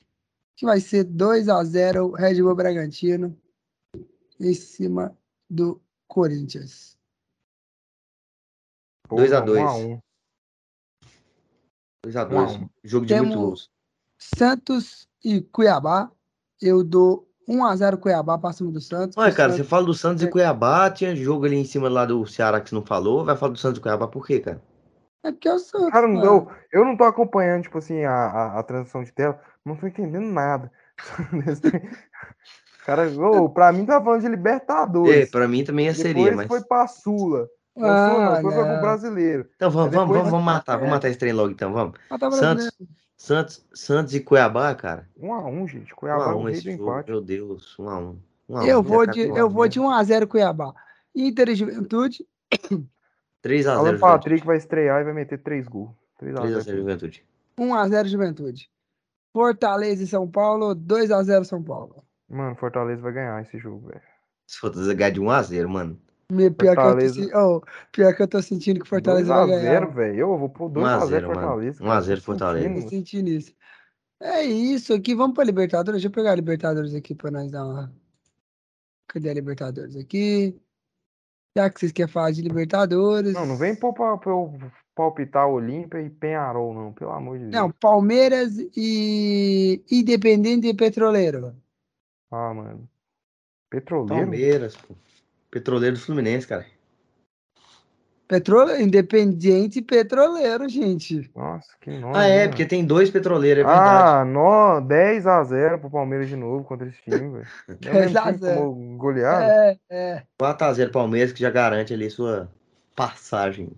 que 0.56 0.66
vai 0.66 0.80
ser 0.80 1.04
2 1.04 1.48
a 1.48 1.62
0 1.62 2.10
Red 2.12 2.42
Bull 2.42 2.54
Bragantino 2.54 3.36
em 4.38 4.54
cima 4.54 5.16
do 5.48 5.80
Corinthians. 6.08 6.98
2 9.08 9.32
a 9.32 9.40
2 9.40 10.00
2 12.04 12.16
a 12.16 12.24
2 12.24 12.60
Jogo 12.84 13.06
de 13.06 13.20
muito 13.20 13.38
gols. 13.38 13.70
Santos 14.18 15.08
e 15.24 15.40
Cuiabá. 15.40 16.10
Eu 16.60 16.84
dou 16.84 17.29
1x0 17.50 17.96
Cuiabá 17.98 18.38
pra 18.38 18.52
cima 18.52 18.70
do 18.70 18.80
Santos. 18.80 19.16
Olha, 19.18 19.32
cara, 19.32 19.50
Santos... 19.50 19.64
você 19.66 19.68
fala 19.68 19.84
do 19.86 19.94
Santos 19.94 20.22
é... 20.22 20.26
e 20.26 20.30
Cuiabá, 20.30 20.90
tinha 20.90 21.14
jogo 21.16 21.44
ali 21.46 21.56
em 21.56 21.64
cima 21.64 21.88
lá 21.88 22.04
do 22.06 22.24
Ceará 22.26 22.60
que 22.60 22.68
você 22.70 22.74
não 22.74 22.84
falou. 22.84 23.24
Vai 23.24 23.36
falar 23.36 23.52
do 23.52 23.58
Santos 23.58 23.78
e 23.78 23.82
Cuiabá 23.82 24.06
por 24.06 24.26
quê, 24.26 24.40
cara? 24.40 24.62
É 25.22 25.30
porque 25.32 25.48
é 25.48 25.54
o 25.54 25.58
Santos. 25.58 25.90
Cara, 25.90 26.06
não, 26.08 26.24
eu, 26.24 26.48
eu 26.72 26.84
não 26.84 26.96
tô 26.96 27.04
acompanhando, 27.04 27.62
tipo 27.64 27.76
assim, 27.78 28.04
a, 28.04 28.12
a, 28.12 28.58
a 28.60 28.62
transição 28.62 29.02
de 29.04 29.12
tela, 29.12 29.38
não 29.64 29.76
tô 29.76 29.86
entendendo 29.86 30.26
nada. 30.26 30.70
Cara, 32.86 33.08
ô, 33.20 33.48
pra 33.48 33.72
mim 33.72 33.84
tá 33.84 34.02
falando 34.02 34.20
de 34.20 34.26
É, 34.26 34.30
Libertadores. 34.30 35.30
pra 35.30 35.46
mim 35.46 35.62
também 35.64 35.92
seria, 35.94 36.24
Depois 36.30 36.36
mas. 36.36 36.46
foi 36.46 36.62
pra 36.62 36.86
Sula. 36.86 37.46
Não, 37.76 37.88
Ah, 37.88 38.10
Sula 38.10 38.24
não, 38.24 38.34
depois 38.36 38.54
foi 38.54 38.64
não. 38.64 38.72
pro 38.72 38.80
Brasileiro. 38.80 39.46
Então 39.56 39.70
vamos, 39.70 39.88
Aí 39.90 39.94
vamos, 39.94 40.08
depois- 40.08 40.18
vamos, 40.18 40.30
vamos 40.30 40.44
matar, 40.44 40.72
vamos 40.76 40.88
É. 40.88 40.90
matar 40.90 41.08
esse 41.08 41.18
trem 41.18 41.32
logo 41.32 41.50
então, 41.50 41.72
vamos. 41.72 41.94
Santos, 42.08 42.70
brasileiro. 42.70 42.99
Santos, 43.20 43.62
Santos 43.74 44.14
e 44.14 44.20
Cuiabá, 44.20 44.74
cara. 44.74 45.06
Um 45.14 45.34
a 45.34 45.46
um, 45.46 45.68
gente. 45.68 45.92
1 45.92 45.94
Cuiabá 45.94 46.24
é 46.24 46.28
a 46.30 46.36
1 46.36 46.42
rei 46.42 46.52
esse 46.54 46.70
jogo, 46.72 46.82
empate. 46.84 47.10
meu 47.10 47.20
Deus, 47.20 47.78
1 47.78 47.88
a 47.90 47.98
1. 47.98 48.18
1 48.48 48.56
a 48.56 48.62
1. 48.62 48.66
Eu 48.66 48.82
vou 48.82 49.06
de, 49.06 49.18
Mercado 49.20 49.38
eu 49.38 49.50
vou 49.50 49.68
de 49.68 49.78
1x0 49.78 50.26
Cuiabá. 50.26 50.74
Inter 51.14 51.50
e 51.50 51.54
Juventude. 51.54 52.26
3 53.42 53.66
a 53.66 53.76
0 53.76 53.88
Alan. 53.88 53.98
Patrick 53.98 54.46
vai 54.46 54.56
estrear 54.56 55.02
e 55.02 55.04
vai 55.04 55.12
meter 55.12 55.38
três 55.38 55.68
gols. 55.68 55.90
3 56.18 56.34
a 56.34 56.40
3 56.40 56.56
a 56.56 56.60
0. 56.60 56.64
0 56.64 56.78
Juventude. 56.78 57.26
1x0 57.58 58.06
Juventude. 58.06 58.70
Fortaleza 59.34 60.02
e 60.02 60.06
São 60.06 60.26
Paulo. 60.26 60.74
2x0 60.74 61.44
São 61.44 61.62
Paulo. 61.62 62.02
Mano, 62.26 62.56
Fortaleza 62.56 63.02
vai 63.02 63.12
ganhar 63.12 63.42
esse 63.42 63.58
jogo, 63.58 63.88
velho. 63.88 64.00
Se 64.46 64.56
for 64.58 64.70
ganhar 64.94 65.10
de 65.10 65.20
1 65.20 65.30
a 65.30 65.42
0, 65.42 65.68
mano. 65.68 66.00
Me- 66.30 66.50
Pior 66.50 66.74
que, 66.74 66.80
eu 66.80 66.84
tô, 66.84 66.90
Fortaleza. 66.90 67.38
oh, 67.38 67.60
pior 67.92 68.14
que 68.14 68.22
eu 68.22 68.28
tô 68.28 68.40
sentindo 68.42 68.80
que 68.80 68.88
Fortaleza 68.88 69.34
vai 69.34 69.46
ganhar. 69.48 69.82
2x0, 69.82 69.94
velho. 69.94 70.18
Eu 70.18 70.38
vou 70.38 70.48
pôr 70.48 70.70
1 70.78 70.84
a 70.84 70.98
0, 71.06 71.08
2x0 71.08 71.28
mano. 71.28 71.40
Fortaleza. 71.40 71.84
1 71.84 71.90
a 71.90 72.00
0 72.00 72.20
Tô 72.20 72.24
Fortaleza. 72.26 72.68
Tô 72.68 72.74
sentindo. 72.74 72.88
sentindo 72.90 73.28
isso. 73.28 73.54
É 74.22 74.42
isso 74.42 74.92
aqui. 74.94 75.14
Vamos 75.14 75.34
pra 75.34 75.44
Libertadores. 75.44 76.00
Deixa 76.00 76.08
eu 76.08 76.12
pegar 76.12 76.32
a 76.32 76.36
Libertadores 76.36 76.94
aqui 76.94 77.14
pra 77.14 77.30
nós 77.30 77.50
dar 77.50 77.64
uma. 77.66 77.92
Cadê 79.08 79.30
a 79.30 79.34
Libertadores 79.34 79.96
aqui? 79.96 80.56
Já 81.56 81.68
que 81.68 81.80
vocês 81.80 81.90
querem 81.90 82.12
falar 82.12 82.30
de 82.30 82.42
Libertadores. 82.42 83.32
Não, 83.32 83.44
não 83.46 83.56
vem 83.56 83.74
pôr 83.74 83.92
pra, 83.92 84.16
pra 84.18 84.30
eu 84.30 84.56
palpitar 84.94 85.48
Olímpia 85.48 86.00
e 86.00 86.08
Penharol, 86.10 86.72
não. 86.72 86.92
Pelo 86.92 87.10
amor 87.10 87.38
de 87.38 87.44
Deus. 87.46 87.54
Não, 87.54 87.70
Palmeiras 87.72 88.56
e 88.76 89.82
Independente 89.90 90.68
e 90.68 90.74
Petroleiro. 90.74 91.56
Ah, 92.30 92.54
mano. 92.54 92.88
Petroleiro? 93.68 94.22
Palmeiras, 94.22 94.76
pô. 94.76 94.94
Petroleiro 95.50 95.96
do 95.96 96.02
Fluminense, 96.02 96.46
cara. 96.46 96.64
Petrole... 98.30 98.80
Independente 98.80 99.80
e 99.80 99.82
Petroleiro, 99.82 100.68
gente. 100.68 101.28
Nossa, 101.34 101.68
que 101.80 101.90
nome. 101.90 102.16
Ah, 102.16 102.28
é, 102.28 102.36
né, 102.42 102.48
porque 102.48 102.62
mano? 102.62 102.70
tem 102.70 102.86
dois 102.86 103.10
petroleiros, 103.10 103.64
é 103.64 103.66
verdade. 103.66 104.20
Ah, 104.20 104.24
nó, 104.24 104.80
10x0 104.80 105.80
pro 105.80 105.90
Palmeiras 105.90 106.28
de 106.28 106.36
novo 106.36 106.62
contra 106.62 106.86
esse 106.86 107.02
time, 107.02 107.28
velho. 107.28 107.46
É 107.68 107.72
o 107.72 107.76
10 107.76 107.94
mesmo 107.94 108.18
a 108.18 108.22
time 108.22 108.34
que 108.34 108.44
0. 108.44 108.60
tomou 108.60 108.96
goleada? 108.96 109.44
É, 109.44 109.78
é. 109.90 110.22
4x0 110.40 110.92
Palmeiras, 110.92 111.32
que 111.32 111.40
já 111.40 111.50
garante 111.50 111.92
ali 111.92 112.08
sua 112.08 112.48
passagem. 112.94 113.72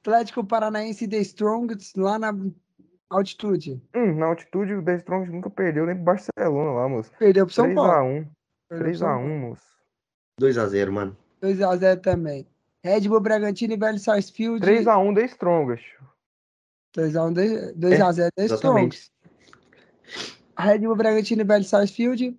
Atlético 0.00 0.42
Paranaense 0.42 1.04
e 1.04 1.08
The 1.08 1.18
Strongest 1.18 1.94
lá 1.98 2.18
na 2.18 2.34
altitude. 3.10 3.82
Hum, 3.94 4.14
na 4.14 4.26
altitude 4.26 4.72
o 4.72 4.82
The 4.82 4.96
Strong 4.96 5.30
nunca 5.30 5.50
perdeu 5.50 5.84
nem 5.84 5.94
pro 5.94 6.04
Barcelona 6.04 6.70
lá, 6.70 6.88
moço. 6.88 7.12
Perdeu 7.18 7.44
pro 7.44 7.54
São 7.54 7.74
Paulo. 7.74 7.90
3x1. 7.90 8.26
Perdeu 8.70 8.84
pro 8.84 8.94
São 8.96 9.08
Paulo. 9.08 9.28
3x1, 9.28 9.40
moço. 9.40 9.79
2x0, 10.38 10.90
mano. 10.90 11.16
2x0 11.42 12.00
também. 12.00 12.46
Red 12.84 13.08
Bull 13.08 13.20
Bragantino 13.20 13.74
e 13.74 13.76
Velho 13.76 13.98
Sarsfield. 13.98 14.64
3x1 14.64 15.14
The 15.14 15.24
Strongest. 15.26 15.84
2x1, 16.96 17.74
2x0 17.76 18.30
The 18.36 18.42
exatamente. 18.42 18.96
Strongest. 18.96 19.12
Red 20.58 20.78
Bull 20.80 20.96
Bragantino 20.96 21.42
e 21.42 21.44
Velho 21.44 21.64
Sarsfield. 21.64 22.28
O 22.28 22.38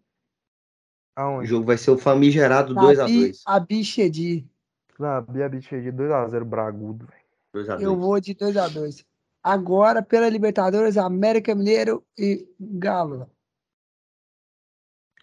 Aonde? 1.21 1.47
jogo 1.47 1.65
vai 1.65 1.77
ser 1.77 1.91
o 1.91 1.97
famigerado 1.97 2.77
Abi 2.77 2.95
2x2. 2.95 3.41
Abichedi. 3.45 4.49
Na 4.97 5.21
Bia 5.21 5.49
Beach 5.49 5.67
de 5.69 5.91
2x0 5.91 6.43
Bragudo, 6.43 7.07
velho. 7.07 7.65
2x2. 7.65 7.81
Eu 7.81 7.97
vou 7.97 8.19
de 8.19 8.33
2x2. 8.35 9.05
Agora, 9.43 10.03
pela 10.03 10.29
Libertadores, 10.29 10.97
América 10.97 11.55
Mineiro 11.55 12.03
e 12.17 12.47
Galo. 12.59 13.29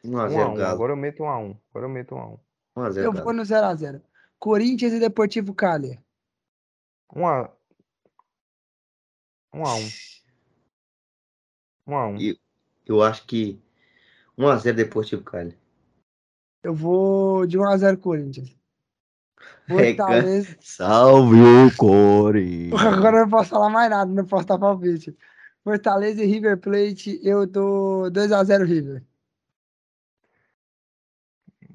1x0 0.04 0.30
1x1. 0.30 0.56
Galo. 0.56 0.64
Agora 0.64 0.92
eu 0.92 0.96
meto 0.96 1.22
1x1. 1.22 1.56
Agora 1.70 1.86
eu 1.86 1.90
meto 1.90 2.14
1x1. 2.14 2.40
1x0 2.78 2.96
Eu 3.04 3.12
Galo. 3.12 3.24
vou 3.24 3.32
no 3.32 3.42
0x0. 3.42 4.00
Corinthians 4.38 4.92
e 4.92 5.00
Deportivo 5.00 5.54
Cali. 5.54 5.98
1x1. 7.14 7.50
1x1. 9.54 10.22
1x1. 11.86 12.20
E- 12.20 12.40
Eu 12.86 13.02
acho 13.02 13.26
que 13.26 13.60
1x0 14.38 14.72
Deportivo 14.74 15.22
Cali. 15.22 15.56
Eu 16.62 16.74
vou 16.74 17.46
de 17.46 17.58
1x0 17.58 17.96
Corinthians. 17.98 18.54
É. 19.68 19.94
Fortaleza. 19.94 20.56
Salve 20.60 21.36
o 21.36 21.76
Corinthians. 21.76 22.80
Agora 22.82 23.18
eu 23.18 23.22
não 23.22 23.30
posso 23.30 23.50
falar 23.50 23.68
mais 23.70 23.90
nada, 23.90 24.10
não 24.10 24.24
posso 24.24 24.46
dar 24.46 24.58
palpite. 24.58 25.16
Fortaleza 25.62 26.22
e 26.22 26.26
River 26.26 26.56
Plate, 26.58 27.20
eu 27.22 27.46
dou 27.46 28.10
2x0 28.10 28.64
River. 28.64 29.04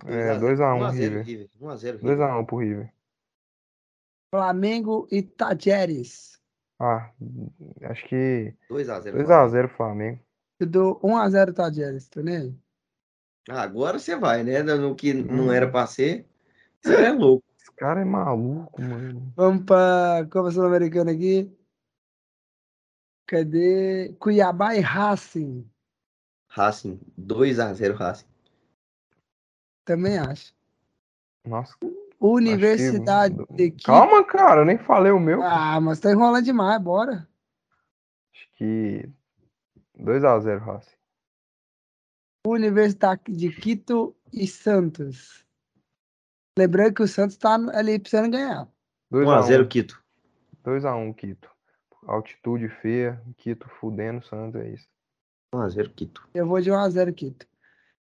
É, 0.05 0.37
2x1 0.37 0.79
1x0 0.79 0.91
River. 0.91 1.23
River. 1.25 1.49
1x0 1.61 1.91
River. 1.97 2.17
2x1 2.17 2.45
pro 2.45 2.57
River. 2.57 2.93
Flamengo 4.33 5.07
e 5.11 5.21
Tajeres. 5.21 6.41
Ah, 6.79 7.11
acho 7.83 8.05
que 8.07 8.53
2x0. 8.69 9.13
2x0 9.23 9.67
Flamengo. 9.69 10.19
Eu 10.59 10.67
dou 10.67 10.99
1x0 11.01 11.53
Tajeres, 11.53 12.07
tá 12.09 12.21
nem 12.21 12.37
aí? 12.37 12.55
Ah, 13.49 13.61
agora 13.61 13.99
você 13.99 14.15
vai, 14.15 14.43
né? 14.43 14.61
No 14.63 14.95
que 14.95 15.13
não 15.13 15.45
Hum. 15.47 15.51
era 15.51 15.69
pra 15.69 15.85
ser. 15.85 16.25
Você 16.81 16.95
é 16.95 17.11
louco. 17.11 17.43
Esse 17.57 17.71
cara 17.73 18.01
é 18.01 18.05
maluco, 18.05 18.81
mano. 18.81 19.31
Vamos 19.35 19.63
pra 19.65 20.25
Copa 20.31 20.51
Sul-Americana 20.51 21.11
aqui. 21.11 21.51
Cadê? 23.27 24.13
Cuiabá 24.19 24.75
e 24.75 24.79
Racing. 24.79 25.69
Racing. 26.49 26.99
2x0 27.19 27.93
Racing. 27.95 28.25
Também 29.85 30.17
acho. 30.17 30.53
Nossa, 31.45 31.75
Universidade 32.19 33.35
que- 33.47 33.53
de 33.53 33.71
Quito. 33.71 33.85
calma, 33.85 34.23
cara, 34.23 34.61
eu 34.61 34.65
nem 34.65 34.77
falei 34.77 35.11
o 35.11 35.19
meu. 35.19 35.41
Ah, 35.43 35.79
mas 35.81 35.99
tá 35.99 36.11
enrolando 36.11 36.45
demais, 36.45 36.81
bora. 36.81 37.27
Acho 38.33 38.47
que 38.55 39.09
2x0 39.99 40.59
Racing. 40.59 40.95
Universidade 42.47 43.21
de 43.27 43.49
Quito 43.51 44.15
e 44.31 44.47
Santos. 44.47 45.45
Lembrando 46.57 46.93
que 46.93 47.03
o 47.03 47.07
Santos 47.07 47.35
tá 47.35 47.55
ali 47.55 47.99
precisando 47.99 48.31
ganhar. 48.31 48.67
1x0 49.11 49.63
2x1 49.65 49.67
Quito. 49.67 50.03
2x1 50.63 51.13
Quito. 51.13 51.49
Altitude 52.05 52.69
feia, 52.69 53.21
Quito 53.37 53.67
fudendo, 53.79 54.23
Santos 54.25 54.61
é 54.61 54.69
isso. 54.69 54.87
1x0 55.53 55.89
Quito. 55.93 56.27
Eu 56.33 56.47
vou 56.47 56.61
de 56.61 56.69
1x0 56.71 57.13
Quito. 57.13 57.45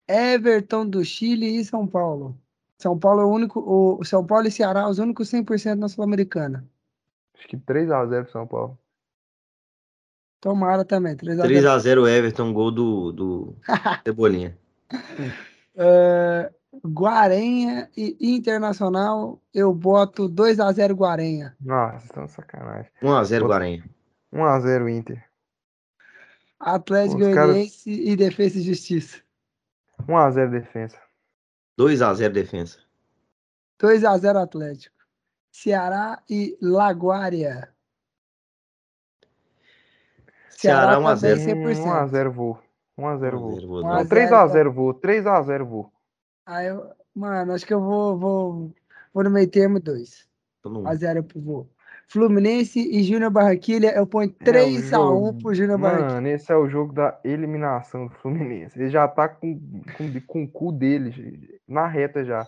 Everton 0.08 0.88
do 0.88 1.04
Chile 1.04 1.58
e 1.58 1.64
São 1.64 1.86
Paulo. 1.86 2.36
São 2.78 2.98
Paulo 2.98 3.20
é 3.20 3.24
o 3.24 3.28
único. 3.30 3.60
O 3.60 4.04
São 4.04 4.24
Paulo 4.24 4.46
e 4.46 4.50
Ceará, 4.50 4.88
os 4.88 4.98
únicos 4.98 5.28
100% 5.30 5.74
na 5.74 5.88
Sul-Americana. 5.88 6.64
Acho 7.36 7.46
que 7.48 7.56
3x0 7.56 8.22
pro 8.24 8.32
São 8.32 8.46
Paulo. 8.46 8.78
Tomara 10.40 10.84
também. 10.84 11.16
3x0. 11.16 11.42
3x0 11.46 12.08
Everton, 12.08 12.52
gol 12.52 12.70
do, 12.70 13.12
do 13.12 13.56
Cebolinha. 14.06 14.56
É, 15.76 16.52
Guarenha 16.86 17.88
e 17.96 18.16
Internacional, 18.20 19.40
eu 19.52 19.74
boto 19.74 20.28
2x0 20.28 20.92
Guarenha. 20.94 21.56
Nossa, 21.60 22.06
estão 22.06 22.28
sacanagem. 22.28 22.90
1x0 23.02 23.46
Guarenha. 23.48 23.84
1x0 24.32 24.88
Inter. 24.96 25.24
Atlético 26.60 27.20
Os 27.20 27.34
caras- 27.34 27.50
Goianiense 27.50 27.90
e 27.90 28.16
Defesa 28.16 28.58
e 28.58 28.62
Justiça. 28.62 29.18
1x0 30.07 30.51
defesa. 30.51 30.99
2x0 31.78 32.28
defensa. 32.33 32.78
2x0 33.81 34.36
Atlético. 34.43 34.97
Ceará 35.52 36.23
e 36.28 36.57
Laguária. 36.60 37.73
Ceará 40.51 40.94
também 40.97 41.15
1x0. 41.15 41.75
100%. 41.75 42.10
1x0 42.10 42.31
vou. 42.31 42.59
1x0 42.99 43.39
vou. 43.39 43.51
1x0 43.57 43.67
vou 43.67 43.78
Um 43.78 43.83
dar. 43.83 43.89
a 43.89 43.99
Não, 43.99 44.05
zero, 44.05 44.70
3x0 44.70 44.73
vou. 44.73 44.94
3x0 44.94 45.65
vou. 45.65 45.93
Aí 46.47 46.67
eu, 46.67 46.91
mano, 47.15 47.52
acho 47.52 47.67
que 47.67 47.75
eu 47.75 47.81
vou, 47.81 48.18
vou, 48.18 48.75
vou 49.12 49.25
no 49.25 49.31
meio 49.31 49.49
termo 49.51 49.78
2. 49.78 50.28
Tô 50.62 50.70
no- 50.70 50.89
A 50.89 50.94
0 50.94 51.23
pro 51.23 51.41
vou. 51.41 51.70
Fluminense 52.10 52.80
e 52.80 53.02
Júnior 53.02 53.30
Barranquilha, 53.30 53.92
eu 53.94 54.06
ponho 54.06 54.34
É 54.40 54.50
o 54.50 54.52
3x1 54.52 54.88
jogo. 54.88 55.34
pro 55.42 55.54
Júnior 55.54 55.78
Barranquilha. 55.78 56.14
Mano, 56.14 56.28
esse 56.28 56.50
é 56.50 56.56
o 56.56 56.68
jogo 56.68 56.92
da 56.92 57.18
eliminação 57.22 58.06
do 58.06 58.14
Fluminense. 58.14 58.78
Ele 58.78 58.88
já 58.88 59.06
tá 59.06 59.28
com, 59.28 59.60
com, 59.96 60.20
com 60.26 60.42
o 60.44 60.48
cu 60.48 60.72
dele 60.72 61.60
na 61.68 61.86
reta 61.86 62.24
já. 62.24 62.46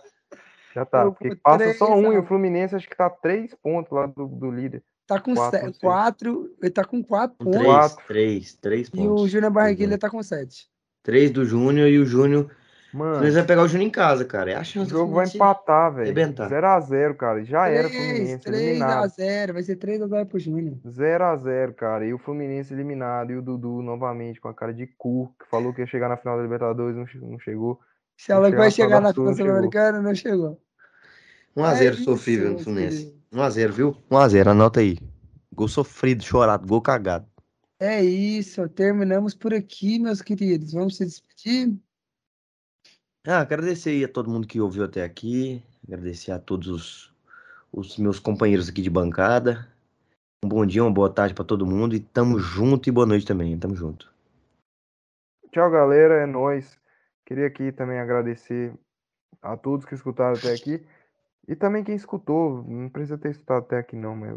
Já 0.73 0.83
tá. 0.85 1.03
Eu 1.03 1.13
Porque 1.13 1.35
passa 1.35 1.73
só 1.75 1.85
3 1.85 1.91
a 1.91 1.95
um 1.95 2.13
e 2.13 2.17
1. 2.17 2.21
o 2.21 2.25
Fluminense 2.25 2.75
acho 2.75 2.89
que 2.89 2.95
tá 2.97 3.09
3 3.09 3.53
pontos 3.55 3.91
lá 3.91 4.07
do, 4.07 4.25
do 4.27 4.49
líder. 4.49 4.83
Tá 5.05 5.19
com 5.19 5.35
Quatro, 5.35 5.59
seis. 5.59 5.77
4, 5.77 6.55
ele 6.61 6.71
tá 6.71 6.85
com 6.85 7.03
4 7.03 7.37
Com 7.37 7.51
pontos. 7.51 7.59
3, 7.61 7.67
Quatro. 7.67 8.05
3, 8.07 8.53
3 8.55 8.87
E 8.87 8.91
o 8.91 9.09
pontos. 9.09 9.31
Júnior 9.31 9.51
Barranquilha 9.51 9.97
tá 9.97 10.09
com 10.09 10.23
7. 10.23 10.67
3 11.03 11.31
do 11.31 11.45
Júnior 11.45 11.87
e 11.89 11.99
o 11.99 12.05
Júnior. 12.05 12.49
O 12.93 12.97
Mano, 12.97 13.11
Fluminense 13.13 13.37
vai 13.37 13.45
pegar 13.45 13.63
o 13.63 13.67
Júnior 13.67 13.87
em 13.87 13.91
casa, 13.91 14.25
cara. 14.25 14.51
É 14.51 14.55
a 14.55 14.61
o 14.61 14.65
chance 14.65 14.91
do 14.91 14.97
jogo 14.97 15.13
vai 15.13 15.25
empatar, 15.25 15.93
velho. 15.93 16.05
arrebentar. 16.05 16.49
0x0, 16.49 17.15
cara. 17.15 17.43
Já 17.45 17.67
era 17.69 17.87
o 17.87 17.91
Fluminense 17.91 18.37
3 18.39 18.61
eliminado. 18.61 19.03
a 19.03 19.07
0 19.07 19.53
vai 19.53 19.63
ser 19.63 19.75
3x0 19.77 20.25
pro 20.25 20.39
Júnior. 20.39 20.77
0x0, 20.85 21.73
cara. 21.73 22.05
E 22.05 22.13
o 22.13 22.17
Fluminense 22.17 22.73
eliminado. 22.73 23.31
E 23.31 23.37
o 23.37 23.41
Dudu 23.41 23.81
novamente 23.81 24.41
com 24.41 24.49
a 24.49 24.53
cara 24.53 24.73
de 24.73 24.87
cu, 24.97 25.33
que 25.41 25.49
falou 25.49 25.73
que 25.73 25.81
ia 25.81 25.87
chegar 25.87 26.09
na 26.09 26.17
final 26.17 26.35
da 26.37 26.43
Libertadores, 26.43 26.95
não 26.97 27.05
che- 27.05 27.17
não 27.19 27.39
chegou. 27.39 27.79
Se 28.17 28.31
ela 28.31 28.51
vai 28.51 28.69
chegar 28.69 28.99
na 28.99 29.13
final 29.13 29.33
sul-americana, 29.35 30.01
não 30.01 30.13
chegou. 30.13 30.59
1x0 31.55 31.93
É 31.93 31.93
sofrível 32.03 32.51
no 32.51 32.59
Fluminense. 32.59 32.97
queridos. 33.05 33.21
1x0, 33.33 33.71
viu? 33.71 33.97
1x0, 34.09 34.47
anota 34.49 34.79
aí. 34.81 34.97
Gol 35.53 35.67
sofrido, 35.67 36.23
chorado, 36.23 36.67
gol 36.67 36.81
cagado. 36.81 37.25
É 37.79 38.03
isso, 38.03 38.67
terminamos 38.69 39.33
por 39.33 39.53
aqui, 39.53 39.97
meus 39.97 40.21
queridos. 40.21 40.73
Vamos 40.73 40.97
se 40.97 41.05
despedir? 41.05 41.73
Ah, 43.27 43.41
agradecer 43.41 43.91
aí 43.91 44.03
a 44.03 44.07
todo 44.07 44.29
mundo 44.31 44.47
que 44.47 44.59
ouviu 44.59 44.83
até 44.83 45.03
aqui. 45.03 45.63
Agradecer 45.87 46.31
a 46.31 46.39
todos 46.39 46.67
os, 46.67 47.13
os 47.71 47.97
meus 47.97 48.19
companheiros 48.19 48.67
aqui 48.67 48.81
de 48.81 48.89
bancada. 48.89 49.67
Um 50.43 50.49
bom 50.49 50.65
dia, 50.65 50.83
uma 50.83 50.91
boa 50.91 51.09
tarde 51.09 51.35
pra 51.35 51.45
todo 51.45 51.65
mundo. 51.65 51.95
E 51.95 51.99
tamo 51.99 52.39
junto 52.39 52.89
e 52.89 52.91
boa 52.91 53.05
noite 53.05 53.25
também. 53.25 53.57
Tamo 53.59 53.75
junto. 53.75 54.11
Tchau, 55.51 55.69
galera. 55.69 56.23
É 56.23 56.25
nóis. 56.25 56.79
Queria 57.23 57.45
aqui 57.45 57.71
também 57.71 57.99
agradecer 57.99 58.73
a 59.39 59.55
todos 59.55 59.85
que 59.85 59.93
escutaram 59.93 60.35
até 60.35 60.51
aqui. 60.53 60.83
E 61.47 61.55
também 61.55 61.83
quem 61.83 61.93
escutou. 61.93 62.63
Não 62.63 62.89
precisa 62.89 63.19
ter 63.19 63.29
escutado 63.29 63.65
até 63.65 63.77
aqui, 63.77 63.95
não, 63.95 64.15
mas. 64.15 64.35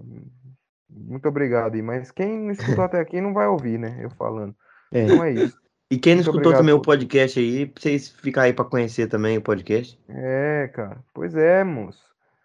Muito 0.90 1.26
obrigado 1.26 1.74
aí. 1.74 1.80
Mas 1.80 2.10
quem 2.10 2.38
não 2.38 2.50
escutou 2.50 2.84
até 2.84 3.00
aqui 3.00 3.18
não 3.18 3.32
vai 3.32 3.46
ouvir, 3.46 3.78
né? 3.78 3.98
Eu 4.04 4.10
falando. 4.10 4.54
É. 4.92 5.04
Então 5.04 5.24
é 5.24 5.32
isso. 5.32 5.63
E 5.90 5.98
quem 5.98 6.14
não 6.14 6.22
Muito 6.22 6.30
escutou 6.30 6.52
obrigado 6.52 6.60
também 6.60 6.74
o 6.74 6.80
podcast 6.80 7.38
aí, 7.38 7.66
pra 7.66 7.82
vocês 7.82 8.08
ficarem 8.08 8.50
aí 8.50 8.54
pra 8.54 8.64
conhecer 8.64 9.06
também 9.06 9.36
o 9.36 9.42
podcast. 9.42 9.98
É, 10.08 10.70
cara. 10.74 11.04
Pois 11.12 11.34
é, 11.34 11.62
moço. 11.62 12.02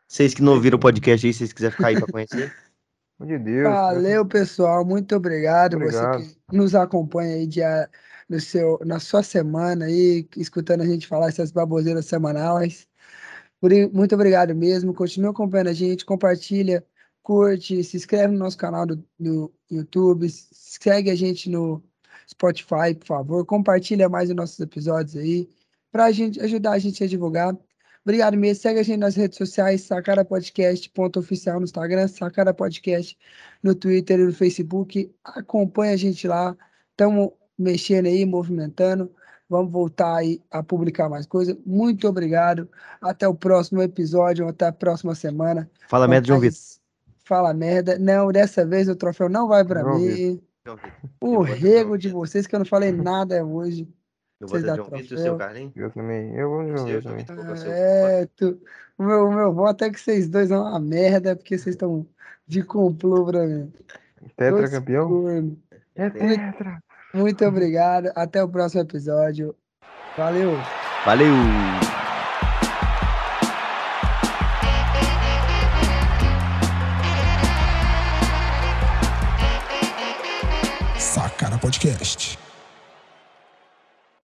Vocês 0.08 0.34
que 0.34 0.42
não 0.42 0.54
ouviram 0.54 0.78
o 0.78 0.80
podcast 0.80 1.26
aí, 1.26 1.32
se 1.32 1.40
vocês 1.40 1.54
quiserem 1.54 1.76
ficar 1.76 1.88
aí 1.88 1.96
pra 1.96 2.12
conhecer. 2.12 2.54
De 3.26 3.38
Deus. 3.38 3.70
Valeu, 3.70 4.26
pessoal. 4.26 4.86
Muito 4.86 5.14
obrigado. 5.14 5.76
Obrigado. 5.76 6.24
Você 6.24 6.36
que 6.50 6.56
nos 6.56 6.74
acompanha 6.74 7.36
aí 7.36 7.46
dia, 7.46 7.90
no 8.30 8.40
seu, 8.40 8.80
na 8.86 8.98
sua 9.00 9.22
semana 9.22 9.86
aí, 9.86 10.26
escutando 10.38 10.82
a 10.82 10.86
gente 10.86 11.06
falar 11.06 11.28
essas 11.28 11.52
baboseiras 11.52 12.06
semanais. 12.06 12.88
Muito 13.92 14.16
obrigado 14.16 14.56
mesmo. 14.56 14.94
Continua 14.94 15.32
acompanhando 15.32 15.68
a 15.68 15.74
gente, 15.74 16.06
compartilha, 16.06 16.86
curte, 17.22 17.84
se 17.84 17.98
inscreve 17.98 18.32
no 18.32 18.40
nosso 18.40 18.58
canal 18.58 18.86
do, 18.86 19.04
do 19.20 19.54
YouTube, 19.70 20.30
segue 20.30 21.12
a 21.12 21.16
gente 21.16 21.50
no 21.50 21.84
Spotify, 22.30 22.94
por 22.98 23.06
favor. 23.08 23.46
Compartilha 23.46 24.08
mais 24.10 24.30
os 24.30 24.36
nossos 24.36 24.60
episódios 24.60 25.16
aí, 25.16 25.50
para 25.92 26.12
gente 26.12 26.40
ajudar 26.42 26.72
a 26.74 26.80
gente 26.80 27.04
a 27.04 27.08
divulgar. 27.08 27.58
Obrigado 28.04 28.38
mesmo. 28.38 28.62
Segue 28.62 28.80
a 28.80 28.84
gente 28.84 29.00
nas 29.00 29.16
redes 29.16 29.38
sociais, 29.38 29.82
Sacara 29.82 30.24
Podcast, 30.24 30.90
ponto 30.92 31.20
oficial 31.20 31.60
no 31.60 31.66
Instagram, 31.66 32.08
Sacara 32.08 32.54
Podcast 32.54 33.18
no 33.62 33.76
Twitter 33.76 34.20
e 34.20 34.24
no 34.24 34.34
Facebook. 34.34 35.12
Acompanha 35.24 35.94
a 35.94 35.98
gente 35.98 36.28
lá. 36.28 36.56
Estamos 36.92 37.32
mexendo 37.58 38.06
aí, 38.06 38.26
movimentando. 38.26 39.12
Vamos 39.50 39.72
voltar 39.72 40.16
aí 40.18 40.42
a 40.50 40.62
publicar 40.64 41.10
mais 41.10 41.26
coisa. 41.26 41.58
Muito 41.66 42.08
obrigado. 42.08 42.70
Até 43.02 43.28
o 43.28 43.34
próximo 43.36 43.82
episódio, 43.82 44.48
até 44.48 44.68
a 44.68 44.72
próxima 44.72 45.14
semana. 45.16 45.70
Fala 45.88 46.08
merda, 46.08 46.28
João 46.28 46.40
Vitor. 46.40 46.54
Mais- 46.54 46.80
Fala 47.24 47.54
merda. 47.54 48.00
Não, 48.00 48.32
dessa 48.32 48.66
vez 48.66 48.88
o 48.88 48.96
troféu 48.96 49.28
não 49.30 49.48
vai 49.48 49.64
para 49.66 49.84
mim. 49.84 50.08
Vitor. 50.08 50.49
O 51.22 51.28
Eu 51.28 51.34
vou 51.34 51.44
até 51.44 51.54
rego 51.54 51.98
de 51.98 52.10
vocês, 52.10 52.48
que 52.48 52.56
eu 52.56 52.60
não 52.60 52.66
falei 52.66 52.92
nada 52.92 53.44
hoje. 53.46 53.88
Eu 54.40 54.48
vou 54.48 54.58
Vocês 54.58 54.64
dar 54.64 54.76
João 54.78 54.90
Vitor 54.90 55.18
o 55.18 55.22
seu 55.22 55.38
Carlinhos. 55.38 55.74
Eu 55.76 55.92
também. 55.92 56.34
Eu 56.36 56.50
vou 56.50 56.60
O 56.60 56.68
jogar 56.68 56.88
João 56.88 57.02
também. 57.02 57.18
Vitor, 57.18 57.38
é 57.38 57.42
o? 57.42 57.72
É, 57.72 58.28
tu, 58.36 58.62
o 58.98 59.04
meu, 59.04 59.28
o 59.28 59.34
meu 59.34 59.54
voto 59.54 59.84
é 59.84 59.90
que 59.90 60.00
vocês 60.00 60.30
dois 60.30 60.50
são 60.50 60.62
uma 60.62 60.80
merda, 60.80 61.36
porque 61.36 61.58
vocês 61.58 61.76
estão 61.76 62.06
de 62.48 62.64
complô 62.64 63.26
pra 63.26 63.46
mim. 63.46 63.72
Tetra 64.36 64.58
Dois 64.58 64.70
campeão? 64.72 65.58
É 65.96 66.10
tetra. 66.10 66.82
Muito 67.14 67.46
obrigado. 67.46 68.12
Até 68.16 68.44
o 68.44 68.48
próximo 68.48 68.82
episódio. 68.82 69.56
Valeu. 70.18 70.52
Valeu! 71.06 71.89